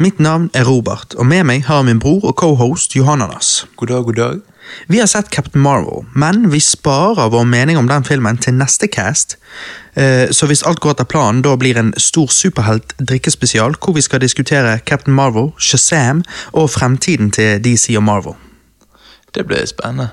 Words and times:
Mitt 0.00 0.18
navn 0.18 0.50
er 0.54 0.64
Robert, 0.64 1.14
og 1.14 1.26
med 1.26 1.44
meg 1.44 1.66
har 1.66 1.82
min 1.84 1.98
bror 2.00 2.24
og 2.24 2.36
cohost 2.40 2.96
Johananas. 2.96 3.66
God 3.76 3.86
dag, 3.86 4.04
god 4.04 4.14
dag. 4.14 4.38
Vi 4.88 4.98
har 4.98 5.06
sett 5.06 5.28
Captain 5.30 5.62
Marvel, 5.62 6.06
men 6.16 6.46
vi 6.52 6.60
sparer 6.60 7.28
vår 7.28 7.44
mening 7.44 7.76
om 7.78 7.88
den 7.88 8.04
filmen 8.04 8.38
til 8.38 8.54
neste 8.54 8.88
cast. 8.88 9.36
Eh, 9.96 10.30
Så 10.32 10.46
hvis 10.46 10.62
alt 10.62 10.80
går 10.80 10.90
etter 10.90 11.04
planen, 11.04 11.42
da 11.42 11.56
blir 11.56 11.76
en 11.76 11.92
stor 11.96 12.26
superhelt-drikkespesial 12.26 13.76
hvor 13.76 13.92
vi 13.92 14.00
skal 14.00 14.20
diskutere 14.20 14.78
Captain 14.78 15.14
Marvel, 15.14 15.52
Shazam 15.58 16.24
og 16.52 16.70
fremtiden 16.70 17.30
til 17.30 17.60
DC 17.64 17.92
og 17.96 18.02
Marvel. 18.02 18.34
Det 19.34 19.46
blir 19.46 19.66
spennende. 19.66 20.08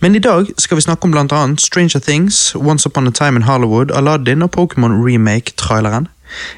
Men 0.00 0.14
i 0.14 0.18
dag 0.18 0.46
skal 0.58 0.76
vi 0.76 0.82
snakke 0.82 1.04
om 1.04 1.14
annet 1.16 1.60
Stranger 1.60 2.00
Things, 2.00 2.56
Once 2.56 2.86
Upon 2.86 3.06
a 3.06 3.10
Time 3.10 3.36
in 3.36 3.42
Hollywood, 3.42 3.90
Aladdin 3.94 4.42
og 4.42 4.50
Pokémon 4.56 4.92
Remake-traileren. 5.06 6.08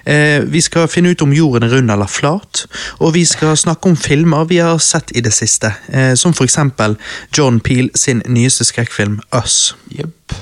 Eh, 0.05 0.43
vi 0.45 0.61
skal 0.61 0.89
finne 0.89 1.11
ut 1.11 1.23
om 1.23 1.33
jorden 1.33 1.67
er 1.69 1.75
rund 1.77 1.91
eller 1.91 2.07
flat, 2.07 2.67
og 2.99 3.15
vi 3.15 3.25
skal 3.25 3.57
snakke 3.57 3.89
om 3.89 3.97
filmer 3.97 4.45
vi 4.49 4.61
har 4.63 4.79
sett 4.79 5.13
i 5.15 5.21
det 5.21 5.33
siste, 5.33 5.73
eh, 5.89 6.15
som 6.15 6.35
for 6.35 6.45
eksempel 6.45 6.97
John 7.39 7.61
Peel 7.61 7.91
sin 7.95 8.23
nyeste 8.27 8.65
skrekkfilm 8.65 9.21
Us. 9.33 9.75
Yep. 9.99 10.35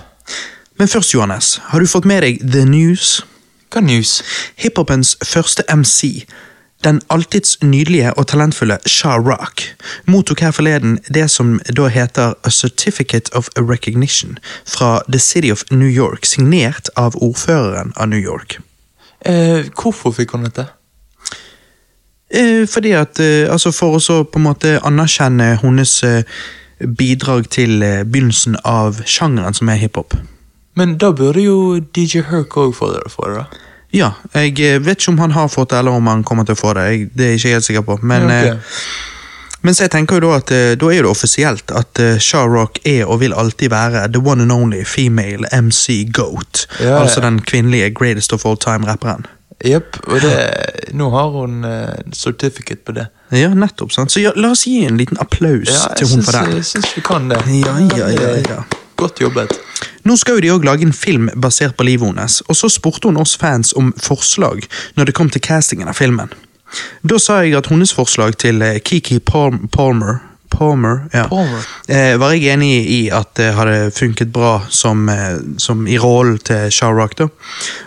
Men 0.79 0.89
først, 0.89 1.15
Johannes, 1.15 1.61
har 1.63 1.81
du 1.81 1.87
fått 1.87 2.05
med 2.05 2.23
deg 2.23 2.43
The 2.53 2.65
News? 2.65 3.23
Hva 3.73 3.81
news? 3.81 4.23
Hiphopens 4.57 5.17
første 5.25 5.65
MC, 5.69 6.27
den 6.85 7.01
alltids 7.11 7.57
nydelige 7.63 8.13
og 8.15 8.29
talentfulle 8.31 8.79
Shah 8.87 9.19
Rock, 9.19 9.65
mottok 10.07 10.41
her 10.41 10.55
forleden 10.55 10.99
det 11.15 11.27
som 11.31 11.57
da 11.77 11.89
heter 11.91 12.37
A 12.45 12.51
Certificate 12.51 13.33
of 13.35 13.49
Recognition 13.57 14.39
fra 14.65 15.01
The 15.09 15.19
City 15.19 15.51
of 15.53 15.65
New 15.71 15.91
York, 15.91 16.25
signert 16.25 16.89
av 16.97 17.17
ordføreren 17.17 17.93
av 17.97 18.09
New 18.09 18.21
York. 18.21 18.61
Eh, 19.27 19.67
hvorfor 19.75 20.15
fikk 20.15 20.37
han 20.37 20.47
dette? 20.47 20.67
Eh, 22.31 22.67
fordi 22.67 22.93
at, 22.99 23.21
eh, 23.21 23.53
altså 23.53 23.73
For 23.73 23.97
å 23.97 24.03
så 24.03 24.23
på 24.27 24.41
en 24.41 24.47
måte 24.49 24.77
anerkjenne 24.87 25.57
hennes 25.63 26.03
eh, 26.07 26.23
bidrag 26.99 27.49
til 27.55 27.83
eh, 27.83 28.03
begynnelsen 28.05 28.59
av 28.65 29.03
sjangeren 29.07 29.55
som 29.55 29.71
er 29.73 29.81
hiphop. 29.81 30.17
Men 30.77 30.99
da 31.01 31.13
burde 31.17 31.43
jo 31.43 31.81
DJ 31.81 32.27
Herc 32.29 32.59
òg 32.61 32.75
få 32.77 32.93
det. 32.93 33.07
For 33.11 33.31
det. 33.31 33.45
da. 33.45 33.63
Ja, 33.95 34.11
jeg 34.35 34.59
eh, 34.61 34.81
vet 34.83 35.01
ikke 35.01 35.15
om 35.15 35.23
han 35.23 35.37
har 35.37 35.49
fått 35.49 35.71
det, 35.71 35.79
eller 35.79 35.97
om 35.97 36.11
han 36.11 36.25
kommer 36.27 36.45
til 36.45 36.59
å 36.59 36.61
få 36.61 36.75
det. 36.77 36.89
Jeg, 36.91 37.11
det 37.15 37.27
er 37.27 37.31
jeg 37.35 37.41
ikke 37.41 37.55
helt 37.55 37.69
sikker 37.71 37.87
på. 37.87 37.99
Men, 38.03 38.31
Ja, 38.31 38.57
men 39.67 39.75
så 39.75 39.87
jeg 39.87 39.93
tenker 39.97 40.21
jo 40.21 40.29
da 40.29 40.37
at 40.39 40.51
eh, 40.55 40.73
da 40.79 40.91
er 40.95 41.03
det 41.05 41.11
offisielt 41.11 41.73
at 41.75 41.99
eh, 42.03 42.21
Shah 42.23 42.47
Rock 42.47 42.79
er 42.87 43.05
og 43.11 43.19
vil 43.25 43.35
alltid 43.35 43.73
være 43.75 44.07
the 44.15 44.23
one 44.23 44.47
and 44.47 44.55
only 44.55 44.85
female 44.87 45.49
MC 45.53 46.05
GOAT. 46.15 46.67
Ja. 46.81 47.01
Altså 47.03 47.21
den 47.25 47.41
kvinnelige 47.43 47.91
greatest 47.99 48.33
of 48.37 48.47
all 48.47 48.57
time-rapperen. 48.63 49.27
Jepp. 49.65 49.97
Og 50.07 50.21
det, 50.21 50.33
nå 50.95 51.09
har 51.11 51.31
hun 51.33 51.65
uh, 51.65 51.89
certificate 52.13 52.83
på 52.85 52.93
det. 52.93 53.07
Ja, 53.33 53.49
nettopp. 53.57 53.93
sant? 53.93 54.13
Så 54.13 54.21
ja, 54.21 54.35
la 54.37 54.51
oss 54.53 54.67
gi 54.69 54.83
en 54.85 54.99
liten 55.01 55.17
applaus 55.19 55.71
Ja, 55.73 55.95
til 55.97 56.11
hun 56.13 56.23
for 56.23 56.37
det. 56.37 56.59
jeg 56.61 56.67
syns 56.69 56.91
vi 56.97 57.03
kan 57.07 57.31
det. 57.33 57.41
Ja, 57.65 57.79
ja, 57.97 58.11
ja, 58.13 58.35
ja. 58.45 58.59
Godt 59.01 59.21
jobbet. 59.21 59.57
Nå 60.05 60.17
skal 60.17 60.37
jo 60.39 60.45
de 60.45 60.51
også 60.55 60.69
lage 60.69 60.87
en 60.87 60.93
film 60.93 61.31
basert 61.43 61.75
på 61.77 61.85
livet 61.89 62.07
hennes, 62.13 62.43
og 62.49 62.57
så 62.57 62.69
spurte 62.73 63.09
hun 63.09 63.17
oss 63.21 63.35
fans 63.41 63.73
om 63.77 63.95
forslag 64.01 64.69
når 64.97 65.09
det 65.09 65.17
kom 65.17 65.33
til 65.33 65.43
castingen 65.45 65.89
av 65.89 65.97
filmen. 65.99 66.31
Da 67.03 67.19
sa 67.23 67.41
jeg 67.45 67.57
at 67.57 67.69
hennes 67.71 67.93
forslag 67.95 68.39
til 68.43 68.63
eh, 68.63 68.81
Kiki 68.85 69.19
Palmer 69.19 70.19
Palmer, 70.51 71.09
ja. 71.13 71.25
Palmer. 71.29 71.65
Eh, 71.89 72.17
var 72.19 72.33
jeg 72.33 72.55
enig 72.55 72.71
i 72.91 73.01
at 73.13 73.35
det 73.37 73.51
hadde 73.57 73.91
funket 73.93 74.31
bra 74.33 74.61
som, 74.71 75.09
eh, 75.09 75.37
som 75.59 75.87
i 75.87 75.99
rollen 75.99 76.39
til 76.39 76.71
Shah 76.73 77.09
da. 77.19 77.29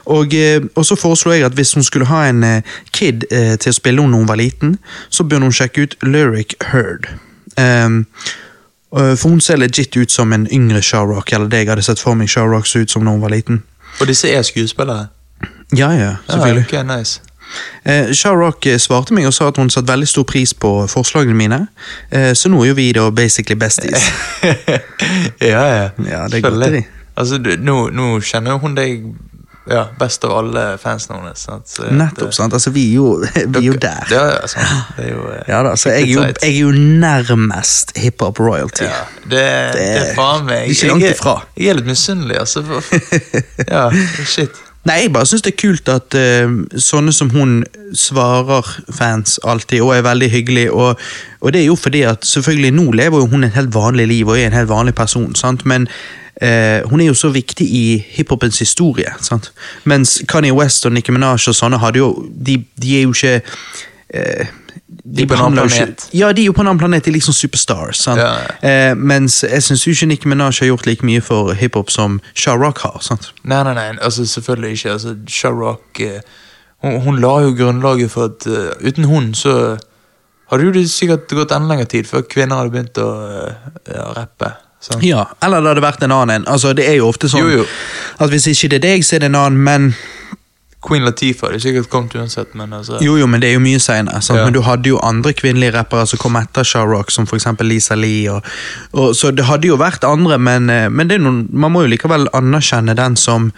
Og, 0.06 0.34
eh, 0.34 0.62
og 0.76 0.86
så 0.86 0.96
foreslo 1.00 1.32
jeg 1.32 1.48
at 1.48 1.54
hvis 1.54 1.74
hun 1.74 1.84
skulle 1.84 2.06
ha 2.06 2.28
en 2.28 2.64
kid 2.92 3.26
til 3.30 3.72
å 3.72 3.74
spille 3.74 4.02
henne 4.02 4.12
når 4.12 4.18
hun 4.18 4.28
var 4.28 4.36
liten, 4.36 4.78
så 5.10 5.24
burde 5.24 5.48
hun 5.48 5.56
sjekke 5.56 5.82
ut 5.82 5.96
Lyric 6.04 6.54
Heard. 6.72 7.08
Um, 7.58 8.06
eh, 8.98 9.16
for 9.16 9.30
hun 9.30 9.42
ser 9.42 9.58
legit 9.58 9.98
ut 9.98 10.12
som 10.12 10.34
en 10.34 10.48
yngre 10.52 10.82
Shah 10.82 11.24
eller 11.32 11.48
det 11.48 11.58
jeg 11.58 11.70
hadde 11.70 11.86
sett 11.86 12.00
for 12.00 12.16
meg 12.16 12.30
Shah 12.30 12.64
så 12.64 12.80
ut 12.80 12.92
som 12.92 13.04
når 13.04 13.12
hun 13.12 13.22
var 13.22 13.30
liten. 13.30 13.64
Og 14.02 14.08
disse 14.08 14.30
er 14.30 14.42
skuespillere? 14.42 15.08
Ja, 15.76 15.92
ja, 15.92 16.16
selvfølgelig. 16.30 16.66
Ja, 16.72 16.82
okay, 16.82 16.98
nice. 16.98 17.22
Eh, 17.84 18.12
Shah 18.14 18.36
Rukh 18.38 18.68
eh, 18.68 18.78
svarte 18.82 19.14
meg 19.18 19.26
og 19.30 19.34
sa 19.34 19.48
at 19.50 19.58
hun 19.58 19.70
satte 19.74 19.92
veldig 19.92 20.08
stor 20.10 20.28
pris 20.30 20.54
på 20.54 20.74
forslagene 20.92 21.38
mine, 21.38 21.62
eh, 22.12 22.32
så 22.38 22.50
nå 22.52 22.62
er 22.64 22.72
jo 22.74 22.78
vi 22.78 22.92
da 22.94 23.08
basically 23.12 23.58
besties. 23.60 24.10
ja, 25.40 25.64
ja. 25.68 25.90
Ja, 26.06 26.28
det 26.28 26.42
er 26.44 26.46
godt 26.50 26.62
det 26.66 26.74
jeg. 26.82 26.88
Altså, 27.20 27.38
du, 27.44 27.56
nå, 27.60 27.90
nå 27.92 28.14
kjenner 28.24 28.60
hun 28.62 28.76
deg 28.78 29.02
ja, 29.70 29.84
best 30.00 30.24
av 30.26 30.32
alle 30.34 30.62
fansene 30.82 31.20
hennes. 31.20 31.44
Nettopp, 31.92 32.30
det- 32.32 32.36
sant? 32.38 32.54
Altså, 32.58 32.72
vi 32.74 32.86
er 32.90 32.96
jo, 32.96 33.10
vi 33.54 33.60
er 33.60 33.66
jo 33.68 33.74
der. 33.82 34.06
Ja, 34.14 34.24
ja, 34.38 34.48
sant. 34.50 34.96
Det 34.98 35.06
er 35.06 35.12
jo 35.14 35.26
eh, 35.34 35.44
Ja 35.52 35.60
da, 35.68 35.76
så 35.78 35.92
jeg 35.94 36.08
er 36.08 36.14
jo, 36.14 36.24
jeg 36.30 36.54
er 36.54 36.56
jo 36.62 36.72
nærmest 37.04 37.94
hiphop 38.00 38.40
royalty. 38.40 38.88
Ja, 38.88 39.04
det, 39.26 39.44
det, 39.76 39.86
er 40.00 40.16
faen 40.18 40.48
meg 40.48 40.72
ikke 40.74 40.90
langt 40.94 41.06
jeg, 41.06 41.18
ifra. 41.20 41.36
Jeg 41.60 41.74
er 41.74 41.80
litt 41.82 41.92
misunnelig, 41.92 42.40
altså. 42.40 42.64
for- 42.66 42.84
Ja, 43.76 43.86
shit. 44.26 44.64
Nei, 44.88 45.02
jeg 45.04 45.12
bare 45.12 45.28
syns 45.28 45.44
det 45.44 45.52
er 45.52 45.60
kult 45.60 45.90
at 45.92 46.16
uh, 46.16 46.54
sånne 46.80 47.12
som 47.16 47.32
hun 47.34 47.58
svarer 47.98 48.68
fans 48.96 49.36
alltid, 49.44 49.82
og 49.84 49.92
er 49.98 50.06
veldig 50.08 50.30
hyggelig. 50.32 50.70
Og, 50.72 51.02
og 51.42 51.54
det 51.54 51.62
er 51.62 51.68
jo 51.68 51.76
fordi 51.76 52.06
at 52.08 52.26
selvfølgelig 52.26 52.72
nå 52.78 52.86
lever 52.96 53.28
hun 53.28 53.44
et 53.44 53.58
helt 53.58 53.74
vanlig 53.76 54.08
liv 54.08 54.32
og 54.32 54.40
er 54.40 54.48
en 54.48 54.56
helt 54.56 54.72
vanlig 54.72 54.96
person, 54.96 55.36
sant? 55.36 55.66
men 55.66 55.90
uh, 56.42 56.88
hun 56.90 57.02
er 57.02 57.12
jo 57.12 57.18
så 57.18 57.34
viktig 57.36 57.68
i 57.68 57.84
hiphopens 58.16 58.60
historie. 58.64 59.12
Sant? 59.22 59.52
Mens 59.84 60.22
Kanye 60.28 60.56
West 60.56 60.88
og 60.88 60.96
Nicki 60.96 61.12
Minaj 61.12 61.52
og 61.52 61.60
sånne 61.60 61.82
hadde 61.84 62.00
jo 62.00 62.14
De, 62.32 62.62
de 62.82 62.98
er 62.98 63.04
jo 63.04 63.14
ikke 63.14 63.42
eh, 64.10 64.48
De 65.16 65.24
er 65.24 65.28
på 65.28 65.34
en 65.34 65.42
annen 65.48 65.68
planet. 65.70 66.04
Ikke, 66.06 66.18
ja, 66.20 66.32
de 66.34 66.42
er 66.44 66.46
jo 66.46 66.54
på 66.54 66.62
en 66.62 66.68
annen 66.70 66.80
planet, 66.82 67.06
de 67.06 67.10
er 67.10 67.16
liksom 67.18 67.34
superstars. 67.34 68.04
Ja, 68.08 68.28
Eh, 68.62 68.94
mens 68.96 69.42
jeg 69.44 69.64
syns 69.64 69.88
ikke 69.88 70.06
Nicki 70.06 70.28
Minaj 70.30 70.60
har 70.60 70.68
gjort 70.70 70.86
like 70.86 71.06
mye 71.06 71.22
for 71.22 71.54
hiphop 71.54 71.90
som 71.90 72.20
Shah 72.36 72.60
Rock 72.60 72.84
har. 72.86 73.00
sant? 73.02 73.32
Nei, 73.44 73.64
nei, 73.64 73.74
nei, 73.74 73.88
altså 74.02 74.26
selvfølgelig 74.26 74.72
ikke. 74.78 74.92
altså 74.92 75.16
Sharrock 75.28 76.00
eh, 76.00 76.22
hun, 76.84 77.00
hun 77.02 77.20
la 77.20 77.40
jo 77.44 77.54
grunnlaget 77.58 78.12
for 78.12 78.30
at 78.30 78.46
uh, 78.48 78.88
uten 78.88 79.04
hun 79.10 79.34
så 79.36 79.78
hadde 80.52 80.64
jo 80.64 80.72
det 80.72 80.86
sikkert 80.92 81.28
gått 81.36 81.52
enda 81.52 81.74
lengre 81.74 81.86
tid 81.92 82.08
før 82.08 82.24
kvinner 82.30 82.56
hadde 82.62 82.72
begynt 82.74 82.98
å 83.02 83.08
uh, 83.10 83.50
ja, 83.90 84.06
rappe. 84.16 84.54
sant? 84.80 85.04
Ja, 85.04 85.26
eller 85.44 85.62
det 85.62 85.74
hadde 85.74 85.84
vært 85.84 86.06
en 86.08 86.16
annen 86.16 86.36
en. 86.42 86.48
Altså, 86.48 86.74
det 86.74 86.88
er 86.88 87.00
jo 87.02 87.10
ofte 87.12 87.30
sånn 87.30 87.44
Jo, 87.44 87.62
jo. 87.62 87.66
at 88.20 88.32
hvis 88.32 88.48
ikke 88.54 88.72
det 88.72 88.80
er 88.80 88.86
deg, 88.88 89.04
så 89.06 89.18
er 89.18 89.26
det 89.26 89.32
en 89.34 89.40
annen, 89.42 89.60
men 89.64 89.92
Queen 90.82 91.04
Latifah 91.04 91.50
hadde 91.50 91.60
sikkert 91.60 91.90
kommet 91.92 92.16
uansett, 92.16 92.54
men 92.56 92.72
altså 92.74 93.02
Jo, 93.04 93.18
jo, 93.20 93.28
men 93.28 93.42
det 93.44 93.50
er 93.50 93.58
jo 93.58 93.64
mye 93.64 93.82
senere. 93.84 94.22
sant? 94.22 94.40
Ja. 94.40 94.46
Men 94.46 94.56
du 94.56 94.62
hadde 94.64 94.88
jo 94.90 95.02
andre 95.04 95.34
kvinnelige 95.36 95.74
rappere 95.76 96.06
som 96.08 96.22
kom 96.22 96.40
etter 96.40 96.64
Shah 96.64 96.88
Rock, 96.88 97.12
som 97.12 97.28
eksempel 97.28 97.68
Lisa 97.68 97.98
Lee. 98.00 98.32
Og, 98.32 98.46
og, 98.94 99.12
så 99.16 99.34
det 99.36 99.50
hadde 99.50 99.68
jo 99.68 99.76
vært 99.80 100.08
andre, 100.08 100.40
men, 100.40 100.70
eh, 100.70 100.88
men 100.90 101.12
det 101.12 101.20
er 101.20 101.26
noen, 101.26 101.44
man 101.52 101.76
må 101.76 101.84
jo 101.84 101.92
likevel 101.92 102.30
anerkjenne 102.34 102.96
den 102.96 103.20
som 103.20 103.52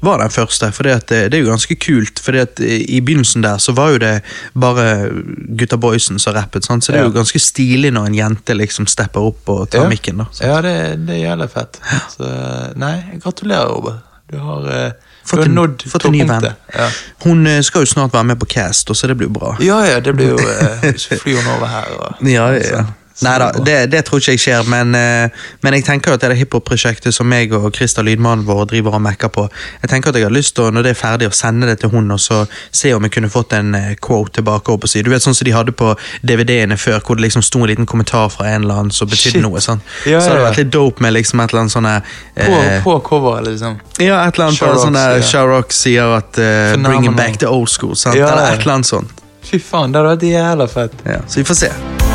var 0.00 0.20
den 0.22 0.30
første, 0.30 0.70
for 0.72 0.86
det, 0.86 0.92
at 0.94 1.08
det, 1.10 1.34
er 1.34 1.42
jo 1.42 1.50
ganske 1.50 1.74
kult. 1.82 2.20
For 2.22 2.36
I 2.38 3.00
begynnelsen 3.02 3.42
der 3.42 3.58
så 3.58 3.74
var 3.74 3.96
jo 3.96 3.98
det 4.02 4.12
bare 4.54 5.10
gutta 5.58 5.76
boysen 5.76 6.22
som 6.22 6.36
rappet, 6.36 6.64
sant? 6.64 6.84
så 6.84 6.94
det 6.94 7.00
er 7.00 7.08
jo 7.08 7.16
ganske 7.16 7.42
stilig 7.42 7.90
når 7.96 8.06
en 8.06 8.18
jente 8.20 8.54
liksom 8.54 8.86
stepper 8.86 9.26
opp 9.32 9.50
og 9.50 9.70
tar 9.70 9.88
Ja. 9.88 9.88
mikken. 9.90 10.22
da. 10.22 10.28
sant? 10.30 10.46
Ja, 10.46 10.60
det, 10.62 11.06
det 11.06 11.18
jævlig 11.18 11.50
fett. 11.50 11.80
Så, 12.14 12.30
nei, 12.78 12.94
gratulerer, 13.18 13.74
Robert. 13.74 14.04
Du 14.30 14.38
har, 14.38 14.70
eh, 14.70 14.92
du 15.28 15.36
Fått 15.36 15.40
har 15.44 15.50
en, 15.50 15.54
nådd 15.54 15.82
fått 15.92 16.04
en 16.08 16.12
ny 16.12 16.24
venn. 16.24 16.46
Ja. 16.74 16.86
Hun 17.24 17.46
eh, 17.46 17.60
skal 17.66 17.84
jo 17.84 17.90
snart 17.90 18.14
være 18.16 18.24
med 18.32 18.40
på 18.40 18.46
Cast, 18.48 18.88
så 18.96 19.06
det 19.10 19.14
blir 19.18 19.28
jo 19.28 19.34
bra. 19.36 19.56
ja, 19.60 19.82
ja, 19.86 20.00
det 20.00 20.14
blir 20.16 20.32
jo 20.32 20.38
eh, 20.38 20.94
flyr 21.22 21.42
hun 21.42 21.52
over 21.56 21.66
her. 21.66 21.92
Og, 21.98 22.24
Ja, 22.28 22.48
ja, 22.56 22.64
ja. 22.78 22.84
Nei 23.26 23.34
da, 23.42 23.48
det 23.64 23.76
det, 23.90 24.04
tror 24.06 24.20
ikke 24.20 24.34
jeg 24.36 24.42
skjer, 24.44 24.68
men, 24.70 24.94
eh, 24.94 25.30
men 25.64 25.74
jeg 25.74 25.84
tenker 25.88 26.14
at 26.14 26.22
det 26.22 26.28
er 26.28 26.34
det 26.34 26.40
hiphop-prosjektet 26.42 27.14
som 27.14 27.26
meg 27.28 27.52
og 27.56 27.70
Christer 27.74 28.06
lydmannen 28.06 28.46
vår 28.46 28.68
driver 28.70 28.94
og 28.98 29.02
mekker 29.02 29.32
på. 29.34 29.48
Jeg 29.82 29.90
tenker 29.90 30.12
at 30.12 30.20
jeg 30.20 30.28
har 30.28 30.34
lyst 30.34 30.54
til, 30.56 30.70
når 30.74 30.86
det 30.86 30.92
er 30.94 31.00
ferdig, 31.00 31.30
å 31.30 31.34
sende 31.34 31.66
det 31.66 31.80
til 31.82 31.90
hun, 31.94 32.10
og 32.14 32.20
så 32.22 32.44
se 32.70 32.92
om 32.94 33.02
jeg 33.06 33.14
kunne 33.16 33.30
fått 33.32 33.56
en 33.58 33.74
eh, 33.74 33.94
quote 34.00 34.38
tilbake. 34.38 34.72
opp 34.72 34.86
og 34.86 34.92
si. 34.92 35.02
Du 35.02 35.10
vet 35.10 35.24
sånn 35.24 35.34
som 35.34 35.48
de 35.48 35.54
hadde 35.56 35.74
på 35.74 35.94
DVD-ene 36.22 36.78
før, 36.78 37.00
hvor 37.00 37.18
det 37.18 37.26
liksom 37.26 37.42
sto 37.42 37.62
en 37.64 37.70
liten 37.72 37.86
kommentar 37.90 38.28
fra 38.34 38.48
en 38.52 38.62
eller 38.62 38.82
annen 38.84 38.94
som 38.94 39.08
betydde 39.10 39.38
Shit. 39.38 39.42
noe. 39.42 39.60
sånn. 39.60 39.82
Ja, 40.06 40.20
så 40.20 40.30
hadde 40.30 40.38
det 40.38 40.44
ja. 40.44 40.48
vært 40.50 40.62
litt 40.62 40.72
dope 40.72 41.02
med 41.02 41.16
liksom 41.18 41.40
et 41.42 41.50
eller 41.50 41.66
annet 41.66 41.74
sånn 41.74 41.90
På, 42.38 42.58
på 42.84 42.98
coveret, 43.10 43.48
liksom. 43.50 43.78
Ja, 43.98 44.22
et 44.26 44.38
eller 44.38 44.48
annet 44.48 44.58
Sharrock, 44.58 44.84
sånn 44.84 44.98
der 44.98 45.20
sier- 45.22 45.78
sier 45.78 46.16
at 46.18 46.38
uh, 46.38 46.76
'bring 46.82 47.10
it 47.10 47.16
back 47.16 47.38
to 47.38 47.48
old 47.48 47.68
school', 47.68 47.96
sant? 47.96 48.16
Ja, 48.16 48.30
eller 48.32 48.52
et 48.54 48.60
eller 48.60 48.78
annet 48.78 48.86
sånt. 48.86 49.10
Fy 49.42 49.58
faen, 49.58 49.92
det 49.92 50.02
hadde 50.02 50.16
vært 50.16 50.28
jævla 50.28 50.68
fett. 50.68 51.00
Ja, 51.06 51.22
så 51.26 51.40
vi 51.40 51.48
får 51.48 51.64
se. 51.66 52.07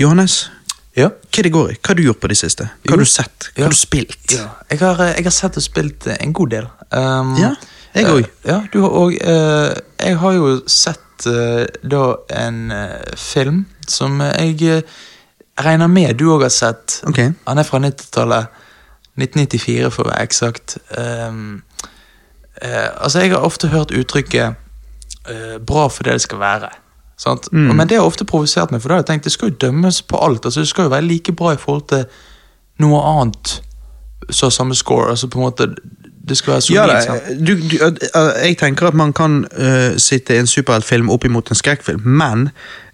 Johannes, 0.00 0.50
Ja. 0.96 1.10
hva 1.30 1.42
det 1.42 1.52
går 1.52 1.70
i? 1.72 1.74
Hva 1.76 1.88
har 1.92 1.94
du 1.94 2.02
gjort 2.02 2.20
på 2.20 2.28
det 2.28 2.36
siste? 2.40 2.70
Hva 2.84 2.94
har 2.96 2.98
du 2.98 3.04
sett? 3.08 3.50
Hva 3.54 3.66
har 3.66 3.70
du 3.74 3.76
spilt? 3.76 4.32
Ja, 4.32 4.48
jeg 4.70 4.80
har, 4.80 5.00
eh, 5.04 5.14
jeg 5.16 5.24
har 5.24 5.30
sett 5.36 5.56
og 5.56 5.62
spilt 5.62 6.06
eh, 6.06 6.16
en 6.20 6.32
god 6.32 6.50
del. 6.50 6.66
Um, 6.90 7.36
Ja, 7.38 7.54
jeg 7.94 8.04
eh, 8.04 8.10
òg. 8.14 8.26
Ja, 8.44 8.60
du 8.72 8.80
har 8.82 8.90
òg 8.90 9.12
Jeg 10.00 10.16
har 10.18 10.32
jo 10.32 10.60
sett 10.66 11.26
eh, 11.26 11.66
da 11.84 12.16
en 12.30 12.70
eh, 12.72 13.14
film 13.16 13.66
som 13.86 14.20
jeg 14.20 14.62
eh, 14.62 14.82
regner 15.60 15.86
med 15.88 16.16
du 16.16 16.30
òg 16.32 16.42
har 16.42 16.48
sett. 16.54 17.02
Okay. 17.06 17.32
Han 17.46 17.58
er 17.58 17.62
fra 17.68 17.78
90-tallet. 17.78 18.46
1994, 19.20 19.90
for 19.92 20.06
å 20.06 20.10
være 20.12 20.22
eksakt. 20.24 20.78
Um, 20.96 21.62
eh, 22.62 22.88
altså, 22.96 23.20
jeg 23.20 23.32
har 23.34 23.44
ofte 23.44 23.68
hørt 23.68 23.90
uttrykket 23.90 24.54
eh, 25.28 25.58
'bra 25.58 25.88
for 25.88 26.04
det 26.04 26.12
det 26.12 26.22
skal 26.22 26.38
være'. 26.38 26.70
Mm. 27.52 27.76
Men 27.76 27.88
det 27.88 27.98
har 27.98 28.06
ofte 28.08 28.24
provosert 28.24 28.70
meg, 28.70 28.80
for 28.80 28.88
da 28.88 28.98
har 28.98 29.04
jeg 29.04 29.10
tenkt 29.12 29.28
det 29.28 29.32
skal 29.34 29.50
jo 29.50 29.56
dømmes 29.60 30.02
på 30.02 30.20
alt. 30.20 30.44
altså 30.44 30.60
Det 30.60 30.68
skal 30.68 30.88
jo 30.88 30.94
være 30.94 31.08
like 31.08 31.32
bra 31.32 31.52
i 31.52 31.60
forhold 31.60 31.88
til 31.92 32.04
noe 32.80 33.00
annet 33.04 33.60
som 34.30 34.46
har 34.46 34.50
samme 34.50 34.74
score. 34.74 35.10
altså 35.10 35.28
på 35.28 35.38
en 35.38 35.44
måte 35.44 35.74
Det 36.28 36.36
skal 36.36 36.52
være 36.52 36.60
solid. 36.60 36.78
Ja, 36.78 37.14
du, 37.46 37.54
du, 37.54 37.96
jeg 38.44 38.56
tenker 38.58 38.86
at 38.86 38.94
man 38.94 39.12
kan 39.12 39.46
uh, 39.58 39.96
sitte 39.96 40.38
en 40.38 40.46
superheltfilm 40.46 41.10
opp 41.10 41.24
imot 41.24 41.48
en 41.50 41.56
skrekkfilm, 41.56 42.00
men 42.04 42.50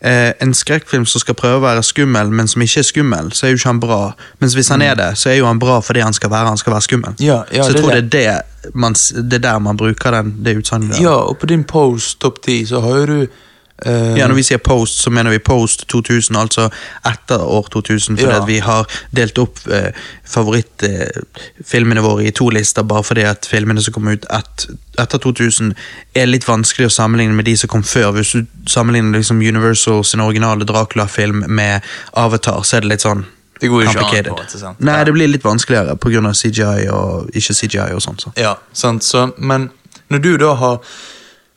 uh, 0.06 0.30
en 0.40 0.54
skrekkfilm 0.54 1.04
som 1.06 1.20
skal 1.20 1.34
prøve 1.34 1.58
å 1.58 1.64
være 1.64 1.82
skummel, 1.82 2.30
men 2.30 2.48
som 2.48 2.62
ikke 2.62 2.80
er 2.80 2.86
skummel, 2.86 3.32
så 3.32 3.46
er 3.46 3.50
jo 3.50 3.58
ikke 3.58 3.68
han 3.68 3.80
bra. 3.82 3.98
Mens 4.38 4.54
hvis 4.54 4.70
han 4.72 4.82
er 4.82 4.94
det, 4.94 5.10
så 5.18 5.30
er 5.30 5.40
jo 5.40 5.50
han 5.50 5.58
bra 5.58 5.80
fordi 5.84 6.00
han 6.00 6.16
skal 6.16 6.30
være 6.30 6.48
han 6.48 6.62
skal 6.62 6.72
være 6.72 6.86
skummel. 6.86 7.18
Mm. 7.18 7.26
Ja, 7.26 7.42
ja, 7.52 7.66
så 7.66 7.74
jeg 7.74 7.74
det 7.74 7.82
tror 7.82 7.94
det. 7.94 8.12
det 8.12 8.24
er, 8.26 8.40
det, 8.62 8.74
man, 8.74 8.94
det 8.94 9.40
er 9.40 9.44
der 9.50 9.58
man 9.58 9.76
bruker 9.76 10.16
den, 10.16 10.32
det 10.44 10.56
utsagnet. 10.62 11.00
Ja, 11.02 11.18
og 11.26 11.38
på 11.38 11.46
din 11.46 11.64
post 11.64 12.20
topp 12.20 12.40
10 12.46 12.66
så 12.66 12.80
har 12.80 13.02
jo 13.02 13.06
du 13.06 13.26
eh, 13.84 14.16
Ja, 14.18 14.26
Når 14.26 14.34
vi 14.34 14.42
sier 14.42 14.58
post, 14.58 15.02
så 15.02 15.10
mener 15.10 15.30
vi 15.30 15.38
post 15.38 15.86
2000, 15.88 16.36
altså 16.36 16.70
etter 17.04 17.38
år 17.42 17.68
2000. 17.72 18.16
Fordi 18.18 18.32
Ja. 18.32 18.42
at 18.42 18.48
vi 18.48 18.58
har 18.58 18.86
delt 19.16 19.38
opp 19.38 19.58
uh, 19.66 19.90
favorittfilmene 20.24 22.02
våre 22.02 22.26
i 22.26 22.30
to 22.30 22.48
lister, 22.48 22.82
bare 22.82 23.04
fordi 23.04 23.22
at 23.22 23.46
filmene 23.50 23.82
som 23.82 23.94
kom 23.94 24.08
ut 24.08 24.26
et, 24.30 24.66
etter 24.98 25.18
2000 25.18 25.74
er 26.14 26.26
litt 26.26 26.48
vanskelig 26.48 26.86
å 26.86 26.94
sammenligne 26.94 27.34
med 27.34 27.44
de 27.44 27.56
som 27.56 27.68
kom 27.68 27.82
før. 27.82 28.10
Hvis 28.16 28.32
du 28.32 28.46
sammenligner 28.66 29.18
liksom 29.18 29.40
Universal 29.40 30.04
sin 30.04 30.20
originale 30.20 30.64
Dracula-film 30.64 31.44
med 31.48 31.80
Avatar, 32.14 32.62
så 32.62 32.76
er 32.76 32.80
det 32.80 32.88
litt 32.96 33.06
sånn 33.06 33.26
Det 33.60 33.68
går 33.72 33.84
jo 33.84 33.90
ikke 33.90 34.04
an, 34.04 34.24
på 34.36 34.42
det, 34.42 34.60
sant? 34.60 34.80
Nei, 34.84 35.04
det 35.04 35.12
blir 35.16 35.28
litt 35.28 35.44
vanskeligere 35.44 35.96
pga. 35.96 36.32
CGI 36.32 36.88
og 36.92 37.30
ikke 37.32 37.54
CGI 37.54 37.92
og 37.96 38.02
sånn. 38.04 38.18
Så. 38.20 38.32
Ja, 38.36 38.56
sant, 38.72 39.04
så, 39.04 39.30
men 39.38 39.70
når 40.12 40.18
du 40.18 40.36
da 40.36 40.54
har 40.54 40.80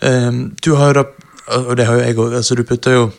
um, 0.01 0.56
Du 0.63 0.75
har 0.75 0.94
jo 0.94 0.94
da 1.01 1.04
Og 1.55 1.77
det 1.77 1.85
har 1.85 1.93
jo 1.93 1.99
jeg 1.99 2.17
òg. 2.17 2.33
Altså, 2.35 2.55
du 2.55 2.63
putter 2.63 2.91
jo 2.91 3.11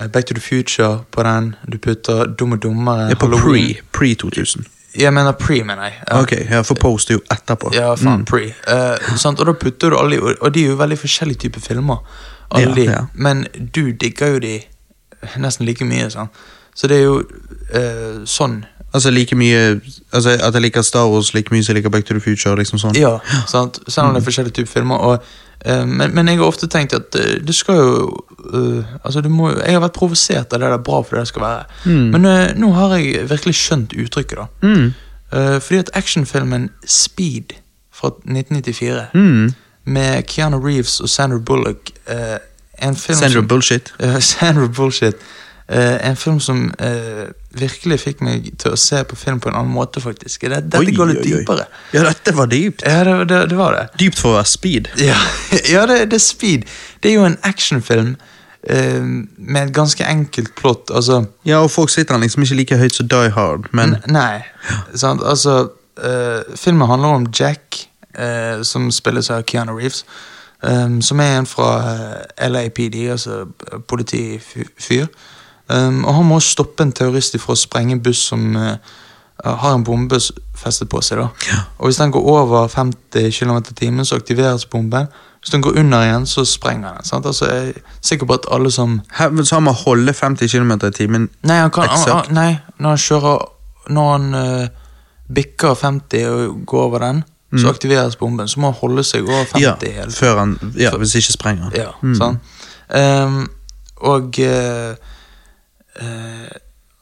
eh, 0.00 0.06
Back 0.08 0.26
to 0.26 0.34
the 0.34 0.40
Future 0.40 1.04
på 1.12 1.22
den. 1.22 1.54
Du 1.72 1.78
putter 1.78 2.24
Dum 2.26 2.52
og 2.52 2.62
dummere. 2.62 3.10
Er 3.10 3.14
på 3.14 3.26
Halloween. 3.26 3.74
pre, 3.74 3.82
pre 3.92 4.14
2000. 4.14 4.64
Jeg 4.98 5.12
mener 5.14 5.32
pre, 5.32 5.62
mener 5.64 5.82
jeg. 5.82 5.92
Ja. 6.10 6.20
Ok, 6.20 6.32
ja, 6.50 6.60
for 6.60 6.74
post 6.74 7.10
er 7.10 7.14
jo 7.14 7.20
etterpå. 7.32 7.70
Ja, 7.74 7.94
faen, 7.94 8.18
Mm. 8.18 8.24
pre. 8.24 8.42
Eh? 8.68 9.24
Og 9.24 9.46
da 9.46 9.52
putter 9.52 9.90
du 9.90 9.96
alle 9.96 10.18
og- 10.40 10.54
de 10.54 10.64
er 10.64 10.68
jo 10.68 10.76
veldig 10.76 10.98
forskjellige 10.98 11.38
typer 11.38 11.60
filmer. 11.60 11.96
Ja, 12.58 12.74
ja. 12.76 13.06
Men 13.14 13.46
du 13.74 13.92
digger 13.92 14.26
jo 14.26 14.38
de 14.38 14.60
nesten 15.38 15.66
like 15.66 15.84
mye, 15.84 16.10
sant. 16.10 16.30
Så 16.74 16.86
det 16.88 16.96
er 16.98 17.02
jo 17.04 17.22
eh, 17.74 18.24
sånn. 18.24 18.64
Altså 18.94 19.10
like 19.10 19.36
mye 19.36 19.80
altså 20.12 20.30
At 20.42 20.54
jeg 20.54 20.62
liker 20.62 20.82
Star 20.82 21.06
Wars 21.08 21.34
like 21.34 21.48
mye 21.54 21.62
som 21.64 21.72
jeg 21.72 21.78
liker 21.82 21.90
Back 21.90 22.04
to 22.04 22.14
the 22.14 22.20
Future. 22.20 22.56
liksom 22.56 22.78
sånn 22.78 22.96
Ja, 22.96 23.18
sant? 23.48 23.78
Selv 23.88 24.06
om 24.06 24.14
det 24.14 24.20
er 24.20 24.24
forskjellige 24.26 24.52
typer 24.58 24.72
filmer. 24.72 24.96
Og, 24.96 25.22
uh, 25.66 25.86
men, 25.88 26.14
men 26.14 26.28
jeg 26.28 26.36
har 26.38 26.44
ofte 26.46 26.66
tenkt 26.68 26.92
at 26.92 27.14
uh, 27.16 27.38
det 27.46 27.54
skal 27.54 27.76
jo 27.80 28.10
uh, 28.52 28.84
Altså, 29.04 29.20
du 29.20 29.28
må 29.28 29.50
jo 29.50 29.58
Jeg 29.64 29.72
har 29.72 29.80
vært 29.86 29.96
provosert 29.96 30.52
av 30.52 30.60
det 30.60 30.68
der 30.74 30.76
bra 30.78 31.00
for 31.02 31.16
det 31.16 31.24
det 31.24 31.28
skal 31.32 31.42
være. 31.42 31.64
Mm. 31.84 32.10
Men 32.12 32.28
nå 32.60 32.72
har 32.76 32.96
jeg 32.98 33.24
virkelig 33.30 33.54
skjønt 33.54 33.92
uttrykket, 33.96 34.38
da. 34.38 34.46
Mm. 34.62 34.92
Fordi 35.32 35.78
at 35.78 35.90
actionfilmen 35.96 36.70
Speed 36.86 37.52
fra 37.94 38.08
1994 38.28 39.06
Mm. 39.14 39.52
med 39.84 40.22
Keanu 40.28 40.58
Reeves 40.60 41.00
og 41.00 41.08
Sandra 41.08 41.38
Bullock 41.38 41.90
Sandra, 42.08 42.38
En 42.82 42.96
film 42.96 43.18
Sandra 43.18 43.40
som 43.40 43.48
Bullshit. 43.48 43.92
Sandra 44.20 44.66
Bullshit. 44.68 45.14
En 45.68 46.16
film 46.16 46.40
som 46.40 46.70
virkelig 47.58 47.98
fikk 48.00 48.20
meg 48.24 48.46
til 48.58 48.72
å 48.74 48.78
se 48.80 49.02
på 49.04 49.16
film 49.18 49.40
på 49.42 49.50
en 49.50 49.56
annen 49.60 49.72
måte, 49.74 50.00
faktisk. 50.00 50.40
Det, 50.48 50.62
dette 50.72 50.80
Oi, 50.80 50.92
går 50.96 51.10
litt 51.12 51.20
oi, 51.22 51.32
oi. 51.32 51.40
dypere. 51.42 51.66
Ja, 51.92 52.02
dette 52.08 52.34
var 52.36 52.46
dypt. 52.52 52.82
Ja, 52.86 53.02
det, 53.08 53.16
det, 53.28 53.40
det 53.52 53.58
var 53.58 53.76
det. 53.76 53.86
Dypt 54.00 54.18
for 54.20 54.32
å 54.32 54.36
være 54.40 54.50
speed. 54.52 54.88
Ja, 55.02 55.18
ja 55.74 55.86
det, 55.90 55.98
det 56.12 56.18
er 56.20 56.24
Speed. 56.24 56.64
Det 57.02 57.10
er 57.12 57.18
jo 57.18 57.26
en 57.28 57.38
actionfilm 57.44 58.14
eh, 58.68 59.04
med 59.36 59.62
et 59.66 59.74
ganske 59.76 60.06
enkelt 60.06 60.54
plott. 60.58 60.90
Altså 60.94 61.24
Ja, 61.48 61.60
og 61.64 61.70
folk 61.74 61.90
sitter 61.90 62.18
liksom 62.22 62.42
ikke 62.46 62.58
like 62.62 62.78
høyt 62.80 62.94
som 62.98 63.08
Die 63.12 63.30
Hard, 63.36 63.68
men 63.72 63.96
Nei. 64.08 64.42
Sant? 64.94 65.22
Altså, 65.22 65.68
eh, 66.02 66.42
filmen 66.56 66.88
handler 66.88 67.08
om 67.20 67.26
Jack, 67.34 67.82
eh, 68.14 68.62
som 68.62 68.90
spilles 68.94 69.30
av 69.30 69.42
Keanu 69.48 69.74
Reeves. 69.78 70.04
eh, 70.62 70.98
som 71.00 71.20
er 71.20 71.38
en 71.40 71.46
fra 71.46 71.70
eh, 71.90 72.48
LAPD, 72.48 73.00
altså 73.10 73.40
eh, 73.72 73.78
politifyr. 73.88 75.06
Um, 75.70 76.04
og 76.04 76.14
han 76.14 76.26
må 76.26 76.40
stoppe 76.40 76.82
en 76.82 76.92
terrorist 76.92 77.36
fra 77.40 77.54
å 77.54 77.56
sprenge 77.56 77.92
en 77.96 78.02
buss 78.02 78.18
som 78.32 78.56
uh, 78.56 78.76
har 79.44 79.74
en 79.74 79.84
bombe 79.84 80.18
festet 80.58 80.88
på 80.90 81.00
seg. 81.02 81.18
da. 81.22 81.28
Og 81.78 81.86
Hvis 81.88 81.96
den 82.02 82.10
går 82.12 82.26
over 82.28 82.68
50 82.68 83.30
km 83.32 83.56
i 83.70 83.74
timen, 83.78 84.04
så 84.04 84.16
aktiveres 84.20 84.66
bomben. 84.66 85.06
Hvis 85.40 85.50
den 85.50 85.62
går 85.62 85.78
under 85.80 86.02
igjen, 86.06 86.26
så 86.26 86.44
sprenger 86.46 86.92
den. 86.98 87.04
Sant? 87.08 87.26
Altså, 87.26 87.46
jeg 87.50 87.68
er 87.68 87.80
sikker 88.00 88.26
på 88.26 88.34
at 88.34 88.46
alle 88.54 88.70
som 88.70 89.00
Her, 89.18 89.32
så 89.44 89.56
han 89.56 89.64
må 89.66 89.72
holde 89.72 90.12
50 90.14 90.48
km 90.52 90.72
i 90.86 90.90
timen. 90.94 91.28
Nei, 91.42 91.56
han 91.64 91.70
kan, 91.74 91.88
han, 91.90 92.08
han, 92.10 92.34
nei 92.34 92.58
når 92.78 92.88
han 92.94 92.98
kjører 92.98 93.48
Når 93.90 94.10
han 94.12 94.34
uh, 94.34 94.68
bikker 95.34 95.74
50 95.74 96.26
og 96.30 96.60
går 96.66 96.82
over 96.84 96.98
den, 97.02 97.24
så 97.58 97.68
aktiveres 97.68 98.14
bomben. 98.16 98.48
Så 98.48 98.60
må 98.60 98.70
han 98.70 98.78
holde 98.80 99.02
seg 99.04 99.26
over 99.26 99.44
50 99.44 99.58
Mm. 99.58 99.62
Ja, 99.62 99.74
hele 100.02 100.12
før 100.12 100.38
han, 100.38 100.52
ja, 100.78 100.92
hvis 100.96 101.14
ikke 101.18 101.32
sprenger 101.34 101.62
han. 101.62 101.72
Ja, 101.76 101.90
Mm. 102.02 102.14
sånn. 102.20 102.38
Um, 102.92 103.50
og 104.02 104.38
eh, 104.38 104.94
eh, 106.00 106.48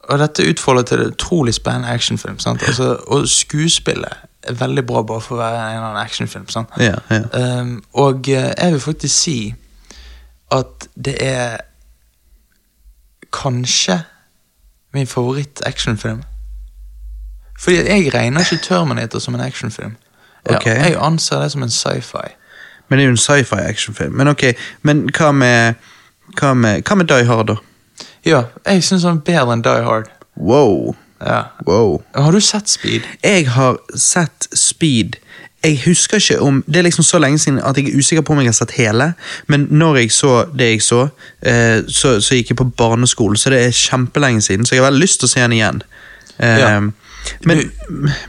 Og 0.09 0.19
dette 0.19 0.49
utfolder 0.49 0.83
til 0.83 0.99
en 0.99 1.11
utrolig 1.13 1.53
spennende 1.53 1.89
actionfilm. 1.89 2.37
Altså, 2.67 2.97
og 3.07 3.27
skuespillet 3.27 4.13
er 4.43 4.53
veldig 4.53 4.85
bra 4.85 5.01
bare 5.01 5.21
for 5.21 5.35
å 5.35 5.41
være 5.41 5.59
en 5.59 5.75
eller 5.75 5.87
annen 5.87 6.01
actionfilm. 6.01 6.47
Ja, 6.79 6.95
ja. 7.09 7.59
Um, 7.61 7.83
og 7.93 8.29
eh, 8.29 8.53
jeg 8.57 8.71
vil 8.71 8.79
faktisk 8.79 9.15
si 9.15 9.53
at 10.51 10.87
det 11.05 11.15
er 11.19 11.57
kanskje 13.33 14.01
min 14.93 15.07
favoritt-actionfilm. 15.07 16.23
Fordi 17.59 17.75
jeg 17.75 18.13
regner 18.13 18.39
ikke 18.39 18.63
Terminator 18.63 19.19
som 19.19 19.35
en 19.35 19.41
actionfilm. 19.41 19.95
Jeg, 20.49 20.61
jeg 20.65 20.97
anser 20.99 21.39
det 21.39 21.51
som 21.51 21.63
en 21.63 21.69
sci-fi. 21.69 22.33
Men 22.89 22.99
det 22.99 23.03
er 23.03 23.07
jo 23.07 23.11
en 23.11 23.17
sci-fi 23.17 23.55
actionfilm. 23.55 24.13
Men 24.13 24.27
ok, 24.27 24.43
men 24.81 25.09
hva 25.17 25.31
med, 25.31 25.73
hva 26.39 26.53
med, 26.53 26.81
hva 26.87 26.95
med 26.95 27.07
Die 27.07 27.25
Hard, 27.25 27.47
da? 27.47 27.55
Ja, 28.25 28.43
jeg 28.65 28.83
syns 28.85 29.03
han 29.07 29.21
er 29.21 29.25
bedre 29.25 29.55
enn 29.55 29.63
Die 29.65 29.85
Hard. 29.85 30.11
Wow. 30.37 30.95
Ja. 31.21 31.43
wow. 31.67 32.01
Har 32.15 32.31
du 32.31 32.41
sett 32.41 32.69
Speed? 32.69 33.01
Jeg 33.23 33.49
har 33.49 33.77
sett 33.95 34.47
Speed. 34.57 35.19
Jeg 35.61 35.77
husker 35.85 36.17
ikke 36.17 36.39
om 36.41 36.63
Det 36.65 36.79
er 36.79 36.87
liksom 36.87 37.03
så 37.05 37.19
lenge 37.21 37.37
siden 37.39 37.59
at 37.61 37.77
jeg 37.77 37.91
er 37.91 37.97
usikker 37.97 38.21
på 38.25 38.33
om 38.33 38.39
jeg 38.41 38.49
har 38.49 38.57
sett 38.57 38.71
hele. 38.77 39.13
Men 39.47 39.67
når 39.69 39.95
jeg 39.95 40.11
så 40.11 40.45
det 40.57 40.69
jeg 40.71 40.81
så, 40.81 41.07
eh, 41.41 41.83
så, 41.87 42.21
så 42.21 42.35
gikk 42.35 42.49
jeg 42.49 42.57
på 42.57 42.71
barneskolen, 42.77 43.37
så 43.37 43.49
det 43.53 43.65
er 43.65 43.71
kjempelenge 43.71 44.41
siden. 44.41 44.65
Så 44.65 44.75
jeg 44.75 44.83
har 44.83 44.89
veldig 44.89 45.03
lyst 45.03 45.21
til 45.21 45.29
å 45.29 45.33
se 45.35 45.41
den 45.41 45.57
igjen. 45.59 45.83
Ja. 46.39 46.57
Ja. 46.57 46.79
Men, 47.45 47.71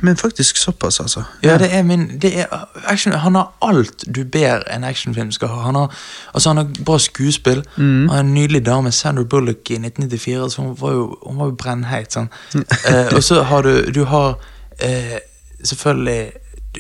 men 0.01 0.17
faktisk 0.17 0.57
såpass, 0.57 1.01
altså. 1.01 1.25
Ja, 1.43 1.59
det 1.59 1.69
er 1.75 1.83
min 1.83 2.19
det 2.23 2.33
er, 2.41 2.47
action, 2.85 3.13
Han 3.13 3.35
har 3.35 3.51
alt 3.61 4.05
du 4.07 4.25
ber 4.25 4.65
en 4.71 4.85
actionfilm 4.85 5.33
skal 5.33 5.49
ha. 5.49 5.61
Han 5.67 5.75
har, 5.75 5.95
altså 6.35 6.49
han 6.51 6.57
har 6.57 6.71
bra 6.85 6.99
skuespill. 6.99 7.63
Han 7.77 8.09
har 8.11 8.21
en 8.21 8.35
nydelig 8.35 8.65
dame, 8.67 8.93
Sandra 8.93 9.25
Bullock, 9.25 9.71
i 9.71 9.79
1994. 9.81 10.51
Så 10.53 10.63
hun 10.63 10.77
var 10.81 10.93
jo, 10.93 11.19
hun 11.27 11.37
var 11.39 11.47
jo 11.53 11.57
brennheit. 11.65 12.13
Sånn. 12.13 12.29
eh, 12.55 13.15
og 13.17 13.23
så 13.25 13.43
har 13.43 13.63
du 13.63 13.91
Du 13.93 14.05
har 14.05 14.35
eh, 14.79 15.19
selvfølgelig 15.65 16.33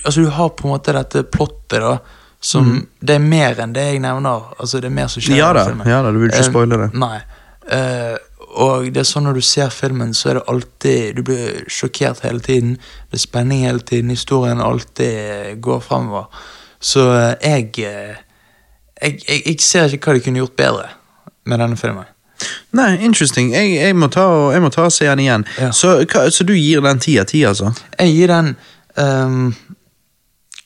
Altså 0.04 0.21
Du 0.21 0.28
har 0.28 0.49
på 0.49 0.69
en 0.69 0.73
måte 0.75 0.92
dette 0.97 1.23
plottet, 1.23 1.81
da. 1.81 1.99
Som 2.40 2.87
Det 3.00 3.14
er 3.14 3.19
mer 3.23 3.61
enn 3.62 3.73
det 3.73 3.85
jeg 3.92 4.00
nevner. 4.02 4.50
Altså 4.59 4.81
Det 4.81 4.88
er 4.90 4.95
mer 4.97 5.07
som 5.12 5.23
skjer 5.23 5.37
Ja 5.38 5.52
da, 5.52 5.66
ja 5.87 6.02
da, 6.02 6.11
du 6.11 6.19
vil 6.19 6.31
ikke 6.31 6.38
Eh, 6.42 6.49
spoile 6.50 6.78
det. 6.87 6.90
Nei. 6.99 7.21
Og 8.52 8.90
det 8.92 9.00
er 9.00 9.09
sånn 9.09 9.25
når 9.25 9.38
du 9.40 9.44
ser 9.47 9.71
filmen, 9.73 10.12
så 10.14 10.28
er 10.28 10.38
det 10.38 10.49
alltid 10.52 11.16
Du 11.16 11.23
blir 11.25 11.62
sjokkert 11.73 12.21
hele 12.26 12.40
tiden. 12.44 12.75
Det 13.11 13.16
er 13.16 13.25
spenning 13.25 13.64
hele 13.64 13.80
tiden. 13.80 14.12
Historien 14.12 14.61
alltid 14.61 15.61
går 15.64 15.80
fremover. 15.80 16.26
Så 16.82 17.06
eh, 17.14 17.35
jeg, 17.40 17.71
eh, 17.78 18.16
jeg, 19.02 19.21
jeg 19.28 19.42
Jeg 19.47 19.61
ser 19.61 19.94
ikke 19.94 20.11
hva 20.11 20.18
de 20.18 20.25
kunne 20.26 20.42
gjort 20.42 20.59
bedre 20.59 20.88
med 21.44 21.59
denne 21.59 21.76
filmen. 21.76 22.09
Nei, 22.75 22.97
interesting. 23.04 23.52
Jeg, 23.54 23.75
jeg, 23.76 23.97
må 23.97 24.09
ta, 24.11 24.26
må 24.61 24.71
ta 24.73 24.87
og 24.88 24.92
se 24.92 25.06
den 25.06 25.23
igjen. 25.23 25.44
Ja. 25.61 25.71
Så, 25.73 25.94
hva, 26.11 26.26
så 26.30 26.44
du 26.44 26.54
gir 26.56 26.82
den 26.82 27.02
ti 27.02 27.18
av 27.21 27.28
ti, 27.30 27.44
altså? 27.47 27.73
Jeg 27.99 28.16
gir 28.16 28.32
den 28.32 28.56
um, 28.97 29.54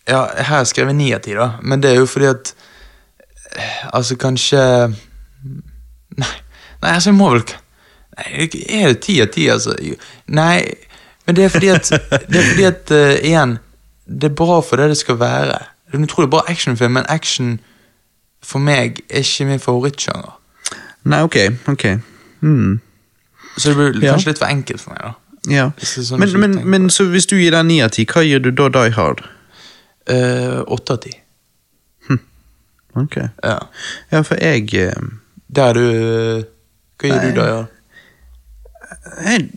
Ja, 0.07 0.23
her 0.37 0.63
har 0.63 0.73
jeg 0.73 0.97
ni 0.97 1.13
av 1.15 1.23
ti, 1.25 1.35
da. 1.37 1.53
Men 1.63 1.83
det 1.83 1.93
er 1.93 2.01
jo 2.01 2.09
fordi 2.09 2.31
at 2.31 2.55
eh, 3.53 3.87
Altså, 3.93 4.17
kanskje 4.17 4.61
Nei, 6.17 6.33
nei 6.83 6.93
altså, 6.95 7.11
jeg 7.11 7.19
må 7.19 7.31
vel 7.35 7.45
Nei, 8.17 8.49
Er 8.69 8.89
det 8.95 9.01
ti 9.05 9.21
av 9.21 9.29
ti, 9.35 9.47
altså? 9.53 9.75
Nei, 10.27 10.63
men 11.27 11.37
det 11.37 11.45
er 11.45 11.49
fordi 11.53 11.69
at 11.75 11.91
Det 12.31 12.39
er 12.41 12.47
fordi 12.51 12.65
at, 12.65 12.91
uh, 12.91 13.15
igjen 13.27 13.59
Det 14.07 14.31
er 14.31 14.35
bra 14.39 14.61
for 14.63 14.77
det 14.81 14.89
det 14.93 14.97
skal 14.97 15.19
være. 15.21 15.59
Det 15.87 15.95
er 15.95 15.99
en 15.99 16.05
utrolig 16.09 16.31
bra 16.31 16.41
actionfilm, 16.49 16.93
men 16.97 17.05
action 17.09 17.59
for 18.47 18.59
meg 18.63 19.01
er 19.11 19.25
ikke 19.25 19.45
min 19.49 19.59
favorittsjanger. 19.61 20.33
Nei, 21.05 21.23
ok. 21.27 21.37
ok. 21.69 21.85
Mm. 22.41 22.81
Så 23.59 23.71
det 23.73 23.77
blir 23.77 24.05
Ja. 24.05 24.13
kanskje 24.13 24.29
litt 24.31 24.39
for 24.39 24.47
enkelt 24.47 24.81
for 24.81 24.91
meg, 24.95 25.03
da. 25.03 25.13
Ja. 25.51 25.71
Sånn 25.83 26.19
Men, 26.21 26.33
men, 26.41 26.57
men 26.71 26.91
så 26.91 27.05
hvis 27.11 27.27
du 27.27 27.37
gir 27.37 27.51
den 27.55 27.67
ni 27.69 27.81
av 27.83 27.91
ti, 27.95 28.05
hva 28.07 28.23
gir 28.27 28.39
du 28.43 28.51
da 28.51 28.69
Die 28.69 28.91
Hard? 28.95 29.23
Eh, 30.07 30.63
Åtte 30.67 30.93
av 30.93 31.03
ti. 31.03 31.13
Ok. 32.97 33.17
Ja. 33.45 33.59
Ja, 34.11 34.23
for 34.25 34.37
jeg 34.41 34.71
eh, 34.75 34.93
Der 35.53 35.69
er 35.69 35.75
du 35.75 35.83
Hva 36.97 37.09
gir 37.11 37.17
Nei. 37.21 37.31
du 37.31 37.41
da, 37.41 37.47
ja? 37.51 37.59
Jeg, 39.27 39.49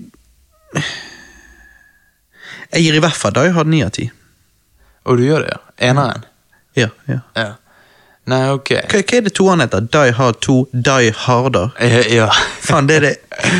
jeg 2.73 2.83
gir 2.83 2.99
i 2.99 3.01
hvert 3.03 3.17
fall 3.17 3.33
Die 3.37 3.53
Hard 3.55 3.71
ni 3.71 3.81
av 3.85 3.93
ti. 3.95 4.09
Og 5.09 5.17
du 5.17 5.25
gjør 5.25 5.45
det, 5.45 5.55
ja? 5.55 5.89
Eneren? 5.89 6.27
Ja, 6.77 6.91
ja. 7.09 7.19
Ja. 7.35 7.49
Nei, 8.29 8.43
ok. 8.53 8.69
Hva, 8.91 8.99
hva 9.01 9.17
er 9.17 9.25
det 9.25 9.31
toeren 9.37 9.63
heter? 9.63 9.85
Die 9.89 10.13
Hard 10.13 10.37
2, 10.45 10.57
Die 10.85 11.13
Harder? 11.23 11.71
Ja. 11.81 12.03
Ja. 12.13 12.27
Faen, 12.61 12.89
det 12.89 12.99
det. 13.01 13.15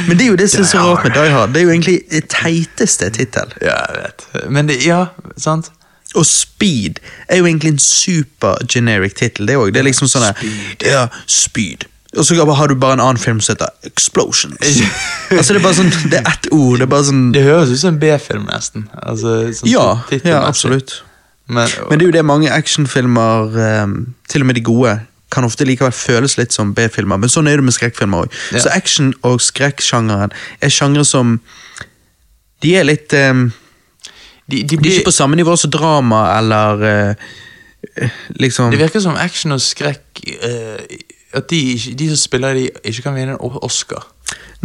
Men 0.06 0.20
det 0.20 0.28
er 0.28 0.30
jo 0.30 0.38
det 0.38 0.50
som 0.52 0.62
er 0.62 0.70
så 0.70 0.84
rart 0.84 1.08
med 1.08 1.16
Die 1.18 1.34
Hard. 1.34 1.56
Det 1.56 1.64
er 1.64 1.66
jo 1.66 1.74
egentlig 1.74 1.98
det 2.12 2.28
teiteste 2.30 3.10
tittel. 3.16 3.56
ja, 3.66 3.78
jeg 3.90 4.04
vet. 4.04 4.28
Men 4.52 4.70
det, 4.70 4.82
ja, 4.86 5.06
sant? 5.38 5.72
Og 6.18 6.26
Speed 6.26 7.00
er 7.28 7.42
jo 7.42 7.46
egentlig 7.46 7.72
en 7.76 7.82
super 7.82 8.58
generic 8.68 9.18
tittel. 9.18 9.48
Det, 9.48 9.58
òg. 9.58 9.72
det 9.74 9.82
er 9.82 9.90
liksom 9.90 10.10
sånn 10.10 10.28
Speed. 10.34 10.86
Ja, 10.86 11.08
Speed. 11.26 11.86
Og 12.18 12.26
så 12.26 12.36
har 12.56 12.68
du 12.68 12.76
bare 12.76 12.98
en 12.98 13.04
annen 13.04 13.22
film 13.22 13.42
som 13.42 13.54
heter 13.54 13.70
Explosions. 13.86 14.58
altså 15.30 15.54
Det 15.54 15.60
er 15.60 15.66
bare 15.66 15.78
sånn, 15.78 15.92
det 16.10 16.22
er 16.22 16.32
ett 16.32 16.48
ord. 16.52 16.80
Det 16.80 16.88
er 16.88 16.92
bare 16.96 17.06
sånn 17.12 17.28
Det 17.36 17.44
høres 17.46 17.74
ut 17.74 17.82
som 17.84 17.94
en 17.94 18.00
B-film, 18.02 18.48
nesten. 18.50 18.88
Altså, 18.98 19.36
sånn 19.60 19.70
Ja, 19.70 19.86
ja 20.26 20.42
absolutt. 20.48 21.04
Men, 21.50 21.70
Men 21.90 22.00
det 22.00 22.06
er 22.06 22.10
jo 22.10 22.18
det 22.18 22.26
mange 22.26 22.50
actionfilmer, 22.54 23.56
um, 23.84 23.94
til 24.30 24.46
og 24.46 24.50
med 24.50 24.58
de 24.58 24.66
gode, 24.66 24.96
kan 25.30 25.46
ofte 25.46 25.66
likevel 25.66 25.94
føles 25.94 26.38
litt 26.40 26.54
som 26.54 26.74
B-filmer. 26.78 27.22
Men 27.22 27.30
sånn 27.30 27.50
er 27.50 27.62
det 27.62 27.66
med 27.68 27.78
skrekkfilmer 27.78 28.26
òg. 28.26 28.38
Ja. 28.54 28.64
Så 28.66 28.74
action- 28.74 29.14
og 29.26 29.42
skrekksjangeren 29.46 30.34
er 30.62 30.74
sjangre 30.74 31.06
som 31.06 31.40
De 32.60 32.74
er 32.76 32.84
litt 32.84 33.14
um, 33.16 33.52
de, 34.50 34.64
de 34.64 34.64
De 34.66 34.76
er 34.76 34.82
blir, 34.82 34.98
ikke 34.98 35.12
på 35.12 35.16
samme 35.16 35.38
nivå 35.38 35.54
som 35.56 35.72
drama 35.72 36.24
eller 36.40 36.84
eh, 36.90 38.18
liksom 38.42 38.74
det 38.74 38.82
virker 38.82 39.00
som 39.04 39.16
action 39.16 39.54
og 39.56 39.62
skrekk 39.64 40.24
eh, 40.26 40.82
At 41.34 41.50
de, 41.52 41.62
de 41.96 42.08
som 42.10 42.18
spiller 42.18 42.54
de, 42.58 42.70
ikke 42.84 43.04
kan 43.06 43.14
vinne 43.16 43.36
en 43.36 43.60
Oscar. 43.62 44.08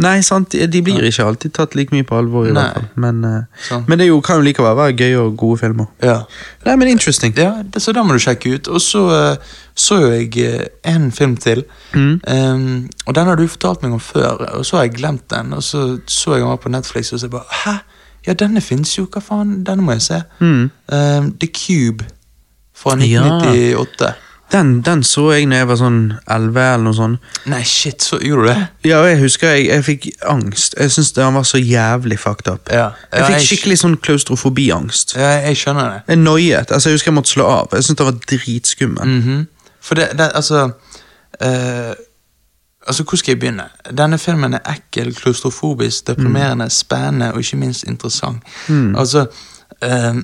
Nei, 0.01 0.19
sant, 0.25 0.51
de 0.51 0.81
blir 0.83 0.97
blir 0.97 1.07
ikke 1.07 1.23
alltid 1.23 1.53
tatt 1.55 1.75
like 1.77 1.93
mye 1.95 2.03
på 2.03 2.17
alvor, 2.17 2.47
i 2.49 2.51
Nei. 2.51 2.63
hvert 2.63 2.73
fall. 2.73 2.87
Men, 2.99 3.21
eh, 3.25 3.61
Sånn. 3.69 3.85
men 3.87 4.01
det 4.01 4.07
jo, 4.09 4.17
kan 4.21 4.41
jo 4.41 4.43
likevel 4.43 4.75
være 4.75 4.95
gøy 4.97 5.15
og 5.21 5.37
gode 5.39 5.59
filmer. 5.61 5.87
Ja. 6.03 6.17
Nei, 6.65 6.75
men 6.75 6.91
interesting. 6.91 7.33
ja 7.37 7.63
det, 7.63 7.81
så 7.81 7.93
da 7.95 8.03
må 8.03 8.13
du 8.13 8.19
sjekke 8.19 8.55
ut. 8.57 8.67
Og 8.67 8.81
så 8.83 9.05
eh, 9.15 9.53
så 9.75 9.99
jo 10.01 10.11
jeg 10.11 10.37
eh, 10.43 10.67
en 10.91 11.11
film 11.11 11.37
til. 11.37 11.63
Mm. 11.93 12.19
Um, 12.27 12.89
og 13.05 13.15
den 13.15 13.25
har 13.31 13.35
du 13.39 13.47
fortalt 13.47 13.83
meg 13.83 13.95
om 13.95 13.99
før, 14.03 14.43
og 14.59 14.65
så 14.65 14.77
har 14.77 14.83
jeg 14.89 14.97
glemt 14.99 15.29
den. 15.31 15.53
Og 15.53 15.63
så 15.63 15.99
så 16.07 16.35
jeg 16.35 16.43
den 16.43 16.49
var 16.49 16.61
på 16.65 16.69
Netflix, 16.69 17.13
og 17.13 17.19
så 17.19 17.29
bare 17.29 17.61
Hæ? 17.63 17.77
Ja, 18.27 18.33
denne 18.33 18.61
fins 18.61 18.97
jo, 18.97 19.05
hva 19.05 19.21
faen? 19.21 19.63
Denne 19.63 19.85
må 19.85 19.91
jeg 19.95 20.01
se. 20.01 20.21
Mm. 20.39 20.71
Um, 20.91 21.31
The 21.39 21.47
Cube 21.47 22.05
fra 22.75 22.97
Ja. 22.99 23.39
1998. 24.55 24.61
Den, 24.61 24.81
den 24.85 25.03
så 25.03 25.25
jeg 25.31 25.45
når 25.49 25.57
jeg 25.57 25.67
var 25.67 25.79
sånn 25.79 25.99
11 26.31 26.59
eller 26.61 26.83
noe 26.85 26.95
sånt. 26.95 27.29
Nei, 27.51 27.61
shit, 27.67 28.05
så 28.05 28.19
gjorde 28.23 28.45
du 28.45 28.49
det? 28.51 28.67
Ja, 28.89 29.01
jeg 29.09 29.19
husker 29.19 29.55
jeg, 29.55 29.67
jeg 29.67 29.85
fikk 29.87 30.07
angst. 30.31 30.77
Jeg 30.79 30.93
syntes 30.95 31.13
han 31.19 31.35
var 31.35 31.43
så 31.43 31.59
jævlig 31.59 32.19
fucked 32.21 32.51
up. 32.51 32.71
Ja. 32.71 32.89
Jeg 33.11 33.25
fikk 33.25 33.35
jeg- 33.35 33.47
skikkelig 33.49 33.77
sånn 33.81 33.97
klaustrofobiangst. 33.97 35.15
Ja, 35.19 35.31
jeg 35.47 35.57
skjønner 35.57 35.91
det. 35.91 36.01
Jeg 36.07 36.17
noiet. 36.23 36.71
Altså, 36.71 36.89
jeg 36.89 36.99
husker 36.99 37.11
jeg 37.11 37.19
måtte 37.19 37.33
slå 37.35 37.45
av. 37.45 37.67
Jeg 37.73 37.83
syntes 37.83 38.01
det 38.01 38.05
var 38.05 38.19
dritskummelt. 38.31 39.07
Mm 39.07 39.21
-hmm. 39.21 39.45
For 39.81 39.95
det, 39.95 40.09
det 40.17 40.31
altså 40.33 40.71
uh, 41.43 41.93
Altså, 42.87 43.03
Hvor 43.03 43.17
skal 43.17 43.31
jeg 43.31 43.39
begynne? 43.39 43.63
Denne 43.97 44.17
filmen 44.17 44.53
er 44.53 44.59
ekkel, 44.69 45.15
klaustrofobisk, 45.15 46.07
deprimerende, 46.07 46.69
spennende 46.69 47.31
og 47.33 47.39
ikke 47.39 47.57
minst 47.57 47.83
interessant. 47.83 48.43
Altså, 48.69 49.25
eh, 49.81 50.15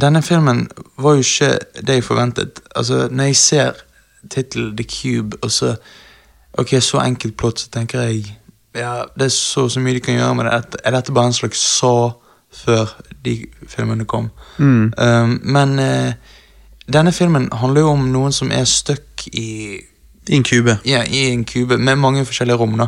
Denne 0.00 0.22
filmen 0.22 0.68
var 0.98 1.14
jo 1.16 1.20
ikke 1.24 1.58
det 1.86 1.94
jeg 1.94 2.04
forventet. 2.04 2.60
Altså, 2.76 3.08
Når 3.10 3.24
jeg 3.24 3.36
ser 3.36 3.72
tittelen 4.30 4.76
The 4.76 4.84
Cube, 4.84 5.36
og 5.42 5.50
så 5.50 5.76
Ok, 6.58 6.68
så 6.82 6.98
enkelt 7.04 7.36
plott, 7.36 7.60
så 7.60 7.68
tenker 7.70 8.00
jeg 8.00 8.36
Ja, 8.74 9.02
det 9.18 9.24
er 9.24 9.28
så 9.34 9.68
så 9.68 9.80
mye 9.80 9.94
de 9.94 10.00
kan 10.00 10.14
gjøre 10.14 10.34
med 10.34 10.44
det. 10.44 10.80
Er- 10.84 10.90
dette 10.90 11.12
bare 11.12 11.26
en 11.26 11.32
slags 11.32 11.58
så 11.58 12.12
før 12.52 12.86
de 13.24 13.46
filmene 13.68 14.04
kom? 14.04 14.30
Mm. 14.58 14.92
Um, 14.98 15.40
men 15.44 15.78
uh, 15.78 16.12
denne 16.92 17.12
filmen 17.12 17.48
handler 17.52 17.80
jo 17.80 17.88
om 17.90 18.08
noen 18.12 18.32
som 18.32 18.50
er 18.52 18.64
stuck 18.64 19.26
i, 19.32 19.78
I 20.28 20.34
en 20.36 20.42
kube. 20.44 20.78
ja, 20.84 21.02
i 21.04 21.28
en 21.32 21.44
kube 21.44 21.78
med 21.78 21.96
mange 21.96 22.24
forskjellige 22.24 22.56
rom. 22.56 22.76
da. 22.78 22.86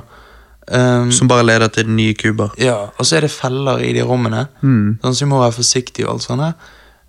Um, 1.01 1.13
Som 1.13 1.29
bare 1.29 1.43
leder 1.47 1.69
til 1.69 1.89
nye 1.91 2.15
kuber. 2.15 2.49
ja, 2.59 2.75
Og 2.99 3.07
så 3.07 3.17
er 3.17 3.21
det 3.21 3.31
feller 3.31 3.79
i 3.79 3.93
de 3.93 4.03
rommene, 4.03 4.47
Mm. 4.63 4.99
sånn 5.03 5.15
så 5.15 5.25
vi 5.25 5.29
må 5.31 5.39
være 5.41 5.53
forsiktige. 5.53 6.07
og 6.07 6.13
alt 6.15 6.23
sånt 6.23 6.43
her. 6.43 6.53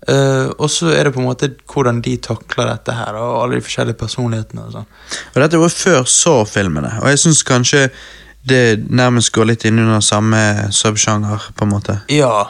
Uh, 0.02 0.50
og 0.58 0.66
så 0.70 0.88
er 0.90 1.06
det 1.06 1.12
på 1.14 1.20
en 1.22 1.28
måte 1.28 1.52
hvordan 1.70 2.00
de 2.02 2.16
takler 2.18 2.72
dette 2.72 2.94
her, 2.96 3.14
og 3.14 3.44
alle 3.44 3.60
de 3.60 3.66
forskjellige 3.66 4.00
personlighetene. 4.00 4.64
og 4.66 4.72
sånn. 4.74 4.88
Og 5.34 5.38
dette 5.44 5.60
var 5.62 5.76
før 5.76 6.08
Saw-filmene, 6.10 6.96
og 7.02 7.12
jeg 7.12 7.22
syns 7.22 7.44
kanskje 7.46 7.84
det 8.42 8.90
nærmest 8.90 9.30
går 9.32 9.52
litt 9.52 9.64
inn 9.68 9.78
under 9.78 10.02
samme 10.02 10.42
subsjanger, 10.74 11.52
på 11.54 11.68
en 11.68 11.70
måte. 11.70 12.00
Ja. 12.10 12.48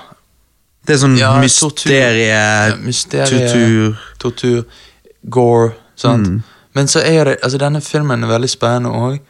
Det 0.83 0.97
er 0.97 1.03
sånn 1.05 1.19
Ja, 1.21 1.35
mysterie, 1.39 2.25
ja, 2.25 2.73
Mysterie, 2.81 3.45
tortur 3.53 4.01
tortur, 4.19 4.65
gore, 5.23 5.75
sant. 5.95 6.27
Mm. 6.27 6.41
Men 6.73 6.89
så 6.89 7.05
er 7.05 7.29
det, 7.29 7.37
altså 7.45 7.61
denne 7.61 7.85
filmen 7.85 8.25
er 8.25 8.33
veldig 8.33 8.51
spennende 8.51 8.97
òg. 8.97 9.21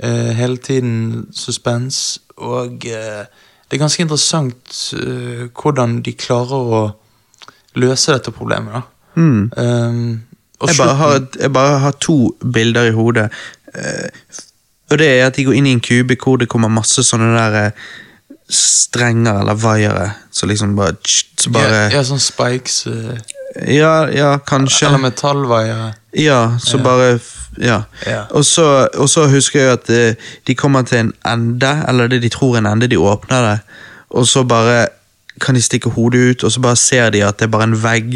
hele 0.00 0.56
tiden 0.56 1.26
suspens, 1.36 2.20
og 2.36 2.86
uh, 2.88 3.24
det 3.70 3.76
er 3.76 3.82
ganske 3.84 4.02
interessant 4.02 4.78
eh, 4.98 5.42
hvordan 5.54 6.00
de 6.02 6.14
klarer 6.18 6.72
å 6.74 6.80
løse 7.74 8.12
dette 8.12 8.30
problemet. 8.34 8.72
da. 8.74 8.82
mm. 9.14 9.52
Um, 9.56 10.20
jeg, 10.66 10.76
bare 10.76 10.94
har, 10.94 11.20
jeg 11.40 11.52
bare 11.52 11.78
har 11.78 11.92
to 12.00 12.36
bilder 12.54 12.90
i 12.90 12.90
hodet. 12.92 13.30
Uh, 13.74 14.08
og 14.90 14.98
det 14.98 15.08
er 15.08 15.26
at 15.26 15.36
de 15.36 15.44
går 15.46 15.56
inn 15.56 15.66
i 15.66 15.72
en 15.72 15.80
kube 15.80 16.16
hvor 16.20 16.36
det 16.36 16.48
kommer 16.50 16.68
masse 16.68 17.02
sånne 17.06 17.30
der 17.36 17.56
eh, 17.60 17.84
strenger 18.50 19.40
eller 19.40 19.54
vaiere. 19.54 20.08
Så 20.34 20.46
liksom 20.50 20.74
bare, 20.76 20.96
så 21.38 21.52
bare 21.54 21.68
ja, 21.68 21.90
ja, 21.94 22.02
sånn 22.04 22.22
spikes 22.22 22.86
Uh, 22.90 23.18
Ja, 23.66 24.06
ja, 24.14 24.38
kanskje. 24.46 24.86
Eller 24.86 24.98
metallvaiere. 25.02 25.92
Ja, 26.14 26.58
så 26.58 26.78
Ja. 26.78 26.82
bare 26.82 27.20
Ja. 27.58 27.80
Og, 28.30 28.44
så, 28.44 28.88
og 28.94 29.08
så 29.10 29.26
husker 29.28 29.60
jeg 29.60 29.72
at 29.72 30.16
de 30.46 30.54
kommer 30.54 30.82
til 30.82 30.98
en 30.98 31.12
ende, 31.26 31.84
eller 31.88 32.06
det 32.08 32.22
de 32.22 32.28
tror 32.28 32.54
er 32.54 32.58
en 32.58 32.66
ende, 32.66 32.86
de 32.86 32.98
åpner 32.98 33.42
det, 33.42 33.58
og 34.10 34.26
så 34.26 34.44
bare 34.44 34.86
kan 35.40 35.54
de 35.54 35.62
stikke 35.62 35.90
hodet 35.90 36.30
ut, 36.30 36.44
og 36.44 36.52
så 36.52 36.60
bare 36.60 36.76
ser 36.76 37.10
de 37.10 37.22
at 37.24 37.38
det 37.38 37.46
er 37.46 37.52
bare 37.52 37.68
en 37.70 37.76
vegg, 37.82 38.14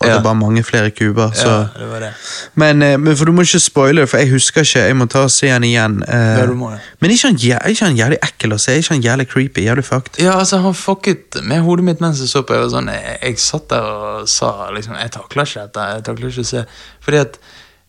og 0.00 0.06
Ja. 0.06 0.12
det 0.12 0.18
er 0.20 0.22
bare 0.22 0.34
mange 0.38 0.62
flere 0.62 0.90
kuber. 0.94 1.30
Så. 1.34 1.48
Ja, 1.48 1.58
det 1.80 1.86
var 1.90 1.98
det. 2.00 2.10
Men, 2.54 2.82
eh, 2.82 2.96
men 3.00 3.16
for 3.16 3.24
du 3.26 3.32
må 3.32 3.42
ikke 3.42 3.58
spoile 3.58 4.00
det, 4.00 4.08
for 4.08 4.18
jeg 4.18 4.30
husker 4.30 4.60
ikke. 4.62 4.78
Jeg 4.86 4.96
må 4.96 5.06
ta 5.10 5.18
og 5.26 5.30
se 5.30 5.46
den 5.50 5.64
igjen. 5.64 6.02
eh. 6.08 6.38
Ja, 6.38 6.46
du 6.46 6.54
må 6.54 6.70
det. 6.70 6.78
Men 7.00 7.10
ikke 7.10 7.26
han, 7.26 7.34
er 7.62 7.68
ikke 7.68 7.84
han 7.84 7.96
jævlig 7.96 8.18
ekkel 8.22 8.52
å 8.54 8.58
se? 8.62 8.72
Er 8.72 8.76
ikke 8.78 8.94
han 8.94 9.02
jævlig 9.02 9.26
creepy? 9.28 9.60
Jævlig 9.66 9.84
fucked? 9.84 10.20
Ja, 10.22 10.38
altså 10.38 10.58
Han 10.62 10.74
fucket 10.74 11.42
med 11.42 11.62
hodet 11.62 11.84
mitt 11.84 12.00
mens 12.00 12.20
jeg 12.20 12.28
så 12.28 12.42
på. 12.42 12.54
Jeg, 12.54 12.62
var 12.62 12.68
sånn, 12.70 12.86
jeg, 12.94 13.18
jeg 13.22 13.38
satt 13.38 13.68
der 13.70 13.80
og 13.82 14.28
sa 14.28 14.70
liksom 14.70 14.94
Jeg 15.00 15.10
takler 15.10 15.42
ikke 15.44 15.60
dette. 15.66 15.80
Jeg 15.94 16.04
takler 16.04 16.28
ikke 16.30 16.40
å 16.46 16.50
se 16.52 16.64
Fordi 17.02 17.16
at 17.18 17.38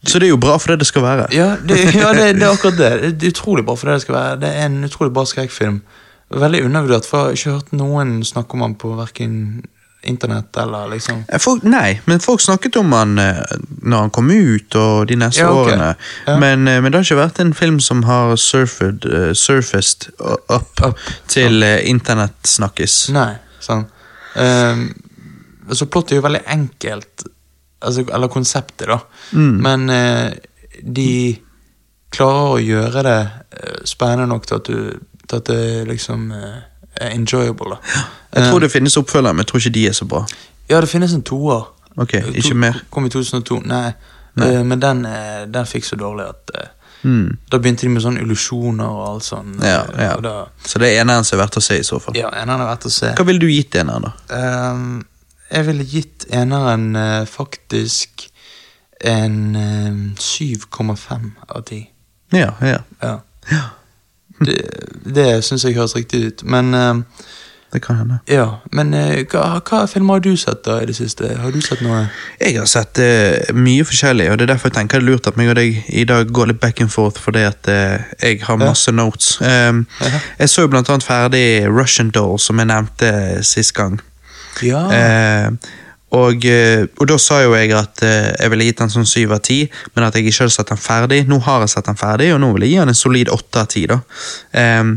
Så 0.07 0.19
det 0.19 0.23
er 0.23 0.29
jo 0.33 0.37
bra 0.37 0.57
for 0.57 0.67
det 0.73 0.79
det 0.79 0.87
skal 0.87 1.01
være. 1.03 1.27
Ja, 1.35 1.55
det, 1.61 1.77
ja 1.93 2.13
det, 2.13 2.35
det 2.39 2.43
er 2.43 2.53
akkurat 2.57 2.77
det. 2.77 3.19
Det 3.21 3.27
er 3.27 3.31
utrolig 3.37 3.65
bra 3.65 3.75
for 3.75 3.85
det 3.85 3.93
det 3.99 4.01
skal 4.01 4.15
være. 4.15 4.39
Det 4.39 4.49
er 4.55 4.65
en 4.65 4.83
utrolig 4.83 5.13
bra 5.13 5.25
skrekkfilm. 5.25 5.81
Veldig 6.29 6.63
undervurdert, 6.67 7.07
for 7.09 7.17
jeg 7.17 7.25
har 7.25 7.37
ikke 7.37 7.57
hørt 7.57 7.71
noen 7.73 8.19
snakke 8.27 8.53
om 8.57 8.61
han 8.67 8.75
på 8.77 8.93
hverken 8.97 9.35
internett 10.01 10.57
eller 10.57 10.87
liksom 10.87 11.23
Eh, 11.27 11.39
Folk, 11.39 11.63
nei, 11.63 11.99
men 12.05 12.19
folk 12.19 12.41
snakket 12.41 12.77
om 12.79 12.93
han 12.95 13.19
eh, 13.19 13.41
når 13.81 14.05
han 14.05 14.13
kom 14.15 14.29
ut 14.31 14.75
og 14.79 15.07
de 15.09 15.17
neste 15.19 15.41
Ja, 15.41 15.49
okay. 15.51 15.73
årene. 15.73 15.89
Ja. 16.27 16.37
Men, 16.39 16.67
eh, 16.67 16.81
men 16.81 16.91
det 16.91 16.99
har 16.99 17.07
ikke 17.07 17.19
vært 17.19 17.41
en 17.43 17.53
film 17.53 17.79
som 17.83 18.03
har 18.07 18.35
surfed, 18.39 19.05
uh, 19.05 19.33
surfaced 19.33 20.09
up, 20.19 20.79
Up, 20.81 20.95
til 21.27 21.63
uh, 21.63 21.79
internettsnakkis. 21.89 23.09
Nei, 23.15 23.33
sånn. 23.59 23.85
Um, 24.35 24.87
så 25.71 25.85
plottet 25.85 26.15
er 26.15 26.21
jo 26.21 26.27
veldig 26.29 26.45
enkelt, 26.47 27.25
altså, 27.81 28.05
eller 28.07 28.31
konseptet, 28.31 28.87
da. 28.87 29.01
Mm. 29.33 29.55
Men 29.65 29.89
uh, 29.89 30.31
de 30.81 31.11
klarer 32.09 32.55
å 32.55 32.63
gjøre 32.63 33.03
det 33.05 33.19
spennende 33.85 34.31
nok 34.31 34.47
til 34.47 34.57
at, 34.57 34.69
du, 34.69 35.08
at 35.33 35.47
det 35.47 35.87
liksom 35.87 36.31
eh, 36.31 36.61
er 36.95 37.09
enjoyable. 37.15 37.69
da. 37.75 37.77
Jeg 38.35 38.47
tror 38.49 38.55
Um, 38.59 38.61
det 38.61 38.71
finnes 38.71 38.97
oppfølgere, 38.97 39.33
men 39.33 39.43
jeg 39.45 39.47
tror 39.47 39.59
ikke 39.59 39.73
de 39.73 39.87
er 39.87 39.91
så 39.97 40.05
bra. 40.05 40.25
Ja, 40.69 40.81
det 40.81 40.89
finnes 40.89 41.13
en 41.13 41.23
toer. 41.23 41.67
Ok, 41.97 42.13
ikke 42.35 42.53
mer. 42.53 42.81
Kom 42.89 43.05
i 43.05 43.09
2002. 43.09 43.59
Nei, 43.65 43.91
Nei. 44.35 44.53
Eh, 44.53 44.65
men 44.65 44.81
den, 44.81 45.05
eh, 45.05 45.45
den 45.53 45.65
fikk 45.65 45.85
så 45.85 45.95
dårlig 45.95 46.29
at 46.29 46.51
eh, 46.55 46.67
Mm. 47.03 47.37
Da 47.51 47.57
begynte 47.57 47.85
de 47.87 47.89
med 47.93 48.01
sånne 48.03 48.19
illusjoner 48.25 48.83
og 48.91 49.05
alt 49.07 49.23
sånn. 49.23 49.53
Ja, 49.63 49.85
eh, 49.93 50.01
ja. 50.03 50.15
Da, 50.19 50.33
Så 50.65 50.79
det 50.79 50.89
er 50.89 51.01
eneren 51.01 51.23
som 51.23 51.37
er 51.39 51.45
verdt 51.45 51.55
å 51.57 51.61
se, 51.63 51.77
i 51.79 51.83
så 51.87 51.99
fall. 52.03 52.17
ja, 52.17 52.27
eneren 52.41 52.59
er 52.59 52.67
verdt 52.73 52.85
å 52.89 52.91
se. 52.91 53.13
Hva 53.15 53.23
ville 53.25 53.39
du 53.39 53.47
gitt 53.47 53.75
eneren, 53.79 54.09
da? 54.09 54.39
Um, 54.73 55.05
jeg 55.49 55.65
ville 55.69 55.85
gitt 55.87 56.25
eneren 56.29 56.89
uh, 56.95 57.23
faktisk 57.25 58.27
en 58.99 59.55
eh, 59.55 59.95
7,5 60.19 61.29
av 61.47 61.63
10. 61.63 61.87
Ja, 62.35 62.51
ja. 62.61 62.81
Ja. 63.01 63.15
Det, 64.45 64.57
det 65.05 65.29
syns 65.43 65.65
jeg 65.67 65.75
høres 65.75 65.95
riktig 65.97 66.23
ut. 66.27 66.43
Men 66.43 66.73
eh, 66.73 67.01
Det 67.73 67.81
kan 67.85 67.99
hende. 67.99 68.15
ja, 68.25 68.45
men 68.73 68.93
eh, 68.97 69.25
hva, 69.29 69.59
hva 69.61 69.83
filmer 69.87 70.17
har 70.17 70.23
du 70.25 70.31
sett 70.37 70.63
da 70.65 70.79
i 70.81 70.87
det 70.89 70.95
siste? 70.97 71.27
Har 71.37 71.51
du 71.53 71.59
sett 71.61 71.83
noe? 71.85 71.99
Jeg 72.41 72.55
har 72.57 72.65
sett 72.65 72.97
eh, 73.03 73.51
mye 73.53 73.85
forskjellig, 73.85 74.25
og 74.31 74.39
det 74.39 74.47
er 74.47 74.53
derfor 74.55 74.71
jeg 74.71 74.77
tenker 74.79 74.97
det 74.99 75.05
er 75.05 75.11
lurt 75.11 75.27
at 75.29 75.37
meg 75.37 75.51
og 75.51 75.59
deg 75.59 75.77
i 75.89 76.05
dag 76.09 76.31
går 76.33 76.49
litt 76.49 76.59
back 76.63 76.81
and 76.81 76.89
forth, 76.89 77.19
fordi 77.21 77.43
at 77.45 77.69
eh, 77.69 78.07
jeg 78.23 78.41
har 78.47 78.57
masse 78.57 78.89
notes. 78.91 79.35
Um, 79.41 79.83
jeg 80.39 80.49
så 80.49 80.65
jo 80.65 80.71
blant 80.73 80.89
annet 80.89 81.05
ferdig 81.05 81.45
Russian 81.69 82.09
Doll, 82.09 82.39
som 82.41 82.57
jeg 82.57 82.71
nevnte 82.71 83.11
sist 83.45 83.75
gang. 83.77 83.99
Ja. 84.65 84.81
Eh, 84.89 85.69
og, 86.15 86.45
eh, 86.45 86.87
og 86.97 87.09
da 87.09 87.17
sa 87.21 87.39
jo 87.43 87.53
jeg 87.53 87.69
at 87.77 88.01
eh, 88.05 88.31
jeg 88.33 88.49
ville 88.53 88.65
gitt 88.65 88.81
den 88.81 88.91
sånn 88.93 89.07
syv 89.09 89.35
av 89.37 89.43
ti, 89.45 89.59
men 89.93 90.07
at 90.07 90.17
jeg 90.17 90.25
ikke 90.25 90.47
hadde 90.47 90.55
sett 90.55 90.71
den 90.71 90.81
ferdig. 90.81 91.19
Nå 91.29 91.37
har 91.45 91.61
jeg 91.61 91.73
sett 91.75 91.89
den 91.89 91.99
ferdig, 91.99 92.31
og 92.33 92.41
nå 92.41 92.49
vil 92.55 92.65
jeg 92.65 92.73
gi 92.73 92.79
den 92.81 92.93
en 92.93 92.97
solid 92.97 93.29
åtte 93.33 93.61
av 93.61 93.69
ti. 93.69 93.85
Em, 94.57 94.95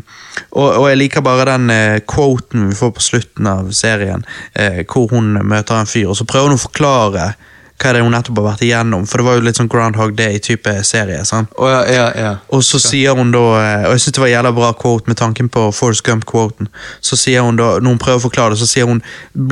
og, 0.56 0.68
og 0.70 0.88
jeg 0.88 1.00
liker 1.02 1.24
bare 1.24 1.46
den 1.50 1.68
uh, 1.72 2.00
quoten 2.08 2.70
vi 2.70 2.78
får 2.78 2.94
på 2.96 3.04
slutten 3.04 3.48
av 3.50 3.68
serien, 3.76 4.24
uh, 4.56 4.80
hvor 4.88 5.12
hun 5.12 5.34
møter 5.44 5.76
en 5.76 5.90
fyr, 5.90 6.08
og 6.08 6.16
så 6.16 6.28
prøver 6.28 6.52
hun 6.52 6.60
å 6.60 6.64
forklare 6.64 7.32
hva 7.80 7.90
er 7.90 7.96
det 7.96 8.02
hun 8.04 8.12
nettopp 8.14 8.38
har 8.38 8.46
vært 8.46 8.64
igjennom, 8.66 9.06
for 9.10 9.18
det 9.18 9.26
var 9.26 9.38
jo 9.38 9.44
litt 9.46 9.58
sånn 9.58 9.70
Groundhog 9.72 10.14
Day-type 10.18 10.74
serie. 10.86 11.22
Å 11.22 11.70
ja, 11.70 11.80
ja, 11.90 12.04
ja. 12.14 12.32
Og 12.54 12.62
så 12.66 12.78
sier 12.82 13.16
hun 13.18 13.32
da, 13.34 13.42
eh, 13.58 13.86
og 13.88 13.96
jeg 13.96 14.04
synes 14.04 14.18
det 14.18 14.22
var 14.22 14.30
jævla 14.32 14.52
bra 14.58 14.70
quote 14.78 15.10
med 15.10 15.18
tanken 15.18 15.50
på 15.52 15.66
Forrest 15.74 16.04
Gump-quoten, 16.06 16.70
så 17.00 17.18
sier 17.18 17.42
hun 17.42 17.58
da, 17.58 17.74
når 17.80 17.96
hun 17.96 18.02
prøver 18.02 18.22
å 18.22 18.26
forklare 18.28 18.54
det, 18.54 18.62
så 18.62 18.70
sier 18.70 18.86
hun, 18.90 19.02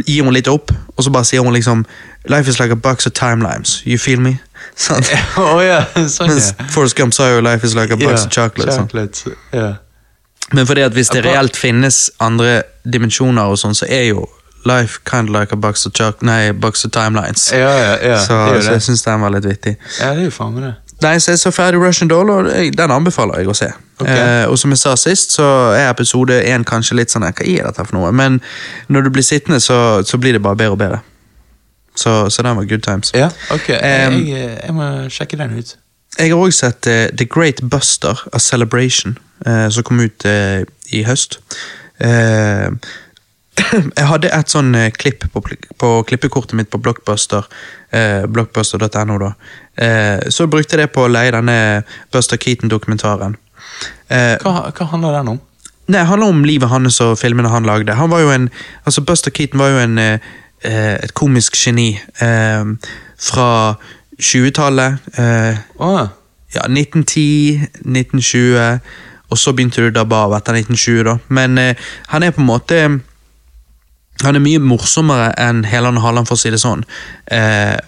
gir 0.07 0.23
hun 0.27 0.35
litt 0.37 0.51
opp, 0.51 0.71
og 0.95 1.07
så 1.07 1.13
bare 1.15 1.29
sier 1.29 1.47
hun 1.47 1.57
liksom 1.57 1.85
Life 2.29 2.51
is 2.51 2.59
like 2.61 2.71
a 2.71 2.77
box 2.77 3.07
of 3.09 3.15
timelines, 3.17 3.81
you 3.87 3.99
feel 3.99 4.21
me? 4.21 4.37
Sånn. 4.77 5.05
oh, 5.41 5.59
ja, 5.65 5.87
sånn 6.09 6.29
Mens. 6.29 6.51
Forrest 6.75 6.97
Gump 6.99 7.17
sa 7.17 7.31
jo 7.33 7.41
Life 7.45 7.67
is 7.67 7.75
like 7.75 7.93
a 7.93 7.97
box 7.97 8.21
yeah, 8.21 8.27
of 8.27 8.35
chocolate. 8.35 8.75
sant? 8.77 8.93
Sånn. 8.93 9.39
Yeah. 9.57 9.79
Men 10.53 10.67
fordi 10.67 10.85
at 10.85 10.95
hvis 10.97 11.11
det 11.15 11.25
reelt 11.25 11.57
finnes 11.59 12.09
andre 12.23 12.63
dimensjoner 12.85 13.53
og 13.53 13.59
sånn, 13.61 13.77
så 13.77 13.89
er 13.89 14.11
jo 14.11 14.27
life 14.65 15.01
kind 15.05 15.29
of 15.29 15.35
like 15.35 15.53
a 15.53 15.57
box 15.57 15.87
of, 15.87 15.93
choc 15.93 16.23
nei, 16.23 16.53
box 16.53 16.85
of 16.85 16.91
timelines. 16.91 17.53
Ja, 17.53 17.59
ja, 17.59 18.09
ja. 18.09 18.21
så, 18.25 18.55
det 18.55 18.65
så 18.65 18.73
jeg 18.73 18.83
synes 18.83 19.03
den 19.03 19.21
var 19.21 19.35
litt 19.35 19.49
vittig. 19.49 19.77
Ja, 20.01 20.13
det 20.15 20.27
er 20.27 20.31
jo 20.31 20.31
faen 20.35 20.55
med 20.55 20.69
det. 20.69 20.75
Nei, 21.01 21.15
så 21.19 21.33
jeg 21.33 21.39
så 21.41 21.51
ferdig 21.51 21.81
Russian 21.81 22.09
Doll, 22.09 22.31
og 22.31 22.51
den 22.77 22.93
anbefaler 22.93 23.41
jeg 23.41 23.49
å 23.49 23.55
se. 23.57 23.71
Okay. 24.01 24.17
Eh, 24.17 24.49
og 24.49 24.59
som 24.61 24.73
jeg 24.73 24.81
sa 24.83 24.93
sist, 25.01 25.33
så 25.33 25.47
er 25.73 25.89
episode 25.89 26.37
én 26.45 26.65
kanskje 26.69 26.99
litt 26.99 27.13
sånn 27.13 27.25
Hva 27.25 27.33
er 27.41 27.69
dette 27.69 27.87
for 27.87 27.97
noe? 27.97 28.11
Men 28.13 28.41
når 28.89 29.07
du 29.07 29.11
blir 29.15 29.25
sittende, 29.25 29.63
så, 29.65 30.03
så 30.05 30.21
blir 30.21 30.37
det 30.37 30.43
bare 30.45 30.61
bedre 30.61 30.77
og 30.77 30.83
bedre. 30.83 31.01
Så, 31.97 32.29
så 32.31 32.45
den 32.45 32.57
var 32.57 32.69
good 32.69 32.85
times. 32.85 33.15
Ja, 33.17 33.31
ok. 33.53 33.73
Um, 33.81 34.21
jeg, 34.29 34.53
jeg 34.61 34.77
må 34.77 34.91
sjekke 35.13 35.41
den 35.41 35.57
ut. 35.57 35.77
Jeg 36.19 36.33
har 36.33 36.37
også 36.37 36.67
sett 36.67 36.89
uh, 36.91 37.07
The 37.17 37.25
Great 37.25 37.65
Buster, 37.71 38.21
A 38.33 38.39
Celebration, 38.39 39.17
uh, 39.47 39.69
som 39.73 39.89
kom 39.89 40.05
ut 40.05 40.29
uh, 40.29 40.61
i 40.93 41.05
høst. 41.09 41.41
Eh, 42.01 42.69
jeg 43.99 44.07
hadde 44.09 44.31
et 44.33 44.53
sånn 44.53 44.75
eh, 44.79 44.91
klipp 44.95 45.25
på, 45.33 45.43
på 45.81 45.91
klippekortet 46.09 46.57
mitt 46.59 46.71
på 46.73 46.81
Blockbuster, 46.83 47.47
eh, 47.95 48.25
blockbuster.no 48.31 49.19
da. 49.21 49.31
Eh, 49.75 50.29
så 50.33 50.47
brukte 50.51 50.77
jeg 50.77 50.87
det 50.87 50.93
på 50.95 51.05
å 51.07 51.11
leie 51.11 51.33
denne 51.35 51.57
Buster 52.13 52.41
Keaton-dokumentaren. 52.41 53.37
Eh, 54.09 54.37
Hva, 54.43 54.71
hva 54.75 54.87
handler 54.93 55.19
den 55.19 55.33
om? 55.35 55.41
Nei, 55.91 55.99
Det 55.99 56.07
handler 56.07 56.35
om 56.35 56.45
livet 56.47 56.71
hans 56.71 57.01
og 57.03 57.17
filmene 57.19 57.51
han 57.51 57.67
lagde. 57.67 57.97
Han 57.99 58.11
var 58.13 58.23
jo 58.23 58.31
en, 58.31 58.49
altså 58.85 59.03
Buster 59.07 59.35
Keaton 59.35 59.59
var 59.59 59.73
jo 59.75 59.83
en, 59.83 59.99
eh, 59.99 60.31
eh, 60.63 60.97
et 61.03 61.15
komisk 61.19 61.59
geni 61.59 61.93
eh, 62.23 62.65
fra 63.19 63.51
20-tallet. 64.21 65.11
Eh, 65.19 65.61
Å 65.81 65.93
ja. 65.97 66.09
ja, 66.55 66.67
1910, 66.69 67.67
1920, 67.83 68.81
og 69.31 69.39
så 69.39 69.55
begynte 69.55 69.83
det 69.87 69.95
da 69.99 70.05
bare 70.07 70.39
etter 70.39 70.59
1920, 70.59 71.05
da. 71.07 71.19
Men 71.29 71.59
han 72.11 72.25
er 72.27 72.35
på 72.35 72.43
en 72.43 72.49
måte 72.51 72.81
Han 74.23 74.37
er 74.37 74.45
mye 74.45 74.61
morsommere 74.63 75.31
enn 75.41 75.65
Helan 75.65 76.01
Halland, 76.03 76.29
for 76.29 76.37
å 76.37 76.41
si 76.41 76.53
det 76.53 76.61
sånn. 76.63 76.85
Eh, 77.33 77.79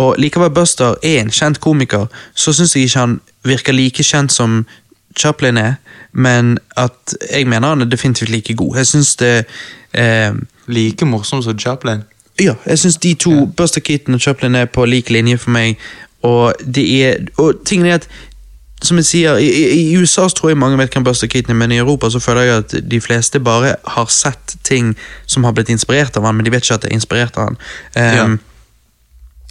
og 0.00 0.20
likevel 0.22 0.52
Buster 0.54 0.94
er 1.02 1.20
en 1.20 1.32
kjent 1.34 1.60
komiker, 1.60 2.06
så 2.34 2.54
syns 2.56 2.76
jeg 2.76 2.88
ikke 2.88 3.02
han 3.04 3.18
virker 3.44 3.76
like 3.76 4.04
kjent 4.06 4.32
som 4.32 4.62
Chaplin 5.18 5.58
er, 5.58 5.74
men 6.12 6.58
at 6.78 7.16
jeg 7.26 7.48
mener 7.50 7.74
han 7.74 7.82
er 7.82 7.90
definitivt 7.90 8.30
like 8.30 8.54
god. 8.54 8.76
Jeg 8.80 8.86
syns 8.86 9.16
det 9.20 9.34
eh, 9.92 10.32
Like 10.70 11.04
morsom 11.04 11.42
som 11.42 11.58
Chaplin? 11.58 12.04
ja, 12.40 12.54
jeg 12.66 12.78
syns 12.78 12.96
de 12.96 13.14
to, 13.14 13.46
Buster 13.56 13.80
Keaton 13.80 14.14
og 14.14 14.20
Chaplin, 14.20 14.54
er 14.54 14.64
på 14.64 14.84
lik 14.84 15.10
linje 15.10 15.38
for 15.38 15.50
meg. 15.50 15.78
Og 16.22 16.54
det 16.74 16.84
er 17.04 17.16
Og 17.36 17.54
tingen 17.64 17.86
er 17.86 17.94
at 17.94 18.08
som 18.82 18.96
jeg 18.96 19.04
sier, 19.04 19.36
i, 19.36 19.48
i, 19.76 19.96
USA 19.96 20.28
tror 20.28 20.50
jeg 20.50 20.58
mange 20.58 20.78
vet 20.80 20.94
hvem 20.94 21.04
Buster 21.04 21.28
Keaton 21.28 21.52
er, 21.52 21.58
men 21.60 21.72
i 21.72 21.80
Europa 21.82 22.10
så 22.10 22.20
føler 22.20 22.42
jeg 22.42 22.62
at 22.64 22.74
de 22.90 23.00
fleste 23.00 23.40
bare 23.40 23.74
har 23.84 24.06
sett 24.12 24.56
ting 24.64 24.94
som 25.26 25.44
har 25.44 25.52
blitt 25.52 25.68
inspirert 25.68 26.16
av 26.16 26.24
han, 26.24 26.36
men 26.36 26.46
de 26.46 26.52
vet 26.54 26.64
ikke 26.64 26.78
at 26.78 26.86
det 26.86 26.90
er 26.92 26.96
inspirert 26.96 27.36
av 27.36 27.50
han. 27.50 27.60
Um, 28.30 28.38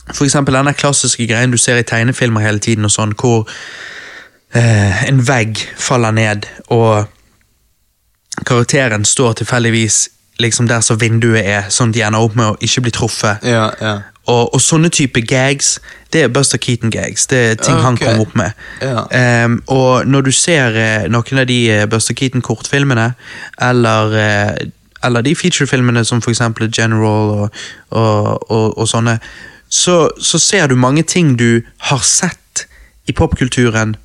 For 0.09 0.25
eksempel 0.25 0.57
denne 0.57 0.73
klassiske 0.73 1.27
greien 1.29 1.51
du 1.53 1.57
ser 1.61 1.77
i 1.77 1.85
tegnefilmer 1.85 2.41
hele 2.41 2.59
tiden, 2.59 2.85
og 2.85 2.93
sånn, 2.93 3.13
hvor 3.13 3.45
uh, 3.45 5.03
en 5.05 5.21
vegg 5.27 5.61
faller 5.77 6.15
ned, 6.17 6.49
og 6.73 7.05
karakteren 8.45 9.05
står 9.05 9.33
tilfeldigvis 9.43 10.07
liksom 10.39 10.67
der 10.67 10.81
som 10.81 10.97
vinduet 11.01 11.43
er, 11.43 11.67
sånn 11.69 11.91
at 11.91 11.97
de 11.97 12.05
ender 12.07 12.23
opp 12.23 12.37
med 12.39 12.53
å 12.53 12.57
ikke 12.63 12.85
bli 12.87 12.93
truffet. 12.95 13.43
Ja, 13.45 13.69
ja. 13.81 13.95
Og, 14.29 14.53
og 14.53 14.61
sånne 14.61 14.91
type 14.93 15.21
gags, 15.25 15.77
det 16.13 16.23
er 16.23 16.33
Buster 16.33 16.59
Keaton-gags. 16.61 17.27
Det 17.31 17.39
er 17.51 17.55
ting 17.57 17.77
han 17.81 17.97
kom 17.97 18.21
opp 18.21 18.35
med. 18.37 18.57
Ja. 18.81 19.05
Um, 19.45 19.59
og 19.67 20.07
når 20.07 20.27
du 20.27 20.31
ser 20.35 20.75
uh, 20.77 21.07
noen 21.11 21.41
av 21.41 21.47
de 21.49 21.59
eh, 21.73 21.85
Buster 21.89 22.13
Keaton-kortfilmene, 22.17 23.11
eller, 23.69 24.13
uh, 24.13 25.05
eller 25.05 25.25
de 25.25 25.35
featurefilmene 25.35 26.05
som 26.05 26.21
eksempel 26.21 26.69
General 26.69 27.33
og, 27.39 27.63
og, 27.89 28.77
og, 28.77 28.85
sånne, 28.87 29.17
så, 29.69 30.09
så 30.21 30.39
ser 30.39 30.67
du 30.67 30.75
mange 30.75 31.03
ting 31.03 31.35
du 31.39 31.61
har 31.89 32.05
sett 32.05 32.67
i 33.09 33.13
popkulturen 33.13 33.95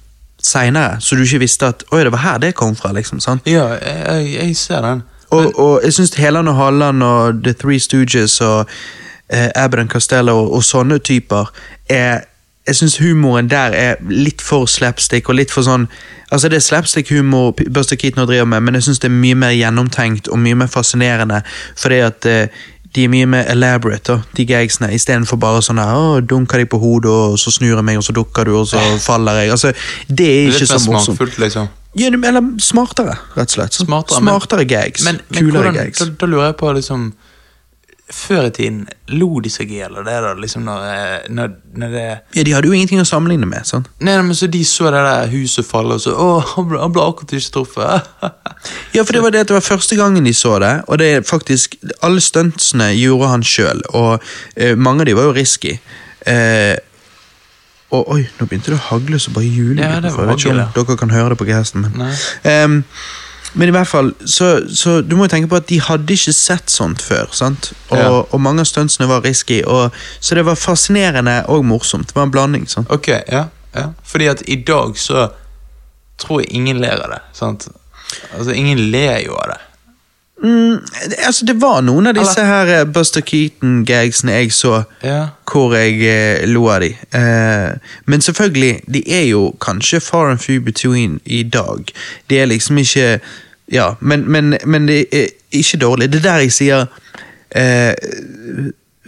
seinere, 0.45 1.01
så 1.01 1.17
du 1.17 1.25
ikke 1.25 1.41
visste 1.45 1.69
at 1.73 1.85
Oi, 1.93 2.03
det 2.05 2.13
var 2.13 2.25
her 2.25 2.39
det 2.39 2.55
kom 2.55 2.77
fra, 2.77 2.93
liksom. 2.93 3.21
sant? 3.21 3.47
ja 3.49 3.65
jeg, 3.81 4.35
jeg, 4.35 4.57
ser 4.57 4.85
den. 4.85 5.03
Og, 5.31 5.59
og 5.59 5.81
jeg 5.85 5.93
syns 5.97 6.15
Helan 6.21 6.49
og 6.49 6.57
Halland 6.57 7.03
og 7.03 7.41
The 7.45 7.53
Three 7.53 7.81
Stooges 7.81 8.41
og 8.45 8.69
eh, 9.29 9.51
Abbott 9.55 9.81
and 9.81 10.29
og, 10.29 10.53
og 10.55 10.65
sånne 10.65 10.99
typer 10.99 11.51
er 11.89 12.25
Jeg 12.67 12.77
syns 12.77 12.97
humoren 12.97 13.49
der 13.51 13.75
er 13.77 13.97
litt 14.09 14.41
for 14.41 14.67
slapstick 14.67 15.29
og 15.29 15.35
litt 15.37 15.51
for 15.53 15.63
sånn 15.63 15.89
Altså 16.33 16.49
Det 16.49 16.57
er 16.57 16.65
slapstick-humor 16.65 17.53
Buster 17.71 17.97
Keaton 17.97 18.27
driver 18.27 18.45
med, 18.45 18.61
men 18.63 18.75
jeg 18.75 18.83
syns 18.83 18.99
det 18.99 19.11
er 19.11 19.15
mye 19.15 19.35
mer 19.35 19.53
gjennomtenkt 19.53 20.29
og 20.29 20.39
mye 20.39 20.55
mer 20.55 20.67
fascinerende, 20.67 21.43
fordi 21.77 21.99
at 22.03 22.27
eh, 22.27 22.49
de 22.95 23.05
er 23.05 23.11
mye 23.11 23.27
mer 23.27 23.45
elaborate, 23.51 24.13
da, 24.13 24.23
de 24.37 24.47
gagsene, 24.47 24.89
istedenfor 24.95 25.39
bare 25.43 25.63
sånn 25.63 25.81
her, 25.83 25.95
å, 25.95 26.21
dunker 26.23 26.63
de 26.63 26.67
på 26.71 26.79
hodet, 26.79 27.11
og 27.11 27.39
så 27.39 27.51
snur 27.55 27.75
jeg 27.77 27.87
meg, 27.87 27.99
og 27.99 28.07
så 28.07 28.15
dukker 28.15 28.47
du, 28.49 28.55
og 28.61 28.69
så 28.71 28.81
faller 29.09 29.43
jeg. 29.43 29.51
Altså, 29.55 29.73
Det 30.09 30.27
er 30.27 30.53
ikke 30.53 30.67
så 30.67 30.79
mer 30.79 30.87
morsomt. 30.95 31.19
smakfullt, 31.19 31.39
liksom. 31.43 31.69
Ja, 31.99 32.11
eller 32.11 32.43
smartere, 32.63 33.15
rett 33.37 33.53
og 33.53 33.55
slett. 33.55 33.79
Smartere, 33.79 34.23
men- 34.23 34.67
gags. 34.69 35.05
Men, 35.07 35.21
men 35.29 35.39
kulere 35.39 35.63
hvordan, 35.63 35.75
gags. 35.79 36.03
da, 36.03 36.11
da 36.21 36.27
lurer 36.31 36.49
jeg 36.49 36.57
på 36.63 36.73
liksom 36.81 37.13
Før 38.13 38.51
i 38.51 38.51
tiden, 38.53 38.83
lo 39.17 39.39
de 39.41 39.49
seg 39.49 39.71
i 39.73 39.79
hjel 39.79 39.95
av 39.97 40.05
det 40.05 40.15
da, 40.21 40.35
liksom 40.37 40.67
når, 40.67 40.83
eh, 40.93 41.29
når, 41.33 41.55
når 41.81 41.95
det 41.95 42.03
Ja, 42.37 42.43
De 42.45 42.53
hadde 42.53 42.69
jo 42.69 42.75
ingenting 42.77 43.01
å 43.01 43.07
sammenligne 43.09 43.49
med. 43.49 43.65
sant? 43.65 43.89
Nei, 44.05 44.19
men 44.21 44.37
så 44.37 44.47
de 44.53 44.61
så 44.69 44.91
det 44.93 45.01
der 45.07 45.31
huset 45.33 45.65
falle, 45.65 45.97
og 45.97 46.03
så 46.05 46.13
Å, 46.13 46.29
han 46.51 46.69
ble, 46.69 46.83
han 46.83 46.93
ble 46.93 47.07
akkurat 47.07 47.33
ikke 47.39 47.55
truffet. 47.57 48.11
Ja, 48.95 49.03
for 49.05 49.13
Det 49.13 49.23
var 49.25 49.33
det 49.33 49.41
at 49.45 49.49
det 49.49 49.57
var 49.57 49.65
første 49.65 49.97
gangen 49.97 50.25
de 50.25 50.33
så 50.37 50.59
det, 50.61 50.75
og 50.89 50.99
det 51.01 51.09
er 51.15 51.25
faktisk 51.29 51.75
alle 52.05 52.21
stuntsene 52.25 52.93
gjorde 52.97 53.29
han 53.33 53.43
sjøl. 53.45 53.83
Og 53.97 54.23
eh, 54.57 54.77
mange 54.77 55.05
av 55.05 55.09
de 55.09 55.17
var 55.17 55.29
jo 55.29 55.35
risky. 55.37 55.75
Eh, 56.29 56.77
og 57.93 58.09
oi, 58.15 58.23
nå 58.39 58.47
begynte 58.49 58.73
det 58.73 58.79
å 58.79 58.87
hagle 58.91 59.21
så 59.21 59.33
bare 59.35 59.49
juling. 59.49 59.81
Ja, 59.85 60.01
om 60.01 60.73
dere 60.77 60.97
kan 61.01 61.13
høre 61.13 61.35
det 61.35 61.41
på 61.41 61.49
gesten. 61.49 61.85
Men, 61.85 62.07
Nei. 62.07 62.15
Men 63.55 63.69
i 63.69 63.71
hvert 63.75 63.87
fall, 63.87 64.09
så, 64.27 64.49
så 64.75 64.97
du 65.07 65.15
må 65.17 65.25
jo 65.29 65.31
tenke 65.35 65.49
på 65.49 65.57
at 65.61 65.69
de 65.71 65.77
hadde 65.81 66.11
ikke 66.17 66.33
sett 66.35 66.71
sånt 66.71 67.03
før. 67.03 67.29
sant? 67.33 67.73
Og, 67.91 67.99
Ja. 67.99 68.09
og 68.35 68.41
mange 68.43 68.61
av 68.65 68.67
stuntsene 68.67 69.07
var 69.09 69.23
risky, 69.23 69.61
og, 69.65 69.93
så 70.21 70.35
det 70.35 70.43
var 70.47 70.55
fascinerende 70.59 71.37
og 71.49 71.65
morsomt. 71.65 72.09
Det 72.11 72.17
var 72.19 72.23
en 72.27 72.31
blanding. 72.35 72.67
sant? 72.71 72.91
Ok, 72.91 73.09
ja, 73.09 73.45
ja. 73.75 73.87
Fordi 74.05 74.27
at 74.27 74.43
i 74.49 74.57
dag 74.67 74.99
så 74.99 75.29
tror 76.19 76.41
jeg 76.43 76.51
ingen 76.51 76.81
ler 76.83 76.99
av 77.05 77.11
det. 77.15 77.21
sant? 77.33 77.69
Altså, 78.37 78.51
ingen 78.53 78.79
ler 78.91 79.23
jo 79.27 79.35
av 79.39 79.55
det. 79.55 79.61
Mm, 80.45 80.79
altså, 81.27 81.45
det 81.47 81.55
var 81.61 81.81
noen 81.81 82.11
av 82.11 82.17
disse 82.19 82.43
her 82.45 82.69
eh, 82.69 82.85
Buster 82.93 83.23
Keaton-gagsene 83.25 84.35
jeg 84.37 84.53
så. 84.53 84.83
Ja. 85.05 85.23
hvor 85.49 85.73
jeg 85.77 86.03
eh, 86.05 86.45
lo 86.49 86.67
av 86.69 86.83
de. 86.85 86.91
Eh, 87.17 87.97
men 88.05 88.21
selvfølgelig, 88.21 88.81
de 88.95 89.03
er 89.09 89.25
jo 89.31 89.55
kanskje 89.61 90.01
far 90.01 90.31
and 90.31 90.39
few 90.39 90.61
between 90.61 91.21
i 91.25 91.43
dag. 91.43 91.89
De 92.31 92.39
er 92.39 92.47
liksom 92.47 92.79
ikke 92.79 93.19
Ja, 93.73 93.95
men, 94.01 94.31
men, 94.31 94.59
men 94.67 94.89
det 94.89 95.07
er 95.13 95.27
ikke 95.51 95.79
dårlig. 95.81 96.13
Det 96.13 96.19
er 96.19 96.23
der 96.23 96.43
jeg 96.45 96.53
sier 96.53 96.87
eh, 97.57 97.95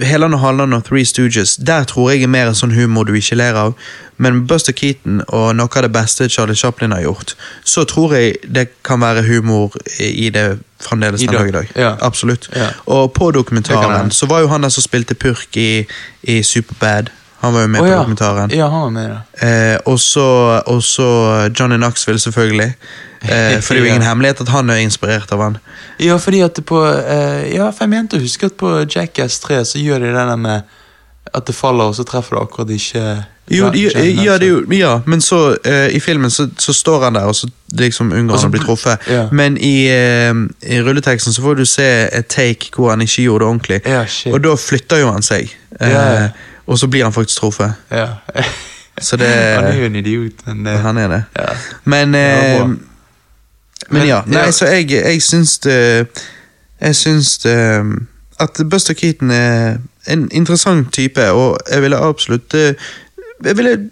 Heland 0.03 0.35
og 0.35 0.41
Halland 0.41 0.75
og 0.75 0.85
Three 0.85 1.05
Stooges, 1.05 1.57
der 1.57 1.85
tror 1.85 2.11
jeg 2.11 2.23
er 2.23 2.29
mer 2.29 2.51
en 2.51 2.59
sånn 2.59 2.75
humor 2.77 3.07
du 3.09 3.15
ikke 3.17 3.39
ler 3.39 3.57
av. 3.57 3.75
Men 4.21 4.43
Buster 4.49 4.73
Keaton 4.77 5.23
og 5.29 5.55
noe 5.57 5.73
av 5.73 5.87
det 5.87 5.93
beste 5.93 6.29
Charlie 6.29 6.57
Chaplin 6.57 6.93
har 6.93 7.03
gjort, 7.05 7.37
så 7.65 7.85
tror 7.89 8.15
jeg 8.17 8.37
det 8.45 8.69
kan 8.85 9.01
være 9.01 9.25
humor 9.29 9.77
i 10.01 10.29
det 10.33 10.59
fremdeles 10.81 11.21
den 11.21 11.33
dag, 11.33 11.49
i 11.49 11.55
dag. 11.55 11.73
ja. 11.77 11.97
Absolutt. 12.01 12.51
Ja. 12.57 12.69
Og 12.87 13.13
på 13.13 13.31
dokumentaren 13.31 14.11
så 14.11 14.27
var 14.27 14.45
jo 14.45 14.53
han 14.53 14.63
der 14.63 14.73
som 14.73 14.85
spilte 14.85 15.15
purk 15.15 15.57
i, 15.57 15.87
i 16.23 16.43
Superbad. 16.43 17.13
Han 17.41 17.55
var 17.55 17.61
jo 17.61 17.67
med 17.69 17.81
oh, 17.81 17.87
på 17.87 17.93
ja. 17.93 17.99
dokumentaren. 17.99 18.51
Ja, 18.51 18.69
han 18.69 18.81
var 18.81 18.91
med 18.91 19.11
ja. 19.11 19.49
Eh, 19.49 19.79
og 19.85 20.01
så 20.83 21.51
Johnny 21.59 21.77
Knoxville, 21.77 22.21
selvfølgelig. 22.21 22.75
Eh, 23.29 23.61
for 23.65 23.75
det 23.75 23.83
er 23.83 23.87
jo 23.87 23.93
ingen 23.95 24.07
hemmelighet 24.07 24.41
at 24.41 24.49
han 24.55 24.71
er 24.71 24.83
inspirert 24.85 25.33
av 25.33 25.43
han. 25.43 25.57
Ja, 26.03 26.17
fordi 26.21 26.41
at 26.45 26.59
på 26.67 26.83
eh, 26.87 27.55
Ja, 27.55 27.71
for 27.71 27.87
jeg 27.87 27.95
mente 27.95 28.19
å 28.19 28.23
huske 28.25 28.51
at 28.51 28.59
på 28.61 28.73
Jackass 28.85 29.41
3 29.45 29.63
så 29.65 29.79
gjør 29.83 30.05
de 30.05 30.13
det 30.13 30.27
der 30.29 30.37
med 30.37 30.77
at 31.35 31.47
det 31.47 31.55
faller, 31.55 31.91
og 31.91 31.97
så 31.99 32.05
treffer 32.07 32.37
det 32.37 32.43
akkurat 32.47 32.71
ikke 32.71 33.03
Jo, 33.51 33.69
ja, 33.75 33.91
ja, 34.25 34.37
det 34.39 34.49
jo, 34.49 34.61
ja, 34.75 35.01
men 35.07 35.21
så 35.21 35.57
eh, 35.65 35.89
i 35.95 36.01
filmen 36.01 36.31
så, 36.31 36.49
så 36.59 36.73
står 36.73 37.05
han 37.05 37.15
der, 37.15 37.29
og 37.31 37.35
så 37.37 37.47
liksom 37.79 38.13
unngår 38.13 38.41
han 38.41 38.49
å 38.49 38.55
bli 38.55 38.63
truffet. 38.63 39.07
ja. 39.11 39.27
Men 39.31 39.59
i, 39.59 39.87
eh, 39.91 40.33
i 40.67 40.81
rulleteksten 40.83 41.35
så 41.35 41.43
får 41.45 41.61
du 41.61 41.65
se 41.69 41.87
et 42.13 42.27
take 42.33 42.73
hvor 42.75 42.91
han 42.91 43.03
ikke 43.05 43.23
gjorde 43.23 43.45
det 43.45 43.49
ordentlig. 43.51 43.81
Ja. 43.87 44.03
Og 44.33 44.41
da 44.43 44.55
flytter 44.59 45.03
jo 45.05 45.13
han 45.15 45.23
seg. 45.27 45.55
Eh. 45.81 46.27
Og 46.67 46.79
så 46.79 46.89
blir 46.91 47.05
han 47.07 47.15
faktisk 47.15 47.39
truffet. 47.45 47.79
Ja. 47.95 48.09
Så 48.99 49.17
det 49.21 49.31
Han 49.61 49.65
er 49.71 49.79
jo 49.79 49.87
en 49.93 49.97
idiot, 50.03 50.43
men 50.47 50.65
det, 50.67 50.79
Han 50.83 50.99
er 50.99 51.09
det. 51.09 51.23
ja. 51.39 51.49
Men, 51.85 52.15
eh. 52.15 52.65
Men, 53.91 54.07
ja, 54.09 54.23
nei, 54.27 54.51
så 54.53 54.67
jeg, 54.67 54.91
jeg 54.91 55.23
syns 55.23 55.59
det 55.59 56.07
Jeg 56.81 56.97
syns 56.97 57.39
det 57.39 57.57
At 58.41 58.61
Buster 58.71 58.95
Keaton 58.95 59.31
er 59.31 59.79
en 60.07 60.29
interessant 60.33 60.93
type, 60.93 61.31
og 61.31 61.59
jeg 61.71 61.83
ville 61.83 61.97
absolutt 61.97 62.55
eh, 62.55 62.75
Jeg 63.45 63.57
ville 63.57 63.91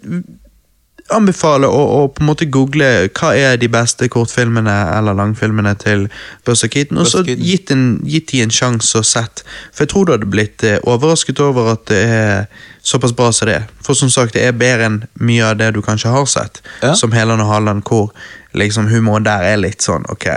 anbefale 1.13 1.67
å, 1.69 1.81
å 1.99 2.07
på 2.09 2.23
en 2.23 2.29
måte 2.31 2.47
google 2.49 2.87
hva 3.13 3.29
er 3.37 3.59
de 3.61 3.67
beste 3.69 4.07
kortfilmene 4.09 4.73
eller 4.97 5.13
langfilmene 5.17 5.75
til 5.77 6.07
Buster 6.47 6.71
Keaton, 6.71 6.97
og 6.97 7.09
så 7.11 7.21
gitt, 7.27 7.69
en, 7.75 7.99
gitt 8.09 8.31
de 8.31 8.41
en 8.41 8.53
sjanse 8.53 8.97
og 8.97 9.05
sett. 9.05 9.43
For 9.73 9.85
jeg 9.85 9.91
tror 9.93 10.07
du 10.09 10.15
hadde 10.15 10.29
blitt 10.33 10.65
eh, 10.65 10.79
overrasket 10.81 11.41
over 11.45 11.75
at 11.75 11.85
det 11.91 12.01
er 12.09 12.47
såpass 12.85 13.13
bra 13.17 13.29
som 13.33 13.49
det 13.49 13.59
er. 13.59 13.67
For 13.85 13.97
som 13.97 14.09
sagt, 14.13 14.33
det 14.33 14.47
er 14.47 14.57
bedre 14.57 14.89
enn 14.89 14.97
mye 15.21 15.45
av 15.51 15.59
det 15.61 15.71
du 15.77 15.81
kanskje 15.85 16.13
har 16.13 16.25
sett, 16.29 16.61
Ja. 16.81 16.95
som 16.97 17.13
Helan 17.13 17.41
og 17.43 17.53
Halland, 17.53 17.85
hvor 17.85 18.09
liksom 18.57 18.89
humoren 18.89 19.25
der 19.27 19.45
er 19.53 19.61
litt 19.61 19.85
sånn 19.85 20.05
ok, 20.09 20.29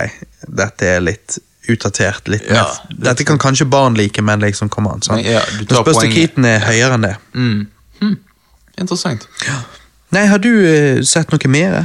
dette 0.48 0.92
er 0.98 1.00
litt 1.04 1.38
utdatert. 1.68 2.28
litt 2.28 2.44
Ja, 2.48 2.64
mer. 2.64 3.10
Dette 3.10 3.24
kan 3.28 3.38
kanskje 3.40 3.66
barn 3.68 3.96
like, 3.96 4.22
men 4.24 4.40
liksom, 4.40 4.68
kom 4.72 4.86
an. 4.88 5.00
Sånn. 5.04 5.20
Ja, 5.24 5.40
Buster. 5.84 6.08
Keaton 6.12 6.44
er 6.48 6.64
høyere 6.64 6.96
enn 6.96 7.04
det. 7.04 7.16
Mm. 7.34 7.66
Hm. 8.00 8.16
Interessant. 8.78 9.28
Nei, 10.14 10.24
har 10.30 10.40
du 10.40 10.50
eh, 10.64 11.02
sett 11.04 11.32
noe 11.34 11.50
mer? 11.52 11.82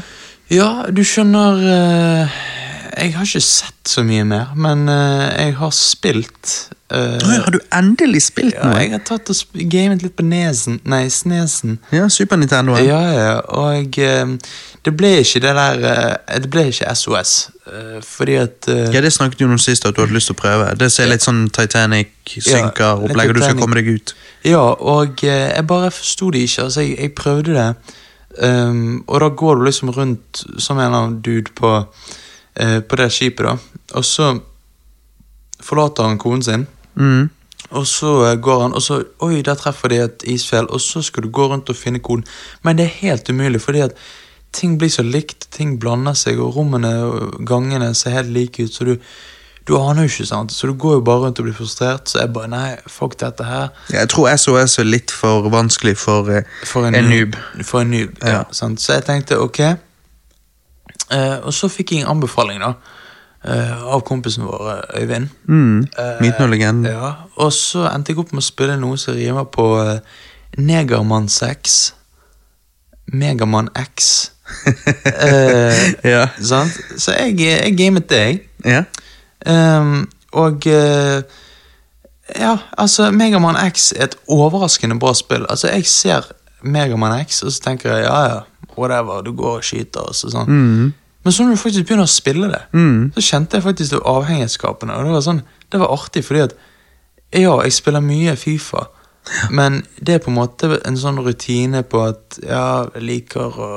Ja, 0.53 0.85
du 0.93 1.01
skjønner 1.07 1.59
eh, 1.73 2.37
Jeg 3.01 3.15
har 3.17 3.25
ikke 3.27 3.41
sett 3.43 3.89
så 3.89 4.03
mye 4.05 4.23
mer, 4.27 4.51
men 4.55 4.85
eh, 4.91 5.25
jeg 5.47 5.55
har 5.59 5.71
spilt 5.75 6.51
eh, 6.93 7.17
Oi, 7.19 7.37
har 7.43 7.51
du 7.55 7.57
endelig 7.75 8.21
spilt 8.29 8.55
Ja, 8.55 8.69
noe? 8.69 8.79
jeg 8.83 8.93
har 8.93 9.01
tatt 9.07 9.31
og 9.33 9.35
sp- 9.35 9.65
gamet 9.71 10.05
litt 10.05 10.15
på 10.19 10.23
nesen 10.27 10.77
Nei, 10.87 11.01
snesen. 11.11 11.79
Ja, 11.91 12.05
Super 12.13 12.39
Nintendo. 12.39 12.77
Ja, 12.79 13.01
ja, 13.17 13.33
og 13.59 13.97
eh, 13.99 14.35
det 14.85 14.93
ble 14.99 15.11
ikke 15.23 15.41
det 15.43 15.55
der 15.57 15.83
eh, 15.89 16.39
Det 16.45 16.51
ble 16.53 16.67
ikke 16.71 16.93
SOS, 16.95 17.33
eh, 17.67 17.97
fordi 18.07 18.37
at 18.45 18.69
eh, 18.71 18.85
Ja, 18.95 19.01
det 19.03 19.11
snakket 19.17 19.41
du 19.43 19.47
om 19.49 19.57
sist 19.59 19.83
at 19.89 19.97
du 19.97 20.03
hadde 20.05 20.15
lyst 20.15 20.31
til 20.31 20.37
å 20.37 20.41
prøve. 20.45 20.69
Det 20.79 20.91
ser 20.95 21.11
litt 21.11 21.25
sånn 21.27 21.47
Titanic-synker-opplegg, 21.55 23.33
og 23.33 23.35
du 23.35 23.41
skal 23.41 23.51
Titanic. 23.51 23.61
komme 23.65 23.79
deg 23.81 23.91
ut. 23.97 24.15
Ja, 24.47 24.63
og 24.79 25.23
eh, 25.27 25.49
jeg 25.57 25.67
bare 25.69 25.91
forsto 25.95 26.31
det 26.35 26.45
ikke. 26.47 26.69
Altså, 26.69 26.83
jeg, 26.87 26.95
jeg 26.99 27.13
prøvde 27.19 27.55
det, 27.57 27.67
ehm, 28.41 29.03
og 29.07 29.19
da 29.19 29.29
går 29.29 29.55
du 29.55 29.63
liksom 29.65 29.91
rundt 29.93 30.43
som 30.57 30.77
en 30.77 30.85
eller 30.85 30.97
annen 30.97 31.21
dude 31.21 31.51
på, 31.55 31.71
uh, 32.61 32.79
på 32.79 32.95
det 32.95 33.11
skipet, 33.11 33.45
da. 33.45 33.57
Og 33.97 34.05
så 34.05 34.39
forlater 35.63 36.03
han 36.03 36.17
konen 36.17 36.43
sin, 36.43 36.67
Mm. 36.95 37.29
og 37.71 37.87
så 37.87 38.25
eh, 38.27 38.35
går 38.37 38.61
han, 38.61 38.73
og 38.73 38.81
så 38.81 38.99
Oi, 39.25 39.41
der 39.41 39.55
treffer 39.55 39.89
de 39.89 39.95
et 40.03 40.23
isfjell, 40.29 40.67
og 40.69 40.81
så 40.81 41.01
skal 41.01 41.23
du 41.23 41.29
gå 41.29 41.47
rundt 41.47 41.69
og 41.69 41.75
finne 41.75 41.99
koden. 41.99 42.23
Men 42.61 42.77
det 42.77 42.85
er 42.85 42.99
helt 42.99 43.29
umulig, 43.29 43.61
fordi 43.61 43.79
at 43.79 43.95
ting 44.53 44.77
blir 44.77 44.89
så 44.89 45.01
likt, 45.01 45.47
ting 45.51 45.79
blander 45.79 46.13
seg, 46.13 46.37
og 46.39 46.55
rommene 46.55 46.91
og 47.03 47.45
gangene 47.45 47.95
ser 47.95 48.19
helt 48.19 48.29
like 48.29 48.63
ut, 48.63 48.73
så 48.73 48.85
du 48.85 48.97
du 49.67 49.77
aner 49.79 50.03
jo 50.03 50.09
ikke, 50.11 50.25
sant? 50.27 50.51
så 50.51 50.67
du 50.67 50.73
går 50.73 50.93
jo 50.97 51.01
bare 51.07 51.19
rundt 51.25 51.39
og 51.39 51.45
blir 51.45 51.53
frustrert. 51.55 52.09
Så 52.09 52.19
jeg 52.19 52.33
bare 52.35 52.47
Nei, 52.51 52.75
fuck 52.87 53.15
dette 53.19 53.43
her. 53.47 53.69
Jeg 53.93 54.09
tror 54.09 54.29
SOS 54.35 54.79
er 54.79 54.83
litt 54.89 55.11
for 55.11 55.47
vanskelig 55.53 55.95
for 55.97 56.27
eh, 56.29 56.43
For 56.67 56.85
en, 56.87 56.95
En 56.95 57.05
noob. 57.09 57.37
For 57.63 57.81
en 57.81 57.91
noob, 57.95 58.17
ja. 58.23 58.29
Ja. 58.29 58.43
sant? 58.51 58.81
Så 58.83 58.93
jeg 58.97 59.05
tenkte 59.07 59.39
ok. 59.39 59.59
Eh, 61.13 61.37
og 61.43 61.53
så 61.53 61.69
fikk 61.71 61.91
jeg 61.95 62.03
en 62.03 62.11
anbefaling 62.17 62.59
da 62.63 62.73
eh, 63.45 63.83
av 63.93 64.01
kompisen 64.07 64.45
vår, 64.47 64.67
eh, 64.73 65.01
Øyvind. 65.03 65.29
mm, 65.47 65.79
Eh, 65.97 66.21
Myten 66.21 66.43
og 66.45 66.49
legenden. 66.49 66.85
Ja, 66.91 67.13
Og 67.37 67.53
så 67.53 67.87
endte 67.93 68.11
jeg 68.13 68.19
opp 68.19 68.31
med 68.33 68.43
å 68.43 68.45
spille 68.45 68.77
noe 68.79 68.97
som 68.97 69.13
rimer 69.15 69.43
på 69.51 69.65
uh, 69.79 69.99
Negermann 70.57 71.27
6. 71.29 71.93
Megamann 73.13 73.69
X. 73.75 74.31
Eh, 75.05 75.93
Ja. 76.03 76.27
sant? 76.41 76.75
Så 76.97 77.11
jeg, 77.15 77.39
jeg 77.39 77.77
gamet 77.77 78.09
det, 78.09 78.19
jeg. 78.19 78.41
ja. 78.65 78.83
Ehm, 79.45 80.07
og 80.33 80.65
uh, 80.67 81.21
Ja, 82.39 82.57
altså, 82.77 83.11
Megaman 83.11 83.57
X 83.71 83.91
er 83.95 84.03
et 84.07 84.15
overraskende 84.31 84.95
bra 84.99 85.13
spill. 85.13 85.45
Altså, 85.49 85.67
Jeg 85.67 85.85
ser 85.85 86.21
Megaman 86.63 87.25
X, 87.25 87.41
og 87.43 87.51
så 87.51 87.61
tenker 87.61 87.91
jeg 87.95 88.05
ja, 88.05 88.19
ja, 88.29 88.39
whatever, 88.77 89.21
du 89.21 89.33
går 89.35 89.57
og 89.59 89.63
skyter. 89.67 90.07
Og 90.07 90.15
sånn. 90.15 90.47
Mm. 90.47 90.93
Men 91.23 91.31
så 91.35 91.43
når 91.43 91.55
du 91.55 91.61
faktisk 91.61 91.85
begynner 91.87 92.07
å 92.07 92.11
spille 92.11 92.47
det, 92.51 92.61
Mm. 92.73 93.11
så 93.15 93.21
kjente 93.21 93.57
jeg 93.59 93.63
faktisk 93.63 93.91
det 93.91 93.99
avhengighetsskapende. 94.05 94.95
Og 94.95 95.05
det 95.05 95.11
var 95.13 95.21
sånn, 95.27 95.41
det 95.71 95.79
var 95.79 95.91
artig, 95.93 96.23
fordi 96.25 96.39
at 96.47 96.55
ja, 97.33 97.53
jeg 97.63 97.73
spiller 97.73 98.01
mye 98.03 98.35
Fifa, 98.35 98.87
men 99.51 99.85
det 99.99 100.15
er 100.15 100.19
på 100.19 100.31
en 100.31 100.35
måte 100.37 100.79
en 100.85 100.97
sånn 100.99 101.19
rutine 101.23 101.83
på 101.83 102.01
at 102.07 102.39
ja, 102.43 102.85
jeg 102.95 103.03
liker 103.03 103.55
å 103.59 103.69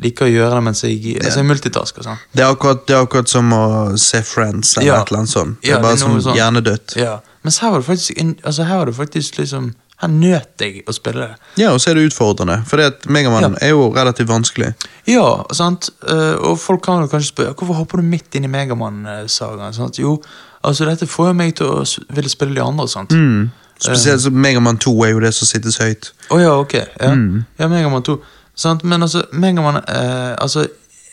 liker 0.00 0.26
å 0.26 0.30
gjøre 0.30 0.54
det 0.54 0.62
mens 0.64 0.82
jeg 0.82 1.16
Altså, 1.22 1.40
jeg 1.42 1.46
multitasker 1.48 2.02
sånn. 2.06 2.18
Det, 2.32 2.42
er 2.44 2.52
akkurat, 2.54 2.86
det 2.86 2.94
er 2.96 3.02
akkurat 3.06 3.28
som 3.28 3.50
å 3.52 3.98
se 3.98 4.22
Friends 4.22 4.76
eller 4.76 4.86
Ja. 4.86 5.00
et 5.02 5.08
eller 5.10 5.18
annet 5.24 5.30
sånt. 5.30 5.60
Det 5.62 5.68
Ja, 5.70 5.76
er 5.78 5.82
bare 5.82 5.96
det 5.96 6.02
er 6.02 6.08
noe 6.08 6.20
sånn 6.20 6.36
hjernedødt. 6.36 6.96
Ja, 6.96 7.20
mens 7.44 7.58
her 7.58 7.70
var 7.70 7.78
det 7.80 7.86
faktisk 7.86 8.44
Altså 8.44 8.64
her 8.64 8.76
var 8.78 8.86
det 8.86 8.94
faktisk 8.94 9.38
liksom 9.38 9.74
Her 10.00 10.08
nøt 10.08 10.46
jeg 10.60 10.84
å 10.86 10.92
spille 10.94 11.26
det. 11.26 11.34
Ja, 11.56 11.72
og 11.72 11.80
så 11.80 11.90
er 11.90 11.94
det 11.94 12.12
utfordrende, 12.12 12.64
for 12.68 12.76
Megamann 12.76 12.94
Megaman 13.08 13.42
Ja. 13.42 13.66
er 13.66 13.68
jo 13.70 13.90
relativt 13.92 14.28
vanskelig. 14.28 14.74
Ja, 15.06 15.42
sant. 15.52 15.90
Eh, 16.06 16.34
og 16.38 16.56
folk 16.60 16.82
kan 16.84 17.00
jo 17.02 17.08
kanskje 17.08 17.32
spørre 17.34 17.54
hvorfor 17.56 17.74
hopper 17.74 17.96
du 17.98 18.04
midt 18.04 18.32
inn 18.36 18.44
i 18.44 18.46
Megamann-sagaen. 18.46 19.98
Jo, 19.98 20.20
altså 20.64 20.86
dette 20.86 21.06
får 21.06 21.26
jo 21.26 21.32
meg 21.34 21.56
til 21.56 21.66
å 21.66 21.98
ville 22.14 22.28
spille 22.30 22.54
de 22.54 22.62
andre. 22.62 22.86
sant? 22.88 23.10
Mm. 23.10 23.50
Spesielt 23.80 24.20
så 24.20 24.30
Megaman 24.30 24.78
2 24.78 25.04
er 25.04 25.10
jo 25.12 25.20
det 25.20 25.34
som 25.34 25.46
sittes 25.46 25.78
høyt. 25.78 26.10
Å 26.30 26.40
ja, 26.40 26.54
ok. 26.58 26.74
Ja, 27.00 27.10
Mm. 27.14 27.44
ja 27.58 27.68
Megaman 27.68 28.02
2. 28.02 28.20
Sant? 28.58 28.82
Men 28.84 29.02
altså, 29.06 29.22
Megaman 29.32 29.76
eh, 29.86 30.34
Altså, 30.42 30.64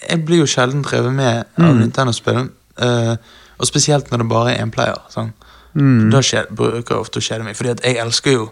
jeg 0.10 0.23
blir 0.25 0.41
jo 0.41 0.45
sjelden 0.49 0.81
drevet 0.86 1.13
med 1.13 1.43
av 1.58 1.63
Mm. 1.75 1.79
Nintendo-spill. 1.84 2.49
eh, 2.81 3.15
og 3.58 3.67
spesielt 3.69 4.10
når 4.12 4.17
det 4.23 4.29
bare 4.29 4.53
er 4.55 4.65
én 4.65 4.71
player. 4.73 4.97
sant? 5.10 5.31
Mm. 5.75 6.10
Da 6.12 6.19
skjer, 6.21 6.45
bruker 6.55 6.95
jeg 6.95 6.99
ofte 6.99 7.19
å 7.19 7.23
kjede 7.23 7.43
meg, 7.45 7.55
fordi 7.55 7.73
jeg 7.84 7.97
elsker 8.01 8.31
jo 8.34 8.49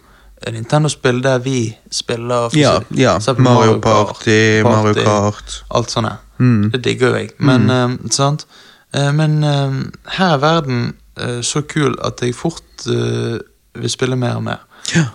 Nintendo-spill 0.51 1.21
der 1.23 1.39
vi 1.39 1.75
spiller 1.91 2.49
for 2.49 2.57
Ja, 2.59 2.79
ja. 2.91 3.17
Mario, 3.37 3.43
Mario 3.43 3.79
Party, 3.79 4.61
Mario 4.63 4.93
Kart. 4.93 5.63
Alt 5.71 5.89
sånt. 5.91 6.07
Mm. 6.39 6.69
Det 6.71 6.81
digger 6.83 7.09
jo 7.09 7.15
jeg. 7.15 7.29
Men, 7.39 7.69
eh, 7.69 8.09
sant? 8.11 8.45
Eh, 8.93 9.11
men 9.11 9.43
eh, 9.43 9.71
her 10.17 10.33
er 10.33 10.37
verden 10.37 10.93
eh, 11.17 11.41
så 11.41 11.61
kul 11.61 11.95
at 12.03 12.19
jeg 12.21 12.35
fort 12.35 12.85
vil 12.85 13.89
spille 13.89 14.15
mer 14.15 14.35
og 14.35 14.43
mer. 14.43 14.57
Ja. 14.95 15.05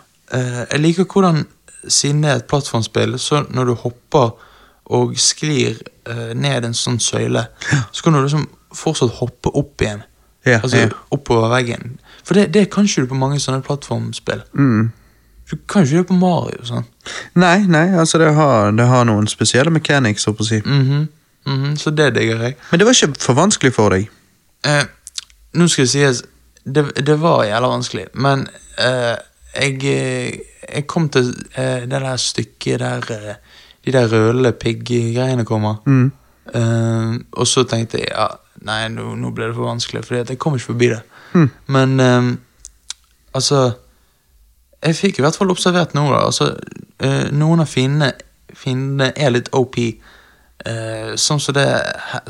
Jeg 0.72 0.80
liker 0.80 1.04
hvordan, 1.04 1.46
siden 1.86 2.22
det 2.22 2.30
er 2.30 2.42
et 2.42 2.50
plattformspill, 2.50 3.18
så 3.18 3.44
når 3.50 3.70
du 3.70 3.74
hopper 3.84 4.30
og 4.88 5.16
sklir 5.20 5.76
eh, 6.08 6.30
ned 6.34 6.64
en 6.64 6.76
sånn 6.76 7.00
søyle, 7.00 7.46
så 7.92 8.04
kan 8.04 8.16
du 8.16 8.22
liksom 8.22 8.46
fortsatt 8.74 9.18
hoppe 9.20 9.52
opp 9.56 9.84
igjen. 9.84 10.04
Ja, 10.46 10.60
altså 10.62 10.84
ja. 10.84 10.88
oppover 11.12 11.50
veggen. 11.52 11.98
For 12.24 12.38
det, 12.38 12.48
det 12.54 12.68
kan 12.72 12.86
ikke 12.88 13.04
du 13.04 13.10
på 13.10 13.18
mange 13.18 13.40
sånne 13.42 13.60
plattformspill. 13.66 14.44
Mm. 14.56 14.90
Du 15.50 15.56
kan 15.68 15.84
ikke 15.84 15.96
det 15.96 16.08
på 16.08 16.16
Mario. 16.16 16.64
sånn. 16.64 16.86
Nei, 17.40 17.66
nei, 17.68 17.86
altså 17.96 18.20
det 18.20 18.32
har, 18.36 18.72
det 18.76 18.86
har 18.88 19.06
noen 19.08 19.28
spesielle 19.28 19.72
mechanics, 19.72 20.28
å 20.28 20.34
si. 20.44 20.60
Mm 20.64 21.08
-hmm. 21.44 21.76
så 21.76 21.90
det 21.90 22.14
digger 22.14 22.42
jeg. 22.42 22.56
Men 22.70 22.78
det 22.78 22.86
var 22.86 22.92
ikke 22.92 23.20
for 23.20 23.34
vanskelig 23.34 23.72
for 23.74 23.90
deg? 23.90 24.10
Eh, 24.64 24.84
nå 25.54 25.68
skal 25.68 25.84
det 25.84 25.90
sies, 25.90 26.22
det, 26.64 27.06
det 27.06 27.20
var 27.20 27.44
jævla 27.44 27.68
vanskelig, 27.68 28.06
men 28.14 28.48
eh, 28.78 29.16
jeg, 29.54 29.84
eh, 29.84 30.38
jeg 30.74 30.86
kom 30.86 31.08
til 31.08 31.30
eh, 31.56 31.84
det 31.88 32.00
der 32.02 32.16
stykket 32.16 32.80
der 32.80 33.08
eh, 33.14 33.34
de 33.86 33.92
der 33.92 34.08
røle 34.12 34.52
pigg-greiene 34.52 35.44
kommer. 35.44 35.74
Mm. 35.86 36.12
Eh, 36.54 37.20
og 37.32 37.46
så 37.46 37.64
tenkte 37.68 37.98
jeg 38.00 38.10
ja, 38.10 38.28
nei, 38.66 38.88
nå, 38.92 39.14
nå 39.16 39.30
ble 39.36 39.48
det 39.48 39.56
for 39.56 39.68
vanskelig, 39.68 40.04
for 40.04 40.18
jeg 40.18 40.38
kom 40.40 40.56
ikke 40.56 40.72
forbi 40.72 40.90
det. 40.92 41.00
Mm. 41.34 41.50
Men 41.66 42.00
eh, 42.00 42.28
altså 43.34 43.70
Jeg 44.82 44.94
fikk 44.94 45.18
i 45.18 45.22
hvert 45.24 45.34
fall 45.36 45.50
observert 45.50 45.94
noe. 45.94 46.12
da. 46.12 46.20
Altså, 46.28 46.52
eh, 47.02 47.32
noen 47.34 47.60
av 47.64 47.66
fiendene 47.66 48.12
fiendene 48.54 49.10
er 49.16 49.32
litt 49.34 49.50
OP. 49.52 49.76
Sånn 51.18 51.38
som 51.38 51.54
det 51.54 51.66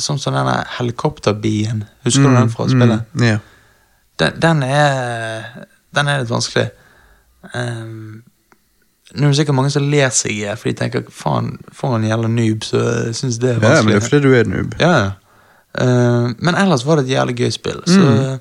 Sånn 0.00 0.18
som 0.20 0.34
denne 0.36 0.54
helikopterbien. 0.78 1.84
Husker 2.04 2.24
du 2.28 2.34
den 2.36 2.50
fra 2.52 2.66
spillet? 2.68 3.04
Mm, 3.14 3.22
ja. 3.24 3.38
Den, 4.20 4.40
den 4.40 4.62
er 4.62 5.46
Den 5.94 6.08
er 6.08 6.20
litt 6.20 6.32
vanskelig. 6.32 6.70
Um, 7.54 8.22
nå 9.14 9.24
er 9.24 9.30
det 9.32 9.36
sikkert 9.38 9.54
mange 9.56 9.70
som 9.72 9.86
ler 9.88 10.10
seg 10.12 10.32
i 10.34 10.42
for 10.58 10.68
de 10.68 10.74
tenker 10.76 11.04
faen, 11.14 11.54
for 11.72 11.96
en 11.96 12.04
jævla 12.04 12.28
noob 12.28 12.64
så 12.66 12.80
synes 13.16 13.38
det 13.40 13.54
er 13.54 13.60
vanskelig. 13.62 13.76
ja, 13.76 13.82
men 13.82 13.94
det 13.94 14.02
er 14.02 14.08
fordi 14.08 14.22
du 14.26 14.34
er 14.36 14.50
noob. 14.50 14.74
Ja. 14.80 14.96
Eh, 15.78 16.26
men 16.38 16.54
ellers 16.58 16.84
var 16.86 16.96
det 16.98 17.06
et 17.06 17.14
jævlig 17.16 17.36
gøy 17.38 17.50
spill. 17.54 17.80
Så 17.86 18.00
Mm. 18.00 18.40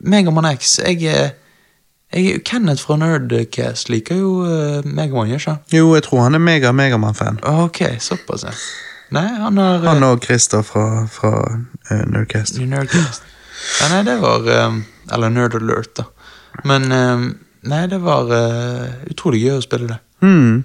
Megaman 0.00 0.46
X 0.58 0.78
jeg, 0.78 1.02
er- 1.02 1.30
jeg, 2.12 2.26
er 2.34 2.38
Kenneth 2.44 2.82
fra 2.86 2.96
Nerdcast 2.96 3.88
liker 3.90 4.14
jo 4.16 4.28
uh, 4.42 4.84
Megaman, 4.86 5.28
gjør 5.28 5.38
ikke 5.42 5.50
han? 5.50 5.58
Jo, 5.72 5.94
jeg 5.94 6.02
tror 6.06 6.22
han 6.22 6.34
er 6.34 6.38
mega-Megaman-fan. 6.38 7.40
Ok, 7.44 7.80
såpass, 8.00 8.44
ja. 8.44 8.52
Nei, 9.10 9.26
han 9.40 9.56
har 9.58 9.78
Han 9.86 10.02
og 10.02 10.22
Christer 10.24 10.62
fra, 10.62 11.06
fra 11.06 11.32
uh, 11.90 12.04
Nerdcast. 12.10 12.58
uh, 12.58 12.66
Nerdcast. 12.66 13.22
Ja, 13.82 13.88
nei, 13.94 14.02
det 14.06 14.20
var 14.22 14.66
um, 14.66 14.84
Eller 15.12 15.28
Nerd 15.28 15.54
Alert, 15.54 15.96
da. 15.98 16.04
Men 16.64 16.92
um, 16.92 17.38
Nei, 17.66 17.86
det 17.90 17.98
var 18.02 18.28
uh, 18.30 19.10
utrolig 19.10 19.42
gøy 19.46 19.56
å 19.58 19.64
spille 19.64 19.88
det. 19.90 19.98
Hmm. 20.20 20.64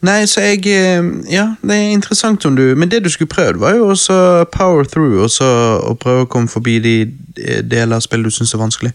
Nei, 0.00 0.26
så 0.30 0.44
jeg 0.44 0.60
eh, 0.70 1.02
Ja, 1.32 1.48
det 1.58 1.74
er 1.74 1.88
interessant 1.90 2.44
om 2.46 2.54
du 2.54 2.76
Men 2.78 2.90
det 2.90 3.00
du 3.02 3.08
skulle 3.10 3.32
prøvd, 3.32 3.58
var 3.58 3.74
jo 3.74 3.88
også 3.90 4.44
power 4.54 4.84
through, 4.84 5.24
også 5.24 5.48
å 5.88 5.96
prøve 5.98 6.22
å 6.22 6.28
komme 6.30 6.50
forbi 6.50 6.76
de 6.84 6.94
eh, 7.40 7.64
deler 7.66 7.96
av 7.98 8.04
spillet 8.04 8.30
du 8.30 8.34
syns 8.34 8.54
er 8.54 8.62
vanskelig. 8.62 8.92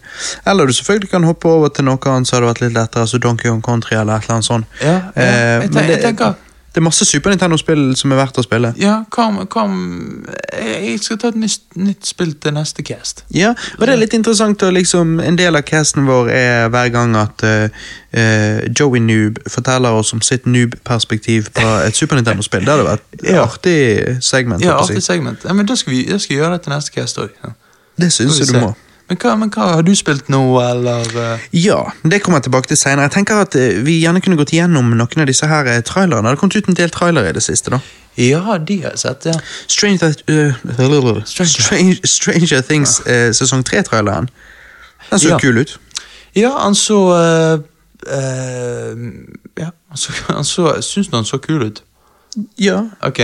Eller 0.48 0.66
du 0.66 0.72
selvfølgelig 0.72 1.12
kan 1.12 1.28
hoppe 1.28 1.52
over 1.52 1.68
til 1.68 1.84
noe 1.88 2.00
annet 2.00 2.30
som 2.30 2.38
hadde 2.38 2.52
vært 2.52 2.64
litt 2.64 2.76
lettere, 2.78 3.04
altså 3.04 3.20
Donkey 3.20 3.50
Kong 3.50 3.64
Country 3.64 3.98
eller 3.98 4.16
et 4.16 4.28
eller 4.28 4.38
annet 4.38 4.48
sånt. 4.48 4.78
Ja, 4.80 4.96
ja. 5.12 5.26
Jeg, 5.26 5.72
tenker 5.74 5.90
det 5.90 5.96
jeg 5.98 6.04
tenker 6.06 6.36
Det 6.68 6.82
er 6.82 6.84
masse 6.84 7.04
Super 7.08 7.30
Nintendo-spill 7.32 7.94
som 7.96 8.12
er 8.12 8.18
verdt 8.20 8.38
å 8.38 8.42
spille. 8.44 8.74
Ja, 8.78 8.98
kom, 9.10 9.38
kom. 9.50 9.72
Jeg 10.52 10.98
skal 11.02 11.18
ta 11.18 11.30
et 11.32 11.38
nytt, 11.40 11.62
nytt 11.80 12.06
spill 12.06 12.34
til 12.38 12.52
neste 12.54 12.84
cast. 12.86 13.24
Ja, 13.34 13.54
og 13.78 13.86
det 13.86 13.94
er 13.94 14.00
litt 14.02 14.14
interessant 14.14 14.62
å 14.62 14.68
liksom 14.70 15.16
En 15.24 15.38
del 15.40 15.56
av 15.58 15.64
casten 15.66 16.06
vår 16.06 16.28
er 16.30 16.68
hver 16.72 16.90
gang 16.94 17.16
at 17.18 17.42
eh, 17.48 18.68
Joey 18.78 19.00
Noob 19.00 19.40
forteller 19.48 19.96
oss 19.98 20.12
om 20.12 20.20
sitt 20.24 20.46
noob-perspektiv 20.46 21.48
på 21.56 21.66
et 21.86 21.96
Super 21.96 22.20
Nintendo-spill. 22.20 22.66
Det 22.68 22.74
hadde 22.76 22.88
vært 22.90 23.06
et 23.18 23.24
Ja. 23.32 23.42
artig 23.46 23.78
segment. 24.22 24.62
Ja, 24.64 24.76
artig 24.82 25.02
segment. 25.02 25.44
Ja, 25.44 25.52
men 25.52 25.66
Da 25.66 25.74
skal 25.76 25.92
vi, 25.92 26.04
da 26.04 26.18
skal 26.18 26.36
vi 26.36 26.42
gjøre 26.42 26.52
det 26.58 26.62
til 26.62 26.72
neste 26.72 26.92
cast 26.94 27.18
òg. 27.18 27.30
Ja. 27.44 27.50
Det 27.98 28.12
syns 28.12 28.38
jeg 28.38 28.52
du 28.52 28.60
må. 28.60 28.74
Men 29.08 29.16
hva, 29.22 29.34
men 29.40 29.50
hva, 29.54 29.66
har 29.78 29.84
du 29.86 29.94
spilt 29.96 30.26
nå, 30.28 30.42
eller 30.60 31.14
eh? 31.22 31.44
Ja, 31.56 31.78
det 32.04 32.20
kommer 32.20 32.38
jeg 32.42 32.48
tilbake 32.50 32.68
til 32.68 32.76
senere. 32.76 33.06
Jeg 33.08 33.14
tenker 33.16 33.40
at 33.40 33.54
eh, 33.56 33.78
Vi 33.84 33.98
gjerne 34.02 34.20
kunne 34.20 34.36
gått 34.36 34.52
igjennom 34.52 34.90
noen 34.92 35.22
av 35.24 35.30
disse 35.30 35.48
her 35.48 35.70
eh, 35.72 35.80
trailerne. 35.80 36.26
Det 36.26 36.34
har 36.34 36.40
kommet 36.42 36.58
ut 36.60 36.68
en 36.68 36.76
del 36.76 36.92
trailere 36.92 37.32
i 37.32 37.36
det 37.38 37.42
siste. 37.46 37.72
da. 37.72 37.80
Ja, 38.18 38.58
de 38.58 38.76
har 38.82 38.90
jeg 38.90 38.98
sett, 38.98 39.26
ja. 39.30 39.34
Stranger, 39.70 40.12
uh, 40.28 40.54
Stranger. 41.24 42.00
Stranger, 42.04 42.60
Things 42.66 42.98
uh, 43.06 43.30
sesong 43.32 43.62
tre-traileren. 43.64 44.28
Den 45.10 45.18
så 45.18 45.28
Ja. 45.28 45.38
kul 45.38 45.58
ut. 45.58 45.78
Ja, 46.36 46.50
han 46.58 46.74
så 46.74 46.98
uh, 47.14 47.60
Ja, 49.58 49.70
han 49.88 49.96
så, 49.96 50.12
han 50.28 50.44
så 50.44 50.82
Syns 50.82 51.08
du 51.08 51.16
han 51.16 51.24
så 51.24 51.38
kul 51.38 51.62
ut? 51.62 51.82
Ja. 52.58 52.82
Ok. 53.00 53.20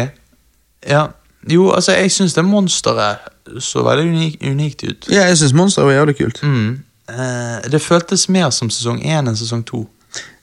Ja. 0.88 1.06
Jo, 1.50 1.70
altså, 1.70 1.92
jeg 1.92 2.12
syns 2.12 2.34
det 2.34 2.44
monsteret 2.44 3.16
så 3.60 3.82
veldig 3.84 4.04
unik, 4.08 4.36
unikt 4.50 4.82
ut. 4.84 5.06
ja, 5.10 5.26
jeg 5.28 5.38
syns 5.38 5.52
Monster 5.52 5.82
var 5.84 5.92
jævlig 5.92 6.16
kult. 6.16 6.42
Mm. 6.42 6.82
Eh, 7.08 7.70
det 7.72 7.82
føltes 7.82 8.28
mer 8.28 8.50
som 8.50 8.70
sesong 8.70 9.02
én 9.04 9.28
enn 9.28 9.36
sesong 9.36 9.64
to 9.66 9.82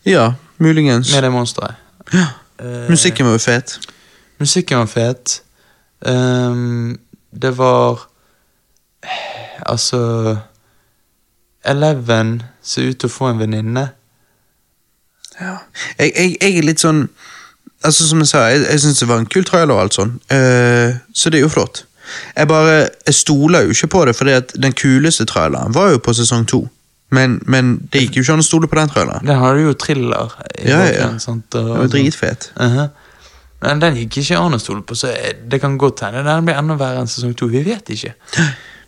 Ja, 0.05 0.33
muligens. 0.57 1.13
med 1.13 1.23
det 1.23 1.31
monsteret. 1.31 1.75
Ja. 2.13 2.27
Eh, 2.59 2.89
Musikken 2.89 3.25
var 3.25 3.31
jo 3.31 3.37
fet. 3.41 3.79
Musikken 4.39 4.77
var 4.77 4.85
fet. 4.85 5.41
Um, 6.05 6.99
det 7.41 7.57
var 7.57 8.07
Altså 9.65 10.37
Eleven 11.65 12.41
ser 12.61 12.89
ut 12.89 12.97
til 13.01 13.09
å 13.09 13.13
få 13.13 13.29
en 13.31 13.39
venninne. 13.41 13.89
Ja. 15.41 15.55
Jeg, 15.99 16.11
jeg, 16.15 16.35
jeg 16.41 16.57
er 16.57 16.65
litt 16.67 16.81
sånn 16.83 17.05
Altså 17.83 18.05
Som 18.07 18.19
jeg 18.21 18.27
sa, 18.29 18.41
jeg, 18.51 18.61
jeg 18.69 18.81
syns 18.83 18.99
det 19.01 19.07
var 19.09 19.17
en 19.21 19.25
kul 19.25 19.45
trailer, 19.47 19.73
og 19.73 19.81
alt 19.81 19.95
sånn. 19.97 20.11
Uh, 20.29 20.99
så 21.17 21.31
det 21.33 21.39
er 21.39 21.47
jo 21.47 21.49
flott. 21.49 21.79
Jeg 22.35 22.47
bare, 22.47 22.77
jeg 23.05 23.13
stoler 23.13 23.67
jo 23.67 23.75
ikke 23.75 23.87
på 23.87 24.05
det, 24.05 24.31
at 24.31 24.53
den 24.63 24.73
kuleste 24.73 25.25
traileren 25.25 25.75
var 25.75 25.91
jo 25.91 25.97
på 25.97 26.13
sesong 26.13 26.47
to. 26.47 26.65
Men, 27.11 27.41
men 27.45 27.73
det 27.91 28.05
gikk 28.05 28.17
jo 28.17 28.23
ikke 28.23 28.33
an 28.37 28.43
å 28.43 28.47
stole 28.47 28.67
på 28.71 28.79
den 28.79 28.91
traileren. 28.91 29.27
Den 29.27 29.39
hadde 29.39 29.63
jo 29.65 29.73
thriller. 29.75 30.35
Ja, 30.63 30.83
ja, 30.87 31.09
Den 31.11 31.41
var 31.51 31.87
dritfet. 31.91 32.51
Mhm. 32.59 32.91
Men 33.61 33.81
den 33.81 33.97
gikk 33.99 34.17
ikke 34.23 34.39
an 34.41 34.57
å 34.57 34.59
stole 34.59 34.81
på, 34.81 34.95
så 34.97 35.11
det 35.51 35.59
kan 35.61 35.77
godt 35.77 36.01
hende 36.01 36.23
den 36.25 36.47
blir 36.47 36.57
enda 36.57 36.77
verre 36.79 37.03
enn 37.03 37.09
sesong 37.11 37.35
to. 37.37 37.45
Vi 37.51 37.61
vet 37.65 37.91
ikke. 37.93 38.15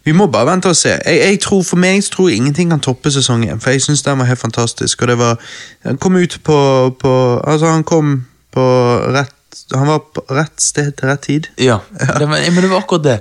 Vi 0.04 0.12
må 0.12 0.26
bare 0.28 0.50
vente 0.50 0.72
og 0.72 0.76
se. 0.76 0.96
Jeg, 1.06 1.20
jeg 1.20 1.40
tror 1.44 1.62
For 1.64 1.80
meg 1.80 2.02
tror 2.12 2.30
jeg 2.30 2.42
ingenting 2.42 2.74
kan 2.74 2.82
toppe 2.84 3.12
sesong 3.14 3.46
én, 3.48 3.62
for 3.62 3.72
jeg 3.72 3.84
syns 3.86 4.02
den 4.04 4.20
var 4.20 4.28
helt 4.32 4.42
fantastisk. 4.42 5.02
Og 5.02 5.08
det 5.08 5.18
var 5.20 5.40
Han 5.86 5.98
kom 5.98 6.16
ut 6.16 6.40
på, 6.44 6.58
på 7.00 7.14
Altså, 7.48 7.70
han 7.72 7.84
kom 7.84 8.26
på 8.54 8.66
rett 9.14 9.33
Han 9.74 9.88
var 9.88 10.00
på 10.14 10.24
rett 10.30 10.62
sted 10.62 10.92
til 10.98 11.10
rett 11.10 11.22
tid. 11.22 11.48
Ja, 11.58 11.80
Det 12.20 12.26
var, 12.26 12.40
men 12.52 12.62
det 12.64 12.70
var 12.72 12.84
akkurat 12.84 13.04
det. 13.04 13.20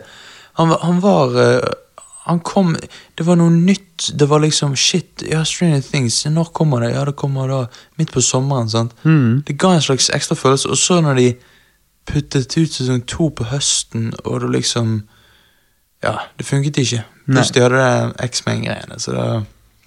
Han 0.58 0.68
var, 0.68 0.78
han 0.82 1.00
var 1.00 1.38
eh, 1.40 1.68
Han 2.24 2.40
kom 2.40 2.76
Det 3.18 3.24
var 3.26 3.36
noe 3.36 3.50
nytt. 3.50 4.10
Det 4.14 4.28
var 4.30 4.40
liksom 4.40 4.76
shit, 4.76 5.22
ja, 5.30 5.44
Stranger 5.44 5.80
Things. 5.82 6.24
Når 6.26 6.52
kommer 6.54 6.80
det? 6.80 6.92
Ja, 6.94 7.04
det 7.04 7.16
kommer 7.16 7.48
da 7.48 7.66
midt 7.98 8.12
på 8.12 8.22
sommeren. 8.22 8.70
sant? 8.70 8.92
Mm. 9.02 9.42
Det 9.46 9.58
ga 9.58 9.72
en 9.74 9.82
slags 9.82 10.10
ekstra 10.10 10.36
følelse. 10.36 10.68
Og 10.68 10.78
så 10.78 11.00
når 11.00 11.14
de 11.18 11.26
puttet 12.06 12.56
ut 12.58 12.72
sesong 12.72 13.02
to 13.06 13.28
på 13.30 13.44
høsten, 13.44 14.12
og 14.24 14.40
det 14.40 14.50
liksom 14.50 15.02
Ja, 16.02 16.16
det 16.38 16.46
funket 16.46 16.78
ikke. 16.78 17.04
Pluss 17.26 17.50
de 17.54 17.60
hadde 17.62 17.78
det 17.78 18.14
X-Men-greiene, 18.30 18.98
så 18.98 19.12
det 19.14 19.26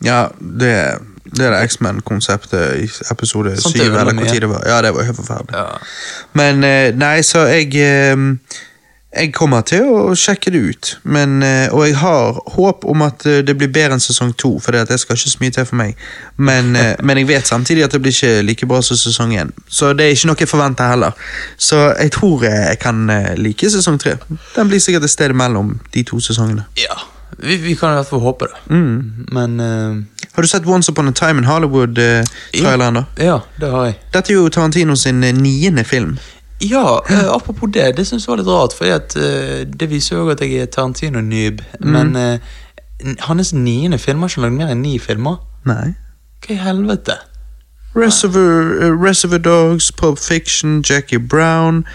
Ja, 0.03 0.27
det, 0.39 0.99
det 1.37 1.45
er 1.45 1.51
det 1.55 1.63
X-Men-konseptet 1.69 2.83
i 2.83 2.89
episode 3.11 3.55
Sånt 3.61 3.75
er 3.75 3.85
syv, 3.85 3.93
eller 3.93 4.03
hvor 4.11 4.13
mye. 4.21 4.29
tid 4.29 4.41
det 4.41 4.49
var. 4.49 4.63
Ja, 4.67 4.81
det 4.81 4.93
var 4.93 5.03
helt 5.03 5.15
forferdelig. 5.15 5.55
Ja. 5.55 5.65
Men 6.33 6.63
eh, 6.63 6.91
nei, 6.95 7.21
så 7.23 7.45
jeg 7.49 7.71
eh, 7.75 8.17
Jeg 9.15 9.31
kommer 9.31 9.61
til 9.63 9.85
å 9.87 10.11
sjekke 10.19 10.51
det 10.51 10.59
ut. 10.59 10.89
Men, 11.03 11.37
eh, 11.43 11.71
og 11.71 11.85
jeg 11.87 11.95
har 11.95 12.35
håp 12.57 12.83
om 12.85 13.01
at 13.05 13.23
eh, 13.25 13.37
det 13.47 13.55
blir 13.55 13.71
bedre 13.71 13.95
enn 13.95 14.03
sesong 14.03 14.33
to, 14.35 14.57
for 14.59 14.75
det 14.75 14.99
skal 14.99 15.15
ikke 15.15 15.31
så 15.31 15.39
mye 15.39 15.55
til 15.55 15.65
for 15.65 15.79
meg. 15.79 15.95
Men, 16.35 16.75
eh, 16.75 16.97
men 17.05 17.17
jeg 17.17 17.29
vet 17.31 17.47
samtidig 17.47 17.85
at 17.87 17.95
det 17.95 18.01
blir 18.03 18.11
ikke 18.11 18.43
like 18.43 18.67
bra 18.67 18.81
som 18.83 18.99
sesong 18.99 19.31
én. 19.39 19.55
Så 19.71 19.93
det 19.95 20.05
er 20.09 20.17
ikke 20.17 20.27
noe 20.27 20.43
jeg 20.43 20.51
forventer 20.51 20.91
heller. 20.91 21.15
Så 21.57 21.79
jeg 21.95 22.11
tror 22.11 22.43
eh, 22.43 22.61
jeg 22.73 22.79
kan 22.83 23.09
eh, 23.09 23.33
like 23.39 23.71
sesong 23.71 23.97
tre. 24.03 24.17
Den 24.57 24.67
blir 24.67 24.83
sikkert 24.83 25.07
et 25.07 25.15
sted 25.15 25.31
mellom 25.33 25.77
de 25.95 26.03
to 26.03 26.19
sesongene. 26.19 26.67
ja. 26.75 26.99
Vi, 27.37 27.57
vi 27.57 27.75
kan 27.75 27.91
i 27.91 27.99
hvert 27.99 28.09
fall 28.09 28.23
håpe 28.23 28.47
det. 28.51 28.77
Men 29.35 29.59
uh, 29.59 29.97
Har 30.35 30.41
du 30.41 30.47
sett 30.47 30.67
Once 30.67 30.91
Upon 30.91 31.07
a 31.07 31.11
Time 31.11 31.41
in 31.41 31.49
Hollywood-traileren, 31.49 33.01
da? 33.01 33.03
Ja, 33.17 33.39
det 33.59 33.71
har 33.71 33.85
jeg. 33.89 33.97
Dette 34.13 34.33
er 34.33 34.39
jo 34.39 34.49
Tarantino 34.49 34.95
sin 34.95 35.23
eh, 35.23 35.33
niende 35.35 35.83
film. 35.83 36.17
Ja, 36.61 37.01
uh, 37.09 37.35
apropos 37.35 37.71
det, 37.73 37.97
det 37.97 38.07
syns 38.07 38.27
jeg 38.27 38.31
var 38.31 38.41
litt 38.43 38.51
rart, 38.51 38.75
for 38.77 39.75
det 39.79 39.89
viser 39.91 40.17
jo 40.17 40.29
at 40.31 40.41
jeg 40.41 40.63
er 40.63 40.71
Tarantino-noob. 40.71 41.61
Men 41.83 42.15
eh, 42.15 42.55
hans 43.27 43.53
niende 43.53 43.97
film 43.97 44.23
har 44.23 44.31
ikke 44.31 44.41
lagd 44.41 44.59
mer 44.59 44.73
enn 44.73 44.83
ni 44.85 44.97
filmer. 44.99 45.39
Nei. 45.67 45.95
Hva 46.45 46.53
i 46.55 46.59
helvete? 46.61 47.17
Reservoir, 47.95 48.83
eh, 48.83 48.91
Reservoir 48.91 49.39
Dogs, 49.39 49.91
Pop 49.91 50.19
Fiction, 50.19 50.81
Jackie 50.81 51.19
Brown, 51.19 51.85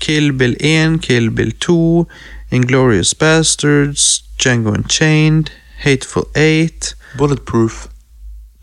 Kill 0.00 0.32
Bill 0.32 0.56
1, 0.60 0.98
Kill 1.02 1.30
Bill 1.30 1.52
2, 1.52 2.06
Inglorious 2.50 3.14
Bastards, 3.14 4.24
Django 4.38 4.70
Unchained, 4.70 5.44
Hateful 5.78 6.24
Eight, 6.34 6.96
Bulletproof. 7.18 7.86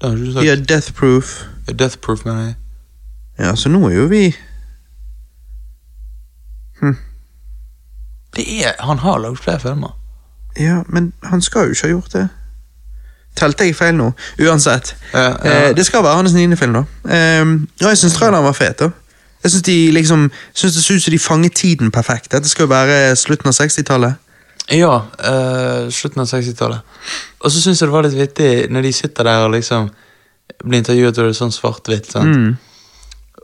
Det 0.01 0.09
har 0.09 0.15
ikke 0.17 0.25
du 0.25 0.33
sagt. 0.33 0.45
ja, 0.45 0.55
Death 0.55 0.93
Proof. 0.93 1.45
Ja, 1.67 1.73
Death 1.73 1.97
Proof, 1.97 2.25
mener 2.25 2.41
jeg. 2.43 2.55
Ja, 3.39 3.55
så 3.55 3.69
nå 3.69 3.87
er 3.89 3.93
jo 3.95 4.05
vi 4.05 4.35
Det 8.35 8.65
er, 8.65 8.71
han 8.79 8.97
har 8.99 9.17
lagd 9.17 9.37
flere 9.37 9.59
filmer. 9.59 9.99
Ja, 10.59 10.81
men 10.89 11.13
han 11.23 11.41
skal 11.41 11.63
jo 11.63 11.69
ikke 11.69 11.81
ha 11.81 11.89
gjort 11.89 12.13
det. 12.13 12.27
Telte 13.35 13.65
jeg 13.65 13.75
feil 13.75 13.95
nå? 13.97 14.11
Uansett. 14.41 14.95
Ja, 15.13 15.19
ja. 15.19 15.69
Eh, 15.69 15.75
det 15.75 15.85
skal 15.85 16.03
være 16.03 16.15
hans 16.15 16.33
niende 16.33 16.57
film, 16.57 16.73
da. 16.73 16.83
Eh, 17.09 17.45
og 17.81 17.87
jeg 17.89 17.97
syns 17.97 18.13
traileren 18.13 18.43
var 18.45 18.51
fet. 18.57 18.79
da 18.79 18.89
Jeg 19.43 19.51
syns 19.51 19.65
de 19.67 19.91
liksom 19.91 20.29
Synes 20.53 20.75
det 20.75 20.83
ser 20.83 20.95
ut 20.95 21.03
som 21.03 21.11
de 21.11 21.19
fanger 21.19 21.49
tiden 21.49 21.91
perfekt. 21.91 22.31
Dette 22.31 22.49
skal 22.49 22.63
jo 22.67 22.73
være 22.73 23.15
slutten 23.15 23.51
av 23.51 23.57
60-tallet. 23.57 24.13
Ja, 24.71 24.93
eh, 25.19 25.89
slutten 25.91 26.23
av 26.23 26.27
60-tallet. 26.27 26.79
Og 27.39 27.51
så 27.51 27.61
syns 27.61 27.81
jeg 27.81 27.89
det 27.89 27.93
var 27.93 28.07
litt 28.07 28.15
vittig 28.17 28.51
når 28.71 28.87
de 28.87 28.93
sitter 28.93 29.27
der 29.27 29.47
og 29.47 29.51
liksom 29.51 29.89
blir 30.63 30.79
intervjuet, 30.79 31.17
og 31.17 31.25
det 31.25 31.33
er 31.33 31.35
sånn 31.41 31.51
svart-hvitt. 31.51 32.13
Mm. 32.15 32.55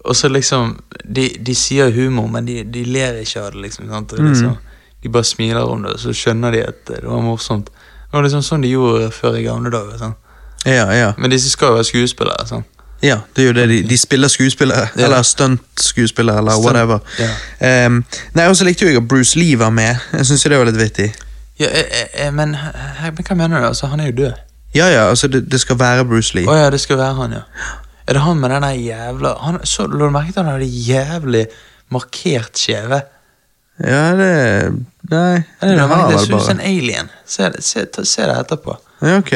Og 0.05 0.15
så 0.15 0.29
liksom 0.31 0.77
De, 1.03 1.25
de 1.43 1.55
sier 1.55 1.91
humor, 1.91 2.29
men 2.31 2.45
de, 2.45 2.61
de 2.63 2.83
ler 2.85 3.19
ikke 3.19 3.41
av 3.41 3.51
det, 3.51 3.63
liksom. 3.65 3.89
Sant? 3.89 4.13
Mm. 4.13 4.31
liksom 4.31 4.57
de 5.03 5.09
bare 5.09 5.23
smiler 5.23 5.61
om 5.61 5.83
det, 5.83 5.93
og 5.93 5.99
så 5.99 6.13
skjønner 6.13 6.51
de 6.51 6.63
at 6.67 6.81
det 6.87 7.03
var 7.05 7.21
morsomt. 7.23 7.69
Det 7.69 8.17
var 8.17 8.25
liksom 8.25 8.43
sånn 8.43 8.65
de 8.65 8.73
gjorde 8.73 9.11
før 9.15 9.37
i 9.39 9.45
gamle 9.45 9.71
dager. 9.71 9.97
Sant? 9.97 10.17
Ja, 10.67 10.89
ja. 10.91 11.13
Men 11.17 11.31
disse 11.31 11.51
skal 11.53 11.71
jo 11.71 11.77
være 11.77 11.87
skuespillere. 11.87 12.47
Sant? 12.49 12.67
Ja, 13.01 13.19
det 13.35 13.43
er 13.43 13.47
jo 13.47 13.53
det. 13.53 13.67
De, 13.69 13.83
de 13.89 13.97
spiller 13.97 14.27
skuespillere, 14.27 14.87
Ja. 14.97 15.05
eller 15.05 15.21
stunt-skuespillere, 15.23 16.37
eller 16.37 16.51
Stunt, 16.51 16.65
whatever. 16.65 16.99
ja. 17.19 17.85
Um, 17.85 18.03
nei, 18.35 18.47
og 18.47 18.55
så 18.59 18.65
likte 18.67 18.85
jeg 18.85 18.97
at 18.97 19.07
Bruce 19.07 19.39
Lee 19.39 19.55
var 19.59 19.69
med. 19.69 19.95
Jeg 20.13 20.25
syns 20.25 20.43
det 20.43 20.57
var 20.59 20.65
litt 20.65 20.79
vittig. 20.79 21.13
Ja, 21.59 21.65
eh, 21.71 22.03
eh, 22.25 22.31
men, 22.33 22.55
eh, 22.55 23.03
men 23.13 23.23
hva 23.27 23.35
mener 23.35 23.59
du? 23.61 23.67
Altså, 23.67 23.87
han 23.87 23.99
er 23.99 24.05
jo 24.11 24.11
død. 24.11 24.33
Ja, 24.75 24.87
ja, 24.91 25.09
altså 25.09 25.27
det, 25.27 25.45
det 25.51 25.59
skal 25.61 25.79
være 25.79 26.05
Bruce 26.05 26.35
Lee. 26.35 26.45
Å 26.47 26.55
ja, 26.55 26.69
det 26.69 26.79
skal 26.81 26.97
være 26.97 27.13
han, 27.21 27.31
ja. 27.39 27.41
Er 28.07 28.13
det 28.13 28.21
han 28.21 28.37
med 28.41 28.49
den 28.49 28.63
jævla 28.83 29.35
han, 29.43 29.59
så, 29.63 29.85
Lå 29.87 30.05
du 30.05 30.11
merke 30.13 30.31
til 30.33 30.43
han 30.43 30.51
hadde 30.53 30.65
jævlig 30.65 31.45
markert 31.91 32.57
skjeve? 32.57 33.01
Ja, 33.79 34.03
det 34.17 34.29
Nei, 35.09 35.35
Det, 35.61 35.69
det 35.69 35.69
det, 35.69 35.87
det 36.11 36.19
ser 36.19 36.19
ut 36.19 36.25
som 36.27 36.37
bare 36.37 36.51
en 36.51 36.59
alien. 36.61 37.09
Se, 37.25 37.43
det- 37.49 37.63
se, 37.63 37.85
ta, 37.85 38.03
se 38.05 38.21
det 38.27 38.35
etterpå. 38.43 38.75
ja, 38.75 38.88
ok. 39.01 39.33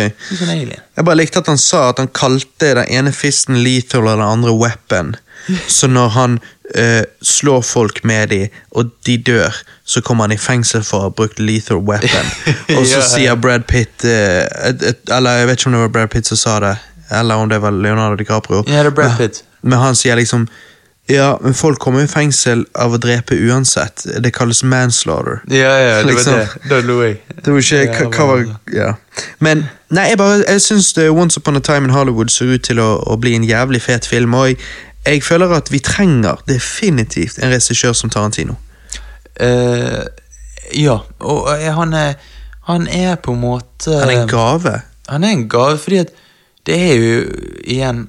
Alien. 0.47 0.80
Jeg 0.97 1.06
bare 1.08 1.15
likte 1.19 1.39
at 1.39 1.47
han 1.47 1.58
sa 1.62 1.89
at 1.89 1.99
han 2.02 2.10
kalte 2.13 2.73
den 2.80 2.89
ene 2.91 3.12
fisten 3.15 3.62
lethal 3.63 4.08
og 4.08 4.17
den 4.17 4.26
andre 4.28 4.52
weapon. 4.60 5.15
Så 5.78 5.88
når 5.91 6.08
han 6.15 6.36
eh, 6.76 7.04
slår 7.21 7.62
folk 7.67 8.04
med 8.08 8.30
de, 8.32 8.41
og 8.71 8.91
de 9.06 9.17
dør, 9.17 9.56
så 9.86 10.02
kommer 10.02 10.23
han 10.28 10.32
i 10.36 10.39
fengsel 10.39 10.84
for 10.88 10.97
å 10.99 11.08
ha 11.10 11.13
brukt 11.15 11.39
lethal 11.39 11.82
weapon. 11.84 12.30
Og 12.78 12.86
så 12.88 12.99
Ja, 13.02 13.08
sier 13.08 13.36
Brad 13.36 13.65
Pitt 13.67 14.06
eh, 14.08 14.43
et, 14.69 14.84
et, 14.93 15.02
Eller 15.12 15.41
jeg 15.41 15.47
vet 15.49 15.60
ikke 15.60 15.69
om 15.71 15.76
det 15.76 15.82
var 15.86 15.91
Brad 15.97 16.12
Pitt 16.13 16.30
som 16.32 16.39
sa 16.39 16.60
det, 16.63 16.76
eller 17.12 17.36
om 17.43 17.49
det 17.52 17.60
var 17.62 17.76
Leonardo 17.76 18.15
DiCaprio. 18.19 18.63
Ja, 18.67 18.84
det 18.86 18.93
er 18.93 18.95
Brad 19.02 19.12
Men- 19.15 19.17
Pitt. 19.26 19.43
Men 19.63 19.80
han 19.80 19.95
sier 19.95 20.15
liksom 20.19 20.47
Ja, 21.05 21.37
men 21.41 21.53
folk 21.53 21.79
kommer 21.79 22.03
i 22.03 22.07
fengsel 22.07 22.63
av 22.79 22.93
å 22.95 22.97
drepe 23.01 23.35
uansett. 23.35 24.05
Det 24.23 24.31
kalles 24.31 24.63
manslaughter. 24.63 25.41
Ja, 25.51 25.73
ja, 25.79 25.97
det 26.03 26.03
Liksom. 26.13 26.33
var 26.33 26.39
det. 26.39 26.69
Da 26.69 26.79
lo 26.79 27.01
jeg. 27.03 27.17
Det 27.43 27.51
var 27.51 27.59
ikke 27.59 28.07
hva, 28.07 28.27
var 28.29 28.45
Ja. 28.71 28.93
Men 29.43 29.65
nei, 29.89 30.07
jeg 30.13 30.17
bare 30.17 30.45
Jeg 30.47 30.61
syns 30.63 30.93
Once 31.11 31.37
Upon 31.37 31.59
a 31.59 31.59
Time 31.59 31.89
in 31.89 31.93
Hollywood 31.93 32.31
ser 32.31 32.53
ut 32.55 32.63
til 32.63 32.79
å, 32.79 33.03
å 33.03 33.17
bli 33.19 33.35
en 33.35 33.43
jævlig 33.43 33.81
fet 33.83 34.07
film, 34.07 34.33
og 34.33 34.47
jeg, 34.47 34.57
jeg 35.05 35.23
føler 35.23 35.51
at 35.57 35.71
vi 35.71 35.81
trenger 35.83 36.39
definitivt 36.47 37.37
en 37.43 37.51
regissør 37.51 37.93
som 37.93 38.09
Tarantino. 38.09 38.55
Uh, 39.41 40.05
ja, 40.71 40.99
og 41.19 41.49
uh, 41.51 41.67
han 41.75 41.93
er, 41.93 42.15
han 42.69 42.87
er 42.87 43.15
på 43.19 43.35
en 43.35 43.43
måte 43.43 43.91
Han 43.99 44.09
er 44.09 44.21
en 44.21 44.31
gave. 44.31 44.77
Han 45.09 45.23
er 45.27 45.35
en 45.35 45.49
gave, 45.49 45.77
fordi 45.77 45.97
at 46.05 46.15
det 46.65 46.79
er 46.79 46.95
jo 46.95 47.21
igjen 47.67 48.05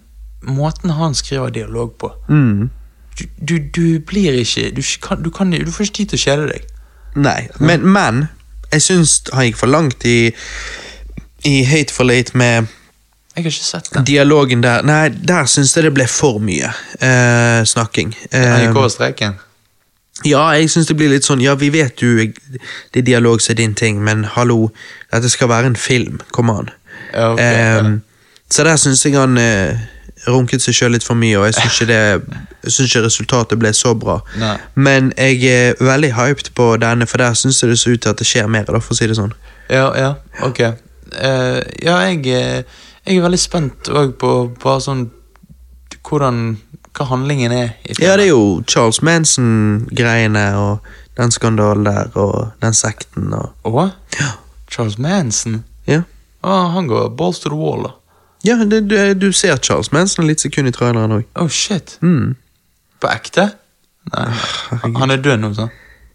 måten 0.46 0.94
han 0.94 1.14
skriver 1.14 1.50
dialog 1.50 1.94
på. 1.98 2.12
Mm. 2.28 2.70
Du, 3.18 3.24
du, 3.38 3.58
du 3.58 3.98
blir 4.00 4.32
ikke 4.40 4.70
du, 4.74 4.82
kan, 5.02 5.22
du, 5.22 5.30
kan, 5.30 5.50
du 5.50 5.70
får 5.72 5.84
ikke 5.86 5.96
tid 6.00 6.08
til 6.14 6.18
å 6.18 6.22
kjede 6.24 6.46
deg. 6.50 6.64
Nei, 7.14 7.40
men, 7.62 7.84
men 7.86 8.24
jeg 8.72 8.82
syns 8.82 9.20
han 9.32 9.46
gikk 9.46 9.60
for 9.60 9.70
langt 9.70 10.02
i 10.08 10.32
i 11.44 11.60
Hate 11.68 11.92
for 11.92 12.08
late 12.08 12.32
med 12.40 12.66
Jeg 13.36 13.44
har 13.44 13.50
ikke 13.50 13.64
sett 13.66 13.90
den. 13.94 14.04
dialogen 14.08 14.62
der. 14.64 14.82
Nei, 14.82 15.08
der 15.12 15.44
syns 15.50 15.76
jeg 15.76 15.84
det 15.84 15.92
ble 15.94 16.06
for 16.10 16.38
mye 16.42 16.70
uh, 17.02 17.62
snakking. 17.66 18.14
Han 18.32 18.40
Eh, 18.42 18.62
gikk 18.64 18.76
over 18.80 18.88
streken. 18.88 19.36
Ja, 20.24 20.44
jeg 20.56 20.70
syns 20.70 20.86
det 20.88 20.96
blir 20.96 21.10
litt 21.10 21.26
sånn 21.26 21.42
Ja, 21.42 21.54
vi 21.58 21.68
vet 21.74 21.98
du 22.00 22.16
det 22.22 23.00
er 23.02 23.06
dialog 23.06 23.42
som 23.42 23.52
er 23.52 23.58
din 23.58 23.74
ting, 23.74 23.98
men 24.06 24.24
hallo, 24.36 24.70
dette 25.12 25.28
skal 25.30 25.50
være 25.50 25.72
en 25.72 25.76
film. 25.76 26.20
Kom 26.32 26.50
an. 26.50 26.70
Ja, 27.12 27.32
um, 27.34 27.38
ja. 27.38 27.82
så 28.50 28.64
der 28.64 28.78
syns 28.80 29.02
jeg 29.04 29.18
han 29.18 29.36
eh, 29.38 29.82
runket 30.28 30.62
seg 30.62 30.76
sjøl 30.76 30.94
litt 30.94 31.04
for 31.06 31.18
mye, 31.18 31.36
og 31.38 31.46
jeg 31.48 31.56
syns 31.58 31.80
ikke, 31.84 32.84
ikke 32.86 33.02
resultatet 33.04 33.60
ble 33.60 33.72
så 33.76 33.94
bra. 33.98 34.18
Nei. 34.40 34.56
Men 34.74 35.12
jeg 35.18 35.40
er 35.50 35.80
veldig 35.80 36.12
hyped 36.16 36.52
på 36.56 36.68
denne, 36.82 37.06
for 37.10 37.22
der 37.22 37.36
syns 37.38 37.62
jeg 37.62 37.72
det 37.72 37.78
ser 37.80 37.96
ut 37.96 38.04
til 38.04 38.14
at 38.14 38.22
det 38.22 38.28
skjer 38.28 38.48
mer, 38.50 38.64
da, 38.68 38.80
for 38.80 38.94
å 38.94 38.98
si 38.98 39.08
det 39.10 39.18
sånn. 39.18 39.34
Ja, 39.72 39.88
ja, 39.98 40.14
ok. 40.44 40.60
Uh, 41.14 41.60
ja, 41.84 41.98
jeg, 42.08 42.22
eh, 42.26 42.84
jeg 43.04 43.18
er 43.18 43.26
veldig 43.26 43.40
spent 43.40 43.90
òg 43.92 44.16
på 44.20 44.30
bare 44.62 44.80
sånn 44.82 45.04
hvordan 46.04 46.56
Hva 46.94 47.08
handlingen 47.10 47.50
er 47.50 47.70
i. 47.82 47.94
Ja, 47.98 48.12
det 48.14 48.28
er 48.28 48.30
jo 48.30 48.62
Charles 48.70 49.00
Manson-greiene 49.02 50.44
og 50.60 50.84
den 51.18 51.32
skandalen 51.34 51.86
der, 51.88 52.10
og 52.14 52.52
den 52.62 52.76
sekten 52.76 53.32
og 53.34 53.66
Å? 53.66 53.88
Ja. 54.20 54.28
Charles 54.70 54.98
Manson? 54.98 55.64
Ja, 55.90 56.04
Ah, 56.44 56.68
han 56.74 56.86
går 56.86 57.08
balls 57.16 57.38
to 57.40 57.48
the 57.48 57.56
wall, 57.56 57.82
da. 57.82 57.90
Ja 58.44 58.56
det, 58.64 58.82
du, 58.88 58.96
du 59.14 59.30
ser 59.32 59.56
Charles 59.62 59.90
Manson 59.92 60.26
litt 60.28 60.40
sekund 60.44 60.68
i 60.68 60.72
traileren 60.74 61.12
òg. 61.18 61.24
Oh, 61.40 61.48
shit. 61.48 61.96
Mm. 62.04 62.34
På 63.00 63.08
ekte? 63.12 63.50
Nei, 64.12 64.26
han- 64.82 64.94
han 65.00 65.10
er 65.14 65.22
død 65.24 65.40
nå, 65.40 65.54
sant? 65.56 65.72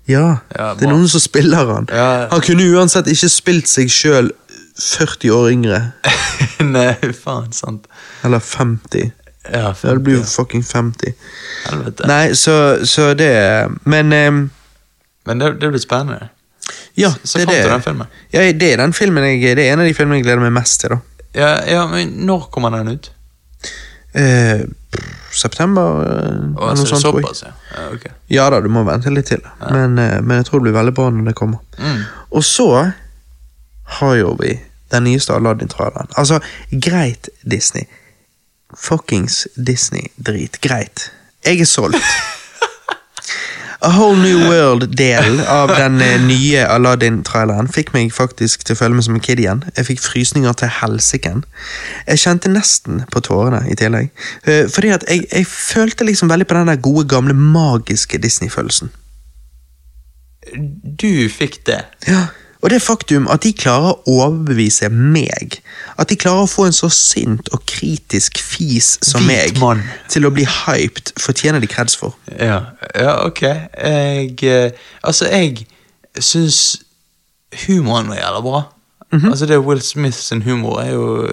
Ja, 0.09 0.39
Ja, 0.57 0.73
det 0.73 0.87
er 0.87 0.89
noen 0.93 1.07
som 1.09 1.21
spiller 1.21 1.65
han. 1.69 1.87
Ja. 1.93 2.27
Han 2.31 2.41
kunne 2.41 2.65
uansett 2.73 3.05
ikke 3.11 3.29
spilt 3.29 3.67
seg 3.69 3.89
sjøl 3.93 4.31
40 4.79 5.29
år 5.35 5.49
yngre. 5.53 5.79
Nei, 6.75 6.93
faen, 7.13 7.51
sant. 7.53 7.85
Eller 8.25 8.39
50. 8.41 9.11
Ja, 9.49 9.73
Ja, 9.73 9.93
det 9.93 10.03
blir 10.05 10.17
jo 10.19 10.23
fucking 10.27 10.63
50. 10.65 11.13
Helvete. 11.69 12.07
Nei, 12.09 12.33
så, 12.37 12.55
så 12.85 13.13
det 13.17 13.29
Men 13.89 14.13
um, 14.13 14.39
Men 15.25 15.39
det, 15.41 15.53
det 15.61 15.69
blir 15.73 15.81
spennende. 15.81 16.29
ja, 16.97 17.09
Se 17.23 17.39
det 17.39 17.45
fram 17.47 17.55
er 17.55 17.63
den 17.69 17.77
det. 17.79 17.83
filmen. 17.87 18.07
Ja, 18.33 18.43
det 18.51 18.71
er 18.73 18.77
den 18.83 18.93
filmen 18.93 19.23
jeg, 19.25 19.55
det 19.57 19.65
er 19.67 19.73
en 19.73 19.79
av 19.81 19.87
de 19.89 19.93
filmene 19.97 20.19
jeg 20.19 20.25
gleder 20.27 20.41
meg 20.43 20.53
mest 20.57 20.81
til. 20.81 20.89
da 20.93 20.99
Ja, 21.37 21.59
ja, 21.69 21.85
men 21.87 22.15
når 22.25 22.49
kommer 22.53 22.73
den 22.73 22.95
ut? 22.97 23.11
eh, 24.11 24.61
September, 25.31 25.81
eh, 25.81 26.63
oh, 26.63 26.71
eller 26.71 26.75
så 26.75 26.75
noe 26.75 26.75
det 26.75 26.81
er 26.81 26.85
sånt. 26.85 27.01
såpass, 27.01 27.43
ja. 27.43 27.51
ja 27.75 27.89
ok. 27.93 28.07
Ja 28.27 28.47
da, 28.49 28.61
du 28.61 28.69
må 28.73 28.83
vente 28.87 29.13
litt 29.13 29.29
til. 29.31 29.43
Men, 29.69 29.97
eh, 30.01 30.17
men 30.21 30.41
jeg 30.41 30.49
tror 30.49 30.59
det 30.59 30.69
blir 30.69 30.79
veldig 30.79 30.95
bra 30.97 31.09
når 31.13 31.29
det 31.31 31.35
kommer. 31.37 31.61
Mm. 31.77 32.01
Og 32.31 32.45
så 32.45 32.69
har 33.99 34.15
jo 34.17 34.33
vi 34.39 34.55
den 34.89 35.05
nyeste 35.05 35.35
Aladdin-traileren. 35.37 36.09
Altså, 36.17 36.39
greit, 36.71 37.29
Disney. 37.45 37.85
Fuckings 38.77 39.47
Disney-drit. 39.55 40.59
Greit. 40.61 41.11
Jeg 41.45 41.61
er 41.61 41.69
solgt. 41.69 42.03
A 43.81 43.89
Whole 43.95 44.17
New 44.19 44.39
World-delen 44.49 45.39
av 45.47 45.69
den 45.71 46.01
eh, 46.01 46.17
nye 46.19 46.65
Aladdin-traileren 46.67 47.69
fikk 47.71 47.93
meg 47.95 48.09
faktisk 48.11 48.65
til 48.67 48.75
å 48.75 48.79
føle 48.81 48.97
meg 48.97 49.05
som 49.05 49.15
en 49.15 49.23
kid 49.23 49.39
igjen. 49.39 49.61
Jeg 49.77 49.87
fikk 49.87 50.01
frysninger 50.03 50.57
til 50.59 50.73
helsiken. 50.81 51.45
Jeg 52.03 52.19
kjente 52.25 52.51
nesten 52.51 53.05
på 53.13 53.21
tårene 53.23 53.61
i 53.71 53.77
tillegg. 53.79 54.11
Eh, 54.43 54.65
fordi 54.67 54.91
at 54.97 55.05
jeg, 55.07 55.23
jeg 55.31 55.47
følte 55.47 56.09
liksom 56.09 56.27
veldig 56.27 56.49
på 56.49 56.59
den 56.59 56.73
der 56.73 56.83
gode, 56.89 57.05
gamle, 57.07 57.37
magiske 57.39 58.19
Disney-følelsen. 58.19 58.91
Du 60.99 61.29
fikk 61.31 61.61
det. 61.69 61.79
Ja, 62.09 62.25
og 62.61 62.69
det 62.73 62.81
faktum 62.83 63.27
at 63.31 63.45
de 63.45 63.53
klarer 63.55 63.93
å 63.93 64.15
overbevise 64.25 64.89
meg, 64.91 65.61
at 65.95 66.11
de 66.11 66.17
klarer 66.19 66.43
å 66.43 66.49
få 66.49 66.67
en 66.67 66.75
så 66.75 66.89
sint 66.91 67.47
og 67.55 67.63
kritisk 67.69 68.41
fis 68.43 68.97
som 69.05 69.23
meg 69.27 69.55
til 70.11 70.27
å 70.27 70.33
bli 70.35 70.43
hyped, 70.43 71.13
fortjener 71.19 71.63
de 71.63 71.69
kreds 71.71 71.95
for. 71.99 72.17
Ja, 72.35 72.61
ja 72.95 73.15
ok. 73.23 73.43
Jeg 73.43 74.43
eh, 74.43 74.71
Altså, 75.03 75.29
jeg 75.31 75.67
syns 76.19 76.81
humoren 77.65 78.11
var 78.11 78.19
jævla 78.19 78.43
bra. 78.43 78.61
Mhm. 79.11 79.31
Altså, 79.31 79.45
det 79.45 79.57
Will 79.63 79.81
Smith 79.81 80.17
sin 80.17 80.41
humor 80.41 80.81
er 80.81 80.91
jo 80.91 81.31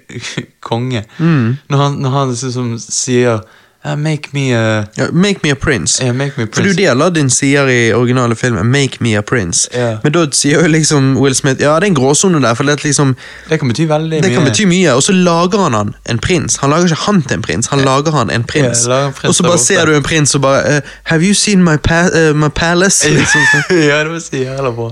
konge. 0.70 1.04
Mm. 1.18 1.56
Når 1.68 1.78
han, 1.78 1.92
når 1.92 2.10
han 2.10 2.32
liksom 2.32 2.78
sier 2.78 3.44
"Uh, 3.84 3.96
Make 3.96 4.28
me 4.32 4.52
a 4.54 4.84
Ja, 4.96 5.06
make 5.12 5.40
me 5.42 5.50
a 5.50 5.54
prince. 5.54 6.02
Yeah, 6.04 6.14
make 6.14 6.32
me 6.36 6.44
a 6.44 6.46
For 6.52 6.62
det 6.62 6.86
er 6.86 7.10
din 7.10 7.30
sier 7.30 7.66
i 7.66 7.92
originale 7.92 8.36
filmen, 8.36 8.66
make 8.66 8.98
me 9.00 9.16
a 9.16 9.20
prince. 9.20 9.68
Yeah. 9.74 9.98
Men 10.04 10.12
da 10.12 10.26
sier 10.32 10.62
jo 10.62 10.68
liksom 10.68 11.16
Will 11.16 11.34
Smith, 11.34 11.60
ja 11.60 11.74
det 11.80 11.82
er 11.82 11.86
en 11.90 11.94
gråsone 11.94 12.42
der, 12.42 12.54
for 12.54 12.64
det, 12.64 12.84
liksom, 12.84 13.16
Det 13.50 13.58
kan 13.58 13.68
bety 13.68 13.88
veldig 13.88 14.22
det 14.22 14.30
mye. 14.30 14.34
kan 14.34 14.44
bety 14.44 14.64
mye, 14.64 14.92
og 14.94 15.02
så 15.02 15.12
lager 15.12 15.58
han 15.62 15.72
han 15.74 15.94
en 16.08 16.18
prins. 16.18 16.56
Han 16.56 16.70
lager 16.70 16.84
ikke 16.84 17.02
han 17.06 17.22
til 17.22 17.34
en 17.34 17.42
prins, 17.42 17.66
han 17.66 17.78
lager 17.78 18.12
han 18.12 18.30
en 18.30 18.44
prins. 18.44 18.86
Ja, 18.86 19.06
en 19.06 19.12
prins 19.12 19.28
og 19.28 19.34
så 19.34 19.42
bare 19.42 19.58
ser 19.58 19.86
du 19.86 19.96
en 19.96 20.02
prins 20.02 20.34
og 20.34 20.42
bare, 20.42 20.76
uh, 20.76 20.80
have 21.04 21.22
you 21.22 21.34
seen 21.34 21.64
my, 21.64 21.76
pa 21.76 22.04
uh, 22.14 22.36
my 22.36 22.48
palace? 22.48 23.08
Liksom 23.10 23.40
sånn. 23.52 23.82
ja, 23.90 24.04
det 24.04 24.10
var 24.12 24.18
så 24.20 24.36
jævla 24.36 24.70
bra. 24.76 24.90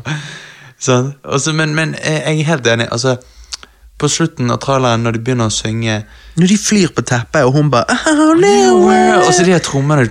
Sånn. 0.81 1.15
Også, 1.25 1.53
men, 1.53 1.75
men 1.75 1.95
jeg 2.05 2.23
jeg 2.27 2.41
er 2.41 2.45
helt 2.45 2.67
enig. 2.67 2.89
Altså, 2.93 3.17
på 4.01 4.09
slutten 4.11 4.51
av 4.51 4.59
traileren, 4.63 5.03
når 5.05 5.17
de 5.17 5.23
begynner 5.27 5.51
å 5.51 5.55
synge 5.55 6.01
Når 6.41 6.49
de 6.49 6.57
flyr 6.57 6.93
på 6.97 7.03
teppet, 7.05 7.45
og 7.45 7.53
hun 7.59 7.71
bare 7.73 7.97
oh, 8.09 9.27
Og 9.27 9.33
så 9.35 9.45
de 9.45 9.53
der 9.53 9.63
trommene 9.65 10.07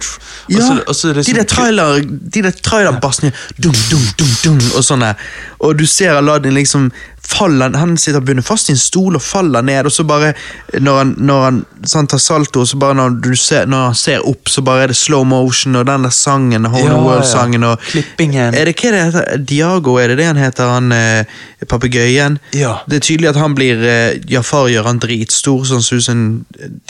Ja, 0.49 0.61
så- 0.61 1.13
de 1.13 1.23
sånn- 1.23 1.35
der 1.39 1.47
trailer, 1.49 2.01
de 2.05 2.41
der 2.45 2.51
trailerbassene 2.51 3.31
dum, 3.57 3.73
dum, 3.89 4.05
dum, 4.19 4.33
dum, 4.43 4.59
og 4.75 4.83
sånne. 4.85 5.15
Og 5.59 5.77
du 5.77 5.85
ser 5.89 6.15
Aladdin 6.19 6.53
liksom 6.53 6.91
faller 7.29 7.75
Han 7.77 7.97
sitter 7.97 8.23
bundet 8.25 8.45
fast 8.47 8.69
i 8.69 8.73
en 8.73 8.79
stol 8.81 9.17
og 9.19 9.21
faller 9.23 9.61
ned, 9.65 9.85
og 9.85 9.93
så 9.93 10.03
bare 10.07 10.33
Når 10.79 10.97
han, 10.97 11.15
når 11.17 11.43
han 11.43 11.59
så 11.83 12.01
han 12.01 12.07
tar 12.11 12.19
salto, 12.19 12.65
så 12.65 12.77
bare 12.77 12.93
når, 12.97 13.09
du 13.23 13.35
ser, 13.39 13.67
når 13.69 13.85
han 13.85 13.95
ser 13.95 14.25
opp, 14.27 14.49
så 14.51 14.61
bare 14.65 14.83
er 14.83 14.91
det 14.91 14.97
slow 14.99 15.23
motion, 15.23 15.77
og 15.79 15.85
den 15.87 16.03
der 16.03 16.11
sangen, 16.11 16.65
Home 16.67 16.89
ja, 16.89 16.97
World-sangen 16.99 17.63
og 17.63 17.79
Klippingen. 17.87 18.51
Er 18.57 18.67
det 18.67 18.73
hva 18.81 18.91
det 18.91 19.03
heter? 19.05 19.37
Diago, 19.47 19.93
er 20.01 20.11
det 20.11 20.17
det 20.19 20.25
han 20.27 20.41
heter? 20.41 20.73
Han 20.73 20.91
eh, 20.91 21.37
papegøyen? 21.71 22.35
Ja. 22.57 22.73
Det 22.89 22.99
er 22.99 23.05
tydelig 23.07 23.29
at 23.31 23.39
han 23.39 23.55
blir 23.55 23.79
eh, 23.87 24.19
Jafar 24.31 24.67
gjør 24.71 24.89
han 24.89 24.99
dritstor, 24.99 25.63
sånn 25.69 25.85
som 25.85 26.01
en 26.11 26.25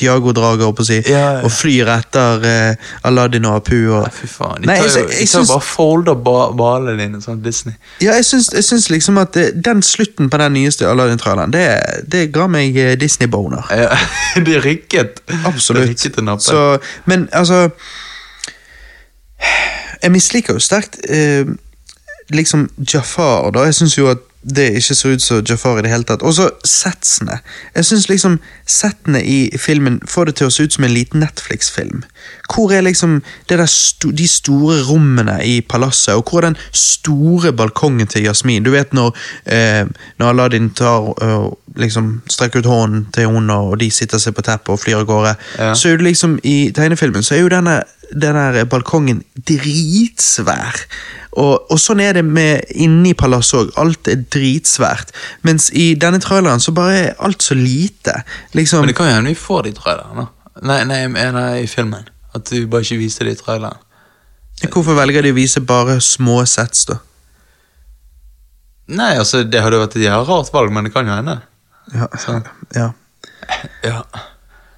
Diago-drager, 0.01 0.65
holdt 0.65 0.79
på 0.79 0.85
å 0.85 0.89
si, 0.89 0.99
Ja, 1.05 1.21
ja. 1.37 1.43
og 1.45 1.53
flyr 1.53 1.91
etter 1.99 2.47
eh, 2.49 2.89
Aladdin 3.05 3.45
og 3.49 3.59
Apu. 3.61 3.77
Og, 3.93 4.07
Nei, 4.07 4.13
fy 4.15 4.31
faen. 4.31 4.63
De 4.63 4.71
Nei, 4.71 4.79
tar, 4.81 4.89
jeg, 4.89 5.05
jo, 5.05 5.13
jeg, 5.13 5.27
de 5.29 5.33
tar 5.35 5.47
bare 5.53 5.67
folder 5.69 6.19
ba 6.25 6.37
balene 6.57 6.97
dine, 7.03 7.21
sånn 7.23 7.43
Disney. 7.45 7.77
ja, 8.01 8.17
jeg 8.17 8.25
syns, 8.25 8.49
jeg 8.57 8.65
syns 8.65 8.89
liksom 8.89 9.21
at 9.21 9.37
det, 9.37 9.47
den 9.65 9.85
slutten 9.85 10.28
på 10.29 10.37
den 10.41 10.53
nyeste 10.53 10.87
Aladdin-traileren, 10.89 11.53
det, 11.53 11.65
det 12.11 12.27
ga 12.33 12.47
meg 12.51 12.77
eh, 12.77 12.93
Disney-boner. 12.99 13.69
Ja, 13.71 13.97
det 14.47 14.59
rykket. 14.65 15.23
Absolutt. 15.45 15.89
Det 15.89 16.11
rykket. 16.17 16.43
Så, 16.43 16.77
men 17.05 17.29
altså 17.31 17.69
Jeg 20.03 20.11
misliker 20.11 20.53
jo 20.53 20.59
sterkt 20.59 20.97
eh, 21.09 21.47
liksom 22.29 22.69
Jafar, 22.93 23.51
da. 23.51 23.65
Jeg 23.67 23.75
syns 23.75 23.97
jo 23.97 24.09
at 24.11 24.23
det 24.41 24.69
ikke 24.79 24.95
så 24.95 25.09
ut 25.09 25.21
som 25.21 25.41
Jafar 25.49 25.79
i 25.79 25.81
det 25.83 25.91
hele 25.91 26.07
tatt. 26.07 26.23
Og 26.23 26.33
så 26.33 26.49
setsene. 26.65 27.39
Jeg 27.75 27.85
syns 27.85 28.07
liksom 28.09 28.37
settene 28.67 29.19
i 29.23 29.57
filmen 29.59 29.99
får 30.07 30.29
det 30.29 30.35
til 30.39 30.47
å 30.47 30.53
se 30.53 30.63
ut 30.63 30.75
som 30.75 30.85
en 30.87 30.93
liten 30.93 31.19
Netflix-film. 31.19 32.05
Hvor 32.53 32.71
er 32.71 32.85
liksom 32.87 33.19
sto, 33.67 34.11
de 34.15 34.27
store 34.27 34.79
rommene 34.87 35.39
i 35.43 35.59
palasset, 35.61 36.15
og 36.15 36.31
hvor 36.31 36.39
er 36.39 36.53
den 36.53 36.57
store 36.71 37.51
balkongen 37.53 38.07
til 38.07 38.23
Jasmin? 38.23 38.63
Du 38.63 38.71
vet 38.71 38.93
når, 38.93 39.11
eh, 39.45 39.85
når 40.19 40.29
Aladdin 40.29 40.69
tar 40.69 41.11
og 41.19 41.59
liksom 41.75 42.21
strekker 42.29 42.59
ut 42.59 42.65
hånden 42.65 43.07
til 43.13 43.27
henne, 43.27 43.53
og 43.53 43.79
de 43.79 43.91
sitter 43.91 44.17
seg 44.17 44.35
på 44.35 44.41
teppet 44.41 44.71
og 44.73 44.79
flyr 44.79 45.01
av 45.01 45.05
gårde. 45.05 45.35
Ja. 45.59 45.73
Så 45.75 45.89
er 45.89 45.97
det 45.97 46.07
liksom 46.07 46.39
i 46.43 46.71
tegnefilmen 46.75 47.23
så 47.23 47.35
er 47.35 47.43
jo 47.43 47.51
denne, 47.51 47.81
den 48.11 48.35
der 48.37 48.65
balkongen 48.69 49.23
dritsvær. 49.47 50.79
Og, 51.39 51.67
og 51.71 51.79
sånn 51.79 52.01
er 52.03 52.17
det 52.17 52.23
med 52.25 52.65
inni 52.73 53.13
palasset 53.17 53.59
òg. 53.59 53.69
Alt 53.81 54.09
er 54.11 54.23
dritsvært. 54.33 55.13
Mens 55.45 55.69
i 55.77 55.91
denne 55.99 56.19
traileren 56.23 56.61
så 56.63 56.73
bare 56.75 56.95
er 57.03 57.11
alt 57.25 57.45
så 57.45 57.55
lite. 57.57 58.15
Liksom, 58.57 58.81
Men 58.83 58.91
det 58.91 58.97
kan 58.97 59.09
jo 59.11 59.17
hende 59.19 59.33
vi 59.33 59.37
får 59.39 59.67
de 59.69 59.75
trailerne. 59.77 60.25
Nei. 60.65 60.79
Nei, 60.89 61.03
nei, 61.07 61.51
i 61.63 61.67
filmen. 61.69 62.07
At 62.35 62.49
du 62.49 62.65
bare 62.67 62.83
ikke 62.85 62.97
viser 63.01 63.29
de 63.29 63.35
trailerne. 63.39 63.77
Hvorfor 64.67 64.97
velger 64.97 65.23
de 65.23 65.31
å 65.31 65.37
vise 65.37 65.61
bare 65.63 65.99
små 66.03 66.41
sets, 66.49 66.83
da? 66.89 66.97
Nei, 68.89 69.13
altså, 69.21 69.43
det 69.45 69.61
hadde 69.61 69.79
vært 69.79 69.95
et 69.95 70.07
jævla 70.07 70.25
rart 70.27 70.49
valg, 70.51 70.73
men 70.73 70.87
det 70.87 70.91
kan 70.95 71.07
jo 71.07 71.13
hende. 71.13 71.37
Ja, 71.93 72.07
Sånn. 72.21 72.43
ja. 72.75 72.89
Ja. 73.85 74.01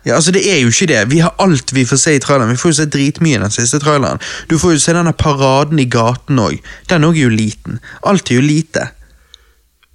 Ja, 0.06 0.16
altså 0.16 0.32
Det 0.32 0.41
er 0.49 0.62
jo 0.62 0.72
ikke 0.74 0.88
det. 0.89 1.02
Vi 1.12 1.20
har 1.22 1.36
alt 1.39 1.74
vi 1.74 1.86
får 1.86 1.99
se 2.02 2.16
i 2.16 2.20
traileren. 2.20 2.52
Vi 2.52 2.58
får 2.58 2.72
jo 2.72 2.78
se 2.80 2.86
dritmye 2.86 3.38
i 3.38 3.41
den 3.41 3.54
siste 3.54 3.80
traileren. 3.80 4.22
Du 4.49 4.58
får 4.58 4.74
jo 4.74 4.80
se 4.82 4.95
denne 4.97 5.14
paraden 5.14 5.80
i 5.80 5.86
gaten 5.86 6.39
òg. 6.41 6.58
Den 6.89 7.06
òg 7.06 7.20
er 7.20 7.28
jo 7.28 7.34
liten. 7.36 7.80
Alt 8.04 8.32
er 8.32 8.39
jo 8.39 8.45
lite. 8.45 8.88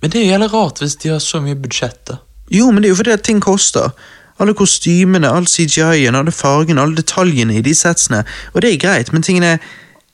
Men 0.03 0.13
det 0.13 0.21
er 0.21 0.25
jo 0.25 0.31
jævlig 0.31 0.53
rart 0.53 0.79
hvis 0.83 0.95
de 1.03 1.11
har 1.11 1.19
så 1.25 1.41
mye 1.43 1.59
budsjett, 1.59 1.99
da. 2.07 2.21
Jo, 2.53 2.71
men 2.71 2.83
det 2.83 2.89
er 2.89 2.95
jo 2.95 3.01
fordi 3.01 3.17
at 3.17 3.25
ting 3.27 3.41
koster. 3.43 3.91
Alle 4.39 4.55
kostymene, 4.55 5.29
all 5.33 5.49
CGI-en, 5.49 6.15
alle 6.15 6.33
fargene, 6.33 6.83
alle 6.83 6.97
detaljene 6.97 7.57
i 7.57 7.65
de 7.65 7.75
setsene. 7.75 8.23
Og 8.55 8.63
det 8.63 8.75
er 8.75 8.83
greit, 8.83 9.13
men 9.13 9.23
tingene 9.23 9.59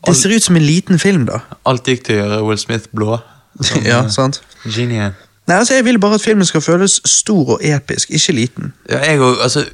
Det 0.07 0.16
ser 0.16 0.32
ut 0.34 0.43
som 0.43 0.57
en 0.57 0.64
liten 0.66 0.99
film, 0.99 1.26
da. 1.28 1.38
Alt 1.66 1.86
gikk 1.86 2.01
til 2.07 2.16
å 2.16 2.22
gjøre 2.22 2.38
Will 2.43 2.59
Smith 2.59 2.88
blå. 2.90 3.20
Som, 3.61 3.84
Ja, 3.86 4.01
eh, 4.03 4.09
sant? 4.11 4.40
Genien. 4.64 5.14
Nei, 5.49 5.57
altså 5.59 5.74
Jeg 5.74 5.84
vil 5.84 5.99
bare 5.99 6.14
at 6.14 6.22
filmen 6.22 6.47
skal 6.47 6.61
føles 6.61 7.01
stor 7.05 7.55
og 7.57 7.61
episk, 7.66 8.11
ikke 8.14 8.32
liten. 8.32 8.72
Ja, 8.90 8.99
jeg 9.11 9.20
og, 9.20 9.36
altså, 9.43 9.64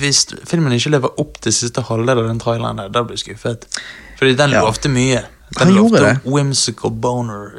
Hvis 0.00 0.26
filmen 0.50 0.72
ikke 0.72 0.90
lever 0.90 1.20
opp 1.20 1.38
til 1.42 1.52
siste 1.54 1.82
halvdel 1.86 2.18
av 2.18 2.28
den 2.28 2.40
traileren, 2.42 2.78
der, 2.78 2.88
da 2.88 3.02
blir 3.06 3.14
jeg 3.16 3.18
skuffet. 3.26 3.66
Fordi 4.18 4.34
den 4.34 4.50
Ja. 4.50 4.60
lovte 4.66 4.88
mye. 4.88 5.22
Den 5.58 5.66
Han 5.66 5.74
lovte 5.74 6.02
det. 6.04 6.18
whimsical 6.26 6.90
boner. 6.90 7.50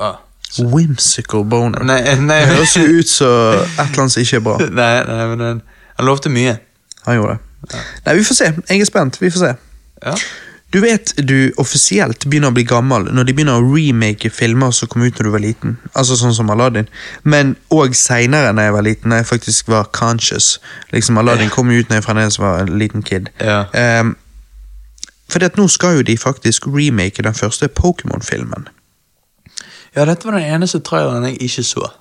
Ja. 0.00 0.12
Whimsical 0.58 1.44
boner. 1.44 1.82
Nei, 1.84 2.14
nei, 2.20 2.40
Det 2.40 2.48
høres 2.56 2.76
jo 2.76 2.82
ut 2.98 3.08
som 3.08 3.28
et 3.28 3.68
eller 3.78 4.00
annet 4.02 4.12
som 4.12 4.22
ikke 4.22 4.36
er 4.36 4.40
bra. 4.40 4.56
nei, 4.80 5.04
nei, 5.08 5.26
men 5.28 5.38
den, 5.38 5.62
han 5.96 6.06
lovte 6.06 6.28
mye. 6.32 6.58
Han 7.06 7.14
gjorde 7.20 7.36
det. 7.38 7.78
Nei, 8.06 8.14
Vi 8.16 8.24
får 8.24 8.34
se. 8.34 8.52
Jeg 8.68 8.80
er 8.80 8.84
spent. 8.84 9.20
Vi 9.20 9.30
får 9.30 9.38
se. 9.38 9.52
Ja. 10.06 10.14
Du 10.72 10.80
vet 10.80 11.12
du 11.20 11.52
offisielt 11.60 12.24
begynner 12.24 12.48
å 12.48 12.56
bli 12.56 12.64
gammel 12.64 13.10
når 13.12 13.26
de 13.28 13.34
begynner 13.36 13.60
å 13.60 13.66
remake 13.74 14.30
filmer 14.32 14.72
som 14.72 14.88
kom 14.88 15.04
ut 15.04 15.18
når 15.18 15.28
du 15.28 15.32
var 15.34 15.42
liten. 15.44 15.74
Altså 15.92 16.16
sånn 16.16 16.32
som 16.32 16.48
Aladdin. 16.52 16.88
Men 17.28 17.54
òg 17.74 17.92
seinere, 17.98 18.54
da 18.56 18.64
jeg 18.64 18.76
var 18.76 18.86
liten, 18.86 19.12
når 19.12 19.20
jeg 19.20 19.28
faktisk 19.34 19.68
var 19.72 19.90
conscious. 19.92 20.54
Liksom 20.94 21.20
Aladdin 21.20 21.52
kom 21.52 21.68
jo 21.72 21.82
ut 21.82 21.92
når 21.92 22.00
jeg 22.00 22.06
fremdeles 22.06 22.40
var 22.40 22.62
en 22.64 22.72
liten 22.80 23.04
kid. 23.04 23.28
Ja. 23.40 23.66
Um, 23.76 24.14
fordi 25.32 25.50
at 25.50 25.60
nå 25.60 25.68
skal 25.72 25.98
jo 25.98 26.06
de 26.08 26.16
faktisk 26.20 26.66
remake 26.68 27.24
den 27.24 27.36
første 27.36 27.68
Pokémon-filmen. 27.68 28.68
ja, 29.96 30.04
dette 30.08 30.24
var 30.24 30.38
den 30.38 30.54
eneste 30.56 30.80
traileren 30.80 31.28
jeg 31.28 31.50
ikke 31.50 31.66
så. 31.68 31.92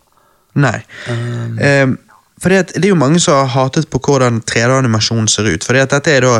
Nei. 0.55 0.79
Um, 1.11 1.59
Um, 1.59 1.99
fordi 2.41 2.55
at 2.55 2.71
det 2.73 2.85
er 2.85 2.95
jo 2.95 2.97
mange 2.97 3.19
som 3.19 3.35
har 3.37 3.51
hatet 3.53 3.89
på 3.91 3.99
hvordan 4.01 4.41
3D-animasjonen 4.49 5.27
ser 5.29 5.45
ut. 5.51 5.63
Fordi 5.63 5.79
at 5.79 5.91
dette 5.91 6.11
er 6.11 6.25
da 6.25 6.39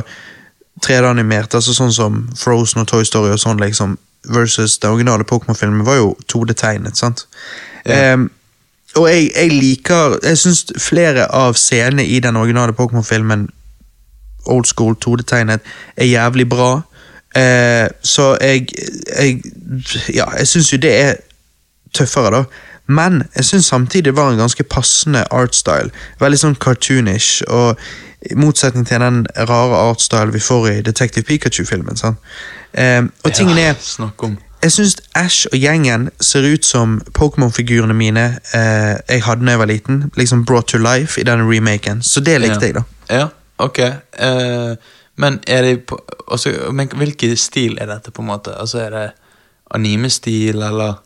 3D-animert, 0.85 1.55
altså 1.55 1.73
sånn 1.75 1.93
som 1.93 2.21
Frozen 2.37 2.83
og 2.83 2.87
Toy 2.89 3.05
Story 3.05 3.33
og 3.33 3.41
sånn, 3.41 3.59
liksom, 3.61 3.97
versus 4.31 4.77
den 4.81 4.91
originale 4.91 5.25
Pokémon-filmen 5.27 5.85
var 5.85 5.99
jo 5.99 6.13
2D-tegnet, 6.31 6.97
sant? 6.97 7.25
Ja. 7.85 8.13
Um, 8.13 8.29
og 8.95 9.07
jeg, 9.09 9.31
jeg 9.35 9.49
liker 9.55 10.17
Jeg 10.21 10.37
syns 10.37 10.65
flere 10.77 11.23
av 11.33 11.55
scenene 11.57 12.03
i 12.05 12.19
den 12.19 12.35
originale 12.37 12.75
Pokémon-filmen, 12.77 13.47
old 14.45 14.67
school 14.69 14.97
2D-tegnet, 15.05 15.61
er 15.97 16.05
jævlig 16.05 16.49
bra. 16.49 16.81
Uh, 17.37 17.87
så 18.03 18.37
jeg, 18.41 18.67
jeg 19.17 19.41
Ja, 20.13 20.29
jeg 20.37 20.47
syns 20.47 20.73
jo 20.73 20.77
det 20.77 20.95
er 21.01 21.15
tøffere, 21.93 22.31
da. 22.31 22.43
Men 22.91 23.23
jeg 23.35 23.45
syns 23.45 23.65
samtidig 23.65 24.05
det 24.05 24.15
var 24.15 24.31
en 24.31 24.37
ganske 24.37 24.63
passende 24.63 25.23
artstyle. 25.31 25.91
Veldig 26.19 26.39
sånn 26.39 26.57
cartoonish, 26.59 27.43
og 27.47 27.79
i 28.29 28.35
motsetning 28.37 28.85
til 28.87 29.01
den 29.01 29.25
rare 29.49 29.81
artstyle 29.89 30.33
vi 30.33 30.39
får 30.39 30.67
i 30.69 30.81
Detective 30.85 31.25
Pikachu-filmen. 31.25 31.97
Sånn. 31.97 32.17
Eh, 32.73 33.03
og 33.23 33.33
tingen 33.33 33.57
er 33.57 33.75
jeg 34.61 34.71
syns 34.75 34.99
Ash 35.17 35.47
og 35.49 35.57
gjengen 35.57 36.09
ser 36.21 36.45
ut 36.45 36.65
som 36.65 36.99
Pokémon-figurene 37.17 37.95
mine 37.97 38.25
eh, 38.53 38.99
jeg 39.09 39.23
hadde 39.25 39.45
da 39.45 39.55
jeg 39.55 39.61
var 39.61 39.69
liten. 39.71 40.03
Liksom 40.17 40.43
brought 40.45 40.69
to 40.69 40.77
life 40.77 41.17
i 41.21 41.25
denne 41.25 41.47
remaken. 41.49 42.03
Så 42.05 42.21
det 42.21 42.37
likte 42.43 42.69
jeg, 42.69 42.75
da. 42.77 42.83
Ja, 43.09 43.23
ok. 43.57 43.79
Eh, 43.79 44.75
men 45.17 45.39
er 45.47 45.65
det 45.65 45.73
altså, 46.31 46.53
men 46.71 46.93
hvilken 46.93 47.33
stil 47.37 47.77
er 47.81 47.89
dette, 47.89 48.13
på 48.13 48.21
en 48.21 48.29
måte? 48.29 48.53
Altså, 48.53 48.79
Er 48.79 48.89
det 48.89 49.09
anime-stil, 49.73 50.61
eller 50.61 51.01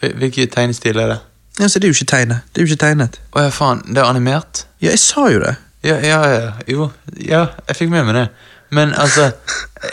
Hvilken 0.00 0.48
tegnestil 0.48 0.98
er 0.98 1.06
det? 1.08 1.18
Altså, 1.60 1.78
det 1.78 1.84
er 1.84 1.88
jo 1.88 1.94
ikke 1.94 2.10
tegnet. 2.16 2.40
Det 2.52 2.60
er 2.60 2.66
jo 2.66 2.72
ikke 2.72 2.86
tegnet. 2.86 3.20
Å 3.32 3.44
ja, 3.46 3.52
faen. 3.54 3.80
Det 3.88 4.02
er 4.02 4.08
animert? 4.08 4.66
Ja, 4.82 4.90
jeg 4.90 4.98
sa 4.98 5.28
jo 5.32 5.40
det. 5.40 5.54
Ja, 5.84 5.98
ja, 6.00 6.20
ja. 6.32 6.52
Jo. 6.68 6.88
Ja, 7.20 7.46
jeg 7.68 7.76
fikk 7.76 7.90
med 7.92 8.06
meg 8.08 8.16
det. 8.16 8.28
Men 8.74 8.94
altså, 8.96 9.30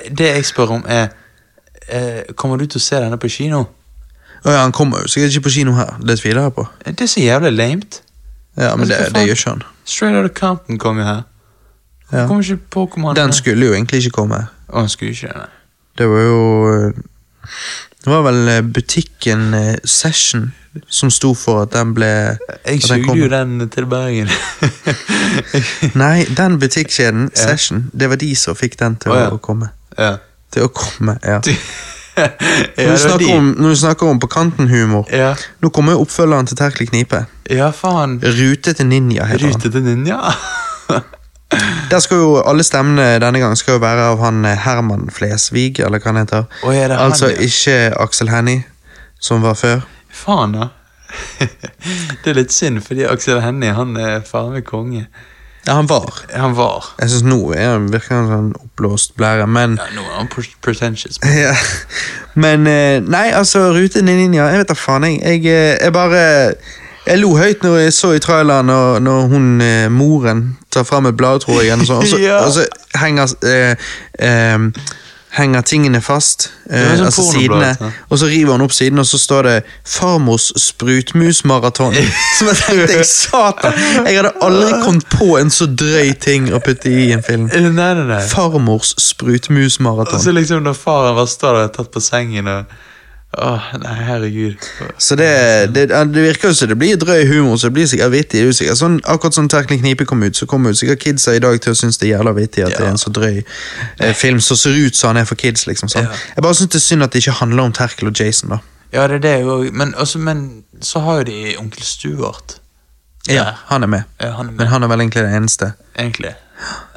det 0.07 0.29
jeg 0.29 0.45
spør 0.47 0.77
om, 0.77 0.85
er 0.87 1.09
eh, 1.87 2.23
Kommer 2.35 2.57
du 2.57 2.65
til 2.65 2.79
å 2.79 2.83
se 2.83 3.01
denne 3.03 3.19
på 3.19 3.29
kino? 3.29 3.65
Å 4.41 4.53
ja, 4.55 4.61
han 4.63 4.71
kommer 4.73 5.03
jo 5.03 5.11
sikkert 5.11 5.35
ikke 5.35 5.49
på 5.49 5.53
kino 5.57 5.75
her. 5.77 5.97
Det 6.01 6.17
tviler 6.21 6.47
jeg 6.47 6.55
på. 6.55 6.65
Det 6.85 7.05
er 7.05 7.11
så 7.11 7.21
jævlig 7.21 7.51
lamet. 7.57 8.01
Ja, 8.57 8.75
men 8.75 8.87
Altså, 8.87 9.03
det, 9.03 9.13
det 9.15 9.25
gjør 9.27 9.37
ikke 9.37 9.49
han. 9.49 9.61
Straight 9.85 10.17
Outta 10.17 10.33
Compton 10.39 10.79
kom 10.81 10.97
jo 10.97 11.03
her. 11.05 11.21
Ja. 12.11 12.25
Kommer 12.27 12.43
ikke 12.43 12.57
Pokémon 12.75 13.15
Den 13.15 13.33
skulle 13.33 13.65
jo 13.65 13.73
egentlig 13.73 14.01
ikke 14.01 14.15
komme. 14.21 14.45
Å, 14.67 14.79
han 14.79 14.89
skulle 14.91 15.11
ikke 15.11 15.31
nei. 15.35 15.47
Det 15.99 16.07
var 16.09 16.23
jo 16.25 16.41
eh, 16.71 17.51
Det 18.01 18.09
var 18.09 18.23
vel 18.25 18.47
eh, 18.49 18.61
butikken 18.65 19.53
eh, 19.53 19.75
Session 19.85 20.51
som 20.87 21.09
sto 21.11 21.33
for 21.35 21.65
at 21.65 21.73
den 21.75 21.89
ble 21.93 22.07
Jeg 22.65 22.79
sugde 22.85 23.15
jo 23.19 23.27
den 23.27 23.69
til 23.73 23.85
Bergen. 23.91 24.29
Nei, 26.01 26.23
den 26.37 26.59
butikkjeden, 26.61 27.29
Ja. 27.35 27.47
Session, 27.49 27.89
det 27.93 28.09
var 28.09 28.15
de 28.21 28.35
som 28.39 28.55
fikk 28.55 28.79
den 28.79 28.95
til 28.95 29.11
Å, 29.11 29.17
ja. 29.19 29.29
å 29.35 29.39
komme. 29.43 29.71
ja. 29.97 30.17
Til 30.51 30.65
å 30.67 30.71
komme, 30.75 31.17
ja. 31.23 31.39
Når 32.11 32.89
du, 32.91 32.97
snakker 32.99 33.29
om, 33.37 33.45
når 33.55 33.69
du 33.71 33.77
snakker 33.79 34.09
om 34.11 34.17
på 34.19 34.27
kanten-humor 34.27 35.07
Ja. 35.15 35.29
Nå 35.63 35.69
kommer 35.71 35.95
jo 35.95 36.01
oppfølgeren 36.03 36.49
til 36.49 36.57
Terkel 36.59 36.89
knipe. 36.89 37.21
ja, 37.49 37.69
faen. 37.71 38.17
Rute 38.19 38.73
til 38.75 38.89
ninja 38.89 39.25
heter 39.29 39.47
han. 39.47 39.61
Til 39.63 39.83
ninja. 39.85 40.19
Der 41.91 41.99
skal 41.99 42.21
jo 42.21 42.35
Alle 42.47 42.63
stemmene 42.63 43.19
denne 43.19 43.39
gang 43.41 43.57
skal 43.59 43.75
jo 43.75 43.83
være 43.83 44.11
av 44.13 44.21
han 44.23 44.45
eh, 44.47 44.59
Herman 44.65 45.09
Flesvig, 45.11 45.79
eller 45.79 45.99
hva 45.99 46.13
han 46.13 46.21
heter. 46.21 46.45
Oi, 46.63 46.75
han, 46.77 46.95
altså 46.95 47.31
ja? 47.31 47.41
ikke 47.47 47.75
Aksel 47.99 48.31
Hennie, 48.31 48.63
som 49.19 49.43
var 49.43 49.59
før. 49.59 49.83
Faen, 50.11 50.55
da. 50.55 50.69
det 52.23 52.31
er 52.31 52.39
litt 52.39 52.55
synd, 52.55 52.79
fordi 52.85 53.03
Aksel 53.09 53.41
Hennie 53.43 53.75
han 53.75 53.97
er 53.99 54.23
faen 54.27 54.55
meg 54.55 54.65
konge. 54.67 55.05
Ja, 55.65 55.73
han 55.77 55.87
var. 55.87 56.23
Han 56.33 56.55
var. 56.57 56.87
Jeg 56.97 57.11
syns 57.11 57.25
nå 57.27 57.39
er 57.53 57.75
han 57.75 57.89
virker 57.93 58.17
han 58.17 58.29
sånn 58.31 58.47
oppblåst 58.57 59.13
blære, 59.19 59.45
men 59.45 59.75
Ja, 59.77 59.89
nå 59.93 60.05
er 60.07 60.15
han 60.17 60.29
pretentious. 60.65 61.19
ja. 61.43 61.53
Men 62.33 62.65
eh, 62.69 62.97
Nei, 63.03 63.27
altså, 63.35 63.67
Rute 63.75 64.01
ninja 64.01 64.47
Jeg 64.47 64.63
vet 64.63 64.71
da 64.71 64.77
faen, 64.79 65.05
jeg. 65.05 65.19
Jeg, 65.21 65.45
eh, 65.51 65.75
jeg 65.77 65.93
bare 65.93 66.23
Jeg 67.05 67.17
lo 67.17 67.33
høyt 67.37 67.63
når 67.65 67.77
jeg 67.81 67.93
så 67.97 68.11
i 68.13 68.19
traileren 68.21 68.69
når, 68.69 68.99
når 69.01 69.21
hun 69.31 69.45
eh, 69.65 69.87
moren 69.89 70.57
tar 70.71 70.85
fram 70.85 71.09
et 71.09 71.17
blad, 71.17 71.41
tror 71.41 71.61
jeg, 71.61 71.73
eller 71.73 71.87
sånn, 71.89 72.03
og 72.05 72.09
så, 72.11 72.19
Ja. 72.29 72.41
og 72.45 72.53
så 72.53 72.65
henger 73.01 73.33
eh, 73.47 73.93
eh, 74.21 74.67
Henger 75.31 75.63
tingene 75.63 76.01
fast, 76.03 76.49
eh, 76.67 76.89
sånn 76.99 77.05
altså 77.07 77.23
sidene, 77.23 77.69
ja. 77.79 77.89
og 78.11 78.19
så 78.19 78.27
river 78.27 78.51
hun 78.51 78.65
opp 78.65 78.73
siden, 78.75 78.99
og 78.99 79.05
så 79.07 79.15
står 79.17 79.47
det 79.47 79.53
'Farmors 79.87 80.49
sprutmusmaraton'. 80.59 81.95
Som 82.37 82.49
jeg 82.51 82.57
tenkte 82.59 82.97
jeg 82.97 83.05
satan! 83.07 83.77
Jeg 84.05 84.17
hadde 84.17 84.33
aldri 84.43 84.73
kommet 84.83 85.07
på 85.07 85.37
en 85.39 85.47
så 85.49 85.69
drøy 85.71 86.11
ting 86.19 86.51
å 86.51 86.59
putte 86.59 86.91
i 86.91 87.13
en 87.15 87.23
film. 87.23 87.47
Nei, 87.47 87.71
nei, 87.71 88.03
nei. 88.11 88.19
Farmors 88.27 88.91
Og 88.99 90.19
så 90.19 90.35
liksom 90.35 90.67
når 90.67 90.75
faren 90.75 91.15
var 91.15 91.31
stå 91.31 91.55
der 91.61 91.71
tatt 91.79 91.93
på 91.95 92.03
sengen 92.03 92.51
og 92.51 92.65
Åh, 93.37 93.67
nei, 93.79 93.93
herregud. 94.03 94.55
Så 94.97 95.15
det, 95.15 95.27
det, 95.71 95.85
det 95.87 96.23
virker 96.23 96.49
jo 96.51 96.55
som 96.57 96.67
det 96.67 96.75
blir 96.81 96.97
drøy 96.99 97.21
humor, 97.29 97.55
så 97.55 97.69
det 97.69 97.77
blir 97.77 97.87
sikkert 97.87 98.11
vittig. 98.11 98.41
usikker. 98.49 98.75
Sånn, 98.75 98.97
akkurat 99.07 99.37
sånn 99.37 99.47
Terkelig 99.51 99.79
knipe 99.79 100.05
kom 100.05 100.23
ut, 100.23 100.35
så 100.35 100.47
kommer 100.51 100.75
sikkert 100.75 100.99
kidsa 101.05 101.37
i 101.37 101.39
dag 101.43 101.55
til 101.63 101.71
å 101.71 101.77
synes 101.79 102.01
det 102.01 102.09
er 102.09 102.17
jævla 102.17 102.33
vittig 102.35 102.65
at 102.67 102.75
det 102.75 102.83
er 102.83 102.91
en 102.91 102.99
så 102.99 103.13
drøy 103.15 103.39
eh, 103.39 104.11
film 104.13 104.41
som 104.43 104.59
ser 104.59 104.75
ut 104.75 104.99
som 104.99 105.13
han 105.13 105.21
er 105.23 105.29
for 105.29 105.39
kids. 105.39 105.63
liksom 105.67 105.87
sånn. 105.93 106.09
Ja. 106.09 106.19
Jeg 106.35 106.43
bare 106.43 106.59
syns 106.59 106.73
det 106.75 106.81
er 106.81 106.85
synd 106.89 107.07
at 107.07 107.15
det 107.15 107.23
ikke 107.23 107.37
handler 107.39 107.69
om 107.69 107.75
Terkel 107.79 108.11
og 108.11 108.19
Jason. 108.19 108.57
da. 108.57 108.59
Ja, 108.91 109.07
det 109.07 109.21
er 109.21 109.23
det 109.23 109.35
jo, 109.45 109.61
men, 109.71 109.95
også, 109.95 110.19
men 110.19 110.63
så 110.83 110.99
har 110.99 111.21
jo 111.21 111.29
de 111.31 111.55
onkel 111.59 111.83
Stuart. 111.87 112.57
Ja, 113.29 113.53
Han 113.69 113.83
er 113.83 113.87
med, 113.87 114.03
Ja, 114.19 114.31
han 114.35 114.47
er 114.47 114.51
med. 114.51 114.57
men 114.57 114.67
han 114.67 114.83
er 114.83 114.87
vel 114.91 114.99
egentlig 115.05 115.23
det 115.23 115.35
eneste. 115.37 115.71
egentlig. 115.95 116.33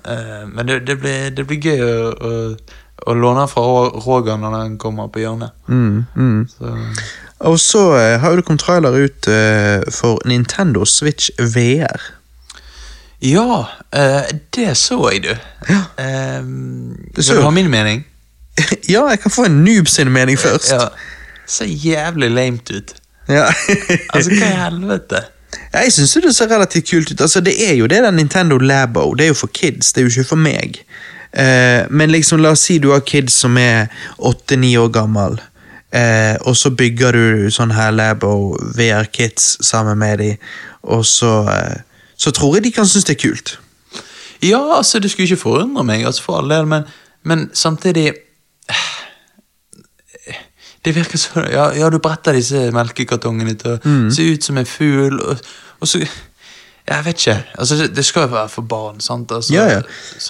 Uh, 0.04 0.48
men 0.50 0.66
det, 0.66 0.86
det, 0.86 0.98
blir, 1.00 1.30
det 1.30 1.46
blir 1.46 1.60
gøy 1.62 1.80
å, 1.84 2.10
å, 2.12 2.56
å 3.06 3.14
låne 3.18 3.44
fra 3.50 3.62
Roger 4.06 4.36
når 4.40 4.54
den 4.62 4.78
kommer 4.78 5.08
på 5.12 5.20
hjørnet. 5.24 5.50
Mm, 5.68 6.04
mm. 6.16 6.48
Så, 6.48 6.74
Og 7.50 7.58
så 7.60 7.82
eh, 7.98 8.18
har 8.22 8.30
du 8.30 8.36
det 8.40 8.46
kommet 8.46 8.62
trailer 8.62 8.94
ut 9.04 9.28
eh, 9.28 9.82
for 9.92 10.22
Nintendo 10.28 10.84
Switch 10.88 11.30
VR. 11.38 12.00
ja, 13.20 13.64
eh, 13.92 14.30
det 14.56 14.76
så 14.76 14.98
jeg, 15.10 15.22
du. 15.22 15.34
Ja. 15.68 15.82
Eh, 15.98 16.42
Det 17.16 17.24
så 17.24 17.32
vil 17.34 17.40
du 17.42 17.44
ha 17.48 17.50
min 17.50 17.70
mening? 17.70 18.04
ja, 18.88 19.08
jeg 19.10 19.20
kan 19.20 19.30
få 19.30 19.44
en 19.48 19.64
noob 19.64 19.88
sin 19.88 20.12
mening 20.12 20.38
først. 20.38 20.70
Ja. 20.72 20.88
Ser 21.46 21.66
jævlig 21.66 22.30
lamet 22.30 22.70
ut. 22.70 22.94
Ja. 23.28 23.48
Altså, 24.14 24.30
hva 24.30 24.50
i 24.50 24.58
helvete? 24.60 25.24
Jeg 25.74 25.92
syns 25.92 26.12
det 26.22 26.34
ser 26.36 26.50
relativt 26.50 26.90
kult 26.90 27.10
ut. 27.10 27.20
Altså, 27.20 27.40
Det 27.40 27.54
er 27.70 27.74
jo 27.74 27.86
det 27.86 28.02
der 28.02 28.10
Nintendo 28.10 28.58
Labo. 28.58 29.14
Det 29.14 29.24
er 29.24 29.28
jo 29.32 29.34
for 29.34 29.50
kids, 29.54 29.92
det 29.92 30.02
er 30.02 30.06
jo 30.08 30.12
ikke 30.20 30.28
for 30.28 30.36
meg. 30.36 30.78
Eh, 31.34 31.86
men 31.90 32.12
liksom, 32.12 32.38
la 32.40 32.52
oss 32.54 32.60
si 32.68 32.78
du 32.78 32.92
har 32.92 33.00
kids 33.00 33.34
som 33.42 33.56
er 33.58 33.88
åtte-ni 34.18 34.76
år 34.78 34.92
gammel, 34.94 35.40
eh, 35.90 36.36
og 36.46 36.54
så 36.56 36.70
bygger 36.70 37.12
du 37.18 37.50
sånn 37.50 37.74
her 37.74 37.90
og 38.22 38.60
VR 38.76 39.08
Kids 39.10 39.56
sammen 39.66 39.98
med 39.98 40.18
dem, 40.18 40.36
og 40.82 41.04
så, 41.04 41.48
eh, 41.50 41.80
så 42.16 42.30
tror 42.30 42.54
jeg 42.56 42.64
de 42.64 42.72
kan 42.72 42.86
synes 42.86 43.04
det 43.04 43.16
er 43.16 43.28
kult. 43.28 43.58
Ja, 44.42 44.76
altså, 44.76 44.98
det 45.00 45.10
skulle 45.10 45.26
ikke 45.26 45.42
forundre 45.42 45.84
meg, 45.84 46.04
altså, 46.06 46.22
for 46.22 46.38
all 46.38 46.48
del, 46.50 46.66
men, 46.66 46.84
men 47.24 47.50
samtidig 47.54 48.12
Det 50.84 50.92
virker 50.94 51.18
så 51.18 51.40
Ja, 51.50 51.70
ja 51.72 51.88
du 51.90 51.98
bretter 51.98 52.32
disse 52.36 52.70
melkekartongene 52.72 53.54
til 53.56 53.70
å 53.70 53.78
Mm. 53.84 54.10
se 54.12 54.22
ut 54.34 54.44
som 54.44 54.58
en 54.58 54.66
fugl, 54.66 55.20
og, 55.20 55.38
og 55.80 55.88
så 55.88 56.06
Jeg 56.88 57.04
vet 57.04 57.26
ikke. 57.26 57.44
Altså, 57.58 57.88
det, 57.96 58.04
skal 58.04 58.20
jo 58.20 58.26
være 58.26 58.48
for 58.48 58.62
barn, 58.62 59.00
sant? 59.00 59.32
Altså, 59.32 59.54
Ja, 59.54 59.64
ja. 59.72 59.80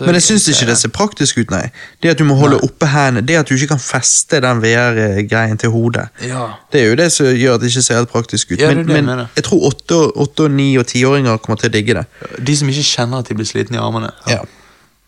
Men 0.00 0.14
jeg 0.14 0.22
syns 0.22 0.48
ikke 0.48 0.66
det 0.66 0.76
ser 0.78 0.88
praktisk 0.94 1.38
ut, 1.38 1.50
nei. 1.50 1.64
Det 2.02 2.12
at 2.12 2.18
du 2.18 2.24
må 2.24 2.34
holde 2.38 2.60
oppe 2.62 2.86
hendene, 2.86 3.26
det 3.26 3.34
at 3.40 3.48
du 3.48 3.54
ikke 3.54 3.72
kan 3.72 3.82
feste 3.82 4.38
den 4.40 4.62
VR-greien 4.62 5.58
til 5.58 5.74
hodet. 5.74 6.06
Ja. 6.22 6.46
Det 6.72 6.80
er 6.80 6.86
jo 6.92 6.94
det 6.94 7.12
som 7.12 7.26
gjør 7.26 7.54
at 7.54 7.60
det 7.60 7.72
ikke 7.72 7.82
ser 7.82 7.98
helt 7.98 8.12
praktisk 8.12 8.52
ut. 8.52 8.60
Ja, 8.60 8.70
men, 8.74 8.86
det 8.88 9.04
men 9.04 9.26
jeg 9.36 9.44
tror 9.44 9.66
åtte, 9.66 9.98
åtte, 10.14 10.48
ni 10.48 10.76
og 10.78 10.86
tiåringer 10.86 11.36
kommer 11.42 11.58
til 11.58 11.72
å 11.72 11.74
digge 11.74 11.98
det. 11.98 12.04
De 12.46 12.56
som 12.56 12.70
ikke 12.70 12.86
kjenner 12.86 13.24
at 13.24 13.28
de 13.28 13.34
blir 13.34 13.50
slitne 13.50 13.80
i 13.80 13.82
armene. 13.82 14.12
Ja. 14.30 14.44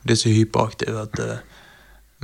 De 0.03 0.13
er 0.13 0.19
så 0.19 0.35
hyperaktive 0.35 1.07
at 1.07 1.23
eh, 1.23 1.39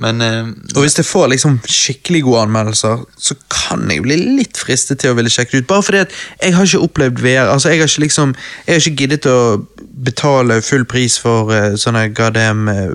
Men 0.01 0.20
eh, 0.24 0.47
Og 0.74 0.84
hvis 0.84 0.97
det 0.97 1.05
får 1.07 1.26
liksom 1.32 1.59
skikkelig 1.68 2.22
gode 2.24 2.47
anmeldelser, 2.47 3.05
så 3.18 3.36
kan 3.53 3.84
jeg 3.90 4.05
bli 4.07 4.16
litt 4.38 4.57
fristet 4.59 5.03
til 5.03 5.12
å 5.12 5.18
ville 5.18 5.30
sjekke 5.32 5.57
det 5.57 5.64
ut. 5.64 5.68
Bare 5.68 5.84
fordi 5.84 6.03
at 6.07 6.16
jeg 6.40 6.57
har 6.57 6.68
ikke 6.68 6.86
opplevd 6.86 7.20
VR. 7.20 7.53
Altså, 7.53 7.68
jeg 7.68 7.82
har 7.82 7.90
ikke 7.90 8.07
liksom 8.07 8.34
Jeg 8.66 8.74
har 8.74 8.80
ikke 8.80 9.03
giddet 9.03 9.28
å 9.28 9.66
betale 10.03 10.62
full 10.62 10.84
pris 10.88 11.18
for 11.20 11.53
uh, 11.53 11.76
sånne 11.76 12.09
goddamn 12.16 12.68
uh, 12.68 12.95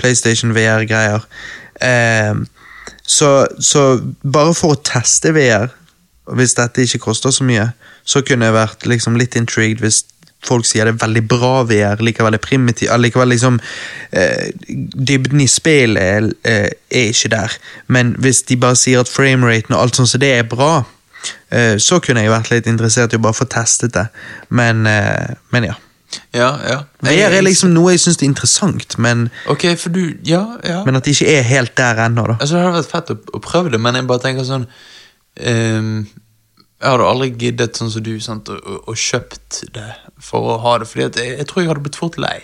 PlayStation 0.00 0.52
VR-greier. 0.56 1.24
Uh, 1.80 2.42
så, 3.06 3.46
så 3.62 4.00
bare 4.22 4.54
for 4.54 4.74
å 4.74 4.82
teste 4.82 5.30
VR, 5.32 5.70
hvis 6.34 6.56
dette 6.58 6.82
ikke 6.82 7.04
koster 7.06 7.30
så 7.30 7.46
mye, 7.46 7.70
så 8.04 8.20
kunne 8.26 8.48
jeg 8.48 8.56
vært 8.56 8.86
liksom 8.90 9.16
litt 9.16 9.38
intrigued 9.38 9.80
hvis 9.84 10.02
folk 10.48 10.66
sier 10.68 10.88
det 10.88 10.94
er 10.96 11.00
veldig 11.04 11.22
bra 11.28 11.52
VR, 11.68 12.02
likevel 12.04 12.36
er 12.38 12.42
primitiv, 12.42 12.90
likevel 13.00 13.32
liksom 13.34 13.60
eh, 14.12 14.50
Dybden 14.66 15.42
i 15.44 15.48
spillet 15.50 16.02
er, 16.02 16.28
eh, 16.48 16.68
er 16.90 17.08
ikke 17.12 17.32
der. 17.34 17.56
Men 17.92 18.14
hvis 18.22 18.42
de 18.48 18.58
bare 18.60 18.78
sier 18.78 19.02
at 19.02 19.10
frameraten 19.12 19.74
og 19.76 19.82
alt 19.82 19.98
sånt 19.98 20.12
så 20.12 20.20
det 20.22 20.32
er 20.38 20.46
bra, 20.50 20.84
eh, 21.50 21.74
så 21.82 22.00
kunne 22.04 22.22
jeg 22.24 22.32
vært 22.32 22.52
litt 22.54 22.70
interessert 22.70 23.14
i 23.14 23.20
å 23.20 23.24
bare 23.26 23.36
få 23.38 23.48
testet 23.50 23.94
det. 23.96 24.06
Men, 24.50 24.86
eh, 24.86 25.34
men 25.54 25.70
ja. 25.72 25.76
Ja, 26.32 26.50
ja. 26.62 26.76
VR 27.02 27.34
er 27.34 27.42
liksom 27.42 27.72
noe 27.74 27.92
jeg 27.94 28.04
syns 28.04 28.20
er 28.20 28.28
interessant, 28.28 28.94
men, 29.02 29.26
Ok, 29.50 29.66
for 29.76 29.90
du 29.90 30.16
Ja, 30.24 30.44
ja. 30.64 30.84
men 30.86 30.96
at 30.96 31.04
det 31.04 31.16
ikke 31.16 31.38
er 31.38 31.42
helt 31.42 31.74
der 31.76 31.98
ennå, 32.06 32.26
da. 32.30 32.36
Altså, 32.40 32.56
det 32.56 32.62
hadde 32.62 32.78
vært 32.78 32.92
fett 32.92 33.10
å, 33.10 33.16
å 33.34 33.40
prøve 33.42 33.72
det, 33.74 33.80
men 33.82 33.98
jeg 33.98 34.06
bare 34.06 34.22
tenker 34.22 34.46
sånn 34.46 34.68
ehm, 35.36 36.06
Jeg 36.76 36.92
hadde 36.92 37.06
aldri 37.08 37.30
giddet 37.40 37.78
sånn 37.78 37.88
som 37.92 38.02
du, 38.04 38.12
sant, 38.20 38.50
og, 38.52 38.82
og, 38.84 38.96
kjøpt 39.00 39.62
det 39.72 39.86
for 40.20 40.44
å 40.54 40.58
ha 40.60 40.74
det, 40.82 40.88
fordi 40.90 41.06
jeg, 41.06 41.36
jeg 41.40 41.48
tror 41.48 41.62
jeg 41.62 41.70
hadde 41.72 41.84
blitt 41.86 41.96
fort 41.96 42.18
lei. 42.20 42.36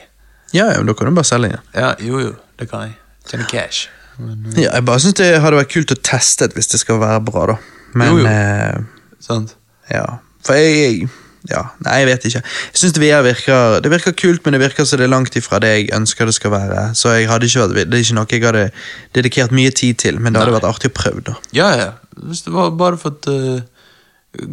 Ja, 0.57 0.71
ja, 0.73 0.79
men 0.81 0.89
da 0.89 0.95
kan 0.97 1.09
du 1.09 1.17
bare 1.17 1.29
selge 1.29 1.53
det. 1.53 1.61
Ja, 1.77 1.91
jo, 2.01 2.21
jo, 2.21 2.33
det 2.61 2.69
kan 2.71 2.87
jeg. 2.89 2.97
Tjene 3.29 3.49
cash. 3.51 3.89
Men, 4.19 4.47
eh, 4.53 4.63
Ja, 4.65 4.71
jeg 4.79 4.87
bare 4.89 5.01
syns 5.05 5.17
det 5.21 5.29
hadde 5.41 5.59
vært 5.61 5.73
kult 5.73 5.93
å 5.95 5.99
teste 6.01 6.49
det 6.49 6.57
hvis 6.57 6.73
det 6.73 6.81
skal 6.81 7.01
være 7.01 7.21
bra, 7.29 7.47
da. 7.53 7.59
Men 7.97 8.09
Jo, 8.09 8.23
jo. 8.23 8.31
eh, 8.31 9.19
sant? 9.21 9.57
Ja, 9.93 10.07
for 10.45 10.57
jeg, 10.57 11.11
Ja, 11.51 11.65
nei, 11.83 11.97
jeg 11.99 12.07
vet 12.07 12.25
ikke. 12.29 12.41
Jeg 12.71 12.79
syns 12.79 12.93
det 12.95 13.03
virker 13.03 13.81
Det 13.83 13.91
virker 13.91 14.15
kult, 14.15 14.45
men 14.45 14.55
det 14.55 14.61
virker 14.63 14.87
som 14.87 15.01
det 15.01 15.09
er 15.09 15.11
langt 15.11 15.35
ifra 15.37 15.59
det 15.59 15.73
jeg 15.73 15.89
ønsker 15.97 16.29
det 16.31 16.37
skal 16.37 16.53
være. 16.55 16.85
Så 16.95 17.17
jeg 17.17 17.27
hadde 17.29 17.49
ikke 17.51 17.65
vært, 17.67 17.91
det 17.91 17.99
er 17.99 18.05
ikke 18.05 18.15
noe 18.15 18.31
jeg 18.31 18.45
hadde 18.47 18.71
dedikert 19.19 19.51
mye 19.51 19.73
tid 19.75 19.99
til, 19.99 20.21
men 20.21 20.33
det 20.33 20.41
hadde 20.41 20.53
Nei. 20.55 20.61
vært 20.61 20.71
artig 20.71 20.93
å 20.93 20.95
prøve, 21.01 21.25
da. 21.27 21.35
Ja, 21.53 21.73
ja. 21.81 21.91
Hvis 22.23 22.45
det 22.47 22.53
var 22.55 22.71
bare 22.79 23.01
fått 23.01 23.27
uh, 23.27 23.59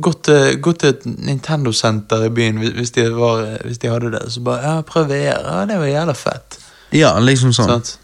gått, 0.01 0.23
til- 0.27 0.57
gå 0.61 0.73
til 0.77 0.89
et 0.89 1.05
Nintendo-senter 1.05 2.25
i 2.25 2.29
byen, 2.29 2.57
hvis, 2.75 2.91
de 2.91 3.05
var, 3.15 3.45
hvis 3.65 3.77
de 3.79 3.87
hadde 3.91 4.11
det, 4.11 4.25
så 4.31 4.41
bare 4.43 4.61
Ja, 4.63 4.81
prøv 4.81 5.07
VR. 5.07 5.39
Ja, 5.45 5.65
det 5.65 5.77
var 5.79 5.85
jævla 5.87 6.15
fett. 6.15 6.59
Ja, 6.91 7.13
liksom 7.19 7.53
sånn. 7.53 7.67
Sant? 7.69 7.97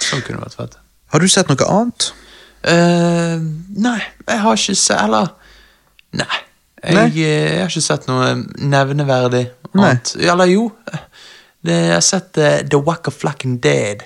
Sånn 0.00 0.22
kunne 0.26 0.40
vært 0.40 0.56
fett. 0.56 0.76
Har 1.12 1.20
du 1.20 1.28
sett 1.28 1.48
noe 1.50 1.66
annet? 1.68 2.12
Uh, 2.60 3.40
nei, 3.80 3.98
jeg 4.28 4.38
har 4.42 4.52
ikke 4.58 4.74
sett 4.76 4.98
Eller 5.00 5.30
Nei. 6.12 6.40
Jeg, 6.84 6.94
Nei? 6.94 7.06
eh, 7.08 7.46
jeg 7.54 7.60
har 7.62 7.70
ikke 7.70 7.82
sett 7.84 8.06
noe 8.08 8.34
nevneverdig 8.58 9.42
Nei. 9.74 9.84
annet. 9.86 10.14
Eller 10.20 10.50
jo. 10.52 10.66
Det, 11.64 11.72
jeg 11.76 11.92
har 11.92 12.00
sett 12.04 12.38
uh, 12.40 12.58
The 12.68 12.80
Wack 12.84 13.08
of 13.08 13.14
Flacken 13.20 13.58
Dead. 13.64 14.04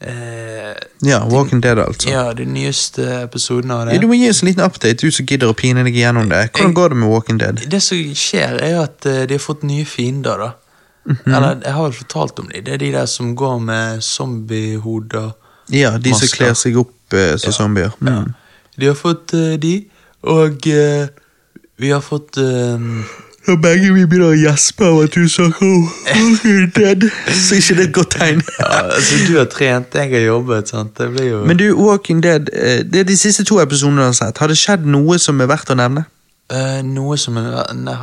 Eh, 0.00 0.74
Ja, 1.02 1.24
Walking 1.30 1.60
Dead, 1.60 1.78
altså. 1.78 2.08
ja, 2.10 2.32
de 2.34 2.44
nyeste 2.44 3.04
episodene 3.22 3.74
av 3.74 3.86
det. 3.86 3.94
Ja, 3.94 4.00
du 4.00 4.06
må 4.10 4.14
gi 4.18 4.28
oss 4.30 4.42
en 4.42 4.48
liten 4.48 4.64
update, 4.64 4.96
du 5.06 5.10
som 5.14 5.26
gidder 5.26 5.48
å 5.52 5.56
pine 5.56 5.84
deg 5.84 5.94
gjennom 5.96 6.28
det. 6.28 6.50
Hvordan 6.52 6.66
Jeg- 6.68 6.74
går 6.74 6.88
det 6.88 6.96
med 6.96 7.08
Walking 7.08 7.38
Dead? 7.38 7.62
Det 7.70 7.82
som 7.82 7.96
skjer, 8.14 8.60
er 8.62 8.70
jo 8.74 8.82
at 8.82 9.06
eh, 9.06 9.26
de 9.26 9.34
har 9.34 9.38
fått 9.44 9.62
nye 9.62 9.84
fiender, 9.84 10.38
da. 10.38 10.52
Mhm. 11.06 11.34
Eller, 11.34 11.60
jeg 11.64 11.72
har 11.72 11.82
vel 11.82 11.92
fortalt 11.92 12.38
om 12.38 12.48
dem. 12.48 12.64
Det 12.64 12.72
er 12.74 12.78
de 12.78 12.92
der 12.92 13.06
som 13.06 13.34
går 13.36 13.58
med 13.60 14.00
zombiehoder. 14.02 15.32
Ja, 15.70 15.96
de 15.98 16.10
som 16.12 16.20
Masker. 16.24 16.36
kler 16.36 16.54
seg 16.54 16.76
opp 16.76 17.12
eh, 17.12 17.36
som 17.36 17.52
zombier. 17.52 17.92
Ja. 18.00 18.20
Mm. 18.24 18.34
De 18.78 18.86
har 18.86 18.94
fått 18.94 19.32
uh, 19.34 19.56
de, 19.56 19.86
og 20.22 20.66
uh, 20.66 21.06
vi 21.78 21.90
har 21.90 22.00
fått 22.00 22.36
eh, 22.38 22.78
Og 23.48 23.58
begge 23.60 23.90
vi 23.92 24.06
begynner 24.08 24.32
å 24.32 24.36
gjespe 24.38 24.86
av 24.88 25.02
at 25.04 25.14
du 25.14 25.26
snakker 25.28 25.66
om 25.66 25.82
Walking 25.84 26.70
Dead. 26.72 27.02
Så 27.28 27.58
ikke 27.58 27.74
det 27.76 27.82
er 27.82 27.88
et 27.90 27.94
godt 27.98 28.14
tegn. 28.16 28.40
ja, 28.58 28.70
altså, 28.96 29.18
Du 29.28 29.36
har 29.36 29.48
trent, 29.52 29.94
jeg 29.94 30.10
har 30.10 30.24
jobbet. 30.24 30.68
sant? 30.68 30.94
Det 30.98 31.10
blir 31.12 31.28
jo 31.28 31.44
Men 31.44 31.56
du, 31.60 31.66
Walking 31.76 32.22
Dead, 32.24 32.48
eh, 32.52 32.80
det 32.84 33.00
er 33.00 33.04
de 33.04 33.16
siste 33.16 33.44
to 33.44 33.60
episodene 33.60 34.00
du 34.00 34.06
har 34.06 34.16
sett. 34.16 34.38
Har 34.38 34.48
det 34.48 34.56
skjedd 34.56 34.86
noe 34.88 35.18
som 35.18 35.40
er 35.40 35.50
verdt 35.50 35.70
å 35.70 35.76
nevne? 35.76 36.06
Uh, 36.52 36.80
Noe 36.84 37.16
som 37.16 37.36
er 37.40 37.52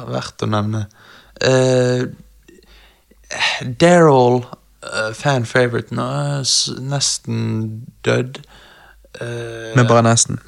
verdt 0.10 0.42
å 0.42 0.50
nevne. 0.50 0.86
Uh, 1.46 2.06
Daryl, 3.82 4.44
uh, 4.84 5.12
fan 5.14 5.46
favorite, 5.46 5.94
nå 5.96 6.06
er 6.06 6.50
nesten 6.89 7.42
død. 8.06 8.42
Eh, 9.20 9.76
Men 9.76 9.88
bare 9.88 10.03
nesten. 10.05 10.39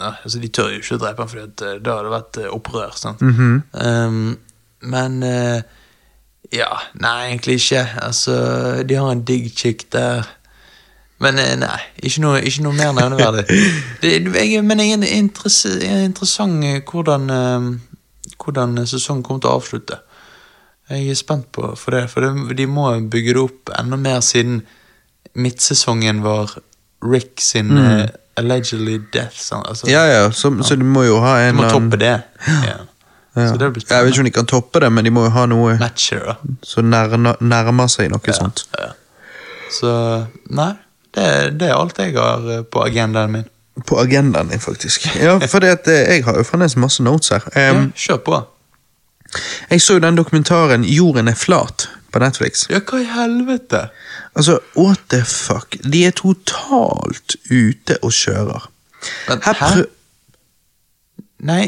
Ja. 0.00 0.14
Altså, 0.24 0.38
de 0.40 0.48
tør 0.48 0.70
jo 0.72 0.78
ikke 0.80 0.96
å 0.96 1.00
drepe 1.02 1.22
ham, 1.22 1.28
for 1.28 1.46
da 1.58 1.72
hadde 1.76 2.06
det 2.06 2.14
vært 2.14 2.38
eh, 2.44 2.52
opprør. 2.54 2.94
sant? 2.96 3.20
Mhm. 3.20 3.62
Um, 3.72 4.38
men 4.86 5.22
uh, 5.22 5.60
Ja, 6.52 6.70
nei, 6.94 7.28
egentlig 7.32 7.56
ikke. 7.60 7.82
Altså, 8.06 8.36
de 8.86 8.94
har 8.94 9.10
en 9.12 9.24
digg 9.26 9.50
chick 9.56 9.88
der. 9.92 10.24
Men 11.18 11.38
eh, 11.42 11.56
nei, 11.58 11.80
ikke 12.04 12.20
noe, 12.22 12.40
ikke 12.44 12.62
noe 12.62 12.76
mer 12.76 12.92
nevneverdig. 12.92 13.46
Men 14.68 14.80
jeg 14.80 14.92
er 15.00 15.16
interess- 15.16 15.64
jeg 15.82 15.90
er 15.90 16.04
interessant 16.04 16.62
eh, 16.64 16.80
hvordan, 16.84 17.30
eh, 17.30 17.68
hvordan 18.44 18.76
sesongen 18.86 19.22
kommer 19.24 19.40
til 19.40 19.50
å 19.50 19.56
avslutte. 19.58 19.98
Jeg 20.90 21.08
er 21.10 21.14
spent 21.18 21.48
på 21.56 21.72
for 21.76 21.90
det, 21.96 22.04
for 22.12 22.52
de 22.54 22.66
må 22.70 22.84
bygge 23.10 23.32
det 23.34 23.42
opp 23.42 23.72
enda 23.80 23.96
mer 23.98 24.20
siden 24.22 24.60
midtsesongen 25.34 26.20
var 26.22 26.52
Rick 27.04 27.40
sin 27.40 27.76
eh, 27.78 28.06
allegedly 28.36 28.98
death. 29.12 29.52
Altså, 29.52 29.86
Mm. 29.86 29.92
Ja, 29.92 30.04
ja, 30.06 30.30
så, 30.30 30.62
så 30.62 30.76
de 30.76 30.84
må 30.84 31.02
jo 31.04 31.20
ha 31.20 31.38
de 31.40 31.50
Du 31.52 31.56
må 31.62 31.68
toppe 31.70 31.96
det. 31.96 32.20
Ja. 32.46 32.76
ja. 33.36 33.48
Så 33.50 33.56
det 33.60 33.84
Jeg 33.90 34.04
vet 34.04 34.12
ikke 34.12 34.20
om 34.20 34.24
de 34.24 34.30
kan 34.30 34.46
toppe 34.46 34.80
det, 34.80 34.92
men 34.92 35.04
de 35.04 35.10
må 35.10 35.24
jo 35.24 35.30
ha 35.30 35.46
noe 35.46 35.74
Matcher, 35.78 36.36
som 36.64 36.84
nærmer, 36.88 37.86
seg 37.92 38.08
noe 38.10 38.20
Ja, 38.26 38.32
sånt. 38.32 38.64
ja. 38.78 38.92
Så 39.70 39.90
nei, 40.48 40.72
det, 41.14 41.58
det 41.60 41.68
er 41.68 41.74
alt 41.76 41.98
jeg 41.98 42.14
har 42.16 42.48
eh, 42.48 42.62
på 42.64 42.84
agendaen 42.86 43.32
min. 43.32 43.44
på 43.86 43.98
agendaen 44.00 44.48
din, 44.48 44.60
faktisk. 44.60 45.04
Ja, 45.20 45.38
for 45.52 45.64
eh, 45.64 45.76
jeg 46.16 46.24
har 46.24 46.36
jo 46.38 46.42
fremdeles 46.48 46.76
masse 46.76 47.02
notes 47.02 47.28
her. 47.28 47.44
Ja, 47.56 47.74
kjør 47.94 48.22
på. 48.24 48.40
Jeg 49.70 49.82
så 49.82 49.98
jo 49.98 49.98
den 50.00 50.16
dokumentaren 50.16 50.84
'Jorden 50.84 51.28
er 51.28 51.34
flat' 51.34 51.88
på 52.12 52.18
Netflix. 52.18 52.66
Ja, 52.70 52.80
hva 52.80 53.00
i 53.02 53.04
helvete? 53.04 53.88
Altså, 54.36 54.58
what 54.76 55.00
the 55.10 55.24
fuck? 55.24 55.76
De 55.92 56.04
er 56.06 56.10
totalt 56.10 57.36
ute 57.50 57.96
og 58.02 58.12
kjører. 58.12 58.70
Men, 59.28 59.42
Her 59.44 59.52
hæ? 59.52 59.68
prø... 59.72 59.84
Nei, 61.46 61.62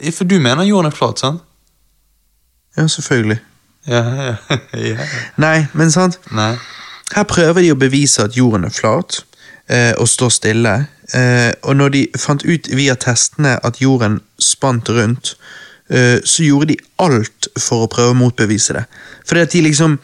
eh, 0.00 0.12
for 0.12 0.24
du 0.24 0.38
mener 0.40 0.64
jorden 0.64 0.88
er 0.90 0.96
flat, 0.96 1.20
sant? 1.20 1.42
Ja, 2.76 2.86
selvfølgelig. 2.86 3.40
Ja, 3.86 4.02
ja, 4.14 4.36
ja. 4.92 5.08
Nei, 5.36 5.66
men 5.72 5.90
sant? 5.90 6.20
Nei. 6.32 6.54
Her 7.12 7.28
prøver 7.28 7.60
de 7.60 7.72
å 7.74 7.78
bevise 7.80 8.24
at 8.24 8.36
jorden 8.36 8.64
er 8.64 8.72
flat, 8.72 9.20
eh, 9.68 9.92
og 10.00 10.08
står 10.08 10.32
stille. 10.32 10.74
Eh, 11.12 11.52
og 11.62 11.76
når 11.76 11.92
de 11.96 12.02
fant 12.16 12.44
ut 12.48 12.70
via 12.72 12.96
testene 12.96 13.58
at 13.66 13.82
jorden 13.82 14.20
spant 14.40 14.88
rundt, 14.88 15.34
eh, 15.90 16.20
så 16.24 16.46
gjorde 16.46 16.72
de 16.72 16.78
alt 17.04 17.50
for 17.60 17.84
å 17.84 17.92
prøve 17.92 18.14
å 18.14 18.20
motbevise 18.22 18.78
det. 18.78 18.86
Fordi 19.28 19.44
at 19.44 19.52
de 19.52 19.66
liksom 19.68 19.98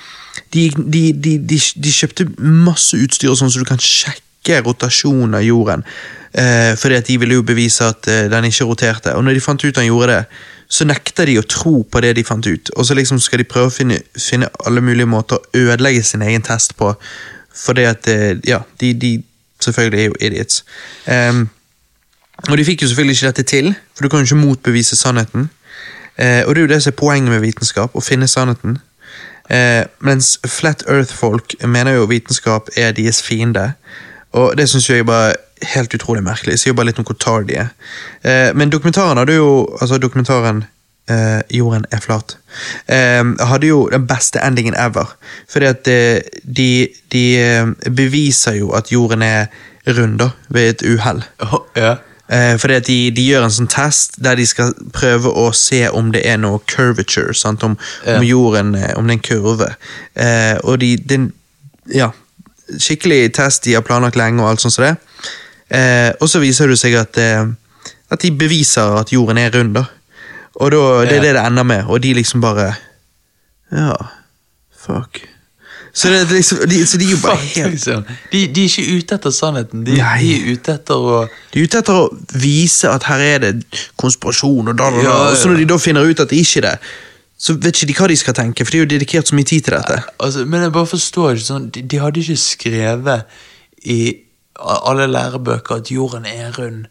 De, 0.54 0.68
de, 0.76 1.02
de, 1.12 1.38
de, 1.38 1.92
kjøpte 1.92 2.28
masse 2.38 2.96
utstyr 2.96 3.34
sånn 3.36 3.52
så 3.52 3.62
du 3.62 3.68
kan 3.68 3.80
sjekke 3.82 4.60
rotasjonen 4.64 5.36
av 5.38 5.44
jorden. 5.46 5.84
Eh, 6.32 6.74
fordi 6.78 6.98
at 6.98 7.08
de 7.08 7.18
ville 7.20 7.38
jo 7.38 7.46
bevise 7.46 7.84
at 7.84 8.08
eh, 8.10 8.26
den 8.32 8.48
ikke 8.48 8.68
roterte. 8.68 9.16
Og 9.16 9.24
når 9.24 9.38
de 9.38 9.44
fant 9.44 9.64
ut 9.64 9.74
den 9.74 9.88
gjorde 9.88 10.12
det, 10.12 10.22
så 10.68 10.84
nekter 10.84 11.28
de 11.28 11.38
å 11.40 11.46
tro 11.48 11.80
på 11.88 12.02
det 12.04 12.14
de 12.18 12.24
fant 12.28 12.44
ut. 12.46 12.70
Og 12.76 12.86
så 12.86 12.96
liksom 12.96 13.20
skal 13.24 13.40
de 13.40 13.48
prøve 13.48 13.70
å 13.70 13.74
finne, 13.74 14.02
finne 14.20 14.50
alle 14.68 14.84
mulige 14.84 15.08
måter 15.08 15.40
å 15.40 15.62
ødelegge 15.64 16.04
sin 16.04 16.24
egen 16.26 16.44
test 16.44 16.76
på. 16.80 16.92
Fordi 17.58 17.86
at 17.88 18.08
eh, 18.12 18.36
Ja, 18.46 18.62
de, 18.80 18.92
de 18.94 19.12
selvfølgelig 19.64 20.00
er 20.00 20.10
jo 20.10 20.18
idiots. 20.20 20.64
Ehm, 21.06 21.48
og 22.48 22.56
de 22.58 22.64
fikk 22.64 22.82
jo 22.82 22.88
selvfølgelig 22.88 23.16
ikke 23.16 23.30
dette 23.32 23.42
til, 23.42 23.72
for 23.94 24.04
du 24.04 24.08
kan 24.08 24.22
jo 24.22 24.28
ikke 24.28 24.46
motbevise 24.46 24.96
sannheten. 24.96 25.48
Eh, 26.18 26.44
og 26.46 26.54
det 26.54 26.60
er 26.60 26.66
jo 26.66 26.74
det 26.74 26.82
som 26.82 26.92
er 26.92 27.00
poenget 27.00 27.32
med 27.32 27.42
vitenskap, 27.42 27.96
å 27.96 28.04
finne 28.04 28.28
sannheten. 28.28 28.78
Eh, 29.50 29.84
mens 30.04 30.38
Flat 30.46 30.84
Earth-folk 30.88 31.54
mener 31.64 31.96
jo 31.98 32.08
vitenskap 32.10 32.68
er 32.76 32.92
deres 32.92 33.22
fiende. 33.22 33.72
Og 34.32 34.56
det 34.58 34.68
syns 34.68 34.90
jeg 34.90 35.06
bare 35.08 35.34
helt 35.74 35.94
utrolig 35.94 36.22
merkelig. 36.22 36.58
Sier 36.60 36.76
bare 36.76 36.90
litt 36.90 36.98
om 37.00 37.06
hvor 37.08 37.16
tar 37.18 37.46
de 37.48 37.56
er. 37.64 37.70
Eh, 38.22 38.50
men 38.54 38.70
dokumentaren 38.70 39.18
hadde 39.18 39.38
jo 39.38 39.68
Altså 39.80 39.98
dokumentaren 39.98 40.64
eh, 41.08 41.40
'Jorden 41.50 41.84
er 41.90 42.00
flat' 42.00 42.36
eh, 42.88 43.24
hadde 43.48 43.66
jo 43.66 43.88
den 43.92 44.06
beste 44.06 44.40
endingen 44.44 44.74
ever. 44.74 45.16
Fordi 45.48 45.66
at 45.66 45.88
eh, 45.88 46.20
de, 46.56 46.88
de 47.12 47.38
eh, 47.38 47.66
beviser 47.96 48.52
jo 48.52 48.70
at 48.70 48.92
jorden 48.92 49.22
er 49.22 49.46
rund 49.86 50.18
da, 50.18 50.30
ved 50.48 50.68
et 50.68 50.82
uhell. 50.82 51.24
Oh, 51.38 51.60
ja. 51.76 51.94
Eh, 52.28 52.54
fordi 52.60 52.74
at 52.76 52.86
de, 52.86 52.96
de 53.16 53.24
gjør 53.24 53.46
en 53.46 53.54
sånn 53.54 53.70
test 53.72 54.18
der 54.24 54.36
de 54.36 54.44
skal 54.46 54.74
prøve 54.92 55.30
å 55.32 55.48
se 55.56 55.80
om 55.88 56.10
det 56.12 56.26
er 56.28 56.36
noe 56.40 56.60
curvature, 56.68 57.32
sant? 57.36 57.64
Om, 57.64 57.78
om 58.04 58.26
jorden 58.26 58.74
eh, 58.76 58.92
om 58.98 59.08
det 59.08 59.16
er 59.16 59.18
en 59.18 59.26
kurve. 59.30 59.70
Eh, 60.12 60.56
og 60.64 60.80
de, 60.82 60.94
de, 61.08 61.22
ja, 61.94 62.10
skikkelig 62.76 63.32
test 63.38 63.64
de 63.64 63.78
har 63.78 63.86
planlagt 63.86 64.18
lenge 64.20 64.44
og 64.44 64.50
alt 64.50 64.64
sånt 64.64 64.76
som 64.76 64.84
det. 64.84 64.96
Eh, 65.72 66.10
og 66.20 66.28
så 66.28 66.42
viser 66.44 66.68
det 66.68 66.78
seg 66.80 66.98
at, 67.00 67.16
eh, 67.20 67.48
at 68.12 68.24
de 68.24 68.32
beviser 68.36 68.98
at 69.00 69.12
jorden 69.12 69.40
er 69.40 69.52
rund 69.56 69.76
da. 69.78 69.86
Og 70.58 70.72
da, 70.74 70.84
det 71.06 71.18
er 71.20 71.26
det 71.28 71.34
det 71.36 71.46
ender 71.46 71.64
med, 71.64 71.84
og 71.86 72.02
de 72.02 72.12
liksom 72.18 72.42
bare, 72.42 72.72
ja, 73.72 73.94
fuck. 74.74 75.22
Så, 75.98 76.10
det, 76.12 76.20
det, 76.28 76.36
liksom, 76.38 76.60
de, 76.70 76.78
så 76.86 76.98
de 77.00 77.06
er 77.08 77.10
jo 77.10 77.18
bare 77.24 77.36
helt 77.42 77.72
liksom. 77.74 78.04
De, 78.32 78.40
de 78.54 78.64
er 78.64 78.68
ikke 78.70 78.96
ute 79.00 79.16
etter 79.18 79.34
sannheten. 79.34 79.82
De, 79.88 79.96
de 79.96 80.04
er 80.04 80.52
ute 80.52 80.74
etter 80.78 80.94
å 81.12 81.18
De 81.54 81.58
er 81.62 81.66
ute 81.66 81.80
etter 81.82 81.98
å 81.98 82.04
vise 82.38 82.92
at 82.92 83.08
her 83.10 83.24
er 83.32 83.38
det 83.46 83.52
konspirasjon, 83.98 84.70
og 84.70 84.78
da, 84.78 84.90
da, 84.94 85.02
da. 85.02 85.16
Og 85.32 85.36
så 85.40 85.50
når 85.50 85.64
de 85.64 85.68
da 85.72 85.78
finner 85.82 86.06
ut 86.06 86.22
at 86.22 86.30
det 86.30 86.38
ikke 86.44 86.62
er 86.62 86.68
det, 86.70 86.76
så 87.38 87.54
vet 87.54 87.76
ikke 87.76 87.86
de 87.90 87.94
hva 87.98 88.06
de 88.10 88.16
skal 88.18 88.34
tenke, 88.34 88.64
for 88.66 88.74
de 88.74 88.78
har 88.80 88.86
jo 88.86 88.92
dedikert 88.94 89.28
så 89.30 89.36
mye 89.38 89.46
tid 89.46 89.66
til 89.68 89.76
dette. 89.76 89.98
altså, 90.18 90.44
Men 90.46 90.62
jeg 90.68 90.72
bare 90.74 90.88
forstår 90.90 91.36
ikke 91.36 91.46
sånn 91.46 91.68
De, 91.74 91.82
de 91.86 92.00
hadde 92.02 92.22
ikke 92.24 92.38
skrevet 92.42 93.22
i 93.86 93.98
alle 94.58 95.04
lærebøker 95.06 95.76
at 95.82 95.90
jorden 95.94 96.26
er 96.26 96.50
rund 96.58 96.86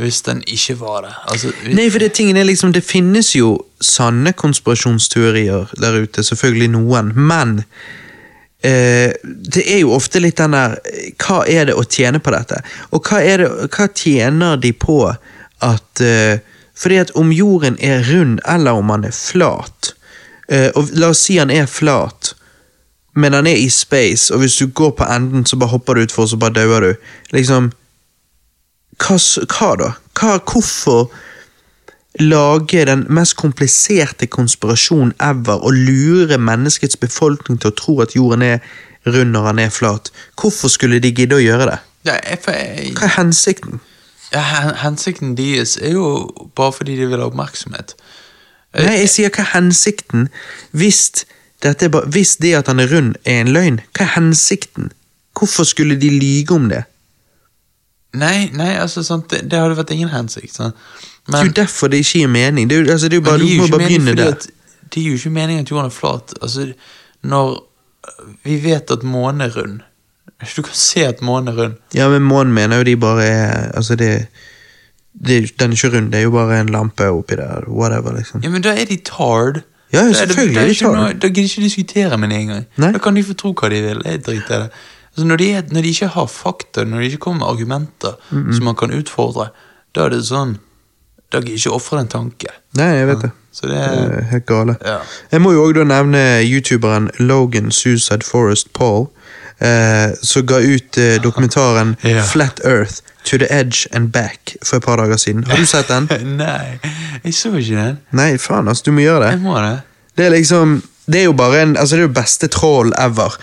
hvis 0.00 0.20
den 0.24 0.40
ikke 0.46 0.76
var 0.80 1.00
det. 1.04 1.10
Altså, 1.28 1.50
vi- 1.64 1.74
Nei, 1.74 1.88
for 1.90 1.98
det, 1.98 2.12
tingen 2.16 2.36
er 2.38 2.44
liksom, 2.48 2.72
det 2.72 2.84
finnes 2.86 3.32
jo 3.34 3.56
sanne 3.82 4.32
konspirasjonsteorier 4.38 5.66
der 5.82 5.96
ute, 6.04 6.22
selvfølgelig 6.22 6.70
noen, 6.76 7.12
men 7.16 7.64
eh, 8.66 9.12
det 9.24 9.64
er 9.64 9.80
jo 9.82 9.94
ofte 9.96 10.20
litt 10.20 10.40
den 10.40 10.56
der 10.56 10.78
eh, 10.84 11.12
Hva 11.20 11.42
er 11.48 11.70
det 11.70 11.76
å 11.78 11.84
tjene 11.84 12.20
på 12.22 12.32
dette? 12.34 12.60
Og 12.90 13.06
hva, 13.06 13.20
det, 13.24 13.48
hva 13.72 13.88
tjener 13.88 14.60
de 14.60 14.72
på 14.76 14.98
at 15.10 16.04
eh, 16.04 16.42
Fordi 16.76 17.00
at 17.02 17.14
om 17.18 17.32
jorden 17.32 17.78
er 17.80 18.04
rund, 18.08 18.40
eller 18.48 18.80
om 18.80 18.92
den 18.94 19.08
er 19.10 19.16
flat 19.16 19.94
eh, 20.48 20.68
Og 20.74 20.92
la 20.96 21.12
oss 21.14 21.24
si 21.26 21.38
den 21.40 21.52
er 21.54 21.66
flat, 21.70 22.34
men 23.14 23.34
den 23.34 23.48
er 23.50 23.58
i 23.58 23.68
space, 23.70 24.30
og 24.32 24.44
hvis 24.44 24.60
du 24.60 24.70
går 24.70 24.92
på 24.98 25.06
enden, 25.08 25.42
så 25.46 25.58
bare 25.58 25.74
hopper 25.74 25.98
du 25.98 26.04
utfor, 26.06 26.28
så 26.30 26.38
bare 26.38 26.54
dauer 26.54 26.84
du. 26.84 27.08
Liksom 27.34 27.72
hva, 29.00 29.16
hva 29.16 29.70
da? 29.80 29.88
Hva, 30.14 30.36
hvorfor 30.46 31.08
lage 32.18 32.84
den 32.84 33.04
mest 33.08 33.36
kompliserte 33.38 34.26
konspirasjonen 34.26 35.12
ever 35.22 35.62
og 35.62 35.72
lure 35.72 36.38
menneskets 36.38 36.96
befolkning 36.96 37.60
til 37.60 37.70
å 37.70 37.76
tro 37.78 38.00
at 38.02 38.16
jorden 38.16 38.42
er 38.42 38.58
rund 39.06 39.30
når 39.32 39.46
den 39.52 39.58
er 39.66 39.70
flat? 39.70 40.10
Hvorfor 40.40 40.68
skulle 40.68 40.98
de 40.98 41.12
gidde 41.14 41.38
å 41.38 41.44
gjøre 41.44 41.70
det? 41.70 41.78
ja, 42.04 42.16
jeg, 42.24 42.38
jeg, 42.46 42.92
Hva 42.96 43.06
er 43.06 43.16
hensikten? 43.18 43.80
ja, 44.32 44.42
hensikten 44.82 45.36
deres 45.36 45.76
er 45.76 45.92
jo 45.92 46.30
bare 46.56 46.72
fordi 46.72 46.96
de 46.96 47.08
vil 47.10 47.20
ha 47.20 47.28
oppmerksomhet. 47.28 47.94
Nei, 48.78 49.00
jeg 49.02 49.10
sier 49.10 49.32
hva 49.34 49.42
er 49.42 49.52
hensikten 49.56 50.28
hvis, 50.70 51.26
bare, 51.62 52.06
hvis 52.06 52.36
det 52.42 52.54
at 52.54 52.70
han 52.70 52.80
er 52.80 52.90
rund 52.92 53.16
er 53.24 53.42
en 53.42 53.52
løgn? 53.54 53.80
Hva 53.96 54.06
er 54.06 54.14
hensikten? 54.14 54.92
Hvorfor 55.38 55.66
skulle 55.66 55.98
de 56.00 56.10
lyge 56.10 56.54
om 56.54 56.68
det? 56.70 56.84
Nei, 58.14 58.50
nei, 58.52 58.72
altså 58.82 59.02
sant, 59.06 59.28
det, 59.30 59.44
det 59.50 59.58
hadde 59.58 59.76
vært 59.78 59.90
ingen 59.94 60.08
hensikt. 60.10 60.54
Sant? 60.54 60.74
Det 61.26 61.34
er 61.38 61.44
jo 61.46 61.52
derfor 61.60 61.88
det 61.92 62.00
ikke 62.02 62.18
gir 62.24 62.28
mening. 62.28 62.68
Det 62.70 62.76
er 62.78 62.84
jo, 62.84 62.92
altså, 62.92 63.08
det 63.08 63.18
er 63.18 63.20
jo 63.20 63.26
bare, 63.28 63.38
det 63.38 63.50
du 63.50 63.60
må 63.62 63.68
bare 63.70 63.86
begynne 63.86 64.14
der. 64.18 64.34
Det 64.90 65.02
gir 65.04 65.10
jo 65.12 65.18
ikke 65.20 65.30
mening 65.30 65.60
at 65.60 65.70
jorden 65.70 65.86
er 65.86 65.94
flat. 65.94 66.34
Altså, 66.42 66.72
når 67.22 67.52
vi 68.44 68.56
vet 68.64 68.90
at 68.90 69.02
månen 69.06 69.40
er 69.46 69.52
rund 69.56 69.80
Du 70.56 70.62
kan 70.62 70.74
se 70.74 71.04
at 71.06 71.20
månen 71.22 71.48
er 71.52 71.58
rund. 71.62 71.74
Ja, 71.94 72.08
men 72.08 72.22
månen 72.26 72.52
mener 72.56 72.80
jo 72.80 72.84
de 72.88 72.96
bare 72.96 73.24
er 73.24 73.70
Altså, 73.76 73.94
det, 74.00 74.26
det 75.14 75.52
Den 75.60 75.70
er 75.70 75.76
ikke 75.76 75.96
rund, 75.96 76.10
det 76.12 76.18
er 76.18 76.22
jo 76.26 76.30
bare 76.34 76.60
en 76.60 76.66
lampe 76.72 77.06
oppi 77.12 77.36
der. 77.36 77.68
Whatever, 77.68 78.16
liksom. 78.16 78.42
Ja, 78.42 78.48
men 78.50 78.62
da 78.62 78.72
er 78.74 78.84
de 78.90 78.96
tard. 79.04 79.60
Ja, 79.92 79.98
ja, 80.00 80.02
Da 80.02 80.08
er 80.08 80.10
det- 80.10 80.18
selvfølgelig 80.34 80.54
da 80.56 80.62
er 80.64 80.68
de 80.68 80.74
tard. 80.74 80.96
noe- 80.96 81.12
Da 81.20 81.28
gidder 81.28 81.42
ikke 81.50 81.62
diskutere 81.62 82.18
med 82.18 82.28
det 82.30 82.38
engang. 82.40 82.66
Da 82.78 82.98
kan 82.98 83.14
de 83.14 83.22
få 83.24 83.34
tro 83.34 83.52
hva 83.52 83.68
de 83.70 83.82
vil. 83.82 84.02
Jeg 84.04 84.24
driter 84.26 84.54
i 84.56 84.62
det. 84.64 84.70
Altså, 85.10 85.26
når, 85.26 85.36
de 85.36 85.50
er, 85.52 85.62
når 85.74 85.82
de 85.82 85.88
ikke 85.94 86.06
har 86.14 86.26
fakta, 86.30 86.84
når 86.84 86.98
de 87.00 87.06
ikke 87.10 87.18
kommer 87.26 87.44
med 87.44 87.52
argumenter 87.54 88.12
som 88.30 88.64
man 88.64 88.76
kan 88.78 88.92
utfordre, 88.94 89.48
da 89.94 90.04
er 90.06 90.14
det 90.14 90.24
sånn 90.28 90.58
Da 91.30 91.38
gidder 91.38 91.52
jeg 91.54 91.60
ikke 91.60 91.74
ofre 91.76 92.00
en 92.02 92.08
tanke. 92.10 92.48
Nei, 92.74 92.88
jeg 92.96 93.06
vet 93.06 93.20
det. 93.22 93.30
Så 93.54 93.66
det 93.70 93.76
Det 93.76 93.98
er 94.02 94.14
er 94.18 94.24
helt 94.32 94.46
gale. 94.46 94.74
Ja. 94.86 94.96
Jeg 95.30 95.40
må 95.42 95.52
jo 95.52 95.62
også 95.68 95.84
nevne 95.86 96.22
youtuberen 96.42 97.10
Logan 97.18 97.70
Suicide 97.70 98.26
Forest 98.26 98.72
Paul, 98.74 99.06
eh, 99.60 100.10
som 100.22 100.46
ga 100.46 100.58
ut 100.58 100.98
eh, 100.98 101.20
dokumentaren 101.22 101.96
Ja. 102.04 102.22
Flat 102.26 102.60
Earth 102.64 103.02
To 103.24 103.38
The 103.38 103.46
Edge 103.50 103.86
and 103.92 104.10
Back 104.12 104.56
for 104.64 104.76
et 104.76 104.82
par 104.82 104.96
dager 104.96 105.16
siden. 105.16 105.44
Har 105.44 105.56
du 105.56 105.66
sett 105.66 105.88
den? 105.88 106.08
Nei, 106.42 106.78
jeg 107.24 107.34
så 107.34 107.52
ikke 107.54 107.76
den. 107.76 107.98
Nei, 108.10 108.36
faen, 108.38 108.68
altså, 108.68 108.82
du 108.86 108.92
må 108.96 109.00
gjøre 109.06 109.26
det. 109.26 109.30
Jeg 109.36 109.40
må 109.44 109.58
det. 109.58 109.80
Det 110.18 110.26
er 110.26 110.34
liksom 110.34 110.82
det 111.10 111.20
er 111.20 111.26
jo 111.26 111.34
bare 111.36 111.62
en, 111.62 111.76
altså 111.76 111.96
det 111.96 112.04
er 112.04 112.08
jo 112.08 112.14
beste 112.16 112.48
troll 112.52 112.92
ever. 112.98 113.36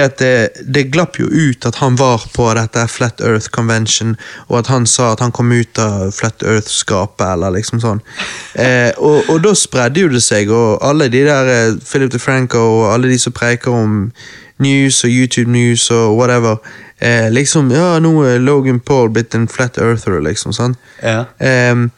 At 0.00 0.18
det, 0.18 0.64
det 0.64 0.88
glapp 0.92 1.18
jo 1.20 1.28
ut 1.28 1.66
at 1.66 1.80
han 1.82 1.98
var 2.00 2.24
på 2.34 2.48
dette 2.56 2.86
Flat 2.88 3.20
Earth 3.20 3.50
Convention, 3.52 4.16
og 4.48 4.58
at 4.62 4.70
han 4.72 4.86
sa 4.86 5.12
at 5.12 5.20
han 5.24 5.32
kom 5.36 5.52
ut 5.52 5.78
av 5.78 6.10
Flat 6.16 6.42
Earth-skapet, 6.42 7.26
eller 7.34 7.58
liksom 7.58 7.82
sånn. 7.82 8.04
Eh, 8.60 8.90
og, 8.98 9.28
og 9.30 9.38
da 9.44 9.52
spredde 9.56 10.02
jo 10.02 10.08
det 10.10 10.20
seg, 10.24 10.50
og 10.52 10.82
alle 10.84 11.06
de 11.12 11.22
der 11.24 11.48
eh, 11.48 11.76
Philip 11.86 12.10
DeFranco 12.12 12.58
og 12.58 12.86
alle 12.90 13.08
de 13.08 13.18
som 13.20 13.32
preiker 13.32 13.72
om 13.72 14.10
news 14.60 14.98
og 15.06 15.10
YouTube 15.14 15.50
News 15.50 15.86
og 15.94 16.18
whatever, 16.18 16.58
eh, 16.98 17.30
liksom 17.32 17.70
Ja, 17.72 17.98
nå 18.02 18.12
er 18.26 18.42
Logan 18.42 18.80
Paul 18.80 19.08
blitt 19.14 19.34
en 19.34 19.48
Flat 19.48 19.78
Earther, 19.78 20.20
liksom. 20.20 20.52
sånn. 20.52 20.76
Ja. 21.02 21.24
Ehm, 21.38 21.90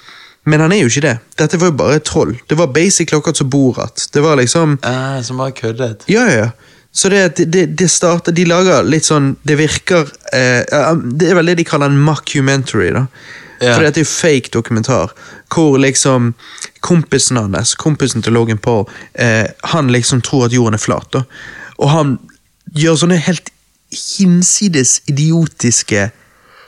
men 0.45 0.61
han 0.61 0.73
er 0.73 0.83
jo 0.83 0.91
ikke 0.91 1.05
det. 1.05 1.15
Dette 1.39 1.59
var 1.61 1.71
jo 1.71 1.77
bare 1.79 1.97
et 2.01 2.05
troll. 2.09 2.33
Det 2.49 2.59
var 2.59 2.73
basically 2.75 3.19
akkurat 3.19 3.37
som 3.37 3.51
Borat. 3.51 4.09
Det 4.13 4.23
var 4.25 4.37
liksom 4.37 4.79
Ah, 4.83 5.23
som 5.23 5.39
bare 5.39 5.53
køddet. 5.53 6.05
Ja, 6.11 6.25
ja. 6.31 6.37
ja. 6.37 6.51
Så 6.93 7.09
det, 7.09 7.37
det, 7.37 7.67
det 7.79 7.89
starter 7.89 8.33
De 8.37 8.45
lager 8.45 8.83
litt 8.85 9.07
sånn 9.09 9.31
Det 9.49 9.55
virker 9.57 10.11
eh, 10.37 10.91
Det 11.17 11.31
er 11.31 11.39
vel 11.39 11.49
det 11.49 11.55
de 11.63 11.65
kaller 11.65 11.89
en 11.89 12.03
mockumentary, 12.05 12.91
da. 12.93 13.07
Ja. 13.63 13.77
For 13.77 13.87
dette 13.87 14.03
er 14.03 14.05
jo 14.05 14.11
fake 14.11 14.51
dokumentar. 14.53 15.15
Hvor 15.55 15.79
liksom 15.79 16.33
kompisen 16.83 17.39
hans, 17.39 17.77
kompisen 17.79 18.23
til 18.27 18.35
Logan 18.35 18.59
Paul, 18.59 18.89
eh, 19.15 19.47
han 19.73 19.93
liksom 19.95 20.21
tror 20.27 20.49
at 20.49 20.57
jorden 20.57 20.75
er 20.75 20.83
flat. 20.83 21.07
da. 21.15 21.23
Og 21.79 21.91
han 21.95 22.17
gjør 22.75 22.99
sånne 23.05 23.21
helt 23.23 23.53
hinsides 23.93 24.99
idiotiske 25.07 26.11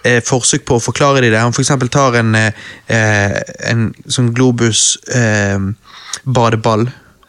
eh, 0.04 0.20
forsøk 0.24 0.64
på 0.68 0.78
å 0.78 0.84
forklare 0.84 1.24
de 1.24 1.32
det. 1.32 1.40
Han 1.42 1.52
eksempel 1.64 1.88
tar 1.92 2.14
en, 2.20 2.34
eh, 2.38 2.52
eh, 2.92 3.40
en 3.70 3.88
sånn 4.06 4.32
Globus 4.36 4.98
eh, 5.14 5.58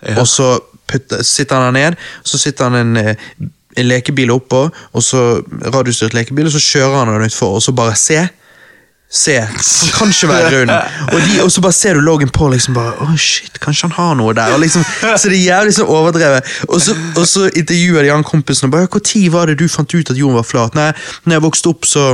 Ja. 0.05 0.19
og 0.21 0.27
så 0.29 0.51
putter, 0.85 1.23
sitter 1.25 1.55
han 1.57 1.73
der 1.73 1.79
ned, 1.91 1.95
så 2.23 2.37
sitter 2.37 2.67
han 2.69 2.75
en, 2.75 2.97
eh, 2.97 3.15
en 3.75 3.87
lekebil 3.89 4.29
oppå, 4.31 4.67
og 4.93 5.01
så 5.03 5.41
radiostyrt 5.73 6.13
lekebil, 6.13 6.45
og 6.45 6.53
så 6.53 6.61
kjører 6.61 6.99
han 7.01 7.09
den 7.15 7.25
utfor, 7.25 7.55
og 7.57 7.63
så 7.65 7.73
bare 7.75 7.95
se. 7.99 8.19
Se, 9.15 9.35
han 9.39 9.91
kan 9.95 10.09
ikke 10.11 10.27
være 10.27 10.47
rund. 10.51 10.71
Og, 11.13 11.19
de, 11.21 11.35
og 11.43 11.51
så 11.53 11.61
bare 11.61 11.75
ser 11.77 11.93
du 11.95 12.01
Logan 12.03 12.29
Paul 12.33 12.51
liksom 12.55 12.73
bare 12.75 12.95
Å 13.05 13.13
shit, 13.21 13.59
kanskje 13.63 13.85
han 13.87 13.93
har 13.95 14.15
noe 14.19 14.33
der. 14.35 14.55
Liksom, 14.59 14.83
så 15.21 15.29
det 15.29 15.37
er 15.37 15.43
jævlig 15.45 15.75
sånn 15.77 15.91
overdrevet. 15.93 16.49
Og 16.67 16.81
så, 16.81 16.95
og 17.13 17.27
så 17.29 17.45
intervjuer 17.53 18.03
de 18.03 18.11
han 18.11 18.25
kompisen 18.27 18.67
og 18.67 18.73
bare 18.73 18.89
Når 18.89 19.21
var 19.31 19.47
det 19.47 19.59
du 19.61 19.67
fant 19.71 19.93
ut 19.93 20.09
at 20.11 20.17
jorden 20.17 20.35
var 20.39 20.47
flat? 20.49 20.75
Nei, 20.75 20.89
når 21.23 21.37
jeg 21.37 21.45
vokste 21.45 21.71
opp, 21.71 21.85
så 21.87 22.05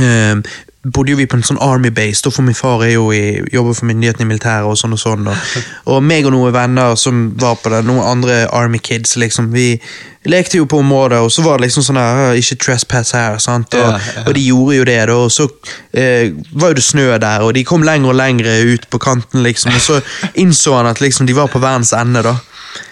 eh, 0.00 0.36
bodde 0.82 1.12
jo 1.12 1.18
vi 1.20 1.28
på 1.30 1.38
en 1.38 1.44
sånn 1.46 1.60
Army 1.62 1.92
base, 1.94 2.26
for 2.26 2.42
min 2.42 2.56
far 2.58 2.82
er 2.82 2.96
jo 2.96 3.10
i, 3.14 3.38
jobber 3.54 3.76
for 3.78 3.86
myndighetene 3.86 4.26
i 4.26 4.30
militæret 4.32 4.66
og 4.66 4.78
sånn 4.78 4.96
og 4.96 5.00
sånn. 5.00 5.28
Og, 5.30 5.58
og 5.94 6.00
meg 6.02 6.26
og 6.26 6.34
noen 6.34 6.54
venner 6.54 6.96
som 6.98 7.28
var 7.38 7.60
på 7.62 7.70
det, 7.70 7.84
noen 7.86 8.02
andre 8.02 8.40
Army 8.50 8.80
kids, 8.82 9.14
liksom, 9.20 9.52
vi 9.54 9.76
lekte 10.30 10.58
jo 10.58 10.66
på 10.70 10.80
området, 10.82 11.20
og 11.22 11.30
så 11.34 11.44
var 11.46 11.58
det 11.58 11.68
liksom 11.68 11.86
sånn 11.86 12.00
her, 12.02 12.20
«Ah, 12.24 12.34
ikke 12.38 12.58
trespass 12.62 13.14
her, 13.14 13.38
sant, 13.42 13.74
og, 13.78 14.10
og 14.26 14.34
de 14.34 14.44
gjorde 14.48 14.80
jo 14.80 14.86
det, 14.90 15.00
da, 15.10 15.18
og 15.18 15.30
så 15.34 15.46
eh, 15.94 16.34
var 16.50 16.72
jo 16.72 16.78
det 16.78 16.86
snø 16.86 17.08
der, 17.14 17.46
og 17.46 17.54
de 17.54 17.66
kom 17.66 17.86
lenger 17.86 18.10
og 18.10 18.18
lenger 18.18 18.74
ut 18.74 18.88
på 18.90 19.02
kanten, 19.02 19.42
liksom, 19.46 19.74
og 19.78 19.82
så 19.82 20.00
innså 20.34 20.74
han 20.78 20.90
at 20.90 21.02
liksom 21.02 21.30
de 21.30 21.38
var 21.38 21.50
på 21.50 21.62
verdens 21.62 21.94
ende, 21.94 22.26
da. 22.26 22.38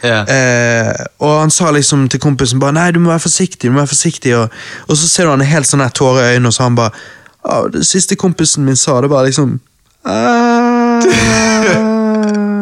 Ja. 0.04 0.24
Eh, 0.28 1.04
og 1.24 1.40
han 1.40 1.50
sa 1.50 1.70
liksom 1.72 2.08
til 2.12 2.20
kompisen 2.20 2.60
bare 2.60 2.76
Nei, 2.76 2.90
du 2.92 3.00
må 3.00 3.12
være 3.12 3.24
forsiktig, 3.24 3.68
du 3.68 3.72
må 3.72 3.80
være 3.80 3.92
forsiktig 3.94 4.34
Og, 4.36 4.58
og 4.88 4.96
så 4.96 5.08
ser 5.08 5.24
du 5.24 5.32
han 5.32 5.44
er 5.44 5.48
helt 5.54 5.68
sånn 5.70 5.84
tårer 5.96 6.20
i 6.20 6.34
øynene, 6.34 6.52
og 6.52 6.56
så 6.56 6.68
han 6.68 6.76
bare 6.76 6.92
«Ah, 7.40 7.64
Det 7.72 7.86
siste 7.88 8.18
kompisen 8.20 8.66
min 8.66 8.76
sa, 8.76 9.00
det 9.00 9.10
var 9.12 9.24
liksom 9.24 9.60
«Ah». 10.04 12.00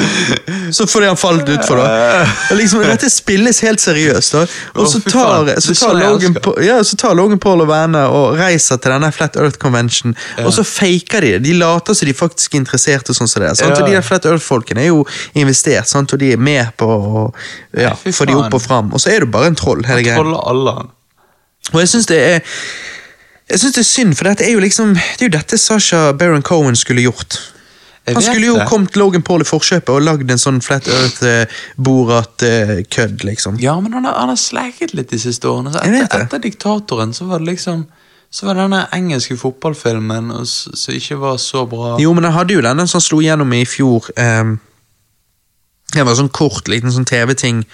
Så 0.77 0.87
fordi 0.87 1.07
han 1.07 1.17
falt 1.17 1.49
utfor, 1.49 1.81
da. 1.81 2.27
Liksom, 2.57 2.83
dette 2.85 3.09
spilles 3.11 3.61
helt 3.65 3.81
seriøst, 3.81 4.35
da. 4.37 4.43
Og 4.79 4.89
så 4.91 5.01
tar, 5.05 5.49
så 5.61 5.73
Det 5.73 5.79
tar, 5.79 5.95
Logan, 5.97 6.37
ja, 6.65 6.79
så 6.85 6.97
tar 7.01 7.15
Logan 7.17 7.41
Paul 7.41 7.63
og 7.65 7.71
vennene 7.71 8.05
og 8.13 8.37
reiser 8.39 8.81
til 8.83 8.93
denne 8.95 9.11
Flat 9.15 9.39
Earth 9.41 9.61
Convention, 9.63 10.17
og 10.45 10.53
så 10.55 10.65
faker 10.67 11.25
de 11.25 11.33
det. 11.37 11.43
De 11.47 11.57
later 11.57 11.97
som 11.97 12.09
de 12.09 12.15
faktisk 12.17 12.55
er 12.55 12.63
interessert, 12.63 13.09
og 13.09 13.17
sånn 13.17 13.31
som 13.31 13.45
det. 13.45 13.55
Sant? 13.61 13.79
Og 13.79 13.89
de 13.89 13.97
der 13.97 14.05
Flat 14.05 14.29
Earth-folkene 14.29 14.85
er 14.85 14.93
jo 14.93 15.05
investert, 15.39 15.89
sant? 15.89 16.13
og 16.13 16.21
de 16.21 16.35
er 16.37 16.45
med 16.51 16.75
på 16.79 16.89
å 16.89 17.25
ja, 17.77 17.95
få 17.97 18.29
de 18.29 18.37
opp 18.37 18.55
og 18.55 18.63
fram. 18.63 18.93
Og 18.93 19.03
så 19.03 19.15
er 19.15 19.25
du 19.25 19.33
bare 19.33 19.53
en 19.53 19.59
troll, 19.59 19.85
hele 19.89 20.05
greia. 20.05 20.21
Og 21.73 21.83
jeg 21.83 21.91
syns 21.91 22.09
det 22.09 22.23
er 22.23 22.41
jeg 23.49 23.63
synes 23.63 23.75
det 23.75 23.81
er 23.81 23.89
synd, 23.89 24.17
for 24.17 24.29
dette 24.29 24.45
er 24.45 24.53
jo 24.53 24.61
liksom 24.61 24.91
Det 24.95 25.25
er 25.25 25.31
jo 25.31 25.37
dette 25.39 25.59
Sasha 25.59 26.13
Baron 26.13 26.45
Cohen 26.45 26.77
skulle 26.77 27.07
gjort. 27.07 27.39
Han 28.15 28.23
skulle 28.23 28.47
jo 28.47 28.59
det. 28.59 28.67
kommet 28.71 28.97
Logan 28.97 29.23
Paul 29.23 29.43
i 29.43 29.45
forkjøpet 29.49 29.95
og 29.95 30.03
lagd 30.05 30.31
en 30.31 30.39
sånn 30.41 30.61
Flat 30.65 30.89
Earth-borat-kødd, 30.89 33.25
liksom. 33.27 33.59
Ja, 33.63 33.81
men 33.81 33.93
han 33.97 34.05
har, 34.09 34.15
han 34.21 34.29
har 34.33 34.41
slacket 34.41 34.95
litt 34.97 35.11
de 35.13 35.19
siste 35.23 35.49
årene. 35.51 35.73
Så 35.75 35.79
etter, 35.85 36.21
etter 36.25 36.41
diktatoren 36.43 37.11
så 37.17 37.23
var 37.31 37.39
det 37.43 37.49
liksom 37.55 37.79
Så 38.31 38.45
var 38.45 38.53
det 38.55 38.63
denne 38.67 38.89
engelske 38.93 39.37
fotballfilmen 39.41 40.45
som 40.45 40.93
ikke 40.93 41.17
var 41.17 41.39
så 41.41 41.65
bra. 41.67 41.97
Jo, 41.97 42.13
men 42.13 42.25
han 42.29 42.37
hadde 42.37 42.53
jo 42.59 42.61
den 42.61 42.89
som 42.89 43.01
slo 43.01 43.23
gjennom 43.25 43.53
i 43.57 43.65
fjor. 43.65 44.05
Um, 44.21 44.61
det 45.95 46.05
var 46.05 46.13
en 46.13 46.19
sånn 46.27 46.37
kort, 46.37 46.69
liten 46.69 46.93
sånn 46.93 47.09
TV-ting. 47.09 47.65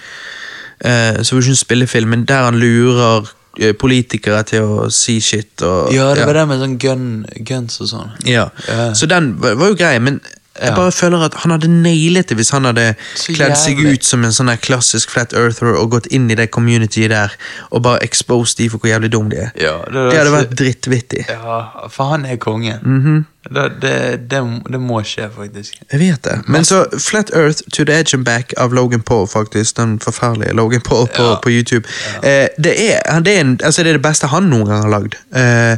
Uh, 0.79 1.19
så 1.19 1.35
var 1.35 1.41
det 1.41 1.43
ikke 1.43 1.57
en 1.57 1.65
spillefilm, 1.65 2.09
men 2.13 2.23
der 2.29 2.47
han 2.47 2.61
lurer 2.61 3.27
eh, 3.27 3.33
politikere 3.79 4.43
til 4.45 4.61
å 4.61 4.87
si 4.91 5.19
shit. 5.19 5.61
Og, 5.61 5.91
Ja, 5.93 6.13
det 6.13 6.25
var 6.25 6.33
det 6.33 6.47
med 6.47 6.59
sånn 6.59 6.77
gun, 6.79 7.25
guns 7.45 7.79
og 7.81 7.87
sånn. 7.87 8.11
Ja. 8.25 8.49
Ja. 8.67 8.91
Så 8.93 9.07
den 9.07 9.35
var, 9.39 9.55
var 9.55 9.67
jo 9.73 9.75
grei, 9.75 9.99
men 9.99 10.21
jeg 10.55 10.69
Ja. 10.69 10.75
bare 10.75 10.91
føler 10.91 11.25
at 11.25 11.33
han 11.43 11.51
hadde 11.51 11.67
nailet 11.67 12.27
det 12.29 12.37
hvis 12.37 12.51
han 12.51 12.63
hadde 12.63 12.95
kledd 13.35 13.57
seg 13.59 13.79
ut 13.83 14.03
som 14.07 14.23
en 14.23 14.31
sånn 14.31 14.53
klassisk 14.63 15.09
flat 15.11 15.33
earther 15.33 15.75
og 15.75 15.91
gått 15.91 16.07
inn 16.15 16.29
i 16.31 16.35
det 16.35 16.49
communityet 16.51 17.09
der 17.09 17.31
og 17.71 17.83
bare 17.83 17.99
exposed 18.03 18.55
de 18.57 18.69
for 18.69 18.77
hvor 18.79 18.87
jævlig 18.93 19.11
dum 19.11 19.27
de 19.29 19.35
er. 19.37 19.51
Ja, 19.59 19.79
det, 19.83 20.11
Det 20.11 20.17
hadde 20.17 20.31
vært 20.31 20.55
drittvittig. 20.55 21.25
Ja, 21.27 21.87
for 21.89 22.05
han 22.13 22.25
er 22.25 22.37
konge. 22.37 22.79
Mhm. 22.81 23.25
Det, 23.49 23.69
det, 23.81 24.17
det, 24.29 24.39
det 24.73 24.79
må 24.81 25.01
skje, 25.05 25.27
faktisk. 25.35 25.75
Jeg 25.91 25.99
vet 25.99 26.23
det. 26.23 26.37
Men 26.47 26.65
så 26.65 26.85
Flat 26.99 27.29
Earth 27.35 27.61
to 27.73 27.85
the 27.85 27.93
Edge 27.99 28.15
and 28.17 28.25
Back 28.25 28.53
av 28.57 28.73
Logan 28.73 29.01
Paul, 29.01 29.27
faktisk. 29.27 29.75
Den 29.77 29.99
forferdelige 29.99 30.53
Logan 30.53 30.81
Paul 30.81 31.07
på, 31.07 31.23
Ja. 31.23 31.35
på 31.43 31.49
YouTube. 31.51 31.87
Eh, 32.23 32.47
det, 32.57 32.73
er, 32.91 33.19
det, 33.21 33.35
er 33.37 33.39
en, 33.41 33.59
altså 33.63 33.83
det 33.83 33.89
er 33.93 33.99
det 33.99 34.05
beste 34.07 34.27
han 34.31 34.49
noen 34.49 34.65
gang 34.71 34.81
har 34.87 34.89
lagd. 34.95 35.15
Eh, 35.35 35.77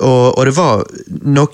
og, 0.00 0.38
og 0.38 0.44
det 0.46 0.52
var 0.56 0.84
noe 1.26 1.48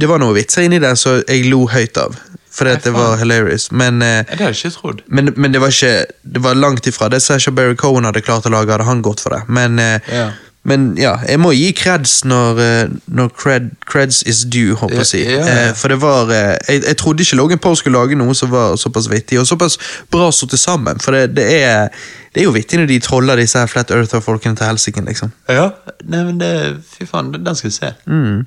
Det 0.00 0.08
var 0.10 0.20
noen 0.20 0.34
vitser 0.36 0.66
inni 0.66 0.78
der 0.82 0.94
som 1.00 1.22
jeg 1.28 1.46
lo 1.48 1.62
høyt 1.72 1.96
av. 1.96 2.18
Fordi 2.50 2.70
at 2.76 2.84
det 2.84 2.90
var 2.92 3.16
hilarious. 3.16 3.70
Men, 3.72 4.02
eh, 4.02 4.24
Det 4.28 4.40
har 4.42 4.50
jeg 4.52 4.58
ikke 4.58 4.74
trodd. 4.80 5.00
men, 5.06 5.32
men 5.36 5.52
det 5.54 5.60
var 5.62 5.70
ikke 5.70 6.04
Det 6.34 6.42
var 6.44 6.54
langt 6.58 6.86
ifra 6.86 7.08
det 7.08 7.22
Sasha 7.22 7.50
Barry 7.54 7.76
Cohen 7.78 8.04
hadde 8.04 8.20
klart 8.26 8.44
å 8.44 8.50
lage, 8.52 8.72
hadde 8.74 8.84
han 8.84 9.02
gått 9.02 9.20
for 9.20 9.30
det. 9.30 9.42
Men 9.48 9.78
eh, 9.78 10.00
Ja. 10.12 10.30
Men 10.62 10.90
ja, 11.00 11.14
jeg 11.24 11.40
må 11.40 11.54
gi 11.56 11.70
creds 11.72 12.18
når, 12.28 12.58
eh, 12.60 12.90
når 13.08 13.30
cred, 13.32 13.70
creds 13.88 14.20
is 14.28 14.42
due, 14.44 14.74
håper 14.76 14.98
jeg 15.00 15.06
å 15.06 15.08
si. 15.08 15.20
Ja, 15.24 15.38
ja. 15.40 15.54
Eh, 15.70 15.70
For 15.78 15.88
det 15.88 15.96
var 16.02 16.28
eh, 16.36 16.56
jeg, 16.68 16.82
jeg 16.84 16.98
trodde 17.00 17.24
ikke 17.24 17.38
Logan 17.38 17.62
Paul 17.64 17.78
skulle 17.80 17.96
lage 17.96 18.18
noe 18.18 18.34
som 18.36 18.50
var 18.52 18.76
såpass 18.80 19.08
vittig, 19.08 19.38
og 19.40 19.48
såpass 19.48 19.78
bra 20.12 20.28
satt 20.36 20.52
sammen. 20.60 21.00
For 21.00 21.16
det, 21.16 21.30
det, 21.38 21.46
er, 21.62 21.88
det 22.34 22.42
er 22.42 22.48
jo 22.50 22.52
vittig 22.52 22.80
når 22.82 22.90
de 22.90 22.98
troller 23.00 23.40
disse 23.40 23.56
her 23.56 23.70
Flat 23.72 23.92
Earther-folkene 23.96 24.58
til 24.58 24.68
helsike, 24.68 25.04
liksom. 25.06 25.32
Ja, 25.48 25.70
nei, 26.04 26.24
men 26.28 26.42
det 26.42 26.52
Fy 26.92 27.08
faen, 27.08 27.32
den 27.32 27.56
skal 27.56 27.70
vi 27.70 27.76
se. 27.78 27.92
Mm. 28.04 28.44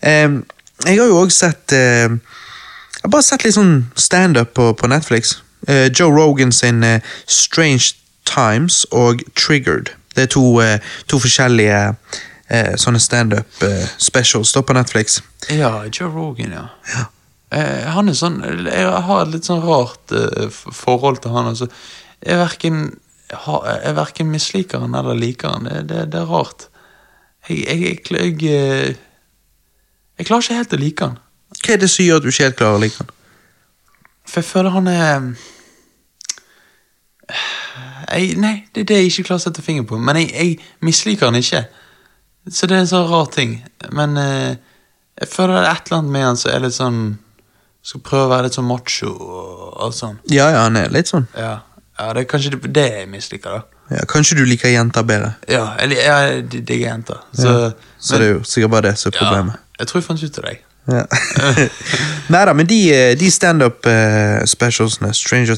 Eh, 0.00 0.38
jeg 0.88 1.00
har 1.02 1.10
jo 1.10 1.20
òg 1.20 1.32
sett 1.32 1.72
eh, 1.72 2.08
Jeg 2.08 3.04
har 3.04 3.12
bare 3.12 3.26
sett 3.26 3.44
litt 3.44 3.56
sånn 3.58 3.90
standup 4.00 4.54
på, 4.56 4.70
på 4.80 4.88
Netflix. 4.88 5.36
Eh, 5.68 5.90
Joe 5.92 6.08
Rogan 6.16 6.52
sin 6.52 6.80
Strange 7.28 7.92
Times 8.24 8.86
og 8.88 9.20
Triggered. 9.36 9.92
Det 10.14 10.26
er 10.26 10.30
to, 10.30 10.44
eh, 10.62 10.78
to 11.10 11.18
forskjellige 11.22 11.80
eh, 12.48 12.74
sånne 12.80 13.00
standup 13.02 13.62
eh, 13.62 13.86
på 14.66 14.76
Netflix. 14.76 15.22
Ja, 15.50 15.84
Joe 15.90 16.10
Rogan, 16.10 16.52
ja. 16.52 17.06
Eh, 17.54 17.86
han 17.94 18.08
er 18.08 18.16
sånn 18.18 18.40
Jeg 18.66 18.86
har 18.88 19.22
et 19.22 19.32
litt 19.34 19.44
sånn 19.46 19.62
rart 19.62 20.14
forhold 20.50 21.22
til 21.22 21.34
han. 21.34 21.50
Altså. 21.52 21.68
Jeg 22.24 22.38
verken, 22.38 22.84
jeg 23.30 23.96
verken 23.96 24.30
misliker 24.30 24.80
han 24.80 24.94
eller 24.94 25.18
liker 25.18 25.56
han. 25.56 25.68
Det, 25.68 25.82
det, 25.90 26.06
det 26.14 26.22
er 26.22 26.30
rart. 26.30 26.68
Jeg, 27.48 27.66
jeg, 27.68 28.00
jeg, 28.10 28.38
jeg, 28.40 28.96
jeg 30.18 30.26
klarer 30.26 30.46
ikke 30.46 30.62
helt 30.62 30.78
å 30.78 30.80
like 30.80 31.10
han. 31.10 31.18
Hva 31.64 31.74
er 31.74 31.82
det 31.82 31.90
som 31.92 32.04
gjør 32.04 32.20
at 32.20 32.24
du 32.24 32.30
ikke 32.30 32.48
helt 32.48 32.58
klarer 32.58 32.78
å 32.78 32.82
like 32.82 33.02
han? 33.02 33.12
For 34.24 34.40
jeg 34.40 34.48
føler 34.48 34.74
han 34.74 34.88
er 34.88 35.26
jeg, 38.18 38.36
Nei, 38.40 38.54
det 38.74 38.84
er 38.84 38.88
det 38.90 38.96
jeg 39.00 39.10
ikke 39.12 39.26
klarer 39.30 39.42
å 39.42 39.44
sette 39.46 39.62
fingeren 39.64 39.86
på. 39.90 39.98
Men 39.98 40.16
jeg, 40.22 40.30
jeg 40.34 40.58
misliker 40.86 41.28
han 41.30 41.38
ikke. 41.40 41.64
Så 42.52 42.66
det 42.68 42.76
er 42.76 42.82
en 42.84 42.90
sånn 42.90 43.08
rar 43.10 43.28
ting. 43.32 43.54
Men 43.96 44.16
eh, 44.20 44.56
jeg 45.20 45.30
føler 45.32 45.60
det 45.60 45.68
er 45.68 45.70
et 45.76 45.86
eller 45.90 45.98
annet 46.02 46.12
med 46.16 46.26
han 46.28 46.40
som 46.40 46.50
er 46.52 46.64
litt 46.66 46.74
sånn 46.76 46.98
Skal 47.84 48.00
prøve 48.00 48.24
å 48.26 48.32
være 48.32 48.46
litt 48.48 48.56
sånn 48.56 48.64
macho 48.68 49.10
og 49.12 49.78
alt 49.84 49.96
sånn. 49.98 50.18
Ja, 50.32 50.46
ja, 50.54 50.62
han 50.64 50.76
er 50.80 50.88
litt 50.92 51.10
sånn. 51.10 51.26
Ja, 51.36 51.58
ja 52.00 52.12
det 52.16 52.22
er 52.24 52.28
kanskje 52.30 52.54
det, 52.54 52.70
det 52.72 52.84
jeg 52.94 53.08
misliker, 53.12 53.58
da. 53.58 53.74
Ja, 53.92 54.06
kanskje 54.08 54.38
du 54.38 54.46
liker 54.48 54.72
jenter 54.72 55.04
bedre. 55.04 55.34
Ja, 55.52 55.74
eller 55.84 56.00
jeg 56.00 56.46
dig- 56.48 56.62
digger 56.64 56.88
jenter. 56.94 57.18
Så, 57.36 57.50
Ja. 57.50 57.72
Så 58.00 58.18
det 58.20 58.26
er 58.28 58.32
jo 58.38 58.42
sikkert 58.48 58.70
bare 58.72 58.88
det 58.88 58.94
som 58.98 59.12
er 59.12 59.18
problemet. 59.18 59.52
Ja, 59.60 59.82
jeg 59.82 59.88
tror 59.90 60.00
jeg 60.00 60.06
fant 60.06 60.24
ut 60.24 60.38
av 60.40 60.44
deg. 60.48 60.62
Ja. 60.88 61.04
Neida, 62.32 62.52
men 62.56 62.66
de, 62.68 62.78
eh, 62.92 63.12
de 63.20 63.30
stand-up 63.32 63.86
eh, 63.86 64.44
Stranger, 64.48 65.56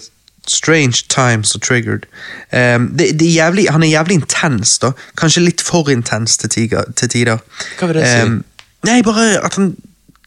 Strange 0.48 1.04
Times 1.08 1.54
og 1.54 1.62
Triggered 1.62 2.06
Um, 2.52 2.92
det, 2.96 3.18
det 3.20 3.26
er 3.26 3.32
jævlig, 3.34 3.64
Han 3.72 3.82
er 3.82 3.88
jævlig 3.90 4.14
intens, 4.20 4.78
da. 4.78 4.92
Kanskje 5.18 5.42
litt 5.42 5.60
for 5.60 5.88
intens 5.90 6.36
til, 6.38 6.50
tiger, 6.50 6.84
til 6.96 7.08
tider. 7.10 7.42
Hva 7.78 7.88
vil 7.90 7.98
det 7.98 8.06
si? 8.06 8.20
Eh, 8.22 8.68
nei, 8.86 9.00
bare 9.02 9.24
at 9.44 9.58
han 9.58 9.72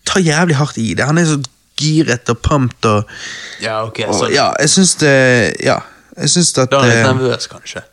tar 0.05 0.19
jævlig 0.19 0.57
hardt 0.59 0.77
i 0.77 0.93
det. 0.93 1.07
Han 1.07 1.17
er 1.17 1.29
så 1.29 1.39
giret 1.79 2.29
og 2.29 2.41
pumped 2.43 2.89
og, 2.89 3.07
Ja, 3.63 3.79
ok, 3.87 4.03
og 4.07 4.33
Ja, 4.35 4.51
jeg 4.59 4.69
syns 4.69 4.95
det 4.99 5.15
Ja, 5.63 5.79
jeg 6.17 6.29
syns 6.29 6.51
at 6.57 6.71
Da 6.71 6.81
er 6.81 6.81
han 6.81 6.91
litt 6.91 6.99
eh, 6.99 7.13
nervøs, 7.13 7.47
kanskje. 7.47 7.85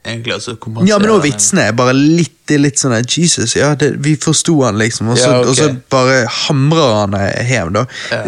Egentlig, 0.00 0.32
altså 0.32 0.54
ja, 0.88 0.96
men 0.96 1.10
òg 1.12 1.26
vitsene 1.26 1.66
er 1.68 1.74
bare 1.76 1.92
litt, 1.92 2.48
litt 2.56 2.80
sånn 2.80 2.94
at 2.96 3.10
Jesus, 3.12 3.52
ja, 3.58 3.74
det, 3.76 3.90
vi 4.00 4.14
forsto 4.16 4.54
han, 4.64 4.78
liksom. 4.80 5.10
Og 5.12 5.18
så, 5.20 5.28
Ja, 5.28 5.40
okay. 5.44 5.74
bare 5.92 6.22
hamrer 6.46 6.94
han 7.02 7.16
hjem, 7.44 7.74
da. 7.76 7.82
Ja. 8.08 8.22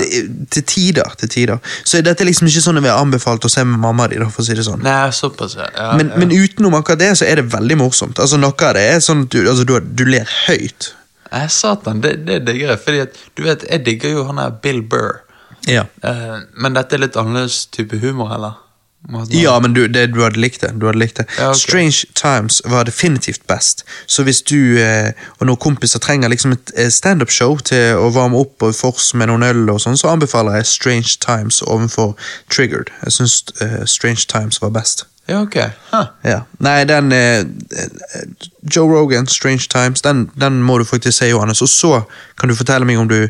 Til 0.53 0.67
tider, 0.69 1.15
til 1.23 1.31
tider. 1.33 1.63
Så 1.81 2.03
dette 2.05 2.21
er 2.21 2.29
liksom 2.29 2.51
ikke 2.51 2.61
sånn 2.61 2.77
jeg 2.77 2.85
ville 2.85 2.99
anbefalt 3.01 3.49
å 3.49 3.51
se 3.53 3.65
med 3.65 3.81
mamma 3.81 4.11
di, 4.13 4.21
da, 4.21 4.29
for 4.29 4.45
å 4.45 4.49
si 4.51 4.59
det 4.59 4.67
sånn. 4.69 4.85
Nei, 4.85 5.09
såpass, 5.17 5.57
ja. 5.57 5.95
Men, 5.97 6.13
men 6.21 6.35
utenom 6.37 6.77
akkurat 6.77 7.01
det, 7.01 7.15
så 7.23 7.25
er 7.31 7.41
det 7.41 7.49
veldig 7.55 7.81
morsomt. 7.81 8.21
Altså, 8.21 8.41
Noe 8.43 8.53
av 8.69 8.77
det 8.77 8.85
er 8.91 9.01
sånn 9.01 9.25
at 9.25 9.33
du, 9.33 9.41
altså, 9.47 9.65
du, 9.65 9.79
du 9.81 10.05
ler 10.13 10.29
høyt. 10.45 10.93
Nei, 11.33 11.47
satan, 11.49 12.03
det, 12.05 12.19
det 12.29 12.43
digger 12.45 12.75
jeg. 12.75 12.83
Fordi 12.85 13.01
at, 13.07 13.23
du 13.33 13.47
vet, 13.47 13.65
jeg 13.65 13.87
digger 13.89 14.13
jo 14.19 14.27
han 14.29 14.43
der 14.43 14.53
Bill 14.61 14.85
Burr. 14.85 15.23
Ja. 15.71 15.87
Uh, 16.05 16.45
men 16.53 16.77
dette 16.77 16.99
er 16.99 17.07
litt 17.07 17.17
annerledes 17.17 17.65
type 17.73 17.97
humor, 18.03 18.35
eller? 18.37 18.61
Måten- 19.09 19.35
Ja, 19.41 19.59
men 19.61 19.73
du, 19.75 19.89
det, 19.89 20.07
du 20.15 20.21
hadde 20.23 20.39
likt 20.41 20.61
det. 20.63 20.71
Du 20.79 20.87
hadde 20.87 20.99
likt 20.99 21.17
det. 21.19 21.25
Ja, 21.39 21.49
okay. 21.51 21.59
Strange 21.61 22.05
Times 22.15 22.61
var 22.65 22.85
definitivt 22.85 23.47
best. 23.51 23.85
Så 24.07 24.23
hvis 24.23 24.43
du 24.43 24.79
eh, 24.79 25.11
og 25.41 25.47
noen 25.49 25.59
kompiser 25.59 25.99
trenger 25.99 26.31
liksom 26.31 26.53
et 26.55 26.71
eh, 26.77 26.89
standup-show 26.95 27.59
til 27.67 27.97
å 27.99 28.11
varme 28.15 28.39
opp 28.39 28.63
og 28.63 28.75
fors 28.79 29.11
med 29.19 29.27
noen 29.33 29.43
øl, 29.43 29.65
og 29.75 29.81
sånn, 29.83 29.99
så 29.99 30.13
anbefaler 30.15 30.61
jeg 30.61 30.67
Strange 30.71 31.17
Times 31.21 31.63
overfor 31.67 32.15
Triggered. 32.49 32.93
Jeg 33.03 33.13
syns 33.19 33.41
eh, 33.61 33.83
Strange 33.91 34.29
Times 34.31 34.63
var 34.63 34.71
best. 34.71 35.07
Ja, 35.31 35.41
ok. 35.45 35.55
Huh. 35.93 36.07
Ja. 36.27 36.41
Nei, 36.63 36.81
den 36.91 37.13
eh, 37.15 37.41
eh, 37.43 38.23
Joe 38.75 38.89
Rogan, 38.91 39.27
Strange 39.31 39.67
Times, 39.71 40.03
den, 40.03 40.29
den 40.39 40.63
må 40.67 40.79
du 40.79 40.85
faktisk 40.85 41.19
se, 41.19 41.29
Johannes. 41.31 41.63
Og 41.63 41.69
så 41.71 41.93
kan 42.39 42.51
du 42.51 42.57
fortelle 42.59 42.87
meg 42.87 42.99
om 42.99 43.09
du, 43.11 43.21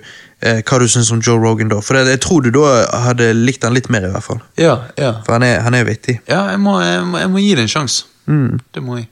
hva 0.42 0.78
du 0.82 0.88
syns 0.90 1.10
om 1.14 1.20
Joe 1.22 1.38
Rogan 1.38 1.68
da. 1.70 1.78
For 1.84 1.94
det, 1.94 2.10
jeg 2.16 2.20
tror 2.24 2.42
du 2.42 2.50
da 2.54 2.84
hadde 3.06 3.28
likt 3.38 3.62
han 3.64 3.74
litt 3.76 3.88
mer, 3.94 4.08
i 4.08 4.12
hvert 4.12 4.26
fall. 4.26 4.40
Ja, 4.58 4.76
ja. 4.98 5.12
For 5.26 5.36
han 5.36 5.44
er, 5.46 5.60
han 5.62 5.74
er 5.78 5.84
vittig. 5.86 6.18
Ja, 6.30 6.44
jeg 6.50 6.58
må, 6.62 6.76
jeg 6.82 7.04
må, 7.06 7.18
jeg 7.22 7.30
må 7.30 7.42
gi 7.44 7.52
det 7.58 7.66
en 7.68 7.72
sjanse. 7.76 8.04
Mm. 8.26 8.58
Det 8.74 8.82
må 8.82 8.98
jeg. 8.98 9.08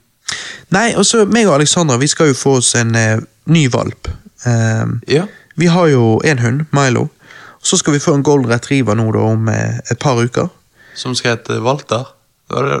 Nei, 0.71 0.89
og 0.95 1.03
så 1.07 1.25
meg 1.27 1.47
og 1.49 1.55
Alexandra, 1.59 1.97
vi 1.99 2.07
skal 2.11 2.29
jo 2.31 2.37
få 2.39 2.57
oss 2.61 2.73
en 2.79 2.95
eh, 2.95 3.17
ny 3.51 3.65
valp. 3.73 4.07
Eh, 4.47 4.85
Ja. 5.11 5.25
vi 5.59 5.67
har 5.67 5.87
jo 5.91 6.19
en 6.25 6.39
hund, 6.39 6.65
Milo. 6.71 7.09
Så 7.61 7.77
skal 7.77 7.93
vi 7.93 7.99
få 8.01 8.13
en 8.17 8.23
golden 8.25 8.49
retriever 8.49 8.95
nå 8.97 9.09
da 9.13 9.19
om 9.33 9.49
eh, 9.51 9.79
et 9.91 9.99
par 9.99 10.17
uker. 10.17 10.47
Som 10.95 11.15
skal 11.15 11.35
hete 11.37 11.59
Walter? 11.63 12.07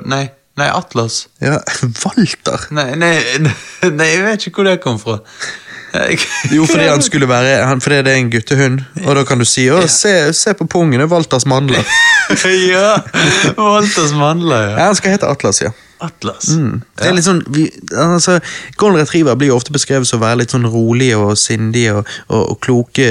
Nei, 0.09 0.23
nei, 0.59 0.67
Atlas. 0.71 1.27
Ja, 1.39 1.59
Walter! 2.03 2.65
Nei, 2.75 2.89
nei, 2.99 3.13
nei, 3.91 4.07
jeg 4.15 4.23
vet 4.25 4.47
ikke 4.47 4.61
hvor 4.63 4.67
det 4.71 4.79
kom 4.83 4.97
fra. 4.99 5.19
Jo, 6.55 6.65
fordi 6.65 6.87
han 6.87 7.01
skulle 7.03 7.27
være 7.27 7.65
han, 7.67 7.81
Fordi 7.81 8.01
det 8.05 8.13
er 8.13 8.19
en 8.21 8.31
guttehund, 8.31 8.81
og 9.05 9.15
da 9.15 9.23
kan 9.27 9.39
du 9.41 9.45
si 9.45 9.67
å, 9.71 9.81
se, 9.91 10.33
se 10.33 10.53
på 10.57 10.67
er 11.03 11.07
Walters 11.11 11.45
mandler. 11.45 11.85
ja! 12.71 13.01
Walters 13.57 14.13
mandler, 14.15 14.69
Ja, 14.71 14.77
ja. 14.77 14.85
han 14.85 14.95
skal 14.95 15.17
hete 15.17 15.27
Atlas, 15.27 15.61
ja. 15.61 15.71
Atlas. 16.01 16.47
Det 16.97 17.05
er 17.05 17.13
litt 17.13 17.27
sånn, 17.27 17.43
vi, 17.53 17.67
altså, 17.93 18.39
Golden 18.81 19.03
retriever 19.03 19.37
blir 19.37 19.51
jo 19.51 19.57
ofte 19.59 19.73
beskrevet 19.75 20.09
som 20.09 20.17
å 20.17 20.25
være 20.25 20.41
litt 20.41 20.55
sånn 20.55 20.65
rolige 20.65 21.19
og 21.21 21.35
sindige 21.37 21.99
og, 21.99 22.07
og, 22.27 22.55
og 22.55 22.61
kloke 22.65 23.09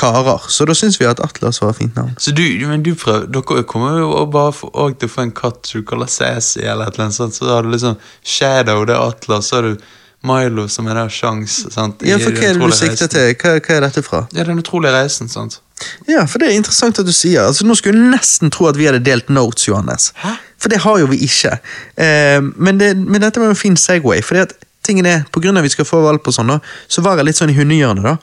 karer, 0.00 0.46
så 0.48 0.64
da 0.64 0.74
syns 0.76 0.96
vi 1.00 1.06
at 1.08 1.20
Atlas 1.22 1.60
var 1.60 1.74
et 1.74 1.80
fint 1.82 1.96
navn. 1.98 2.14
Så 2.18 2.32
du, 2.34 2.42
men 2.66 2.82
du 2.86 2.94
prøver, 2.98 3.26
dere 3.30 3.64
kommer 3.68 3.98
jo 4.00 4.10
bare 4.32 4.54
for, 4.56 4.72
til 4.96 5.10
å 5.10 5.12
få 5.12 5.26
en 5.26 5.34
katt 5.36 5.68
som 5.68 5.82
du 5.82 5.86
kaller 5.86 6.10
Sassy, 6.10 6.62
eller 6.64 6.88
et 6.88 6.96
eller 6.96 7.08
annet 7.08 7.18
sånt, 7.18 7.36
så 7.36 7.50
har 7.50 7.66
du 7.66 7.72
liksom 7.74 7.98
Shadow, 8.24 8.84
det 8.88 8.96
er 8.96 9.10
Atlas, 9.12 9.50
så 9.50 9.60
har 9.60 9.68
du 9.68 9.88
Milo, 10.26 10.66
som 10.68 10.86
er 10.86 10.98
der 10.98 11.08
Sjans, 11.08 11.72
sant? 11.72 12.02
i 12.04 12.10
Ja, 12.10 12.18
for 12.20 12.34
Hva 12.36 12.50
er 12.50 12.58
det 12.58 12.68
du 12.70 12.76
sikter 12.76 13.08
til? 13.08 13.34
Hva, 13.40 13.56
hva 13.56 13.76
er 13.76 13.84
dette 13.86 14.02
fra? 14.04 14.26
Ja, 14.36 14.44
Den 14.44 14.60
utrolige 14.60 14.92
reisen, 14.92 15.28
sant? 15.32 15.60
Ja, 16.08 16.26
for 16.28 16.38
det 16.38 16.50
er 16.50 16.58
interessant 16.60 16.98
at 17.00 17.06
du 17.08 17.12
sier. 17.12 17.46
Altså, 17.46 17.64
Nå 17.66 17.74
skulle 17.78 17.96
jeg 17.96 18.12
nesten 18.12 18.50
tro 18.52 18.66
at 18.68 18.76
vi 18.76 18.84
hadde 18.84 19.00
delt 19.04 19.30
notes, 19.32 19.68
Johannes. 19.68 20.12
Hæ? 20.20 20.34
For 20.60 20.68
det 20.68 20.82
har 20.84 20.98
jo 21.00 21.06
vi 21.08 21.22
ikke. 21.24 21.56
Eh, 21.96 22.40
men, 22.56 22.80
det, 22.80 22.96
men 22.96 23.22
dette 23.22 23.40
var 23.40 23.48
en 23.48 23.56
fin 23.56 23.76
Segway. 23.76 24.20
fordi 24.22 24.40
at 24.40 24.52
tingen 24.84 25.06
er, 25.06 25.22
på 25.32 25.40
at 25.40 25.62
vi 25.62 25.68
skal 25.68 25.84
få 25.84 26.02
valp 26.04 26.26
og 26.28 26.34
sånn, 26.34 26.52
da, 26.52 26.58
så 26.88 27.00
var 27.00 27.16
jeg 27.16 27.24
litt 27.24 27.36
sånn 27.36 27.50
i 27.50 27.56
hundehjørnet. 27.56 28.04
da. 28.04 28.16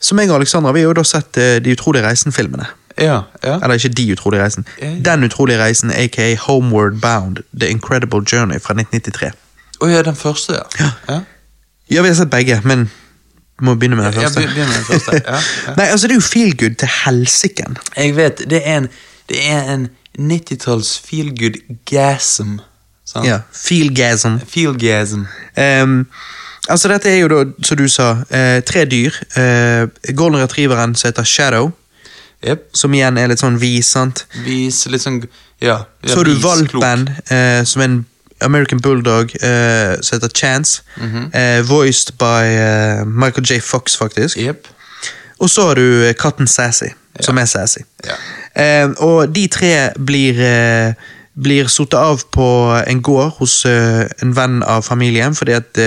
Så 0.00 0.14
meg 0.14 0.30
og 0.30 0.40
Alexandra 0.40 0.72
vi 0.72 0.82
har 0.82 0.90
jo 0.90 0.98
da 0.98 1.04
sett 1.04 1.36
eh, 1.36 1.60
De 1.62 1.70
utrolige 1.70 2.02
reisen-filmene. 2.06 2.66
Ja, 2.98 3.24
ja. 3.42 3.58
Eller 3.62 3.74
ikke 3.74 3.94
De 3.94 4.12
utrolige 4.12 4.42
reisen. 4.42 4.66
Ja, 4.80 4.90
ja. 4.90 4.98
Den 5.02 5.24
utrolige 5.24 5.58
reisen, 5.58 5.90
aka 5.90 6.34
Homeward 6.46 7.00
Bound, 7.00 7.42
The 7.58 7.70
Incredible 7.70 8.22
Journey 8.22 8.58
fra 8.58 8.74
1993. 8.74 9.30
Å 9.82 9.90
ja, 9.90 10.02
den 10.06 10.16
første, 10.16 10.58
ja. 10.78 10.90
ja. 11.08 11.20
Ja, 11.90 12.02
vi 12.02 12.08
har 12.08 12.14
sett 12.16 12.30
begge, 12.30 12.60
men 12.64 12.90
må 13.62 13.74
begynne 13.74 13.96
med 13.96 14.04
den 14.04 14.12
første. 14.12 14.40
Ja, 14.40 14.46
begynne 14.48 14.68
med 14.68 14.76
den 14.76 14.84
første. 14.84 15.20
Ja, 15.24 15.40
ja. 15.68 15.74
Nei, 15.78 15.86
altså 15.86 16.08
Det 16.08 16.16
er 16.16 16.20
jo 16.20 16.26
feel 16.26 16.56
good 16.56 16.78
til 16.80 16.88
helsiken. 17.04 17.76
Jeg 17.96 18.16
vet, 18.16 18.44
det 18.50 18.62
er 18.64 18.78
en, 18.82 18.88
det 19.28 19.42
er 19.50 19.74
en 19.74 19.88
90-talls 20.18 20.96
feelgood 21.04 21.60
gasm. 21.90 22.58
Sant? 23.04 23.26
Ja, 23.28 23.40
Feelgasm. 23.52 24.38
Feelgasm. 24.48 25.26
Um, 25.60 26.06
altså 26.68 26.88
Dette 26.88 27.10
er 27.10 27.18
jo 27.20 27.28
da, 27.28 27.40
som 27.62 27.76
du 27.78 27.88
sa, 27.88 28.10
uh, 28.24 28.60
tre 28.66 28.84
dyr. 28.88 29.12
Uh, 29.36 30.14
Golden 30.16 30.40
retrieveren 30.40 30.94
som 30.94 31.08
heter 31.08 31.24
Shadow, 31.24 31.72
Yep. 32.44 32.64
som 32.76 32.92
igjen 32.92 33.16
er 33.16 33.30
litt 33.30 33.40
sånn 33.40 33.54
vis. 33.56 33.88
sant? 33.94 34.26
Vis 34.44 34.82
litt 34.92 35.00
sånn 35.00 35.22
Ja. 35.62 35.84
ja 36.04 36.08
Så 36.08 36.18
har 36.18 36.24
du 36.24 36.34
valpen, 36.42 37.06
uh, 37.30 37.64
som 37.64 37.80
er 37.80 37.84
en 37.84 38.06
American 38.44 38.80
Bulldog, 38.80 39.30
uh, 39.42 40.00
som 40.00 40.16
heter 40.16 40.28
Chance. 40.34 40.82
Mm 40.96 41.10
-hmm. 41.10 41.58
uh, 41.58 41.68
voiced 41.68 42.18
by 42.18 42.44
uh, 42.44 43.06
Michael 43.06 43.44
J. 43.50 43.60
Fox, 43.60 43.96
faktisk. 43.96 44.38
Yep. 44.38 44.68
Og 45.38 45.50
så 45.50 45.66
har 45.66 45.74
du 45.74 46.12
katten 46.20 46.46
Sassy, 46.46 46.88
som 47.20 47.38
er 47.38 47.44
Sassy. 47.44 47.80
Ja. 48.04 48.86
Og 48.98 49.34
de 49.34 49.46
tre 49.46 49.90
blir, 50.06 50.32
uh, 50.32 50.92
blir 51.42 51.66
satt 51.66 51.94
av 51.94 52.20
på 52.32 52.80
en 52.86 53.02
gård 53.02 53.30
hos 53.38 53.66
en 54.22 54.36
venn 54.36 54.62
av 54.62 54.82
familien, 54.82 55.34
fordi 55.34 55.52
at 55.52 55.78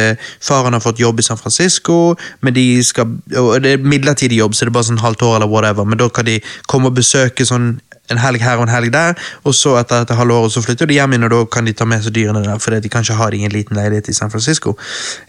faren 0.41 0.73
har 0.73 0.79
fått 0.79 0.99
jobb 0.99 1.19
i 1.19 1.23
San 1.23 1.37
Francisco, 1.37 2.15
men 2.41 2.53
de 2.53 2.83
skal, 2.83 3.05
og 3.37 3.63
det 3.63 3.71
er 3.71 3.77
midlertidig 3.77 4.37
jobb, 4.37 4.55
så 4.55 4.65
det 4.65 4.69
er 4.69 4.73
bare 4.73 4.83
sånn 4.83 5.05
halvt 5.05 5.21
år 5.21 5.35
eller 5.35 5.47
whatever, 5.47 5.83
men 5.83 5.97
da 5.97 6.09
kan 6.09 6.25
de 6.25 6.41
komme 6.67 6.87
og 6.87 6.95
besøke 6.95 7.45
sånn 7.45 7.79
en 8.09 8.17
helg 8.17 8.41
her 8.41 8.57
og 8.57 8.63
en 8.67 8.73
helg 8.75 8.91
der, 8.93 9.13
og 9.43 9.53
så 9.55 9.75
etter 9.79 10.01
et 10.05 10.09
halvår 10.15 10.49
så 10.53 10.61
flytter 10.63 10.85
de 10.87 10.93
hjem 10.99 11.13
igjen, 11.13 11.23
og 11.27 11.29
da 11.35 11.41
kan 11.57 11.65
de 11.65 11.73
ta 11.73 11.85
med 11.85 12.03
seg 12.03 12.13
dyrene 12.15 12.43
der, 12.45 12.57
fordi 12.63 12.79
de 12.85 12.89
kan 12.89 13.01
ikke 13.03 13.17
ha 13.19 13.29
det 13.29 13.39
i 13.41 13.45
en 13.45 13.51
liten 13.51 13.75
leilighet 13.77 14.07
i 14.09 14.13
San 14.13 14.31
Francisco. 14.31 14.77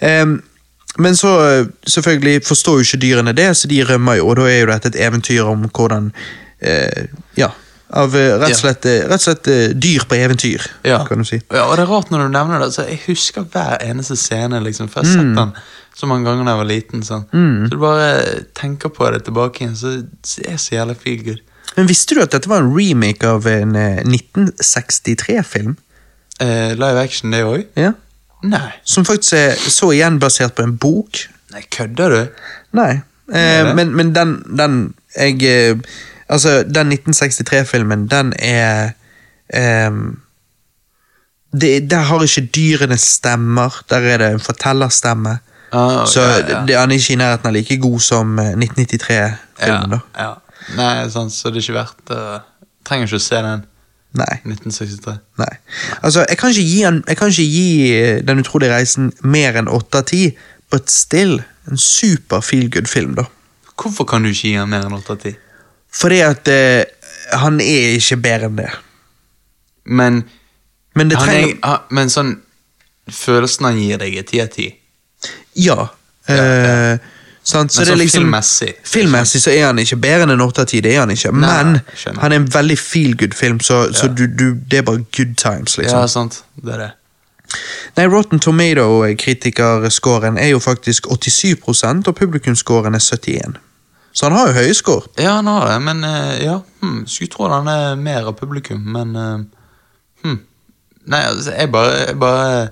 Um, 0.03 0.43
men 0.99 1.15
så 1.17 1.31
eh, 1.45 1.67
selvfølgelig 1.87 2.43
forstår 2.47 2.79
jo 2.81 2.87
ikke 2.87 3.01
dyrene 3.03 3.33
det, 3.37 3.57
så 3.57 3.69
de 3.71 3.83
rømmer 3.87 4.17
jo, 4.19 4.29
og 4.29 4.37
da 4.41 4.47
er 4.51 4.61
jo 4.63 4.67
dette 4.73 4.89
et 4.89 5.01
eventyr 5.07 5.43
om 5.47 5.67
hvordan 5.71 6.13
eh, 6.61 7.05
Ja, 7.39 7.51
av 7.91 8.17
eh, 8.19 8.33
rett 8.41 8.55
og 8.57 8.59
slett, 8.59 8.87
eh, 8.89 9.05
rett 9.07 9.21
og 9.21 9.27
slett 9.27 9.49
eh, 9.53 9.75
dyr 9.77 10.07
på 10.09 10.17
eventyr, 10.19 10.65
Ja. 10.85 11.05
kan 11.07 11.19
du 11.19 11.25
si. 11.29 11.39
ja, 11.53 11.67
og 11.69 11.77
det 11.77 11.85
er 11.85 11.93
rart 11.93 12.11
når 12.11 12.25
du 12.27 12.29
nevner 12.35 12.59
det. 12.65 12.73
Så 12.75 12.87
jeg 12.89 12.99
husker 13.07 13.47
hver 13.53 13.79
eneste 13.85 14.17
scene, 14.17 14.61
liksom, 14.65 14.89
for 14.89 15.01
jeg 15.05 15.13
har 15.17 15.23
Mm. 15.25 15.35
sett 15.35 15.37
den 15.37 15.53
så 15.99 16.07
mange 16.07 16.25
ganger 16.31 16.45
da 16.45 16.51
jeg 16.57 16.59
var 16.65 16.69
liten. 16.73 17.03
Sånn. 17.03 17.25
Så 17.33 17.71
du 17.71 17.77
bare 17.79 18.43
tenker 18.55 18.89
på 18.89 19.11
det 19.13 19.25
tilbake 19.25 19.61
igjen, 19.65 19.77
så 19.77 19.95
det 20.03 20.47
er 20.53 20.57
så 20.57 20.75
jævlig 20.77 20.97
feel 21.05 21.23
good. 21.25 21.41
Men 21.77 21.89
visste 21.91 22.17
du 22.17 22.23
at 22.23 22.33
dette 22.35 22.51
var 22.51 22.65
en 22.65 22.73
remake 22.75 23.29
av 23.29 23.47
en 23.51 23.77
eh, 23.77 24.03
1963-film? 24.05 25.77
Eh, 26.41 26.75
live 26.79 27.01
action, 27.03 27.35
det 27.35 27.45
òg? 27.47 27.67
Ja. 27.79 27.93
Nei. 28.47 28.71
Som 28.87 29.07
faktisk 29.07 29.35
er 29.35 29.57
så 29.59 29.91
igjen 29.95 30.21
basert 30.23 30.55
på 30.59 30.63
en 30.67 30.77
bok. 30.79 31.25
Nei, 31.55 31.65
kødder 31.75 32.15
du? 32.15 32.45
Nei. 32.79 32.93
Eh, 33.29 33.65
Nei 33.67 33.75
men, 33.75 33.93
men 33.99 34.15
den, 34.17 34.39
den 34.59 34.79
jeg 35.17 35.43
eh, 35.45 35.99
Altså, 36.29 36.63
den 36.63 36.93
1963-filmen, 36.93 38.03
den 38.13 38.35
er 38.37 38.91
um, 39.89 40.19
det, 41.53 41.91
Der 41.91 42.05
har 42.05 42.23
ikke 42.23 42.51
dyrene 42.53 42.99
stemmer, 43.01 43.83
der 43.89 43.97
er 43.97 44.19
det 44.19 44.29
en 44.35 44.41
fortellerstemme. 44.41 45.39
Ah, 45.73 46.07
så 46.07 46.21
ja, 46.21 46.81
han 46.81 46.91
er 46.91 46.97
ikke 46.97 47.13
i 47.13 47.17
nærheten 47.17 47.49
av 47.49 47.53
like 47.57 47.79
god 47.81 48.01
som 48.01 48.39
eh, 48.39 48.53
1993-filmen, 48.57 49.91
da. 49.91 49.99
Ja, 50.19 50.27
ja. 50.27 50.35
Nei, 50.79 50.93
sånn, 51.13 51.31
så 51.33 51.53
det 51.53 51.61
er 51.61 51.67
ikke 51.67 51.79
verdt 51.79 52.13
uh, 52.15 52.39
Trenger 52.89 53.09
ikke 53.09 53.21
å 53.21 53.25
se 53.25 53.41
den. 53.45 53.65
Nei. 54.17 54.35
1963. 54.49 55.15
nei. 55.41 55.55
Altså, 56.01 56.25
jeg 56.25 56.39
kan 56.41 56.53
ikke 56.53 56.65
gi, 56.65 56.79
en, 56.89 57.01
kan 57.05 57.33
ikke 57.33 57.45
gi 57.45 57.67
eh, 57.93 58.21
Den 58.25 58.41
utrolige 58.41 58.73
reisen 58.73 59.11
mer 59.21 59.59
enn 59.61 59.69
åtte 59.69 60.01
av 60.01 60.07
ti, 60.09 60.23
but 60.73 60.89
still 60.93 61.37
en 61.69 61.81
super 61.81 62.41
feel 62.45 62.71
good-film, 62.73 63.15
da. 63.19 63.27
Hvorfor 63.79 64.09
kan 64.09 64.25
du 64.25 64.33
ikke 64.33 64.49
gi 64.49 64.57
han 64.59 64.71
mer 64.73 64.87
enn 64.87 64.97
8 64.97 65.15
av 65.15 65.21
10? 65.23 65.37
Fordi 65.99 66.19
at 66.25 66.51
uh, 66.51 66.81
han 67.45 67.61
er 67.63 67.99
ikke 67.99 68.19
bedre 68.25 68.49
enn 68.49 68.59
det. 68.59 68.71
Men, 69.85 70.23
Men 70.97 71.13
det 71.13 71.21
han 71.21 71.29
trenger 71.29 71.55
er, 71.65 71.85
men 71.97 72.13
sånn 72.13 72.35
Følelsen 73.09 73.65
han 73.65 73.79
gir 73.81 74.01
deg, 74.03 74.19
er 74.21 74.25
10 74.27 74.41
av 74.43 74.49
10. 74.53 74.73
Ja. 75.57 75.77
Ja, 76.29 76.35
ja. 76.37 76.73
eh, 76.93 77.15
sant? 77.49 77.73
Så 77.73 77.83
så 77.83 77.91
det 77.91 77.99
liksom, 78.03 78.23
filmmessig. 78.23 78.73
Filmmessig 78.85 79.41
så 79.43 79.51
er 79.55 79.67
han 79.71 79.79
ikke 79.83 79.97
bedre 80.03 80.27
enn 80.27 80.35
en 80.35 80.45
8 80.45 80.65
av 80.65 80.69
10, 80.69 80.81
det 80.85 80.95
er 80.95 81.01
han 81.03 81.13
ikke. 81.15 81.33
Nei, 81.33 81.65
Men 81.65 81.81
han 82.23 82.33
er 82.33 82.37
en 82.43 82.49
veldig 82.55 82.79
feel 82.79 83.17
good-film, 83.19 83.61
så, 83.65 83.93
så 83.93 84.09
du, 84.09 84.27
du, 84.27 84.47
det 84.71 84.83
er 84.83 84.87
bare 84.89 85.05
good 85.17 85.35
times, 85.41 85.79
liksom. 85.81 85.99
Ja, 85.99 86.07
sant. 86.13 86.43
Det 86.61 86.75
er 86.77 86.85
det. 86.85 86.91
Nei, 87.97 88.07
Rotten 88.13 88.41
Tomato-kritikerscoren 88.45 90.37
er 90.39 90.53
jo 90.53 90.59
faktisk 90.61 91.07
87% 91.09 92.09
og 92.09 92.15
publikumsscoren 92.19 92.95
er 92.95 93.03
71. 93.05 93.57
Så 94.13 94.27
han 94.27 94.37
har 94.37 94.49
jo 94.51 94.59
høye 94.59 94.75
score. 94.75 95.09
Ja, 95.19 95.39
han 95.39 95.47
har 95.49 95.69
det, 95.73 95.79
men 95.87 96.05
eh, 96.05 96.45
ja. 96.45 96.59
Hmm, 96.83 97.07
skulle 97.07 97.31
tro 97.33 97.49
han 97.49 97.69
er 97.71 97.95
mer 97.97 98.29
av 98.29 98.37
publikum, 98.37 98.81
men 98.93 99.17
hmm. 100.25 100.39
Nei, 101.09 101.21
altså, 101.25 101.53
jeg 101.57 101.73
bare 101.73 101.97
Jeg, 101.97 102.19
bare, 102.21 102.69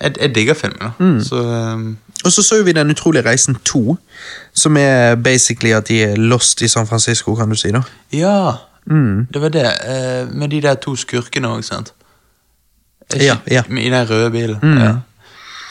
jeg, 0.00 0.14
jeg 0.20 0.34
digger 0.34 0.54
filmen, 0.54 0.80
da. 0.80 0.90
Mm. 0.98 1.20
Så 1.24 1.42
eh, 1.44 1.78
Og 2.24 2.32
så 2.32 2.42
så 2.42 2.62
vi 2.64 2.72
Den 2.72 2.90
utrolige 2.90 3.24
reisen 3.24 3.54
2, 3.64 3.96
som 4.54 4.76
er 4.76 5.14
basically 5.14 5.72
at 5.72 5.88
de 5.88 6.02
er 6.04 6.16
lost 6.16 6.62
i 6.62 6.68
San 6.68 6.86
Francisco, 6.86 7.34
kan 7.34 7.48
du 7.48 7.54
si. 7.54 7.68
da. 7.70 7.82
Ja, 8.12 8.52
Mm. 8.86 9.26
det 9.34 9.40
var 9.42 9.48
det. 9.48 9.62
eh, 9.84 10.34
med 10.34 10.48
de 10.48 10.62
der 10.62 10.74
to 10.74 10.96
skurkene 10.96 11.48
òg, 11.48 11.62
sant? 11.62 11.92
Ikke, 13.14 13.24
Ja, 13.24 13.36
ja. 13.50 13.62
I 13.70 13.90
den 13.90 14.10
røde 14.10 14.30
bilen. 14.30 14.58
Mm. 14.62 14.78
Ja. 14.78 14.94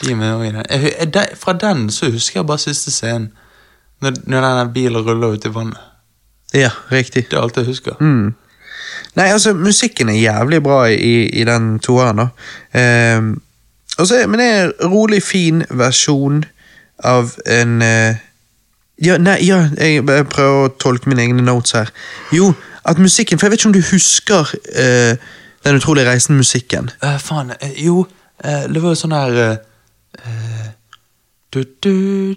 De 0.02 0.10
er 0.12 0.16
med 0.16 0.44
i 0.44 0.46
den. 0.46 0.64
Jeg, 0.70 0.92
jeg, 1.00 1.14
de- 1.14 1.36
fra 1.36 1.52
den 1.52 1.90
så 1.90 2.10
husker 2.10 2.40
jeg 2.40 2.46
bare 2.46 2.58
siste 2.58 2.90
scenen. 2.90 3.32
Når, 4.02 4.12
når 4.26 4.58
den 4.58 4.72
bilen 4.72 4.96
ruller 5.06 5.28
ut 5.28 5.44
i 5.44 5.54
vannet. 5.54 5.76
Ja, 6.54 6.70
riktig. 6.92 7.26
Det 7.30 7.36
er 7.38 7.42
alt 7.42 7.56
jeg 7.56 7.64
husker. 7.66 7.92
Mm. 8.00 8.34
Nei, 9.16 9.24
altså, 9.26 9.52
musikken 9.52 10.08
er 10.08 10.12
jævlig 10.14 10.62
bra 10.62 10.84
i, 10.84 11.26
i 11.40 11.44
den 11.44 11.78
toeren, 11.78 12.16
da. 12.16 12.26
Ehm, 12.80 13.42
og 14.00 14.06
så 14.08 14.18
er- 14.22 14.26
men 14.26 14.40
det 14.40 14.46
er 14.48 14.64
en 14.64 14.90
rolig, 14.92 15.22
fin 15.22 15.62
versjon 15.70 16.44
av 17.04 17.36
en 17.46 17.82
eh, 17.82 18.16
Ja, 19.02 19.14
nei, 19.18 19.38
ja, 19.46 19.62
jeg 19.80 20.04
prøver 20.04 20.64
å 20.66 20.72
tolke 20.76 21.08
mine 21.08 21.22
egne 21.24 21.40
notes 21.42 21.72
her. 21.72 21.88
Jo, 22.36 22.50
at 22.84 22.98
musikken 23.00 23.38
For 23.38 23.46
jeg 23.46 23.50
vet 23.54 23.60
ikke 23.60 23.68
om 23.70 23.72
du 23.72 23.80
husker 23.90 24.50
uh, 24.52 25.16
Den 25.64 25.76
utrolige 25.78 26.04
reisen-musikken. 26.10 26.90
Uh, 27.04 27.16
faen, 27.20 27.50
uh, 27.62 27.70
jo, 27.80 28.06
eh, 28.44 28.66
det 28.68 28.82
var 28.82 28.92
jo 28.92 28.98
sånn 29.00 29.12
her 29.16 29.38
eh, 29.40 29.56
eh, 30.20 30.68
du, 31.52 31.62
du, 31.84 31.94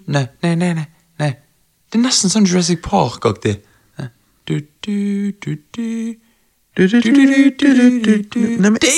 Nei, 0.08 0.24
nei, 0.42 0.54
nei, 0.54 0.72
nei, 0.80 0.86
nei. 1.20 1.30
Det 1.92 2.00
er 2.00 2.04
nesten 2.06 2.32
sånn 2.32 2.48
Jurassic 2.48 2.80
Park-aktig. 2.84 3.58
Eh, 4.00 4.08
Du, 4.48 4.58
du, 4.84 5.32
du, 5.44 5.54
du. 5.76 6.16
Det 6.76 6.94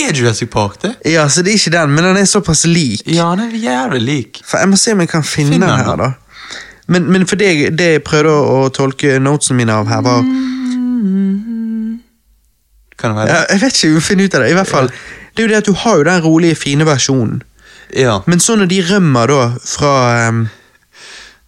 er 0.09 0.13
Jurassic 0.17 0.49
Park, 0.49 0.83
det. 0.83 0.95
ja, 1.05 1.29
så 1.29 1.43
det 1.43 1.53
er 1.53 1.59
ikke 1.59 1.71
den, 1.75 1.91
men 1.93 2.05
den 2.05 2.17
er 2.17 2.25
såpass 2.25 2.65
lik. 2.67 3.03
Ja, 3.07 3.31
den 3.37 3.51
er 3.51 3.57
jævlig 3.57 4.01
lik. 4.03 4.41
For 4.45 4.59
Jeg 4.59 4.69
må 4.69 4.77
se 4.81 4.93
om 4.93 5.01
jeg 5.01 5.09
kan 5.09 5.25
finne 5.25 5.53
Finn 5.53 5.61
den 5.61 5.85
her, 5.85 5.97
da. 5.97 6.11
Men, 6.87 7.13
men 7.13 7.27
for 7.27 7.37
det, 7.37 7.79
det 7.79 7.91
jeg 7.91 8.03
prøvde 8.07 8.33
å, 8.33 8.69
tolke 8.73 9.19
notesene 9.21 9.59
mine 9.61 9.75
av 9.75 9.91
her, 9.91 10.01
var 10.07 10.23
Kan 12.97 13.13
det 13.13 13.17
være 13.19 13.29
ja, 13.29 13.41
Jeg 13.51 13.61
vet 13.61 13.77
ikke, 13.77 13.89
vi 13.89 13.95
må 13.99 14.05
finne 14.07 14.25
ut 14.25 14.35
av 14.35 14.41
det. 14.45 14.51
I 14.51 14.57
hvert 14.57 14.71
fall, 14.71 14.91
Det 15.37 15.43
er 15.43 15.49
jo 15.49 15.53
det 15.53 15.59
at 15.61 15.69
du 15.69 15.75
har 15.77 15.97
jo 15.99 16.05
den 16.09 16.23
rolige, 16.25 16.55
fine 16.57 16.87
versjonen. 16.89 17.43
Ja. 17.93 18.23
Men 18.27 18.41
så 18.41 18.57
når 18.57 18.67
de 18.73 18.81
rømmer 18.89 19.27
da 19.29 19.43
fra 19.69 19.93
ehm, 20.23 20.47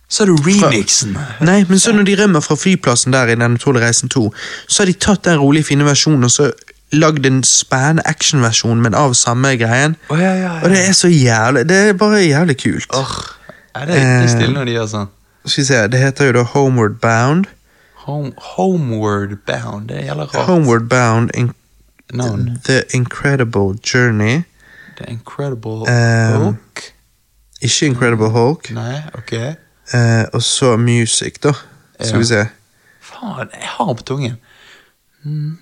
Så 0.09 0.23
er 0.25 0.27
det 0.31 0.47
remixen. 0.47 1.17
Nei, 1.45 1.65
men 1.69 1.79
så 1.79 1.93
når 1.93 2.05
de 2.09 2.15
rømmer 2.23 2.41
fra 2.41 2.55
flyplassen 2.57 3.13
der 3.13 3.29
i 3.29 3.35
Den 3.37 3.55
utrolige 3.59 3.85
reisen 3.87 4.09
2, 4.09 4.33
så 4.69 4.83
har 4.83 4.87
de 4.87 4.93
tatt 4.93 5.25
den 5.25 5.39
rolige, 5.39 5.65
fine 5.69 5.85
versjonen 5.85 6.25
og 6.25 6.31
så 6.33 6.51
lagd 6.93 7.27
en 7.27 7.43
spennende 7.45 8.03
actionversjon, 8.09 8.81
men 8.81 8.95
av 8.97 9.13
samme 9.15 9.51
greien. 9.61 9.97
Oh, 10.09 10.17
ja, 10.19 10.31
ja, 10.33 10.41
ja. 10.43 10.55
Og 10.65 10.71
det 10.73 10.79
er 10.89 10.93
så 10.97 11.09
jævlig 11.13 11.67
Det 11.69 11.77
er 11.77 11.93
bare 11.93 12.23
jævlig 12.25 12.57
kult. 12.63 12.89
Åh, 12.97 13.13
er 13.75 13.85
det, 13.87 13.97
er 14.01 14.23
Eh. 14.23 14.29
stille 14.29 14.55
når 14.55 14.65
de 14.65 14.73
gjør 14.79 14.87
sånn. 14.95 15.09
Skal 15.45 15.63
vi 15.63 15.67
se, 15.67 15.89
Det 15.89 16.01
heter 16.01 16.27
jo 16.27 16.33
da 16.33 16.43
Homeward 16.43 16.97
Bound. 17.01 17.45
Home, 18.09 18.33
homeward 18.57 19.37
bound. 19.47 19.89
Det 19.89 20.05
gjelder 20.07 20.25
rart. 20.35 20.47
Homeward 20.47 20.89
Bound 20.89 21.31
in. 21.35 21.53
The 22.65 22.83
Incredible 22.95 23.75
Journey. 23.95 24.45
The 24.97 25.05
Incredible 25.11 25.85
Um, 25.87 26.43
Hulk. 26.43 26.83
Ikke 27.61 27.87
Incredible 27.87 28.29
Hulk. 28.31 28.71
Nei, 28.71 29.03
ok. 29.15 29.33
Eh, 29.95 30.25
og 30.33 30.43
så 30.43 30.77
Music, 30.77 31.41
da. 31.43 31.53
Skal 32.01 32.19
vi 32.19 32.25
se. 32.25 32.47
Faen, 33.01 33.49
jeg 33.55 33.69
har 33.69 33.95
på 33.95 34.03
tungen. 34.03 34.37
Mm. 35.25 35.59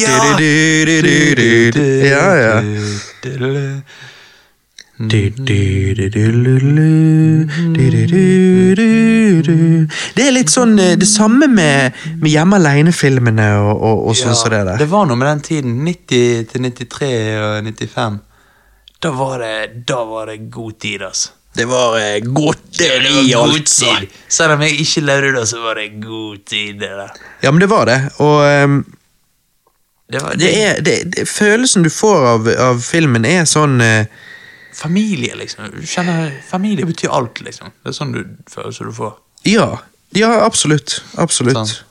Ja! 0.00 0.36
Ja, 2.04 2.34
ja. 2.34 2.60
Det 10.14 10.26
er 10.26 10.34
litt 10.34 10.52
sånn 10.52 10.74
det 10.76 11.08
samme 11.08 11.48
med, 11.48 11.96
med 12.20 12.28
Hjemme 12.28 12.58
aleine-filmene 12.60 13.46
og, 13.62 13.70
og, 13.72 14.02
og 14.10 14.18
sånn 14.18 14.36
som 14.36 14.52
det 14.52 14.60
der. 14.68 14.76
Det 14.82 14.90
var 14.90 15.08
noe 15.08 15.16
med 15.16 15.30
den 15.30 15.40
tiden, 15.46 15.78
90 15.86 16.44
til 16.52 16.68
93 16.68 17.08
og 17.40 17.70
95. 17.70 18.20
Da 19.00 19.14
var 19.16 19.40
det, 19.40 19.56
da 19.88 20.02
var 20.04 20.28
det 20.28 20.42
god 20.52 20.76
tid, 20.84 21.08
altså. 21.08 21.32
Det 21.56 21.64
var 21.66 21.96
eh, 21.98 22.20
godteri, 22.20 23.32
god 23.32 23.66
tid. 23.66 24.08
Selv 24.28 24.54
om 24.54 24.62
jeg 24.62 24.76
ikke 24.84 25.02
levde 25.02 25.32
da, 25.34 25.44
så 25.48 25.62
var 25.64 25.80
det 25.80 25.88
god 26.04 26.44
tid, 26.46 26.76
det 26.82 26.90
der. 26.92 27.16
Ja, 27.42 27.50
men 27.50 27.64
det 27.64 27.70
var 27.72 27.88
det. 27.88 27.98
Og 28.22 28.44
um, 28.64 28.84
Det 30.12 30.22
var, 30.22 30.34
det 30.34 30.50
er, 30.66 30.80
det, 30.82 30.94
det, 31.14 31.28
følelsen 31.28 31.84
du 31.86 31.90
får 31.90 32.24
av, 32.26 32.48
av 32.58 32.80
filmen, 32.82 33.24
er 33.24 33.44
sånn 33.46 33.80
eh, 33.80 34.06
Familie, 34.74 35.36
liksom. 35.36 35.70
Du 35.74 35.86
kjenner, 35.86 36.30
familie 36.48 36.86
betyr 36.86 37.12
alt, 37.12 37.40
liksom. 37.44 37.72
Det 37.82 37.92
er 37.92 37.96
sånn 37.96 38.12
du 38.14 38.22
følelser 38.50 38.90
du 38.90 38.94
får. 38.96 39.14
Ja. 39.48 39.68
Ja, 40.16 40.32
absolutt. 40.44 41.00
Absolutt. 41.20 41.58
Sånn. 41.58 41.86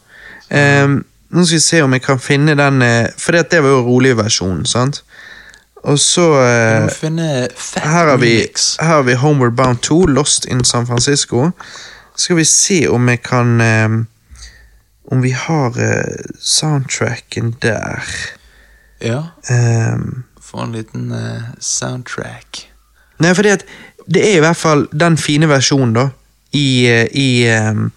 Um, 0.50 0.96
nå 1.30 1.46
skal 1.46 1.60
vi 1.60 1.62
se 1.62 1.82
om 1.86 1.94
jeg 1.94 2.02
kan 2.02 2.20
finne 2.20 2.56
den 2.58 2.82
eh, 2.82 3.12
For 3.22 3.38
det 3.38 3.60
var 3.62 3.70
jo 3.70 3.84
rolig 3.86 4.16
versjon, 4.18 4.64
sant? 4.66 5.04
Og 5.86 6.00
så 6.02 6.26
uh, 6.34 6.90
her, 6.90 8.10
har 8.10 8.18
vi, 8.20 8.34
her 8.82 8.90
har 8.90 9.06
vi 9.08 9.16
Homeward 9.22 9.54
Bound 9.56 9.80
2, 9.86 10.00
Lost 10.12 10.46
in 10.50 10.66
San 10.68 10.88
Francisco. 10.88 11.52
Skal 12.20 12.42
vi 12.42 12.44
se 12.50 12.82
om 12.92 13.08
jeg 13.08 13.22
kan 13.24 13.62
um, 13.62 14.02
Om 15.12 15.24
vi 15.24 15.32
har 15.32 15.78
uh, 15.78 16.34
soundtracken 16.42 17.56
der. 17.62 18.04
Ja, 19.02 19.22
Ehm, 19.50 20.24
få 20.50 20.64
en 20.66 20.76
liten 20.76 21.12
eh, 21.16 21.54
soundtrack. 21.60 22.66
Nei, 23.20 23.34
fordi 23.38 23.54
at 23.58 23.66
det 24.10 24.24
er 24.26 24.40
i 24.40 24.44
hvert 24.44 24.58
fall 24.58 24.88
den 24.92 25.18
fine 25.22 25.50
versjonen, 25.50 25.94
da. 25.98 26.10
I, 26.58 26.70
eh, 26.90 27.08
i, 27.14 27.30
um 27.70 27.92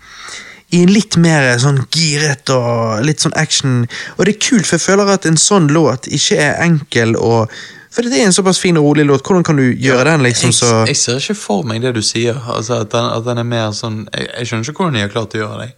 I 0.72 0.82
en 0.86 0.88
litt 0.92 1.18
mer 1.20 1.50
sånn 1.60 1.82
giret 1.92 2.48
og 2.48 3.02
litt 3.04 3.20
sånn 3.20 3.34
action. 3.36 3.82
Og 4.16 4.24
det 4.24 4.32
er 4.32 4.38
kult, 4.40 4.64
for 4.64 4.78
jeg 4.78 4.84
føler 4.86 5.10
at 5.12 5.26
en 5.28 5.36
sånn 5.36 5.66
låt 5.68 6.08
ikke 6.08 6.38
er 6.40 6.62
enkel 6.64 7.12
å 7.20 7.46
For 7.92 8.08
det 8.08 8.22
er 8.22 8.24
en 8.24 8.32
såpass 8.32 8.56
fin 8.56 8.78
og 8.80 8.86
rolig 8.86 9.04
låt. 9.04 9.20
Hvordan 9.20 9.44
kan 9.44 9.58
du 9.60 9.66
gjøre 9.68 10.06
den, 10.08 10.22
liksom, 10.24 10.48
jeg, 10.48 10.86
jeg 10.88 10.96
ser 10.96 11.18
ikke 11.20 11.36
for 11.36 11.68
meg 11.68 11.82
det 11.84 11.92
du 11.92 12.00
sier. 12.00 12.38
Altså 12.48 12.78
At 12.86 12.92
den, 12.94 13.04
at 13.04 13.26
den 13.26 13.42
er 13.42 13.44
mer 13.44 13.74
sånn 13.76 14.06
jeg, 14.14 14.30
jeg 14.32 14.48
skjønner 14.48 14.70
ikke 14.70 14.80
hvordan 14.80 14.96
de 14.96 15.04
har 15.04 15.12
klart 15.12 15.36
å 15.36 15.42
gjøre 15.42 15.58
det. 15.60 15.70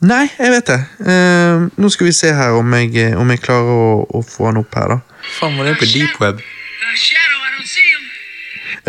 Nei, 0.00 0.30
jeg 0.38 0.52
vet 0.54 0.70
det. 0.70 0.78
Uh, 1.04 1.66
nå 1.76 1.90
skal 1.92 2.08
vi 2.08 2.12
se 2.16 2.30
her 2.32 2.56
om 2.56 2.74
jeg, 2.74 3.10
om 3.20 3.30
jeg 3.34 3.42
klarer 3.44 3.68
å, 3.68 3.88
å 4.16 4.22
få 4.24 4.48
han 4.48 4.60
opp 4.62 4.78
her, 4.78 4.94
da. 4.94 5.18
Faen, 5.36 5.58
var 5.60 5.68
det 5.68 5.76
på 5.82 5.88
deep 5.90 6.16
web? 6.22 6.40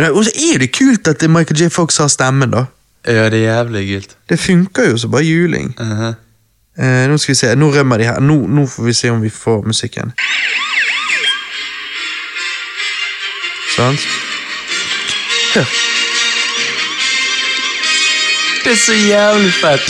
Og 0.08 0.24
så 0.24 0.32
er 0.32 0.62
det 0.64 0.70
kult 0.72 1.10
at 1.12 1.26
Michael 1.28 1.66
J. 1.66 1.68
Fox 1.74 2.00
har 2.00 2.08
stemmen, 2.12 2.54
da. 2.56 2.66
Ja, 3.04 3.28
det 3.34 3.42
er 3.42 3.58
jævlig 3.58 3.84
kult. 3.90 4.16
Det 4.30 4.40
funker 4.40 4.92
jo 4.94 4.98
så 4.98 5.12
bare 5.12 5.28
juling. 5.28 5.76
Uh 5.80 6.00
-huh. 6.00 6.14
uh, 6.80 7.10
nå 7.12 7.18
skal 7.18 7.32
vi 7.32 7.38
se, 7.38 7.56
nå 7.56 7.72
rømmer 7.72 7.98
de 7.98 8.04
her. 8.04 8.20
Nå, 8.20 8.48
nå 8.48 8.68
får 8.68 8.84
vi 8.84 8.94
se 8.94 9.10
om 9.10 9.22
vi 9.22 9.30
får 9.30 9.62
musikken. 9.68 10.14
Sant? 13.76 14.00
Hør. 15.56 16.01
Det 18.64 18.72
er 18.72 18.78
så 18.78 18.94
jævlig 18.94 19.54
fett. 19.54 19.88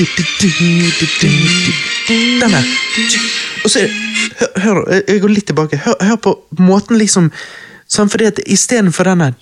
Denne. 2.41 2.63
Og 3.63 3.69
så 3.69 3.79
er 3.79 3.87
det 3.87 3.97
Hør, 4.31 4.57
hør 4.63 5.01
jeg 5.07 5.21
går 5.21 5.29
litt 5.29 5.45
tilbake. 5.45 5.77
Hør, 5.77 5.93
hør 6.01 6.15
på 6.15 6.31
måten 6.59 6.97
liksom 6.97 7.31
Sånn, 7.91 8.07
fordi 8.07 8.29
at 8.29 8.39
Istedenfor 8.47 9.09
denne 9.09 9.33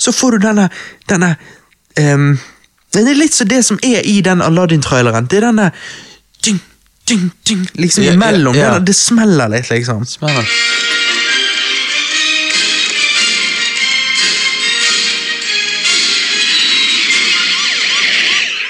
Så 0.00 0.14
får 0.16 0.30
du 0.30 0.46
denne, 0.46 0.68
denne 1.10 1.34
um, 2.00 2.38
Det 2.94 3.02
er 3.02 3.18
litt 3.18 3.36
som 3.36 3.50
det 3.50 3.60
som 3.66 3.80
er 3.84 4.00
i 4.00 4.20
den 4.24 4.40
Aladdin-traileren. 4.40 5.28
Det 5.28 5.42
er 5.42 5.50
denne 5.50 5.70
ding, 6.44 6.60
ding, 7.08 7.30
ding, 7.44 7.68
Liksom 7.76 8.08
imellom. 8.14 8.56
Ja, 8.56 8.72
ja. 8.72 8.78
det 8.80 8.96
smeller 8.96 9.52
litt, 9.52 9.68
liksom. 9.68 10.06
Smeller. 10.08 10.48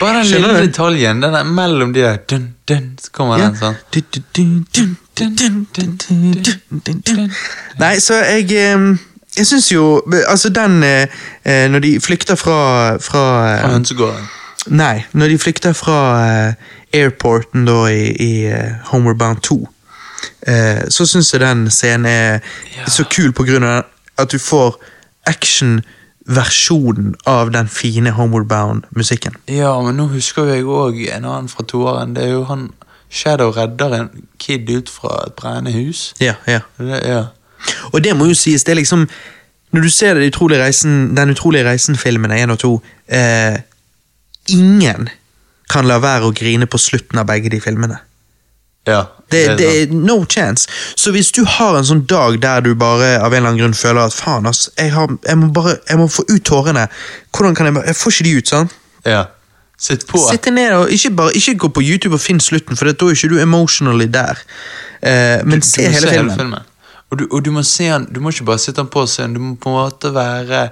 Bare 0.01 0.19
den 0.19 0.27
lille 0.27 0.61
detaljen. 0.63 1.23
Den 1.23 1.35
er 1.35 1.43
mellom 1.43 1.93
de 1.93 2.01
der 2.01 2.17
dun, 2.31 2.55
dun, 2.69 2.99
Så 3.03 3.11
kommer 3.13 3.39
den 3.39 3.57
sånn. 3.59 3.77
Nei, 7.79 7.99
så 7.99 8.15
jeg 8.15 8.99
jeg 9.39 9.47
syns 9.47 9.73
jo 9.73 10.03
Altså, 10.29 10.49
den 10.49 10.83
eh, 10.83 11.07
eh, 11.45 11.71
Når 11.71 11.79
de 11.79 12.01
flykter 12.01 12.35
fra 12.35 12.97
Fra, 12.99 13.55
eh, 13.55 13.71
hønsegården? 13.71 14.29
Nei, 14.67 15.05
når 15.13 15.29
de 15.29 15.39
flykter 15.39 15.73
fra 15.73 15.99
airporten 16.95 17.65
da 17.65 17.87
i, 17.89 18.11
i 18.21 18.53
Homer 18.91 19.15
Bound 19.15 19.41
2, 19.41 19.69
så 20.91 21.07
syns 21.07 21.33
jeg 21.33 21.41
den 21.41 21.71
scenen 21.71 22.07
er 22.07 22.41
så 22.91 23.05
kul 23.09 23.33
på 23.33 23.47
grunn 23.49 23.65
av 23.65 23.87
at 24.19 24.33
du 24.33 24.37
får 24.39 24.77
action 25.27 25.81
action-versjonen 26.29 27.15
av 27.25 27.51
den 27.51 27.69
fine 27.69 28.11
Homeward 28.11 28.47
Bound-musikken. 28.47 29.35
Ja, 29.47 29.83
men 29.83 29.97
nå 29.97 30.09
husker 30.13 30.45
jeg 30.45 30.65
òg 30.65 31.01
en 31.09 31.25
annen 31.25 31.49
fra 31.49 31.65
toeren. 31.65 32.15
Det 32.15 32.25
er 32.25 32.37
jo 32.37 32.45
han 32.45 32.73
Shadow 33.11 33.51
redder 33.51 33.95
en 33.97 34.11
kid 34.39 34.69
ut 34.71 34.91
fra 34.91 35.25
et 35.27 35.33
brennende 35.33 35.73
hus. 35.73 36.15
Ja, 36.21 36.35
ja. 36.47 36.61
Det, 36.79 37.01
ja. 37.09 37.25
Og 37.93 38.05
det 38.05 38.17
må 38.17 38.27
jo 38.29 38.35
sies, 38.35 38.65
det 38.65 38.73
er 38.73 38.83
liksom 38.83 39.09
Når 39.71 39.83
du 39.83 39.89
ser 39.91 40.15
det 40.15 40.29
utrolige 40.29 40.63
reisen, 40.65 41.17
Den 41.17 41.31
utrolige 41.31 41.65
reisen-filmen 41.65 42.31
1 42.31 42.51
og 42.51 42.59
2 42.59 42.83
eh, 43.09 43.57
Ingen 44.49 45.09
kan 45.69 45.85
la 45.85 45.99
være 45.99 46.25
å 46.29 46.33
grine 46.33 46.67
på 46.67 46.79
slutten 46.79 47.19
av 47.19 47.27
begge 47.27 47.51
de 47.51 47.61
filmene. 47.61 47.99
Ja, 48.87 49.03
Det, 49.33 49.47
er 49.47 49.57
det 49.57 49.83
er 49.83 49.91
no 49.93 50.25
chance. 50.25 50.69
Så 50.97 51.11
hvis 51.13 51.33
du 51.33 51.45
har 51.45 51.77
en 51.77 51.85
sånn 51.85 52.07
dag 52.09 52.39
der 52.41 52.61
du 52.65 52.75
bare 52.75 53.19
av 53.19 53.33
en 53.33 53.37
eller 53.37 53.51
annen 53.51 53.61
grunn 53.61 53.75
føler 53.77 54.01
at 54.07 54.15
faen, 54.17 54.47
ass, 54.49 54.71
jeg, 54.79 54.93
har, 54.95 55.11
jeg 55.27 55.37
må 55.37 55.51
bare 55.53 55.75
jeg 55.89 55.99
må 55.99 56.07
få 56.09 56.25
ut 56.29 56.45
tårene. 56.45 56.87
Hvordan 57.37 57.55
kan 57.55 57.67
jeg 57.67 57.83
Jeg 57.87 57.97
får 57.97 58.15
ikke 58.15 58.25
de 58.25 58.37
ut, 58.39 58.49
sant? 58.49 58.79
Ja. 59.05 59.25
Sitt 59.79 60.07
på. 60.09 60.19
Sitt 60.31 60.49
ned 60.53 60.73
og 60.73 60.91
ikke, 60.91 61.11
bare, 61.11 61.37
ikke 61.37 61.55
gå 61.55 61.69
på 61.69 61.85
YouTube 61.85 62.17
og 62.17 62.21
finn 62.21 62.41
slutten, 62.41 62.77
for 62.77 62.89
da 62.89 63.07
er 63.07 63.15
ikke 63.15 63.29
du 63.29 63.39
emotionally 63.39 64.09
der. 64.11 64.41
Eh, 65.03 65.45
men 65.45 65.61
Du 65.61 65.67
se 65.67 65.85
må 65.85 65.93
hele 65.95 66.11
filmen. 66.11 66.55
Og, 67.11 67.19
du, 67.19 67.29
og 67.31 67.45
du 67.45 67.51
må 67.51 67.63
se 67.63 67.85
den, 67.85 68.09
du 68.15 68.21
må 68.21 68.33
ikke 68.33 68.45
bare 68.45 68.59
sitte 68.59 68.81
den 68.81 68.91
på 68.93 69.07
se 69.07 69.23
den, 69.23 69.35
du 69.35 69.41
må 69.41 69.55
på 69.61 69.71
en 69.71 69.77
måte 69.77 70.11
være 70.15 70.69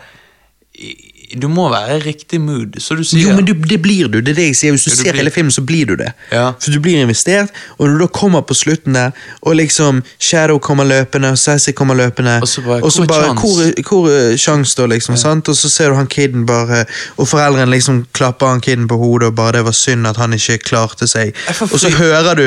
Du 1.34 1.48
må 1.48 1.68
være 1.72 1.96
i 1.96 2.00
riktig 2.04 2.38
mood, 2.40 2.76
så 2.78 2.94
du 2.96 3.02
sier 3.04 3.22
Jo, 3.28 3.34
men 3.34 3.44
du, 3.44 3.52
det 3.54 3.80
blir 3.82 4.08
du. 4.08 4.20
det 4.20 4.32
er 4.32 4.38
det 4.38 4.44
jeg 4.46 4.56
sier. 4.56 4.70
Hvis 4.76 4.84
du, 4.84 4.90
Ja, 4.90 4.94
du 4.94 5.02
ser 5.02 5.12
blir- 5.12 5.20
hele 5.22 5.30
filmen, 5.34 5.50
så 5.50 5.62
blir 5.66 5.86
du 5.86 5.94
det. 5.96 6.12
Ja. 6.32 6.52
For 6.60 6.70
du 6.70 6.80
blir 6.80 7.00
investert, 7.02 7.50
og 7.78 7.88
når 7.88 7.98
du 7.98 8.04
da 8.04 8.06
kommer 8.06 8.42
på 8.46 8.54
slutten 8.54 8.94
der, 8.94 9.10
og 9.42 9.56
liksom 9.56 10.02
Shadow 10.18 10.58
kommer 10.58 10.84
løpende, 10.84 11.30
og 11.34 11.38
Sassy 11.38 11.70
kommer 11.72 11.94
løpende 11.94 12.38
Og 12.42 12.48
så 12.48 12.62
bare, 12.62 12.82
og 12.82 12.92
så 12.92 13.02
hvor 13.04 13.04
er 13.04 13.08
bare, 13.08 13.34
hvor, 13.34 14.08
er- 14.08 14.32
er 14.36 14.76
da, 14.76 14.86
liksom? 14.86 15.16
sant? 15.16 15.48
Og 15.48 15.56
så 15.56 15.68
ser 15.70 15.88
du 15.88 15.94
han 15.94 16.06
kiden 16.06 16.46
bare 16.46 16.84
Og 17.18 17.28
foreldrene 17.28 17.70
liksom 17.70 18.06
klapper 18.12 18.46
han 18.46 18.60
kiden 18.60 18.88
på 18.88 18.96
hodet, 18.96 19.26
og 19.28 19.34
bare 19.34 19.52
det 19.52 19.64
var 19.64 19.72
synd 19.72 20.06
at 20.06 20.16
han 20.16 20.32
ikke 20.32 20.58
klarte 20.58 21.06
seg. 21.06 21.34
Og 21.60 21.80
så 21.80 21.90
hører 21.90 22.34
du 22.34 22.42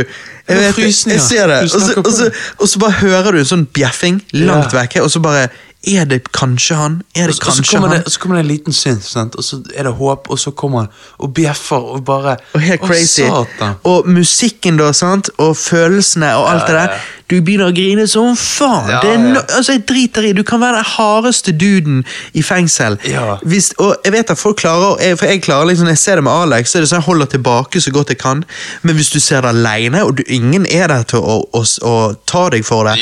Jeg 0.50 0.58
vet, 0.58 0.78
jeg, 0.78 0.94
jeg 1.14 1.22
ser 1.22 1.48
det, 1.48 1.60
og 1.64 1.70
så, 1.70 1.94
og, 1.98 2.12
så, 2.12 2.32
og 2.60 2.68
så 2.70 2.80
bare 2.80 2.92
hører 2.92 3.32
du 3.32 3.38
en 3.40 3.46
sånn 3.46 3.68
bjeffing 3.74 4.22
langt 4.34 4.74
Ja. 4.74 4.80
vekke, 4.82 5.02
og 5.04 5.12
så 5.12 5.20
bare 5.22 5.50
Er 5.88 6.04
det 6.06 6.32
kanskje 6.36 6.76
han? 6.76 7.02
Er 7.16 7.24
Og 7.24 7.28
det 7.30 7.36
så, 7.38 7.46
og 7.48 7.54
så 7.56 7.64
kommer 7.72 7.88
han? 7.88 7.98
det, 7.98 8.06
og 8.06 8.12
så 8.12 8.20
kommer 8.20 8.36
det 8.36 8.42
en 8.44 8.52
liten 8.52 8.74
synth, 8.74 9.06
sant? 9.08 9.36
og 9.40 9.44
så 9.44 9.62
er 9.76 9.84
det 9.88 9.94
håp, 9.96 10.28
og 10.30 10.40
så 10.40 10.52
kommer 10.52 10.80
han 10.80 10.90
og 11.20 11.34
bjeffer 11.34 11.86
og 11.96 12.04
bare 12.06 12.36
Og 12.54 12.60
helt 12.62 12.82
Å, 12.84 12.88
crazy. 12.90 13.24
satan. 13.24 13.78
Og 13.88 14.08
musikken, 14.12 14.76
da, 14.78 14.92
sant? 14.94 15.30
og 15.40 15.56
følelsene 15.58 16.34
og 16.36 16.50
alt 16.52 16.62
Ja, 16.62 16.68
det 16.68 16.76
der. 16.76 16.94
ja. 16.98 17.16
Du 17.30 17.36
begynner 17.46 17.70
å 17.70 17.74
grine 17.78 18.08
som 18.10 18.32
faen. 18.36 18.88
Det 18.90 19.10
er 19.14 19.18
no 19.22 19.40
altså, 19.54 19.76
jeg 19.76 19.84
driter 19.86 20.26
i. 20.26 20.32
Du 20.34 20.42
kan 20.44 20.58
være 20.64 20.80
den 20.80 20.88
hardeste 20.96 21.52
duden 21.54 22.00
i 22.34 22.42
fengsel. 22.42 22.96
Ja. 23.06 23.36
Hvis, 23.46 23.68
og 23.78 24.00
jeg 24.04 24.16
vet 24.16 24.32
at 24.34 24.40
folk 24.42 24.58
klarer 24.58 24.98
jeg, 25.00 25.18
For 25.20 25.30
jeg 25.30 25.44
klarer 25.46 25.70
liksom, 25.70 25.88
jeg 25.94 25.98
ser 26.02 26.16
det 26.18 26.24
med 26.26 26.34
Alex, 26.34 26.72
så 26.74 26.80
er 26.80 26.82
det 26.82 26.90
sånn 26.90 27.04
jeg 27.04 27.06
holder 27.06 27.30
tilbake 27.36 27.82
så 27.86 27.94
godt 27.94 28.10
jeg 28.16 28.18
kan. 28.24 28.42
Men 28.82 28.98
hvis 28.98 29.12
du 29.14 29.20
ser 29.22 29.46
det 29.46 29.52
alene, 29.54 30.02
og 30.10 30.18
du, 30.18 30.24
ingen 30.28 30.66
er 30.74 30.88
der 30.90 31.04
til 31.04 31.20
å, 31.22 31.38
å, 31.54 31.62
å 31.86 31.94
ta 32.26 32.48
deg 32.50 32.66
for 32.66 32.90
det 32.90 32.98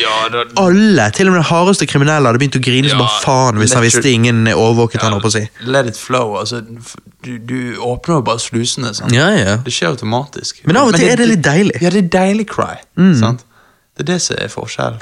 Alle, 0.60 1.08
til 1.16 1.30
og 1.30 1.38
med 1.38 1.40
den 1.42 1.48
hardeste 1.48 1.88
kriminelle, 1.88 2.28
hadde 2.28 2.42
begynt 2.44 2.60
å 2.60 2.64
grine 2.68 2.91
som 2.91 2.99
Ja, 2.99 3.05
bare 3.05 3.24
faen 3.24 3.61
hvis 3.61 3.74
han 3.78 3.86
visste 3.86 4.11
ingen 4.11 4.43
overvåket 4.53 5.01
han, 5.05 5.15
Opp 5.18 5.26
på 5.26 5.32
å 5.32 5.36
si. 5.38 5.43
Let 5.65 5.89
it 5.89 5.97
flow. 5.99 6.36
altså 6.39 6.61
Du, 7.26 7.38
du 7.38 7.78
åpner 7.82 8.20
jo 8.20 8.22
bare 8.28 8.39
slusene. 8.43 8.93
sant? 8.95 9.15
Ja, 9.15 9.30
ja. 9.36 9.57
Det 9.65 9.74
skjer 9.74 9.95
automatisk. 9.95 10.61
Men 10.68 10.78
av 10.84 10.91
og 10.91 10.99
til 10.99 11.09
er 11.09 11.18
det 11.20 11.32
litt 11.34 11.43
deilig. 11.47 11.80
Ja, 11.82 11.89
det 11.93 12.05
er 12.05 12.13
deilig 12.20 12.47
cry. 12.53 12.76
Sant? 13.18 13.43
Det 13.97 14.05
er 14.05 14.13
det 14.13 14.22
som 14.22 14.38
er 14.39 14.53
forskjellen. 14.53 15.01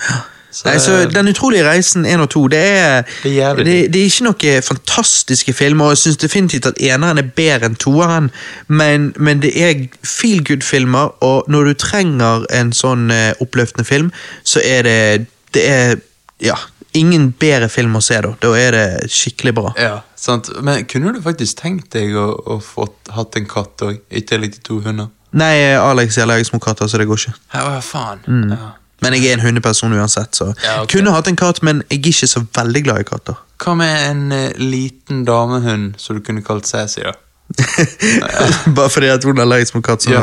Så, 0.56 0.70
Nei, 0.70 0.78
så 0.80 0.94
Den 1.12 1.28
utrolige 1.28 1.66
reisen 1.68 2.06
1 2.08 2.22
og 2.24 2.30
2, 2.32 2.42
det 2.54 2.60
er, 2.64 3.02
Det 3.24 3.32
er 3.44 3.58
det, 3.60 3.74
det 3.92 4.00
er 4.02 4.06
ikke 4.08 4.24
noen 4.24 4.64
fantastiske 4.64 5.52
filmer, 5.54 5.90
og 5.90 5.98
jeg 5.98 5.98
syns 6.06 6.18
definitivt 6.22 6.70
at 6.70 6.80
eneren 6.80 7.20
er 7.20 7.28
bedre 7.36 7.68
enn 7.68 7.76
toeren, 7.76 8.30
men, 8.72 9.10
men 9.20 9.42
det 9.44 9.52
er 9.60 9.82
feel 10.08 10.40
good-filmer, 10.48 11.12
og 11.28 11.50
når 11.52 11.68
du 11.68 11.74
trenger 11.84 12.46
en 12.56 12.72
sånn 12.72 13.12
eh, 13.12 13.34
oppløftende 13.44 13.84
film, 13.84 14.14
så 14.48 14.64
er 14.64 14.88
det 14.88 15.26
Det 15.56 15.68
er 15.72 15.96
ja, 16.44 16.56
ingen 16.98 17.30
bedre 17.40 17.70
film 17.70 17.98
å 18.00 18.02
se 18.04 18.22
da. 18.24 18.32
Da 18.42 18.54
er 18.60 18.76
det 18.76 18.88
skikkelig 19.14 19.54
bra. 19.58 19.74
ja, 19.80 20.00
sant? 20.20 20.50
Men 20.64 20.86
kunne 20.92 21.14
du 21.16 21.22
faktisk 21.24 21.60
tenkt 21.62 21.92
deg 21.96 22.16
å, 22.18 22.30
å 22.56 22.60
fått 22.64 23.12
hatt 23.16 23.36
en 23.40 23.48
katt 23.50 23.86
òg, 23.86 24.00
i 24.10 24.24
tillegg 24.26 24.58
til 24.58 24.66
to 24.70 24.80
hunder? 24.88 25.12
Nei, 25.36 25.76
Alex 25.76 26.18
er 26.18 26.24
allergisk 26.24 26.56
mot 26.56 26.64
katter, 26.64 26.88
så 26.88 26.98
det 27.02 27.10
går 27.10 27.20
ikke. 27.26 27.36
Ja, 27.54 27.68
faen. 27.84 28.24
faen? 28.24 28.56
Ja. 28.56 28.72
Men 29.04 29.18
jeg 29.18 29.28
er 29.28 29.36
en 29.36 29.44
hundeperson 29.44 29.94
uansett, 29.94 30.36
så 30.38 30.54
Ja, 30.64 30.82
okay. 30.82 30.98
kunne 30.98 31.12
hatt 31.12 31.28
en 31.28 31.36
katt, 31.36 31.62
men 31.62 31.84
jeg 31.90 32.00
er 32.00 32.14
ikke 32.14 32.30
så 32.32 32.46
veldig 32.56 32.84
glad 32.88 33.04
i 33.04 33.08
katter. 33.10 33.42
Hva 33.62 33.76
med 33.76 33.94
en 34.10 34.24
uh, 34.32 34.56
liten 34.60 35.26
damehund 35.28 36.00
som 36.02 36.16
du 36.18 36.24
kunne 36.24 36.44
kalt 36.46 36.68
Sassy, 36.70 37.04
da? 37.04 37.14
Bare 38.76 38.90
fordi 38.90 39.08
at 39.14 39.24
hun 39.24 39.38
er 39.38 39.44
allergisk 39.46 39.76
mot 39.78 39.84
katt. 39.86 40.02
så 40.04 40.12
Ja, 40.12 40.22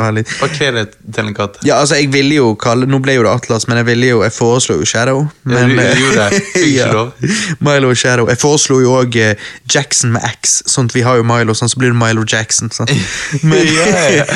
kle 0.53 0.71
deg 0.75 0.95
til 1.15 1.29
en 1.29 1.35
katt. 1.37 1.59
Ja, 1.65 1.79
altså, 1.81 1.95
jeg 2.01 2.11
ville 2.13 2.35
jo 2.35 2.49
kalle 2.61 2.87
Nå 2.91 2.99
ble 3.03 3.15
jo 3.17 3.23
det 3.27 3.31
Atlas, 3.33 3.69
men 3.71 3.79
jeg 3.81 3.87
ville 3.87 4.09
jo 4.11 4.23
Jeg 4.25 4.33
foreslo 4.35 4.77
jo 4.81 4.85
Shadow. 4.89 5.23
Ja, 5.47 5.67
Men, 5.67 5.71
du- 5.71 5.77
du 5.77 6.03
gjorde 6.03 6.29
det. 6.31 6.43
Fikk 6.53 6.67
ikke 6.73 6.93
lov. 6.93 7.13
Milo 7.61 7.91
og 7.93 7.97
Shadow. 7.97 8.29
Jeg 8.29 8.39
foreslo 8.43 8.81
jo 8.83 8.95
òg 9.01 9.19
Jackson 9.75 10.13
med 10.17 10.27
X, 10.43 10.63
sånn 10.67 10.91
at 10.91 10.95
vi 10.99 11.05
har 11.07 11.17
jo 11.21 11.27
Milo, 11.27 11.55
sånn 11.55 11.71
så 11.73 11.79
blir 11.81 11.95
det 11.95 11.99
Milo 12.03 12.25
Jackson. 12.27 12.71
Sånn. 12.75 12.91
Men, 13.49 13.67
ja, 13.71 14.09
ja. 14.19 14.27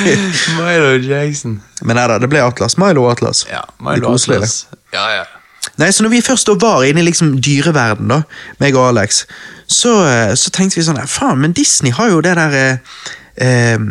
Milo 0.61 0.95
Jackson. 1.03 1.61
men 1.83 1.97
nei 1.99 2.07
da, 2.09 2.19
det 2.23 2.29
ble 2.33 2.41
Atlas. 2.41 2.79
Milo 2.81 3.05
og 3.05 3.13
Atlas. 3.17 3.45
Ja, 3.51 3.65
Milo. 3.83 4.15
Atlas. 4.17 4.67
Ja, 4.95 5.09
ja. 5.19 5.25
Nei, 5.77 5.91
så 5.93 6.05
når 6.05 6.15
vi 6.15 6.25
først 6.25 6.49
var 6.63 6.85
inne 6.87 7.03
i 7.03 7.07
liksom 7.07 7.37
dyreverden, 7.45 8.09
da, 8.09 8.23
meg 8.63 8.77
og 8.79 8.91
Alex, 8.91 9.25
så, 9.69 9.93
eh, 10.09 10.33
så 10.39 10.53
tenkte 10.55 10.81
vi 10.81 10.87
sånn 10.87 11.01
Faen, 11.11 11.43
men 11.43 11.57
Disney 11.57 11.93
har 11.93 12.11
jo 12.13 12.23
det 12.25 12.37
der 12.39 12.57
eh, 12.57 12.93
eh, 13.45 13.89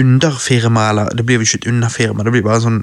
underfirma, 0.00 0.88
eller 0.92 1.16
det 1.16 1.26
blir 1.26 1.40
jo 1.40 1.48
ikke 1.48 1.62
et 1.62 1.72
underfirma, 1.72 2.24
det 2.24 2.32
blir 2.32 2.46
bare 2.46 2.62
sånn 2.64 2.78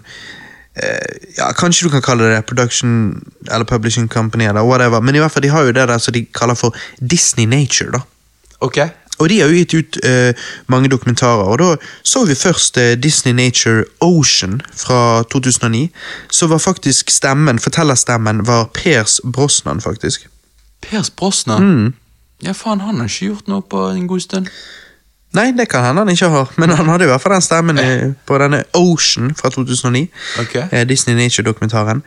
eh, 0.77 1.31
ja, 1.39 1.49
Kanskje 1.57 1.87
du 1.87 1.93
kan 1.95 2.05
kalle 2.05 2.29
det 2.35 2.43
production 2.49 3.15
eller 3.49 3.65
publishing 3.65 4.09
company, 4.11 4.45
eller 4.49 4.67
whatever, 4.67 5.01
men 5.01 5.17
i 5.17 5.23
hvert 5.23 5.33
fall 5.33 5.45
de 5.45 5.53
har 5.55 5.65
jo 5.65 5.73
det 5.73 5.87
der 5.89 6.03
som 6.03 6.13
de 6.13 6.25
kaller 6.35 6.59
for 6.59 6.75
Disney 6.99 7.49
Nature. 7.49 7.97
da. 7.97 8.05
Ok. 8.65 8.77
Og 9.17 9.29
de 9.29 9.39
har 9.39 9.47
jo 9.51 9.55
gitt 9.55 9.73
ut 9.73 9.97
eh, 10.05 10.47
mange 10.67 10.89
dokumentarer, 10.91 11.43
og 11.47 11.59
da 11.59 11.75
så 12.03 12.25
vi 12.27 12.35
først 12.35 12.77
eh, 12.77 12.95
Disney 12.99 13.33
Nature 13.33 13.85
Ocean 14.01 14.61
fra 14.75 15.23
2009. 15.31 15.89
Så 16.31 16.47
var 16.47 16.57
faktisk 16.57 17.11
stemmen, 17.11 17.59
fortellerstemmen, 17.59 18.47
var 18.47 18.69
Pers 18.73 19.21
Brosnan, 19.23 19.81
faktisk. 19.81 20.27
Pers 20.81 21.09
Brosnan. 21.09 21.63
Mm. 21.63 21.93
Ja, 22.43 22.51
faen, 22.51 22.81
han 22.81 22.99
har 22.99 23.07
ikke 23.07 23.31
gjort 23.31 23.47
noe 23.47 23.63
på 23.63 23.87
en 23.95 24.07
god 24.07 24.19
stund. 24.19 24.49
Nei, 25.35 25.51
det 25.51 25.67
kan 25.71 25.83
hende 25.83 26.03
han 26.03 26.11
ikke 26.11 26.29
har, 26.31 26.51
men 26.55 26.71
han 26.71 26.87
hadde 26.87 27.07
i 27.07 27.07
hvert 27.07 27.23
fall 27.23 27.35
den 27.35 27.43
stemmen 27.43 27.79
eh, 27.79 28.11
på 28.27 28.39
denne 28.39 28.63
Ocean 28.73 29.33
fra 29.35 29.51
2009. 29.51 30.07
Okay. 30.43 30.67
eh, 30.71 30.87
Disney 30.87 31.15
Nature-dokumentaren. 31.15 32.03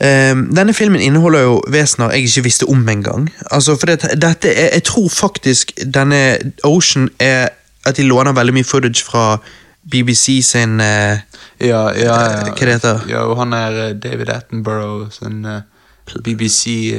Ehm, 0.00 0.54
denne 0.56 0.74
filmen 0.76 1.00
inneholder 1.00 1.40
jo 1.40 1.60
vesener 1.72 2.10
jeg 2.12 2.28
ikke 2.28 2.42
visste 2.42 2.66
om 2.68 2.88
engang. 2.88 3.30
Altså, 3.50 3.76
for 3.76 3.86
det, 3.86 4.02
dette 4.22 4.52
er, 4.52 4.68
jeg 4.72 4.84
tror 4.84 5.08
faktisk 5.08 5.72
denne 5.94 6.38
Ocean 6.64 7.08
er 7.20 7.48
at 7.86 7.96
de 7.96 8.02
låner 8.02 8.32
veldig 8.36 8.54
mye 8.54 8.64
footage 8.64 9.04
fra 9.04 9.38
BBC 9.90 10.42
sin 10.42 10.80
uh, 10.80 11.16
Ja, 11.60 11.88
ja, 11.88 11.88
ja. 11.94 12.16
Uh, 12.42 12.50
hva 12.50 12.66
det 12.66 12.74
heter? 12.74 13.06
Ja, 13.08 13.22
og 13.30 13.38
han 13.38 13.52
er 13.52 13.78
eh, 13.86 13.94
David 13.94 14.28
Attenborough, 14.28 15.12
sin 15.14 15.46
uh, 15.46 15.62
BBC 16.24 16.92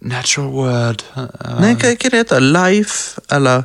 Natural 0.00 0.50
Word 0.50 1.04
Nei, 1.14 1.72
hva, 1.78 1.94
hva 1.94 2.10
det 2.10 2.18
heter 2.18 2.42
Life, 2.42 3.22
eller 3.30 3.62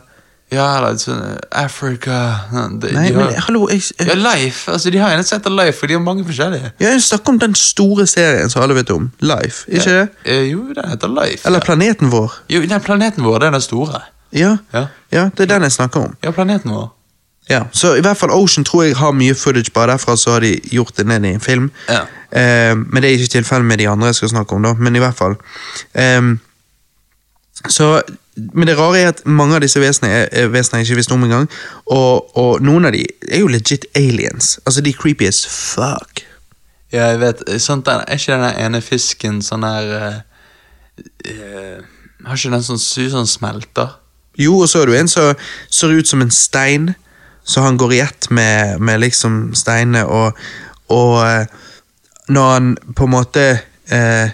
Ja, 0.52 0.66
eller 0.78 0.97
sånn 0.99 1.22
eh, 1.24 1.38
Africa 1.64 2.16
de, 2.52 2.89
Nei, 2.91 3.06
de 3.10 3.16
men 3.16 3.36
hallo 3.45 3.70
jeg, 3.72 3.86
Ja, 4.04 4.16
Life. 4.20 4.66
Altså, 4.72 4.91
de 4.91 4.99
har 4.99 5.14
en 5.16 5.24
sett 5.24 5.39
heter 5.39 5.54
Life, 5.56 5.78
for 5.80 5.88
de 5.88 5.95
har 5.95 6.04
mange 6.04 6.26
forskjellige. 6.28 6.74
Ja, 6.82 6.89
jeg 6.91 7.04
snakker 7.06 7.32
om 7.36 7.39
den 7.39 7.56
store 7.56 8.04
serien 8.08 8.49
som 8.52 8.61
alle 8.65 8.76
vet 8.76 8.91
om. 8.91 9.10
Life, 9.23 9.64
ikke 9.72 9.94
det? 9.95 10.07
Eh, 10.26 10.49
jo, 10.52 10.65
den 10.76 10.90
heter 10.91 11.07
Life. 11.07 11.45
Eller 11.48 11.61
ja. 11.64 11.65
Planeten 11.69 12.11
vår. 12.11 12.36
Jo, 12.52 12.61
den 12.68 12.82
planeten 12.84 13.23
vår, 13.23 13.40
den 13.45 13.53
er 13.56 13.64
store. 13.64 14.02
Ja, 14.36 14.57
Ja, 14.73 14.86
ja, 15.11 15.30
det 15.38 15.48
er 15.48 15.53
den 15.56 15.64
jeg 15.68 15.72
snakker 15.72 15.99
om. 16.10 16.18
ja 16.23 16.32
planeten 16.32 16.72
vår. 16.72 16.90
Ja, 17.49 17.64
så 17.72 17.95
i 17.98 18.02
hvert 18.06 18.18
fall 18.18 18.32
Ocean 18.32 18.64
tror 18.64 18.84
jeg 18.86 18.95
har 18.95 19.11
mye 19.11 19.34
footage, 19.36 19.72
bare 19.73 19.91
derfra 19.95 20.15
så 20.15 20.32
har 20.38 20.44
de 20.45 20.53
gjort 20.72 20.94
det 20.98 21.06
ned 21.10 21.26
i 21.26 21.34
en 21.34 21.40
film. 21.44 21.72
Ja. 21.90 22.03
Eh, 22.32 22.76
men 22.76 23.02
det 23.02 23.10
er 23.10 23.18
ikke 23.18 23.34
tilfellet 23.40 23.65
med 23.65 23.80
de 23.82 23.88
andre 23.91 24.11
jeg 24.11 24.15
skal 24.22 24.30
snakke 24.36 24.56
om, 24.56 24.64
da. 24.64 24.73
Men 24.78 24.95
i 24.95 24.99
hvert 25.03 25.18
fall. 25.18 25.36
Ehm, 25.95 26.38
så, 27.69 28.01
men 28.35 28.67
det 28.67 28.77
rare 28.77 28.99
er 28.99 29.11
at 29.11 29.21
mange 29.25 29.57
av 29.57 29.63
disse 29.63 29.79
vesenene 29.81 30.23
er, 30.23 30.27
er 30.31 30.51
vesener 30.53 30.81
jeg 30.81 30.89
ikke 30.89 31.01
visste 31.01 31.15
om 31.15 31.23
engang. 31.27 31.47
Og, 31.85 32.31
og 32.38 32.63
noen 32.63 32.88
av 32.89 32.95
de 32.95 33.03
er 33.29 33.43
jo 33.43 33.51
legit 33.51 33.85
aliens. 33.97 34.55
Altså, 34.65 34.81
de 34.81 34.93
er 34.93 34.99
creepy 35.01 35.27
as 35.29 35.43
fuck. 35.45 36.23
Ja, 36.91 37.11
jeg 37.13 37.21
vet, 37.21 37.43
sånt 37.63 37.85
der, 37.88 38.03
Er 38.07 38.19
ikke 38.19 38.33
den 38.33 38.43
der 38.43 38.57
ene 38.65 38.81
fisken 38.83 39.38
sånn 39.39 39.63
der 39.63 39.91
uh, 39.95 40.17
uh, 41.23 41.77
Har 42.27 42.35
ikke 42.35 42.51
den 42.51 42.65
sånn 42.67 42.81
sus 42.83 43.13
som 43.13 43.23
smelter? 43.29 43.93
Jo, 44.35 44.57
og 44.59 44.67
så 44.67 44.81
er 44.81 44.91
det 44.91 44.99
en 44.99 45.11
som 45.11 45.31
ser 45.71 45.93
ut 45.95 46.07
som 46.07 46.23
en 46.23 46.31
stein, 46.31 46.89
så 47.47 47.63
han 47.63 47.79
går 47.79 47.93
i 47.95 48.01
ett 48.03 48.27
med, 48.31 48.79
med 48.83 48.99
liksom 49.03 49.53
steinene, 49.55 50.03
og, 50.07 50.35
og 50.91 51.15
uh, 51.23 51.61
når 52.31 52.51
han 52.53 52.69
på 52.95 53.07
en 53.07 53.11
måte 53.11 53.43
eh, 53.91 54.31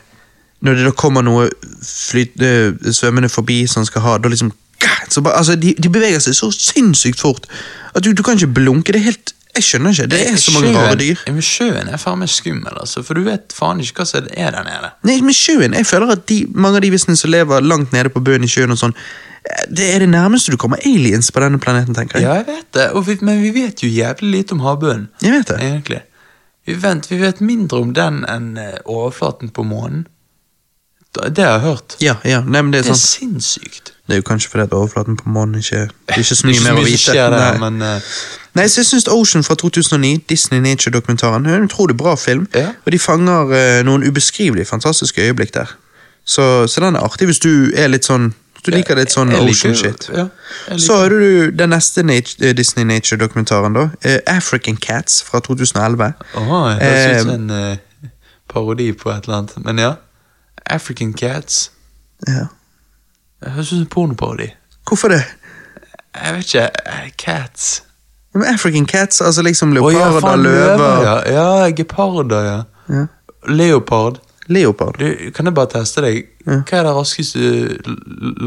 Når 0.68 0.78
det 0.82 0.86
da 0.90 0.94
kommer 1.00 1.24
noe 1.26 1.48
flyt, 1.88 2.36
eh, 2.44 2.76
svømmende 2.92 3.30
forbi 3.32 3.62
som 3.72 3.86
skal 3.88 4.04
ha, 4.06 4.18
da 4.22 4.32
liksom 4.32 4.52
så 5.10 5.22
bare, 5.24 5.38
altså, 5.40 5.56
de, 5.56 5.74
de 5.84 5.90
beveger 5.90 6.20
seg 6.22 6.36
så 6.38 6.52
sinnssykt 6.54 7.22
fort 7.22 7.48
at 7.96 8.04
du, 8.06 8.12
du 8.14 8.24
kan 8.26 8.38
ikke 8.38 8.52
blunke. 8.60 8.94
Det 8.94 9.00
er 9.02 9.08
helt 9.12 9.34
Jeg 9.58 9.64
skjønner 9.66 9.94
ikke. 9.96 10.06
Det 10.12 10.20
er 10.30 10.36
så 10.38 10.52
mange 10.54 10.68
Sjøen- 10.70 10.84
rare 10.86 10.98
dyr. 11.00 11.22
Men 11.34 11.42
sjøen 11.42 11.88
er 11.90 11.98
faen 11.98 12.20
meg 12.22 12.30
skummel, 12.30 12.76
altså, 12.78 13.02
for 13.08 13.18
du 13.18 13.24
vet 13.26 13.56
faen 13.58 13.80
ikke 13.82 14.04
hva 14.04 14.06
som 14.06 14.28
er 14.30 14.52
der 14.54 14.68
nede. 14.68 14.92
Nei, 15.08 15.16
men 15.26 15.34
sjøen, 15.34 15.74
jeg 15.74 15.88
føler 15.90 16.12
at 16.14 16.28
de, 16.30 16.44
mange 16.54 16.78
av 16.78 16.86
de 16.86 16.92
visene 16.94 17.18
som 17.18 17.32
lever 17.34 17.66
langt 17.66 17.96
nede 17.96 18.12
på 18.14 18.22
bunnen 18.22 18.46
i 18.46 18.52
sjøen 18.52 18.76
og 18.76 18.78
sånn, 18.84 18.94
eh, 19.48 19.64
det 19.80 19.88
er 19.96 20.06
det 20.06 20.12
nærmeste 20.12 20.54
du 20.54 20.60
kommer 20.62 20.84
aliens 20.86 21.32
på 21.34 21.42
denne 21.42 21.58
planeten, 21.64 21.98
tenker 21.98 22.20
jeg. 22.20 22.28
Ja, 22.28 22.36
jeg 22.44 22.46
vet 22.52 22.70
det, 22.78 22.86
vi, 23.08 23.18
men 23.26 23.42
vi 23.42 23.54
vet 23.56 23.82
jo 23.82 23.90
jævlig 23.90 24.30
lite 24.36 24.54
om 24.60 24.62
havbunnen. 24.68 25.08
Jeg 25.26 25.34
vet 25.40 25.50
det. 25.56 25.58
Egentlig. 25.72 26.04
Vi, 26.68 26.78
vent, 26.84 27.10
vi 27.10 27.18
vet 27.24 27.42
mindre 27.42 27.82
om 27.82 27.96
den 27.98 28.22
enn 28.30 28.52
eh, 28.62 28.78
overflaten 28.86 29.50
på 29.56 29.66
månen. 29.66 30.06
Det 31.16 31.44
har 31.44 31.52
jeg 31.52 31.62
hørt. 31.62 31.96
Ja, 32.02 32.16
ja, 32.26 32.42
nei, 32.46 32.62
men 32.62 32.74
det 32.74 32.80
er 32.80 32.84
Det 32.84 32.92
er 32.92 32.96
sinnssykt. 32.96 33.94
Det 34.08 34.14
er 34.14 34.16
jo 34.16 34.22
kanskje 34.22 34.50
fordi 34.50 34.64
at 34.64 34.74
overflaten 34.74 35.18
på 35.18 35.30
månen 35.30 35.56
ikke 35.56 35.76
Det 35.76 35.90
er 36.08 36.18
ikke 36.18 36.36
så 36.36 36.48
mye 36.48 36.60
mer 36.64 36.80
å 36.80 36.84
vite. 36.86 36.98
skjer 36.98 37.30
der, 37.30 37.58
Nei. 37.60 37.70
men 37.70 37.82
uh... 37.82 38.02
Nei, 38.56 38.68
så 38.68 38.80
jeg 38.82 38.86
synes 38.86 39.08
Ocean 39.12 39.44
fra 39.44 39.56
2009, 39.56 40.24
Disney 40.30 40.60
Nature-dokumentaren, 40.60 41.46
er 41.46 41.58
en 41.58 41.68
utrolig 41.68 41.98
bra 41.98 42.16
film. 42.16 42.48
Ja. 42.56 42.72
Og 42.86 42.92
de 42.92 43.00
fanger 43.00 43.52
uh, 43.52 43.86
noen 43.86 44.04
ubeskrivelig 44.08 44.68
fantastiske 44.68 45.22
øyeblikk 45.22 45.54
der. 45.54 45.76
Så, 46.26 46.68
så 46.68 46.82
den 46.82 46.96
er 46.96 47.04
artig 47.04 47.28
hvis 47.28 47.40
du 47.40 47.72
er 47.76 47.88
litt 47.88 48.08
sånn 48.08 48.34
du 48.66 48.72
liker 48.74 48.98
litt 48.98 49.14
sånn 49.14 49.30
ocean-shit. 49.32 50.10
Ja, 50.12 50.26
Så 50.76 50.96
har 50.98 51.14
du 51.14 51.52
den 51.56 51.70
neste 51.72 52.04
nature, 52.04 52.50
eh, 52.50 52.56
Disney 52.56 52.84
Nature-dokumentaren, 52.84 53.78
da. 53.78 53.90
Uh, 54.04 54.18
African 54.28 54.76
Cats 54.76 55.22
fra 55.24 55.40
2011. 55.40 56.14
Åh, 56.36 56.50
det 56.80 56.90
høres 56.90 57.22
ut 57.22 57.22
som 57.22 57.52
en 57.52 57.80
parodi 58.50 58.92
på 58.92 59.12
et 59.12 59.24
eller 59.24 59.38
annet. 59.38 59.56
Men 59.64 59.80
ja. 59.80 59.94
African 60.70 61.14
Cats. 61.14 61.72
Ja. 62.28 62.48
Det 63.44 63.52
høres 63.52 63.74
ut 63.74 63.80
som 63.80 63.90
pornoparodi. 63.94 64.50
Hvorfor 64.88 65.14
det? 65.14 65.24
Jeg 66.16 66.34
vet 66.36 66.54
ikke. 66.56 66.70
Cats. 67.18 67.84
Ja, 68.34 68.40
men 68.40 68.54
African 68.54 68.86
Cats, 68.86 69.22
altså 69.22 69.42
liksom 69.42 69.76
Å 69.78 69.92
ja, 69.92 70.08
faen, 70.22 70.44
løver 70.44 71.04
ja. 71.06 71.18
Ja, 71.32 71.70
geparder, 71.76 72.48
ja. 72.48 72.58
Ja. 72.90 73.06
Leopard. 73.48 74.20
Leopard. 74.48 74.98
Du, 75.00 75.32
kan 75.36 75.46
jeg 75.46 75.56
bare 75.56 75.72
teste 75.76 76.04
deg? 76.06 76.24
Ja. 76.46 76.62
Hva 76.64 76.80
er 76.80 76.88
det 76.88 76.96
raskeste 76.96 77.52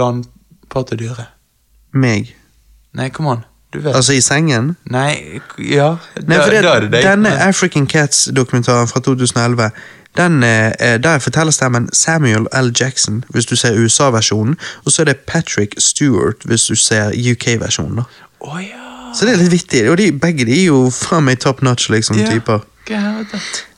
landpattedyret? 0.00 1.30
Meg. 1.92 2.34
Nei, 2.96 3.08
kom 3.14 3.28
an. 3.30 3.46
Du 3.70 3.78
vet. 3.78 3.94
Altså 3.94 4.16
i 4.16 4.20
sengen? 4.24 4.74
Nei, 4.90 5.40
ja. 5.62 5.92
Nei, 6.24 6.38
for 6.40 6.50
det, 6.50 6.62
da 6.66 6.74
er 6.74 6.86
det 6.86 6.92
deg. 6.96 7.04
Denne 7.06 7.34
African 7.44 7.86
Cats-dokumentaren 7.86 8.90
fra 8.90 9.02
2011 9.06 9.70
den, 10.16 10.42
eh, 10.42 10.98
Der 10.98 11.18
forteller 11.18 11.52
stemmen 11.52 11.88
Samuel 11.92 12.46
L. 12.52 12.72
Jackson, 12.80 13.24
hvis 13.28 13.46
du 13.46 13.56
ser 13.56 13.76
USA-versjonen, 13.78 14.56
og 14.84 14.92
så 14.92 15.02
er 15.02 15.04
det 15.04 15.16
Patrick 15.26 15.74
Stewart, 15.78 16.44
hvis 16.44 16.66
du 16.66 16.74
ser 16.74 17.10
UK-versjonen. 17.12 18.04
Å 18.40 18.58
ja. 18.58 19.12
Så 19.14 19.26
det 19.26 19.34
er 19.34 19.42
litt 19.42 19.52
vittig, 19.52 19.90
og 19.90 19.96
de, 19.98 20.12
begge 20.12 20.44
de 20.46 20.52
er 20.60 20.66
jo 20.66 20.90
faen 20.90 21.24
meg 21.24 21.40
top 21.40 21.62
notch, 21.62 21.88
liksom, 21.90 22.16
Ja. 22.18 22.30
typer. 22.30 22.60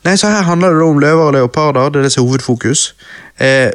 Nei, 0.05 0.15
så 0.17 0.29
her 0.29 0.43
handler 0.43 0.73
det 0.73 0.83
om 0.83 0.99
løver 0.99 1.27
og 1.29 1.33
leoparder, 1.35 1.91
det 1.91 1.97
er 2.01 2.03
det 2.03 2.13
som 2.13 2.25
er 2.25 2.29
hovedfokus. 2.31 2.95
Eh, 3.39 3.71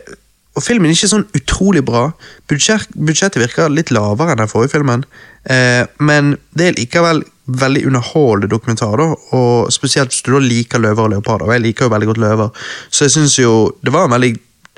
og 0.55 0.63
filmen 0.63 0.89
er 0.89 0.95
ikke 0.95 1.09
sånn 1.11 1.27
utrolig 1.38 1.84
bra. 1.85 2.11
Budsjett, 2.49 2.88
budsjettet 2.97 3.41
virker 3.41 3.69
litt 3.69 3.91
lavere 3.93 4.31
enn 4.34 4.41
den 4.41 4.47
forrige 4.49 4.73
filmen. 4.73 5.03
Eh, 5.49 5.85
men 5.99 6.38
det 6.57 6.67
er 6.67 6.77
likevel 6.79 7.23
veldig 7.48 7.86
underholdende 7.88 8.52
dokumentar, 8.52 8.98
da. 8.99 9.10
Og 9.38 9.74
spesielt 9.74 10.14
hvis 10.14 10.24
du 10.26 10.34
da 10.34 10.44
liker 10.44 10.84
løver 10.84 11.07
og 11.07 11.14
leoparder. 11.15 11.48
Og 11.48 11.56
jeg 11.56 11.65
liker 11.65 11.88
jo 11.88 11.94
veldig 11.95 12.10
godt 12.11 12.24
løver. 12.24 12.64
Så 12.90 13.07
jeg 13.07 13.15
syns 13.15 13.38
jo 13.40 13.53
det 13.82 13.94
var 13.95 14.07
en 14.07 14.15
veldig 14.15 14.34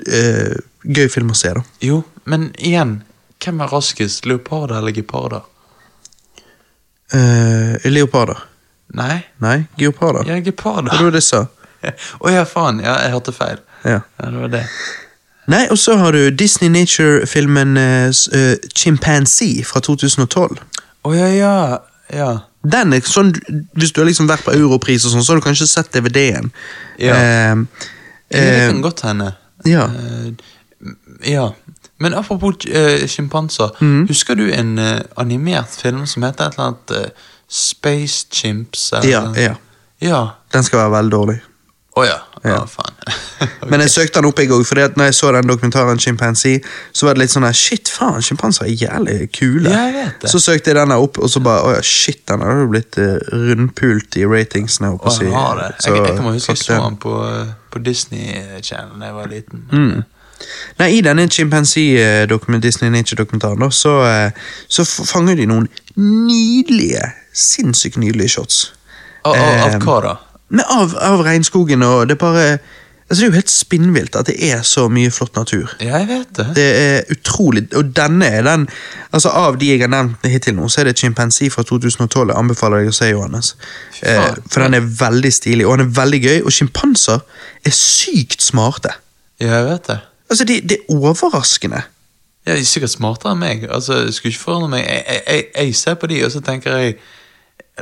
eh, 0.06 0.58
gøy 0.86 1.08
film 1.12 1.32
å 1.34 1.38
se, 1.38 1.54
da. 1.58 1.64
Jo, 1.84 2.02
men 2.30 2.50
igjen. 2.58 3.00
Hvem 3.40 3.62
er 3.64 3.72
raskest? 3.72 4.26
Leoparder 4.28 4.78
eller 4.82 4.94
geparder? 4.94 5.46
Eh, 7.16 7.90
leoparder. 7.90 8.46
Nei? 8.94 9.20
Nei, 9.38 9.64
geoparder. 9.78 10.26
Ja, 10.28 10.38
geparder. 10.44 10.90
Hva 10.90 11.06
var 11.06 11.14
det 11.14 11.22
jeg 11.22 11.28
sa? 11.28 11.44
Å 12.24 12.32
ja, 12.32 12.44
faen. 12.48 12.82
Ja, 12.84 12.98
jeg 13.04 13.14
hørte 13.14 13.34
feil. 13.34 13.62
Ja. 13.84 14.02
Ja, 14.20 14.26
det 14.26 14.42
var 14.42 14.52
det. 14.52 14.64
Nei, 15.50 15.64
og 15.72 15.78
så 15.80 15.96
har 15.98 16.14
du 16.14 16.30
Disney 16.30 16.70
Nature-filmen 16.70 17.78
uh, 17.80 18.10
Chimpanzee 18.76 19.64
fra 19.66 19.82
2012. 19.82 20.60
Å 21.06 21.14
ja, 21.16 21.30
ja. 21.32 21.54
Ja. 22.12 22.38
Den 22.62 22.92
er 22.92 23.00
sånn, 23.00 23.32
Hvis 23.72 23.92
du 23.92 24.00
har 24.02 24.08
liksom 24.08 24.28
vært 24.28 24.44
på 24.44 24.52
Europris, 24.52 25.04
og 25.06 25.14
sånn, 25.14 25.24
så 25.24 25.32
har 25.32 25.40
du 25.40 25.46
kanskje 25.46 25.68
sett 25.70 25.92
DVD-en. 25.94 26.52
Ja. 26.98 27.14
Eh, 27.14 27.56
Det 28.30 28.40
eh, 28.40 28.68
kan 28.68 28.82
godt 28.82 29.00
hende. 29.02 29.32
ja. 29.64 29.88
Eh, 29.88 30.32
ja. 31.24 31.50
Men 32.00 32.14
apropos 32.14 32.64
uh, 32.66 33.06
sjimpanser. 33.06 33.70
Mhm. 33.80 34.06
Husker 34.08 34.34
du 34.34 34.46
en 34.52 34.78
eh, 34.78 35.00
animert 35.16 35.68
film 35.68 36.06
som 36.06 36.22
heter 36.22 36.46
et 36.46 36.54
eller 36.56 36.66
annet 36.66 36.90
eh, 36.96 37.10
Space 37.48 38.26
Chimps? 38.32 38.92
ja, 39.04 39.32
ja. 39.36 39.54
Ja. 40.00 40.20
Den 40.52 40.62
skal 40.62 40.78
være 40.78 40.90
veldig 40.90 41.12
dårlig. 41.12 41.40
Å 41.98 42.04
ja. 42.06 42.18
Ja, 42.44 42.60
faen. 42.70 42.94
Men 43.70 43.82
jeg 43.82 43.90
søkte 43.90 44.20
den 44.20 44.28
opp, 44.30 44.38
jeg 44.40 44.52
òg, 44.54 44.62
for 44.64 44.78
når 44.96 45.08
jeg 45.10 45.16
så 45.18 45.32
den 45.34 45.48
dokumentaren 45.50 45.98
Chimpanzee, 46.00 46.60
så 46.92 47.06
var 47.08 47.16
det 47.18 47.24
litt 47.24 47.32
sånn 47.34 47.44
her 47.44 47.56
Shit, 47.56 47.90
faen, 47.92 48.22
sjimpanser 48.24 48.68
er 48.68 48.76
jævlig 48.78 49.16
kule. 49.34 49.72
Ja, 49.72 49.88
jeg. 49.92 50.12
Så 50.30 50.40
søkte 50.40 50.70
jeg 50.70 50.78
den 50.78 50.94
opp, 50.94 51.18
og 51.18 51.28
så 51.32 51.42
bare 51.44 51.66
Å 51.66 51.74
ja, 51.74 51.82
shit, 51.84 52.22
den 52.30 52.44
har 52.46 52.62
jo 52.62 52.70
blitt 52.70 52.96
uh, 53.02 53.18
rundpult 53.34 54.16
i 54.20 54.24
ratingsene. 54.30 54.94
Oh, 54.94 55.10
har 55.34 55.64
Jeg, 55.66 55.96
jeg 55.98 56.14
kan 56.14 56.24
bare 56.24 56.36
huske 56.38 56.54
jeg 56.54 56.62
så 56.62 56.78
den. 56.78 56.96
på, 57.02 57.16
eh, 57.26 57.52
på 57.74 57.82
Disney 57.84 58.38
Channel 58.62 58.96
da 59.02 59.10
jeg 59.10 59.18
var 59.18 59.30
liten. 59.34 59.66
Mm. 59.74 60.00
Nei, 60.78 60.88
I 60.96 61.02
denne 61.04 61.26
Chimpanzee-dokument- 61.28 62.62
Disney 62.64 62.88
Nature-dokumentaren 62.94 63.72
så, 63.72 63.98
eh, 64.06 64.30
så 64.68 64.86
fanger 64.86 65.36
de 65.36 65.46
noen 65.50 65.68
nydelige, 65.98 67.12
sinnssykt 67.34 67.98
nydelige 68.00 68.28
shots. 68.38 68.72
Eh, 69.26 69.64
av 69.66 69.76
hva 69.84 70.00
da? 70.06 70.16
Men 70.50 70.66
av, 70.66 70.94
av 70.98 71.24
regnskogen, 71.26 71.82
og 71.86 72.08
det 72.10 72.16
er 72.18 72.22
bare 72.22 72.46
altså 73.10 73.24
Det 73.24 73.26
er 73.26 73.30
jo 73.32 73.38
helt 73.40 73.50
spinnvilt 73.50 74.16
at 74.18 74.28
det 74.30 74.36
er 74.50 74.60
så 74.62 74.84
mye 74.92 75.10
flott 75.10 75.34
natur. 75.34 75.72
Jeg 75.82 76.06
vet 76.06 76.28
det. 76.36 76.46
Det 76.54 76.66
er 76.78 77.10
utrolig, 77.10 77.64
og 77.74 77.90
denne 77.96 78.26
er 78.26 78.44
den 78.46 78.68
altså 79.10 79.32
Av 79.34 79.58
de 79.58 79.66
jeg 79.72 79.82
har 79.82 79.90
nevnt 79.90 80.26
hittil 80.30 80.54
nå, 80.54 80.68
så 80.70 80.82
er 80.82 80.90
det 80.90 80.98
Chimpanzee 80.98 81.50
fra 81.50 81.64
2012 81.66 82.30
jeg 82.30 82.38
anbefaler 82.38 82.84
deg 82.84 82.92
å 82.92 82.94
se, 82.94 83.10
Johannes. 83.10 83.56
Eh, 84.06 84.28
for 84.46 84.62
den 84.62 84.78
er 84.78 84.86
veldig 85.00 85.32
stilig, 85.34 85.66
og 85.66 85.78
den 85.78 85.88
er 85.88 85.96
veldig 85.98 86.20
gøy. 86.22 86.36
Og 86.44 86.54
sjimpanser 86.54 87.24
er 87.66 87.74
sykt 87.74 88.46
smarte. 88.46 88.94
Ja, 89.42 89.56
jeg 89.56 89.66
vet 89.72 89.90
det. 89.90 89.98
Altså, 90.30 90.46
det 90.46 90.60
de 90.70 90.78
er 90.78 90.94
overraskende. 90.94 91.82
Ja, 92.46 92.54
de 92.54 92.62
er 92.62 92.68
sikkert 92.68 92.94
smartere 92.94 93.34
enn 93.34 93.42
meg. 93.42 93.66
Altså, 93.68 94.04
jeg 94.04 94.14
skulle 94.14 94.32
ikke 94.36 94.46
forundre 94.46 94.70
meg. 94.76 94.86
Jeg, 94.86 95.02
jeg, 95.08 95.22
jeg, 95.26 95.48
jeg 95.56 95.74
ser 95.82 95.98
på 95.98 96.08
de, 96.10 96.22
og 96.24 96.30
så 96.32 96.40
tenker 96.46 96.78
jeg 96.78 96.94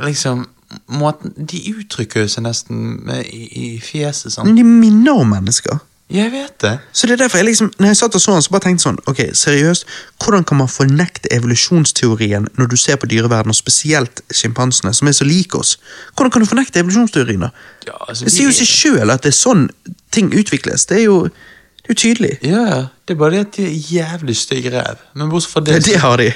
liksom 0.03 0.47
måten, 0.85 1.33
De 1.37 1.61
uttrykker 1.73 2.27
seg 2.29 2.45
nesten 2.45 3.09
i, 3.25 3.45
i 3.47 3.67
fjeset 3.83 4.33
sånn. 4.35 4.49
Men 4.49 4.59
de 4.59 4.65
minner 4.67 5.23
om 5.23 5.31
mennesker. 5.33 5.79
Jeg 6.09 6.31
vet 6.33 6.61
det. 6.61 6.71
Så 6.91 7.05
det 7.05 7.13
er 7.13 7.21
derfor 7.21 7.37
jeg 7.37 7.45
liksom, 7.45 7.67
når 7.77 7.91
jeg 7.91 7.97
satt 7.99 8.15
og 8.17 8.21
så 8.21 8.33
den, 8.33 8.41
så 8.41 8.53
bare 8.55 8.63
tenkte 8.63 8.81
sånn, 8.81 8.97
ok, 9.11 9.19
seriøst, 9.37 9.85
hvordan 10.23 10.45
kan 10.49 10.57
man 10.57 10.71
fornekte 10.71 11.29
evolusjonsteorien 11.35 12.47
når 12.57 12.71
du 12.71 12.77
ser 12.81 12.97
på 12.97 13.09
dyreverden, 13.11 13.53
og 13.53 13.57
spesielt 13.57 14.23
sjimpansene, 14.33 14.93
som 14.97 15.07
er 15.07 15.13
så 15.13 15.27
like 15.29 15.57
oss? 15.57 15.75
Hvordan 16.15 16.33
kan 16.33 16.41
du 16.41 16.49
fornekte 16.49 16.81
evolusjonsteorien 16.81 17.45
da? 17.45 17.51
Ja, 17.85 17.93
altså, 18.07 18.25
Det 18.25 18.33
sier 18.33 18.49
jo 18.49 18.57
seg 18.57 18.71
sjøl 18.71 19.13
at 19.13 19.27
det 19.27 19.35
er 19.35 19.37
sånn 19.37 19.67
ting 20.09 20.33
utvikles. 20.33 20.87
Det 20.89 20.97
er 20.97 21.05
jo, 21.05 21.19
det 21.89 21.95
er 21.95 21.97
jo 21.97 22.13
tydelig. 22.13 22.31
Ja. 22.45 22.85
Det 23.09 23.15
er 23.15 23.17
bare 23.17 23.31
det 23.31 23.39
at 23.47 23.55
de 23.57 23.63
er 23.65 23.77
jævlig 23.89 24.35
stygge 24.37 24.69
ræv. 24.77 24.99
Men 25.17 25.29
bortsett 25.31 25.53
fra 25.55 25.61
det 25.65 25.73
ja, 25.73 25.79
det 25.89 25.95
har 26.03 26.17
de. 26.21 26.27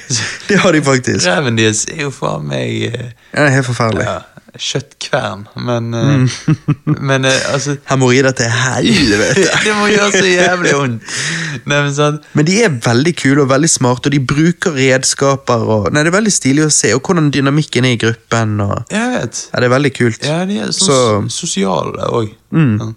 Det 0.50 0.58
har 0.60 0.72
de 0.74 0.82
faktisk. 0.84 1.28
Ræven 1.30 1.58
deres 1.60 1.86
er 1.94 2.02
jo 2.08 2.10
faen 2.12 2.48
meg 2.50 2.88
eh, 2.90 3.12
Ja, 3.38 3.50
helt 3.54 3.68
forferdelig. 3.68 4.08
ja, 4.08 4.16
kjøttkvern, 4.58 5.44
men 5.66 5.94
eh, 5.94 6.40
Men 7.10 7.26
eh, 7.30 7.38
altså 7.54 7.76
Hemoroider 7.90 8.32
til 8.38 8.50
helvete. 8.50 9.46
Det 9.68 9.76
må 9.78 9.88
gjøre 9.92 10.10
så 10.16 10.26
jævlig 10.32 10.74
vondt. 10.80 11.14
Nei, 11.70 11.78
men 11.86 11.94
sånn 11.96 12.18
Men 12.38 12.50
de 12.50 12.58
er 12.66 12.74
veldig 12.90 13.14
kule 13.22 13.46
og 13.46 13.52
veldig 13.54 13.70
smarte, 13.70 14.10
og 14.10 14.18
de 14.18 14.24
bruker 14.34 14.74
redskaper. 14.78 15.68
Og, 15.78 15.92
nei, 15.94 16.02
Det 16.06 16.14
er 16.14 16.18
veldig 16.18 16.34
stilig 16.34 16.66
å 16.66 16.72
se, 16.74 16.96
og 16.98 17.06
hvordan 17.06 17.30
dynamikken 17.34 17.86
er 17.86 17.94
i 17.94 18.02
gruppen. 18.08 18.58
Og, 18.66 18.76
Jeg 18.90 19.14
vet. 19.20 19.46
ja, 19.54 19.60
Det 19.62 19.70
er 19.70 19.76
veldig 19.78 19.94
kult. 20.02 20.26
Ja, 20.26 20.42
de 20.50 20.58
er 20.66 20.74
sånn 20.74 21.30
Så- 21.30 21.38
sosiale 21.46 22.10
òg. 22.10 22.34
Mm. 22.54 22.96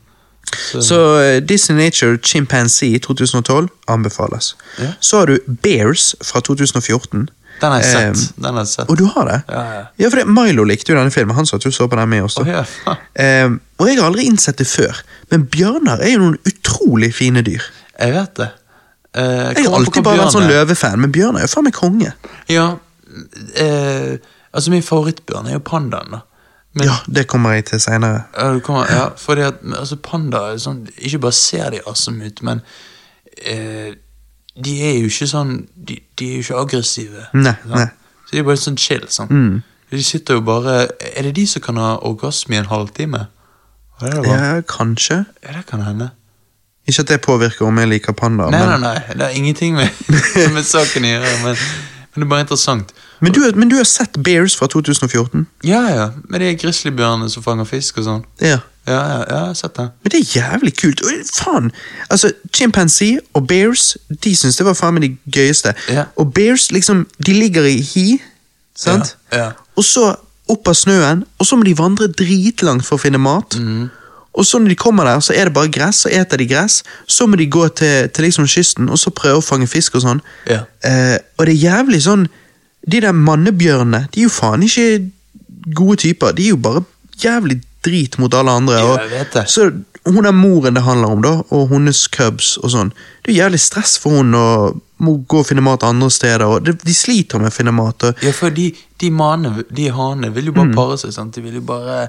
Så 0.56 0.82
så 0.82 0.98
Disney 1.43 1.85
Nature 1.85 2.18
Chimpanzee 2.23 3.01
2012 3.02 3.68
anbefales. 3.90 4.55
Ja. 4.78 4.93
Så 5.01 5.18
har 5.18 5.27
du 5.27 5.39
Bears 5.47 6.14
fra 6.24 6.40
2014. 6.40 7.27
Den 7.60 7.73
har 7.73 7.81
jeg 7.81 7.93
sett. 7.93 8.18
sett. 8.18 8.36
Den 8.36 8.55
har 8.55 8.66
jeg 8.66 8.68
sett. 8.68 8.90
Og 8.90 8.98
du 9.01 9.05
har 9.14 9.28
det? 9.31 9.39
Ja, 9.48 9.62
ja. 9.74 9.85
Ja, 9.97 10.10
for 10.12 10.20
det, 10.20 10.27
Milo 10.28 10.66
likte 10.68 10.93
jo 10.93 10.98
denne 10.98 11.12
filmen. 11.14 11.36
Han 11.39 11.48
satt 11.48 11.64
jo 11.64 11.73
du 11.73 11.77
så 11.77 11.89
på 11.89 11.97
den 11.97 12.10
med 12.12 12.27
oss. 12.27 12.36
Ja, 12.44 12.62
faen. 12.68 13.01
Eh, 13.14 13.56
og 13.81 13.89
jeg 13.89 13.98
har 14.01 14.10
aldri 14.10 14.27
innsett 14.28 14.60
det 14.60 14.68
før, 14.68 15.01
men 15.32 15.47
bjørner 15.52 16.05
er 16.05 16.14
jo 16.14 16.23
noen 16.23 16.39
utrolig 16.48 17.12
fine 17.16 17.43
dyr. 17.47 17.64
Jeg 17.97 18.12
vet 18.12 18.39
det. 18.43 18.51
Uh, 19.16 19.52
Jeg 19.56 19.64
har 19.64 19.78
alltid 19.78 20.05
bare 20.05 20.20
vært 20.20 20.35
sånn 20.35 20.51
løvefan, 20.51 21.01
men 21.01 21.12
bjørner 21.12 21.40
er 21.40 21.47
jo 21.47 21.52
faen 21.55 21.64
meg 21.64 21.77
konge. 21.77 22.10
Ja, 22.52 22.66
uh, 22.77 24.10
altså 24.52 24.73
min 24.74 24.85
favorittbjørn 24.85 25.48
er 25.48 25.56
jo 25.56 25.62
pandaen, 25.64 26.18
da. 26.18 26.20
Men, 26.77 26.90
Ja, 26.90 26.97
det 27.09 27.24
kommer 27.27 27.55
jeg 27.57 27.65
til 27.70 27.81
seinere. 27.81 28.27
Ja, 28.36 28.51
det 28.53 28.62
ja, 28.93 29.05
fordi 29.16 29.47
at 29.47 29.62
altså, 29.65 29.97
panda 29.97 30.43
er 30.53 30.59
sånn 30.61 30.82
Ikke 30.98 31.23
bare 31.24 31.32
ser 31.32 31.70
de 31.73 31.81
awesome 31.86 32.27
ut, 32.27 32.43
men 32.44 32.61
eh, 33.39 33.94
de 34.57 34.74
er 34.85 34.98
jo 34.98 35.09
ikke 35.09 35.28
sånn 35.31 35.55
De, 35.73 35.97
de 36.19 36.28
er 36.28 36.35
jo 36.36 36.44
ikke 36.44 36.59
aggressive. 36.66 37.24
Nei, 37.32 37.55
sånn. 37.62 37.78
nei. 37.81 37.89
Så 38.27 38.35
de 38.35 38.43
er 38.43 38.47
bare 38.51 38.61
sånn 38.61 38.77
chill. 38.81 39.09
Sånn. 39.09 39.32
Mm. 39.32 39.57
De 39.94 40.03
sitter 40.05 40.36
jo 40.36 40.44
bare 40.44 40.77
Er 41.01 41.28
det 41.28 41.32
de 41.39 41.47
som 41.48 41.65
kan 41.65 41.81
ha 41.81 41.94
orgasme 42.05 42.59
i 42.59 42.61
en 42.61 42.69
halvtime? 42.69 43.24
Er 44.05 44.12
det. 44.12 44.28
Ja, 44.28 44.53
kanskje. 44.69 45.23
Ja, 45.40 45.57
det 45.57 45.65
kan 45.70 45.81
hende. 45.81 46.11
Ikke 46.86 47.07
at 47.07 47.09
det 47.09 47.20
påvirker 47.24 47.65
om 47.66 47.78
jeg 47.81 47.89
liker 47.89 48.15
pandaer, 48.15 48.53
Nei, 48.53 48.61
nei, 48.61 48.74
men 48.77 48.85
nei, 48.85 49.15
det 49.16 49.24
er 49.24 49.39
ingenting 49.39 49.74
med, 49.74 49.89
med 50.55 50.66
saken 50.69 51.07
å 51.09 51.15
gjøre, 51.15 51.32
men, 51.43 51.57
men 52.12 52.23
det 52.23 52.27
er 52.27 52.31
bare 52.31 52.44
interessant. 52.44 52.93
Men 53.20 53.32
du, 53.32 53.40
men 53.56 53.68
du 53.68 53.76
har 53.76 53.84
sett 53.88 54.18
Bears 54.22 54.56
fra 54.56 54.66
2014? 54.66 55.47
Ja, 55.64 55.82
ja. 55.88 56.09
Med 56.28 56.40
de 56.40 56.52
grizzlybjørnene 56.60 57.30
som 57.32 57.44
fanger 57.44 57.68
fisk 57.68 58.01
og 58.02 58.09
sånn. 58.09 58.24
Ja. 58.44 58.60
Ja, 58.86 58.93
ja, 58.93 59.14
ja, 59.18 59.22
jeg 59.26 59.47
har 59.48 59.55
sett 59.59 59.74
det. 59.76 59.88
Men 60.02 60.12
det 60.12 60.18
er 60.20 60.34
jævlig 60.36 60.72
kult. 60.78 61.01
Faen, 61.34 61.72
altså, 62.10 62.30
Chimpanzee 62.55 63.18
og 63.34 63.48
bears 63.51 63.97
de 64.22 64.34
syns 64.38 64.60
det 64.60 64.66
var 64.66 64.76
faen 64.78 64.94
meg 64.94 65.09
de 65.09 65.32
gøyeste. 65.34 65.72
Ja. 65.90 66.06
Og 66.16 66.30
bears 66.34 66.68
liksom, 66.70 67.02
de 67.26 67.34
ligger 67.34 67.66
i 67.66 67.80
hi, 67.82 68.06
sant? 68.78 69.16
Ja. 69.34 69.51
Og 69.74 69.84
så 69.84 70.12
opp 70.47 70.70
av 70.70 70.78
snøen, 70.78 71.24
og 71.38 71.48
så 71.48 71.59
må 71.59 71.66
de 71.66 71.74
vandre 71.78 72.06
dritlangt 72.14 72.86
for 72.86 72.94
å 72.94 73.02
finne 73.02 73.18
mat. 73.18 73.59
Mm. 73.59 73.88
Og 74.36 74.47
så 74.47 74.60
når 74.60 74.74
de 74.74 74.78
kommer 74.78 75.09
der, 75.09 75.20
så 75.24 75.34
er 75.34 75.48
det 75.48 75.56
bare 75.56 75.72
gress, 75.72 76.05
så 76.05 76.12
eter 76.12 76.38
de 76.38 76.47
gress. 76.47 76.82
Så 77.09 77.26
må 77.26 77.40
de 77.40 77.48
gå 77.51 77.66
til, 77.68 78.10
til 78.14 78.28
liksom 78.28 78.47
kysten 78.47 78.90
og 78.93 79.01
så 79.01 79.10
prøve 79.10 79.40
å 79.40 79.44
fange 79.44 79.66
fisk 79.70 79.97
og 79.97 80.05
sånn. 80.05 80.20
Ja. 80.47 80.62
Eh, 80.84 81.16
og 81.38 81.48
det 81.48 81.56
er 81.56 81.64
jævlig 81.64 82.02
sånn 82.05 82.28
De 82.86 83.00
der 83.02 83.12
mannebjørnene, 83.12 84.06
de 84.14 84.22
er 84.22 84.28
jo 84.28 84.32
faen 84.32 84.62
ikke 84.62 85.10
gode 85.74 85.96
typer. 86.04 86.34
De 86.36 86.46
er 86.46 86.54
jo 86.54 86.62
bare 86.62 86.84
jævlig 87.22 87.60
drit 87.84 88.18
mot 88.18 88.34
alle 88.34 88.50
andre. 88.50 88.80
Og, 88.84 88.98
jeg 89.02 89.10
vet 89.10 89.34
det. 89.34 89.44
Så 89.50 89.70
hun 90.06 90.26
er 90.26 90.34
moren 90.34 90.78
det 90.78 90.84
handler 90.86 91.16
om, 91.16 91.22
da, 91.22 91.34
og 91.50 91.68
hennes 91.72 92.04
cubs 92.14 92.54
og 92.62 92.70
sånn. 92.74 92.92
Det 93.24 93.32
er 93.34 93.40
jævlig 93.42 93.60
stress 93.62 93.96
for 93.98 94.20
hun 94.20 94.34
å 94.38 94.46
må 95.02 95.18
gå 95.28 95.42
og 95.42 95.48
finne 95.48 95.64
mat 95.64 95.84
andre 95.84 96.08
steder. 96.10 96.46
og 96.46 96.64
de, 96.64 96.72
de 96.72 96.94
sliter 96.94 97.42
med 97.42 97.50
å 97.50 97.54
finne 97.54 97.74
mat. 97.74 98.06
Og, 98.08 98.24
Ja, 98.24 98.32
for 98.32 98.54
de, 98.54 98.70
de 99.02 99.10
mane, 99.12 99.52
de 99.68 99.90
hanene 99.92 100.30
vil 100.32 100.52
jo 100.52 100.56
bare 100.56 100.72
pare 100.76 100.96
seg, 101.02 101.12
sant? 101.12 101.36
De 101.36 101.44
vil 101.44 101.58
jo 101.60 101.64
bare 101.66 102.06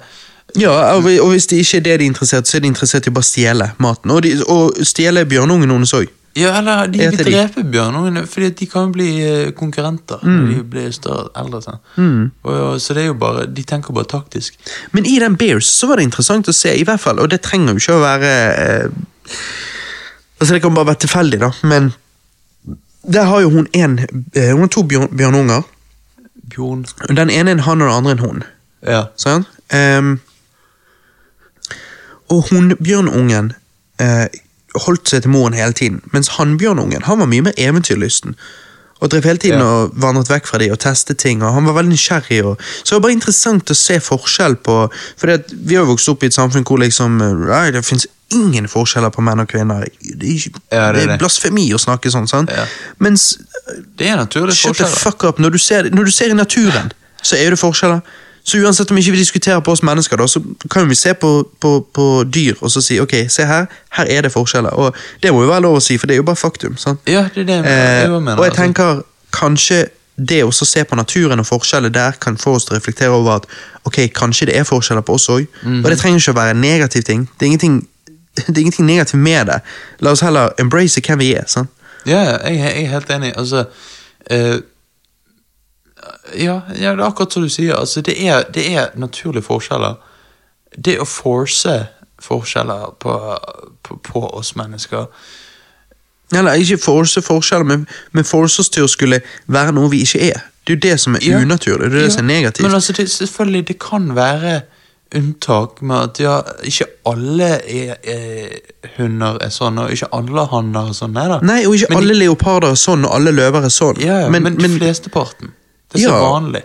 ja, 0.55 0.71
og 0.95 1.03
hvis 1.03 1.49
det 1.51 1.57
ikke 1.59 1.81
er 1.81 1.83
det 1.83 1.95
de 1.99 2.05
er 2.05 2.07
interessert 2.07 2.47
så 2.47 2.55
er 2.55 2.63
de 2.63 2.69
interessert 2.71 3.07
i 3.07 3.11
å 3.11 3.15
bare 3.17 3.27
stjele 3.27 3.65
maten. 3.83 4.13
Og, 4.15 4.21
de, 4.23 4.37
og 4.47 4.77
stjele 4.87 5.25
bjørnungen 5.27 5.73
hennes 5.73 5.91
òg. 5.97 6.07
Ja, 6.37 6.53
eller 6.59 6.89
de 6.93 7.01
vil 7.09 7.23
drepe 7.25 7.63
bjørnungene, 7.65 8.25
fordi 8.29 8.51
de 8.59 8.69
kan 8.69 8.91
bli 8.93 9.09
konkurrenter 9.57 9.77
konkurrenter 9.87 10.19
når 10.23 10.47
de 10.51 10.63
blir 10.63 10.91
større 10.95 11.29
eldre. 11.35 11.61
Sånn. 11.61 11.79
Og, 12.43 12.51
og, 12.53 12.81
så 12.81 12.95
det 12.95 13.03
er 13.03 13.09
jo 13.11 13.17
bare, 13.19 13.45
de 13.45 13.63
tenker 13.63 13.95
bare 13.95 14.09
taktisk. 14.09 14.57
Men 14.91 15.05
i 15.05 15.17
den 15.19 15.37
Bears 15.37 15.69
så 15.69 15.87
var 15.87 15.97
det 15.97 16.07
interessant 16.07 16.47
å 16.47 16.55
se, 16.55 16.73
i 16.73 16.85
hvert 16.87 17.01
fall, 17.01 17.19
og 17.19 17.29
det 17.31 17.41
trenger 17.45 17.73
jo 17.73 17.83
ikke 17.83 17.97
å 17.97 18.03
være 18.03 18.35
eh, 18.57 19.07
Altså 20.37 20.53
Det 20.53 20.61
kan 20.61 20.75
bare 20.75 20.85
være 20.91 21.01
tilfeldig, 21.01 21.39
da, 21.41 21.47
men 21.65 21.87
der 23.07 23.25
har 23.25 23.41
jo 23.41 23.49
hun 23.49 23.67
en 23.73 23.97
eh, 24.35 24.51
Hun 24.51 24.67
har 24.67 24.69
to 24.69 24.83
bjørn, 24.85 25.09
bjørnunger. 25.17 25.63
Bjørn 26.53 26.85
Den 27.09 27.31
ene 27.33 27.49
er 27.49 27.57
en 27.57 27.65
han, 27.65 27.81
og 27.81 27.87
den 27.87 27.95
andre 27.95 28.13
en 28.13 28.21
hun. 28.21 28.43
Ja. 28.85 29.01
Sånn? 29.17 29.47
Um, 29.73 30.19
og 32.29 32.51
hun 32.51 32.75
bjørnungen 32.77 33.53
eh, 34.03 34.27
holdt 34.85 35.09
seg 35.09 35.21
til 35.25 35.31
moren 35.31 35.53
hele 35.53 35.73
tiden, 35.73 36.01
mens 36.13 36.27
hannbjørnungen 36.37 37.03
han 37.07 37.19
var 37.19 37.27
mye 37.31 37.41
mer 37.49 37.53
eventyrlysten. 37.57 38.35
Og 38.99 39.11
drev 39.13 39.23
hele 39.29 39.37
tiden 39.37 39.59
Ja. 39.59 39.65
og 39.65 39.91
vandret 40.01 40.29
vekk 40.29 40.47
fra 40.49 40.57
de 40.57 40.71
og 40.73 40.79
testet 40.81 41.19
ting, 41.21 41.43
og 41.43 41.53
han 41.53 41.65
var 41.65 41.73
veldig 41.77 41.91
nysgjerrig. 41.93 42.39
Og, 42.45 42.57
så 42.83 42.89
det 42.89 42.95
var 42.97 43.03
bare 43.05 43.11
interessant 43.13 43.69
å 43.69 43.75
se 43.77 43.99
forskjell 44.01 44.55
på 44.65 44.77
For 45.17 45.27
vi 45.53 45.75
har 45.75 45.83
jo 45.85 45.91
vokst 45.93 46.09
opp 46.09 46.23
i 46.23 46.27
et 46.31 46.33
samfunn 46.33 46.65
hvor 46.65 46.79
liksom 46.81 47.17
nei, 47.47 47.71
det 47.71 47.85
fins 47.85 48.07
ingen 48.33 48.65
forskjeller 48.67 49.09
på 49.13 49.21
menn 49.21 49.39
og 49.39 49.47
kvinner. 49.47 49.85
Det 50.01 50.27
er, 50.27 50.49
Ja, 50.73 50.91
det 50.91 51.03
er 51.03 51.07
det 51.07 51.13
er 51.13 51.17
blasfemi 51.21 51.67
å 51.73 51.77
snakke 51.79 52.09
sånn. 52.11 52.27
sant? 52.27 52.49
Ja. 52.49 52.65
Mens 52.99 53.37
Det 53.97 54.07
er 54.09 54.17
naturlig 54.17 54.55
Shut 54.57 54.77
the 54.77 54.85
fuck 54.85 55.23
up. 55.23 55.37
Når 55.39 55.51
du 55.51 55.57
ser, 55.59 55.83
når 55.93 56.05
du 56.05 56.11
ser 56.11 56.29
i 56.29 56.33
naturen, 56.33 56.91
så 57.21 57.35
er 57.37 57.49
det 57.51 57.59
forskjeller. 57.59 58.01
Så 58.47 58.61
uansett 58.63 58.91
om 58.91 58.97
ikke 58.97 59.11
vi 59.11 59.19
diskuterer 59.19 59.59
på 59.59 59.73
oss 59.75 59.83
mennesker, 59.83 60.15
da, 60.17 60.27
så 60.31 60.39
kan 60.71 60.87
vi 60.87 60.95
se 60.95 61.11
på, 61.19 61.31
på, 61.59 61.71
på 61.93 62.05
dyr 62.31 62.55
og 62.61 62.71
så 62.71 62.79
si 62.81 62.95
ok, 63.03 63.15
se 63.29 63.43
her, 63.45 63.65
her 63.97 64.11
er 64.13 64.23
det 64.23 64.31
forskjeller. 64.31 64.71
Og 64.79 64.95
det 65.23 65.33
må 65.35 65.41
jo 65.43 65.49
være 65.51 65.65
lov 65.65 65.81
å 65.81 65.83
si, 65.83 65.97
for 65.99 66.07
det 66.07 66.15
er 66.15 66.21
jo 66.21 66.27
bare 66.29 66.39
faktum. 66.39 66.77
sant? 66.79 67.01
Ja, 67.11 67.25
det 67.35 67.43
er 67.43 67.49
det 67.49 67.57
jeg 67.57 67.65
mener. 67.65 67.81
Eh, 67.81 68.01
jeg 68.05 68.13
mener, 68.13 68.39
og 68.39 68.45
jeg 68.47 68.53
altså. 68.53 68.61
tenker 68.61 69.01
kanskje 69.35 69.81
det 70.17 70.39
å 70.47 70.51
se 70.55 70.83
på 70.87 70.97
naturen 70.97 71.43
og 71.43 71.45
forskjeller 71.45 71.91
der 71.93 72.15
kan 72.23 72.39
få 72.41 72.55
oss 72.57 72.65
til 72.65 72.73
å 72.73 72.79
reflektere 72.79 73.13
over 73.13 73.41
at 73.41 73.49
ok, 73.85 73.99
kanskje 74.15 74.47
det 74.49 74.55
er 74.57 74.65
forskjeller 74.65 75.03
på 75.05 75.19
oss 75.19 75.27
òg. 75.29 75.43
Mhm. 75.61 75.83
Og 75.83 75.91
det 75.91 75.99
trenger 75.99 76.23
ikke 76.23 76.37
å 76.37 76.39
være 76.39 76.55
en 76.55 76.63
negativ 76.63 77.03
ting. 77.03 77.27
Det 77.35 77.45
er 77.45 77.51
ingenting, 77.51 77.77
det 78.47 78.55
er 78.55 78.63
ingenting 78.63 78.87
negativt 78.87 79.21
med 79.21 79.51
det. 79.51 79.59
La 79.99 80.15
oss 80.15 80.23
heller 80.23 80.55
embrace 80.57 81.03
hvem 81.03 81.19
vi 81.19 81.33
er. 81.35 81.45
sant? 81.51 81.69
Ja, 82.07 82.23
jeg, 82.47 82.57
jeg 82.63 82.85
er 82.85 82.91
helt 82.95 83.11
enig. 83.11 83.35
Altså 83.35 83.65
eh, 84.31 84.63
ja, 86.35 86.61
ja, 86.75 86.91
det 86.95 86.99
er 86.99 87.05
akkurat 87.07 87.33
som 87.33 87.43
du 87.43 87.49
sier. 87.49 87.75
Altså, 87.75 88.01
det, 88.01 88.15
er, 88.27 88.43
det 88.53 88.65
er 88.73 88.89
naturlige 88.95 89.43
forskjeller. 89.47 89.95
Det 90.77 90.97
å 90.99 91.05
force 91.07 91.77
forskjeller 92.21 92.95
på, 92.99 93.13
på, 93.85 93.97
på 94.03 94.21
oss 94.37 94.55
mennesker 94.57 95.05
Eller 96.33 96.57
ikke 96.59 96.77
force 96.81 97.21
forskjeller, 97.21 97.63
men, 97.69 97.85
men 98.11 98.25
force 98.27 98.59
oss 98.59 98.69
til 98.73 98.83
å 98.83 98.89
skulle 98.91 99.21
være 99.47 99.71
noe 99.77 99.89
vi 99.93 100.01
ikke 100.03 100.19
er. 100.31 100.41
Det 100.67 100.73
er 100.73 100.75
jo 100.75 100.81
det 100.83 100.95
som 100.99 101.15
er 101.15 101.23
Ja. 101.23 101.37
unaturlig, 101.39 101.91
det 101.91 102.01
er 102.01 102.07
det 102.09 102.13
som 102.17 102.25
er 102.25 102.27
negativt. 102.33 102.65
Men 102.67 102.73
altså, 102.75 102.93
det, 102.97 103.05
selvfølgelig, 103.11 103.67
det 103.69 103.77
kan 103.79 104.09
være 104.17 104.57
unntak 105.15 105.79
med 105.81 105.95
at 106.09 106.19
ja, 106.19 106.33
ikke 106.67 106.85
alle 107.07 107.47
er, 107.63 107.93
er 108.03 108.57
hunder 108.97 109.37
er 109.45 109.53
sånn, 109.55 109.77
og 109.79 109.93
ikke 109.95 110.09
alle 110.17 110.43
hanner 110.51 110.89
er 110.89 110.97
sånn. 110.97 111.13
Nei 111.15 111.27
da. 111.31 111.37
Nei, 111.47 111.61
og 111.69 111.77
ikke 111.77 111.93
Men 111.93 112.01
de- 112.01 112.09
alle 112.09 112.17
leoparder 112.25 112.73
er 112.75 112.81
sånn, 112.81 113.05
og 113.07 113.15
alle 113.15 113.31
løver 113.31 113.63
er 113.69 113.71
sånn. 113.71 114.01
Ja, 114.03 114.19
ja, 114.25 114.29
men, 114.29 114.43
men, 114.43 114.57
men 114.59 114.71
men, 114.73 114.79
flesteparten. 114.81 115.53
Det 115.91 116.01
er 116.01 116.07
så 116.09 116.13
Ja. 116.13 116.31
vanlig. 116.31 116.63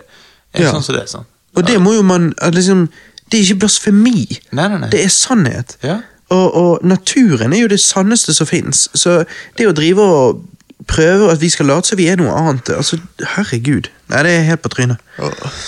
Er 0.53 0.63
Ja. 0.63 0.71
sånn 0.71 0.83
som 0.83 0.95
det 0.95 1.03
er 1.03 1.07
sånn. 1.17 1.25
og 1.55 1.65
det 1.65 1.79
må 1.81 1.93
jo 1.93 2.03
man 2.03 2.33
liksom, 2.51 2.89
Det 3.31 3.39
er 3.39 3.43
ikke 3.43 3.59
blasfemi. 3.59 4.39
Nei, 4.51 4.67
nei, 4.67 4.77
nei. 4.77 4.89
Det 4.89 5.03
er 5.03 5.09
sannhet. 5.09 5.77
Ja. 5.81 6.01
Og, 6.29 6.55
og 6.55 6.83
naturen 6.83 7.53
er 7.53 7.61
jo 7.61 7.67
det 7.67 7.79
sanneste 7.79 8.33
som 8.33 8.45
fins. 8.47 8.87
Så 8.93 9.25
det 9.57 9.67
å 9.67 9.73
drive 9.73 9.99
og 10.01 10.43
prøve 10.87 11.31
at 11.31 11.41
vi 11.41 11.49
skal 11.49 11.65
late 11.65 11.87
som 11.87 11.97
vi 11.97 12.07
er 12.11 12.17
noe 12.19 12.33
annet 12.35 12.69
altså, 12.69 12.99
Herregud. 13.35 13.89
Nei, 14.09 14.23
det 14.23 14.31
er 14.37 14.43
helt 14.43 14.61
på 14.61 14.69
trynet. 14.69 14.97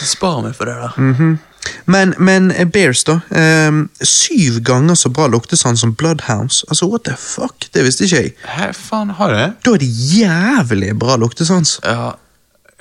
Spar 0.03 0.41
meg 0.43 0.55
for 0.55 0.65
det 0.65 0.75
da. 0.75 0.91
Mm 0.97 1.15
-hmm. 1.15 1.37
Men, 1.85 2.13
men 2.17 2.51
eh, 2.51 2.65
Bears, 2.65 3.03
da. 3.03 3.19
Um, 3.29 3.89
syv 4.01 4.59
ganger 4.59 4.95
så 4.95 5.09
bra 5.09 5.27
luktesans 5.27 5.79
som 5.79 5.93
Bloodhounds. 5.93 6.63
Altså, 6.67 6.85
what 6.85 7.03
the 7.03 7.15
fuck? 7.17 7.67
Det 7.73 7.83
visste 7.83 8.03
ikke 8.03 8.15
jeg. 8.21 8.33
Hæ, 8.43 8.71
faen, 8.73 9.09
har 9.09 9.33
det? 9.33 9.53
Da 9.65 9.71
er 9.71 9.77
det 9.77 9.89
jævlig 9.89 10.99
bra 10.99 11.15
luktesans. 11.17 11.79
Ja, 11.83 12.11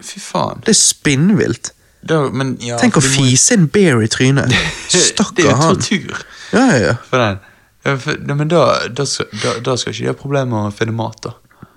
fy 0.03 0.21
faen. 0.21 0.61
Det 0.65 0.73
er 0.75 0.79
spinnvilt. 0.81 1.73
Da, 2.05 2.19
men, 2.31 2.57
ja, 2.61 2.77
Tenk 2.79 2.99
å 2.99 3.01
må- 3.01 3.09
fise 3.15 3.55
en 3.55 3.67
bear 3.73 4.03
i 4.05 4.09
trynet. 4.13 4.51
Det 4.93 5.45
er 5.45 5.51
jo 5.51 5.55
han. 5.57 5.77
tortur 5.81 6.19
Ja, 6.53 6.65
ja, 6.71 6.77
ja. 6.89 6.95
for 7.09 7.19
den. 7.23 7.39
Ja, 7.85 7.95
for, 8.01 8.17
ja, 8.29 8.35
men 8.35 8.49
da, 8.49 8.61
da, 8.89 9.05
skal, 9.09 9.27
da, 9.43 9.55
da 9.65 9.77
skal 9.77 9.93
ikke 9.93 10.03
de 10.05 10.11
ha 10.13 10.17
problemer 10.19 10.53
med 10.53 10.73
å 10.73 10.77
finne 10.77 10.93
mat, 10.97 11.19
da. 11.25 11.33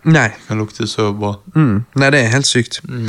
Nei. 0.07 0.30
Kan 0.48 0.60
lukte 0.61 0.85
så 0.88 1.10
bra. 1.15 1.34
Mm. 1.56 1.81
Nei, 1.99 2.10
det 2.14 2.22
er 2.26 2.30
helt 2.31 2.48
sykt. 2.48 2.77
Mm. 2.88 3.07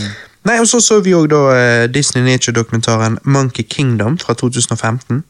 Nei, 0.49 0.57
og 0.63 0.67
så 0.71 0.81
så 0.83 0.97
vi 1.05 1.13
òg 1.15 1.29
da 1.31 1.41
eh, 1.55 1.85
Disney 1.93 2.25
Nature-dokumentaren 2.27 3.19
Monkey 3.29 3.63
Kingdom 3.71 4.17
fra 4.19 4.35
2015. 4.39 5.21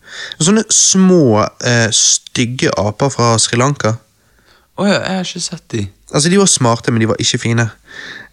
Sånne 0.41 0.63
små, 0.73 1.43
eh, 1.65 1.89
stygge 1.93 2.71
aper 2.79 3.11
fra 3.13 3.35
Sri 3.43 3.59
Lanka. 3.61 3.97
Å 4.79 4.87
ja, 4.87 4.95
jeg 5.01 5.19
har 5.19 5.27
ikke 5.27 5.43
sett 5.45 5.65
de. 5.75 5.83
Altså, 6.15 6.29
De 6.29 6.39
var 6.39 6.47
smarte, 6.47 6.93
men 6.93 7.01
de 7.01 7.09
var 7.09 7.17
ikke 7.19 7.39
fine. 7.39 7.71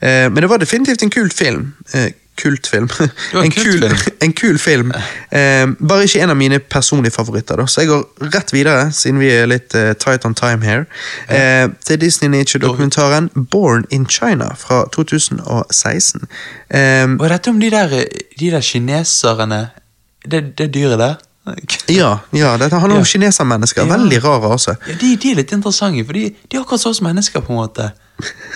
Eh, 0.02 0.32
men 0.32 0.42
det 0.44 0.50
var 0.50 0.58
definitivt 0.58 1.04
en 1.04 1.10
kult 1.10 1.34
film. 1.34 1.74
Eh, 1.94 2.12
kultfilm. 2.38 2.90
var 3.34 3.44
en 3.44 3.52
kul, 3.52 3.84
en 4.26 4.34
kul 4.34 4.60
film. 4.60 4.92
Eh, 5.32 5.68
bare 5.88 6.04
ikke 6.04 6.22
en 6.24 6.30
av 6.30 6.38
mine 6.38 6.60
personlige 6.60 7.12
favoritter. 7.16 7.56
da 7.56 7.66
Så 7.66 7.82
jeg 7.82 7.90
går 7.90 8.32
rett 8.36 8.54
videre, 8.54 8.92
siden 8.92 9.20
vi 9.20 9.30
er 9.32 9.48
litt 9.50 9.76
eh, 9.76 9.94
tight 9.94 10.26
on 10.26 10.36
time 10.36 10.64
here, 10.64 10.86
eh, 11.30 11.70
til 11.86 12.02
Disney 12.02 12.30
Nature-dokumentaren 12.30 13.30
Born 13.52 13.86
in 13.90 14.06
China 14.10 14.54
fra 14.58 14.84
2016. 14.94 16.28
Hva 16.70 17.26
er 17.26 17.36
dette 17.38 17.50
om 17.50 17.60
de 17.60 17.72
der, 17.72 18.04
de 18.40 18.52
der 18.52 18.62
kineserne 18.62 19.70
Det, 20.26 20.58
det 20.58 20.74
dyret 20.74 21.00
der? 21.00 21.16
Ja, 21.88 22.20
ja, 22.34 22.58
dette 22.58 22.80
handler 22.80 22.98
om 22.98 23.04
Ja. 23.04 23.10
kinesermennesker. 23.12 23.86
Veldig 23.86 24.24
rar 24.24 24.42
rase. 24.42 24.78
Ja, 24.88 24.96
de, 25.02 25.16
de 25.22 25.32
er 25.32 25.36
litt 25.36 25.52
interessante, 25.52 26.06
for 26.06 26.14
de, 26.18 26.30
de 26.50 26.58
er 26.58 26.62
akkurat 26.64 26.82
sånn 26.82 26.96
som 26.98 27.06
mennesker, 27.08 27.42
på 27.46 27.54
en 27.54 27.60
måte. 27.62 27.92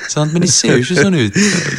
Sånn? 0.09 0.31
Men 0.33 0.41
de 0.41 0.47
ser 0.47 0.77
jo 0.77 0.83
ikke 0.83 1.03
sånn 1.03 1.17
ut. 1.19 1.37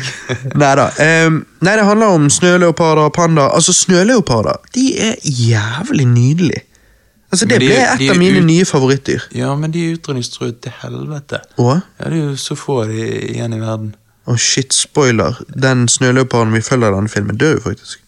Neida. 0.61 0.89
Um, 1.27 1.41
nei, 1.65 1.77
det 1.81 1.85
handler 1.89 2.15
om 2.15 2.29
snøleoparder 2.31 3.09
og 3.09 3.15
pandaer. 3.17 3.55
Altså, 3.57 3.73
snøleoparder 3.75 4.61
de 4.77 4.85
er 5.11 5.17
jævlig 5.25 6.07
nydelige. 6.07 6.63
Altså, 7.33 7.47
Det 7.47 7.61
de- 7.61 7.67
ble 7.71 7.77
et 7.79 8.11
av 8.11 8.17
mine 8.19 8.39
ut- 8.41 8.47
nye 8.47 8.65
favorittdyr. 8.67 9.27
Ja, 9.39 9.55
men 9.57 9.71
de 9.71 9.85
er 9.89 9.97
utrydningstruet 9.97 10.61
til 10.63 10.73
helvete. 10.83 11.39
Og, 11.59 11.81
Ja, 12.01 12.05
Det 12.11 12.13
er 12.13 12.17
jo 12.27 12.37
så 12.37 12.57
få 12.59 12.83
av 12.83 12.89
de 12.89 13.05
igjen 13.35 13.55
i 13.55 13.61
verden. 13.61 13.95
og 14.27 14.39
shit, 14.39 14.73
spoiler, 14.75 15.39
den 15.57 15.89
snøleoparden 15.89 16.53
vi 16.53 16.61
følger 16.61 16.91
i 16.93 16.95
denne 16.97 17.09
filmen, 17.09 17.37
dør 17.39 17.55
jo 17.55 17.61
faktisk. 17.71 17.99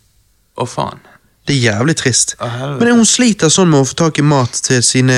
Å, 0.59 0.67
faen. 0.69 0.99
Det 1.47 1.57
er 1.57 1.73
jævlig 1.73 1.97
trist. 1.99 2.37
Ah. 2.41 2.77
Men 2.79 2.93
hun 2.97 3.05
sliter 3.09 3.51
sånn 3.51 3.69
med 3.73 3.81
å 3.83 3.89
få 3.89 3.95
tak 3.99 4.19
i 4.19 4.23
mat 4.23 4.53
til 4.63 4.83
sine 4.87 5.17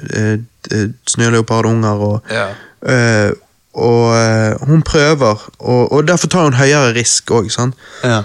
uh, 0.00 0.86
snøleopardunger, 1.06 2.00
og, 2.10 2.22
Ja. 2.32 2.46
uh, 2.88 3.32
og 3.76 4.14
eh, 4.16 4.54
hun 4.64 4.80
prøver, 4.82 5.36
og, 5.60 5.92
og 5.92 6.06
derfor 6.08 6.28
tar 6.32 6.46
hun 6.48 6.54
høyere 6.56 6.94
risk 6.96 7.28
òg. 7.36 7.50
Ja. 8.04 8.22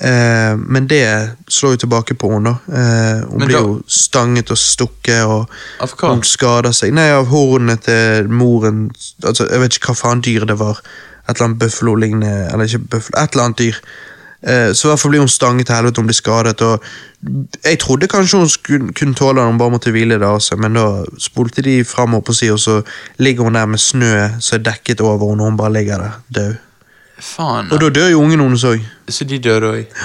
Eh, 0.00 0.56
men 0.60 0.86
det 0.90 1.06
slår 1.48 1.72
jo 1.74 1.80
tilbake 1.86 2.14
på 2.20 2.28
henne. 2.34 2.52
da. 2.68 2.76
Eh, 2.76 3.22
hun 3.30 3.38
Men 3.38 3.48
blir 3.48 3.56
da- 3.56 3.62
jo 3.64 3.82
stanget 3.88 4.50
og 4.52 4.58
stukket, 4.60 5.24
og 5.24 5.48
hun 6.02 6.22
skader 6.22 6.72
seg. 6.76 6.92
Nei, 6.92 7.08
av 7.16 7.26
hornet 7.32 7.80
til 7.88 8.28
moren 8.28 8.90
altså, 9.24 9.48
Jeg 9.50 9.60
vet 9.60 9.72
ikke 9.78 9.94
hva 9.94 9.96
faen 10.02 10.20
dyr 10.20 10.44
det 10.44 10.58
var. 10.60 10.82
Et 11.28 11.34
eller 11.36 11.48
annet 11.48 11.58
bøffelo-lignende 11.64 12.52
Eller 12.52 12.64
ikke 12.68 12.88
bøffelo, 12.90 13.22
et 13.24 13.32
eller 13.32 13.44
annet 13.44 13.58
dyr. 13.58 13.80
Eh, 14.42 14.72
så 14.72 14.86
i 14.86 14.90
hvert 14.90 15.00
fall 15.00 15.12
blir 15.12 15.20
hun 15.20 15.28
stanget 15.28 15.66
til 15.68 15.76
helvete, 15.76 16.00
hun 16.00 16.08
blir 16.08 16.16
skadet. 16.16 16.62
og 16.62 16.84
Jeg 17.64 17.78
trodde 17.78 18.08
kanskje 18.08 18.38
hun 18.38 18.48
skulle, 18.48 18.92
kunne 18.92 19.14
tåle 19.14 19.40
det, 19.40 19.46
hun 19.46 19.58
bare 19.58 19.70
måtte 19.70 19.92
hvile 19.92 20.18
det 20.18 20.26
av 20.26 20.40
seg, 20.40 20.58
men 20.58 20.78
da 20.78 21.04
spolte 21.18 21.62
de 21.62 21.84
siden, 21.84 22.54
og 22.54 22.60
så 22.60 22.82
ligger 23.18 23.44
hun 23.44 23.54
der 23.54 23.66
med 23.66 23.78
snø 23.78 24.40
som 24.40 24.58
er 24.58 24.64
dekket 24.64 25.00
over 25.00 25.30
henne, 25.30 25.42
og 25.42 25.50
hun 25.50 25.56
bare 25.60 25.72
ligger 25.72 25.98
der 25.98 26.20
død. 26.28 26.54
Faen. 27.20 27.68
Og 27.72 27.80
da 27.80 27.88
dør 27.88 28.08
jo 28.08 28.20
ungen 28.22 28.40
hennes 28.40 28.64
òg. 28.64 28.80
Så 29.08 29.24
de 29.24 29.38
døde 29.38 29.72
òg. 29.74 30.04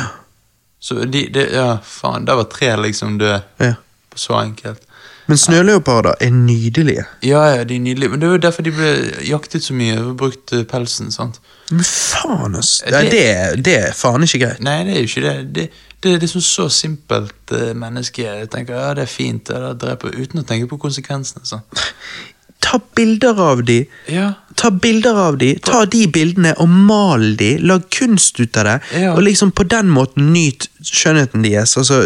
Så 0.79 1.05
de, 1.05 1.29
de 1.33 1.47
Ja, 1.51 1.77
faen. 1.83 2.27
Der 2.27 2.35
var 2.35 2.43
tre 2.51 2.75
liksom 2.81 3.19
døde. 3.19 3.41
Ja. 3.59 3.73
Så 4.15 4.35
enkelt. 4.41 4.81
Men 5.27 5.37
snøleoparder 5.41 6.13
er 6.21 6.29
nydelige. 6.29 7.05
Ja, 7.25 7.41
ja, 7.55 7.63
de 7.63 7.75
er 7.75 7.79
nydelige. 7.81 8.09
Men 8.13 8.21
det 8.21 8.27
er 8.27 8.31
jo 8.35 8.41
derfor 8.43 8.61
de 8.67 8.71
ble 8.75 8.91
jaktet 9.25 9.63
så 9.65 9.73
mye 9.73 9.95
og 10.03 10.11
brukt 10.19 10.53
eh, 10.53 10.63
pelsen. 10.69 11.11
sant? 11.11 11.39
Men 11.71 11.83
faen, 11.87 12.55
ass. 12.59 12.81
Det- 12.85 12.93
Ja, 12.93 13.01
det, 13.09 13.63
det 13.65 13.75
er 13.87 13.91
faen 13.97 14.23
ikke 14.27 14.39
greit. 14.45 14.61
Nei, 14.61 14.83
det 14.85 14.93
er 14.95 15.01
jo 15.01 15.09
ikke 15.09 15.25
det. 15.25 15.35
Det, 15.55 15.65
det 16.03 16.13
er 16.13 16.19
liksom 16.21 16.41
så 16.45 16.67
simpelt 16.69 17.51
uh, 17.51 17.73
menneske. 17.73 18.21
Jeg 18.27 18.49
tenker 18.53 18.77
ja, 18.77 18.93
det 18.93 19.07
er 19.07 19.11
fint, 19.15 19.47
det 19.49 19.55
er 19.57 19.73
dreper, 19.73 20.13
uten 20.13 20.43
å 20.43 20.45
tenke 20.45 20.69
på 20.69 20.77
konsekvensene. 20.77 21.41
sånn. 21.49 21.65
Ta 22.65 22.79
bilder 22.97 23.37
av 23.41 23.63
de. 23.65 23.79
Ja, 24.09 24.31
Ta 24.57 24.69
bilder 24.71 25.17
av 25.19 25.35
de, 25.41 25.51
ta 25.59 25.81
de 25.85 26.05
bildene 26.07 26.53
og 26.63 26.69
mal 26.69 27.35
de, 27.37 27.57
lag 27.59 27.83
kunst 27.91 28.39
ut 28.39 28.57
av 28.57 28.63
det, 28.69 28.77
Ja. 29.01 29.11
og 29.13 29.21
liksom 29.25 29.51
på 29.51 29.65
den 29.67 29.89
måten 29.91 30.29
nyt 30.33 30.69
skjønnheten 30.81 31.43
deres, 31.43 31.73
altså 31.77 32.05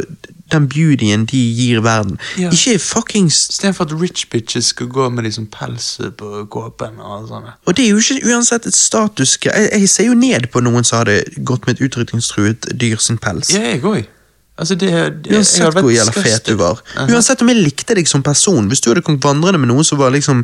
den 0.52 0.68
beautyen 0.70 1.26
de 1.30 1.40
gir 1.56 1.82
verden. 1.86 2.20
Ja. 2.38 2.52
Ikke 2.52 2.80
fuckings 2.80 3.50
Istedenfor 3.50 3.86
at 3.86 3.96
rich 4.02 4.28
bitches 4.32 4.74
skal 4.74 4.88
gå 4.88 5.10
med 5.10 5.24
liksom 5.24 5.48
pels 5.54 6.00
på 6.18 6.46
kåpen 6.52 7.00
og. 7.00 7.32
Og 7.66 7.78
det 7.78 7.86
er 7.86 7.90
jo 7.90 7.98
ikke 7.98 8.34
uansett 8.34 8.66
et 8.66 8.76
status 8.76 9.38
jeg, 9.46 9.70
jeg 9.72 9.90
ser 9.90 10.10
jo 10.10 10.14
ned 10.14 10.50
på 10.54 10.62
noen 10.66 10.84
som 10.84 11.02
hadde 11.02 11.22
gått 11.46 11.68
med 11.68 11.78
et 11.78 11.86
utrydningstruet 11.88 12.72
dyr 12.80 12.98
sin 12.98 13.18
pels. 13.18 13.54
Ja, 13.54 13.62
jeg 13.74 13.82
går. 13.82 14.02
Altså, 14.60 14.76
det, 14.76 14.90
det, 15.24 15.36
Uansett 15.38 15.80
hvor 15.80 15.92
jævla 15.94 16.12
fet 16.12 16.50
du 16.50 16.58
var. 16.60 16.82
Aha. 16.98 17.08
Uansett 17.14 17.42
om 17.42 17.52
jeg 17.52 17.62
likte 17.64 17.96
deg 17.96 18.10
som 18.12 18.24
person. 18.24 18.68
Hvis 18.68 18.84
du 18.84 18.90
hadde 18.92 19.06
kommet 19.06 19.24
vandrende 19.24 19.62
med 19.62 19.72
noen 19.72 19.88
som 19.88 20.02
var 20.02 20.12
liksom 20.12 20.44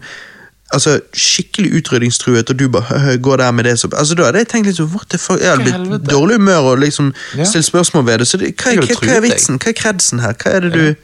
Altså, 0.74 1.00
skikkelig 1.14 1.76
utrydningstruet, 1.78 2.50
og 2.50 2.60
du 2.60 2.68
bare 2.74 3.18
går 3.22 3.38
der 3.38 3.52
med 3.52 3.64
det 3.64 3.80
som 3.80 3.92
Altså, 3.94 4.16
Da 4.16 4.24
hadde 4.26 4.38
jeg 4.42 4.48
tenkt 4.50 4.66
litt 4.66 4.80
sånn 4.80 4.90
What 4.90 5.06
the 5.10 5.18
fuck? 5.18 5.40
Jeg 5.40 5.50
hadde 5.50 5.90
blitt 5.90 6.10
dårlig 6.10 6.40
humør 6.40 6.72
og 6.72 6.80
liksom 6.80 7.14
Ja. 7.38 7.46
stilt 7.46 7.66
spørsmål 7.66 8.06
ved 8.06 8.20
det. 8.20 8.28
Så 8.28 8.38
det, 8.38 8.56
hva, 8.58 8.74
hva, 8.74 8.88
hva, 8.88 8.96
hva, 9.02 9.16
er 9.16 9.22
vitsen? 9.22 9.60
Hva 9.62 9.70
er 9.70 9.78
kredsen 9.78 10.20
her? 10.20 10.34
Hva 10.34 10.56
er 10.56 10.60
det 10.66 10.74
du 10.74 10.96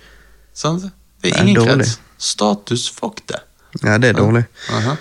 Sant? 0.54 0.82
Det 0.82 0.92
Det 1.24 1.34
er 1.36 1.44
ingen 1.44 1.62
kreds. 1.66 2.00
Status, 2.18 2.90
fuck 2.90 3.22
det. 3.28 3.40
Ja, 3.84 3.98
det 3.98 4.10
er 4.10 4.14
dårlig. 4.14 4.44
Aha. 4.70 4.96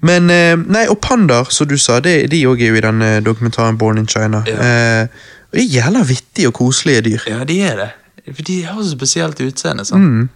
Men 0.00 0.30
eh, 0.30 0.56
Nei, 0.56 0.86
og 0.88 1.00
pandaer, 1.00 1.50
som 1.50 1.68
du 1.68 1.76
sa, 1.78 2.00
det, 2.00 2.30
de 2.30 2.44
òg 2.46 2.62
er 2.62 2.72
jo 2.72 2.78
i 2.78 2.80
den 2.84 3.02
eh, 3.02 3.20
dokumentaren 3.24 3.78
Born 3.78 3.98
in 3.98 4.06
China. 4.06 4.42
Ja. 4.46 4.56
Eh, 5.02 5.08
og 5.50 5.58
de 5.58 5.64
er 5.64 5.82
jævla 5.82 6.02
vittige 6.06 6.48
og 6.48 6.54
koselige 6.54 7.00
dyr. 7.00 7.28
Ja, 7.30 7.44
de 7.44 7.60
er 7.62 7.76
det. 7.76 7.90
For 8.34 8.42
de 8.42 8.62
har 8.66 8.82
så 8.82 8.90
spesielt 8.90 9.40
utseende. 9.40 9.84
sant? 9.84 10.02
Mm. 10.02 10.28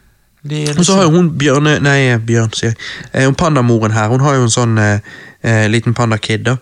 Er 0.49 0.79
Og 0.79 0.87
så 0.87 0.95
har 0.97 1.03
jo 1.03 1.11
liksom, 1.11 1.27
hun 1.29 1.39
Bjørne 1.39 1.75
Nei, 1.85 2.17
Bjørn, 2.17 2.53
sier 2.57 2.73
jeg. 2.73 2.79
Eh, 3.12 3.27
hun 3.29 3.37
pandamoren 3.37 3.93
her, 3.93 4.09
hun 4.09 4.25
har 4.25 4.39
jo 4.39 4.47
en 4.47 4.55
sånn 4.55 4.79
eh, 4.81 5.05
eh, 5.45 5.67
liten 5.69 5.95
pandakid, 5.97 6.47
da. 6.49 6.57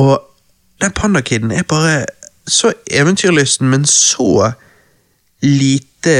Og 0.00 0.16
den 0.80 0.94
pandakiden 0.96 1.52
er 1.52 1.68
bare 1.68 2.06
så 2.48 2.72
eventyrlysten, 2.88 3.68
men 3.68 3.84
så 3.86 4.52
lite 5.44 6.16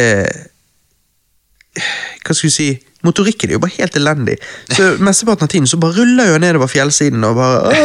Hva 2.21 2.35
skal 2.35 2.47
vi 2.47 2.53
si 2.53 2.71
Motorikken 3.01 3.49
er 3.49 3.57
jo 3.57 3.63
bare 3.63 3.79
helt 3.79 3.95
elendig. 3.97 4.35
Så 4.69 4.91
Mesteparten 5.07 5.47
av 5.47 5.53
tiden 5.55 5.69
så 5.71 5.79
bare 5.81 5.97
ruller 6.03 6.35
jo 6.35 6.41
nedover 6.43 6.69
fjellsiden 6.69 7.25
og 7.25 7.39
bare 7.39 7.79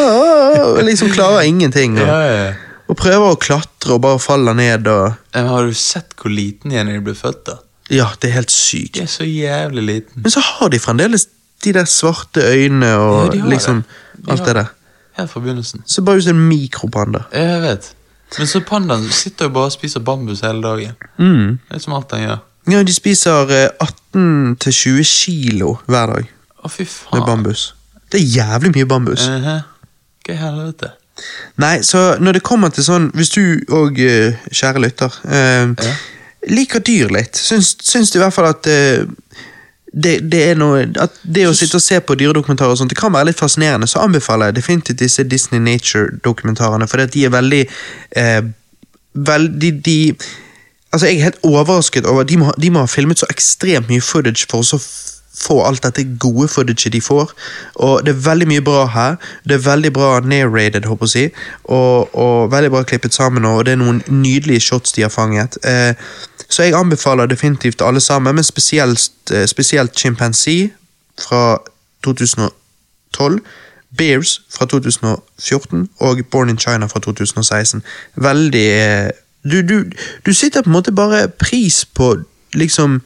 og 0.60 0.82
liksom 0.84 1.14
klarer 1.14 1.48
ingenting. 1.48 1.96
Og, 2.04 2.90
og 2.92 2.98
prøver 3.00 3.32
å 3.32 3.40
klatre 3.40 3.96
og 3.96 4.02
bare 4.04 4.20
faller 4.20 4.58
ned 4.58 4.90
og 4.92 5.16
Har 5.32 5.70
du 5.70 5.78
sett 5.78 6.18
hvor 6.20 6.36
liten 6.36 6.76
de 6.76 7.00
ble 7.00 7.16
født? 7.16 7.46
da? 7.48 7.56
Ja, 7.92 8.08
det 8.22 8.30
er 8.30 8.34
helt 8.40 8.52
sykt. 8.52 8.96
De 8.96 9.02
er 9.06 9.12
så 9.12 9.24
jævlig 9.28 9.84
liten. 9.84 10.22
Men 10.24 10.32
så 10.34 10.40
har 10.42 10.70
de 10.74 10.80
fremdeles 10.80 11.28
de 11.64 11.74
der 11.74 11.86
svarte 11.86 12.42
øynene 12.42 12.96
og 12.98 13.36
Ja, 13.36 13.46
liksom 13.46 13.84
det. 13.84 14.26
De 14.26 14.32
alt 14.32 14.40
har 14.40 14.46
det 14.48 14.56
der. 14.56 14.72
Helt 15.18 15.32
fra 15.32 15.40
begynnelsen. 15.40 15.84
Så 15.88 16.02
bare 16.02 16.18
ut 16.18 16.28
en 16.28 16.48
mikropanda. 16.48 17.20
Jeg 17.34 17.62
vet. 17.62 17.92
Men 18.38 18.48
så 18.48 18.60
pandaen 18.68 19.06
sitter 19.12 19.46
jo 19.46 19.50
bare 19.56 19.70
og 19.70 19.72
spiser 19.72 20.00
bambus 20.00 20.42
hele 20.44 20.62
dagen. 20.62 20.92
Mm. 21.18 21.60
Det 21.70 21.76
er 21.78 21.80
som 21.80 21.94
alt 21.94 22.10
den 22.12 22.26
gjør. 22.26 22.38
Ja, 22.72 22.82
de 22.84 22.94
spiser 22.94 23.52
eh, 23.54 23.70
18-20 24.16 25.04
kilo 25.06 25.76
hver 25.86 26.10
dag 26.16 26.30
Å, 26.66 26.70
fy 26.72 26.86
faen. 26.90 27.20
med 27.20 27.28
bambus. 27.28 27.68
Det 28.12 28.20
er 28.22 28.26
jævlig 28.40 28.72
mye 28.76 28.86
bambus. 28.90 29.28
Mhm. 29.30 29.60
Hva 30.26 30.34
i 30.34 30.38
helvete? 30.42 30.90
Nei, 31.62 31.76
så 31.86 32.18
når 32.20 32.34
det 32.40 32.42
kommer 32.44 32.70
til 32.76 32.84
sånn 32.84 33.06
Hvis 33.16 33.30
du 33.32 33.62
og 33.72 34.00
eh, 34.04 34.34
kjære 34.52 34.82
lytter 34.84 35.14
eh, 35.24 35.70
Ja. 35.72 35.94
Liker 36.52 36.84
dyr 36.86 37.14
litt, 37.14 37.38
syns, 37.38 37.76
syns 37.82 38.14
i 38.16 38.22
hvert 38.22 38.36
fall 38.36 38.50
at 38.52 38.68
uh, 38.70 39.06
det, 39.96 40.18
det 40.28 40.42
er 40.50 40.58
noe 40.60 40.82
At 41.00 41.16
det 41.24 41.46
å 41.48 41.54
sitte 41.56 41.80
og 41.80 41.84
se 41.84 42.02
på 42.04 42.18
dyredokumentarer 42.20 42.74
og 42.74 42.82
sånt, 42.82 42.92
det 42.92 43.00
kan 43.00 43.14
være 43.16 43.30
litt 43.30 43.40
fascinerende, 43.40 43.88
så 43.88 44.04
anbefaler 44.04 44.52
jeg 44.52 44.60
definitivt 44.60 45.00
disse 45.00 45.24
Disney 45.24 45.64
Nature-dokumentarene, 45.64 46.88
for 46.92 47.00
de 47.00 47.24
er 47.24 47.32
veldig 47.32 47.62
eh, 48.20 48.42
veldig 49.16 49.72
de, 49.86 50.16
Altså, 50.92 51.08
jeg 51.08 51.18
er 51.18 51.24
helt 51.24 51.44
overrasket 51.44 52.06
over 52.06 52.24
De 52.24 52.38
de 52.62 52.70
må 52.72 52.80
ha 52.80 52.88
filmet 52.88 53.20
så 53.20 53.28
ekstremt 53.30 53.90
mye 53.90 54.04
footage 54.04 54.48
for 54.52 54.64
å 54.64 54.80
få 55.36 55.58
alt 55.68 55.84
dette 55.84 56.06
gode 56.20 56.48
footaget 56.48 56.94
de 56.94 57.02
får. 57.04 57.34
Og 57.84 58.06
det 58.06 58.14
er 58.14 58.22
veldig 58.30 58.48
mye 58.48 58.64
bra 58.64 58.86
her. 58.88 59.18
Det 59.44 59.58
er 59.58 59.66
veldig 59.66 59.92
bra 59.94 60.20
narrated, 60.24 60.88
håper 60.88 61.06
jeg 61.06 61.10
å 61.10 61.14
si. 61.16 61.26
Og, 61.76 62.16
og 62.16 62.52
veldig 62.54 62.72
bra 62.72 62.84
klippet 62.88 63.14
sammen, 63.14 63.46
og 63.46 63.66
det 63.66 63.76
er 63.76 63.82
noen 63.82 64.00
nydelige 64.08 64.64
shots 64.70 64.96
de 64.96 65.04
har 65.04 65.12
fanget. 65.12 65.60
Eh, 65.68 65.92
så 66.50 66.64
jeg 66.64 66.76
anbefaler 66.78 67.26
definitivt 67.26 67.82
alle 67.82 68.00
sammen, 68.00 68.36
men 68.36 68.44
spesielt, 68.44 69.32
eh, 69.32 69.48
spesielt 69.48 70.00
Chimpanzee 70.00 70.74
fra 71.20 71.62
2012. 72.04 73.40
Bears 73.98 74.42
fra 74.52 74.66
2014 74.66 75.90
og 76.00 76.20
Born 76.32 76.50
in 76.50 76.58
China 76.58 76.86
fra 76.86 77.00
2016. 77.00 77.84
Veldig 78.16 78.66
eh, 78.72 79.10
du, 79.52 79.62
du, 79.62 79.84
du 80.26 80.34
sitter 80.34 80.62
på 80.62 80.70
en 80.70 80.74
måte 80.74 80.92
bare 80.92 81.28
pris 81.30 81.86
på 81.86 82.16
liksom 82.54 83.02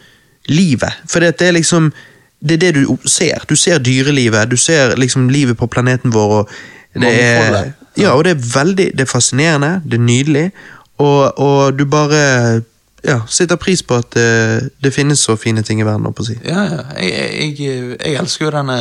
livet. 0.48 0.94
For 1.10 1.20
det 1.20 1.42
er 1.42 1.52
liksom 1.52 1.94
Det 2.40 2.54
er 2.54 2.58
det 2.58 2.76
du 2.76 2.98
ser. 3.06 3.44
Du 3.50 3.56
ser 3.56 3.78
dyrelivet, 3.78 4.52
du 4.52 4.58
ser 4.58 4.96
liksom 4.96 5.30
livet 5.30 5.58
på 5.58 5.68
planeten 5.68 6.14
vår. 6.14 6.30
Og 6.32 6.50
det 6.96 7.24
er, 7.24 7.72
ja, 7.98 8.12
og 8.12 8.24
det 8.24 8.32
er 8.32 8.60
veldig 8.60 8.92
Det 8.94 9.02
er 9.02 9.06
fascinerende, 9.06 9.82
det 9.86 9.94
er 9.94 10.04
nydelig, 10.04 10.52
og, 10.98 11.40
og 11.40 11.80
du 11.80 11.86
bare 11.86 12.62
ja, 13.04 13.22
setter 13.32 13.56
pris 13.56 13.82
på 13.86 13.96
at 14.02 14.10
det, 14.12 14.70
det 14.84 14.92
finnes 14.94 15.22
så 15.24 15.38
fine 15.40 15.62
ting 15.64 15.80
i 15.80 15.86
verden. 15.88 16.06
Oppe, 16.10 16.24
å 16.24 16.28
si. 16.28 16.36
Ja, 16.44 16.64
ja. 16.68 16.80
Jeg, 17.00 17.58
jeg, 17.60 17.98
jeg, 18.00 18.16
elsker 18.20 18.46
jo 18.46 18.52
denne 18.52 18.78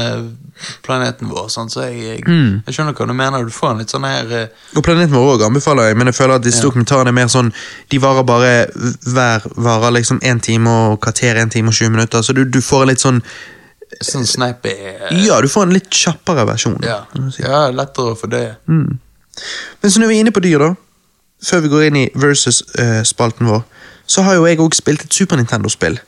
planeten 0.83 1.29
vår, 1.31 1.47
sånn, 1.55 1.71
så 1.71 1.85
jeg, 1.87 1.99
jeg, 2.03 2.23
Mm. 2.27 2.63
jeg 2.67 2.75
skjønner 2.75 2.97
hva 2.99 3.07
du 3.07 3.13
mener. 3.15 3.45
Du 3.47 3.55
får 3.55 3.71
en 3.71 3.79
litt 3.79 3.93
sånn 3.95 4.05
her 4.09 4.33
eh, 4.35 4.49
Og 4.77 4.83
Planeten 4.83 5.15
vår 5.15 5.29
òg 5.37 5.45
anbefaler 5.47 5.87
jeg, 5.93 5.97
men 6.01 6.11
jeg 6.11 6.17
føler 6.19 6.35
at 6.41 6.43
disse 6.43 6.59
Ja. 6.59 6.67
dokumentarene 6.67 7.13
er 7.13 7.17
mer 7.21 7.29
sånn 7.31 7.53
De 7.91 8.01
varer 8.03 8.27
bare 8.27 8.51
hver 9.07 9.47
varer 9.55 9.95
liksom 10.01 10.19
én 10.27 10.41
time 10.43 10.67
og 10.71 10.99
kvarter, 11.05 11.39
én 11.39 11.51
time 11.55 11.71
og 11.71 11.79
20 11.79 11.95
minutter, 11.95 12.23
så 12.27 12.35
du, 12.35 12.43
du 12.45 12.59
får 12.61 12.83
en 12.83 12.89
litt 12.91 13.05
sånn 13.05 13.23
sånn 14.05 14.27
snappy 14.29 14.69
eh, 14.75 15.15
Ja, 15.25 15.39
du 15.41 15.47
får 15.49 15.63
en 15.69 15.73
litt 15.79 15.89
kjappere 15.95 16.45
versjon. 16.51 16.77
ja. 16.83 17.05
si. 17.31 17.43
ja, 17.47 17.69
lettere 17.71 18.13
å 18.13 18.19
fordøye. 18.19 18.57
Mm. 18.69 18.99
Men 19.83 19.91
så 19.95 20.03
når 20.03 20.11
vi 20.11 20.17
er 20.19 20.25
inne 20.27 20.35
på 20.35 20.43
dyr, 20.45 20.59
da, 20.59 20.75
før 21.47 21.63
vi 21.65 21.71
går 21.73 21.87
inn 21.87 21.97
i 22.03 22.07
versus-spalten 22.19 23.47
vår, 23.49 23.63
så 24.09 24.23
har 24.25 24.35
jo 24.39 24.47
jeg 24.49 24.59
òg 24.65 24.75
spilt 24.75 25.05
et 25.05 25.15
Super 25.15 25.37
Nintendo-spill. 25.37 25.99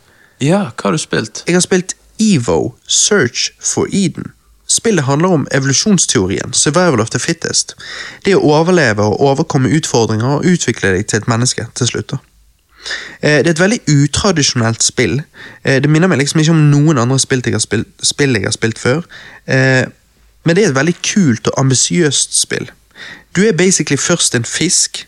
Ja, 0.40 0.70
hva 0.72 0.88
har 0.88 0.96
du 0.96 0.98
spilt? 0.98 1.42
Jeg 1.46 1.54
har 1.54 1.64
spilt 1.64 1.94
EVO, 2.20 2.74
Search 2.88 3.50
for 3.60 3.86
Eden. 3.92 4.32
Spillet 4.70 5.04
handler 5.04 5.28
om 5.34 5.46
evolusjonsteorien, 5.52 6.52
survival 6.52 7.00
of 7.00 7.10
the 7.10 7.18
fittest. 7.18 7.74
Det 8.24 8.36
å 8.36 8.40
overleve 8.54 9.02
og 9.02 9.20
overkomme 9.20 9.68
utfordringer 9.76 10.36
og 10.38 10.44
utvikle 10.46 10.92
deg 10.94 11.06
til 11.10 11.18
et 11.22 11.28
menneske 11.28 11.66
til 11.74 11.86
slutt. 11.86 12.10
da. 12.10 12.16
Eh, 13.22 13.42
Det 13.42 13.46
er 13.46 13.50
et 13.50 13.60
veldig 13.60 13.80
utradisjonelt 13.88 14.82
spill. 14.82 15.22
Eh, 15.64 15.80
Det 15.80 15.90
minner 15.90 16.08
meg 16.08 16.18
liksom 16.18 16.40
ikke 16.40 16.50
om 16.50 16.70
noen 16.70 16.98
andre 16.98 17.18
spill 17.18 17.42
jeg 17.44 17.52
har 17.54 17.60
spilt, 17.60 17.86
spill 18.02 18.32
jeg 18.34 18.44
har 18.44 18.52
spilt 18.52 18.78
før. 18.78 19.02
Eh, 19.46 19.84
Men 20.44 20.56
det 20.56 20.64
er 20.64 20.68
et 20.68 20.74
veldig 20.74 20.94
kult 21.02 21.46
og 21.48 21.54
ambisiøst 21.58 22.40
spill. 22.40 22.70
Du 23.36 23.42
er 23.42 23.52
basically 23.52 23.96
først 23.96 24.34
en 24.34 24.44
fisk. 24.44 25.06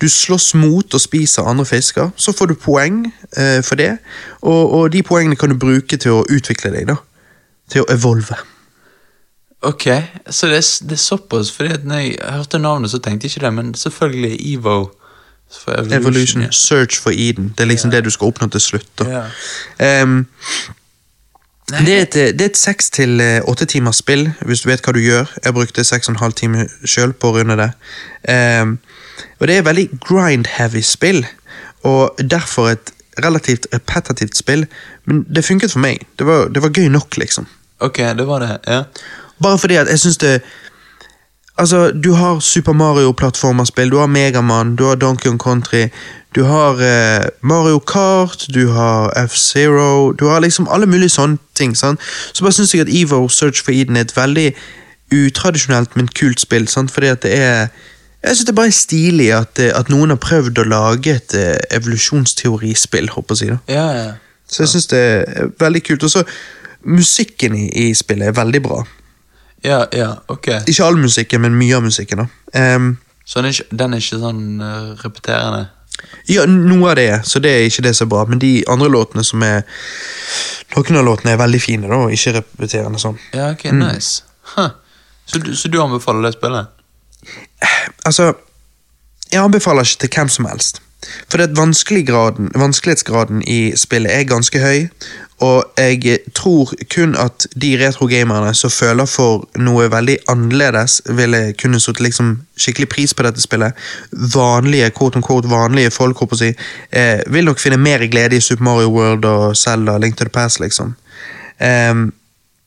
Du 0.00 0.08
slåss 0.08 0.54
mot 0.54 0.94
og 0.94 1.00
spiser 1.00 1.48
andre 1.48 1.66
fisker. 1.68 2.10
Så 2.16 2.32
får 2.32 2.46
du 2.46 2.54
poeng 2.54 3.02
eh, 3.36 3.60
for 3.64 3.76
det, 3.80 3.98
og, 4.40 4.72
og 4.72 4.92
de 4.92 5.02
poengene 5.02 5.36
kan 5.36 5.52
du 5.52 5.58
bruke 5.60 5.96
til 5.96 6.20
å 6.20 6.24
utvikle 6.28 6.72
deg. 6.76 6.88
da. 6.88 6.96
Til 7.70 7.84
å 7.84 7.92
evolve. 7.92 8.38
Ok, 9.62 9.84
så 10.30 10.48
det 10.48 10.56
er, 10.56 10.68
det 10.88 10.96
er 10.96 11.02
såpass, 11.02 11.50
for 11.52 11.68
når 11.84 11.98
jeg 12.00 12.16
hørte 12.32 12.58
navnet, 12.58 12.90
så 12.90 12.98
tenkte 12.98 13.28
jeg 13.28 13.36
ikke 13.36 13.44
det, 13.44 13.52
men 13.54 13.74
selvfølgelig 13.76 14.54
Evo. 14.54 14.78
For 15.50 15.72
Evolution. 15.72 16.00
Evolution. 16.00 16.52
Search 16.52 17.00
for 17.00 17.10
Eden. 17.10 17.54
Det 17.58 17.64
er 17.64 17.68
liksom 17.68 17.90
det 17.90 18.04
du 18.04 18.10
skal 18.10 18.30
oppnå 18.30 18.48
til 18.48 18.60
slutt. 18.60 18.88
da. 18.98 19.08
Ja. 19.10 19.22
Ehm, 19.82 20.26
Det 21.70 21.94
er 21.94 22.02
et, 22.02 22.16
det 22.38 22.44
er 22.44 22.50
et 22.50 22.58
seks 22.58 22.90
til 22.90 23.20
eh, 23.22 23.40
åtte 23.48 23.66
timers 23.70 24.00
spill, 24.02 24.26
hvis 24.46 24.64
du 24.64 24.70
vet 24.70 24.82
hva 24.84 24.94
du 24.96 25.00
gjør. 25.02 25.30
Jeg 25.44 25.54
brukte 25.54 25.84
seks 25.86 26.08
og 26.08 26.16
en 26.16 26.22
halv 26.22 26.34
time 26.38 26.66
sjøl 26.84 27.12
på 27.14 27.30
å 27.30 27.36
runde 27.38 27.56
det. 27.60 27.70
Um, 28.26 28.78
og 29.38 29.46
det 29.46 29.54
er 29.54 29.62
et 29.62 29.68
veldig 29.68 29.86
grind-heavy 30.02 30.82
spill, 30.84 31.22
og 31.86 32.18
derfor 32.20 32.72
et 32.72 32.92
relativt 33.24 33.66
repetitivt 33.74 34.36
spill, 34.36 34.66
men 35.04 35.22
det 35.28 35.44
funket 35.44 35.72
for 35.72 35.82
meg. 35.82 36.02
Det 36.18 36.26
var, 36.26 36.48
det 36.48 36.62
var 36.62 36.74
gøy 36.74 36.88
nok, 36.92 37.16
liksom. 37.20 37.46
Ok, 37.80 38.02
det 38.18 38.26
var 38.26 38.44
det. 38.44 38.56
Ja. 38.66 38.82
Bare 39.42 39.58
fordi 39.58 39.78
at 39.80 39.88
jeg 39.88 39.98
syns 39.98 40.18
det 40.18 40.40
Altså, 41.60 41.90
du 41.90 42.12
har 42.12 42.38
Super 42.40 42.72
Mario-plattformerspill, 42.72 43.90
du 43.90 43.98
har 43.98 44.06
Megaman, 44.06 44.76
du 44.76 44.84
har 44.84 44.94
Donkey 44.94 45.28
Kong 45.28 45.40
Country, 45.42 45.88
du 46.34 46.44
har 46.44 46.78
eh, 46.78 47.26
Mario 47.42 47.78
Kart, 47.78 48.46
du 48.54 48.68
har 48.70 49.10
F-Zero 49.26 50.12
Du 50.12 50.26
har 50.30 50.40
liksom 50.40 50.68
alle 50.70 50.86
mulige 50.86 51.08
sånne 51.10 51.38
ting. 51.54 51.74
sant? 51.76 52.00
Så 52.32 52.44
bare 52.44 52.52
syns 52.52 52.74
jeg 52.74 52.86
at 52.86 52.92
Evo 52.94 53.28
Search 53.28 53.64
for 53.64 53.72
Eden 53.74 53.96
er 53.96 54.06
et 54.06 54.16
veldig 54.16 54.54
utradisjonelt, 55.12 55.96
men 55.96 56.08
kult 56.08 56.40
spill. 56.40 56.68
sant? 56.68 56.90
Fordi 56.90 57.06
at 57.06 57.22
det 57.22 57.34
er 57.38 57.68
Jeg 58.22 58.36
syns 58.36 58.46
det 58.46 58.54
bare 58.54 58.66
er 58.66 58.76
stilig 58.76 59.28
at, 59.34 59.58
eh, 59.58 59.72
at 59.74 59.88
noen 59.88 60.10
har 60.12 60.20
prøvd 60.20 60.58
å 60.60 60.68
lage 60.68 61.14
et 61.16 61.34
eh, 61.34 61.56
evolusjonsteorispill, 61.70 63.08
håper 63.08 63.34
jeg 63.40 63.50
da. 63.54 63.58
Ja, 63.68 63.86
ja. 63.96 64.10
Så 64.46 64.62
jeg 64.62 64.68
syns 64.74 64.86
det 64.90 64.98
er 65.00 65.50
veldig 65.58 65.82
kult. 65.86 66.02
Og 66.04 66.10
så 66.10 66.24
musikken 66.84 67.54
i, 67.56 67.68
i 67.88 67.94
spillet 67.94 68.28
er 68.28 68.36
veldig 68.36 68.62
bra. 68.62 68.84
Ja, 69.64 69.84
ja, 69.92 70.14
ok. 70.28 70.48
Ikke 70.68 70.84
all 70.84 70.96
musikken, 71.00 71.40
men 71.40 71.56
mye 71.56 71.76
av 71.76 71.82
musikken. 71.82 72.18
da. 72.52 72.74
Um, 72.76 72.98
Så 73.24 73.38
den 73.38 73.46
er 73.46 73.56
ikke, 73.56 73.76
den 73.78 73.92
er 73.94 74.02
ikke 74.04 74.20
sånn 74.20 74.44
uh, 74.60 74.94
repeterende? 75.04 75.66
Ja, 76.30 76.44
noe 76.46 76.90
av 76.92 76.98
det 76.98 77.06
er, 77.10 77.22
så 77.26 77.42
det 77.42 77.52
er 77.52 77.68
ikke 77.68 77.84
det 77.88 77.94
som 77.96 78.06
er 78.06 78.12
bra. 78.14 78.24
Men 78.28 78.42
de 78.42 78.52
andre 78.70 78.90
låtene 78.92 79.24
som 79.26 79.42
er 79.46 79.62
Noen 80.70 81.00
av 81.00 81.02
låtene 81.02 81.32
er 81.34 81.40
veldig 81.40 81.58
fine, 81.58 81.88
da, 81.90 81.96
og 82.04 82.12
ikke 82.14 82.36
repeterende 82.36 83.00
sånn. 83.02 83.16
Ja, 83.34 83.48
ok, 83.56 83.64
nice. 83.74 84.22
Huh. 84.52 84.68
Så, 85.26 85.40
du, 85.42 85.50
så 85.58 85.66
du 85.66 85.80
anbefaler 85.82 86.28
det 86.28 86.36
spillet? 86.36 86.70
Altså, 88.06 88.28
jeg 89.32 89.42
anbefaler 89.42 89.88
ikke 89.88 90.04
til 90.04 90.12
hvem 90.14 90.30
som 90.30 90.46
helst. 90.46 90.78
For 91.26 91.40
det 91.40 91.48
at 91.50 91.56
vanskelighetsgraden, 91.58 92.52
vanskelighetsgraden 92.54 93.42
i 93.48 93.72
spillet 93.78 94.14
er 94.14 94.30
ganske 94.30 94.62
høy, 94.62 94.86
og 95.40 95.64
jeg 95.78 96.18
tror 96.36 96.72
kun 96.92 97.14
at 97.16 97.46
de 97.62 97.72
retrogamerne 97.80 98.52
som 98.54 98.70
føler 98.70 99.08
for 99.08 99.46
noe 99.56 99.88
veldig 99.92 100.18
annerledes, 100.28 101.00
ville 101.16 101.54
kunne 101.60 101.80
satt 101.80 102.00
liksom 102.00 102.34
skikkelig 102.60 102.88
pris 102.92 103.14
på 103.16 103.24
dette 103.24 103.40
spillet. 103.40 103.76
Vanlige 104.34 104.90
quote 104.96 105.16
on 105.16 105.24
quote, 105.24 105.48
vanlige 105.48 105.90
folk 105.94 106.20
håper 106.20 106.36
å 106.36 106.42
si, 106.42 106.54
eh, 106.92 107.24
vil 107.26 107.48
nok 107.48 107.60
finne 107.60 107.80
mer 107.80 108.04
glede 108.06 108.36
i 108.36 108.44
Super 108.44 108.64
Mario 108.64 108.92
World 108.92 109.24
og 109.24 109.56
Zelda 109.56 109.98
Link 109.98 110.16
to 110.16 110.24
the 110.24 110.30
Past, 110.30 110.60
liksom. 110.60 110.94
Um, 111.60 112.12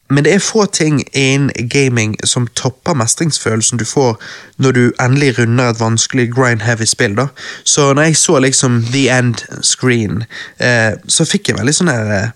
men 0.09 0.23
det 0.23 0.33
er 0.33 0.43
få 0.43 0.65
ting 0.65 1.01
innen 1.13 1.69
gaming 1.69 2.15
som 2.23 2.47
topper 2.47 2.93
mestringsfølelsen 2.93 3.79
du 3.81 3.85
får 3.85 4.19
når 4.61 4.71
du 4.71 4.83
endelig 5.01 5.39
runder 5.39 5.71
et 5.71 5.79
vanskelig 5.79 6.27
grind-heavy 6.35 6.85
spill. 6.85 7.15
da. 7.15 7.27
Så 7.63 7.93
når 7.93 8.01
jeg 8.01 8.17
så 8.17 8.39
liksom 8.39 8.83
The 8.91 9.09
End 9.09 9.45
Screen, 9.61 10.23
eh, 10.59 10.93
så 11.07 11.25
fikk 11.25 11.49
jeg 11.49 11.57
veldig 11.57 11.73
sånn 11.73 11.93
her 11.93 12.11
eh, 12.17 12.31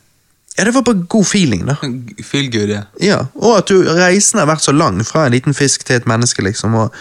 Ja, 0.58 0.64
det 0.66 0.74
var 0.74 0.82
bare 0.82 1.06
god 1.10 1.28
feeling, 1.28 1.66
da. 1.68 1.76
Feel 2.24 2.52
good, 2.52 2.70
ja. 2.70 2.84
Ja, 3.04 3.18
Og 3.36 3.58
at 3.60 3.70
du, 3.70 3.84
reisen 3.94 4.40
har 4.42 4.50
vært 4.50 4.66
så 4.66 4.74
lang 4.74 5.04
fra 5.06 5.28
en 5.28 5.36
liten 5.36 5.54
fisk 5.54 5.86
til 5.86 6.00
et 6.00 6.08
menneske, 6.10 6.42
liksom. 6.42 6.76
og 6.76 6.96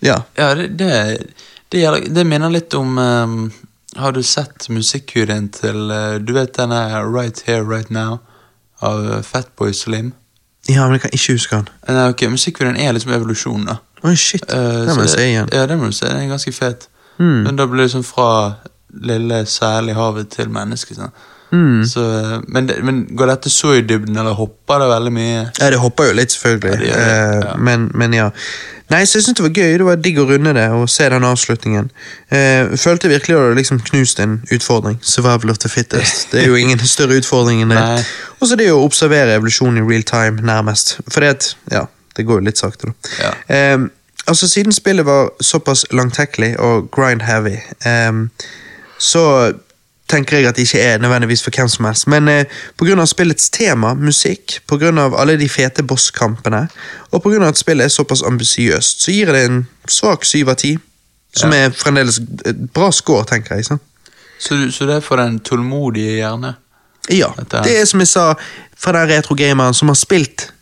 ja. 0.00 0.22
Ja, 0.38 0.54
det, 0.54 0.68
det, 0.78 1.18
det, 1.68 1.82
det 2.14 2.24
minner 2.26 2.52
litt 2.54 2.74
om 2.78 2.98
um, 2.98 3.50
Har 3.98 4.12
du 4.14 4.22
sett 4.22 4.68
musikkvideoen 4.70 5.48
til 5.50 5.90
uh, 5.90 6.20
Du 6.22 6.32
vet 6.36 6.54
denne 6.54 6.78
Right 7.02 7.42
Here, 7.46 7.64
Right 7.66 7.90
Now 7.90 8.20
av 8.80 9.12
eh, 9.12 9.22
Fatboy 9.26 9.72
Slim? 9.74 10.12
ja, 10.68 10.84
men 10.84 10.92
jeg 10.92 11.00
kan 11.00 11.10
ikke 11.16 11.32
huske 11.32 11.56
han. 11.56 11.68
Eh, 11.88 11.94
Nei, 11.96 12.04
ok, 12.12 12.22
Musikkvideoen 12.30 12.76
er 12.78 12.92
liksom 12.94 13.12
evolusjon, 13.16 13.64
da. 13.66 13.78
Oi, 14.04 14.14
shit. 14.14 14.44
Uh, 14.52 14.84
det 14.86 14.94
må 14.94 15.06
jeg 15.06 15.10
se 15.14 15.24
igjen. 15.24 15.48
Ja, 15.52 15.64
det 15.66 15.78
må 15.80 15.88
du 15.90 15.96
se. 15.96 16.06
Den 16.06 16.20
er 16.22 16.30
ganske 16.30 16.52
fet. 16.54 16.86
Mm. 17.18 17.40
Men 17.46 17.58
da 17.58 17.66
blir 17.66 17.82
det 17.82 17.88
liksom 17.88 18.04
fra 18.06 18.28
lille 19.02 19.40
sel 19.50 19.90
i 19.90 19.96
havet 19.96 20.30
til 20.36 20.52
menneske. 20.54 20.94
Sånn. 20.94 21.10
Mm. 21.52 21.84
Så, 21.88 22.02
men, 22.48 22.70
men 22.84 23.04
går 23.16 23.32
dette 23.32 23.50
så 23.50 23.74
i 23.78 23.84
dybden, 23.84 24.16
eller 24.16 24.36
hopper 24.36 24.82
det 24.82 24.88
veldig 24.90 25.12
mye? 25.14 25.44
Ja, 25.60 25.70
det 25.72 25.78
hopper 25.80 26.10
jo 26.10 26.16
litt, 26.18 26.34
selvfølgelig. 26.34 26.74
Ja, 26.74 26.82
det 26.82 26.98
det, 26.98 27.06
Eh, 27.08 27.46
ja. 27.46 27.54
Men, 27.56 27.90
men 27.94 28.14
ja. 28.16 28.30
Nei, 28.88 29.02
så 29.04 29.18
jeg 29.18 29.26
syns 29.26 29.36
det 29.36 29.44
var 29.44 29.52
gøy. 29.52 29.74
Det 29.80 29.84
var 29.84 30.00
digg 30.00 30.18
å 30.20 30.24
runde 30.28 30.54
det 30.56 30.64
og 30.72 30.86
se 30.88 31.08
den 31.12 31.26
avslutningen. 31.28 31.90
Eh, 32.32 32.70
følte 32.80 33.10
virkelig 33.12 33.36
at 33.36 33.50
det 33.50 33.58
liksom 33.60 33.82
knust 33.84 34.20
en 34.24 34.38
utfordring. 34.54 34.96
Survival 35.04 35.52
of 35.52 35.60
the 35.60 35.68
fittest. 35.68 36.28
Det 36.32 36.42
er 36.42 36.48
jo 36.48 36.56
ingen 36.56 36.80
større 36.80 37.18
utfordring 37.20 37.60
enn 37.64 37.74
det. 37.74 37.84
Og 38.40 38.48
så 38.48 38.56
det 38.56 38.70
å 38.72 38.80
observere 38.84 39.36
evolusjonen 39.36 39.82
i 39.82 39.86
real 39.88 40.06
time, 40.08 40.40
nærmest. 40.44 40.96
For 41.08 41.24
det 41.24 41.34
at, 41.36 41.50
ja, 41.72 41.84
det 42.16 42.24
går 42.28 42.40
jo 42.40 42.48
litt 42.48 42.60
sakte, 42.60 42.92
da. 42.92 43.12
Ja. 43.20 43.32
Eh, 43.52 43.76
altså, 44.26 44.48
siden 44.48 44.72
spillet 44.72 45.06
var 45.08 45.34
såpass 45.44 45.84
langtekkelig 45.92 46.54
og 46.64 46.88
grind-heavy, 46.94 47.58
eh, 47.84 48.12
så 48.98 49.24
tenker 50.08 50.38
jeg 50.38 50.46
at 50.48 50.56
det 50.56 50.64
ikke 50.66 50.80
er 50.80 50.98
nødvendigvis 51.02 51.42
for 51.44 51.50
hvem 51.54 51.68
som 51.68 51.84
helst. 51.84 52.06
Men 52.08 52.28
eh, 52.28 52.44
pga. 52.80 53.04
spillets 53.06 53.50
tema, 53.50 53.94
musikk, 53.94 54.60
pga. 54.68 54.90
alle 55.18 55.36
de 55.36 55.48
fete 55.48 55.82
bosskampene, 55.82 56.68
og 57.12 57.22
pga. 57.22 57.48
at 57.48 57.58
spillet 57.58 57.84
er 57.84 57.88
såpass 57.88 58.22
ambisiøst, 58.22 59.02
så 59.04 59.12
gir 59.12 59.32
det 59.32 59.44
en 59.46 59.66
svak 59.88 60.24
syv 60.24 60.48
av 60.48 60.56
ti. 60.56 60.76
Som 61.36 61.52
Ja. 61.52 61.66
er 61.66 61.70
fremdeles 61.70 62.20
et 62.46 62.72
bra 62.72 62.90
score, 62.90 63.24
tenker 63.24 63.54
jeg. 63.56 63.64
sant? 63.64 63.82
Så, 64.40 64.70
så 64.72 64.86
det 64.86 64.94
er 64.96 65.00
for 65.00 65.16
den 65.16 65.40
tålmodige 65.40 66.14
hjerne? 66.22 66.54
Ja. 67.10 67.28
Det 67.64 67.80
er 67.80 67.84
som 67.84 68.00
jeg 68.00 68.08
sa, 68.08 68.34
fra 68.78 68.92
den 68.92 69.08
retrogameren 69.10 69.74
som 69.74 69.88
har 69.88 69.94
spilt 69.98 70.52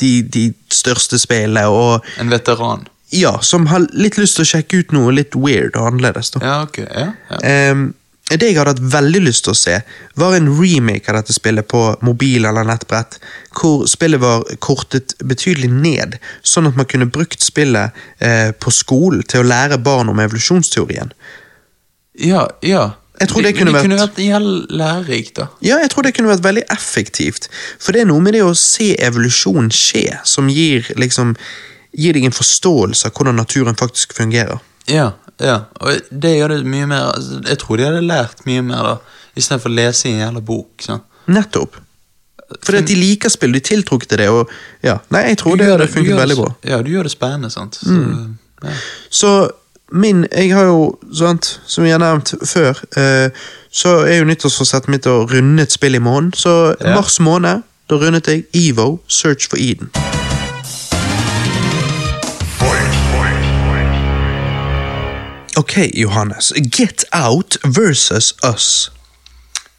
de, 0.00 0.22
de 0.22 0.54
største 0.70 1.18
spillene, 1.18 1.66
og 1.68 2.04
En 2.18 2.30
veteran? 2.30 2.86
ja, 3.12 3.34
som 3.42 3.66
har 3.66 3.84
litt 3.92 4.16
lyst 4.18 4.36
til 4.38 4.42
å 4.46 4.48
sjekke 4.48 4.78
ut 4.80 4.92
noe 4.96 5.12
litt 5.12 5.34
weird 5.36 5.76
og 5.76 5.86
annerledes. 5.90 6.30
da. 6.30 6.40
Ja, 6.42 6.62
ok. 6.62 6.78
Ja, 6.78 7.08
ja. 7.30 7.38
Ehm, 7.44 7.92
det 8.38 8.48
jeg 8.52 8.56
hadde 8.58 8.72
hatt 8.74 8.92
veldig 8.94 9.20
lyst 9.26 9.44
til 9.44 9.52
å 9.52 9.58
se, 9.58 9.74
var 10.20 10.34
en 10.36 10.48
remake 10.60 11.08
av 11.10 11.16
dette 11.18 11.34
spillet 11.36 11.66
på 11.68 11.80
mobil 12.06 12.44
eller 12.48 12.64
nettbrett, 12.68 13.18
hvor 13.58 13.86
spillet 13.90 14.20
var 14.22 14.44
kortet 14.64 15.14
betydelig 15.18 15.70
ned, 15.72 16.18
sånn 16.42 16.68
at 16.70 16.76
man 16.78 16.86
kunne 16.86 17.10
brukt 17.10 17.42
spillet 17.42 17.90
eh, 18.20 18.52
på 18.52 18.70
skolen 18.72 19.22
til 19.28 19.42
å 19.42 19.48
lære 19.48 19.78
barn 19.82 20.08
om 20.12 20.20
evolusjonsteorien. 20.22 21.12
ja, 22.18 22.48
ja. 22.62 22.90
Jeg 23.20 23.28
tror 23.28 23.42
det 23.44 23.52
kunne 23.54 23.70
vært, 23.70 23.84
kunne 23.84 23.96
vært- 24.00 24.16
vært 24.16 24.24
jævlig 24.24 24.78
lærerikt, 24.80 25.34
da. 25.36 25.44
Ja, 25.62 25.76
jeg 25.78 25.90
tror 25.92 26.02
det 26.02 26.14
kunne 26.16 26.30
vært 26.32 26.42
veldig 26.42 26.64
effektivt, 26.74 27.48
for 27.78 27.92
det 27.92 28.00
er 28.02 28.06
noe 28.08 28.20
med 28.24 28.32
det 28.34 28.40
å 28.42 28.54
se 28.56 28.96
evolusjon 28.98 29.68
skje, 29.70 30.18
som 30.26 30.48
gir 30.48 30.88
liksom 30.96 31.36
gir 31.94 32.14
deg 32.16 32.24
en 32.24 32.32
forståelse 32.34 33.06
av 33.06 33.12
hvordan 33.12 33.36
naturen 33.36 33.76
faktisk 33.78 34.14
fungerer. 34.16 34.58
Ja, 34.88 35.12
ja. 35.42 35.56
Og 35.80 36.00
det 36.10 36.34
gjør 36.38 36.48
det 36.56 36.66
mye 36.66 36.86
mer 36.86 37.08
altså, 37.14 37.40
Jeg 37.48 37.58
tror 37.58 37.76
de 37.80 37.84
hadde 37.88 38.02
lært 38.06 38.44
mye 38.46 38.62
mer, 38.62 38.82
da. 38.82 38.96
Istedenfor 39.36 39.70
å 39.72 39.74
lese 39.74 40.08
i 40.08 40.12
en 40.12 40.20
jævla 40.26 40.40
bok. 40.44 40.70
Sånn. 40.84 41.00
Nettopp. 41.32 41.76
Fordi 42.62 42.78
at 42.82 42.86
de 42.90 42.94
liker 42.98 43.32
spill, 43.32 43.52
de 43.56 43.60
tiltrukket 43.64 44.08
til 44.12 44.18
det, 44.20 44.28
og 44.28 44.50
ja, 44.84 44.98
nei, 45.14 45.22
jeg 45.30 45.38
tror 45.40 45.56
Du 45.56 45.62
det 45.62 45.70
gjør 45.70 45.78
hadde 45.78 45.92
funket 45.94 46.18
veldig 46.18 46.36
bra. 46.36 46.50
Ja, 46.68 46.82
du 46.84 46.90
gjør 46.92 47.08
det 47.08 47.12
spennende, 47.14 47.50
sant. 47.50 47.78
Så, 47.80 47.88
Mm. 47.96 48.38
ja. 48.64 48.70
Så 49.10 49.50
min 49.92 50.26
Jeg 50.32 50.52
har 50.54 50.64
jo, 50.64 50.98
sant, 51.14 51.60
som 51.66 51.84
jeg 51.84 51.92
har 51.92 51.98
nevnt 52.04 52.34
før, 52.46 52.76
eh, 52.96 53.30
så 53.70 54.04
er 54.06 54.18
jo 54.18 54.24
nyttårsforsettet 54.28 54.88
mitt 54.88 55.06
å 55.06 55.26
runde 55.28 55.62
et 55.62 55.72
spill 55.72 55.94
i 55.94 55.98
måneden. 55.98 56.32
Så 56.36 56.76
Ja. 56.80 56.94
mars 56.94 57.18
måned, 57.20 57.62
da 57.88 57.94
rundet 57.96 58.26
jeg 58.28 58.44
EVO, 58.52 59.00
Search 59.08 59.48
for 59.48 59.56
Eden. 59.56 59.90
Ok, 65.56 65.76
Johannes. 65.94 66.52
Get 66.56 67.04
Out 67.12 67.56
versus 67.64 68.34
Us. 68.54 68.90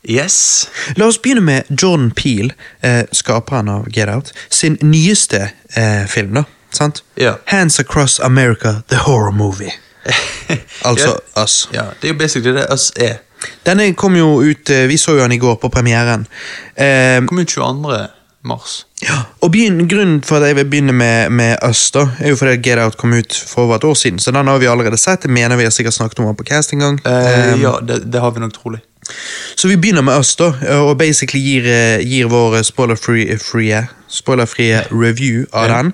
Yes. 0.04 0.70
La 0.96 1.06
oss 1.06 1.18
begynne 1.22 1.42
med 1.42 1.64
Jordan 1.82 2.12
Peele, 2.12 2.54
eh, 2.82 3.04
skaperen 3.12 3.70
av 3.70 3.86
Get 3.90 4.10
Out, 4.10 4.34
sin 4.50 4.78
nyeste 4.82 5.50
eh, 5.76 6.06
film. 6.08 6.34
da, 6.34 6.44
sant? 6.72 7.04
Ja. 7.16 7.34
Hands 7.46 7.80
Across 7.80 8.20
America, 8.20 8.74
The 8.90 8.96
Horror 8.96 9.32
Movie. 9.32 9.72
Altså 10.84 11.18
Us. 11.44 11.70
Ja, 11.74 11.84
det 12.02 12.10
er 12.10 12.14
jo 12.14 12.18
basically 12.20 12.52
det 12.58 12.68
Us 12.74 12.92
er. 12.96 13.22
Denne 13.66 13.94
kom 13.96 14.16
jo 14.16 14.42
ut, 14.44 14.70
eh, 14.70 14.88
vi 14.88 14.98
så 14.98 15.12
jo 15.16 15.22
den 15.24 15.32
i 15.32 15.38
går 15.38 15.56
på 15.56 15.70
premieren. 15.70 16.28
Eh, 16.76 17.24
Kom 17.26 17.40
ut 17.40 17.48
22. 17.50 18.08
mars. 18.44 18.86
ja, 19.02 19.22
og 19.42 19.52
begynn, 19.52 19.88
Grunnen 19.88 20.22
for 20.24 20.40
at 20.40 20.52
jeg 20.52 20.58
vil 20.60 20.70
begynne 20.72 20.96
med, 20.96 21.32
med 21.32 21.58
Us, 21.68 21.86
da, 21.96 22.08
er 22.20 22.34
jo 22.34 22.40
fordi 22.40 22.58
Get 22.64 22.80
Out 22.80 22.98
kom 22.98 23.14
ut 23.14 23.36
for 23.36 23.64
over 23.66 23.76
et 23.80 23.84
år 23.88 23.94
siden. 24.00 24.20
Så 24.20 24.32
den 24.32 24.48
har 24.48 24.60
vi 24.60 24.70
allerede 24.72 24.98
sett. 24.98 25.24
Jeg 25.28 25.34
mener 25.34 25.60
vi 25.60 25.68
har 25.68 25.72
sikkert 25.76 25.94
snakket 25.94 26.20
om 26.20 26.36
på 26.36 26.48
cast 26.48 26.74
en 26.74 26.84
gang. 26.84 27.00
Uh, 27.06 27.54
um, 27.54 27.62
ja, 27.62 27.78
det, 27.82 28.04
det 28.14 28.22
har 28.22 28.32
vi 28.32 28.44
nok 28.44 28.54
trolig. 28.54 28.80
Så 29.56 29.68
vi 29.68 29.78
begynner 29.78 30.02
med 30.02 30.20
Us, 30.20 30.36
da, 30.40 30.54
og 30.80 30.98
basically 30.98 31.42
gir, 31.44 31.68
eh, 31.68 32.04
gir 32.08 32.30
vår 32.32 32.62
spoilerfrie 32.64 33.36
free, 33.40 33.82
spoiler 34.08 34.48
review 34.92 35.46
av 35.54 35.68
den. 35.70 35.94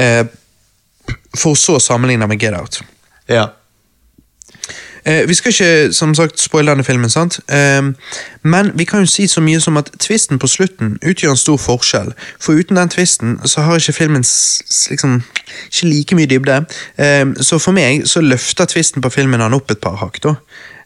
Uh, 0.00 1.14
for 1.38 1.54
så 1.54 1.78
å 1.78 1.82
sammenligne 1.82 2.26
med 2.26 2.40
Get 2.42 2.56
Out. 2.58 2.80
Ja. 3.28 3.52
Eh, 5.08 5.28
vi 5.28 5.34
skal 5.34 5.52
ikke 5.52 5.92
som 5.92 6.14
sagt 6.14 6.40
spoile 6.40 6.70
denne 6.70 6.84
filmen, 6.84 7.10
sant? 7.10 7.40
Eh, 7.48 7.82
men 8.42 8.70
vi 8.74 8.84
kan 8.84 9.00
jo 9.00 9.06
si 9.06 9.26
så 9.26 9.40
mye 9.40 9.60
som 9.60 9.76
at 9.76 9.90
tvisten 10.00 10.38
på 10.38 10.46
slutten 10.46 10.98
utgjør 11.02 11.30
en 11.30 11.40
stor 11.40 11.56
forskjell. 11.56 12.12
For 12.40 12.52
uten 12.52 12.76
den 12.76 12.88
tvisten 12.88 13.38
så 13.44 13.64
har 13.64 13.80
ikke 13.80 13.92
filmen 13.92 14.24
liksom, 14.90 15.22
ikke 15.72 15.86
like 15.88 16.18
mye 16.18 16.26
dybde. 16.26 16.64
Eh, 16.98 17.26
så 17.40 17.58
for 17.58 17.72
meg 17.72 18.04
så 18.06 18.20
løfter 18.20 18.64
tvisten 18.64 19.02
på 19.02 19.10
filmen 19.10 19.40
han 19.40 19.54
opp 19.54 19.70
et 19.70 19.80
par 19.80 19.96
hakk. 19.96 20.22
da. 20.22 20.34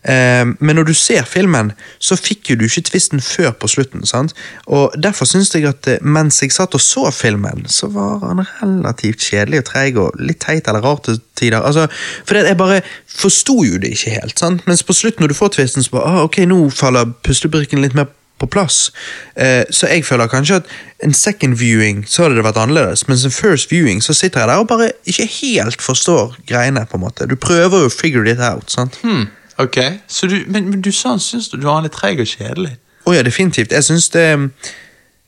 Eh, 0.05 0.45
men 0.59 0.77
når 0.77 0.89
du 0.91 0.95
ser 0.95 1.27
filmen, 1.29 1.73
så 2.03 2.16
fikk 2.19 2.51
jo 2.51 2.57
du 2.61 2.65
ikke 2.66 2.87
tvisten 2.91 3.20
før 3.23 3.53
på 3.55 3.70
slutten. 3.70 4.07
sant? 4.07 4.35
Og 4.66 4.95
Derfor 5.03 5.29
syns 5.29 5.55
jeg 5.55 5.66
at 5.69 5.87
eh, 5.89 6.03
mens 6.03 6.43
jeg 6.43 6.53
satt 6.53 6.74
og 6.74 6.81
så 6.83 7.11
filmen, 7.15 7.66
så 7.69 7.91
var 7.93 8.19
han 8.24 8.45
relativt 8.62 9.23
kjedelig 9.29 9.62
og 9.62 9.69
treig 9.70 10.01
og 10.01 10.19
litt 10.20 10.41
teit 10.43 10.69
eller 10.69 10.83
rar 10.83 11.03
til 11.05 11.20
tider. 11.39 11.61
Altså, 11.62 11.87
for 12.27 12.39
jeg 12.41 12.57
bare 12.59 12.81
forsto 13.07 13.62
jo 13.65 13.79
det 13.79 13.95
ikke 13.97 14.16
helt. 14.19 14.39
sant? 14.39 14.66
Mens 14.66 14.83
på 14.83 14.97
slutten, 14.97 15.23
når 15.23 15.35
du 15.35 15.39
får 15.39 15.55
tvisten, 15.59 15.83
så 15.83 15.91
bare 15.97 16.11
ah, 16.11 16.24
ok, 16.27 16.43
nå 16.51 16.65
faller 16.70 17.15
puslebrikken 17.23 17.83
litt 17.83 17.95
mer 17.95 18.11
på 18.43 18.47
plass. 18.51 18.91
Eh, 19.37 19.62
så 19.70 19.87
jeg 19.87 20.05
føler 20.05 20.31
kanskje 20.31 20.59
at 20.62 20.70
en 21.07 21.15
second 21.15 21.55
viewing 21.61 22.03
så 22.09 22.24
hadde 22.24 22.41
det 22.41 22.47
vært 22.47 22.59
annerledes, 22.59 23.07
mens 23.09 23.24
en 23.27 23.35
first 23.35 23.70
viewing 23.70 24.03
så 24.03 24.15
sitter 24.16 24.43
jeg 24.43 24.51
der 24.51 24.62
og 24.65 24.69
bare 24.70 24.91
ikke 25.07 25.29
helt 25.39 25.83
forstår 25.83 26.37
greiene. 26.49 26.87
på 26.91 26.99
en 26.99 27.05
måte. 27.05 27.29
Du 27.31 27.37
prøver 27.37 27.85
jo 27.85 27.91
å 27.91 27.95
figure 27.95 28.31
it 28.31 28.41
out. 28.43 28.70
sant? 28.70 28.99
Hmm, 29.03 29.29
ok, 29.59 29.79
så 30.09 30.27
du, 30.27 30.45
men, 30.47 30.70
men 30.70 30.81
du 30.81 30.93
sa 30.93 31.16
han 31.16 31.20
syns 31.20 31.51
du 31.53 31.61
var 31.62 31.83
litt 31.85 31.93
treig 31.93 32.20
og 32.20 32.29
kjedelig. 32.29 32.77
Å 33.05 33.15
ja, 33.16 33.23
definitivt. 33.27 33.73
Jeg 33.73 33.85
syns 33.85 34.09
det 34.15 34.27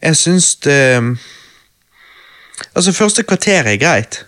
Jeg 0.03 0.17
syns 0.17 0.55
det 0.63 0.81
Altså, 2.75 2.93
første 2.93 3.23
kvarter 3.23 3.67
er 3.67 3.77
greit, 3.77 4.27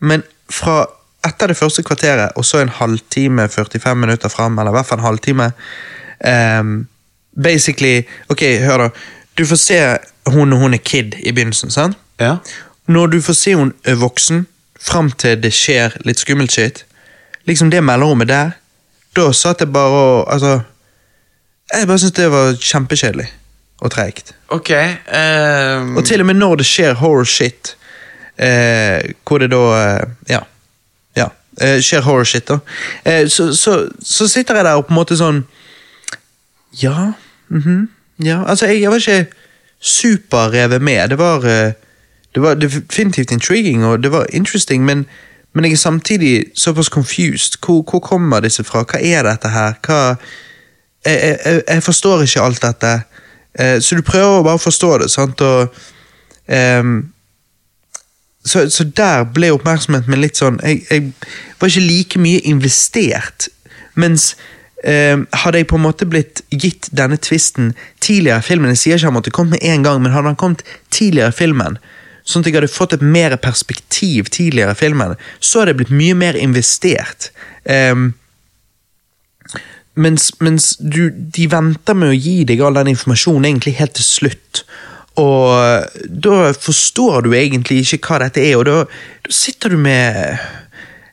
men 0.00 0.24
fra 0.50 0.86
etter 1.24 1.48
det 1.48 1.56
første 1.56 1.82
kvarteret 1.82 2.34
og 2.36 2.44
så 2.44 2.60
en 2.60 2.68
halvtime, 2.68 3.48
45 3.48 3.96
minutter 3.96 4.28
fram, 4.28 4.58
eller 4.58 4.72
i 4.72 4.76
hvert 4.76 4.86
fall 4.86 4.98
en 4.98 5.06
halvtime 5.06 5.52
um, 6.60 6.88
Basically 7.44 8.02
Ok, 8.28 8.42
hør, 8.60 8.78
da. 8.78 8.88
Du 9.38 9.46
får 9.46 9.56
se 9.56 9.78
hun 10.26 10.48
når 10.48 10.56
hun 10.56 10.74
er 10.74 10.82
kid 10.82 11.14
i 11.18 11.32
begynnelsen, 11.32 11.70
sant? 11.70 11.96
Ja. 12.20 12.36
Når 12.86 13.06
du 13.06 13.20
får 13.22 13.32
se 13.32 13.54
hun 13.54 13.72
er 13.84 13.94
voksen, 13.94 14.46
fram 14.80 15.10
til 15.10 15.40
det 15.42 15.52
skjer 15.54 15.96
litt 16.04 16.20
skummelt 16.20 16.52
shit, 16.52 16.84
liksom 17.48 17.70
det 17.70 17.82
mellomrommet 17.84 18.28
der, 18.28 18.50
da 19.16 19.32
satt 19.32 19.60
jeg 19.60 19.72
bare 19.72 19.98
og 20.04 20.32
Altså 20.32 20.60
Jeg 21.72 21.86
bare 21.86 21.98
syntes 21.98 22.16
det 22.16 22.30
var 22.32 22.54
kjempekjedelig 22.60 23.26
og 23.84 23.90
treigt. 23.90 24.34
Okay, 24.48 24.94
um... 25.10 25.96
Og 25.96 26.04
til 26.04 26.20
og 26.20 26.26
med 26.26 26.34
når 26.38 26.54
det 26.56 26.66
skjer 26.66 26.94
horror 26.94 27.24
shit, 27.24 27.76
eh, 28.38 29.02
hvor 29.26 29.38
det 29.42 29.50
da 29.50 29.62
eh, 29.80 30.06
Ja. 30.30 30.38
ja 31.16 31.26
eh, 31.60 31.80
skjer 31.82 32.00
horror 32.06 32.24
shit, 32.24 32.48
da. 32.48 32.58
Eh, 33.04 33.28
så, 33.28 33.50
så, 33.56 33.88
så 34.02 34.28
sitter 34.28 34.54
jeg 34.54 34.64
der 34.64 34.78
og 34.78 34.86
på 34.86 34.94
en 34.94 35.00
måte 35.00 35.16
sånn 35.18 35.42
Ja. 36.82 37.12
mhm, 37.48 37.88
ja. 38.24 38.44
Altså, 38.46 38.66
jeg, 38.66 38.80
jeg 38.82 38.90
var 38.90 38.96
ikke 39.02 39.26
superrevet 39.80 40.82
med. 40.82 41.08
Det 41.10 41.18
var 41.18 41.44
eh, 41.44 41.72
Det 42.34 42.42
var 42.42 42.54
definitivt 42.54 43.30
intriguing, 43.30 43.84
og 43.84 44.02
det 44.02 44.10
var 44.12 44.26
interesting, 44.32 44.84
men 44.84 45.06
men 45.54 45.64
jeg 45.68 45.72
er 45.76 45.80
samtidig 45.82 46.32
såpass 46.58 46.88
confused. 46.90 47.58
Hvor, 47.62 47.82
hvor 47.90 48.00
kommer 48.02 48.40
disse 48.42 48.64
fra? 48.66 48.82
Hva 48.84 48.98
er 49.00 49.22
dette 49.28 49.48
her? 49.54 49.74
Hva 49.86 49.98
jeg, 51.06 51.18
jeg, 51.44 51.62
jeg- 51.68 51.82
forstår 51.82 52.22
ikke 52.26 52.42
alt 52.42 52.62
dette. 52.62 52.92
Eh, 53.58 53.76
så 53.80 53.94
du 53.96 54.02
prøver 54.02 54.40
å 54.40 54.46
bare 54.46 54.58
forstå 54.58 54.92
det, 55.02 55.10
sant? 55.12 55.40
Og, 55.40 55.74
ehm, 56.48 56.96
så, 58.44 58.66
så 58.70 58.84
der 58.84 59.24
ble 59.32 59.52
oppmerksomheten 59.54 60.10
min 60.12 60.20
litt 60.20 60.36
sånn 60.36 60.58
Jeg, 60.60 60.82
jeg 60.90 61.12
var 61.60 61.70
ikke 61.70 61.84
like 61.86 62.20
mye 62.20 62.40
investert. 62.50 63.46
Mens 63.96 64.34
eh, 64.84 65.16
hadde 65.44 65.62
jeg 65.62 65.68
på 65.70 65.78
en 65.78 65.84
måte 65.86 66.08
blitt 66.10 66.42
gitt 66.50 66.90
denne 66.92 67.16
tvisten 67.16 67.72
tidligere 68.04 68.42
i 68.42 68.48
filmen 68.48 68.74
Jeg 68.74 68.82
sier 68.82 68.98
ikke 68.98 69.12
han 69.12 69.16
måtte 69.20 69.30
kommet 69.34 69.56
med 69.60 69.70
en 69.70 69.86
gang, 69.86 70.02
men 70.02 70.12
hadde 70.12 70.32
han 70.34 70.40
kommet 70.40 70.64
tidligere 70.90 71.30
i 71.32 71.38
filmen, 71.38 71.78
sånn 72.24 72.44
at 72.44 72.48
jeg 72.48 72.56
hadde 72.56 72.72
fått 72.72 72.96
et 72.96 73.04
mer 73.04 73.36
perspektiv 73.40 74.30
tidligere 74.32 74.72
i 74.72 74.80
filmen, 74.80 75.16
så 75.40 75.60
hadde 75.60 75.74
jeg 75.74 75.80
blitt 75.82 75.96
mye 75.96 76.16
mer 76.16 76.38
investert. 76.40 77.30
Um, 77.68 78.14
mens, 79.94 80.30
mens 80.40 80.72
du, 80.80 81.08
de 81.12 81.46
venter 81.52 81.96
med 81.98 82.14
å 82.14 82.16
gi 82.16 82.42
deg 82.48 82.64
all 82.64 82.80
den 82.80 82.94
informasjonen 82.94 83.50
egentlig 83.50 83.76
helt 83.78 83.96
til 83.98 84.08
slutt. 84.08 84.64
Og 85.20 86.00
da 86.10 86.50
forstår 86.58 87.26
du 87.26 87.34
egentlig 87.38 87.84
ikke 87.84 88.00
hva 88.08 88.24
dette 88.24 88.42
er, 88.42 88.56
og 88.58 88.66
da, 88.66 88.78
da 89.22 89.34
sitter 89.34 89.74
du 89.74 89.78
med 89.78 90.40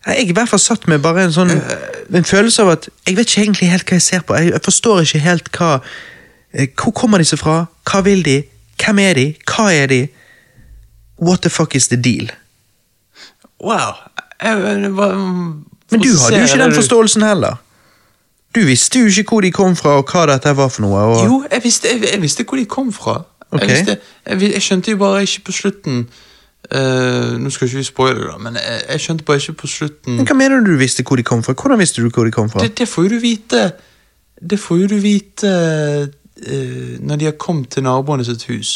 Jeg 0.07 0.31
i 0.31 0.33
hvert 0.33 0.49
fall 0.49 0.59
satt 0.63 0.87
med 0.89 1.03
bare 1.03 1.27
en 1.27 1.35
sånn 1.35 1.51
En 1.53 2.25
følelse 2.25 2.63
av 2.63 2.71
at 2.71 2.87
jeg 3.05 3.13
vet 3.19 3.29
ikke 3.29 3.43
egentlig 3.43 3.69
helt 3.69 3.85
hva 3.85 3.99
jeg 3.99 4.07
ser 4.07 4.23
på. 4.25 4.33
Jeg, 4.39 4.55
jeg 4.55 4.65
forstår 4.65 5.03
ikke 5.03 5.21
helt 5.27 5.51
hva 5.53 5.69
eh, 5.77 6.71
Hvor 6.73 6.95
kommer 6.97 7.21
disse 7.21 7.37
fra? 7.37 7.67
Hva 7.85 8.01
vil 8.07 8.25
de? 8.25 8.39
Hvem 8.81 9.03
er 9.05 9.19
de? 9.19 9.27
Hva 9.45 9.67
er 9.69 9.93
de? 9.93 10.01
What 11.21 11.41
the 11.41 11.49
fuck 11.49 11.75
is 11.75 11.87
the 11.87 11.97
deal? 11.97 12.29
Wow. 13.61 13.93
Men 14.41 16.01
du 16.01 16.09
hadde 16.17 16.37
jo 16.37 16.43
ikke 16.43 16.63
den 16.63 16.73
forståelsen 16.73 17.21
heller. 17.23 17.55
Du 18.55 18.59
visste 18.65 18.99
jo 18.99 19.05
ikke 19.05 19.29
hvor 19.29 19.41
de 19.41 19.51
kom 19.51 19.75
fra, 19.75 19.89
og 19.89 20.11
hva 20.11 20.25
dette 20.33 20.51
var 20.57 20.67
for 20.67 20.83
noe. 20.83 20.99
Og... 20.99 21.21
Jo, 21.25 21.43
jeg 21.51 21.63
visste, 21.63 21.87
jeg, 21.87 22.03
jeg 22.11 22.21
visste 22.21 22.43
hvor 22.43 22.59
de 22.59 22.65
kom 22.65 22.91
fra. 22.93 23.21
Okay. 23.51 23.69
Jeg, 23.69 23.77
visste, 23.77 23.97
jeg, 24.53 24.61
skjønte 24.61 24.91
jo 24.91 24.97
bare 24.97 25.21
ikke 25.21 25.41
på 25.45 25.51
slutten 25.51 25.95
uh, 26.71 27.33
Nå 27.35 27.49
skal 27.51 27.67
ikke 27.67 27.77
vi 27.77 27.83
spoile, 27.83 28.29
da, 28.29 28.37
men 28.39 28.55
jeg 28.63 29.01
skjønte 29.03 29.25
bare 29.27 29.41
ikke 29.41 29.57
på 29.59 29.67
slutten 29.67 30.21
Men 30.21 30.27
Hva 30.29 30.37
mener 30.39 30.63
du 30.63 30.71
du 30.71 30.77
visste 30.79 31.03
hvor 31.03 31.19
de 31.19 31.25
kom 31.27 31.43
fra? 31.43 31.51
Hvordan 31.59 31.81
visste 31.81 31.99
du 31.99 32.07
hvor 32.07 32.23
de 32.23 32.31
kom 32.31 32.47
fra? 32.49 32.63
det, 32.63 32.77
det 32.79 32.87
får 32.87 33.09
jo 33.09 33.09
du 33.11 33.17
vite 33.19 33.65
Det 34.39 34.59
får 34.59 34.79
jo 34.79 34.87
du 34.93 34.95
vite 35.03 35.51
uh, 35.51 36.95
når 37.03 37.19
de 37.19 37.27
har 37.27 37.35
kommet 37.35 37.69
til 37.75 37.83
naboene 37.83 38.23
sitt 38.25 38.47
hus. 38.47 38.71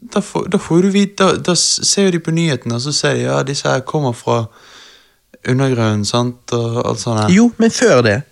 Da 0.00 0.20
får, 0.24 0.48
da 0.48 0.58
får 0.58 0.82
du 0.82 0.88
vite 0.94 1.20
Da, 1.20 1.34
da 1.36 1.54
ser 1.54 2.10
de 2.10 2.18
på 2.18 2.32
nyhetene, 2.32 2.74
og 2.74 2.80
så 2.80 2.92
ser 2.92 3.14
de 3.14 3.26
ja, 3.26 3.42
disse 3.42 3.68
her 3.68 3.80
kommer 3.80 4.12
fra 4.16 4.44
undergrunnen, 5.48 6.04
sant, 6.04 6.52
og 6.52 6.82
alt 6.88 7.00
sånt. 7.00 7.20
her. 7.20 7.30
Jo, 7.34 7.50
men 7.58 7.70
før 7.70 8.02
det. 8.02 8.22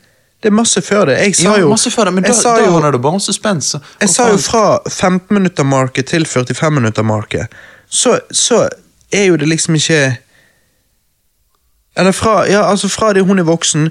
Det 0.42 0.48
er 0.48 0.54
masse 0.54 0.82
før 0.82 1.04
det. 1.04 1.16
Jeg 1.18 1.36
sa 1.36 1.42
ja, 1.42 1.60
jo, 1.60 1.68
masse 1.72 1.90
før 1.90 2.04
det, 2.04 2.14
men 2.14 2.24
da, 2.24 2.32
sa 2.32 2.54
da 2.56 2.64
jo, 2.64 2.72
handler 2.76 2.94
det 2.94 3.00
bare 3.02 3.18
om 3.18 3.20
suspens. 3.20 3.74
jeg 4.00 4.08
sa 4.08 4.28
jo 4.30 4.36
fra 4.38 4.78
15-minutter-market 4.86 6.06
til 6.06 6.26
45-minutter-market. 6.26 7.56
Så, 7.90 8.18
så 8.30 8.68
er 9.12 9.24
jo 9.24 9.36
det 9.36 9.48
liksom 9.48 9.74
ikke 9.74 10.16
Eller 11.96 12.12
fra, 12.12 12.44
ja, 12.46 12.70
altså 12.70 12.88
fra 12.88 13.12
det 13.12 13.24
hun 13.24 13.38
er 13.38 13.42
voksen, 13.42 13.88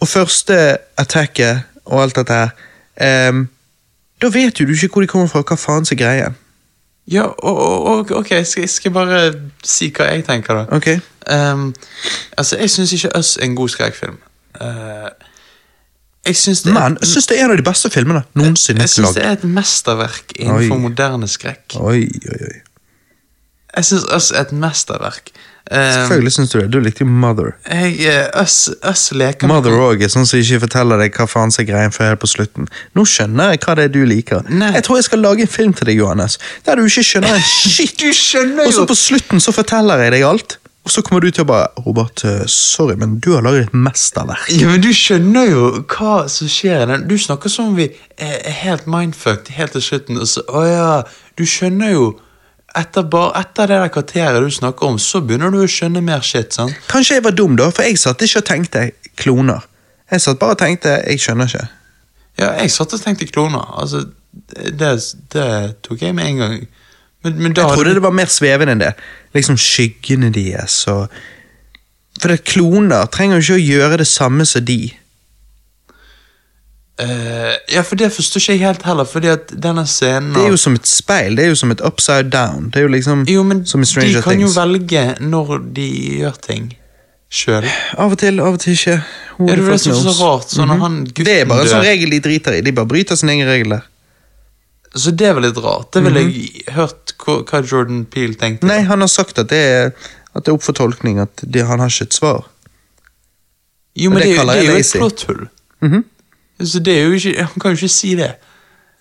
og 0.00 0.08
første 0.08 0.78
attacket 0.96 1.60
og 1.84 2.02
alt 2.02 2.16
dette 2.16 2.32
her 2.32 3.28
um, 3.28 3.48
Da 4.22 4.28
vet 4.28 4.60
jo 4.60 4.66
du 4.66 4.72
ikke 4.72 4.88
hvor 4.88 5.00
de 5.00 5.06
kommer 5.06 5.26
fra, 5.26 5.42
hva 5.42 5.56
faen 5.56 5.84
som 5.84 5.98
er 5.98 6.00
greia. 6.00 6.30
Ja, 7.12 7.26
ok, 7.36 8.32
skal, 8.44 8.68
skal 8.68 8.88
jeg 8.88 8.92
bare 8.92 9.18
si 9.64 9.90
hva 9.92 10.08
jeg 10.08 10.24
tenker, 10.24 10.62
da? 10.62 10.64
Ok? 10.72 10.88
Um, 11.28 11.74
altså, 12.36 12.56
jeg 12.56 12.70
syns 12.70 12.92
ikke 12.92 13.10
Us 13.18 13.36
er 13.36 13.44
en 13.44 13.56
god 13.56 13.68
skrekkfilm. 13.68 14.16
Uh, 14.60 15.10
jeg 16.26 16.36
syns 16.36 16.62
det, 16.62 16.72
Men 16.72 16.96
jeg 17.00 17.08
syns 17.08 17.26
det 17.26 17.40
er 17.40 17.44
en 17.44 17.50
av 17.52 17.58
de 17.60 17.64
beste 17.66 17.90
filmene 17.90 18.22
noensinne 18.38 18.80
jeg 18.86 18.92
synes 18.92 19.16
det 19.16 19.24
er 19.24 19.34
et 19.36 19.44
mesterverk 19.44 20.32
innenfor 20.38 20.76
Oi. 20.78 20.80
moderne 20.80 21.28
skrekk. 21.28 21.76
Oi, 21.76 22.06
oi, 22.32 22.38
oi. 22.48 22.60
Jeg 23.76 23.88
syns 23.90 24.06
Us 24.16 24.30
er 24.32 24.46
et 24.46 24.54
mesterverk. 24.56 25.28
Selvfølgelig 25.70 26.32
syns 26.34 26.50
du 26.52 26.58
det. 26.60 26.70
Du 26.70 26.78
likte 26.80 27.04
jo 27.04 27.06
Mother. 27.08 27.54
jeg, 27.70 27.94
eh, 28.04 28.42
Us, 28.42 28.68
Us 28.84 29.06
leker 29.16 29.48
Mother 29.48 29.70
òg 29.72 30.02
er 30.04 30.08
sånn 30.12 30.26
som 30.28 30.38
ikke 30.38 30.60
forteller 30.66 30.98
deg 31.00 31.14
hva 31.16 31.26
faen 31.30 31.50
som 31.54 31.62
er 31.64 31.70
greien 31.70 31.94
før 31.94 32.10
helt 32.12 32.20
på 32.20 32.28
slutten. 32.28 32.68
Nå 32.94 33.04
skjønner 33.08 33.54
jeg 33.54 33.62
hva 33.64 33.74
det 33.78 33.84
er 33.88 33.94
du 33.94 34.02
liker. 34.04 34.42
Nei. 34.50 34.72
Jeg 34.76 34.84
tror 34.84 34.96
jeg 35.00 35.04
skal 35.08 35.24
lage 35.24 35.40
en 35.46 35.48
film 35.54 35.72
til 35.72 35.86
deg, 35.88 35.96
Johannes, 36.02 36.36
der 36.66 36.76
du 36.76 36.84
ikke 36.84 37.04
skjønner 37.08 37.34
en 37.38 37.48
shit. 37.70 37.96
Du 37.98 38.12
skjønner 38.12 38.66
Og 38.68 38.72
så 38.76 38.84
på 38.86 38.94
slutten 38.98 39.40
så 39.40 39.52
forteller 39.56 40.04
jeg 40.04 40.12
deg 40.18 40.26
alt, 40.28 40.58
og 40.84 40.92
så 40.92 41.00
kommer 41.00 41.24
du 41.24 41.30
til 41.32 41.46
å 41.46 41.48
bare 41.48 41.68
Robert, 41.86 42.20
eh, 42.28 42.42
sorry, 42.46 42.92
men 43.00 43.16
du 43.24 43.30
har 43.32 43.40
laget 43.46 43.70
et 43.70 43.72
mesterverk. 43.72 44.50
ja, 44.52 44.68
men 44.68 44.82
Du 44.84 44.90
skjønner 44.92 45.48
jo 45.48 45.62
hva 45.88 46.28
som 46.28 46.46
skjer 46.52 46.82
i 46.82 46.90
den. 46.92 47.08
Du 47.08 47.16
snakker 47.16 47.48
som 47.48 47.70
om 47.72 47.76
vi 47.80 47.88
er 48.20 48.50
helt 48.60 48.84
mindfucked 48.86 49.48
helt 49.56 49.72
til 49.72 49.80
slutten. 49.80 50.20
Og 50.20 50.28
så, 50.28 50.44
å 50.52 50.66
ja, 50.68 51.02
Du 51.40 51.42
skjønner 51.48 51.90
jo 51.96 52.04
etter, 52.78 53.06
bare, 53.10 53.32
etter 53.40 53.70
det 53.70 53.78
der 53.82 53.92
kvarteret 53.94 54.42
du 54.42 54.50
snakker 54.50 54.90
om, 54.90 54.98
så 54.98 55.20
begynner 55.24 55.52
du 55.54 55.60
å 55.62 55.70
skjønne 55.70 56.02
mer 56.04 56.24
shit. 56.26 56.54
sant? 56.56 56.74
Kanskje 56.90 57.18
jeg 57.18 57.24
var 57.26 57.36
dum, 57.38 57.56
da, 57.60 57.70
for 57.74 57.86
jeg 57.86 58.00
satt 58.02 58.22
ikke 58.26 58.42
og 58.42 58.48
tenkte 58.50 58.84
kloner. 59.20 59.66
Jeg 60.10 60.24
satt 60.24 60.40
bare 60.40 60.56
og 60.56 60.60
tenkte 60.60 60.98
jeg 61.00 61.22
skjønner 61.22 61.50
ikke. 61.50 61.66
Ja, 62.40 62.48
jeg 62.58 62.72
satt 62.74 62.94
og 62.96 63.02
tenkte 63.02 63.28
kloner. 63.30 63.62
Altså, 63.80 64.04
det, 64.54 64.90
det 65.32 65.46
tok 65.86 66.02
jeg 66.02 66.16
med 66.16 66.32
en 66.32 66.42
gang. 66.42 66.56
Men, 67.24 67.38
men 67.38 67.54
Jeg 67.56 67.64
trodde 67.64 67.94
det 67.96 68.02
var 68.04 68.12
mer 68.14 68.28
svevende 68.32 68.74
enn 68.74 68.82
det. 68.82 68.92
Liksom 69.36 69.56
skyggene 69.60 70.28
deres 70.34 70.82
og 70.92 71.06
For 72.20 72.30
det 72.30 72.44
kloner 72.46 73.08
trenger 73.10 73.40
jo 73.40 73.42
ikke 73.42 73.56
å 73.56 73.64
gjøre 73.64 73.96
det 74.02 74.06
samme 74.06 74.44
som 74.46 74.62
de. 74.66 74.92
Eh, 76.96 77.54
ja, 77.74 77.82
for 77.82 77.98
det 77.98 78.12
forstår 78.14 78.38
ikke 78.38 78.52
jeg 78.54 78.60
helt 78.62 78.84
heller, 78.86 79.06
fordi 79.10 79.26
at 79.32 79.50
denne 79.62 79.82
scenen 79.90 80.34
Det 80.36 80.44
er 80.44 80.52
jo 80.52 80.58
som 80.62 80.76
et 80.78 80.86
speil, 80.86 81.34
det 81.34 81.44
er 81.44 81.48
jo 81.50 81.56
som 81.58 81.72
et 81.74 81.80
upside 81.82 82.30
down. 82.30 82.68
Det 82.70 82.78
er 82.78 82.86
jo 82.86 82.92
liksom 82.92 83.24
Jo, 83.26 83.42
men 83.42 83.64
som 83.66 83.82
i 83.82 83.84
de 83.84 84.12
kan 84.14 84.22
kan 84.22 84.40
jo 84.40 84.50
velge 84.54 85.02
når 85.20 85.58
de 85.74 85.88
gjør 86.20 86.38
ting. 86.42 86.68
sjøl. 87.34 87.66
Av 87.98 88.12
og 88.12 88.18
til, 88.18 88.38
av 88.38 88.54
og 88.54 88.60
til 88.62 88.76
ikke. 88.76 88.92
Er 88.92 89.02
Ja, 89.40 89.44
det 89.44 89.56
det 89.56 89.66
var 89.66 89.76
så 89.78 90.14
rart. 90.22 90.50
Så 90.50 90.62
-hmm. 90.62 90.78
han 90.80 91.04
Det 91.04 91.40
er 91.40 91.44
bare 91.44 91.62
en 91.62 91.68
sånn 91.68 91.82
regel 91.82 92.10
de 92.10 92.20
driter 92.20 92.52
i. 92.52 92.60
De 92.60 92.72
bare 92.72 92.86
bryter 92.86 93.16
sin 93.16 93.28
egen 93.28 93.48
regel 93.48 93.70
der. 93.70 93.80
Så 94.94 95.10
det 95.10 95.34
var 95.34 95.40
litt 95.40 95.56
rart. 95.56 95.92
Det 95.92 96.04
ville 96.04 96.20
jeg 96.20 96.62
hørt 96.68 97.14
hva, 97.18 97.60
Jordan 97.72 98.04
Peele 98.04 98.34
tenkte. 98.34 98.66
Nei, 98.66 98.82
han 98.82 99.00
har 99.00 99.08
sagt 99.08 99.38
at 99.38 99.48
det 99.48 99.58
er, 99.58 99.90
at 100.34 100.44
det 100.44 100.48
er 100.48 100.54
opp 100.54 100.62
for 100.62 100.72
tolkning, 100.72 101.18
at 101.18 101.42
de, 101.52 101.64
han 101.64 101.80
har 101.80 101.88
ikke 101.88 102.02
et 102.02 102.14
svar. 102.14 102.44
jo, 103.96 104.10
men 104.10 104.18
det 104.22 104.28
det, 104.28 104.38
er 104.38 104.62
jo- 104.62 104.72
er 104.72 104.78
et 104.78 104.92
plotthull. 104.92 105.48
Mm 105.82 105.88
Mhm. 105.90 106.04
Så 106.62 106.78
det 106.84 106.94
er 106.98 107.08
jo 107.08 107.16
ikke 107.18 107.48
Han 107.48 107.60
kan 107.60 107.74
jo 107.74 107.80
ikke 107.80 107.92
si 107.92 108.14
det. 108.18 108.34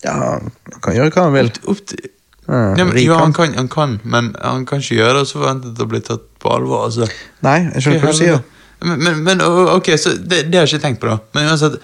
Ja, 0.03 0.15
han 0.39 0.81
kan 0.83 0.97
gjøre 0.97 1.13
hva 1.13 1.27
han 1.27 1.35
vil. 1.37 1.51
Opp, 1.63 1.69
opp 1.75 1.85
til, 1.91 2.09
Ja, 2.43 2.75
ja, 2.75 2.83
men, 2.83 2.97
jo, 2.99 3.15
han 3.15 3.31
kan, 3.33 3.53
han 3.55 3.69
kan, 3.71 3.99
men 4.03 4.33
han 4.41 4.65
kan 4.67 4.81
ikke 4.83 4.97
gjøre 4.97 5.13
det 5.15 5.21
og 5.23 5.27
så 5.29 5.37
forvente 5.39 5.71
å 5.79 5.87
bli 5.87 6.01
tatt 6.03 6.25
på 6.43 6.51
alvor. 6.51 6.89
altså. 6.89 7.07
Nei, 7.45 7.59
jeg 7.69 7.85
skjønner 7.85 8.03
hva 8.03 8.11
du 8.11 8.17
sier. 8.17 8.41
Men, 8.83 8.97
men, 8.99 9.21
men 9.23 9.43
ok, 9.77 9.93
så 9.95 10.11
det, 10.17 10.41
det 10.51 10.59
har 10.59 10.67
jeg 10.67 10.73
ikke 10.75 10.83
tenkt 10.83 10.99
på, 10.99 11.07
da. 11.07 11.21
Men 11.37 11.47
uansett, 11.53 11.77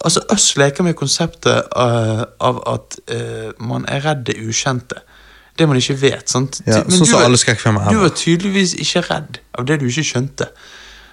altså, 0.00 0.22
oss 0.32 0.46
leker 0.56 0.86
med 0.86 0.96
konseptet 0.96 1.68
uh, 1.76 2.24
av 2.40 2.62
at 2.72 2.96
uh, 3.12 3.50
man 3.60 3.84
er 3.84 4.00
redd 4.06 4.24
det 4.30 4.38
ukjente. 4.40 5.02
Det 5.58 5.66
man 5.68 5.76
ikke 5.76 5.98
vet. 6.00 6.24
sant? 6.30 6.62
Ja, 6.64 6.80
Men 6.86 7.02
sånn 7.02 7.10
du 7.10 7.12
var- 7.12 7.28
alle 7.28 7.92
Du 7.92 8.00
var 8.00 8.14
tydeligvis 8.16 8.76
ikke 8.78 9.04
redd 9.10 9.40
av 9.58 9.66
det 9.68 9.80
du 9.82 9.88
ikke 9.90 10.06
skjønte. 10.06 10.48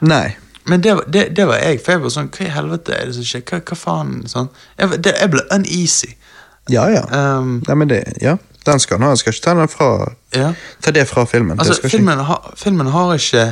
Nei. 0.06 0.38
Men 0.68 0.82
det, 0.82 0.96
det, 1.14 1.24
det 1.38 1.46
var 1.48 1.60
jeg, 1.62 1.80
for 1.86 1.92
jeg 1.94 2.02
var 2.02 2.10
sånn 2.16 2.30
Hva 2.34 2.46
i 2.48 2.50
helvete 2.50 2.96
er 2.98 3.06
det 3.10 3.16
som 3.18 3.26
skjer? 3.28 3.44
Hva, 3.46 3.60
hva 3.70 3.78
faen? 3.78 4.14
Sånn. 4.32 4.48
Jeg, 4.80 4.98
det, 5.06 5.14
jeg 5.22 5.32
ble 5.36 5.44
uneasy. 5.54 6.12
Ja, 6.74 6.88
ja. 6.90 7.04
Um, 7.14 7.60
Nei, 7.68 7.76
men 7.78 7.92
det, 7.92 8.00
ja. 8.24 8.38
Den 8.66 8.80
skal 8.82 8.98
han 8.98 9.06
ha. 9.06 9.12
Jeg 9.14 9.22
skal 9.22 9.36
ikke 9.36 9.44
ta, 9.46 9.54
den 9.60 9.70
fra, 9.70 9.90
ja. 10.34 10.48
ta 10.82 10.92
det 10.96 11.04
fra 11.08 11.26
filmen. 11.30 11.60
Altså, 11.60 11.78
filmen, 11.86 12.18
ikke. 12.18 12.24
har- 12.32 12.54
filmen 12.58 12.88
har 12.90 13.14
ikke, 13.14 13.44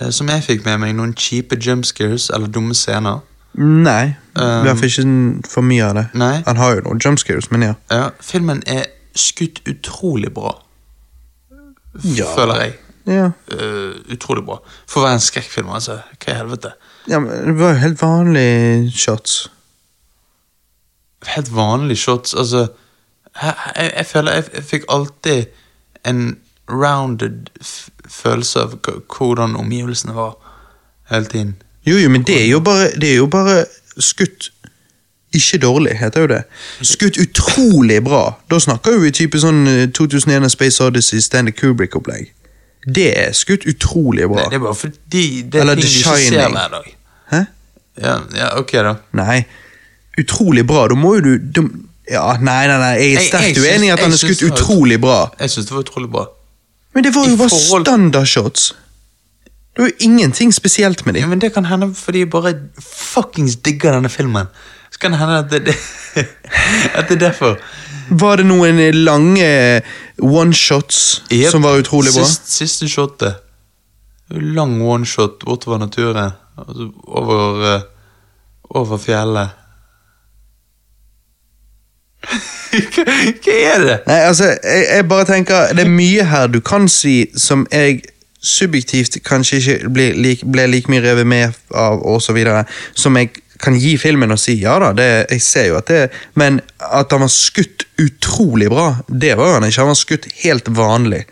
eh, 0.00 0.10
som 0.12 0.28
jeg 0.28 0.44
fikk 0.44 0.64
med 0.68 0.78
meg, 0.82 0.92
noen 0.98 1.14
kjipe 1.16 1.56
jumpscares 1.56 2.28
eller 2.34 2.52
dumme 2.52 2.76
scener. 2.76 3.22
Nei. 3.56 4.14
Um, 4.36 4.68
fall 4.76 4.88
ikke 4.88 5.48
for 5.48 5.64
mye 5.64 5.84
av 5.88 5.94
det. 5.96 6.04
Nei. 6.20 6.42
Han 6.46 6.56
har 6.60 6.74
jo 6.76 6.84
noen 6.86 7.00
jumpscares, 7.04 7.48
men 7.52 7.62
ja. 7.62 7.74
Ja, 7.92 8.10
filmen 8.20 8.62
er 8.66 8.84
skutt 9.16 9.60
utrolig 9.68 10.32
bra. 10.36 10.54
Ja. 12.04 12.28
Føler 12.36 12.60
jeg. 12.62 12.76
Ja. 13.06 13.30
Uh, 13.52 13.98
utrolig 14.14 14.44
bra. 14.46 14.60
For 14.86 15.00
å 15.00 15.06
være 15.06 15.18
en 15.18 15.24
skrekkfilm, 15.24 15.72
altså. 15.74 16.00
Hva 16.18 16.34
i 16.34 16.38
helvete? 16.38 16.74
ja 17.10 17.18
men 17.18 17.48
det 17.48 17.56
var 17.58 17.72
jo 17.74 17.82
helt 17.82 18.02
vanlige 18.02 18.92
shots. 18.94 19.50
Helt 21.26 21.54
vanlige 21.54 21.98
shots. 21.98 22.34
Altså, 22.34 22.66
jeg, 23.42 23.54
jeg, 23.76 23.92
jeg 23.96 24.06
føler 24.06 24.32
jeg, 24.32 24.44
jeg 24.54 24.64
fikk 24.64 24.84
alltid 24.88 25.44
en 26.04 26.38
rounded 26.70 27.46
følelse 28.08 28.60
av 28.60 28.78
hvordan 29.18 29.56
omgivelsene 29.56 30.14
var 30.14 30.34
hele 31.10 31.24
tiden. 31.24 31.54
Jo, 31.86 31.96
jo, 31.96 32.08
men 32.08 32.22
det 32.22 32.42
er 32.42 32.46
jo 32.46 32.60
bare, 32.60 32.90
det 33.00 33.10
er 33.12 33.16
jo 33.16 33.26
bare 33.26 33.64
skutt 33.98 34.52
ikke 35.34 35.58
dårlig, 35.58 35.96
heter 35.98 36.20
jo 36.20 36.26
det. 36.26 36.42
Skutt 36.82 37.18
utrolig 37.18 38.04
bra. 38.04 38.34
Da 38.50 38.58
snakker 38.60 38.98
vi 39.00 39.10
type 39.10 39.40
sånn 39.40 39.64
eh, 39.66 39.88
2001 39.88 40.50
Space 40.52 40.84
Odyssey, 40.84 41.20
Stanley 41.24 41.54
Kubrick-opplegg. 41.56 42.28
Det 42.86 43.08
er 43.18 43.32
skutt 43.32 43.66
utrolig 43.70 44.26
bra. 44.28 44.42
Nei, 44.42 44.48
det 44.50 44.58
er 44.58 44.64
bare 44.64 44.74
fordi 44.74 45.42
det 45.42 45.54
er 45.54 45.60
Eller 45.60 45.74
ting 45.78 45.84
The 45.84 45.92
du 45.92 45.98
ikke 45.98 46.18
ser 46.28 46.48
med 46.48 46.58
hver 46.58 46.68
dag. 46.76 46.88
Hæ? 47.32 47.40
Ja, 48.02 48.14
ja, 48.36 48.48
ok 48.58 48.72
da. 48.72 48.94
Nei. 49.12 49.44
Utrolig 50.18 50.66
bra. 50.66 50.88
Da 50.88 50.94
må 50.98 51.14
jo 51.16 51.20
du 51.20 51.38
da, 51.38 51.62
Ja, 52.10 52.36
nei, 52.42 52.66
nei, 52.66 52.78
nei. 52.82 52.94
Jeg 52.98 53.14
er 53.14 53.26
sterkt 53.28 53.58
uenig 53.62 53.86
i 53.86 53.92
at 53.94 54.00
han 54.02 54.12
er 54.12 54.16
skutt 54.18 54.42
var- 54.42 54.50
utrolig 54.56 54.98
bra. 55.00 55.18
Jeg 55.40 55.50
syns 55.54 55.66
det 55.68 55.72
var 55.76 55.84
utrolig 55.86 56.10
bra. 56.10 56.26
Men 56.94 57.04
det 57.04 57.14
var 57.14 57.28
jo 57.28 57.36
bare 57.36 57.48
forhold- 57.48 57.86
standardshots. 57.86 58.72
Det 59.74 59.80
var 59.84 59.88
jo 59.88 59.94
ingenting 60.00 60.52
spesielt 60.52 61.06
med 61.06 61.14
Ja, 61.16 61.20
dem. 61.20 61.28
men 61.30 61.38
det 61.38 61.54
kan 61.54 61.64
hende 61.64 61.94
fordi 61.94 62.18
jeg 62.18 62.30
bare 62.30 62.54
fuckings 62.80 63.56
digger 63.56 63.92
denne 63.94 64.10
filmen. 64.10 64.46
Så 64.90 64.98
kan 64.98 65.12
det 65.12 65.20
hende 65.20 65.38
at 65.38 65.50
det, 65.50 65.64
det, 65.66 65.76
at 66.98 67.08
det 67.08 67.22
er 67.22 67.30
derfor. 67.30 67.56
Var 68.12 68.36
det 68.36 68.44
noen 68.46 68.80
lange 69.04 69.48
one-shots 70.20 71.22
yep. 71.30 71.50
som 71.50 71.64
var 71.64 71.80
utrolig 71.80 72.12
bra? 72.14 72.26
Sist, 72.28 72.52
siste 72.52 72.88
shotet. 72.88 73.40
Lang 74.32 74.78
oneshot 74.82 75.44
bortover 75.44 75.80
naturen. 75.80 76.32
Altså 76.58 76.90
over, 77.06 77.74
eh, 77.74 77.82
over 78.70 79.00
fjellet. 79.00 79.58
hva, 82.22 83.04
hva 83.44 83.54
er 83.58 83.84
det? 83.86 83.98
Nei, 84.06 84.20
altså, 84.28 84.52
jeg, 84.62 84.84
jeg 84.94 85.08
bare 85.10 85.24
tenker 85.26 85.72
Det 85.74 85.82
er 85.82 85.90
mye 85.90 86.24
her 86.24 86.46
du 86.46 86.60
kan 86.62 86.86
si 86.88 87.24
som 87.36 87.66
jeg 87.72 88.04
subjektivt 88.42 89.20
kanskje 89.24 89.58
ikke 89.58 89.90
ble, 89.94 90.06
like, 90.18 90.46
ble 90.52 90.66
like 90.66 90.90
mye 90.90 91.02
revet 91.04 91.26
med 91.26 91.52
av, 91.70 92.00
videre, 92.34 92.64
som 92.94 93.16
jeg 93.16 93.30
kan 93.62 93.76
gi 93.78 93.94
filmen 94.00 94.34
og 94.34 94.40
si 94.42 94.56
ja 94.62 94.74
da, 94.82 94.90
det, 94.96 95.08
jeg 95.30 95.42
ser 95.44 95.68
jo 95.70 95.78
at 95.78 95.90
det 95.90 96.00
Men 96.38 96.60
at 96.82 97.14
han 97.14 97.22
var 97.22 97.30
skutt 97.32 97.86
utrolig 98.02 98.68
bra, 98.72 98.88
det 99.06 99.36
var 99.38 99.56
han 99.56 99.66
ikke. 99.68 99.84
Han 99.84 99.92
var 99.92 99.98
skutt 100.00 100.26
helt 100.42 100.68
vanlig. 100.74 101.22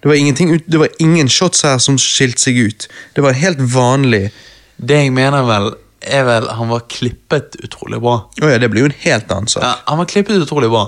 Det 0.00 0.08
var, 0.08 0.58
det 0.70 0.80
var 0.80 0.88
ingen 0.98 1.28
shots 1.28 1.64
her 1.64 1.78
som 1.82 1.98
skilte 2.00 2.46
seg 2.46 2.60
ut. 2.60 2.86
Det 3.16 3.24
var 3.24 3.36
helt 3.36 3.60
vanlig. 3.74 4.30
Det 4.76 4.98
jeg 5.02 5.12
mener 5.16 5.44
vel, 5.48 5.70
er 6.00 6.26
vel 6.28 6.48
han 6.56 6.68
var 6.72 6.84
klippet 6.92 7.56
utrolig 7.64 8.00
bra. 8.04 8.18
Å 8.28 8.52
ja, 8.52 8.60
det 8.60 8.68
blir 8.72 8.84
jo 8.84 8.90
en 8.90 8.98
helt 9.04 9.32
annen 9.32 9.50
sak. 9.50 9.64
Ja, 9.64 9.74
han 9.88 10.00
var 10.00 10.08
klippet 10.10 10.44
utrolig 10.44 10.68
bra, 10.72 10.86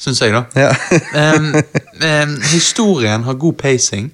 syns 0.00 0.22
jeg, 0.24 0.32
da. 0.36 0.44
Ja. 0.56 0.72
um, 1.36 1.52
um, 2.00 2.34
historien 2.52 3.28
har 3.28 3.38
god 3.40 3.60
pacing. 3.60 4.10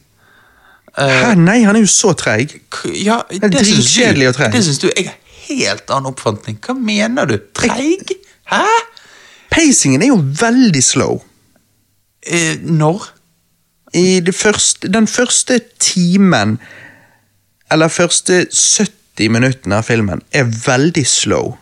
Uh, 0.98 1.06
Hæ, 1.06 1.32
nei, 1.38 1.60
han 1.62 1.78
er 1.78 1.84
jo 1.86 1.90
så 1.90 2.10
treig. 2.18 2.56
ja, 2.94 3.20
er 3.30 3.46
det 3.46 3.52
er 3.52 3.70
dritkjedelig 3.70 4.32
og 4.32 4.38
treig. 4.40 4.52
Det 4.54 4.64
syns 4.66 4.82
du. 4.82 4.90
Jeg 4.96 5.14
helt 5.48 5.90
annen 5.90 6.12
oppfatning. 6.12 6.58
Hva 6.64 6.74
mener 6.76 7.26
du? 7.30 7.36
Treig? 7.56 8.12
Hæ? 8.52 8.64
Pacingen 9.50 10.02
er 10.04 10.12
jo 10.12 10.20
veldig 10.40 10.82
slow. 10.84 11.20
Eh, 12.26 12.56
når? 12.62 13.08
I 13.96 14.20
det 14.20 14.34
første, 14.36 14.88
den 14.92 15.06
første 15.08 15.60
timen, 15.80 16.58
eller 17.72 17.88
første 17.88 18.42
70 18.52 19.30
minuttene 19.32 19.78
av 19.80 19.86
filmen, 19.88 20.20
er 20.32 20.44
veldig 20.44 21.06
slow. 21.08 21.54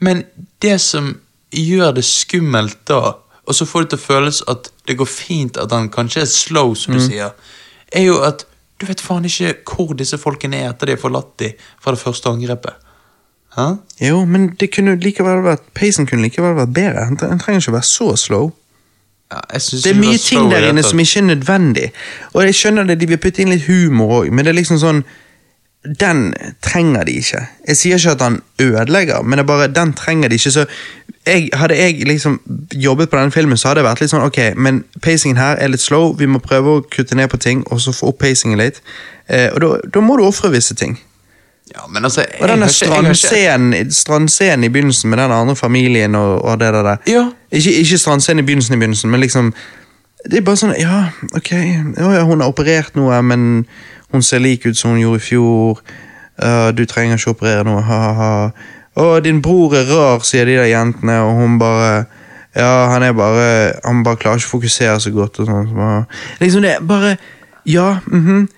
Men 0.00 0.24
det 0.64 0.78
som 0.80 1.12
gjør 1.52 1.92
det 1.98 2.04
skummelt 2.08 2.78
da, 2.88 3.16
og 3.46 3.54
så 3.56 3.66
får 3.66 3.84
det 3.84 3.90
til 3.94 4.00
å 4.00 4.06
føles 4.06 4.40
at 4.48 4.70
det 4.88 4.96
går 5.00 5.08
fint 5.10 5.58
at 5.60 5.72
han 5.74 5.90
kanskje 5.92 6.22
er 6.24 6.30
slow, 6.30 6.74
som 6.74 6.94
Mm. 6.94 6.98
du 7.00 7.06
sier, 7.08 7.32
er 7.92 8.04
jo 8.06 8.20
at 8.22 8.44
du 8.80 8.86
vet 8.88 9.00
faen 9.04 9.26
ikke 9.28 9.54
hvor 9.68 9.92
disse 9.98 10.18
folkene 10.18 10.62
er 10.62 10.70
etter 10.70 10.88
de 10.88 10.96
har 10.96 11.02
forlatt 11.02 11.34
de 11.42 11.52
fra 11.82 11.92
det 11.92 12.00
første 12.00 12.30
angrepet. 12.32 12.78
Hæ? 13.56 13.66
Jo, 14.00 14.24
men 14.24 14.54
det 14.60 14.70
kunne 14.74 14.94
likevel 15.02 15.42
vært, 15.44 15.66
pacen 15.74 16.06
kunne 16.06 16.22
likevel 16.22 16.54
vært 16.56 16.74
bedre. 16.74 17.04
Han 17.10 17.18
trenger 17.18 17.58
ikke 17.58 17.74
å 17.74 17.78
være 17.78 17.88
så 17.90 18.08
slow. 18.16 18.52
Ja, 19.30 19.40
Det 19.54 19.86
er 19.86 19.98
mye 19.98 20.18
ting 20.18 20.48
der 20.50 20.68
inne 20.70 20.82
som 20.82 20.98
ikke 20.98 21.20
er 21.20 21.28
nødvendig. 21.28 21.90
Og 22.34 22.44
jeg 22.44 22.54
skjønner 22.54 22.88
det, 22.88 23.00
de 23.00 23.10
vil 23.10 23.20
putte 23.22 23.42
inn 23.42 23.52
litt 23.52 23.66
humor 23.68 24.22
òg, 24.22 24.30
men 24.30 24.44
det 24.44 24.54
er 24.54 24.58
liksom 24.58 24.80
sånn 24.82 25.04
Den 25.84 26.34
trenger 26.62 27.04
de 27.04 27.12
ikke. 27.12 27.38
Jeg 27.68 27.76
sier 27.76 27.96
ikke 27.96 28.10
at 28.10 28.22
han 28.22 28.40
ødelegger, 28.60 29.22
men 29.22 29.38
det 29.38 29.46
bare, 29.46 29.68
den 29.68 29.92
trenger 29.96 30.28
de 30.28 30.36
ikke. 30.36 30.50
Så 30.50 30.64
jeg, 31.26 31.48
hadde 31.52 31.76
jeg 31.76 32.06
liksom 32.06 32.40
jobbet 32.74 33.10
på 33.10 33.16
denne 33.16 33.32
filmen, 33.32 33.56
så 33.56 33.68
hadde 33.68 33.80
det 33.80 33.88
vært 33.88 34.00
litt 34.00 34.12
sånn 34.12 34.24
ok, 34.24 34.38
men 34.56 34.82
pacingen 35.02 35.40
her 35.40 35.56
er 35.56 35.72
litt 35.72 35.80
slow, 35.80 36.12
vi 36.18 36.28
må 36.28 36.40
prøve 36.44 36.74
å 36.74 36.82
kutte 36.84 37.16
ned 37.16 37.30
på 37.32 37.40
ting, 37.40 37.62
og 37.72 37.80
så 37.80 37.94
få 37.96 38.12
opp 38.12 38.20
pacingen 38.20 38.60
litt. 38.60 38.82
Eh, 39.28 39.48
og 39.54 39.80
da, 39.92 40.02
må 40.04 40.18
du 40.20 40.24
ofre 40.26 40.52
visse 40.52 40.76
ting. 40.76 40.98
Ja, 41.70 41.86
men 41.88 42.04
altså, 42.04 42.24
jeg 42.24 42.40
Og 42.42 42.48
denne 42.50 42.68
strandscenen 42.68 43.92
strandscenen 43.94 44.64
i 44.66 44.70
begynnelsen 44.74 45.10
med 45.10 45.20
den 45.22 45.32
andre 45.32 45.54
familien 45.56 46.14
og, 46.18 46.40
og 46.44 46.58
det 46.60 46.72
der. 46.74 46.96
Ja. 47.06 47.28
Ikke, 47.52 47.72
ikke 47.72 47.98
strandscenen 47.98 48.42
i 48.42 48.46
begynnelsen, 48.46 48.74
i 48.74 48.78
begynnelsen, 48.78 49.10
men 49.10 49.20
liksom 49.20 49.52
Det 50.24 50.40
er 50.40 50.44
bare 50.44 50.58
sånn 50.60 50.74
Ja, 50.76 51.04
ok, 51.32 51.52
ja, 51.52 52.10
ja, 52.16 52.24
hun 52.26 52.42
har 52.42 52.50
operert 52.50 52.98
noe, 52.98 53.22
men 53.22 53.46
hun 54.12 54.22
ser 54.22 54.42
lik 54.42 54.66
ut 54.66 54.78
som 54.78 54.94
hun 54.94 55.00
gjorde 55.00 55.20
i 55.20 55.26
fjor. 55.26 55.80
Uh, 56.40 56.70
du 56.74 56.84
trenger 56.88 57.18
ikke 57.18 57.34
operere 57.34 57.64
noe, 57.68 57.82
ha-ha. 57.84 58.30
Å, 58.98 59.10
din 59.22 59.42
bror 59.44 59.76
er 59.78 59.86
rar, 59.90 60.22
sier 60.26 60.48
de 60.48 60.56
der 60.58 60.70
jentene, 60.70 61.20
og 61.26 61.38
hun 61.38 61.60
bare 61.60 62.06
Ja, 62.50 62.88
han 62.90 63.04
er 63.06 63.12
bare 63.14 63.44
Han 63.84 64.00
bare 64.02 64.18
klarer 64.18 64.40
ikke 64.40 64.48
å 64.48 64.54
fokusere 64.56 64.96
så 65.00 65.12
godt 65.14 65.38
og 65.38 65.46
sånn. 65.46 65.68
så 65.70 66.40
Liksom 66.40 66.64
det 66.66 66.78
bare 66.82 67.12
Ja, 67.64 68.00
mhm. 68.10 68.48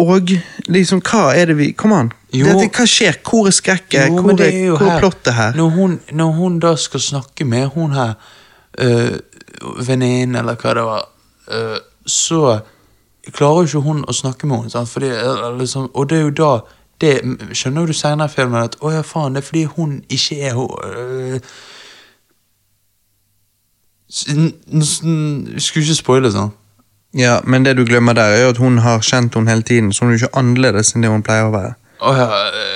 Og 0.00 0.32
liksom, 0.68 1.00
hva 1.04 1.30
er 1.36 1.52
det 1.52 1.56
vi 1.56 1.70
Kom 1.72 1.92
an. 1.96 2.10
Dette, 2.32 2.68
hva 2.68 2.86
skjer? 2.88 3.16
Hvor 3.24 3.48
er 3.48 3.54
skrekket? 3.56 4.12
Hvor, 4.12 4.34
er, 4.36 4.42
er 4.48 4.74
hvor 4.74 4.86
er 4.86 4.90
her. 4.92 4.98
plottet 5.00 5.34
her? 5.34 5.56
Når 5.56 5.70
hun, 5.76 5.94
når 6.12 6.34
hun 6.36 6.58
da 6.62 6.74
skal 6.76 7.00
snakke 7.00 7.46
med 7.48 7.72
hun 7.74 7.96
her 7.96 8.12
øh, 8.78 9.16
venninnen, 9.86 10.36
eller 10.36 10.60
hva 10.60 10.74
det 10.76 10.84
var, 10.84 11.08
øh, 11.56 11.80
så 12.06 12.60
klarer 13.32 13.64
jo 13.64 13.68
ikke 13.68 13.84
hun 13.88 14.04
å 14.08 14.14
snakke 14.16 14.46
med 14.46 14.64
henne. 14.64 14.86
Fordi, 14.86 15.10
liksom, 15.58 15.90
og 15.94 16.10
det 16.10 16.18
er 16.18 16.22
jo 16.28 16.36
da 16.42 16.52
det, 17.00 17.12
Skjønner 17.56 17.86
du 17.88 17.94
senere 17.96 18.28
i 18.28 18.32
filmen 18.32 18.60
at 18.60 18.74
å 18.84 18.90
ja, 18.92 19.00
faen, 19.06 19.32
det 19.32 19.40
er 19.40 19.46
fordi 19.46 19.64
hun 19.76 20.00
ikke 20.12 20.36
er 20.44 20.56
hun 20.58 20.68
øh, 20.84 21.38
Skulle 24.10 25.84
ikke 25.86 25.96
spoile 25.96 26.32
sånn. 26.34 26.50
Ja, 27.16 27.38
men 27.44 27.64
det 27.64 27.76
du 27.78 27.84
glemmer 27.86 28.14
der, 28.14 28.34
er 28.34 28.44
jo 28.44 28.50
at 28.52 28.60
hun 28.62 28.78
har 28.84 29.00
kjent 29.06 29.34
henne 29.34 29.50
hele 29.50 29.64
tiden, 29.66 29.92
så 29.92 30.04
hun 30.04 30.12
er 30.12 30.20
ikke 30.20 30.36
annerledes 30.38 30.92
enn 30.94 31.06
det 31.06 31.10
hun 31.10 31.24
pleier 31.26 31.48
å 31.48 31.54
være. 31.54 31.72
Oh, 32.00 32.16
ja, 32.16 32.28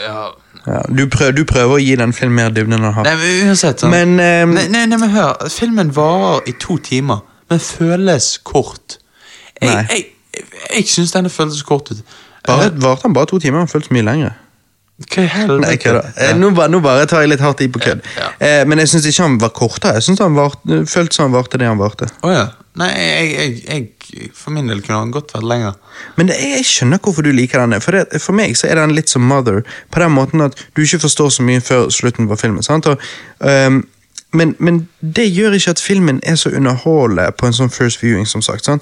ja. 0.06 0.24
Ja, 0.64 0.80
du, 0.88 1.04
prøver, 1.12 1.34
du 1.36 1.44
prøver 1.44 1.76
å 1.76 1.82
gi 1.82 1.92
den 2.00 2.14
filmen 2.16 2.38
mer 2.38 2.54
dybde 2.54 2.72
enn 2.72 2.86
den 2.86 2.96
har. 2.96 3.04
Nei, 3.04 3.14
men 3.20 3.50
uansett 3.50 3.82
sånn. 3.82 3.92
Men 3.92 4.16
ehm, 4.22 4.54
nei, 4.56 4.64
nei, 4.72 4.86
nei, 4.88 4.98
men 5.00 5.12
hør. 5.12 5.44
Filmen 5.52 5.90
varer 5.94 6.48
i 6.48 6.54
to 6.60 6.78
timer, 6.82 7.20
men 7.52 7.60
føles 7.60 8.30
kort. 8.48 8.96
Jeg, 9.60 9.68
Nei. 9.68 9.82
jeg, 9.90 10.06
jeg, 10.70 10.86
syns 10.89 11.12
denne 11.12 11.31
føltes 11.31 11.62
kort 11.62 11.91
ut. 11.93 12.01
bare, 12.47 12.66
Eh, 12.70 12.81
varte 12.82 13.03
den 13.09 13.12
bare 13.16 13.27
to 13.27 13.39
timer? 13.39 13.59
Den 13.65 13.69
føltes 13.69 13.91
mye 13.91 14.03
lengre. 14.05 14.32
Hva 15.11 15.23
i 15.24 15.27
helvete? 15.27 15.77
Kødda. 15.82 16.03
Eh, 16.23 16.35
Nå, 16.39 16.51
bare, 16.55 16.69
nå 16.70 16.78
bare 16.81 17.07
tar 17.11 17.20
jeg 17.24 17.32
litt 17.32 17.41
hardt 17.43 17.61
i 17.65 17.69
på 17.69 17.81
kødd. 17.82 18.03
Ja. 18.16 18.28
Eh, 18.39 18.65
men 18.65 18.78
jeg 18.78 18.89
syns 18.93 19.07
ikke 19.11 19.23
han 19.27 19.39
var 19.43 19.51
kortere. 19.51 19.95
Jeg 19.99 20.03
synes 20.07 20.20
han 20.23 20.36
var, 20.36 20.55
føltes 20.86 21.16
som 21.16 21.24
han 21.27 21.32
varte 21.35 21.59
det 21.59 21.66
han 21.66 21.78
varte. 21.81 22.07
Oh, 22.23 22.31
ja. 22.31 22.45
Nei, 22.77 22.89
jeg, 22.91 23.32
jeg, 23.35 23.59
jeg, 24.15 24.31
for 24.35 24.51
min 24.51 24.66
del 24.70 24.81
kunne 24.82 24.99
han 24.99 25.11
godt 25.15 25.31
vært 25.35 25.47
lenger. 25.47 25.74
Men 26.16 26.27
det, 26.31 26.36
jeg 26.43 26.65
skjønner 26.66 26.99
hvorfor 27.03 27.23
du 27.23 27.31
liker 27.35 27.61
denne. 27.62 27.78
For, 27.82 27.95
det, 27.95 28.20
for 28.23 28.35
meg 28.35 28.57
så 28.59 28.66
er 28.70 28.81
den 28.81 28.95
litt 28.97 29.11
som 29.11 29.23
Mother, 29.31 29.61
på 29.95 30.03
den 30.03 30.11
måten 30.15 30.43
at 30.43 30.59
du 30.74 30.82
ikke 30.82 30.99
forstår 31.05 31.31
så 31.36 31.43
mye 31.47 31.62
før 31.62 31.86
slutten 31.95 32.27
på 32.31 32.39
filmen. 32.39 32.62
sant? 32.66 32.86
Og, 32.91 32.99
ehm, 33.47 33.85
men, 34.35 34.55
men 34.59 34.89
det 35.01 35.27
gjør 35.31 35.55
ikke 35.56 35.70
at 35.77 35.81
filmen 35.81 36.20
er 36.23 36.36
så 36.40 36.51
underholdende 36.51 37.31
på 37.39 37.47
en 37.47 37.56
sånn 37.56 37.70
first 37.73 38.02
viewing, 38.02 38.27
som 38.27 38.43
sagt. 38.43 38.66
Sånn. 38.69 38.81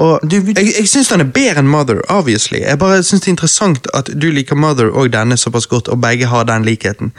Og 0.00 0.22
Jeg, 0.32 0.54
jeg 0.56 0.88
syns 0.88 1.10
den 1.12 1.24
er 1.24 1.30
bedre 1.34 1.62
enn 1.62 1.70
Mother, 1.70 2.00
obviously. 2.08 2.62
Jeg 2.62 2.78
bare 2.78 3.02
synes 3.02 3.24
det 3.24 3.28
er 3.30 3.34
interessant 3.36 3.88
at 3.98 4.10
du 4.14 4.28
liker 4.30 4.56
Mother 4.58 4.92
og 4.92 5.10
denne 5.12 5.36
såpass 5.36 5.66
godt, 5.66 5.90
og 5.92 6.00
begge 6.02 6.30
har 6.30 6.46
den 6.48 6.64
likheten. 6.68 7.12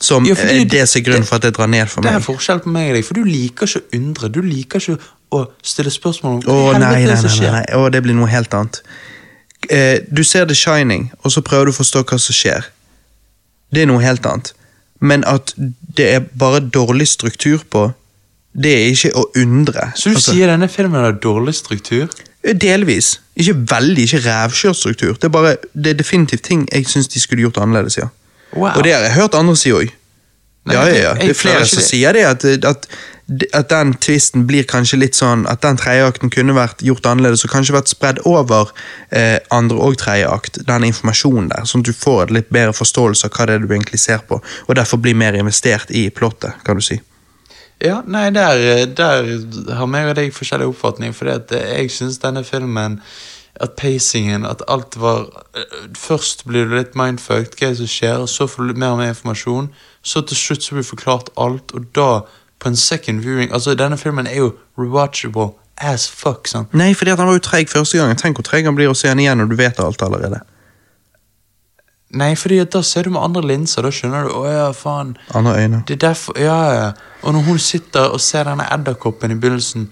Som 0.00 0.24
Ja, 0.24 0.34
er 0.34 0.64
det 0.64 0.86
som 0.88 1.00
er 1.00 1.04
grunnen 1.04 1.26
for 1.28 1.36
at 1.36 1.42
det 1.44 1.56
drar 1.58 1.68
ned 1.68 1.88
for 1.92 2.00
Det 2.00 2.12
er 2.12 2.22
forskjell 2.24 2.62
på 2.64 2.70
meg 2.72 2.92
og 2.92 2.94
deg, 2.96 3.04
for 3.04 3.18
du 3.18 3.24
liker 3.24 3.68
ikke 3.68 3.82
å 3.82 3.98
undre. 3.98 4.30
Du 4.32 4.40
liker 4.40 4.80
ikke 4.80 4.96
å 5.36 5.44
stille 5.62 5.92
spørsmål 5.92 6.38
om 6.38 6.44
hva 6.46 6.76
i 6.76 6.78
nei, 6.80 6.92
nei, 6.94 7.02
det 7.10 7.18
som 7.20 7.32
skjer. 7.32 7.52
nei, 7.52 7.64
nei. 7.66 7.76
Oh, 7.76 7.88
det 7.92 8.00
blir 8.06 8.16
noe 8.16 8.30
helt 8.32 8.54
annet. 8.56 8.80
Eh, 9.68 9.98
du 10.08 10.24
ser 10.24 10.46
The 10.48 10.56
Shining, 10.56 11.10
og 11.20 11.34
så 11.34 11.42
prøver 11.44 11.68
du 11.68 11.74
å 11.74 11.76
forstå 11.76 12.04
hva 12.08 12.18
som 12.18 12.36
skjer. 12.36 12.70
Det 13.70 13.84
er 13.84 13.90
noe 13.90 14.00
helt 14.02 14.24
annet. 14.26 14.54
Men 15.00 15.24
at 15.26 15.54
det 15.96 16.06
er 16.14 16.20
bare 16.38 16.60
dårlig 16.60 17.08
struktur 17.08 17.62
på, 17.70 17.90
det 18.52 18.72
er 18.74 18.88
ikke 18.90 19.12
å 19.16 19.24
undre. 19.38 19.90
Så 19.96 20.10
du 20.10 20.18
Altså, 20.18 20.34
sier 20.34 20.50
denne 20.50 20.68
filmen 20.68 21.04
har 21.04 21.16
dårlig 21.22 21.54
struktur? 21.54 22.10
Delvis. 22.42 23.20
Ikke 23.36 23.54
veldig, 23.70 24.04
ikke 24.08 24.22
rævkjørt 24.24 24.76
struktur. 24.76 25.14
Det 25.14 25.28
er 25.28 25.34
bare, 25.34 25.56
det 25.74 25.94
er 25.94 26.00
definitivt 26.00 26.42
ting 26.48 26.66
jeg 26.72 26.88
syns 26.88 27.08
de 27.08 27.20
skulle 27.20 27.46
gjort 27.46 27.60
annerledes, 27.62 27.98
ja. 28.00 28.10
Wow. 28.52 28.72
Og 28.76 28.84
det 28.84 28.94
har 28.94 29.06
jeg 29.06 29.14
hørt 29.14 29.34
andre 29.38 29.56
si 29.56 29.72
òg. 29.72 29.92
Ja, 30.70 30.82
ja, 30.84 30.96
ja. 30.96 31.12
Det 31.16 31.30
er 31.30 31.38
flere 31.38 31.66
som 31.68 31.82
sier 31.84 32.12
det, 32.16 32.24
at, 32.26 32.44
at, 32.68 32.88
at 33.52 33.68
den 33.70 33.92
tvisten 34.02 34.46
blir 34.48 34.66
kanskje 34.66 34.98
litt 34.98 35.14
sånn 35.14 35.44
At 35.50 35.62
den 35.62 35.78
tredje 35.78 36.08
akten 36.08 36.32
kunne 36.34 36.56
vært 36.56 36.82
gjort 36.82 37.06
annerledes 37.06 37.44
og 37.46 37.52
kanskje 37.52 37.76
vært 37.76 37.92
spredd 37.92 38.22
over 38.26 38.72
eh, 39.14 39.38
andre 39.54 39.78
og 39.78 39.98
tredje 40.00 40.26
akt. 40.30 40.58
Den 40.66 40.88
informasjonen 40.88 41.52
der, 41.52 41.68
sånn 41.68 41.84
at 41.84 41.92
du 41.92 41.96
får 41.96 42.24
et 42.24 42.34
litt 42.40 42.50
bedre 42.50 42.74
forståelse 42.74 43.28
av 43.28 43.36
hva 43.36 43.46
det 43.46 43.58
er 43.58 43.62
du 43.62 43.70
egentlig 43.70 44.02
ser 44.02 44.24
på, 44.26 44.40
og 44.40 44.76
derfor 44.76 44.98
blir 45.02 45.18
mer 45.18 45.38
investert 45.38 45.92
i 45.94 46.08
plottet, 46.10 46.58
kan 46.66 46.80
du 46.80 46.84
si. 46.84 46.98
Ja, 47.80 48.02
nei, 48.04 48.28
der, 48.34 48.86
der 48.92 49.28
har 49.78 49.88
meg 49.88 50.10
og 50.10 50.18
deg 50.18 50.34
forskjellig 50.36 50.68
oppfatning, 50.68 51.14
for 51.16 51.30
jeg 51.30 51.92
syns 51.94 52.18
denne 52.20 52.42
filmen 52.44 52.98
at 53.60 53.72
pacingen, 53.76 54.44
at 54.44 54.62
alt 54.68 55.00
var 55.00 55.30
øh, 55.56 55.88
Først 55.96 56.46
blir 56.46 56.64
du 56.64 56.76
litt 56.76 56.94
mindfucked, 56.96 57.56
hva 57.56 57.66
er 57.66 57.74
det 57.74 57.80
som 57.80 57.90
skjer, 57.90 58.26
så 58.26 58.46
får 58.48 58.62
du 58.62 58.68
litt 58.70 58.80
mer 58.80 58.94
og 58.94 59.00
mer 59.00 59.14
informasjon, 59.14 59.70
så 60.02 60.22
til 60.24 60.36
slutt 60.36 60.64
så 60.64 60.76
blir 60.76 60.84
du 60.84 60.90
forklart 60.90 61.32
alt, 61.36 61.74
og 61.76 61.88
da, 61.96 62.08
på 62.60 62.68
en 62.68 62.76
second 62.76 63.24
viewing 63.24 63.50
Altså, 63.52 63.74
denne 63.74 63.98
filmen 63.98 64.28
er 64.28 64.36
jo 64.42 64.52
rewatchable 64.78 65.50
as 65.80 66.08
fuck, 66.08 66.48
sant? 66.48 66.72
Nei, 66.76 66.92
fordi 66.94 67.14
at 67.14 67.20
han 67.20 67.30
var 67.30 67.38
jo 67.38 67.44
treig 67.44 67.70
første 67.72 67.98
gangen. 67.98 68.18
Tenk 68.20 68.36
hvor 68.36 68.44
treig 68.46 68.68
han 68.68 68.76
blir 68.76 68.90
å 68.90 68.96
se 68.96 69.08
han 69.08 69.20
igjen 69.20 69.40
når 69.40 69.48
du 69.48 69.56
vet 69.58 69.80
alt 69.80 70.02
allerede. 70.04 70.42
Nei, 72.20 72.32
fordi 72.34 72.58
at 72.58 72.72
da 72.74 72.82
ser 72.82 73.06
du 73.06 73.14
med 73.14 73.22
andre 73.22 73.42
linser, 73.46 73.86
da 73.86 73.92
skjønner 73.94 74.26
du 74.26 74.34
Å 74.34 74.44
ja, 74.50 74.68
faen. 74.74 75.14
Andre 75.36 75.54
øyne. 75.62 75.82
Det 75.86 75.96
er 75.96 76.02
derfor, 76.08 76.38
ja, 76.42 76.58
ja. 76.74 76.88
Og 77.22 77.36
når 77.36 77.46
hun 77.46 77.60
sitter 77.62 78.10
og 78.10 78.20
ser 78.24 78.50
denne 78.50 78.66
edderkoppen 78.74 79.30
i 79.30 79.38
begynnelsen, 79.38 79.86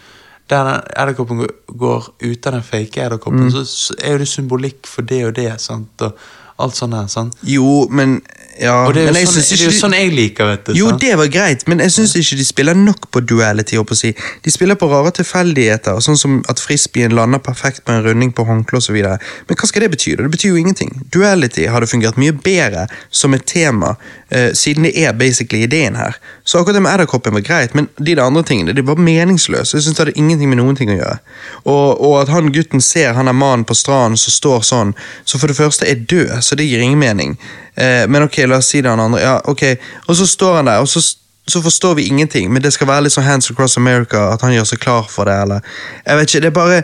der 0.51 0.73
edderkoppen 0.97 1.45
går, 1.69 2.11
ut 2.25 2.47
av 2.49 2.57
den 2.57 2.67
fake 2.67 3.05
edderkoppen, 3.05 3.53
så, 3.55 3.63
så 3.69 3.95
er 4.01 4.17
jo 4.17 4.25
det 4.25 4.29
symbolikk 4.33 4.89
for 4.89 5.07
det 5.07 5.23
og 5.29 5.35
det, 5.37 5.51
sant, 5.63 6.03
og 6.03 6.19
alt 6.59 6.79
sånt 6.79 6.97
her, 6.97 7.07
sant. 7.13 7.39
Jo, 7.47 7.85
men 7.95 8.19
Ja, 8.59 8.87
Og 8.89 8.95
det 8.95 9.05
er 9.07 9.13
men 9.13 9.23
jo 9.23 9.29
sånn, 9.29 9.39
synes 9.39 9.49
det 9.53 9.59
er 9.59 9.71
jo 9.71 9.77
sånn 9.77 9.95
jeg 9.95 10.11
liker, 10.15 10.49
vet 10.51 10.65
du. 10.67 10.73
Jo, 10.75 10.89
sant? 10.91 11.03
det 11.05 11.15
var 11.21 11.29
greit, 11.31 11.61
men 11.71 11.83
jeg 11.85 11.93
syns 11.95 12.15
ikke 12.19 12.39
de 12.41 12.47
spiller 12.47 12.79
nok 12.79 13.07
på 13.15 13.23
duality. 13.23 13.79
si. 13.95 14.11
De 14.43 14.51
spiller 14.51 14.75
på 14.75 14.89
rare 14.91 15.13
tilfeldigheter, 15.15 16.01
sånn 16.03 16.19
som 16.19 16.43
at 16.51 16.59
frisbeen 16.59 17.15
lander 17.15 17.39
perfekt 17.39 17.87
med 17.87 17.99
en 17.99 18.05
runding 18.09 18.33
på 18.33 18.45
håndkle 18.49 18.81
osv. 18.83 18.99
Men 18.99 19.61
hva 19.61 19.69
skal 19.69 19.83
det 19.83 19.91
bety? 19.95 20.17
Det 20.17 20.31
betyr 20.31 20.51
jo 20.51 20.57
ingenting. 20.57 20.91
Duality 21.15 21.69
hadde 21.71 21.87
fungert 21.87 22.19
mye 22.19 22.35
bedre 22.35 22.89
som 23.11 23.35
et 23.35 23.47
tema, 23.47 23.95
uh, 24.35 24.51
siden 24.53 24.89
det 24.89 24.95
er 25.07 25.15
basically 25.15 25.63
ideen 25.63 25.95
her. 25.95 26.19
Så 26.45 26.59
akkurat 26.59 26.75
det 26.75 26.83
med 26.83 26.95
edderkoppen 26.97 27.39
var 27.39 27.47
greit, 27.47 27.75
men 27.75 27.89
de 27.97 28.19
andre 28.19 28.43
tingene 28.43 28.75
de 28.75 28.83
var 28.83 28.99
meningsløse. 28.99 29.77
Jeg 29.77 29.87
synes 29.87 29.97
det 29.97 30.07
hadde 30.07 30.19
ingenting 30.19 30.51
med 30.51 30.59
noen 30.59 30.77
ting 30.77 30.91
å 30.91 30.99
gjøre. 30.99 31.19
Og, 31.65 32.01
og 32.03 32.19
at 32.25 32.35
han 32.35 32.51
gutten 32.51 32.83
ser 32.83 33.15
han 33.15 33.31
er 33.31 33.39
mannen 33.39 33.67
på 33.69 33.77
stranden 33.79 34.19
som 34.19 34.35
står 34.35 34.67
sånn, 34.67 34.95
så 35.25 35.39
for 35.39 35.47
det 35.47 35.59
første 35.61 35.87
er 35.87 36.03
død, 36.11 36.41
så 36.43 36.59
det 36.59 36.67
gir 36.67 36.83
ingen 36.83 36.99
mening. 36.99 37.39
Eh, 37.79 38.09
men 38.09 38.23
ok, 38.23 38.39
la 38.47 38.59
oss 38.59 38.67
si 38.67 38.81
det 38.83 38.91
han 38.91 39.01
andre. 39.01 39.21
Ja, 39.23 39.41
ok. 39.45 39.63
Og 40.07 40.17
så 40.17 40.27
står 40.27 40.57
han 40.57 40.67
der, 40.67 40.83
og 40.83 40.89
så, 40.89 41.03
så 41.47 41.63
forstår 41.63 41.95
vi 41.95 42.07
ingenting, 42.07 42.53
men 42.53 42.63
det 42.63 42.73
skal 42.75 42.91
være 42.91 43.07
litt 43.07 43.15
sånn 43.15 43.27
Hands 43.29 43.51
Across 43.51 43.79
America, 43.79 44.33
at 44.33 44.43
han 44.43 44.55
gjør 44.57 44.71
seg 44.73 44.83
klar 44.83 45.07
for 45.11 45.31
det, 45.31 45.37
eller 45.43 45.61
Jeg 46.05 46.17
vet 46.19 46.31
ikke, 46.31 46.41
det 46.41 46.51
er 46.51 46.57
bare 46.61 46.83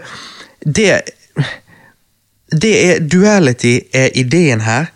Det 0.65 0.91
Det 2.63 2.75
er 2.85 3.01
Duality 3.01 3.81
er 3.93 4.13
ideen 4.15 4.61
her. 4.61 4.93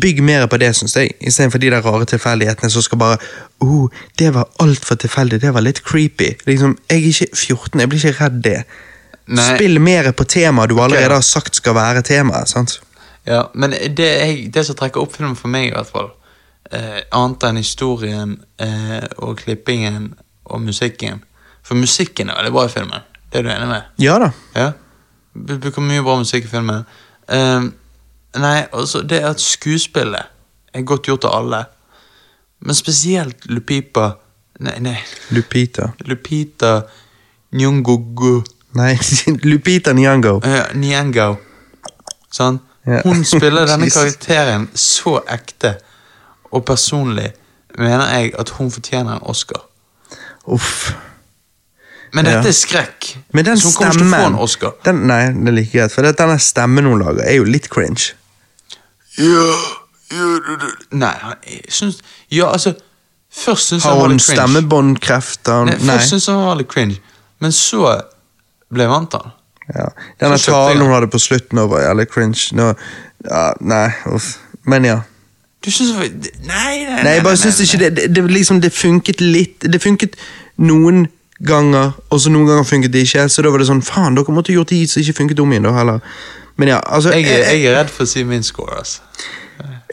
Bygg 0.00 0.22
mer 0.24 0.46
på 0.48 0.56
det, 0.56 0.70
syns 0.76 0.96
jeg, 0.96 1.10
istedenfor 1.20 1.60
de 1.60 1.70
der 1.70 1.84
rare 1.84 2.06
tilfeldighetene 2.08 2.70
som 2.72 2.82
skal 2.82 2.98
bare 2.98 3.18
oh, 3.60 3.90
Det 4.18 4.30
var 4.34 4.48
altfor 4.60 4.94
tilfeldig, 4.94 5.42
det 5.42 5.52
var 5.54 5.60
litt 5.60 5.82
creepy. 5.84 6.30
Liksom, 6.46 6.78
Jeg 6.88 7.02
er 7.02 7.08
ikke 7.10 7.36
14, 7.36 7.80
jeg 7.80 7.88
blir 7.88 8.06
ikke 8.06 8.24
redd 8.24 8.40
det. 8.44 8.62
Nei. 9.26 9.44
Spill 9.54 9.80
mer 9.80 10.08
på 10.16 10.24
temaet 10.24 10.72
du 10.72 10.80
allerede 10.80 11.04
okay. 11.04 11.14
har 11.14 11.26
sagt 11.26 11.60
skal 11.60 11.76
være 11.76 12.02
temaet. 12.02 12.48
sant? 12.48 12.80
Ja, 13.28 13.50
men 13.54 13.70
det, 13.70 14.08
jeg, 14.08 14.48
det 14.54 14.64
som 14.66 14.76
trekker 14.78 15.02
opp 15.02 15.14
filmen 15.14 15.36
for 15.38 15.52
meg, 15.52 15.68
i 15.68 15.74
hvert 15.74 15.90
fall, 15.92 16.08
eh, 16.70 17.02
annet 17.14 17.44
enn 17.48 17.60
historien 17.60 18.36
eh, 18.58 19.04
og 19.22 19.38
klippingen 19.44 20.12
og 20.50 20.64
musikken 20.64 21.20
For 21.62 21.78
musikken 21.78 22.30
er 22.30 22.40
veldig 22.40 22.52
bra 22.56 22.64
i 22.66 22.72
filmen. 22.72 23.04
Det 23.30 23.38
er 23.38 23.46
du 23.46 23.50
enig 23.52 23.68
med? 23.70 23.92
Ja 24.02 24.16
da. 24.18 24.32
Ja? 24.58 24.72
Du 25.32 25.54
bruker 25.62 25.84
mye 25.86 26.02
bra 26.02 26.16
musikk 26.18 26.48
i 26.48 26.50
filmen. 26.50 26.82
Eh, 27.30 27.68
nei, 28.42 28.56
altså, 28.72 29.04
det 29.06 29.22
at 29.24 29.40
skuespillet 29.40 30.26
er 30.74 30.88
godt 30.88 31.06
gjort 31.06 31.28
av 31.30 31.36
alle. 31.38 31.62
Men 32.62 32.74
spesielt 32.78 33.46
Lupipa 33.50 34.16
Nei, 34.62 34.76
nei. 34.78 34.98
Lupita. 35.34 35.88
Lupita 36.06 36.82
Nyongogo. 37.58 38.42
Nei, 38.78 38.92
Lupita 39.50 39.92
Nyango. 39.96 40.36
uh, 40.44 40.68
Nyango. 40.78 41.32
Sånn? 42.32 42.60
Hun 42.84 43.24
spiller 43.24 43.66
denne 43.70 43.90
karakteren 43.90 44.68
så 44.74 45.20
ekte 45.30 45.76
og 46.52 46.64
personlig, 46.68 47.32
mener 47.78 48.08
jeg 48.16 48.32
at 48.38 48.48
hun 48.58 48.70
fortjener 48.70 49.12
en 49.16 49.22
Oscar. 49.22 49.62
Uff. 50.46 50.92
Men 52.12 52.26
dette 52.28 52.48
er 52.50 52.52
skrekk, 52.52 53.06
Men 53.32 53.44
den 53.46 53.56
så 53.60 53.68
hun 53.70 53.74
kommer 53.78 53.92
ikke 53.94 54.04
til 54.04 54.12
å 54.12 54.18
få 54.18 54.26
en 54.26 54.34
Oscar. 54.44 54.72
den, 54.84 54.96
Nei, 55.08 55.20
det 55.32 55.48
er 55.48 55.52
like 55.56 55.78
greit. 55.78 55.92
For 55.94 56.02
det- 56.02 56.18
denne 56.18 56.38
stemmen 56.38 56.84
hun 56.84 56.98
lager, 57.00 57.22
er 57.24 57.34
jo 57.38 57.44
litt 57.44 57.70
cringe. 57.70 58.12
Ja, 59.18 59.46
ja, 60.12 60.26
du- 60.46 60.56
du- 60.56 60.96
Nei, 60.96 61.14
jeg 61.46 61.62
syns 61.72 62.00
Ja, 62.30 62.50
altså 62.52 62.74
Først 63.32 63.68
syns 63.68 63.84
jeg 63.84 63.92
han 63.92 64.00
var 64.00 64.08
litt 64.08 64.20
cringe. 64.26 64.40
Har 64.40 64.46
hun- 64.46 64.54
stemmebåndkrefter? 64.56 65.64
Nei. 65.64 65.76
først 65.98 66.08
syns 66.10 66.26
han 66.26 66.36
var 66.44 66.54
litt 66.56 66.68
cringe, 66.68 66.98
men 67.40 67.50
så 67.52 68.02
ble 68.70 68.82
jeg 68.82 68.90
vant 68.90 69.10
til 69.10 69.20
han. 69.24 69.32
Ja. 69.70 69.86
Denne 70.20 70.36
jeg 70.36 70.44
talen 70.48 70.82
hun 70.82 70.92
hadde 70.92 71.08
på 71.12 71.20
slutten, 71.22 71.60
var 71.70 71.84
jævlig 71.84 72.08
cringe. 72.10 72.48
Nå, 72.58 72.72
ja, 73.28 73.42
nei, 73.60 73.88
uff. 74.10 74.36
Men 74.66 74.84
ja. 74.84 74.98
Du 75.62 75.70
syns 75.70 75.92
Nei, 75.94 76.08
nei, 76.42 77.02
Nei, 77.06 77.12
jeg 77.16 77.22
bare 77.22 77.38
syns 77.38 77.60
ikke 77.62 77.78
det, 77.84 77.90
det, 77.96 78.06
det 78.16 78.22
liksom 78.34 78.58
Det 78.62 78.72
funket 78.74 79.20
litt 79.22 79.62
Det 79.70 79.78
funket 79.82 80.16
noen 80.58 81.04
ganger, 81.46 81.92
og 82.10 82.18
så 82.22 82.30
noen 82.34 82.46
ganger 82.50 82.66
funket 82.66 82.92
det 82.94 83.04
ikke. 83.06 83.28
Så 83.30 83.42
da 83.46 83.50
var 83.50 83.62
det 83.62 83.68
sånn 83.70 83.82
Faen, 83.86 84.14
dere 84.18 84.34
måtte 84.34 84.54
gjort 84.54 84.70
det 84.74 84.80
som 84.90 85.02
ikke 85.02 85.14
funket 85.20 85.42
om 85.42 85.52
igjen, 85.54 85.66
da, 85.66 85.72
heller. 85.78 86.00
Men 86.58 86.68
ja, 86.74 86.80
altså 86.86 87.10
Jeg, 87.14 87.26
er- 87.30 87.46
jeg 87.54 87.64
er 87.70 87.76
redd 87.78 87.90
for 87.94 88.06
å 88.06 88.10
si 88.10 88.22
min 88.26 88.42
score, 88.46 88.78
altså. 88.78 89.00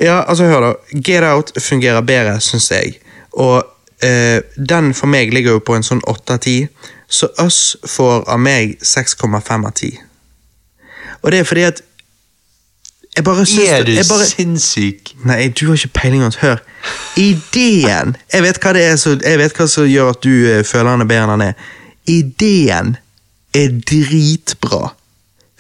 Ja, 0.02 0.24
altså 0.30 0.46
hør 0.50 0.62
da. 0.62 0.74
Get 1.06 1.24
Out 1.28 1.52
fungerer 1.62 2.02
bedre, 2.06 2.38
syns 2.42 2.70
jeg. 2.72 2.98
Og 3.34 3.64
eh, 4.06 4.40
den 4.58 4.94
for 4.98 5.10
meg 5.12 5.34
ligger 5.34 5.58
jo 5.58 5.64
på 5.66 5.76
en 5.78 5.84
sånn 5.86 6.02
8 6.08 6.38
av 6.38 6.40
10. 6.40 6.70
Så 7.10 7.30
Us 7.42 7.78
får 7.90 8.24
av 8.30 8.40
meg 8.40 8.78
6,5 8.86 9.66
av 9.66 9.72
10. 9.74 9.98
Og 11.22 11.32
det 11.32 11.40
er 11.40 11.48
fordi 11.48 11.64
at 11.68 11.82
Jeg 13.18 13.24
bare 13.26 13.46
syns 13.46 13.70
Er 13.70 13.84
du 13.84 13.96
bare, 13.96 14.26
sinnssyk? 14.30 15.16
Nei, 15.26 15.48
du 15.50 15.66
har 15.68 15.76
ikke 15.76 15.94
peiling. 15.98 16.22
Hans. 16.22 16.38
Hør. 16.40 16.62
Ideen 17.18 18.16
Jeg 18.34 18.46
vet 18.46 18.60
hva 18.64 18.74
det 18.78 18.84
er 18.86 18.96
så, 18.96 19.16
Jeg 19.18 19.40
vet 19.42 19.58
hva 19.58 19.68
som 19.68 19.90
gjør 19.90 20.14
at 20.14 20.22
du 20.24 20.32
eh, 20.48 20.64
føler 20.64 20.94
han 20.94 21.04
er 21.04 21.10
bedre 21.10 21.26
enn 21.26 21.34
han 21.34 21.46
er. 21.50 21.68
Ideen 22.10 22.96
er 23.58 23.74
dritbra. 23.90 24.94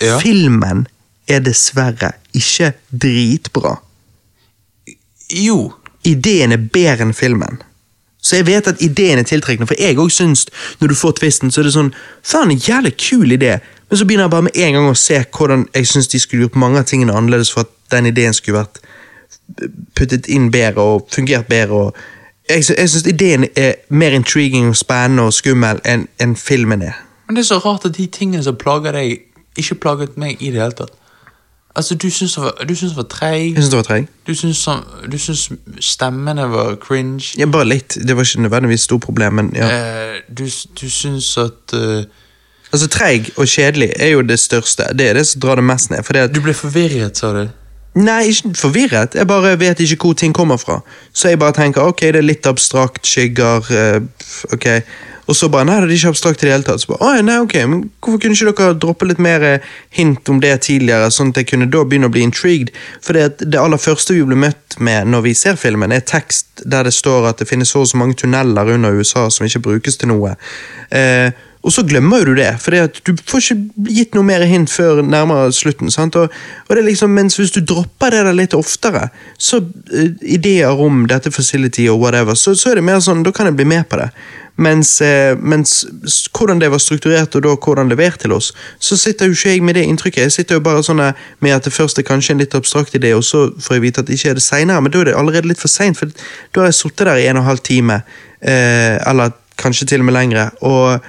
Ja. 0.02 0.20
Filmen 0.22 0.86
er 1.28 1.42
dessverre 1.44 2.14
ikke 2.38 2.72
dritbra. 2.94 3.76
Jo. 5.34 5.74
Ideen 6.08 6.54
er 6.56 6.62
bedre 6.62 7.10
enn 7.10 7.18
filmen. 7.18 7.60
Så 8.30 8.35
jeg 8.38 8.45
vet 8.45 8.68
at 8.69 8.81
ideen 8.85 9.18
er 9.18 9.26
tiltrekkende, 9.26 9.68
for 9.68 9.80
jeg 9.81 9.97
òg 9.97 10.11
syns 10.14 10.45
når 10.80 10.91
du 10.91 10.95
får 10.95 11.15
twisten, 11.18 11.49
så 11.51 11.64
er 11.64 11.65
det 11.65 11.73
sånn 11.73 11.89
Faen, 12.22 12.51
en 12.53 12.61
jævlig 12.61 12.91
kul 13.01 13.34
idé. 13.34 13.56
Men 13.89 13.97
så 13.97 14.06
begynner 14.06 14.27
jeg 14.27 14.34
bare 14.35 14.45
med 14.45 14.60
en 14.65 14.76
gang 14.77 14.89
å 14.91 14.97
se 15.01 15.18
hvordan 15.23 15.65
jeg 15.73 15.88
syns 15.89 16.11
de 16.11 16.22
skulle 16.22 16.45
gjort 16.45 16.60
mange 16.61 16.77
av 16.77 16.85
tingene 16.85 17.15
annerledes 17.15 17.49
for 17.56 17.65
at 17.65 17.73
den 17.89 18.11
ideen 18.11 18.38
skulle 18.38 18.61
vært 18.61 18.77
puttet 19.97 20.30
inn 20.30 20.51
bedre 20.53 20.85
og 20.85 21.10
fungert 21.10 21.49
bedre. 21.49 21.73
og 21.89 21.97
Jeg, 22.49 22.69
jeg 22.77 22.89
syns 22.93 23.07
ideen 23.10 23.47
er 23.56 23.73
mer 23.89 24.14
intriguing 24.14 24.69
og 24.69 24.77
spennende 24.77 25.26
og 25.26 25.34
skummel 25.34 25.81
enn 25.85 26.06
enn 26.22 26.38
filmen 26.38 26.85
er. 26.85 27.01
Men 27.26 27.38
det 27.38 27.47
er 27.47 27.49
så 27.49 27.57
rart 27.65 27.89
at 27.89 27.97
de 27.97 28.06
tingene 28.14 28.45
som 28.45 28.57
plager 28.61 28.93
deg, 28.93 29.26
ikke 29.57 29.81
plaget 29.81 30.22
meg 30.22 30.38
i 30.38 30.53
det 30.53 30.61
hele 30.61 30.77
tatt. 30.77 30.93
Altså, 31.76 31.96
du 31.96 32.10
syns 32.10 32.34
det 32.34 32.44
var, 32.44 32.66
du 32.70 32.76
syns 32.76 32.91
den 32.91 32.98
var 32.98 33.04
treig. 33.04 33.56
Jeg 33.56 33.64
syns 33.64 33.70
det 33.70 33.78
var 33.78 33.84
treg. 33.88 34.08
Du 34.28 34.34
syns, 34.36 34.68
du 35.12 35.18
syns 35.18 35.52
stemmene 35.80 36.48
var 36.52 36.76
cringe. 36.82 37.36
Ja, 37.38 37.46
bare 37.46 37.68
litt. 37.70 37.98
Det 38.08 38.16
var 38.18 38.26
ikke 38.26 38.41
nødvendigvis 38.41 38.82
stort 38.90 39.02
problem, 39.02 39.34
men 39.34 39.52
ja. 39.56 39.70
Eh, 39.70 40.18
du, 40.38 40.44
du 40.82 40.90
syns 40.90 41.38
at 41.38 41.74
eh, 41.78 42.04
Altså, 42.70 42.86
Treig 42.88 43.32
og 43.38 43.48
kjedelig 43.50 43.94
er 43.98 44.12
jo 44.14 44.22
det 44.22 44.40
største. 44.40 44.84
Det 44.94 45.08
er 45.10 45.14
det 45.18 45.28
som 45.28 45.41
drar 45.41 45.56
det 45.58 45.64
mest 45.66 45.90
ned. 45.90 46.04
Fordi 46.06 46.20
at 46.20 46.36
Du 46.36 46.41
ble 46.41 46.54
forvirret, 46.54 47.18
sa 47.18 47.32
du. 47.34 47.48
Nei, 47.98 48.24
ikke 48.30 48.52
forvirret. 48.56 49.16
Jeg 49.16 49.28
bare 49.28 49.56
vet 49.60 49.80
ikke 49.80 49.98
hvor 50.04 50.14
ting 50.14 50.34
kommer 50.34 50.58
fra. 50.58 50.80
Så 51.14 51.30
jeg 51.30 51.40
bare 51.40 51.54
tenker 51.58 51.82
ok, 51.82 52.02
det 52.02 52.22
er 52.22 52.28
litt 52.28 52.46
abstrakt, 52.46 53.02
skygger, 53.08 53.72
eh, 53.74 54.02
ok. 54.54 54.68
Og 55.30 55.38
så 55.38 55.49
bare 55.53 55.68
nei, 55.69 55.77
det 55.84 55.91
er 55.91 55.95
ikke 55.99 56.14
abstrakt 56.15 56.43
i 56.43 56.47
det 56.47 56.53
hele 56.56 56.65
tatt. 56.65 56.81
Så 56.81 56.89
bare, 56.89 57.06
Oi, 57.06 57.23
nei, 57.26 57.38
ok, 57.43 57.56
men 57.69 57.84
Hvorfor 58.01 58.23
kunne 58.23 58.38
ikke 58.38 58.56
dere 58.57 58.77
droppe 58.81 59.06
litt 59.06 59.22
mer 59.22 59.45
eh, 59.45 59.68
hint 59.93 60.30
om 60.31 60.39
det 60.41 60.56
tidligere, 60.65 61.11
sånn 61.14 61.34
at 61.34 61.43
jeg 61.43 61.51
kunne 61.51 61.69
da 61.69 61.84
begynne 61.85 62.10
å 62.10 62.14
bli 62.14 62.23
intrigued? 62.26 62.72
For 63.06 63.18
det, 63.18 63.43
det 63.45 63.60
aller 63.61 63.81
første 63.81 64.15
vi 64.18 64.23
blir 64.26 64.39
møtt 64.41 64.80
med 64.81 65.11
når 65.14 65.27
vi 65.27 65.35
ser 65.38 65.60
filmen, 65.60 65.93
er 65.93 66.06
tekst 66.07 66.64
der 66.65 66.88
det 66.88 66.95
står 66.95 67.30
at 67.30 67.43
det 67.43 67.49
finnes 67.49 67.69
så 67.69 67.84
og 67.84 67.91
så 67.91 67.99
mange 68.01 68.18
tunneler 68.19 68.73
under 68.73 68.97
USA 68.97 69.27
som 69.30 69.45
ikke 69.45 69.61
brukes 69.69 70.01
til 70.01 70.11
noe. 70.11 70.34
Eh, 70.89 71.30
og 71.60 71.73
så 71.76 71.84
glemmer 71.84 72.23
du 72.23 72.31
det, 72.38 72.53
for 72.64 72.72
du 73.03 73.11
får 73.27 73.41
ikke 73.43 73.88
gitt 73.91 74.14
noe 74.15 74.23
mer 74.23 74.45
hint 74.47 74.72
før 74.72 75.01
nærmere 75.03 75.51
slutten. 75.51 75.91
Og, 75.91 76.30
og 76.31 76.72
det 76.72 76.80
er 76.80 76.88
liksom, 76.88 77.11
Mens 77.11 77.35
hvis 77.35 77.51
du 77.51 77.60
dropper 77.60 78.15
det 78.15 78.22
der 78.30 78.38
litt 78.38 78.56
oftere, 78.56 79.10
så 79.38 79.60
uh, 79.60 80.06
ideer 80.23 80.80
om 80.80 81.03
dette 81.10 81.34
facility 81.35 81.89
og 81.91 81.99
whatever, 81.99 82.38
så, 82.39 82.56
så 82.56 82.72
er 82.72 82.80
det 82.80 82.88
mer 82.88 83.03
sånn, 83.03 83.26
da 83.27 83.35
kan 83.35 83.49
jeg 83.49 83.60
bli 83.60 83.68
med 83.68 83.89
på 83.91 83.99
det. 83.99 84.07
Mens, 84.60 84.98
eh, 85.02 85.38
mens 85.40 85.86
hvordan 86.36 86.60
det 86.60 86.72
var 86.72 86.81
strukturert 86.84 87.36
og 87.38 87.45
da 87.45 87.56
hvordan 87.56 87.91
levert 87.91 88.19
til 88.19 88.34
oss, 88.36 88.52
så 88.80 88.98
sitter 88.99 89.30
jo 89.30 89.38
ikke 89.38 89.53
jeg 89.53 89.64
med 89.64 89.77
det 89.80 89.86
inntrykket. 89.88 90.26
Jeg 90.27 90.36
sitter 90.36 90.60
jo 90.60 90.65
bare 90.65 90.84
sånn 90.84 90.99
med 90.99 91.56
at 91.56 91.68
det 91.68 91.73
først 91.73 92.02
er 92.02 92.07
kanskje 92.07 92.36
en 92.36 92.44
litt 92.44 92.57
abstrakt 92.57 92.98
idé, 92.98 93.14
og 93.15 93.23
så 93.23 93.48
får 93.56 93.77
jeg 93.77 93.86
vite 93.86 94.03
at 94.03 94.10
det 94.10 94.19
ikke 94.19 94.34
er 94.34 94.40
det 94.40 94.44
seinere, 94.44 94.81
men 94.84 94.91
da 94.91 95.03
er 95.03 95.11
det 95.11 95.19
allerede 95.19 95.48
litt 95.48 95.61
for 95.61 95.72
seint, 95.72 95.99
for 95.99 96.11
da 96.11 96.65
har 96.65 96.73
jeg 96.73 96.81
sittet 96.81 97.07
der 97.07 97.22
i 97.22 97.30
en 97.30 97.40
og 97.40 97.45
en 97.45 97.52
halv 97.53 97.64
time, 97.64 98.02
eh, 98.41 98.98
eller 99.07 99.31
kanskje 99.60 99.88
til 99.88 100.03
og 100.03 100.10
med 100.10 100.18
lengre. 100.19 100.49
og 100.61 100.99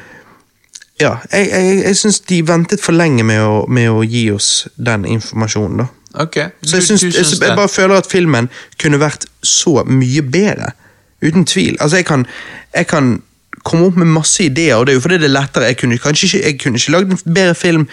ja, 1.01 1.15
jeg, 1.33 1.49
jeg, 1.49 1.85
jeg 1.85 1.97
syns 1.97 2.21
de 2.29 2.43
ventet 2.45 2.83
for 2.83 2.93
lenge 2.93 3.25
med 3.25 3.41
å, 3.41 3.65
med 3.73 3.89
å 3.89 4.03
gi 4.05 4.27
oss 4.35 4.69
den 4.77 5.07
informasjonen. 5.09 5.81
da. 5.81 5.87
Ok, 6.21 6.37
Så 6.67 6.77
jeg, 6.77 6.85
syns, 6.85 7.03
jeg, 7.07 7.27
jeg 7.41 7.57
bare 7.57 7.71
føler 7.71 8.03
at 8.03 8.09
filmen 8.11 8.51
kunne 8.83 9.01
vært 9.01 9.25
så 9.47 9.81
mye 9.87 10.23
bedre. 10.27 10.75
Uten 11.23 11.47
tvil. 11.49 11.77
Altså, 11.81 12.01
jeg 12.01 12.07
kan, 12.09 12.27
jeg 12.75 12.87
kan 12.91 13.23
komme 13.65 13.91
opp 13.91 13.99
med 14.01 14.09
masse 14.11 14.45
ideer, 14.45 14.79
og 14.79 14.87
det 14.87 14.95
er 14.95 14.99
jo 14.99 15.05
fordi 15.05 15.21
det 15.21 15.29
er 15.29 15.37
lettere. 15.37 15.69
Jeg 15.71 15.79
kunne 15.83 16.01
kanskje 16.01 16.27
ikke, 16.27 16.47
jeg 16.47 16.61
kunne 16.63 16.81
ikke 16.81 16.95
lagd 16.97 17.15
en 17.15 17.35
bedre 17.35 17.59
film 17.59 17.87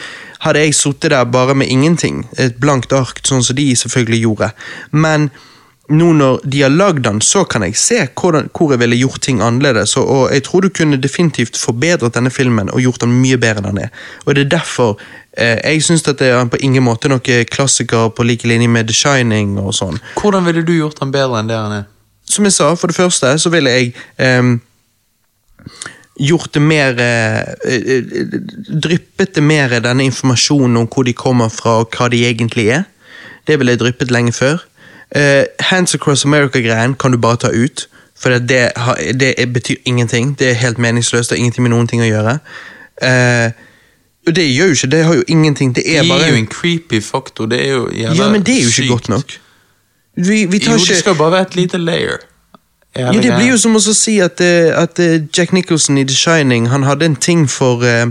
hadde 0.44 0.62
jeg 0.62 0.76
sittet 0.78 1.12
der 1.12 1.24
bare 1.24 1.56
med 1.56 1.68
ingenting. 1.68 2.26
Et 2.38 2.56
blankt 2.62 2.94
ark, 2.94 3.22
sånn 3.26 3.44
som 3.44 3.58
de 3.58 3.72
selvfølgelig 3.76 4.22
gjorde. 4.22 4.52
Men 4.92 5.30
nå 5.88 6.10
når 6.14 6.42
de 6.44 6.62
har 6.62 6.74
lagd 6.74 7.06
den, 7.06 7.22
så 7.24 7.46
kan 7.48 7.64
jeg 7.64 7.78
se 7.80 8.02
hvordan, 8.20 8.50
hvor 8.52 8.74
jeg 8.74 8.82
ville 8.82 9.00
gjort 9.00 9.22
ting 9.24 9.42
annerledes. 9.42 9.96
Og, 9.98 10.08
og 10.08 10.34
jeg 10.34 10.44
tror 10.44 10.66
du 10.66 10.70
kunne 10.70 11.00
definitivt 11.02 11.58
forbedret 11.58 12.16
denne 12.18 12.32
filmen 12.34 12.72
og 12.74 12.84
gjort 12.84 13.06
den 13.06 13.16
mye 13.22 13.40
bedre 13.40 13.64
enn 13.64 13.72
den 13.72 13.86
er. 13.88 14.04
Og 14.26 14.36
det 14.36 14.46
er 14.46 14.54
derfor 14.58 14.98
eh, 15.38 15.58
jeg 15.64 15.86
syns 15.88 16.08
at 16.08 16.20
det 16.20 16.34
er 16.36 16.52
på 16.52 16.60
ingen 16.62 16.86
måte 16.86 17.12
noen 17.12 17.48
klassiker 17.52 18.12
på 18.12 18.28
like 18.28 18.48
linje 18.48 18.68
med 18.68 18.92
The 18.92 18.98
Shining 18.98 19.56
og 19.64 19.74
sånn. 19.80 20.02
Hvordan 20.20 20.48
ville 20.48 20.66
du 20.68 20.76
gjort 20.76 21.00
den 21.02 21.16
bedre 21.16 21.40
enn 21.40 21.52
det 21.52 21.60
han 21.60 21.80
er? 21.82 21.88
Som 22.28 22.44
jeg 22.44 22.58
sa, 22.58 22.74
for 22.76 22.92
det 22.92 22.98
første 22.98 23.32
så 23.40 23.50
ville 23.50 23.72
jeg 23.72 23.94
ehm, 24.20 24.58
gjort 26.20 26.54
det 26.54 26.62
mer 26.62 26.98
eh, 27.00 27.42
eh, 27.64 28.04
Dryppet 28.84 29.36
det 29.36 29.44
mer 29.44 29.76
denne 29.80 30.04
informasjonen 30.10 30.78
om 30.78 30.88
hvor 30.88 31.04
de 31.06 31.14
kommer 31.14 31.50
fra 31.54 31.80
og 31.84 31.94
hva 31.98 32.08
de 32.10 32.24
egentlig 32.26 32.70
er. 32.74 32.84
Det 33.48 33.60
ville 33.60 33.72
jeg 33.76 33.80
dryppet 33.84 34.12
lenge 34.12 34.34
før. 34.34 34.64
Eh, 35.16 35.46
Hands 35.70 35.94
Across 35.96 36.26
America-greien 36.26 36.96
kan 37.00 37.12
du 37.12 37.18
bare 37.18 37.38
ta 37.38 37.48
ut. 37.54 37.88
For 38.18 38.30
det, 38.34 38.50
det, 38.50 39.20
det 39.20 39.34
er- 39.38 39.46
betyr 39.54 39.76
ingenting. 39.86 40.34
Det 40.40 40.50
er 40.50 40.54
helt 40.64 40.78
meningsløst. 40.78 41.30
Det 41.30 41.38
har 41.38 41.44
ingenting 41.44 41.64
med 41.64 41.72
noen 41.76 41.88
ting 41.88 42.02
å 42.02 42.10
gjøre. 42.10 42.40
Eh, 43.02 43.52
det 44.28 44.44
gjør 44.44 44.68
jo 44.68 44.76
ikke 44.76 44.88
Det 44.92 45.04
har 45.06 45.14
jo 45.16 45.24
ingenting 45.28 45.70
Det 45.76 45.84
Det 45.86 46.00
er 46.02 46.30
jo 46.32 46.36
en 46.36 46.48
creepy 46.52 47.00
faktor. 47.02 47.46
Det 47.46 47.60
er 47.62 47.70
jo 47.72 47.84
jævla 47.94 48.16
Ja, 48.24 48.30
men 48.30 48.42
det 48.44 48.56
er 48.58 48.62
jo 48.66 48.68
ikke 48.68 48.82
sykt. 48.82 48.90
godt 48.90 49.10
nok. 49.10 49.38
Vi, 50.18 50.46
vi 50.46 50.60
tar 50.60 50.72
Jo, 50.74 50.78
ikke 50.82 50.94
det 50.94 50.98
skal 50.98 51.16
bare 51.16 51.32
være 51.32 51.42
et 51.48 51.56
lite 51.56 51.78
layer. 51.78 52.18
Ja, 52.98 53.12
Det 53.12 53.36
blir 53.36 53.52
jo 53.52 53.58
som 53.58 53.76
å 53.76 53.80
si 53.80 54.20
at, 54.24 54.42
eh, 54.42 54.74
at 54.74 55.00
eh, 55.00 55.22
Jack 55.38 55.52
Nicholson 55.54 55.98
i 55.98 56.04
The 56.04 56.16
Shining 56.16 56.68
Han 56.68 56.84
hadde 56.84 57.06
en 57.06 57.16
ting 57.16 57.48
for, 57.48 57.84
eh, 57.86 58.08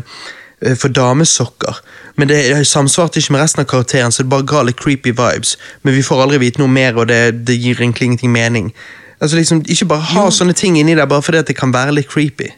for 0.77 0.89
damesokker. 0.89 1.81
Men 2.17 2.29
det 2.29 2.37
det 2.49 2.67
samsvarte 2.67 3.19
ikke 3.19 3.33
med 3.33 3.43
resten 3.43 3.61
av 3.61 3.67
karakteren, 3.67 4.13
så 4.13 4.23
det 4.23 4.31
bare 4.31 4.47
ga 4.47 4.63
litt 4.63 4.77
creepy 4.77 5.13
vibes. 5.13 5.57
Men 5.83 5.95
vi 5.95 6.03
får 6.03 6.23
aldri 6.23 6.39
vite 6.39 6.59
noe 6.59 6.69
mer, 6.69 6.97
og 6.97 7.09
det, 7.09 7.47
det 7.47 7.59
gir 7.61 7.77
egentlig 7.77 8.03
ingenting 8.03 8.33
mening. 8.33 8.73
Altså 9.21 9.37
liksom, 9.37 9.65
Ikke 9.69 9.89
bare 9.89 10.01
ha 10.01 10.31
sånne 10.31 10.55
ting 10.55 10.79
inni 10.79 10.95
der 10.95 11.07
bare 11.07 11.23
fordi 11.23 11.43
det 11.43 11.57
kan 11.57 11.73
være 11.73 11.95
litt 11.95 12.09
creepy. 12.09 12.49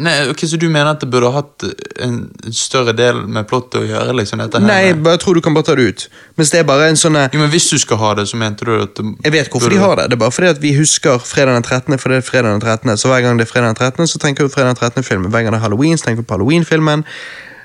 Nei, 0.00 0.14
ok, 0.32 0.44
Så 0.48 0.56
du 0.60 0.66
mener 0.68 0.94
at 0.94 1.02
det 1.02 1.08
burde 1.12 1.30
hatt 1.34 1.64
en 2.00 2.16
større 2.56 2.94
del 2.96 3.20
med 3.28 3.48
plottet 3.50 3.82
å 3.82 3.84
gjøre? 3.84 4.14
liksom 4.16 4.40
dette 4.40 4.60
her? 4.60 4.66
Nei, 4.66 4.80
jeg 4.92 5.20
tror 5.22 5.36
du 5.36 5.42
kan 5.44 5.56
bare 5.56 5.68
ta 5.68 5.76
det 5.76 5.88
ut. 5.90 6.06
Mens 6.40 6.52
det 6.54 6.62
er 6.62 6.68
bare 6.68 6.88
en 6.88 6.98
sånn 7.00 7.18
eh, 7.20 7.28
Jo, 7.34 7.42
men 7.42 7.52
Hvis 7.52 7.68
du 7.70 7.76
skal 7.82 8.00
ha 8.00 8.14
det, 8.18 8.26
så 8.30 8.40
mente 8.40 8.64
du 8.64 8.72
at 8.78 8.96
det, 8.96 9.04
Jeg 9.26 9.34
vet 9.36 9.52
hvorfor 9.52 9.74
de 9.74 9.82
har 9.82 10.00
det. 10.00 10.08
Det 10.10 10.16
er 10.18 10.22
bare 10.24 10.34
fordi 10.34 10.52
at 10.54 10.62
vi 10.62 10.72
husker 10.78 11.20
fredag 11.20 11.58
den 11.58 11.66
13., 11.66 11.98
for 12.00 12.12
det 12.12 12.22
er 12.22 12.26
fredag 12.26 12.56
den 12.56 12.64
13. 12.64 12.96
Så 12.96 13.12
hver 13.12 13.20
gang 13.26 13.38
det 13.38 13.46
er 13.48 13.52
fredag 13.52 13.74
den 13.74 13.80
13., 13.80 14.10
så 14.14 14.22
tenker 14.22 14.48
vi 14.48 14.54
fredag 14.54 14.74
den 14.74 14.80
13.-filmen. 14.80 15.30
Hver 15.30 15.44
gang 15.44 15.54
det 15.54 15.60
er 15.60 15.66
halloween, 15.68 15.98
så 15.98 16.08
tenker 16.08 16.24
vi 16.24 16.28
på 16.30 16.38
halloween-filmen. 16.38 17.04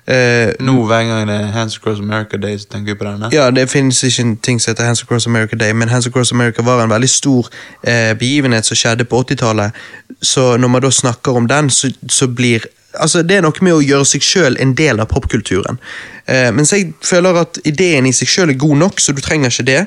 Eh, 0.07 0.51
Nå 0.61 0.85
hver 0.85 1.03
gang 1.07 1.27
det 1.29 1.35
er 1.35 1.51
Hands 1.55 1.77
Across 1.77 1.99
America 1.99 2.37
Day, 2.37 2.57
så 2.61 2.67
tenker 2.69 2.93
vi 2.93 2.97
på 2.99 3.07
denne? 3.07 3.29
Ja, 3.33 3.49
det 3.51 3.69
finnes 3.69 4.03
ikke 4.03 4.21
en 4.21 4.37
ting 4.37 4.61
som 4.61 4.71
heter 4.71 4.85
Hands 4.85 5.01
Across 5.01 5.27
America 5.27 5.55
Day, 5.55 5.73
men 5.73 5.89
Hands 5.89 6.07
Across 6.07 6.31
America 6.31 6.61
var 6.61 6.83
en 6.83 6.89
veldig 6.89 7.09
stor 7.09 7.49
eh, 7.83 8.13
begivenhet 8.17 8.65
som 8.65 8.77
skjedde 8.77 9.07
på 9.09 9.23
80-tallet. 9.23 9.71
Så 10.21 10.57
når 10.57 10.67
man 10.67 10.81
da 10.81 10.91
snakker 10.91 11.31
om 11.31 11.47
den, 11.47 11.69
så, 11.69 11.91
så 12.09 12.27
blir 12.27 12.65
Altså, 12.95 13.23
Det 13.23 13.35
er 13.35 13.41
noe 13.43 13.51
med 13.61 13.73
å 13.75 13.81
gjøre 13.83 14.05
seg 14.07 14.23
sjøl 14.23 14.55
en 14.63 14.71
del 14.71 15.01
av 15.03 15.09
popkulturen. 15.11 15.75
Eh, 16.31 16.47
mens 16.55 16.71
jeg 16.71 16.93
føler 17.03 17.41
at 17.41 17.57
ideen 17.67 18.05
i 18.07 18.13
seg 18.15 18.29
sjøl 18.31 18.53
er 18.53 18.61
god 18.61 18.77
nok, 18.77 19.01
så 19.03 19.11
du 19.11 19.19
trenger 19.21 19.51
ikke 19.51 19.65
det. 19.67 19.81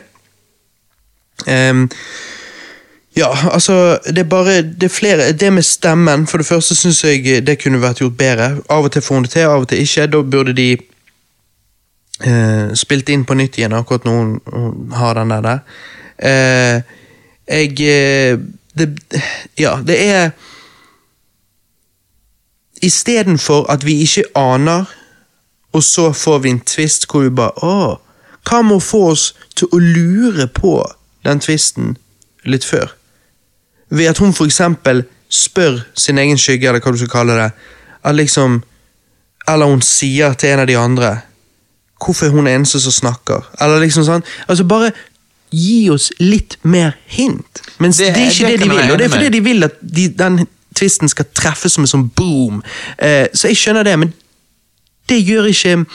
Ehm, 1.46 1.86
ja, 3.18 3.30
altså 3.52 3.98
Det 4.06 4.18
er 4.18 4.28
bare 4.30 4.62
Det 4.62 4.82
er 4.82 4.88
flere 4.88 5.32
Det 5.32 5.52
med 5.52 5.62
stemmen, 5.62 6.26
for 6.26 6.38
det 6.38 6.46
første 6.46 6.76
syns 6.76 7.04
jeg 7.04 7.46
det 7.46 7.58
kunne 7.62 7.82
vært 7.82 8.00
gjort 8.00 8.18
bedre. 8.18 8.48
Av 8.70 8.84
og 8.84 8.92
til 8.92 9.02
får 9.02 9.14
hun 9.14 9.26
det 9.26 9.30
til, 9.30 9.40
av 9.40 9.60
og 9.60 9.68
til 9.68 9.82
ikke. 9.82 10.06
Da 10.06 10.22
burde 10.22 10.52
de 10.52 10.70
eh, 12.26 12.74
spilt 12.74 13.08
inn 13.08 13.24
på 13.24 13.34
nytt 13.34 13.58
igjen, 13.58 13.74
akkurat 13.74 14.04
når 14.04 14.12
hun, 14.12 14.92
har 14.92 15.14
den 15.14 15.30
der. 15.30 15.40
der. 15.40 15.58
Eh, 16.18 16.82
jeg 17.48 17.80
eh, 17.80 18.38
det, 18.78 18.88
Ja, 19.58 19.78
det 19.86 20.08
er 20.08 20.30
Istedenfor 22.82 23.70
at 23.70 23.86
vi 23.86 24.00
ikke 24.00 24.24
aner, 24.34 24.84
og 25.72 25.82
så 25.82 26.12
får 26.12 26.38
vi 26.38 26.50
en 26.50 26.60
twist 26.60 27.06
hvor 27.10 27.26
vi 27.26 27.30
bare 27.30 27.50
Å, 27.62 27.98
hva 28.48 28.62
med 28.62 28.76
å 28.76 28.84
få 28.84 29.00
oss 29.10 29.34
til 29.56 29.66
å 29.72 29.78
lure 29.82 30.46
på 30.46 30.76
den 31.26 31.40
twisten 31.40 31.96
litt 32.44 32.64
før? 32.64 32.97
Ved 33.90 34.06
at 34.10 34.18
hun 34.18 34.32
for 34.34 34.44
eksempel 34.44 35.04
spør 35.30 35.78
sin 35.96 36.18
egen 36.18 36.38
skygge, 36.38 36.68
eller 36.68 36.80
hva 36.80 36.92
du 36.92 36.98
skal 36.98 37.08
kalle 37.12 37.36
det, 37.42 37.50
at 38.04 38.14
liksom 38.14 38.62
Eller 39.48 39.66
hun 39.66 39.80
sier 39.82 40.32
til 40.34 40.48
en 40.52 40.60
av 40.60 40.66
de 40.66 40.76
andre 40.76 41.20
Hvorfor 42.04 42.26
er 42.26 42.30
hun 42.30 42.46
eneste 42.46 42.80
som 42.80 42.92
snakker? 42.92 43.44
Eller 43.60 43.80
liksom 43.80 44.04
sånn 44.04 44.24
Altså 44.48 44.64
bare 44.64 44.92
gi 45.50 45.88
oss 45.90 46.10
litt 46.20 46.58
mer 46.62 46.92
hint. 47.06 47.62
Men 47.78 47.90
det, 47.90 47.98
Det- 47.98 48.22
er 48.22 48.30
ikke 48.30 48.46
det 48.46 48.58
det, 48.58 48.60
de 48.60 48.68
vil, 48.70 48.90
og 48.92 48.98
det 48.98 49.04
er 49.06 49.08
fordi 49.08 49.28
de 49.28 49.40
vil 49.40 49.64
at 49.64 49.72
de, 49.80 50.08
den 50.08 50.46
tvisten 50.76 51.08
skal 51.08 51.24
treffe 51.34 51.68
som 51.72 51.82
en 51.84 51.88
sånn 51.88 52.10
boom. 52.16 52.62
Eh, 52.98 53.26
så 53.34 53.48
jeg 53.48 53.56
skjønner 53.56 53.82
det, 53.88 53.94
men 53.98 54.12
det 55.08 55.22
gjør 55.24 55.48
ikke 55.48 55.86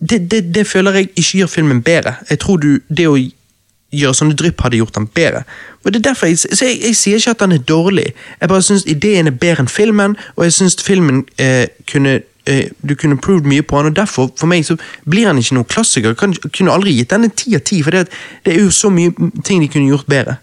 det, 0.00 0.30
det, 0.30 0.40
det 0.54 0.66
føler 0.66 0.92
jeg 0.96 1.08
ikke 1.14 1.38
gjør 1.42 1.46
filmen 1.52 1.82
bedre. 1.82 2.14
Jeg 2.30 2.38
tror 2.40 2.56
du, 2.56 2.80
det 2.88 3.06
å 3.08 3.18
gjøre 3.94 4.18
sånne 4.18 4.36
drypp 4.38 4.62
hadde 4.64 4.80
gjort 4.80 4.98
han 4.98 5.08
bedre. 5.14 5.42
Og 5.84 5.92
det 5.92 6.00
er 6.00 6.10
derfor 6.10 6.26
Jeg, 6.26 6.38
så 6.38 6.64
jeg, 6.64 6.78
jeg 6.82 6.96
sier 6.96 7.16
ikke 7.20 7.34
at 7.36 7.40
han 7.44 7.52
er 7.52 7.64
dårlig, 7.68 8.06
jeg 8.40 8.48
bare 8.48 8.62
syns 8.62 8.86
ideen 8.86 9.26
er 9.26 9.36
bedre 9.40 9.64
enn 9.64 9.68
filmen, 9.68 10.16
og 10.36 10.44
jeg 10.44 10.56
syns 10.56 10.78
filmen 10.82 11.24
eh, 11.38 11.66
kunne 11.90 12.20
eh, 12.46 12.70
du 12.88 12.94
kunne 12.94 13.18
proved 13.20 13.48
mye 13.48 13.62
på 13.62 13.76
han, 13.76 13.90
og 13.92 13.96
derfor 13.96 14.30
for 14.36 14.50
meg 14.50 14.64
så 14.66 14.76
blir 15.10 15.26
han 15.26 15.38
ikke 15.38 15.58
noen 15.58 15.70
klassiker. 15.70 16.16
Kan, 16.18 16.34
kunne 16.48 16.72
aldri 16.72 16.96
gitt 16.96 17.10
den 17.10 17.28
en 17.28 17.36
ti 17.36 17.54
av 17.56 17.64
ti, 17.64 17.82
for 17.82 17.90
det, 17.90 18.08
det 18.44 18.54
er 18.54 18.64
jo 18.64 18.70
så 18.70 18.90
mye 18.90 19.12
ting 19.44 19.62
de 19.62 19.68
kunne 19.68 19.88
gjort 19.88 20.08
bedre. 20.10 20.36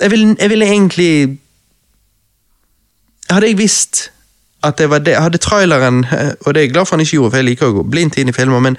Jeg 0.00 0.10
ville, 0.10 0.36
jeg 0.38 0.50
ville 0.50 0.66
egentlig 0.66 1.38
Hadde 3.30 3.46
jeg 3.46 3.56
visst 3.56 4.10
at 4.66 4.78
det 4.78 4.88
var 4.90 4.98
det 4.98 5.14
Hadde 5.14 5.38
traileren 5.38 6.00
eh, 6.04 6.32
Og 6.42 6.54
det 6.54 6.60
er 6.60 6.64
jeg 6.66 6.72
glad 6.72 6.86
for 6.86 6.96
han 6.96 7.04
ikke 7.04 7.16
gjorde, 7.16 7.30
for 7.30 7.38
jeg 7.38 7.46
liker 7.46 7.70
å 7.70 7.76
gå 7.76 7.84
blindt 7.92 8.18
inn 8.18 8.32
i 8.32 8.34
filmer, 8.34 8.60
men 8.60 8.78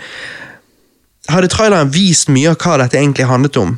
hadde 1.32 1.48
traileren 1.48 1.92
vist 1.94 2.28
mye 2.34 2.52
av 2.52 2.60
hva 2.60 2.78
dette 2.82 3.00
egentlig 3.00 3.30
handlet 3.30 3.58
om, 3.62 3.78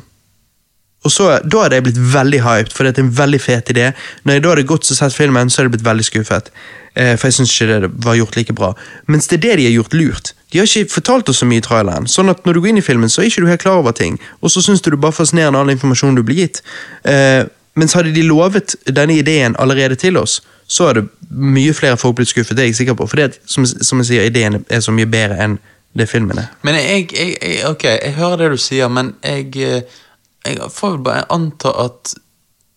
og 1.06 1.12
så, 1.14 1.28
Da 1.44 1.62
hadde 1.64 1.78
jeg 1.78 1.86
blitt 1.86 2.00
veldig 2.14 2.40
hyped, 2.44 2.72
for 2.74 2.84
det 2.84 2.96
er 2.96 3.04
en 3.04 3.14
veldig 3.14 3.40
fet 3.40 3.70
idé. 3.74 3.92
Når 4.24 4.38
jeg 4.38 4.42
da 4.44 4.54
hadde 4.54 4.66
gått 4.72 4.90
og 4.90 4.98
sett 4.98 5.14
filmen, 5.14 5.50
så 5.50 5.62
hadde 5.62 5.70
jeg 5.70 5.76
blitt 5.78 5.88
veldig 5.88 6.06
skuffet. 6.08 6.50
Eh, 6.96 7.12
for 7.16 7.28
jeg 7.28 7.36
syns 7.38 7.52
ikke 7.52 7.80
det 7.84 7.90
var 8.06 8.16
gjort 8.16 8.36
like 8.38 8.56
bra. 8.56 8.72
Mens 9.06 9.28
det 9.28 9.38
er 9.38 9.42
det 9.44 9.56
de 9.60 9.68
har 9.68 9.76
gjort 9.76 9.94
lurt. 9.94 10.32
De 10.52 10.58
har 10.58 10.66
ikke 10.66 10.94
fortalt 10.94 11.28
oss 11.28 11.42
så 11.42 11.48
mye 11.48 11.60
i 11.60 11.66
traileren. 11.66 12.08
Sånn 12.08 12.32
at 12.32 12.42
når 12.46 12.56
du 12.56 12.62
går 12.64 12.72
inn 12.72 12.80
i 12.80 12.86
filmen, 12.86 13.12
så 13.12 13.22
er 13.22 13.30
ikke 13.30 13.44
du 13.44 13.50
helt 13.50 13.62
klar 13.62 13.82
over 13.82 13.92
ting. 13.96 14.18
Og 14.40 14.50
så 14.50 14.64
syns 14.64 14.82
du 14.82 14.90
du 14.90 14.96
bare 14.96 15.16
fascinerende 15.16 15.60
all 15.60 15.72
informasjonen 15.74 16.16
du 16.16 16.24
blir 16.26 16.46
gitt. 16.46 16.62
Eh, 17.04 17.44
mens 17.76 17.94
hadde 17.94 18.14
de 18.16 18.24
lovet 18.24 18.78
denne 18.88 19.18
ideen 19.20 19.56
allerede 19.60 19.98
til 20.00 20.16
oss, 20.16 20.40
så 20.66 20.88
hadde 20.88 21.04
mye 21.30 21.74
flere 21.76 21.98
folk 22.00 22.16
blitt 22.16 22.32
skuffet. 22.32 22.56
Det 22.56 22.64
er 22.64 22.70
jeg 22.72 22.80
sikker 22.80 22.96
på. 22.96 23.06
For 23.10 23.20
det, 23.20 23.42
som, 23.44 23.66
som 23.66 24.00
jeg 24.00 24.08
sier, 24.08 24.30
ideen 24.30 24.62
er 24.64 24.80
så 24.80 24.94
mye 24.96 25.10
bedre 25.10 25.36
enn 25.44 25.58
det 25.96 26.08
filmen 26.08 26.38
er. 26.40 26.48
Men 26.64 26.76
jeg, 26.80 27.06
jeg, 27.12 27.36
jeg 27.42 27.68
Ok, 27.68 27.84
jeg 27.84 28.16
hører 28.16 28.36
det 28.42 28.50
du 28.56 28.60
sier, 28.60 28.88
men 28.92 29.14
jeg 29.24 29.52
eh, 29.64 30.00
Jeg 30.46 30.70
får 30.72 30.90
vel 30.96 31.02
bare 31.06 31.24
anta 31.30 31.72
at 31.84 32.14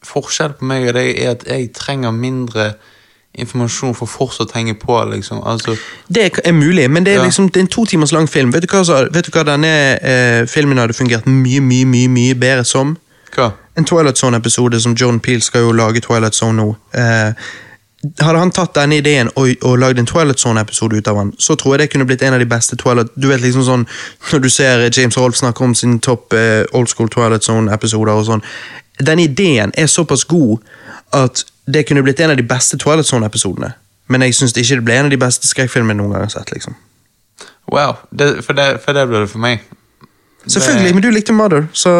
forskjellen 0.09 0.55
på 0.59 0.65
meg 0.65 0.87
og 0.89 0.93
deg 0.95 1.09
er 1.19 1.31
at 1.35 1.43
jeg 1.47 1.71
trenger 1.75 2.11
mindre 2.15 2.73
informasjon 3.39 3.93
for 3.95 4.09
fortsatt 4.09 4.51
å 4.51 4.57
henge 4.57 4.73
på, 4.81 4.95
liksom. 5.11 5.41
Altså 5.47 5.75
Det 6.09 6.31
er 6.43 6.51
mulig, 6.55 6.87
men 6.91 7.03
det 7.05 7.13
er 7.15 7.23
liksom 7.23 7.49
det 7.51 7.57
er 7.61 7.65
en 7.67 7.67
to 7.75 7.85
timers 7.85 8.11
lang 8.11 8.27
film. 8.29 8.51
Vet 8.51 8.63
du 8.65 8.67
hva, 8.73 8.81
så- 8.83 9.07
vet 9.13 9.25
du 9.25 9.31
hva 9.31 9.43
denne 9.45 9.99
eh, 10.01 10.45
filmen 10.49 10.77
hadde 10.77 10.93
fungert 10.97 11.27
mye, 11.27 11.61
mye, 11.61 11.85
mye, 11.85 12.07
mye 12.09 12.35
bedre 12.35 12.65
som? 12.65 12.97
Hva? 13.35 13.51
En 13.77 13.85
Twilight 13.85 14.17
Zone-episode 14.17 14.81
som 14.81 14.95
John 14.95 15.19
Peel 15.19 15.41
skal 15.41 15.61
jo 15.61 15.71
lage 15.71 16.01
Twilight 16.01 16.35
Zone 16.35 16.57
nå. 16.57 16.75
Eh, 16.93 17.33
hadde 17.99 18.39
han 18.39 18.51
tatt 18.55 18.77
denne 18.77 18.99
ideen 19.01 19.27
og, 19.35 19.49
og 19.67 19.79
lagd 19.81 19.99
en 19.99 20.07
Twilight 20.07 20.39
Zone-episode 20.39 20.95
ut 20.95 21.07
av 21.11 21.17
den, 21.19 21.33
så 21.37 21.57
tror 21.59 21.75
jeg 21.75 21.81
det 21.83 21.89
kunne 21.91 22.07
blitt 22.07 22.21
en 22.23 22.37
av 22.37 22.39
de 22.39 22.47
beste 22.47 22.77
Twilight 22.79 23.11
Du 23.19 23.27
vet 23.27 23.41
liksom 23.43 23.65
sånn 23.67 23.83
Når 24.31 24.43
du 24.45 24.49
ser 24.49 24.85
James 24.87 25.17
Rolf 25.19 25.35
snakke 25.35 25.63
om 25.65 25.75
sin 25.75 25.97
topp 25.99 26.33
eh, 26.33 26.63
old 26.71 26.87
school 26.91 27.11
Twilight 27.11 27.43
Zone-episoder 27.43 28.15
og 28.15 28.25
sånn 28.29 28.45
Den 29.03 29.19
ideen 29.19 29.75
er 29.75 29.91
såpass 29.91 30.23
god 30.23 30.63
at 31.15 31.43
det 31.69 31.83
kunne 31.89 32.03
blitt 32.05 32.19
en 32.23 32.31
av 32.31 32.37
de 32.37 32.45
beste 32.45 32.77
Twilight 32.77 33.07
Zone-episodene. 33.07 33.71
Men 34.09 34.21
jeg 34.25 34.35
syns 34.37 34.55
ikke 34.57 34.79
det 34.79 34.85
ble 34.85 34.97
en 34.97 35.07
av 35.07 35.13
de 35.13 35.19
beste 35.21 35.49
skrekkfilmene 35.49 35.97
noen 35.97 36.13
gang 36.13 36.25
har 36.25 36.31
sett. 36.33 36.51
liksom. 36.53 36.75
Wow. 37.69 37.95
Det, 38.09 38.43
for, 38.45 38.57
det, 38.57 38.79
for 38.83 38.97
det 38.97 39.05
ble 39.09 39.23
det 39.23 39.29
for 39.31 39.41
meg. 39.41 39.65
Selvfølgelig, 40.49 40.93
men 40.97 41.03
du 41.03 41.09
likte 41.13 41.33
Mother, 41.33 41.67
så 41.73 41.91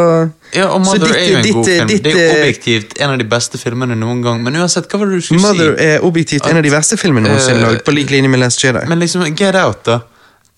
Ja, 0.55 0.67
og 0.73 0.81
Mother 0.81 1.05
ditt- 1.07 1.15
er 1.15 1.29
jo 1.29 1.37
en 1.37 1.43
ditt, 1.43 1.53
god 1.53 1.67
eh, 1.67 1.77
film. 1.77 1.87
ditt, 1.87 2.03
det 2.03 2.13
er 2.15 2.21
jo 2.25 2.43
objektivt 2.43 2.93
en 2.99 3.09
av 3.13 3.17
de 3.19 3.27
beste 3.29 3.57
filmene 3.61 3.95
noen 3.95 4.21
gang. 4.25 4.43
Men 4.43 4.55
uansett, 4.55 4.87
hva 4.89 4.99
var 4.99 5.11
det 5.11 5.19
du 5.19 5.25
skulle 5.27 5.41
Mother 5.41 5.75
si? 5.75 5.85
er 5.85 6.05
objektivt 6.07 6.47
en 6.49 6.57
av 6.57 6.63
de 6.65 6.71
verste 6.73 6.97
filmene 6.97 7.29
noensinne 7.29 7.61
uh, 7.61 7.67
lagd, 7.67 7.83
på 7.85 7.93
lik 7.93 8.09
linje 8.09 8.29
med 8.29 8.39
Last 8.41 8.63
Jedi. 8.63 8.85
Men 8.89 8.99
liksom, 8.99 9.27
Get 9.35 9.55
Out, 9.55 9.83
da. 9.85 9.99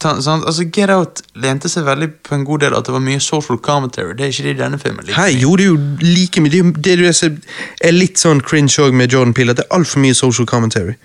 Ta, 0.02 0.16
sånn, 0.22 0.46
Altså, 0.48 0.66
Get 0.74 0.90
Out 0.90 1.22
lente 1.36 1.70
seg 1.70 1.84
veldig 1.86 2.08
på 2.26 2.34
en 2.38 2.46
god 2.48 2.64
del 2.64 2.74
at 2.78 2.88
det 2.88 2.94
var 2.96 3.04
mye 3.06 3.20
social 3.22 3.60
commentary. 3.62 4.16
Det 4.18 4.26
er 4.26 4.32
ikke 4.34 4.44
det 4.48 4.54
i 4.56 4.60
denne 4.64 4.80
filmen. 4.82 5.06
like 5.06 5.20
Hei, 5.20 5.36
jo, 5.42 5.56
det 5.60 5.66
er 5.66 5.74
jo 5.74 5.82
like 6.02 6.42
mye 6.42 6.50
Det 6.50 6.96
det 6.98 7.40
er, 7.82 7.92
litt 7.92 8.18
sånn 8.18 8.42
cringe 8.42 8.74
òg 8.82 8.94
med 8.94 9.12
Jordan 9.12 9.34
Peele, 9.34 9.52
at 9.52 9.58
det 9.58 9.66
er 9.70 9.76
altfor 9.78 10.00
mye 10.00 10.16
social 10.18 10.48
commentary. 10.48 10.96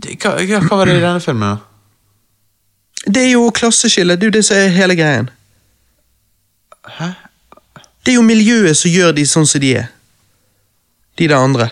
Det, 0.00 0.16
hva, 0.22 0.38
hva 0.38 0.78
var 0.78 0.86
det 0.86 0.96
i 0.96 1.02
denne 1.02 1.20
filmen, 1.20 1.58
da? 1.58 1.58
Det 3.06 3.22
er 3.26 3.30
jo 3.32 3.50
klasseskille, 3.50 4.16
det 4.16 4.26
er 4.26 4.30
jo 4.30 4.36
det 4.38 4.44
som 4.44 4.56
er 4.56 4.72
hele 4.76 4.96
greien. 4.96 5.28
Hæ? 6.98 7.10
Det 8.06 8.12
er 8.12 8.16
jo 8.16 8.22
miljøet 8.24 8.76
som 8.76 8.90
gjør 8.90 9.12
de 9.16 9.26
sånn 9.28 9.46
som 9.46 9.60
de 9.60 9.74
er. 9.82 9.90
De 11.18 11.28
der 11.28 11.36
andre. 11.36 11.70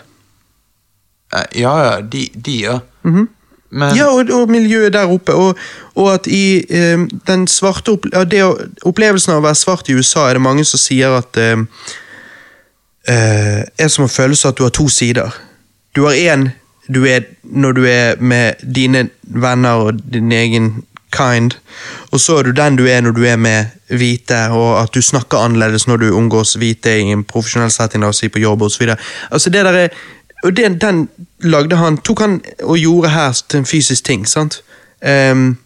Eh, 1.32 1.61
Ja, 1.62 1.74
ja, 1.85 2.01
de, 2.01 2.28
de 2.35 2.61
ja. 2.62 2.78
Mhm. 3.03 3.28
Men 3.70 3.97
Ja, 3.97 4.07
og, 4.09 4.31
og 4.32 4.49
miljøet 4.49 4.93
der 4.93 5.11
oppe, 5.12 5.35
og, 5.35 5.59
og 5.95 6.15
at 6.15 6.27
i 6.27 6.65
eh, 6.70 7.03
den 7.28 7.47
svarte 7.49 7.93
opple 7.93 8.45
Opplevelsen 8.89 9.35
av 9.35 9.43
å 9.43 9.45
være 9.45 9.59
svart 9.61 9.89
i 9.89 9.97
USA 9.99 10.28
er 10.28 10.39
det 10.39 10.43
mange 10.43 10.65
som 10.65 10.81
sier 10.81 11.12
at 11.19 11.36
eh, 11.36 11.59
eh, 13.09 13.61
er 13.69 13.93
som 13.93 14.07
å 14.07 14.12
føle 14.12 14.36
seg 14.36 14.55
at 14.55 14.59
du 14.59 14.65
har 14.65 14.73
to 14.73 14.89
sider. 14.89 15.36
Du 15.93 16.07
har 16.07 16.16
én 16.16 16.49
du 16.89 17.03
er 17.05 17.27
når 17.43 17.73
du 17.77 17.82
er 17.85 18.16
med 18.20 18.65
dine 18.65 19.09
venner 19.20 19.85
og 19.85 20.01
din 20.12 20.32
egen 20.32 20.70
kind, 21.14 21.55
og 22.12 22.20
så 22.20 22.39
er 22.39 22.48
du 22.48 22.52
den 22.52 22.76
du 22.76 22.86
er 22.86 23.01
når 23.01 23.16
du 23.16 23.24
er 23.24 23.36
med 23.36 23.74
hvite, 23.89 24.48
og 24.51 24.82
at 24.82 24.94
du 24.94 25.02
snakker 25.02 25.39
annerledes 25.39 25.86
når 25.89 25.97
du 25.97 26.09
omgås 26.16 26.55
hvite 26.60 26.98
i 27.01 27.12
en 27.12 27.24
profesjonell 27.24 27.72
setting, 27.72 28.05
la 28.05 28.12
oss 28.12 28.20
si 28.22 28.28
på 28.28 28.43
jobb 28.43 28.62
osv. 28.62 28.90
Altså 29.30 29.51
det 29.51 29.64
der 29.64 29.82
er 29.86 29.89
og 30.43 30.56
den, 30.56 30.78
den 30.78 31.09
lagde 31.43 31.76
han, 31.76 31.98
tok 31.98 32.20
han 32.20 32.40
og 32.62 32.78
gjorde 32.78 33.10
her 33.10 33.32
til 33.48 33.59
en 33.59 33.66
fysisk 33.66 34.05
ting, 34.05 34.28
sant? 34.28 34.60
Um, 35.02 35.59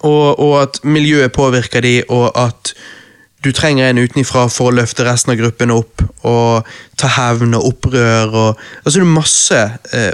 og, 0.00 0.38
og 0.38 0.62
at 0.62 0.80
miljøet 0.84 1.32
påvirker 1.32 1.80
de, 1.80 2.02
og 2.08 2.32
at 2.46 2.74
du 3.44 3.52
trenger 3.52 3.90
en 3.90 3.98
utenifra 3.98 4.46
for 4.50 4.72
å 4.72 4.74
løfte 4.74 5.04
resten 5.06 5.30
av 5.32 5.38
gruppen 5.38 5.70
opp, 5.70 6.02
og 6.26 6.66
ta 6.98 7.06
hevn 7.08 7.54
og 7.54 7.66
opprør 7.68 8.32
og 8.34 8.62
Altså 8.84 8.96
det 8.98 9.04
er 9.04 9.12
masse 9.12 9.58
eh, 9.92 10.12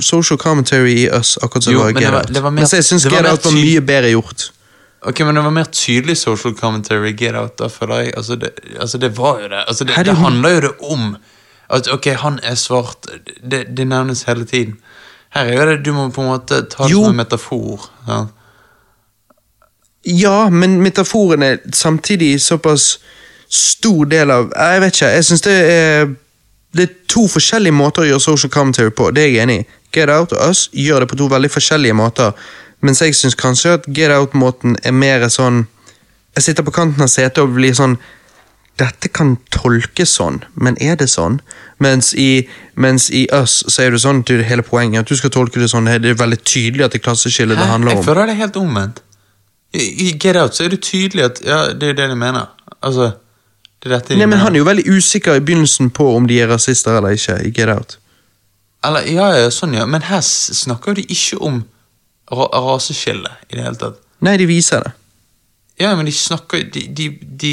social 0.00 0.38
commentary 0.38 0.94
i 1.04 1.10
oss, 1.10 1.36
akkurat 1.42 1.64
som 1.64 1.72
Jo, 1.76 1.78
det 1.78 1.84
var 1.84 1.92
men 1.92 2.02
det 2.02 2.10
var- 2.12 2.20
Out. 2.20 2.32
det 2.34 2.42
var 2.42 2.50
mer- 2.50 2.62
jeg 2.72 2.84
syns 2.84 3.04
Get 3.04 3.26
Out 3.26 3.44
var 3.44 3.52
mye 3.52 3.80
bedre 3.80 4.10
gjort. 4.10 4.50
Ok, 5.06 5.20
men 5.20 5.34
det 5.34 5.42
var 5.44 5.50
mer 5.50 5.64
tydelig 5.70 6.16
social 6.16 6.54
commentary 6.54 7.12
i 7.12 7.12
Get 7.12 7.34
Out, 7.34 7.56
da, 7.58 7.68
føler 7.68 8.00
jeg. 8.04 8.14
Altså, 8.16 8.36
det, 8.40 8.50
altså, 8.80 8.98
det 8.98 9.12
var 9.18 9.40
jo 9.42 9.48
det. 9.48 9.62
Altså, 9.68 9.84
det, 9.84 10.04
det 10.06 10.16
handler 10.16 10.48
jo 10.56 10.60
det 10.60 10.72
om 10.90 11.16
at 11.70 11.88
ok, 11.92 12.06
han 12.24 12.40
er 12.42 12.54
svart. 12.54 13.06
Det, 13.50 13.76
det 13.76 13.86
nevnes 13.86 14.22
hele 14.26 14.44
tiden. 14.44 14.78
Her 15.30 15.44
er 15.44 15.52
jo 15.60 15.70
det, 15.70 15.84
du 15.84 15.92
må 15.92 16.08
på 16.10 16.22
en 16.24 16.28
måte 16.32 16.62
ta 16.70 16.86
det 16.88 16.92
som 16.96 17.04
en 17.12 17.16
metafor. 17.16 17.86
sant? 18.06 18.30
Ja, 20.06 20.50
men 20.50 20.80
metaforen 20.82 21.42
er 21.42 21.58
samtidig 21.74 22.40
såpass 22.42 22.98
stor 23.50 24.06
del 24.06 24.30
av 24.30 24.52
Jeg 24.54 24.80
vet 24.80 24.94
ikke, 24.94 25.10
jeg 25.14 25.24
syns 25.24 25.42
det 25.42 25.56
er 25.70 26.06
Det 26.76 26.82
er 26.82 26.94
to 27.08 27.24
forskjellige 27.30 27.72
måter 27.72 28.04
å 28.04 28.06
gjøre 28.10 28.20
social 28.20 28.50
commentary 28.52 28.90
på, 28.90 29.10
det 29.10 29.22
er 29.22 29.30
jeg 29.32 29.42
enig 29.42 29.60
i. 29.62 29.66
Get 29.96 30.10
Out 30.12 30.34
og 30.36 30.50
Us 30.50 30.66
gjør 30.76 31.00
det 31.00 31.08
på 31.08 31.16
to 31.16 31.28
veldig 31.32 31.50
forskjellige 31.50 31.96
måter, 31.96 32.34
mens 32.84 33.00
jeg 33.00 33.16
syns 33.16 33.34
kanskje 33.34 33.78
at 33.78 33.86
Get 33.88 34.12
Out-måten 34.12 34.76
er 34.84 34.92
mer 34.92 35.24
sånn 35.32 35.64
Jeg 36.36 36.42
sitter 36.42 36.66
på 36.66 36.74
kanten 36.76 37.02
av 37.02 37.08
setet 37.08 37.40
og 37.40 37.54
blir 37.56 37.74
sånn 37.74 37.96
dette 38.76 39.08
kan 39.08 39.38
tolkes 39.54 40.10
sånn, 40.18 40.42
men 40.52 40.76
er 40.84 40.98
det 41.00 41.06
sånn? 41.08 41.38
Mens 41.80 42.10
i, 42.12 42.44
mens 42.76 43.08
i 43.08 43.22
Us 43.32 43.62
så 43.72 43.86
er 43.86 43.94
det 43.94 44.02
sånn, 44.02 44.20
er 44.28 44.44
hele 44.44 44.64
poenget, 44.66 45.00
at 45.00 45.08
du 45.08 45.16
skal 45.16 45.32
tolke 45.32 45.62
det 45.62 45.70
sånn, 45.72 45.88
det 45.88 46.12
er 46.12 46.18
veldig 46.20 46.42
tydelig 46.44 46.84
at 46.84 46.92
det 46.92 47.00
er 47.00 47.06
klasseskillet 47.06 47.56
det 47.56 47.70
handler 47.70 47.94
om. 47.94 48.02
Jeg 48.02 48.08
føler 48.10 48.28
det 48.28 48.36
helt 48.36 48.58
omvendt. 48.60 49.00
I, 49.74 50.12
Get 50.22 50.36
Out 50.36 50.56
så 50.56 50.64
er 50.64 50.68
det 50.72 50.82
tydelig 50.86 51.24
at 51.24 51.40
Ja, 51.44 51.72
det 51.72 51.90
er 51.90 51.96
det 51.98 52.10
de 52.10 52.16
mener. 52.16 52.46
Altså, 52.82 53.12
det 53.82 53.90
er 53.90 53.96
dette 53.98 54.14
de 54.14 54.18
Nei, 54.18 54.26
men 54.26 54.36
mener. 54.36 54.44
Han 54.44 54.54
er 54.54 54.62
jo 54.62 54.68
veldig 54.68 54.84
usikker 54.96 55.36
i 55.36 55.40
begynnelsen 55.44 55.90
på 55.90 56.08
om 56.16 56.26
de 56.28 56.40
er 56.40 56.48
rasister 56.48 56.96
eller 56.96 57.16
ikke. 57.18 57.40
i 57.44 57.50
Get 57.50 57.68
Out. 57.68 57.98
Eller, 58.86 59.08
ja, 59.10 59.30
ja, 59.36 59.50
sånn, 59.50 59.74
ja. 59.74 59.86
Men 59.86 60.06
her 60.06 60.22
snakker 60.22 60.94
de 60.96 61.02
ikke 61.02 61.40
om 61.42 61.64
ra 62.30 62.46
i 62.78 63.56
det 63.56 63.62
hele 63.62 63.76
tatt. 63.80 64.00
Nei, 64.24 64.36
de 64.40 64.46
viser 64.48 64.82
det. 64.86 64.92
Ja, 65.80 65.94
men 65.96 66.06
de 66.08 66.12
snakker 66.12 66.62
De, 66.72 66.86
de, 66.88 67.10
de 67.20 67.52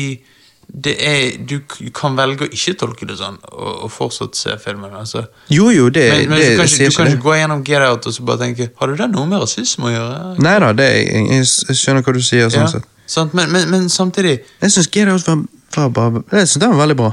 er, 0.82 1.38
Du 1.46 1.60
kan 1.94 2.16
velge 2.18 2.48
å 2.48 2.50
ikke 2.50 2.74
tolke 2.82 3.06
det 3.06 3.18
sånn, 3.20 3.36
og, 3.52 3.84
og 3.86 3.92
fortsatt 3.94 4.36
se 4.36 4.56
filmen. 4.58 4.90
altså. 4.98 5.26
Jo, 5.54 5.70
jo, 5.72 5.90
det, 5.94 6.08
Men, 6.10 6.30
men 6.30 6.40
det, 6.40 6.48
du 6.50 6.58
kan, 6.58 6.66
ikke, 6.66 6.88
du 6.90 6.96
kan 6.98 7.08
ikke 7.12 7.22
gå 7.28 7.36
gjennom 7.38 7.64
Get 7.68 7.82
Out 7.86 8.08
og 8.10 8.14
så 8.16 8.24
bare 8.26 8.42
tenke 8.42 8.70
Har 8.80 8.88
du 8.88 8.96
det 8.98 9.10
noe 9.12 9.26
med 9.30 9.40
rasisme 9.44 9.86
å 9.86 9.94
gjøre? 9.94 10.16
det. 10.38 10.44
Nei 10.48 10.56
da, 10.60 10.72
jeg, 10.84 11.28
jeg, 11.38 11.78
skjønner 11.78 12.02
hva 12.08 12.14
du 12.18 12.22
sier. 12.26 12.50
sånn 12.50 12.66
Ja, 12.66 12.72
sett. 12.74 12.88
sant? 13.06 13.34
Men, 13.38 13.52
men, 13.54 13.70
men 13.70 13.90
samtidig 13.90 14.40
Jeg 14.62 14.72
syns 14.74 14.90
Get 14.94 15.08
Out 15.14 15.28
var, 15.30 15.44
var 15.78 15.90
bare 16.00 16.24
Jeg 16.40 16.48
synes 16.50 16.62
den 16.66 16.74
var 16.74 16.82
veldig 16.88 16.98
bra. 17.04 17.12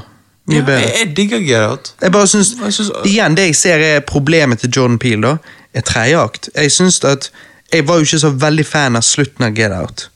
Mye 0.49 0.57
ja, 0.57 0.65
bedre. 0.65 0.81
jeg, 0.81 0.93
jeg 0.97 1.15
digger 1.21 1.39
Get 1.45 1.67
Out. 1.69 1.91
Jeg 2.01 2.11
bare 2.17 2.27
synes, 2.27 2.55
synes- 2.73 2.91
Igjen, 3.05 3.35
det 3.37 3.45
jeg 3.51 3.55
ser 3.55 3.83
er 3.91 3.99
problemet 4.09 4.59
til 4.65 4.71
Jordan 4.73 4.97
Peele, 4.99 5.21
da, 5.21 5.59
er 5.77 5.81
tredje 5.85 6.17
akt. 6.17 6.49
Jeg 6.57 6.71
synes 6.73 6.97
at 7.05 7.29
Jeg 7.71 7.85
var 7.87 8.01
jo 8.01 8.03
ikke 8.09 8.17
så 8.19 8.29
veldig 8.35 8.65
fan 8.67 8.97
av 8.99 9.01
slutten 9.05 9.45
av 9.47 9.53
Get 9.55 9.71
Out. 9.71 10.07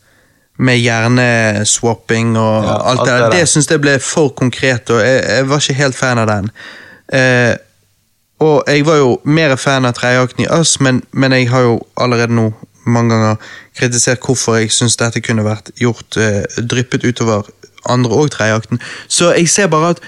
Med 0.57 0.77
hjerneswapping 0.80 2.38
og 2.38 2.64
Ja, 2.64 2.76
alt 2.90 2.99
alt 2.99 3.07
det 3.07 3.14
det 3.14 3.19
der. 3.22 3.30
der. 3.30 3.38
Det 3.40 3.49
syns 3.49 3.72
jeg 3.72 3.82
ble 3.82 3.99
for 3.99 4.30
konkret, 4.30 4.90
og 4.90 5.02
jeg, 5.03 5.23
jeg 5.30 5.49
var 5.49 5.57
ikke 5.64 5.73
helt 5.73 5.95
fan 5.95 6.18
av 6.22 6.27
den. 6.27 6.49
Eh, 7.14 7.56
og 8.40 8.64
jeg 8.68 8.86
var 8.86 8.95
jo 8.99 9.19
mer 9.23 9.56
fan 9.56 9.86
av 9.86 9.94
tredjeakten 9.94 10.45
i 10.45 10.48
Us, 10.60 10.80
men, 10.80 11.03
men 11.11 11.32
jeg 11.32 11.49
har 11.49 11.61
jo 11.61 11.80
allerede 11.98 12.34
nå 12.36 12.49
mange 12.86 13.15
ganger 13.15 13.36
kritisert 13.77 14.19
hvorfor 14.22 14.56
jeg 14.60 14.72
syns 14.72 14.95
dette 14.99 15.22
kunne 15.22 15.44
vært 15.45 15.72
gjort 15.82 16.18
eh, 16.22 16.44
dryppet 16.69 17.03
utover 17.03 17.48
andre 17.90 18.11
og 18.11 18.32
tredjeakten. 18.32 18.80
Så 19.07 19.32
jeg 19.34 19.49
ser 19.49 19.68
bare 19.68 19.90
at 19.95 19.99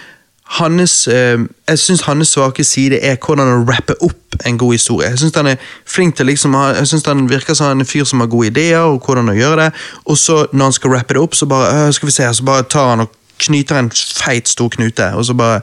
hans 0.48 1.08
eh, 1.08 1.40
Jeg 1.68 1.80
syns 1.80 2.02
hans 2.08 2.32
svake 2.32 2.64
side 2.64 3.00
er 3.04 3.18
hvordan 3.20 3.50
å 3.52 3.66
rappe 3.68 3.98
opp 4.04 4.38
en 4.46 4.58
god 4.58 4.74
historie. 4.74 5.10
Jeg 5.12 5.20
syns 5.20 5.36
han 5.36 5.50
er 5.52 5.58
flink 5.86 6.16
til 6.16 6.30
liksom 6.30 6.56
Jeg 6.56 6.88
synes 6.88 7.06
han 7.10 7.30
virker 7.30 7.58
som 7.58 7.74
en 7.74 7.86
fyr 7.86 8.06
som 8.08 8.24
har 8.24 8.32
gode 8.32 8.52
ideer, 8.52 8.86
og 8.86 9.04
hvordan 9.06 9.34
å 9.34 9.38
gjøre 9.38 9.66
det. 9.66 9.72
Og 10.06 10.18
så 10.18 10.46
når 10.54 10.70
han 10.70 10.78
skal 10.78 10.96
rappe 10.96 11.18
det 11.18 11.24
opp, 11.24 11.36
så 11.36 11.50
bare 11.50 11.92
skal 11.94 12.10
vi 12.12 12.16
se, 12.16 12.30
så 12.34 12.48
bare 12.48 12.68
tar 12.70 12.94
han 12.94 13.06
og 13.06 13.14
knyter 13.44 13.80
en 13.80 13.92
feit, 13.92 14.48
stor 14.50 14.70
knute, 14.74 15.12
og 15.16 15.26
så 15.26 15.38
bare 15.38 15.62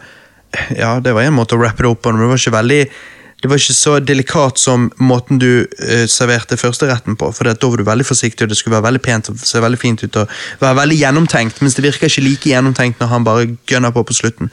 Ja, 0.78 1.01
det 1.02 1.11
var 1.16 1.27
en 1.27 1.35
måte 1.35 1.56
å 1.56 1.59
rappe 1.59 1.82
det 1.82 1.90
opp 1.90 2.05
på, 2.05 2.12
men 2.12 2.23
det 2.23 2.28
var 2.31 2.39
ikke 2.39 2.55
veldig 2.55 2.82
det 3.45 3.51
var 3.53 3.61
ikke 3.61 3.75
så 3.77 3.99
delikat 4.01 4.57
som 4.57 4.87
måten 4.97 5.37
du 5.37 5.66
uh, 5.69 6.05
serverte 6.09 6.57
førsteretten 6.57 7.19
på. 7.21 7.29
For 7.37 7.45
da 7.45 7.53
var 7.61 7.77
du 7.77 7.85
veldig 7.85 8.07
forsiktig, 8.09 8.47
og 8.47 8.49
det 8.49 8.57
skulle 8.57 8.79
være 8.79 8.87
veldig 8.87 9.03
pent 9.05 9.29
og 9.29 9.43
se 9.45 9.61
veldig 9.61 9.81
fint 9.83 10.05
ut. 10.07 10.16
og 10.16 10.33
være 10.62 10.79
veldig 10.79 10.97
gjennomtenkt, 10.97 11.61
Mens 11.61 11.77
det 11.77 11.85
virker 11.85 12.09
ikke 12.09 12.25
like 12.25 12.49
gjennomtenkt 12.49 13.03
når 13.05 13.12
han 13.12 13.27
bare 13.29 13.51
gønner 13.69 13.93
på 13.93 14.07
på 14.09 14.16
slutten. 14.16 14.49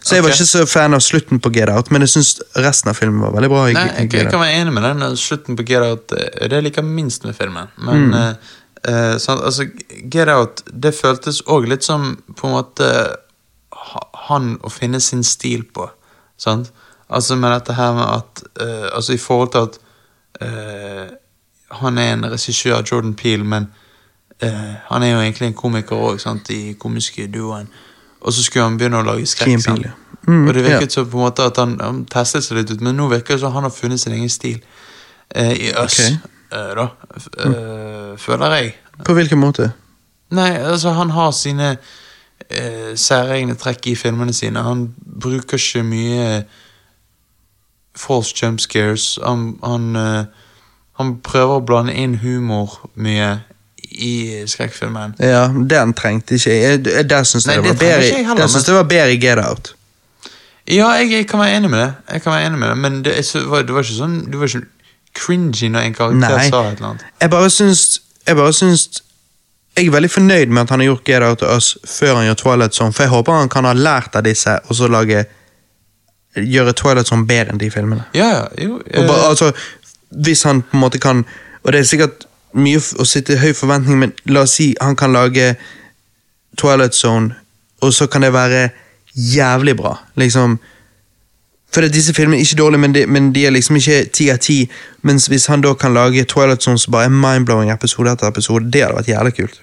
så 0.00 0.16
jeg 0.16 0.24
var 0.24 0.32
ikke 0.32 0.48
så 0.48 0.64
fan 0.66 0.96
av 0.96 1.04
slutten 1.04 1.40
på 1.40 1.52
Get 1.52 1.68
Out, 1.68 1.90
men 1.92 2.00
jeg 2.00 2.14
syns 2.14 2.40
resten 2.56 2.88
av 2.88 2.96
filmen 2.96 3.20
var 3.20 3.36
veldig 3.36 3.52
bra. 3.52 3.66
Nei, 3.76 3.86
jeg, 3.98 4.12
jeg 4.16 4.32
kan 4.32 4.40
være 4.40 4.56
enig 4.62 4.72
med 4.72 4.88
den 4.88 5.16
slutten 5.20 5.60
på 5.60 5.68
Get 5.68 5.84
Out. 5.84 6.12
eh, 6.16 6.48
Det 6.48 6.64
liker 6.64 6.82
like 6.82 6.96
minst 6.96 7.28
med 7.28 7.36
filmen. 7.36 7.68
Men 7.76 8.14
eh, 8.14 8.34
uh, 8.88 9.16
sånn, 9.20 9.44
altså, 9.44 9.68
Get 10.08 10.32
Out 10.32 10.64
det 10.72 10.96
føltes 10.96 11.42
òg 11.44 11.68
litt 11.68 11.84
som 11.84 12.14
på 12.32 12.48
en 12.48 12.56
måte 12.56 12.92
han 14.30 14.54
å 14.64 14.72
finne 14.72 15.00
sin 15.00 15.22
stil 15.24 15.68
på. 15.68 15.90
Sant? 16.40 16.72
Altså 17.10 17.36
med 17.36 17.50
dette 17.50 17.74
her 17.74 17.92
med 17.92 18.06
at 18.06 18.42
uh, 18.60 18.96
Altså 18.96 19.12
i 19.12 19.16
forhold 19.16 19.50
til 19.52 19.58
at 19.58 19.78
uh, 20.42 21.08
han 21.70 21.98
er 21.98 22.12
en 22.12 22.32
regissør, 22.32 22.82
Jordan 22.92 23.14
Peel, 23.14 23.44
men 23.44 23.66
uh, 24.42 24.74
han 24.92 25.02
er 25.02 25.10
jo 25.10 25.20
egentlig 25.20 25.46
en 25.46 25.54
komiker 25.54 25.96
òg, 25.96 26.20
i 26.50 26.72
komiske 26.72 27.26
duoen. 27.26 27.68
Og 28.20 28.32
så 28.32 28.42
skulle 28.42 28.64
han 28.64 28.78
begynne 28.78 28.98
å 28.98 29.06
lage 29.06 29.26
skrekk. 29.26 29.66
Ja. 29.66 29.90
Mm, 30.26 30.48
og 30.48 30.54
det 30.54 30.64
virket 30.64 30.82
ja. 30.82 30.88
så 30.90 31.04
på 31.04 31.16
en 31.16 31.24
måte 31.24 31.42
at 31.42 31.56
han, 31.56 31.78
han 31.80 32.04
testet 32.04 32.44
seg 32.44 32.58
litt 32.58 32.70
ut, 32.70 32.80
men 32.80 32.96
nå 32.96 33.08
virker 33.08 33.34
det 33.34 33.40
som 33.40 33.54
han 33.54 33.64
har 33.64 33.72
funnet 33.72 34.00
sin 34.00 34.12
egen 34.12 34.28
stil. 34.28 34.58
I 35.30 35.70
Us, 35.78 36.00
okay. 36.00 36.16
da, 36.50 36.88
eh, 37.38 38.18
føler 38.18 38.54
jeg. 38.56 38.72
På 39.06 39.14
hvilken 39.14 39.38
måte? 39.38 39.70
Nei, 40.34 40.50
altså 40.58 40.90
han 40.98 41.14
har 41.14 41.30
sine 41.30 41.76
særegne 42.98 43.54
trekk 43.54 43.86
i 43.86 43.94
filmene 43.94 44.34
sine. 44.34 44.62
Han 44.66 44.88
bruker 45.22 45.56
ikke 45.56 45.86
mye 45.86 46.26
false 47.96 48.34
jump 48.42 48.60
scares. 48.60 49.18
Han, 49.24 49.58
han, 49.64 49.96
eh, 49.96 50.24
han 50.98 51.16
prøver 51.24 51.60
å 51.60 51.64
blande 51.66 51.94
inn 51.94 52.14
humor 52.22 52.90
mye 52.94 53.40
i 53.90 54.44
skrekkfilmen. 54.46 55.16
Ja, 55.18 55.48
Den 55.48 55.92
trengte 55.94 56.34
ikke 56.38 56.50
jeg. 56.50 56.84
jeg. 56.86 57.08
Der 57.10 57.24
syns 57.24 57.46
jeg 57.46 57.56
det 57.56 57.62
det 57.64 57.70
var 57.72 58.82
bedre, 58.84 59.08
jeg 59.08 59.16
i 59.16 59.20
Get 59.26 59.38
Out. 59.38 59.74
Ja, 60.70 60.88
jeg, 61.00 61.10
jeg 61.12 61.26
kan 61.28 61.40
være 61.40 61.56
enig 61.56 61.70
med 61.70 61.78
det. 61.80 61.92
Jeg 62.12 62.22
kan 62.22 62.32
være 62.32 62.46
enig 62.46 62.58
med 62.58 62.68
det 62.68 62.76
Men 62.78 63.02
det, 63.04 63.24
så- 63.26 63.46
var, 63.48 63.62
det 63.62 63.74
var 63.74 63.82
ikke 63.82 63.96
sånn 63.96 64.30
Du 64.30 64.38
var 64.38 64.46
ikke 64.46 64.66
cringy 65.14 65.68
når 65.68 65.80
en 65.88 65.94
karakter 65.94 66.36
Nei. 66.36 66.48
sa 66.50 66.60
et 66.68 66.76
eller 66.76 66.88
annet. 66.92 67.04
Jeg 67.20 67.30
bare 67.30 67.50
syns 67.50 68.00
Jeg 68.26 68.36
bare 68.36 68.52
syns 68.52 69.02
Jeg 69.76 69.86
er 69.86 69.90
veldig 69.90 70.10
fornøyd 70.10 70.46
med 70.54 70.62
at 70.62 70.70
han 70.70 70.80
har 70.80 70.86
gjort 70.92 71.04
Get 71.04 71.22
Out 71.26 71.42
of 71.42 71.56
Us 71.56 71.72
før 71.88 72.14
han 72.20 72.26
gjør 72.28 72.34
Twilight 72.44 72.74
Zone, 72.74 72.92
for 72.92 73.02
jeg 73.02 73.10
håper 73.10 73.32
han 73.40 73.48
kan 73.48 73.64
ha 73.64 73.72
lært 73.72 74.14
av 74.14 74.22
disse, 74.22 74.58
og 74.68 74.76
så 74.76 74.86
lage 74.90 75.24
Gjøre 76.36 76.72
Twilight 76.78 77.08
Zone 77.10 77.26
bedre 77.26 77.54
enn 77.54 77.58
de 77.58 77.70
filmene. 77.70 78.04
Ja, 78.14 78.46
jo. 78.58 78.80
eh. 78.86 79.02
eh, 79.02 79.28
altså, 79.28 79.52
hvis 80.10 80.42
han 80.46 80.62
på 80.62 80.76
en 80.76 80.80
måte 80.84 80.98
kan 80.98 81.24
Og 81.62 81.72
det 81.72 81.80
er 81.80 81.84
sikkert 81.84 82.26
mye 82.56 82.80
å 82.98 83.04
sitte 83.04 83.34
i 83.34 83.38
høy 83.38 83.52
forventning, 83.54 83.98
men 84.00 84.12
la 84.26 84.42
oss 84.46 84.56
si 84.58 84.72
han 84.80 84.96
kan 84.96 85.12
lage 85.12 85.52
Twilight 86.58 86.94
Zone, 86.96 87.34
og 87.84 87.92
så 87.94 88.06
kan 88.10 88.24
det 88.24 88.32
være 88.32 88.70
jævlig 89.14 89.76
bra. 89.76 89.92
Liksom 90.16 90.58
For 91.70 91.86
disse 91.86 92.14
filmene 92.14 92.40
er 92.40 92.42
ikke 92.42 92.56
dårlige, 92.58 92.80
men 92.80 92.94
de, 92.94 93.04
men 93.06 93.28
de 93.34 93.44
er 93.46 93.52
liksom 93.54 93.76
ikke 93.76 94.04
ti 94.10 94.30
av 94.32 94.40
ti. 94.42 94.56
Mens 95.06 95.28
hvis 95.30 95.46
han 95.46 95.60
da 95.62 95.74
kan 95.78 95.94
lage 95.94 96.24
Twilight 96.24 96.62
Zone 96.62 96.78
som 96.78 96.92
bare 96.92 97.04
er 97.06 97.14
mind-blowing 97.14 97.70
episode 97.70 98.10
etter 98.10 98.26
episode, 98.26 98.70
det 98.72 98.82
hadde 98.82 98.96
vært 98.96 99.12
jævlig 99.12 99.34
kult. 99.36 99.60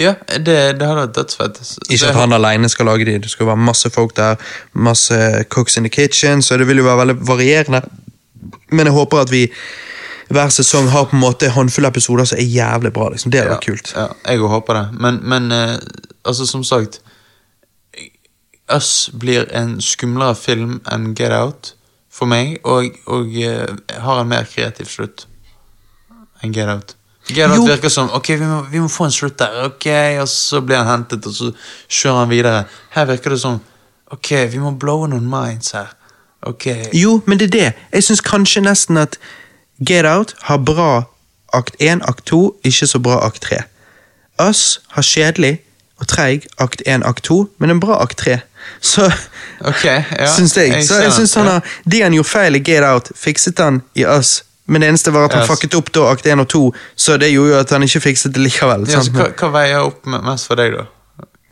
Ja, 0.00 0.12
det, 0.28 0.56
det 0.76 0.86
hadde 0.86 1.00
vært 1.00 1.16
dødsfett. 1.16 1.60
Ikke 1.88 2.10
at 2.10 2.18
han 2.18 2.36
alene 2.36 2.68
skal 2.68 2.90
lage 2.90 3.06
de, 3.08 3.16
det 3.22 3.30
skal 3.32 3.48
være 3.48 3.64
masse 3.68 3.90
folk 3.90 4.16
der, 4.16 4.36
masse 4.72 5.16
cooks 5.48 5.76
in 5.76 5.88
the 5.88 5.92
kitchen, 5.92 6.42
så 6.42 6.58
det 6.60 6.68
vil 6.68 6.82
jo 6.82 6.88
være 6.88 7.04
veldig 7.04 7.16
varierende. 7.28 7.80
Men 8.70 8.90
jeg 8.90 8.96
håper 8.96 9.24
at 9.24 9.32
vi 9.32 9.46
hver 10.28 10.50
sesong 10.50 10.88
har 10.90 11.06
på 11.06 11.16
en 11.16 11.22
måte 11.22 11.48
håndfulle 11.54 11.88
episoder 11.88 12.26
som 12.26 12.38
er 12.38 12.48
jævlig 12.50 12.92
bra. 12.92 13.08
liksom. 13.14 13.30
Det 13.30 13.40
hadde 13.40 13.54
vært 13.54 13.68
kult. 13.68 13.92
Ja, 13.94 14.08
jeg 14.26 14.42
òg 14.42 14.50
håper 14.56 14.80
det. 14.80 14.86
Men, 15.00 15.20
men 15.22 15.52
eh, 15.54 15.76
altså, 16.24 16.46
som 16.46 16.64
sagt 16.66 17.00
Us 18.66 19.10
blir 19.14 19.46
en 19.54 19.76
skumlere 19.80 20.34
film 20.34 20.80
enn 20.90 21.12
Get 21.14 21.30
Out 21.30 21.76
for 22.10 22.26
meg, 22.26 22.56
og, 22.64 22.96
og 23.06 23.36
eh, 23.38 23.70
har 24.02 24.20
en 24.20 24.32
mer 24.32 24.48
kreativ 24.50 24.90
slutt 24.90 25.28
enn 26.42 26.54
Get 26.56 26.72
Out. 26.72 26.95
Get 27.28 27.50
Out 27.50 27.56
Jo. 27.56 27.64
virker 27.66 27.88
som 27.90 28.10
ok, 28.14 28.28
vi 28.28 28.46
må, 28.46 28.60
vi 28.70 28.80
må 28.80 28.88
få 28.88 29.04
en 29.08 29.14
slutt 29.14 29.38
der, 29.38 29.64
ok, 29.66 29.86
og 30.22 30.28
så 30.28 30.60
blir 30.60 30.76
han 30.76 30.86
hentet, 30.86 31.26
og 31.26 31.34
så 31.34 31.50
kjører 31.88 32.18
han 32.18 32.30
videre. 32.30 32.64
Her 32.94 33.04
virker 33.10 33.30
det 33.34 33.40
som 33.40 33.60
ok, 34.12 34.30
vi 34.52 34.58
må 34.62 34.70
blowe 34.78 35.08
noen 35.10 35.26
minds 35.30 35.70
her. 35.74 35.92
Ok, 36.46 36.66
Jo, 36.94 37.20
men 37.26 37.38
det 37.38 37.48
er 37.48 37.58
det. 37.58 37.72
Jeg 37.92 38.04
syns 38.04 38.20
kanskje 38.22 38.62
nesten 38.62 38.96
at 38.96 39.18
Get 39.88 40.06
Out 40.06 40.34
har 40.46 40.58
bra 40.62 41.02
akt 41.52 41.76
1, 41.80 42.02
akt 42.08 42.26
2, 42.30 42.60
ikke 42.64 42.86
så 42.86 42.98
bra 43.02 43.18
akt 43.26 43.42
3. 43.42 43.62
Us 44.48 44.80
har 44.94 45.02
kjedelig 45.02 45.58
og 45.98 46.06
treig 46.08 46.44
akt 46.60 46.82
1, 46.86 47.02
akt 47.08 47.24
2, 47.24 47.46
men 47.58 47.70
en 47.70 47.80
bra 47.80 47.98
akt 48.04 48.18
3. 48.22 48.38
Så 48.82 49.04
ok, 49.60 49.84
ja. 49.84 50.26
syns 50.36 50.56
jeg. 50.56 50.82
Så 50.86 50.94
jeg 51.00 51.12
synes 51.12 51.34
han 51.34 51.46
har, 51.46 51.64
De 51.84 52.00
han 52.02 52.12
gjorde 52.12 52.28
feil 52.28 52.54
i 52.58 52.58
Get 52.58 52.84
Out, 52.84 53.10
fikset 53.16 53.58
han 53.58 53.82
i 53.94 54.04
Us. 54.04 54.42
Men 54.66 54.82
det 54.82 54.88
eneste 54.88 55.12
var 55.14 55.28
at 55.28 55.32
han 55.36 55.42
Yes. 55.44 55.50
fucket 55.50 55.74
opp 55.78 55.92
da 55.94 56.08
akt 56.10 56.26
1 56.26 56.40
og 56.42 56.48
2, 56.48 56.62
så 56.96 57.16
det 57.22 57.30
gjorde 57.32 57.52
jo 57.52 57.58
at 57.60 57.70
han 57.70 57.82
ikke 57.86 58.00
fikset 58.02 58.34
det 58.34 58.42
likevel. 58.42 58.86
Ja, 58.90 59.00
så 59.00 59.12
hva, 59.14 59.28
hva 59.38 59.50
veier 59.54 59.84
opp 59.86 60.06
mest 60.10 60.48
for 60.50 60.58
deg, 60.58 60.74
da? 60.74 60.86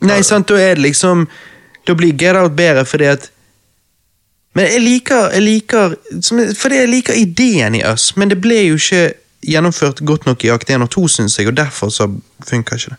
Nei, 0.05 0.21
sant, 0.27 0.47
da 0.51 0.55
er 0.59 0.75
det 0.75 0.83
liksom 0.83 1.27
Da 1.87 1.93
blir 1.95 2.11
Get 2.19 2.35
Out 2.35 2.55
bedre 2.57 2.83
fordi 2.85 3.05
at 3.05 3.29
Men 4.55 4.65
jeg 4.67 4.81
liker, 4.81 5.29
jeg 5.33 5.41
liker 5.41 5.95
Fordi 6.59 6.75
jeg 6.81 6.89
liker 6.91 7.13
ideen 7.13 7.75
i 7.75 7.83
Us, 7.87 8.11
men 8.17 8.29
det 8.29 8.41
ble 8.43 8.57
jo 8.67 8.75
ikke 8.75 9.13
gjennomført 9.45 10.01
godt 10.05 10.25
nok 10.25 10.43
i 10.43 10.49
akt 10.49 10.69
1 10.73 10.81
og 10.81 10.89
2, 10.89 11.07
syns 11.07 11.37
jeg, 11.39 11.47
og 11.47 11.57
derfor 11.57 11.89
så 11.93 12.07
funker 12.49 12.75
ikke 12.79 12.89
det. 12.95 12.97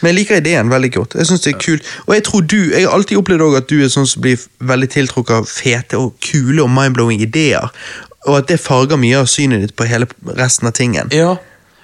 Men 0.00 0.08
jeg 0.08 0.14
liker 0.16 0.36
ideen 0.40 0.70
veldig 0.72 0.92
godt. 0.92 1.14
Jeg 1.14 1.26
synes 1.26 1.40
det 1.44 1.52
er 1.54 1.58
kult. 1.60 1.82
Og 2.06 2.14
jeg 2.14 2.24
tror 2.24 2.40
du, 2.40 2.56
jeg 2.72 2.86
har 2.86 2.94
alltid 2.96 3.16
opplevd 3.20 3.56
at 3.58 3.68
du 3.70 3.76
er 3.84 3.90
sånn 3.92 4.08
som 4.08 4.22
blir 4.24 4.40
veldig 4.58 4.88
tiltrukket 4.90 5.36
av 5.36 5.46
fete 5.46 6.00
og 6.00 6.14
kule 6.24 6.64
og 6.64 6.70
mindblowing 6.72 7.20
ideer, 7.22 7.68
og 8.26 8.36
at 8.38 8.48
det 8.48 8.60
farger 8.60 8.96
mye 9.00 9.18
av 9.18 9.26
synet 9.26 9.60
ditt 9.64 9.76
på 9.76 9.84
hele 9.88 10.06
resten 10.38 10.68
av 10.68 10.72
tingen. 10.78 11.08
Ja, 11.12 11.36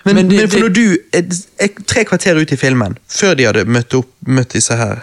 Men, 0.04 0.14
men, 0.14 0.28
det- 0.30 0.50
for 0.50 0.60
når 0.60 0.68
du, 0.72 0.96
er- 1.12 1.26
er 1.58 1.68
tre 1.86 2.04
kvarter 2.04 2.38
ut 2.40 2.52
i 2.52 2.56
filmen, 2.56 2.96
før 3.08 3.34
de 3.36 3.44
hadde 3.44 3.64
møtt, 3.66 3.94
opp, 3.94 4.08
møtt 4.26 4.52
disse 4.54 4.76
her? 4.76 5.02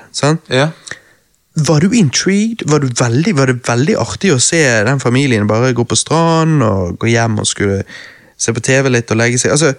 Ja. 0.50 0.70
var 1.56 1.80
du 1.80 1.92
intrigued? 1.94 2.64
Var, 2.70 2.80
du 2.80 2.88
veldig, 2.88 3.36
var 3.38 3.46
det 3.48 3.62
veldig 3.68 3.96
artig 4.02 4.32
å 4.34 4.40
se 4.42 4.62
den 4.86 5.00
familien 5.00 5.48
bare 5.48 5.74
gå 5.74 5.86
på 5.88 5.96
stranden 5.96 6.62
og 6.62 6.98
gå 7.00 7.08
hjem 7.14 7.38
og 7.40 7.48
skulle 7.48 7.84
se 8.38 8.52
på 8.54 8.60
TV 8.62 8.90
litt 8.90 9.12
og 9.12 9.18
legge 9.18 9.38
seg? 9.40 9.52
Altså, 9.52 9.74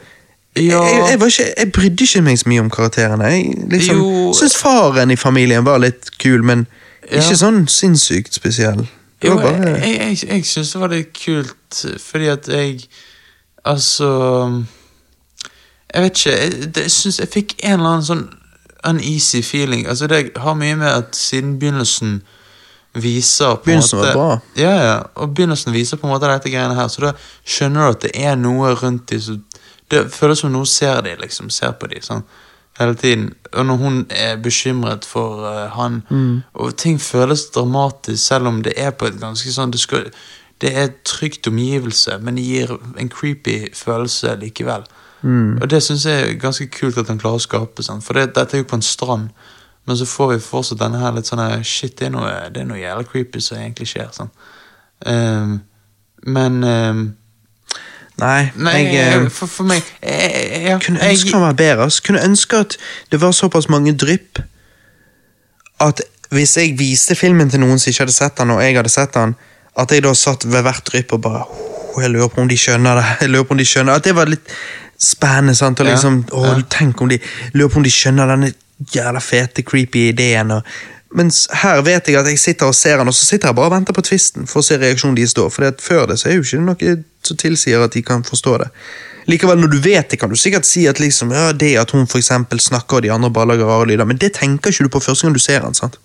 Ja. 0.56 0.80
jeg, 0.88 1.10
jeg, 1.10 1.20
var 1.20 1.26
ikke, 1.26 1.52
jeg 1.58 1.72
brydde 1.72 2.04
ikke 2.06 2.22
meg 2.22 2.38
så 2.38 2.48
mye 2.48 2.60
om 2.60 2.70
karakterene. 2.70 3.24
Jeg 3.28 3.66
liksom, 3.70 3.98
syns 4.34 4.56
faren 4.56 5.10
i 5.10 5.16
familien 5.16 5.64
var 5.64 5.78
litt 5.78 6.10
kul, 6.18 6.42
men 6.42 6.66
Ja. 7.10 7.18
ikke 7.20 7.36
sånn 7.36 7.66
sinnssykt 7.68 8.32
spesiell. 8.34 8.86
Jo, 9.24 9.38
jeg, 9.40 9.60
jeg, 9.64 9.98
jeg, 9.98 10.28
jeg 10.28 10.44
syns 10.44 10.72
det 10.72 10.80
var 10.80 10.92
litt 10.92 11.12
kult, 11.16 11.84
fordi 12.02 12.26
at 12.28 12.48
jeg 12.52 12.88
Altså 13.66 14.08
Jeg 15.94 16.02
vet 16.02 16.18
ikke. 16.18 16.30
Jeg, 16.36 16.74
det, 16.74 16.90
syns 16.92 17.20
jeg 17.20 17.28
fikk 17.32 17.54
en 17.64 17.78
eller 17.78 17.94
annen 17.94 18.06
sånn 18.06 18.26
uneasy 18.86 19.40
feeling. 19.42 19.86
Altså 19.88 20.06
Det 20.06 20.36
har 20.38 20.54
mye 20.54 20.76
med 20.78 20.90
at 20.90 21.16
siden 21.16 21.56
begynnelsen 21.58 22.20
viser 22.94 23.56
på 23.56 23.56
en 23.56 23.64
Begynnelsen 23.64 23.98
var 23.98 24.12
bra. 24.12 24.38
Ja, 24.56 24.74
ja, 24.84 24.96
og 25.14 25.34
begynnelsen 25.34 25.72
viser 25.74 25.98
på 26.00 26.06
en 26.06 26.12
måte 26.14 26.28
dette 26.30 26.50
greiene 26.52 26.76
her, 26.76 26.88
så 26.88 27.08
da 27.08 27.12
skjønner 27.44 27.80
du 27.80 27.96
at 27.96 28.04
det 28.06 28.12
er 28.14 28.36
noe 28.40 28.74
rundt 28.78 29.10
dem. 29.10 29.20
som 29.20 29.42
Det 29.90 30.06
føles 30.12 30.38
som 30.38 30.52
noen 30.52 30.66
ser 30.66 31.00
dem, 31.02 31.18
liksom. 31.20 31.50
Ser 31.50 31.74
på 31.80 31.90
dem. 31.90 32.02
sånn. 32.02 32.22
Hele 32.78 32.94
tiden. 32.94 33.30
Og 33.52 33.66
når 33.66 33.76
hun 33.76 34.06
er 34.10 34.36
bekymret 34.36 35.04
for 35.04 35.40
uh, 35.48 35.70
han 35.72 36.02
Og 36.54 36.76
ting 36.76 37.00
føles 37.00 37.46
dramatisk, 37.54 38.26
selv 38.26 38.46
om 38.46 38.62
det 38.62 38.72
er 38.76 38.90
på 38.90 39.06
et 39.06 39.20
ganske 39.20 39.52
sånn 39.52 39.72
Det, 39.72 39.80
skal, 39.80 40.10
det 40.60 40.72
er 40.76 40.90
et 40.90 41.02
trygt 41.04 41.48
omgivelse, 41.48 42.18
men 42.20 42.36
det 42.36 42.44
gir 42.44 42.76
en 42.98 43.08
creepy 43.08 43.74
følelse 43.74 44.36
likevel. 44.40 44.84
Og 45.62 45.70
det 45.70 45.82
syns 45.82 46.06
jeg 46.06 46.22
er 46.22 46.40
ganske 46.40 46.66
kult 46.70 46.98
at 46.98 47.08
han 47.08 47.18
klarer 47.18 47.40
å 47.40 47.46
skape. 47.46 47.82
Sant? 47.82 48.04
For 48.04 48.14
det, 48.14 48.34
dette 48.36 48.56
er 48.56 48.62
jo 48.62 48.68
på 48.68 48.76
en 48.78 48.82
strand, 48.82 49.30
men 49.86 49.96
så 49.96 50.06
får 50.06 50.32
vi 50.32 50.42
fortsatt 50.42 50.80
denne 50.82 51.00
her 51.00 51.14
litt 51.16 51.26
sånn 51.26 51.42
Shit, 51.64 51.96
det 51.98 52.06
er 52.06 52.12
noe, 52.14 52.30
det 52.52 52.62
er 52.62 52.68
noe 52.68 52.78
jævlig 52.78 53.08
creepy 53.10 53.40
som 53.40 53.58
egentlig 53.58 53.88
skjer. 53.90 54.12
Sånn. 54.14 54.30
Um, 55.06 55.56
men 56.26 56.64
ehm, 56.64 57.02
nei, 58.20 58.50
Nei, 58.56 58.76
jeg, 58.94 59.22
eh, 59.22 59.30
for, 59.30 59.50
for 59.50 59.68
meg 59.68 59.82
jeg, 60.00 60.30
jeg, 60.30 60.62
jeg, 60.64 60.80
kunne 60.86 61.08
ønske 61.10 61.32
han 61.34 61.44
var 61.44 61.56
bedre. 61.58 61.88
ass. 61.88 62.00
Kunne 62.00 62.24
ønske 62.24 62.62
at 62.64 62.76
det 63.12 63.20
var 63.20 63.34
såpass 63.36 63.68
mange 63.72 63.92
drypp 63.92 64.40
at 65.84 66.00
hvis 66.32 66.56
jeg 66.56 66.74
viste 66.78 67.14
filmen 67.14 67.50
til 67.50 67.60
noen 67.62 67.78
som 67.78 67.92
ikke 67.92 68.06
hadde 68.06 68.16
sett 68.16 68.38
den, 68.40 68.50
og 68.54 68.62
jeg 68.64 68.76
hadde 68.76 68.90
sett 68.90 69.14
den, 69.14 69.36
at 69.76 69.92
jeg 69.92 70.02
da 70.06 70.12
satt 70.16 70.46
ved 70.48 70.64
hvert 70.64 70.88
drypp 70.88 71.12
og 71.12 71.22
bare 71.26 71.44
oh, 71.44 72.02
Jeg 72.02 72.10
lurer 72.10 72.28
på 72.28 72.40
om 72.40 72.48
de 72.48 72.56
skjønner 72.60 72.98
det. 72.98 73.04
jeg 73.20 73.30
lurer 73.30 73.44
på 73.48 73.54
om 73.54 73.60
de 73.60 73.64
skjønner 73.68 73.96
At 73.96 74.04
det 74.04 74.16
var 74.16 74.28
litt 74.28 74.50
spennende. 75.00 75.54
sant? 75.54 75.80
Og 75.80 75.86
liksom, 75.86 76.24
åh, 76.32 76.46
ja. 76.48 76.60
Tenk 76.70 77.00
om 77.00 77.08
de 77.08 77.18
lurer 77.54 77.72
på 77.72 77.80
om 77.80 77.86
de 77.86 77.92
skjønner 77.92 78.32
denne 78.32 78.52
jævla 78.92 79.20
fete, 79.20 79.64
creepy 79.64 80.08
ideen. 80.10 80.50
Og, 80.56 80.76
mens 81.16 81.46
her 81.62 81.80
vet 81.84 82.08
jeg 82.08 82.18
at 82.20 82.28
jeg 82.28 82.40
sitter 82.40 82.72
og 82.72 82.76
ser 82.76 82.98
den, 83.00 83.08
og 83.08 83.16
så 83.16 83.28
sitter 83.28 83.48
jeg 83.48 83.56
bare 83.56 83.70
og 83.70 83.76
venter 83.76 83.96
på 83.96 84.04
tvisten 84.04 84.48
for 84.48 84.60
å 84.60 84.66
se 84.66 84.76
reaksjonen 84.80 85.16
deres 85.16 85.36
da. 85.36 85.46
For 85.52 85.80
før 85.88 86.08
det 86.10 86.18
så 86.20 86.30
er 86.30 86.38
jo 86.38 86.44
ikke 86.44 86.64
noe 86.64 86.96
som 87.26 87.38
tilsier 87.40 87.82
at 87.82 87.94
de 87.94 88.02
kan 88.06 88.24
forstå 88.26 88.56
det. 88.62 88.70
Likevel, 89.26 89.58
når 89.58 89.72
du 89.74 89.78
vet 89.82 90.10
det, 90.10 90.20
kan 90.20 90.30
du 90.30 90.38
sikkert 90.38 90.66
si 90.68 90.84
at 90.86 91.00
liksom, 91.02 91.32
ja, 91.34 91.50
det 91.52 91.72
at 91.80 91.90
hun 91.90 92.06
for 92.06 92.22
snakker 92.22 93.00
og 93.00 93.02
de 93.02 93.10
andre 93.10 93.30
bare 93.30 93.52
lager 93.52 93.66
rare 93.66 93.86
lyder, 93.90 94.06
men 94.06 94.18
det 94.22 94.36
tenker 94.38 94.70
ikke 94.70 94.86
du 94.86 94.88
på 94.88 95.00
første 95.00 95.26
gang 95.26 95.34
du 95.34 95.42
ser 95.42 95.60
den. 95.60 95.74
sant? 95.74 95.98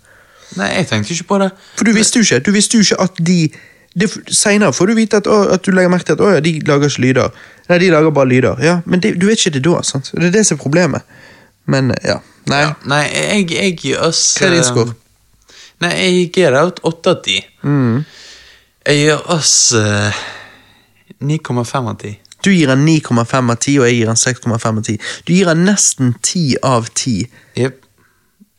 Nei, 0.57 0.71
jeg 0.75 0.87
tenkte 0.87 1.13
ikke 1.13 1.29
på 1.29 1.37
det. 1.43 1.51
For 1.77 1.87
du 1.87 1.93
visste 1.95 2.19
jo 2.19 2.25
ikke 2.25 2.39
Du 2.43 2.51
visste 2.51 2.77
jo 2.77 2.81
ikke 2.83 3.03
at 3.03 3.21
de 3.27 3.51
det, 3.93 4.07
Senere 4.31 4.73
får 4.73 4.87
du 4.87 4.93
vite 4.95 5.19
at, 5.19 5.27
å, 5.27 5.41
at 5.51 5.65
du 5.65 5.73
legger 5.75 5.91
merke 5.91 6.07
til 6.07 6.15
at 6.15 6.23
å, 6.23 6.29
ja, 6.31 6.39
de 6.43 6.53
lager 6.67 6.87
ikke 6.87 7.03
lyder. 7.03 7.33
Nei, 7.67 7.77
de 7.81 7.89
lager 7.91 8.13
bare 8.15 8.29
lyder. 8.29 8.61
Ja, 8.63 8.77
Men 8.85 9.03
det, 9.03 9.17
du 9.19 9.25
vet 9.27 9.39
ikke 9.39 9.57
det 9.57 9.63
da. 9.65 9.81
sant? 9.83 10.13
Det 10.15 10.29
er 10.29 10.35
det 10.37 10.45
som 10.47 10.57
er 10.57 10.61
problemet. 10.63 11.17
Men 11.67 11.91
ja. 12.03 12.21
Nei. 12.49 12.61
Ja, 12.63 12.71
nei, 12.89 13.03
jeg, 13.11 13.49
jeg 13.53 13.75
gir 13.77 13.99
oss 14.01 14.21
Hva 14.39 14.47
er 14.47 14.55
din 14.55 14.63
eh, 14.63 14.69
score? 14.69 14.95
Nei, 15.83 15.91
jeg 15.99 16.29
gir 16.37 16.55
out 16.57 16.79
åtte 16.87 17.11
8 17.11 17.11
av 17.11 17.27
10. 17.27 17.51
Mm. 17.67 17.99
Jeg 18.87 19.01
gir 19.03 19.27
oss 19.35 19.53
eh, 19.77 20.23
9,5 21.21 21.89
av 21.89 21.97
10. 21.97 22.15
Du 22.41 22.53
gir 22.53 22.69
en 22.73 22.87
9,5 22.87 23.51
av 23.51 23.55
10, 23.55 23.79
og 23.79 23.87
jeg 23.87 23.97
gir 23.99 24.09
en 24.09 24.19
6,5 24.19 24.67
av 24.67 24.81
10. 24.83 24.97
Du 25.27 25.33
gir 25.33 25.51
en 25.51 25.63
nesten 25.65 26.15
10 26.21 26.57
av 26.65 26.89
10. 26.89 27.27
Jep. 27.59 27.85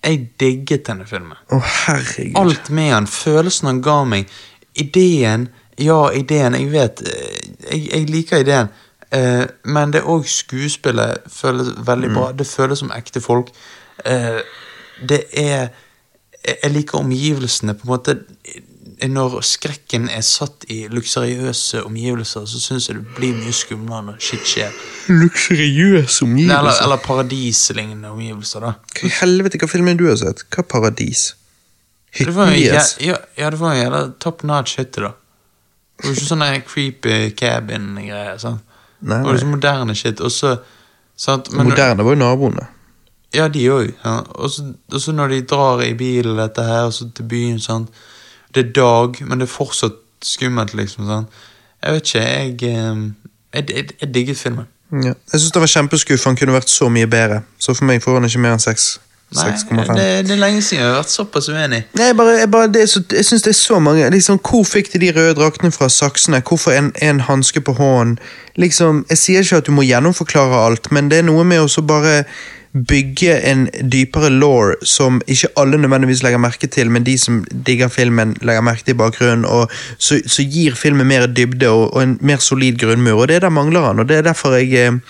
Jeg 0.03 0.23
digget 0.41 0.87
denne 0.87 1.07
filmen. 1.07 1.39
Å, 1.55 1.59
herregud. 1.63 2.39
Alt 2.39 2.71
med 2.75 2.91
han, 2.91 3.11
følelsen 3.11 3.71
han 3.71 3.83
ga 3.85 4.01
meg, 4.09 4.31
ideen 4.75 5.51
Ja, 5.81 6.11
ideen, 6.15 6.55
jeg 6.57 6.69
vet 6.73 7.01
eh, 7.05 7.37
Jeg, 7.65 7.85
jeg 7.87 8.09
liker 8.11 8.43
ideen, 8.43 8.69
uh, 9.15 9.45
men 9.65 9.93
det 9.95 10.03
òg 10.09 10.27
skuespillet 10.29 11.29
føles 11.33 11.71
veldig 11.87 12.11
bra. 12.13 12.27
Det 12.37 12.47
føles 12.47 12.83
som 12.83 12.93
ekte 12.95 13.23
folk. 13.25 13.53
Uh, 14.05 14.43
det 15.09 15.23
er 15.39 15.71
jeg 16.43 16.73
liker 16.73 16.99
omgivelsene. 16.99 17.75
på 17.75 17.87
en 17.87 17.93
måte 17.95 18.17
Når 19.09 19.41
skrekken 19.43 20.09
er 20.13 20.23
satt 20.23 20.65
i 20.71 20.85
luksuriøse 20.93 21.81
omgivelser, 21.85 22.45
så 22.47 22.61
syns 22.63 22.89
jeg 22.89 23.01
det 23.01 23.15
blir 23.17 23.35
mye 23.35 23.53
skumlere 23.53 24.05
når 24.07 24.19
shit 24.23 24.45
skjer. 24.47 24.75
Luksuriøs 25.09 26.21
Nei, 26.23 26.45
Eller, 26.45 26.77
eller 26.85 27.01
paradislignende 27.03 28.13
omgivelser, 28.13 28.61
da. 28.61 28.73
Hva 28.95 29.09
i 29.09 29.15
helvete, 29.21 29.59
hva 29.59 29.69
film 29.71 29.89
er 29.91 29.99
du 29.99 30.07
har 30.07 30.21
sett? 30.21 30.45
Hva 30.55 30.63
paradis? 30.63 31.33
Hytten 32.13 32.37
ja, 32.37 32.75
deres? 32.77 32.97
ja, 33.01 33.17
ja, 33.39 33.51
det 33.51 33.59
var 33.59 33.73
en 33.75 33.81
jævla 33.81 34.03
top 34.21 34.43
notch 34.47 34.77
hytte, 34.79 35.01
da. 35.09 35.13
Det 35.99 36.07
var 36.09 36.15
ikke 36.19 36.29
sånn 36.29 36.47
creepy 36.69 37.17
cabin-greier. 37.39 38.39
sant? 38.39 38.63
Nei, 39.01 39.19
Det 39.19 39.27
var 39.27 39.33
liksom 39.35 39.51
moderne 39.57 39.95
shit. 39.99 40.21
Og 40.21 40.31
så 40.31 40.57
sant? 41.17 41.51
Men, 41.53 41.67
Moderne 41.71 42.05
var 42.05 42.15
jo 42.15 42.21
naboene. 42.23 42.69
Ja, 43.33 43.49
de 43.49 43.65
òg. 43.73 43.95
Ja. 44.05 44.19
Og 44.37 44.51
så- 44.51 45.13
når 45.13 45.29
de 45.29 45.41
drar 45.43 45.83
i 45.83 45.95
bilen 45.95 46.37
dette 46.37 46.63
her, 46.63 46.85
og 46.87 46.93
så 46.93 47.11
til 47.15 47.25
byen, 47.25 47.61
sant. 47.61 47.89
Det 48.55 48.67
er 48.67 48.73
dag, 48.77 49.19
men 49.27 49.41
det 49.41 49.49
er 49.49 49.53
fortsatt 49.53 49.99
skummelt, 50.23 50.75
liksom. 50.75 51.07
Sånn. 51.09 51.27
Jeg 51.83 51.97
vet 51.97 52.11
ikke, 52.13 52.27
jeg 52.29 52.75
eh, 52.75 53.03
Jeg, 53.53 53.71
jeg, 53.71 53.89
jeg 54.01 54.15
digget 54.15 54.39
filmen. 54.39 54.69
Ja. 54.93 55.15
Jeg 55.33 55.41
syns 55.41 55.53
det 55.53 55.61
var 55.61 55.73
kjempeskuff. 55.73 56.25
Han 56.25 56.37
kunne 56.37 56.53
vært 56.53 56.71
så 56.73 56.89
mye 56.93 57.09
bedre. 57.09 57.43
Så 57.59 57.75
for 57.75 57.89
meg 57.89 58.03
får 58.05 58.21
han 58.21 58.29
ikke 58.29 58.45
mer 58.45 58.57
enn 58.57 58.63
6 58.63 58.93
Nei, 59.33 59.49
6,5. 59.57 59.95
det, 59.97 60.07
det 60.29 60.35
er 60.35 60.41
lenge 60.41 60.63
siden 60.63 60.83
jeg 60.83 60.91
har 60.91 60.99
vært 60.99 61.13
såpass 61.13 61.47
uenig. 61.49 61.79
Nei, 61.97 62.09
jeg, 62.11 62.17
bare, 62.17 62.33
jeg, 62.37 62.51
bare, 62.53 62.69
det 62.69 62.83
er 62.83 62.91
så, 62.93 63.01
jeg 63.13 63.25
synes 63.25 63.45
det 63.47 63.53
er 63.55 63.57
så 63.57 63.79
mange 63.81 64.11
liksom, 64.13 64.41
Hvor 64.45 64.65
fikk 64.69 64.93
de 64.93 65.01
de 65.01 65.13
røde 65.17 65.35
draktene 65.39 65.73
fra 65.73 65.89
saksene? 65.89 66.43
Hvorfor 66.45 66.75
en, 66.77 66.91
en 67.03 67.21
hanske 67.21 67.61
på 67.65 67.73
hånden? 67.79 68.19
Liksom, 68.61 69.07
Jeg 69.09 69.19
sier 69.19 69.41
ikke 69.41 69.63
at 69.63 69.67
du 69.67 69.73
må 69.73 69.87
gjennomforklare 69.89 70.67
alt, 70.67 70.91
men 70.93 71.09
det 71.09 71.23
er 71.23 71.29
noe 71.31 71.45
med 71.49 71.65
å 71.65 71.71
så 71.73 71.81
bare 71.81 72.25
bygge 72.73 73.35
en 73.51 73.67
dypere 73.93 74.31
law 74.31 74.73
som 74.83 75.21
ikke 75.27 75.49
alle 75.61 75.79
nødvendigvis 75.79 76.23
legger 76.25 76.41
merke 76.41 76.67
til, 76.67 76.91
men 76.91 77.05
de 77.07 77.19
som 77.19 77.45
digger 77.67 77.89
filmen, 77.93 78.37
legger 78.41 78.65
merke 78.65 78.85
til 78.85 78.95
i 78.95 79.01
bakgrunnen, 79.03 79.45
og 79.45 79.71
så, 79.99 80.21
så 80.27 80.43
gir 80.43 80.75
filmen 80.75 81.07
mer 81.07 81.27
dybde 81.27 81.69
og, 81.69 81.95
og 81.95 82.03
en 82.03 82.19
mer 82.21 82.41
solid 82.41 82.81
grunnmur, 82.81 83.21
og 83.21 83.29
det 83.29 83.37
er 83.37 83.47
der 83.47 83.55
mangler 83.55 83.81
han, 83.91 83.99
og 83.99 84.09
det 84.09 84.17
er 84.17 84.29
derfor 84.31 84.57
jeg 84.57 84.73
eh, 84.73 85.01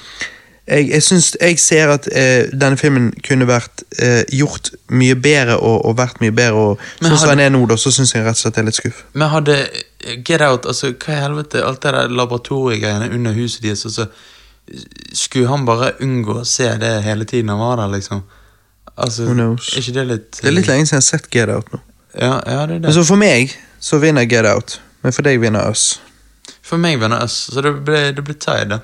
jeg, 0.67 0.91
jeg, 0.91 1.03
synes, 1.03 1.37
jeg 1.41 1.59
ser 1.59 1.89
at 1.89 2.09
eh, 2.13 2.51
denne 2.61 2.77
filmen 2.79 3.11
kunne 3.27 3.47
vært 3.49 3.83
eh, 3.99 4.23
gjort 4.33 4.71
mye 4.95 5.17
bedre 5.19 5.57
og, 5.59 5.85
og 5.87 5.97
vært 5.99 6.21
mye 6.23 6.35
bedre. 6.35 6.53
Og 6.53 6.85
sånn 7.03 7.19
som 7.19 7.33
den 7.35 7.43
er 7.47 7.51
nå, 7.51 7.65
da, 7.67 7.79
så 7.81 7.91
syns 7.95 8.15
jeg 8.15 8.23
rett 8.23 8.39
og 8.39 8.45
slett 8.45 8.59
det 8.59 8.63
er 8.63 8.69
litt 8.71 8.79
skuff. 8.79 9.01
Men 9.19 9.33
hadde 9.33 9.57
eh, 9.59 10.21
Get 10.23 10.45
Out, 10.47 10.69
altså 10.71 10.93
hva 10.93 11.17
i 11.17 11.25
helvete, 11.25 11.65
alt 11.67 11.83
det 11.83 11.95
der 11.97 12.15
laboratoriegreiene 12.15 13.11
under 13.11 13.35
huset 13.37 13.67
deres, 13.67 13.85
altså 13.91 14.09
Skulle 15.13 15.49
han 15.49 15.65
bare 15.69 15.93
unngå 16.01 16.39
å 16.41 16.45
se 16.49 16.69
det 16.81 16.93
hele 17.05 17.25
tiden 17.29 17.49
han 17.53 17.59
var 17.61 17.77
der, 17.83 17.89
liksom? 17.93 18.23
Altså, 18.97 19.25
Who 19.29 19.35
knows? 19.35 19.73
Er 19.77 19.81
ikke 19.83 19.95
det 19.99 20.07
litt 20.09 20.31
Det 20.41 20.49
er 20.49 20.57
litt 20.57 20.67
lenge 20.69 20.87
siden 20.87 21.01
jeg 21.01 21.05
har 21.05 21.09
sett 21.19 21.29
Get 21.33 21.49
Out 21.53 21.73
nå. 21.73 21.81
Ja, 22.21 22.35
ja, 22.47 22.67
det 22.69 22.77
er 22.77 22.81
Men 22.81 22.83
det. 22.83 22.95
så 22.95 23.05
for 23.09 23.17
meg 23.21 23.55
så 23.81 23.99
vinner 24.03 24.27
Get 24.29 24.47
Out, 24.47 24.81
men 25.03 25.13
for 25.17 25.23
deg 25.27 25.41
vinner 25.41 25.69
Us. 25.71 26.01
For 26.63 26.77
meg 26.81 26.99
vinner 27.01 27.23
Us, 27.25 27.37
så 27.53 27.63
det 27.65 27.73
ble, 27.85 28.03
det 28.17 28.25
ble 28.25 28.35
tied, 28.35 28.69
da. 28.75 28.81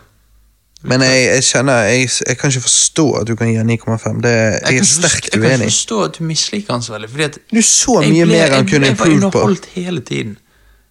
Men 0.88 1.02
jeg, 1.02 1.24
jeg 1.26 1.42
kjenner 1.42 1.88
jeg, 1.90 2.08
jeg 2.28 2.38
kan 2.38 2.52
ikke 2.52 2.62
forstå 2.68 3.04
at 3.20 3.26
du 3.26 3.32
kan 3.36 3.48
gi 3.50 3.56
han 3.58 3.66
9,5. 3.66 4.20
Det- 4.22 4.32
Jeg, 4.32 4.62
kan 4.62 4.76
er 4.78 4.84
sterkt 4.86 5.34
uenig. 5.34 5.42
Jeg 5.42 5.50
kan 5.50 5.60
ikke 5.66 5.72
forstå 5.72 5.96
at 6.04 6.18
du 6.18 6.24
misliker 6.24 6.72
han 6.76 6.82
så 6.86 6.92
veldig, 6.94 7.08
fordi 7.10 7.24
at 7.24 7.38
Du 7.50 7.60
så 7.66 7.96
jeg 8.02 8.12
mye 8.12 8.24
ble- 8.28 8.36
mer 8.36 8.54
han 8.54 8.68
kunne 8.68 8.86
Jeg 8.86 8.96
ble 8.96 9.10
improve 9.16 9.32
på. 9.32 9.38
underholdt 9.42 9.66
hele 9.74 10.00
tiden. 10.00 10.36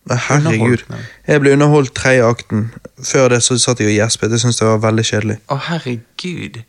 Herregud. 0.10 0.84
Jeg 1.28 1.42
ble 1.44 1.52
underholdt 1.58 1.94
tredje 1.98 2.24
akten. 2.26 2.68
Før 3.04 3.30
det 3.34 3.42
så 3.44 3.58
satt 3.60 3.80
jeg 3.84 3.90
og 3.92 3.96
gjespet. 3.98 4.32
Jeg 4.32 4.40
syntes 4.46 4.60
det 4.62 4.68
var 4.68 4.80
veldig 4.86 5.06
kjedelig. 5.06 5.38
Å, 5.52 5.58
herregud. 5.68 6.62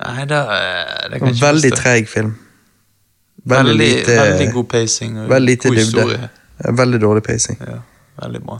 Nei, 0.00 0.24
da 0.30 0.40
det 1.10 1.18
kan 1.20 1.28
ikke 1.32 1.42
Veldig 1.44 1.70
forstå. 1.74 1.82
treg 1.82 2.08
film. 2.08 2.34
Veldig, 3.50 3.74
lite 3.80 4.16
veldig 4.20 4.46
god 4.52 4.66
pacing 4.68 5.18
og 5.18 5.28
Veldig 5.32 5.50
lite 5.54 5.68
god 5.68 5.76
dybde. 5.76 5.84
historie. 5.86 6.30
Veldig 6.80 7.00
dårlig 7.00 7.22
pacing. 7.24 7.56
Ja, 7.66 7.78
veldig 8.22 8.40
bra. 8.44 8.58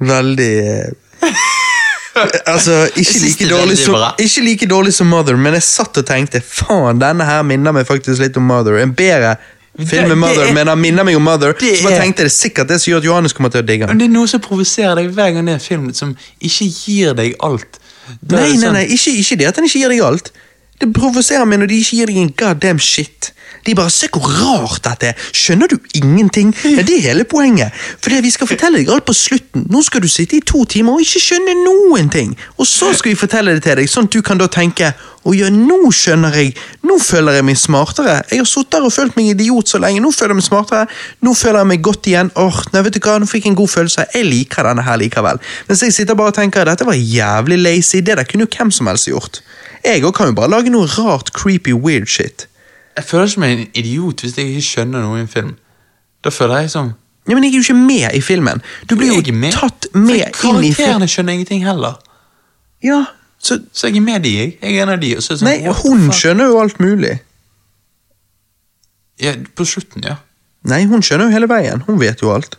Veldig 0.00 0.52
eh, 0.58 0.92
Altså, 2.46 2.74
ikke 2.96 3.18
like, 3.22 3.48
dårlig 3.48 3.78
som, 3.80 3.96
ikke 4.20 4.42
like 4.44 4.66
dårlig 4.68 4.92
som 4.94 5.06
Mother, 5.08 5.36
men 5.40 5.54
jeg 5.56 5.64
satt 5.64 5.96
og 5.96 6.04
tenkte 6.08 6.42
faen, 6.44 6.98
denne 7.00 7.24
her 7.24 7.40
minner 7.46 7.72
meg 7.72 7.86
faktisk 7.88 8.20
litt 8.20 8.36
om 8.36 8.44
Mother. 8.44 8.76
En 8.82 8.92
bedre 8.96 9.36
film 9.78 9.88
Det- 9.88 10.08
med 10.08 10.18
Mother, 10.18 10.42
er- 10.48 10.52
men 10.52 10.66
han 10.66 10.78
minner 10.80 11.04
meg 11.04 11.16
om 11.16 11.22
Mother. 11.22 11.52
det 11.52 11.78
Så 11.78 11.88
er- 11.88 12.00
tenkte 12.00 12.22
jeg 12.22 12.30
det 12.30 12.32
er 12.32 12.48
sikkert 12.48 12.68
det 12.68 12.80
som 12.80 12.92
gjør 12.92 12.96
at 12.98 13.04
Johannes 13.04 13.32
kommer 13.32 13.48
til 13.50 13.62
å 13.62 13.66
digge 13.66 13.86
den. 13.86 13.98
det 13.98 14.04
er 14.04 14.12
noe 14.12 14.26
som 14.28 14.40
provoserer 14.40 14.94
deg 14.96 15.10
hver 15.14 15.32
gang 15.34 15.44
det 15.46 15.52
er 15.52 15.54
en 15.54 15.60
film 15.60 15.92
som 15.94 16.16
ikke 16.42 16.66
gir 16.86 17.14
deg 17.14 17.34
alt. 17.40 17.78
Nei, 18.08 18.16
det 18.22 18.38
nei, 18.38 18.56
sånn- 18.68 18.72
nei, 18.72 18.86
ikke, 18.86 19.10
ikke 19.18 19.38
det 19.38 19.46
at 19.46 19.56
han 19.56 19.64
ikke 19.64 19.78
gir 19.80 19.88
deg 19.88 20.00
alt. 20.00 20.30
Det 20.80 20.92
provoserer 20.92 21.46
meg 21.46 21.60
når 21.60 21.66
de 21.68 21.80
ikke 21.80 21.90
gir 21.96 22.06
deg 22.06 22.16
en 22.16 22.34
goddamn 22.36 22.78
shit. 22.78 23.32
De 23.64 23.74
bare 23.74 23.90
'se 23.90 24.08
hvor 24.12 24.26
rart 24.26 24.82
dette 24.84 25.06
er'. 25.06 25.16
Skjønner 25.32 25.66
du 25.66 25.78
ingenting? 25.94 26.54
Ja, 26.64 26.82
Det 26.82 26.96
er 26.98 27.00
hele 27.00 27.24
poenget. 27.24 27.70
For 28.00 28.10
det 28.10 28.22
vi 28.22 28.30
skal 28.30 28.46
fortelle 28.46 28.78
deg 28.78 28.88
alt 28.90 29.04
på 29.04 29.12
slutten. 29.12 29.66
Nå 29.70 29.82
skal 29.82 30.02
du 30.02 30.08
sitte 30.08 30.36
i 30.36 30.40
to 30.40 30.64
timer 30.64 30.92
og 30.92 31.00
ikke 31.00 31.20
skjønne 31.20 31.54
noen 31.64 32.10
ting. 32.10 32.36
Og 32.58 32.66
så 32.66 32.92
skal 32.94 33.10
vi 33.10 33.16
fortelle 33.16 33.54
det 33.54 33.62
til 33.62 33.76
deg, 33.76 33.88
sånn 33.88 34.04
at 34.04 34.12
du 34.12 34.22
kan 34.22 34.38
da 34.38 34.46
tenke 34.46 34.94
'å 35.24 35.34
ja, 35.38 35.48
nå 35.50 35.90
skjønner 35.92 36.32
jeg'. 36.32 36.54
Nå 36.82 36.98
føler 36.98 37.32
jeg 37.32 37.44
meg 37.44 37.56
smartere. 37.56 38.22
Jeg 38.30 38.38
har 38.38 38.44
sittet 38.44 38.74
her 38.74 38.82
og 38.82 38.92
følt 38.92 39.16
meg 39.16 39.26
idiot 39.26 39.68
så 39.68 39.78
lenge. 39.78 40.00
Nå 40.00 40.10
føler 40.10 40.34
jeg 40.34 40.40
meg 40.40 40.44
smartere. 40.44 40.86
Nå 41.22 41.34
føler 41.34 41.58
jeg 41.58 41.66
meg 41.66 41.82
godt 41.82 42.06
igjen. 42.06 42.30
Åh, 42.36 42.62
nei, 42.72 42.82
vet 42.82 42.94
du 42.94 43.00
hva, 43.00 43.18
nå 43.18 43.26
fikk 43.26 43.44
jeg 43.44 43.50
en 43.50 43.60
god 43.62 43.68
følelse. 43.68 44.06
Jeg 44.14 44.24
liker 44.24 44.62
denne 44.62 44.82
her 44.82 44.96
likevel. 44.96 45.38
Mens 45.68 45.80
jeg 45.80 45.92
sitter 45.92 46.14
bare 46.14 46.26
og 46.28 46.34
tenker 46.34 46.64
dette 46.64 46.84
var 46.84 46.94
jævlig 46.94 47.58
lazy. 47.58 48.00
Det 48.00 48.16
der 48.16 48.24
kunne 48.24 48.46
jo 48.46 48.56
hvem 48.58 48.70
som 48.70 48.86
helst 48.86 49.06
gjort. 49.06 49.40
Jeg 49.84 50.02
òg 50.02 50.14
kan 50.14 50.26
jo 50.26 50.32
bare 50.32 50.50
lage 50.50 50.70
noe 50.70 50.86
rart, 50.86 51.32
creepy, 51.32 51.72
weird 51.72 52.08
shit. 52.08 52.46
Jeg 52.96 53.04
føler 53.08 53.26
ikke 53.30 53.40
meg 53.40 53.52
en 53.58 53.66
idiot 53.74 54.20
hvis 54.20 54.36
jeg 54.38 54.46
ikke 54.52 54.62
skjønner 54.66 55.00
noe 55.04 55.18
i 55.18 55.22
en 55.24 55.28
film. 55.32 55.54
Da 56.24 56.30
føler 56.30 56.60
jeg 56.64 56.70
som 56.70 56.92
Ja, 57.28 57.34
Men 57.34 57.44
jeg 57.44 57.52
er 57.52 57.56
jo 57.60 57.62
ikke 57.62 57.78
med 57.86 58.14
i 58.14 58.20
filmen. 58.20 58.62
Du 58.90 58.96
blir 58.98 59.12
jo 59.14 59.32
med. 59.34 59.52
tatt 59.54 59.86
For 59.92 59.98
med 59.98 60.14
inn 60.16 60.22
i 60.28 60.32
filmen. 60.34 60.62
Karakterene 60.74 61.08
skjønner 61.08 61.32
ingenting 61.38 61.62
heller. 61.66 61.94
Ja, 62.82 63.04
så 63.38 63.60
Så 63.72 63.86
jeg 63.88 63.96
er 63.96 64.00
med 64.00 64.22
de, 64.22 64.32
jeg. 64.38 64.56
Jeg 64.62 64.76
er 64.78 64.82
en 64.82 64.88
av 64.88 65.00
de. 65.00 65.16
Og 65.16 65.22
så 65.22 65.32
er 65.32 65.36
det 65.36 65.40
sånn, 65.40 65.48
Nei, 65.48 65.68
what 65.68 65.76
the 65.82 65.88
hun 65.88 66.02
fuck? 66.08 66.18
skjønner 66.18 66.50
jo 66.50 66.58
alt 66.60 66.80
mulig. 66.80 67.12
Ja, 69.22 69.34
på 69.54 69.64
slutten, 69.64 70.02
ja. 70.06 70.16
Nei, 70.66 70.84
hun 70.90 71.02
skjønner 71.02 71.28
jo 71.30 71.34
hele 71.36 71.48
veien. 71.50 71.82
Hun 71.86 71.98
vet 72.00 72.22
jo 72.22 72.32
alt. 72.34 72.56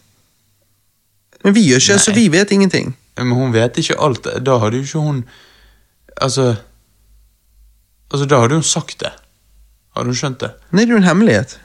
Men 1.44 1.56
vi 1.56 1.66
gjør 1.68 1.82
ikke, 1.84 2.00
så 2.00 2.14
vi 2.16 2.28
vet 2.32 2.52
ingenting. 2.56 2.94
Men 3.18 3.32
hun 3.36 3.52
vet 3.54 3.78
ikke 3.78 3.98
alt. 4.00 4.28
Da 4.46 4.58
hadde 4.64 4.80
jo 4.80 4.84
ikke 4.88 5.00
hun 5.04 5.24
Altså 6.22 6.56
Altså, 8.14 8.26
da 8.30 8.40
hadde 8.40 8.54
hun 8.60 8.64
sagt 8.64 9.00
det. 9.02 9.10
Hadde 9.96 10.10
hun 10.10 10.18
skjønt 10.18 10.40
det? 10.42 10.52
Nei, 10.72 10.86
det 10.86 10.90
er 10.90 10.96
jo 10.98 11.02
en 11.02 11.10
hemmelighet. 11.10 11.60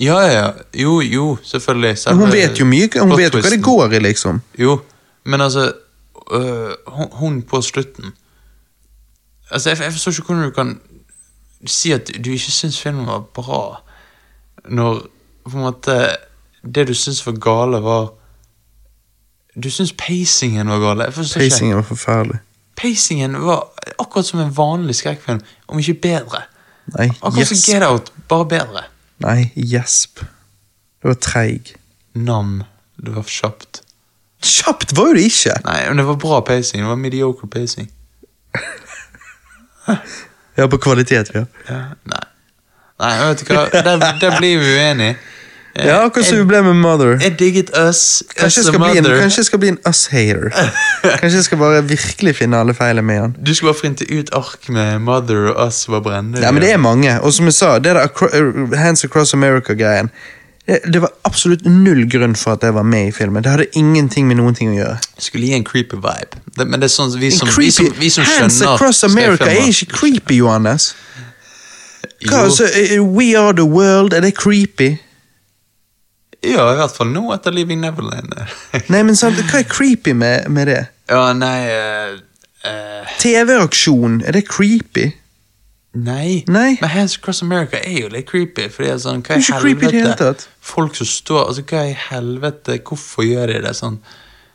Ja, 0.00 0.18
ja, 0.20 0.32
ja. 0.32 0.50
Jo, 0.74 1.00
jo, 1.00 1.38
selvfølgelig. 1.44 1.96
Men 2.06 2.16
hun 2.16 2.32
vet 2.32 2.60
jo 2.60 2.64
mye, 2.64 2.88
hun 3.00 3.16
vet 3.18 3.34
jo 3.34 3.40
hva 3.40 3.52
det 3.52 3.62
går 3.64 3.96
i, 3.96 3.98
liksom. 4.04 4.40
Jo, 4.58 4.80
men 5.24 5.40
altså 5.40 5.72
øh, 6.32 6.72
hun, 6.86 7.08
hun 7.12 7.42
på 7.42 7.62
slutten 7.62 8.12
Altså, 9.50 9.70
jeg, 9.70 9.78
jeg 9.82 9.92
forstår 9.92 10.10
ikke 10.12 10.22
hvordan 10.22 10.44
du 10.44 10.50
kan 10.50 10.80
si 11.66 11.90
at 11.92 12.10
du 12.24 12.30
ikke 12.30 12.52
syns 12.52 12.80
filmen 12.80 13.06
var 13.06 13.18
bra. 13.34 13.82
når 14.68 15.00
på 15.44 15.56
en 15.56 15.62
måte 15.62 16.16
Det 16.74 16.88
du 16.88 16.94
syns 16.94 17.26
var 17.26 17.32
gale, 17.32 17.82
var 17.82 18.12
Du 19.62 19.70
syns 19.70 19.92
pacingen 19.92 20.68
var 20.68 20.94
ikke. 20.94 21.12
Pacingen 21.38 21.76
var 21.76 21.82
forferdelig. 21.82 22.38
Pacingen 22.76 23.42
var 23.44 23.68
akkurat 23.98 24.26
som 24.26 24.40
en 24.40 24.56
vanlig 24.56 24.94
skrekkfilm, 24.94 25.40
om 25.68 25.78
ikke 25.78 25.94
bedre. 25.94 26.42
Nei, 26.96 27.10
Akkurat 27.20 27.48
som. 27.48 27.60
Get 27.66 27.82
Out, 27.86 28.12
bare 28.28 28.46
bedre. 28.50 28.84
Nei, 29.24 29.50
gjesp. 29.54 30.22
Det 31.00 31.08
var 31.12 31.18
treig. 31.22 31.74
Nam. 32.12 32.62
Det 33.00 33.14
var 33.14 33.28
kjapt. 33.28 33.82
Kjapt 34.40 34.94
var 34.96 35.10
jo 35.10 35.18
det 35.18 35.26
ikke! 35.28 35.54
Nei, 35.66 35.78
men 35.88 36.00
det 36.00 36.06
var 36.08 36.16
bra 36.20 36.40
pacing. 36.44 36.80
Det 36.82 36.88
var 36.88 37.00
mediocre 37.00 37.48
pacing. 37.48 37.90
Ja, 40.58 40.66
på 40.68 40.76
kvalitet, 40.78 41.30
ja. 41.34 41.44
Ja, 41.66 41.78
nei. 42.04 42.24
Nei, 43.00 43.10
vet 43.22 43.40
du 43.40 43.52
hva, 43.54 43.62
der, 43.72 44.02
der 44.20 44.34
blir 44.36 44.58
vi 44.60 44.72
uenige. 44.76 45.14
Eh, 45.76 45.86
Ja, 45.86 46.00
akkurat 46.04 46.26
som 46.26 46.38
vi 46.38 46.44
ble 46.44 46.62
med 46.62 46.74
Mother. 46.76 47.18
jeg 47.22 47.38
digget 47.38 47.70
Us, 47.88 48.22
Kanskje 48.36 48.60
Us 48.60 48.66
jeg 48.66 48.74
en, 48.74 48.80
Mother. 48.80 49.20
kanskje 49.20 49.38
jeg 49.38 49.44
skal 49.44 49.58
bli 49.58 49.68
en 49.68 49.78
us-hater. 49.86 50.50
Kanskje 51.20 51.36
jeg 51.36 51.44
skal 51.44 51.58
bare 51.58 51.84
virkelig 51.88 52.36
finne 52.36 52.56
alle 52.58 52.74
feilene 52.74 53.06
med 53.06 53.20
han. 53.20 53.36
Du 53.46 53.54
skal 53.54 53.66
bare 53.70 53.78
printe 53.80 54.04
ut 54.10 54.30
ark 54.32 54.68
med 54.68 54.98
Mother 54.98 55.52
og 55.52 55.66
Us 55.68 55.88
var 55.88 56.00
brennende. 56.00 56.42
Ja, 56.42 56.50
men 56.50 56.62
det 56.62 56.72
er 56.72 56.76
mange. 56.76 57.20
Og 57.20 57.32
som 57.32 57.46
jeg 57.46 57.54
sa, 57.54 57.78
det 57.78 57.94
der 57.94 58.76
Hands 58.76 59.04
Across 59.04 59.34
America-greien 59.34 60.10
det, 60.66 60.80
det 60.92 61.00
var 61.02 61.10
absolutt 61.24 61.64
null 61.66 62.04
grunn 62.10 62.36
for 62.36 62.52
at 62.52 62.62
jeg 62.62 62.74
var 62.74 62.82
med 62.86 63.08
i 63.08 63.12
filmen. 63.12 63.42
Det 63.42 63.50
hadde 63.50 63.66
ingenting 63.74 64.28
med 64.28 64.38
noen 64.38 64.54
ting 64.54 64.70
å 64.70 64.76
gjøre. 64.76 64.98
Skulle 65.18 65.48
gi 65.50 65.56
en 65.56 65.64
creepy 65.66 65.96
vibe. 65.98 66.38
Det, 66.56 66.66
men 66.66 66.82
det 66.82 66.90
er 66.90 66.94
sånn 66.94 67.14
vi 67.18 67.30
som, 67.34 67.48
som, 67.48 67.62
vi 67.62 67.70
som, 67.74 67.88
vi 67.98 68.10
som 68.12 68.26
Hands 68.28 68.58
skjønner 68.58 68.74
Across 68.76 69.04
America 69.08 69.48
er 69.50 69.70
ikke 69.70 69.88
creepy, 69.96 70.38
Johannes. 70.42 70.92
Hva, 72.28 72.44
altså, 72.44 72.68
eh, 72.68 72.98
We 73.00 73.32
Are 73.38 73.54
The 73.56 73.66
World, 73.66 74.14
er 74.14 74.20
det 74.26 74.34
creepy? 74.38 74.92
Ja, 76.46 76.64
i 76.72 76.78
hvert 76.78 76.96
fall 76.96 77.10
nå 77.12 77.26
etter 77.34 77.52
Living 77.52 77.82
Neverland. 77.82 78.32
Nei, 78.92 79.02
men 79.04 79.16
sant, 79.18 79.40
Hva 79.50 79.60
er 79.60 79.68
creepy 79.68 80.14
med, 80.16 80.48
med 80.48 80.70
det? 80.72 80.82
ja, 81.10 81.32
nei 81.34 81.56
uh, 81.66 82.20
uh... 82.64 83.16
TV-aksjon, 83.18 84.20
er 84.24 84.38
det 84.38 84.46
creepy? 84.48 85.10
Nei. 85.92 86.44
Nei. 86.46 86.78
Men 86.80 86.90
Hands 86.92 87.16
Across 87.18 87.42
America 87.42 87.80
er 87.82 88.04
jo 88.04 88.10
litt 88.12 88.28
creepy. 88.30 88.68
Fordi 88.70 88.88
det 88.88 88.94
er 88.94 89.00
sånn, 89.02 89.24
hva 89.26 89.38
er 89.40 89.98
i 89.98 90.16
tatt. 90.18 90.46
Folk 90.62 90.94
som 90.98 91.08
står 91.08 91.48
Altså, 91.48 91.64
hva 91.66 91.86
i 91.90 91.96
helvete, 91.98 92.78
hvorfor 92.86 93.26
gjør 93.26 93.50
de 93.50 93.62
det 93.66 93.74
sånn? 93.78 93.98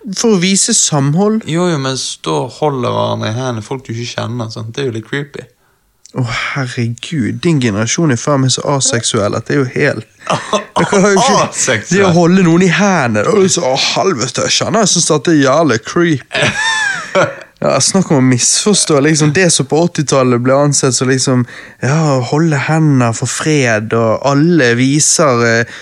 For 0.06 0.38
å 0.38 0.40
vise 0.40 0.74
samhold? 0.78 1.44
Jo, 1.50 1.66
jo, 1.72 1.82
men 1.82 1.98
stå 2.00 2.38
og 2.46 2.56
holde 2.62 2.92
hverandre 2.94 3.34
i 3.34 3.36
hendene, 3.36 3.66
folk 3.66 3.84
du 3.84 3.92
ikke 3.92 4.14
kjenner. 4.14 4.52
Sånn. 4.54 4.72
Det 4.72 4.84
er 4.84 4.90
jo 4.92 4.96
litt 4.96 5.10
creepy. 5.10 5.48
Å, 6.16 6.24
herregud, 6.24 7.42
din 7.44 7.58
generasjon 7.60 8.14
er 8.14 8.20
faen 8.20 8.46
meg 8.46 8.54
så 8.56 8.64
aseksuell 8.78 9.36
at 9.36 9.50
det 9.50 9.58
er 9.58 9.64
jo 9.64 9.72
helt 9.74 10.12
Aseksuell. 10.80 11.84
Det 11.90 12.06
å 12.08 12.14
holde 12.16 12.46
noen 12.46 12.64
i 12.66 12.70
hendene 12.72 13.28
Å, 13.30 13.74
helvete, 13.94 14.48
jeg 14.48 14.56
kjenner 14.62 14.86
jeg 14.86 14.94
syns 14.96 15.10
dette 15.12 15.34
det 15.34 15.36
er 15.36 15.44
jævlig 15.50 15.82
creepy. 15.86 17.36
Ja, 17.66 17.80
Snakk 17.82 18.12
om 18.14 18.20
å 18.20 18.26
misforstå. 18.26 19.00
liksom 19.02 19.32
Det 19.34 19.48
som 19.54 19.66
på 19.66 19.80
80-tallet 19.88 20.44
ble 20.46 20.54
ansett 20.68 20.94
som 20.94 21.10
liksom 21.10 21.46
Ja, 21.82 22.20
holde 22.30 22.60
hender 22.68 23.16
for 23.18 23.30
fred, 23.32 23.94
og 23.98 24.22
alle 24.30 24.68
viser 24.78 25.42
eh, 25.48 25.80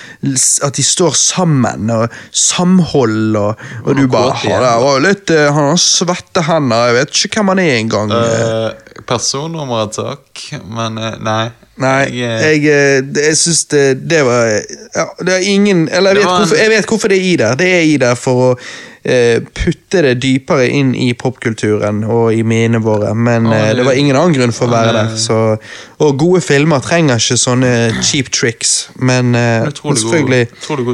at 0.64 0.78
de 0.80 0.84
står 0.86 1.18
sammen, 1.20 1.90
og 1.92 2.14
samhold, 2.32 3.36
og, 3.36 3.66
og 3.84 3.98
du 4.00 4.06
bare 4.12 4.38
«Ha, 4.40 4.54
det 4.64 4.72
var 4.86 5.04
litt, 5.04 5.34
eh, 5.36 5.50
Han 5.52 5.74
har 5.74 5.82
svette 5.82 6.46
hender, 6.48 6.88
jeg 6.90 6.98
vet 7.02 7.20
ikke 7.28 7.42
hvem 7.42 7.52
han 7.54 7.62
er 7.66 7.74
engang. 7.82 8.14
Uh, 8.14 9.04
Personnummeret 9.10 9.98
takk. 9.98 10.46
Men 10.64 10.98
uh, 11.02 11.12
nei. 11.24 11.44
Nei, 11.82 12.06
Jeg, 12.14 12.24
eh, 12.30 12.48
jeg, 12.48 12.66
eh, 12.70 13.02
det- 13.02 13.28
jeg 13.32 13.38
syns 13.40 13.64
det, 13.74 13.84
det 14.08 14.20
var 14.28 14.46
ja, 14.46 15.06
Det 15.26 15.34
er 15.34 15.46
ingen 15.50 15.88
Eller 15.90 16.14
jeg 16.14 16.22
vet, 16.22 16.30
hvorfor, 16.30 16.56
jeg 16.60 16.70
vet 16.70 16.86
hvorfor 16.86 17.10
det 17.10 17.18
er 17.18 17.24
i 17.32 17.36
der. 17.42 17.56
Det 17.58 17.70
er 17.80 17.82
i 17.82 17.96
der 17.98 18.14
for 18.20 18.44
å 18.44 18.50
eh, 18.54 18.62
putte 19.04 20.02
det 20.02 20.14
dypere 20.24 20.70
inn 20.72 20.94
i 20.96 21.10
popkulturen 21.14 22.04
og 22.08 22.34
i 22.34 22.42
minnene 22.44 22.80
våre, 22.84 23.14
men 23.16 23.46
Ja, 23.46 23.58
eh, 23.58 23.68
det- 23.68 23.76
det 23.78 23.86
var 23.86 23.92
ingen 24.00 24.16
annen 24.16 24.34
grunn 24.34 24.52
for 24.54 24.68
å 24.68 24.72
være 24.72 24.94
det- 24.94 25.10
der. 25.10 25.18
Så, 25.18 25.58
og 26.00 26.18
gode 26.18 26.42
filmer 26.42 26.80
trenger 26.80 27.16
ikke 27.20 27.38
sånne 27.38 28.02
cheap 28.04 28.30
tricks, 28.32 28.88
men 29.00 29.36
eh, 29.36 29.66
selvfølgelig. 29.70 30.48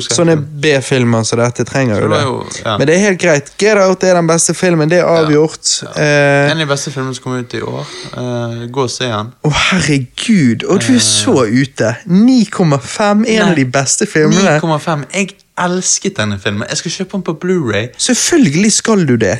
Sånne 0.10 0.36
B-filmer 0.62 1.24
som 1.24 1.40
dette 1.40 1.64
trenger 1.66 2.02
jo 2.02 2.08
det 2.10 2.22
jo- 2.24 2.46
ja. 2.66 2.78
Men 2.78 2.88
det 2.88 2.96
er 2.96 3.00
helt 3.00 3.22
greit. 3.22 3.52
Get 3.60 3.78
Out 3.78 4.04
er 4.04 4.14
den 4.16 4.28
beste 4.28 4.54
filmen, 4.56 4.90
det 4.90 5.00
er 5.00 5.06
avgjort. 5.06 5.84
Eh, 5.96 6.52
en 6.52 6.58
av 6.62 6.68
de 6.68 6.74
beste 6.74 6.92
filmene 6.92 7.14
som 7.16 7.24
kom 7.24 7.38
ut 7.40 7.54
i 7.54 7.62
år. 7.62 7.86
Eh, 8.18 8.68
gå 8.68 8.84
og 8.84 8.90
se 8.90 9.06
den. 9.06 9.32
Å, 9.46 9.52
herregud, 9.52 10.64
og 10.68 10.80
du 10.80 10.94
er 10.96 11.00
så 11.00 11.46
ute! 11.46 11.96
9,5, 12.08 13.26
en 13.28 13.42
av 13.50 13.56
de 13.56 13.66
beste 13.66 14.06
filmene. 14.08 14.60
9,5. 14.62 15.06
Jeg 15.14 15.36
elsket 15.66 16.18
denne 16.20 16.40
filmen. 16.42 16.68
Jeg 16.70 16.82
skal 16.82 16.96
kjøpe 16.98 17.18
den 17.18 17.26
på 17.28 17.36
Blu-ray 17.44 17.90
Selvfølgelig 17.98 18.72
skal 18.74 19.08
du 19.08 19.16
det. 19.20 19.38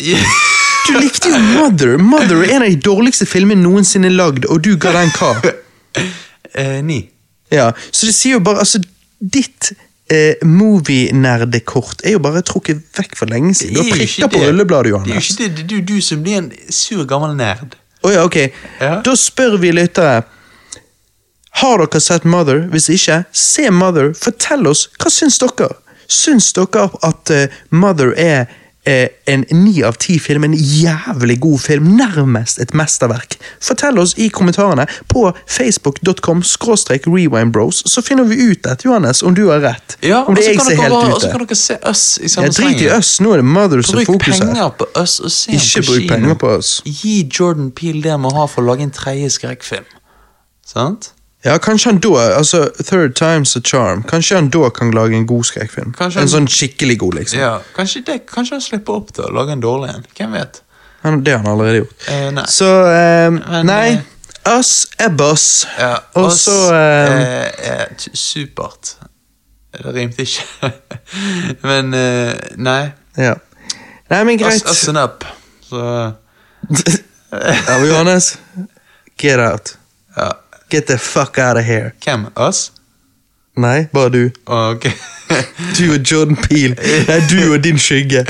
Du 0.88 0.98
likte 1.00 1.30
jo 1.30 1.40
Mother. 1.40 1.98
Mother 1.98 2.44
er 2.44 2.56
en 2.56 2.66
av 2.66 2.72
de 2.72 2.80
dårligste 2.86 3.28
filmene 3.30 3.62
noensinne 3.62 4.10
lagd, 4.10 4.48
og 4.50 4.64
du 4.66 4.76
ga 4.82 4.96
den 5.02 5.14
hva? 5.20 5.36
Eh, 6.58 6.80
ni. 6.82 7.04
Ja, 7.54 7.68
så 7.92 8.08
det 8.08 8.16
sier 8.18 8.40
jo 8.40 8.40
bare 8.42 8.64
Altså, 8.64 8.80
ditt 9.22 9.68
eh, 10.10 10.42
movie-nerdekort 10.42 12.02
er 12.04 12.16
jo 12.16 12.22
bare 12.24 12.42
trukket 12.42 12.82
vekk 12.98 13.14
for 13.20 13.30
lenge 13.30 13.54
siden. 13.54 13.78
Du 13.78 13.84
har 13.84 13.92
er 13.92 14.00
prikker 14.00 14.32
på 14.34 14.42
rullebladet, 14.42 14.94
rullebladet, 14.94 15.06
Det 15.06 15.14
er 15.14 15.20
jo 15.20 15.26
ikke 15.28 15.44
det. 15.44 15.52
Det 15.58 15.64
er 15.64 15.70
du, 15.70 15.94
du 15.94 16.02
som 16.02 16.24
blir 16.26 16.40
en 16.40 16.50
sur 16.74 17.06
gammel 17.06 17.36
nerd. 17.38 17.78
Å 18.02 18.14
ja, 18.16 18.26
ok. 18.26 18.38
Ja. 18.80 18.96
Da 19.06 19.16
spør 19.20 19.60
vi 19.62 19.72
lyttere. 19.76 20.24
Har 21.60 21.84
dere 21.84 22.02
sett 22.02 22.26
Mother? 22.26 22.66
Hvis 22.72 22.90
ikke, 22.94 23.24
se 23.36 23.70
Mother. 23.70 24.14
Fortell 24.18 24.68
oss, 24.70 24.88
hva 24.98 25.12
syns 25.14 25.40
dere? 25.42 25.70
Syns 26.10 26.54
dere 26.58 26.90
at 27.06 27.30
eh, 27.30 27.48
Mother 27.70 28.14
er 28.18 28.48
eh, 28.88 29.08
en 29.30 29.44
ni 29.54 29.84
av 29.86 30.00
ti 30.02 30.16
film, 30.20 30.44
en 30.48 30.56
jævlig 30.58 31.36
god 31.44 31.60
film, 31.62 31.92
nærmest 32.00 32.58
et 32.64 32.74
mesterverk? 32.74 33.36
Fortell 33.62 34.00
oss 34.02 34.16
i 34.18 34.30
kommentarene 34.34 34.88
på 35.12 35.28
facebook.com 35.46 36.42
rewindbros, 37.06 37.84
så 37.86 38.02
finner 38.02 38.24
vi 38.24 38.40
ut 38.52 38.64
dette, 38.66 38.88
Johannes, 38.88 39.22
om 39.24 39.36
du 39.38 39.44
har 39.52 39.62
rett. 39.62 39.98
Ja, 40.02 40.24
om 40.26 40.34
det 40.36 40.48
er 40.48 40.54
jeg 40.54 40.62
som 40.62 40.72
er 40.74 40.82
helt 40.82 40.98
ute. 40.98 41.14
Og 41.14 41.22
så 41.22 41.30
kan 41.36 41.46
dere 41.46 41.60
se 41.60 41.78
oss 41.92 42.04
i 42.24 42.32
samme 42.32 42.50
Ja, 42.50 42.56
drit 42.58 42.82
i 42.82 42.90
oss, 42.98 43.14
nå 43.22 43.36
er 43.36 43.44
det 43.44 43.46
Mother 43.46 43.86
som 43.86 44.00
Bruk 44.00 44.10
fokus 44.16 44.40
her. 44.40 44.48
penger 44.50 44.74
på 44.82 44.90
oss 45.04 45.20
og 45.20 45.32
se 45.32 45.54
Ikke 45.60 45.86
bruk 45.86 46.02
kino. 46.02 46.14
penger 46.16 46.42
på 46.42 46.52
oss. 46.58 46.74
Gi 46.86 47.16
Jordan 47.40 47.70
Peele 47.72 48.02
det 48.02 48.12
han 48.16 48.26
må 48.26 48.34
ha 48.34 48.48
for 48.50 48.64
å 48.66 48.72
lage 48.72 48.88
en 48.88 48.92
tredje 48.96 49.30
skrekkfilm. 49.38 49.86
Sant? 50.66 51.14
Ja, 51.46 51.58
kanskje 51.58 51.94
han 51.94 52.00
da, 52.04 52.10
altså 52.36 52.66
Third 52.84 53.16
time's 53.16 53.56
a 53.58 53.62
charm, 53.64 54.04
kanskje 54.04 54.36
han 54.36 54.50
da 54.52 54.70
kan 54.76 54.92
lage 54.92 55.16
en 55.16 55.28
god 55.28 55.44
skrekkfilm. 55.48 55.94
Han... 56.00 56.12
En 56.20 56.32
sånn 56.32 56.50
skikkelig 56.52 56.98
god, 57.00 57.20
liksom. 57.22 57.40
Ja, 57.40 57.54
kanskje, 57.76 58.02
det, 58.08 58.18
kanskje 58.28 58.58
han 58.58 58.66
slipper 58.66 59.00
opp 59.00 59.14
til 59.16 59.24
å 59.30 59.32
lage 59.38 59.56
en 59.56 59.64
dårlig 59.64 59.94
en. 59.94 60.04
Hvem 60.18 60.36
vet? 60.36 60.62
Han, 61.06 61.22
det 61.24 61.38
har 61.38 61.46
han 61.46 61.52
allerede 61.54 61.86
gjort. 61.86 62.08
Eh, 62.12 62.28
nei. 62.36 62.46
Så 62.52 62.68
eh, 62.92 63.30
Men, 63.32 63.70
Nei, 63.72 64.02
us 64.52 64.74
er 65.00 65.16
boss. 65.16 65.48
Ja, 65.80 65.94
Og 66.20 66.32
så 66.36 66.58
eh, 66.76 67.24
eh, 67.24 67.72
er 67.72 67.96
supert. 68.20 68.98
Det 69.72 69.96
rimte 69.96 70.28
ikke. 70.28 70.74
Men 71.70 71.94
eh, 71.96 72.34
nei. 72.60 72.82
Ja. 73.16 73.38
Nei, 74.10 74.24
men 74.26 74.40
Us, 74.42 74.64
greit. 74.64 74.70
us 74.72 74.88
and 74.90 74.98
up. 74.98 75.26
Så 75.62 75.80
ja, 77.32 77.76
Johannes, 77.86 78.40
get 79.22 79.40
out. 79.40 79.79
Get 80.70 80.88
the 80.88 80.98
fuck 80.98 81.38
out 81.38 81.58
of 81.58 81.66
here. 81.66 81.92
Hvem? 82.04 82.26
Oss? 82.36 82.72
Nei, 83.58 83.88
bare 83.94 84.10
du. 84.10 84.30
Ok. 84.46 84.90
Du 85.78 85.94
og 85.94 86.00
Jordan 86.12 86.36
Peele. 86.36 86.76
Nei, 87.08 87.20
du 87.30 87.54
og 87.54 87.64
din 87.64 87.78
skygge. 87.78 88.24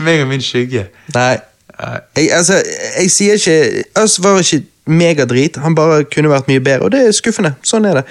Meg 0.00 0.22
og 0.22 0.28
min 0.30 0.40
skygge. 0.42 0.86
Nei. 1.14 1.36
Jeg, 2.16 2.30
altså, 2.32 2.62
jeg 3.02 3.10
sier 3.12 3.36
ikke 3.36 3.82
Us 4.02 4.16
var 4.24 4.38
ikke 4.40 4.62
megadrit, 4.86 5.56
han 5.60 5.74
bare 5.76 6.04
kunne 6.08 6.30
vært 6.30 6.48
mye 6.48 6.62
bedre, 6.64 6.86
og 6.86 6.92
det 6.94 7.02
er 7.04 7.12
skuffende. 7.12 7.52
Sånn 7.66 7.84
er 7.90 8.00
det. 8.00 8.04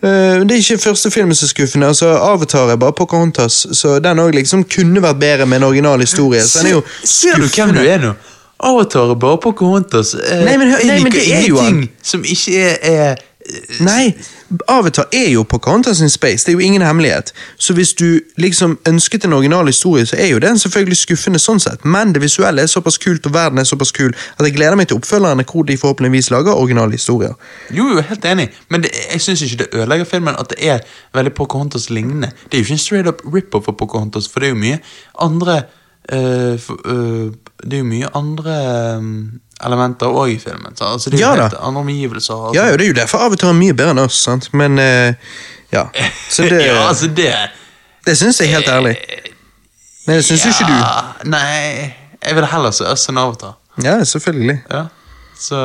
Uh, 0.00 0.40
det 0.48 0.56
er 0.56 0.62
ikke 0.62 0.78
første 0.80 1.10
filmen 1.12 1.36
som 1.36 1.44
er 1.44 1.52
skuffende. 1.52 1.86
altså 1.92 2.08
Avatar 2.16 2.72
er 2.72 2.80
bare 2.80 2.96
Pocahontas, 2.96 3.66
så 3.76 3.98
den 4.00 4.22
òg 4.22 4.32
liksom 4.38 4.64
kunne 4.64 5.02
vært 5.04 5.20
bedre 5.20 5.46
med 5.46 5.60
en 5.60 5.68
original 5.68 6.00
historie. 6.00 6.40
Så 6.40 6.62
den 6.62 6.70
er 6.70 6.78
jo 6.78 6.84
Ser 7.04 7.36
du 7.36 7.48
hvem 7.50 7.74
du 7.76 7.82
er 7.84 8.00
nå? 8.00 8.14
Avatar 8.64 9.12
er 9.12 9.20
bare 9.20 9.38
Pocahontas. 9.44 10.14
Uh, 10.14 10.44
Nei, 10.46 10.56
men 10.56 10.72
nei, 10.72 11.00
men 11.04 11.12
det 11.12 11.26
er 11.34 11.44
jo 11.48 11.60
han. 11.60 11.82
Som 12.02 12.24
ikke 12.24 12.56
er, 12.56 12.78
er 12.80 13.26
Nei, 13.80 14.14
Avatar 14.68 15.06
er 15.12 15.28
jo 15.30 15.42
Pocahontas 15.42 16.00
in 16.00 16.10
space, 16.10 16.44
det 16.44 16.48
er 16.48 16.52
jo 16.52 16.58
ingen 16.58 16.82
hemmelighet. 16.82 17.32
Så 17.56 17.74
hvis 17.74 17.92
du 17.94 18.20
liksom 18.36 18.78
ønsket 18.88 19.24
en 19.24 19.32
original 19.32 19.66
historie, 19.66 20.06
så 20.06 20.16
er 20.16 20.26
jo 20.26 20.38
den 20.38 20.58
selvfølgelig 20.58 20.96
skuffende 20.96 21.38
sånn 21.38 21.60
sett, 21.62 21.84
men 21.84 22.14
det 22.14 22.22
visuelle 22.22 22.62
er 22.62 22.70
såpass 22.70 22.98
kult, 22.98 23.26
og 23.26 23.34
verden 23.34 23.58
er 23.58 23.68
såpass 23.68 23.92
kul, 23.96 24.14
at 24.38 24.46
jeg 24.46 24.56
gleder 24.56 24.78
meg 24.78 24.90
til 24.90 25.00
oppfølgerne 25.00 25.46
hvor 25.52 25.66
de 25.68 25.78
forhåpentligvis 25.80 26.30
lager 26.30 26.54
originale 26.54 26.98
historier. 26.98 27.34
Jo, 27.70 27.88
jo, 27.94 28.04
helt 28.10 28.24
enig, 28.24 28.50
men 28.68 28.86
det, 28.86 28.94
jeg 29.12 29.24
syns 29.26 29.42
ikke 29.46 29.64
det 29.64 29.68
ødelegger 29.72 30.04
filmen 30.04 30.38
at 30.38 30.54
det 30.54 30.70
er 30.70 30.80
veldig 31.14 31.34
Pocahontas 31.34 31.90
lignende. 31.90 32.32
Det 32.46 32.58
er 32.58 32.64
jo 32.64 32.70
ikke 32.70 32.78
en 32.78 32.86
straight 32.86 33.08
up 33.08 33.22
rip-off 33.34 33.68
av 33.68 33.78
Pocahontas, 33.78 34.28
for 34.28 34.40
det 34.40 34.50
er 34.50 34.56
jo 34.56 34.62
mye 34.64 34.80
andre 35.20 35.62
for, 35.62 35.76
Det 36.10 37.76
er 37.76 37.78
jo 37.78 37.86
mye 37.86 38.08
andre 38.18 38.56
eh, 38.56 39.06
elementer 39.66 40.10
òg 40.10 40.32
i 40.34 40.38
filmen. 40.42 40.74
Så, 40.76 40.84
altså, 40.96 41.10
det 41.10 41.20
er 41.20 41.22
jo 41.22 41.26
Ja 41.36 41.44
helt 41.44 41.58
andre 41.60 41.80
omgivelser. 41.84 42.34
Altså. 42.34 42.56
Ja, 42.58 42.76
det 42.76 42.84
er 42.86 42.92
jo 42.92 42.98
derfor 42.98 43.26
Avatar 43.26 43.52
er 43.52 43.58
mye 43.58 43.76
bedre 43.76 43.94
enn 43.94 44.02
oss, 44.02 44.18
sant? 44.24 44.48
Men 44.56 44.78
eh, 44.82 45.14
ja. 45.72 45.86
Så 46.30 46.48
det, 46.50 46.62
ja, 46.68 46.88
altså 46.88 47.10
det 47.14 47.32
det 48.06 48.16
syns 48.18 48.40
jeg 48.40 48.48
helt 48.54 48.68
ærlig. 48.68 48.96
Men 50.06 50.16
det 50.16 50.24
syns 50.24 50.44
jo 50.46 50.50
ikke 50.54 50.72
du. 50.72 51.28
Nei, 51.30 51.90
jeg 52.24 52.36
vil 52.38 52.46
heller 52.48 52.72
se 52.74 52.86
oss 52.88 53.04
enn 53.12 53.20
Avatar. 53.20 53.58
Ja, 53.84 53.98
selvfølgelig. 54.04 54.56
Ja, 54.70 54.86
så 55.38 55.58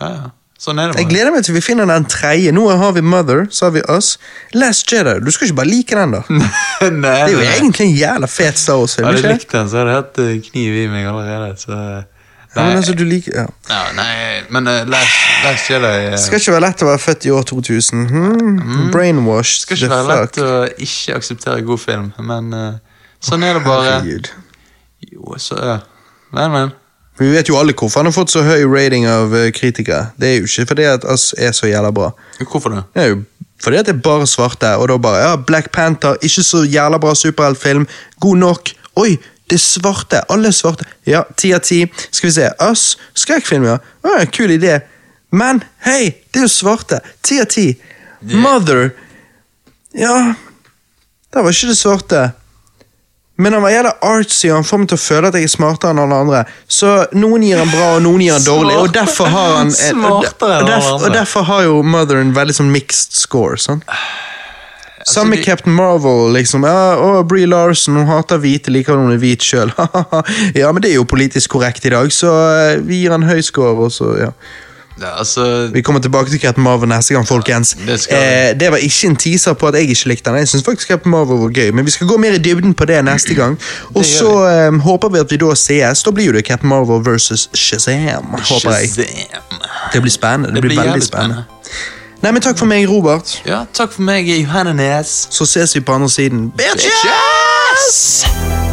Ja, 0.00 0.08
ja. 0.08 0.30
Sånn 0.62 0.78
er 0.78 0.92
det 0.92 0.94
bare. 0.94 1.02
Jeg 1.02 1.10
gleder 1.10 1.32
meg 1.34 1.42
til 1.42 1.56
vi 1.56 1.60
finner 1.64 1.88
den 1.90 2.04
tredje. 2.06 2.52
Nå 2.54 2.68
har 2.78 2.92
vi 2.94 3.02
Mother, 3.02 3.48
så 3.50 3.66
har 3.66 3.72
vi 3.74 3.82
Us. 3.90 4.12
Last 4.54 4.92
Jedi. 4.92 5.16
Du 5.24 5.30
skal 5.34 5.48
ikke 5.48 5.58
bare 5.58 5.70
like 5.72 5.96
den, 5.98 6.14
da. 6.14 6.20
nei, 6.30 6.90
Det 7.02 7.12
er 7.16 7.32
jo 7.32 7.40
egentlig 7.42 7.86
en 7.88 7.96
jævla 7.98 8.28
fet 8.30 8.60
Star 8.60 8.78
Wars-film. 8.78 9.08
Hadde 9.08 9.24
jeg 9.24 9.40
likt 9.40 9.54
den, 9.56 9.70
så 9.72 9.80
hadde 9.80 9.94
jeg 9.94 9.98
hatt 9.98 10.20
eh, 10.22 10.34
kniv 10.52 10.76
i 10.78 10.84
meg 10.92 11.08
allerede. 11.10 11.54
Så 11.58 11.78
Ja, 12.52 12.60
Nei, 12.60 12.64
men 12.68 12.82
altså, 12.82 12.92
du 12.92 13.06
liker 13.08 13.32
ja. 13.32 13.44
ja, 13.70 13.76
nei 13.96 14.42
men 14.52 14.66
uh, 14.68 14.82
Last, 14.84 15.20
Last 15.40 15.70
Jedi 15.70 16.10
uh, 16.12 16.18
skal 16.20 16.36
ikke 16.36 16.52
være 16.52 16.64
lett 16.66 16.82
å 16.84 16.88
være 16.90 17.00
født 17.00 17.24
i 17.24 17.32
år 17.32 17.46
2000. 17.48 18.02
Hmm? 18.10 18.58
Brainwashed. 18.92 19.62
skal 19.64 19.78
ikke 19.78 19.88
være 19.94 20.04
fuck. 20.10 20.20
lett 20.20 20.40
å 20.44 20.84
ikke 20.84 21.16
akseptere 21.16 21.64
god 21.70 21.80
film, 21.80 22.10
men 22.20 22.52
uh, 22.52 23.00
sånn 23.24 23.48
er 23.48 23.56
det 23.56 23.64
bare. 23.64 23.94
Herregud. 23.96 24.28
Jo, 25.08 25.40
så 25.40 25.56
uh, 25.56 25.88
Men, 26.36 26.52
men. 26.52 26.76
Vi 27.22 27.30
vet 27.30 27.48
jo 27.48 27.58
alle 27.60 27.74
hvorfor 27.76 28.00
han 28.00 28.08
har 28.10 28.14
fått 28.16 28.32
så 28.32 28.42
høy 28.42 28.64
rating 28.66 29.06
av 29.06 29.34
eh, 29.36 29.50
kritikere. 29.54 30.10
Det 30.18 30.28
er 30.28 30.40
jo 30.40 30.48
ikke 30.48 30.72
fordi 30.72 30.88
at 30.90 31.04
Us 31.06 31.30
er 31.38 31.54
så 31.54 31.70
jævla 31.70 31.92
bra. 31.94 32.10
Hvorfor 32.40 32.74
det? 32.74 32.82
Det 32.94 33.04
er 33.04 33.12
jo 33.12 33.20
fordi 33.62 33.78
at 33.78 33.86
det 33.86 33.92
er 33.94 34.02
bare 34.02 34.26
svarte, 34.26 34.72
og 34.74 34.88
da 34.90 34.96
bare 34.98 35.18
ja, 35.22 35.34
Black 35.38 35.70
Panther, 35.70 36.16
ikke 36.22 36.42
så 36.42 36.64
jævla 36.66 36.98
bra 36.98 37.14
superheltfilm. 37.14 37.86
God 38.20 38.40
nok. 38.40 38.72
Oi, 38.98 39.12
det 39.50 39.54
er 39.54 39.62
svarte. 39.62 40.22
Alle 40.32 40.50
er 40.50 40.56
svarte. 40.56 40.88
Ja, 41.06 41.22
ti 41.38 41.52
av 41.54 41.62
ti. 41.62 41.84
Skal 42.10 42.26
vi 42.28 42.34
se. 42.34 42.48
Us, 42.66 42.96
skrekkfilm, 43.22 43.68
ja. 43.70 43.78
Å, 44.02 44.16
kul 44.34 44.56
idé. 44.56 44.80
Men 45.30 45.62
hei, 45.86 46.10
det 46.34 46.42
er 46.42 46.48
jo 46.48 46.50
svarte. 46.50 46.98
Ti 47.22 47.38
av 47.44 47.50
ti. 47.54 47.68
Mother. 48.34 48.90
Ja, 49.94 50.34
der 51.32 51.46
var 51.46 51.54
ikke 51.54 51.70
det 51.70 51.78
svarte. 51.78 52.24
Men 53.42 53.56
han 53.56 53.62
var 53.64 53.72
jævla 53.74 53.92
artsy, 54.06 54.48
og 54.52 54.60
han 54.60 54.66
får 54.68 54.82
meg 54.82 54.90
til 54.92 54.98
å 54.98 55.02
føle 55.02 55.30
at 55.32 55.38
jeg 55.38 55.48
er 55.48 55.52
smartere 55.52 55.94
enn 55.94 56.00
alle 56.04 56.18
andre. 56.24 56.42
Så 56.70 56.90
noen 57.18 57.42
gir 57.46 57.58
han 57.58 57.70
bra, 57.72 57.88
og 57.96 58.04
noen 58.04 58.22
gir 58.22 58.36
han 58.36 58.44
dårlig, 58.46 58.76
og 58.78 58.92
derfor 58.94 59.30
har 59.32 59.56
han 59.58 59.72
en, 59.72 60.04
og, 60.06 60.26
derfor, 60.68 61.06
og 61.08 61.16
derfor 61.16 61.48
har 61.48 61.64
jo 61.66 61.80
Mother 61.82 62.20
en 62.22 62.30
veldig 62.36 62.54
sånn 62.60 62.70
mixed 62.74 63.16
score. 63.18 63.58
sant? 63.58 63.88
Samme 65.08 65.32
med 65.34 65.40
de- 65.40 65.44
Captain 65.48 65.74
Marvel, 65.74 66.28
liksom. 66.36 66.62
Ja, 66.62 66.94
å, 66.94 67.24
Brie 67.26 67.48
Larson 67.50 67.96
hun 67.98 68.06
hater 68.06 68.38
hvite, 68.38 68.70
liker 68.70 68.94
hun 69.00 69.10
er 69.10 69.18
hvit 69.18 69.42
sjøl. 69.42 69.72
ja, 70.60 70.68
men 70.70 70.78
det 70.84 70.92
er 70.92 71.00
jo 71.00 71.08
politisk 71.10 71.56
korrekt 71.56 71.88
i 71.88 71.90
dag, 71.90 72.12
så 72.14 72.30
eh, 72.52 72.76
vi 72.86 73.00
gir 73.02 73.10
han 73.16 73.26
høy 73.26 73.40
score, 73.42 73.74
og 73.88 73.90
så, 73.90 74.12
ja. 74.22 74.30
Ja, 75.00 75.18
altså 75.18 75.70
Vi 75.72 75.80
kommer 75.82 76.00
tilbake 76.00 76.30
til 76.30 76.40
Captain 76.40 76.64
Marvel 76.64 76.88
neste 76.88 77.14
gang, 77.14 77.26
folkens. 77.28 77.76
det 77.86 78.00
skal 78.00 78.16
eh, 78.52 78.60
det 78.60 78.70
var 78.70 78.76
ikke 78.76 79.06
en 79.08 79.16
teaser 79.16 79.52
på 79.52 79.66
at 79.66 79.74
jeg 79.74 79.82
ikke 79.90 80.08
likte 80.08 80.30
den. 80.30 80.38
Jeg 80.38 80.48
synes 80.48 80.64
faktisk 80.64 80.88
Captain 80.88 81.10
Marvel 81.10 81.38
var 81.38 81.48
gøy, 81.48 81.70
men 81.70 81.86
vi 81.86 81.90
skal 81.90 82.06
gå 82.06 82.16
mer 82.16 82.32
i 82.32 82.38
dybden 82.38 82.74
på 82.74 82.84
det 82.84 83.04
neste 83.04 83.34
gang. 83.34 83.58
Og 83.94 84.04
så 84.04 84.30
eh, 84.48 84.78
håper 84.80 85.08
vi 85.08 85.18
at 85.18 85.30
vi 85.30 85.36
da 85.36 85.54
sees. 85.54 86.02
Da 86.02 86.10
blir 86.10 86.26
jo 86.26 86.32
det 86.32 86.44
Captain 86.44 86.68
Marvel 86.68 87.04
versus 87.12 87.48
Shazam, 87.54 88.24
håper 88.24 88.70
jeg. 88.78 88.88
Shazam. 88.88 89.62
Det 89.92 90.02
blir 90.02 90.10
spennende. 90.12 90.48
Det, 90.48 90.54
Det 90.54 90.62
blir, 90.62 90.80
veldig 90.80 91.02
spennende. 91.02 91.44
spennende. 91.44 91.44
Nei, 92.22 92.30
men 92.32 92.42
Takk 92.42 92.58
for 92.58 92.66
meg, 92.70 92.88
Robert. 92.88 93.42
Ja, 93.46 93.64
takk 93.74 93.92
for 93.92 94.02
meg, 94.02 94.28
Johannes. 94.28 95.26
Så 95.30 95.44
ses 95.44 95.74
vi 95.74 95.80
på 95.80 95.92
andre 95.92 96.10
siden. 96.10 96.52
Bitches! 96.56 97.02
Bitches! 97.02 98.71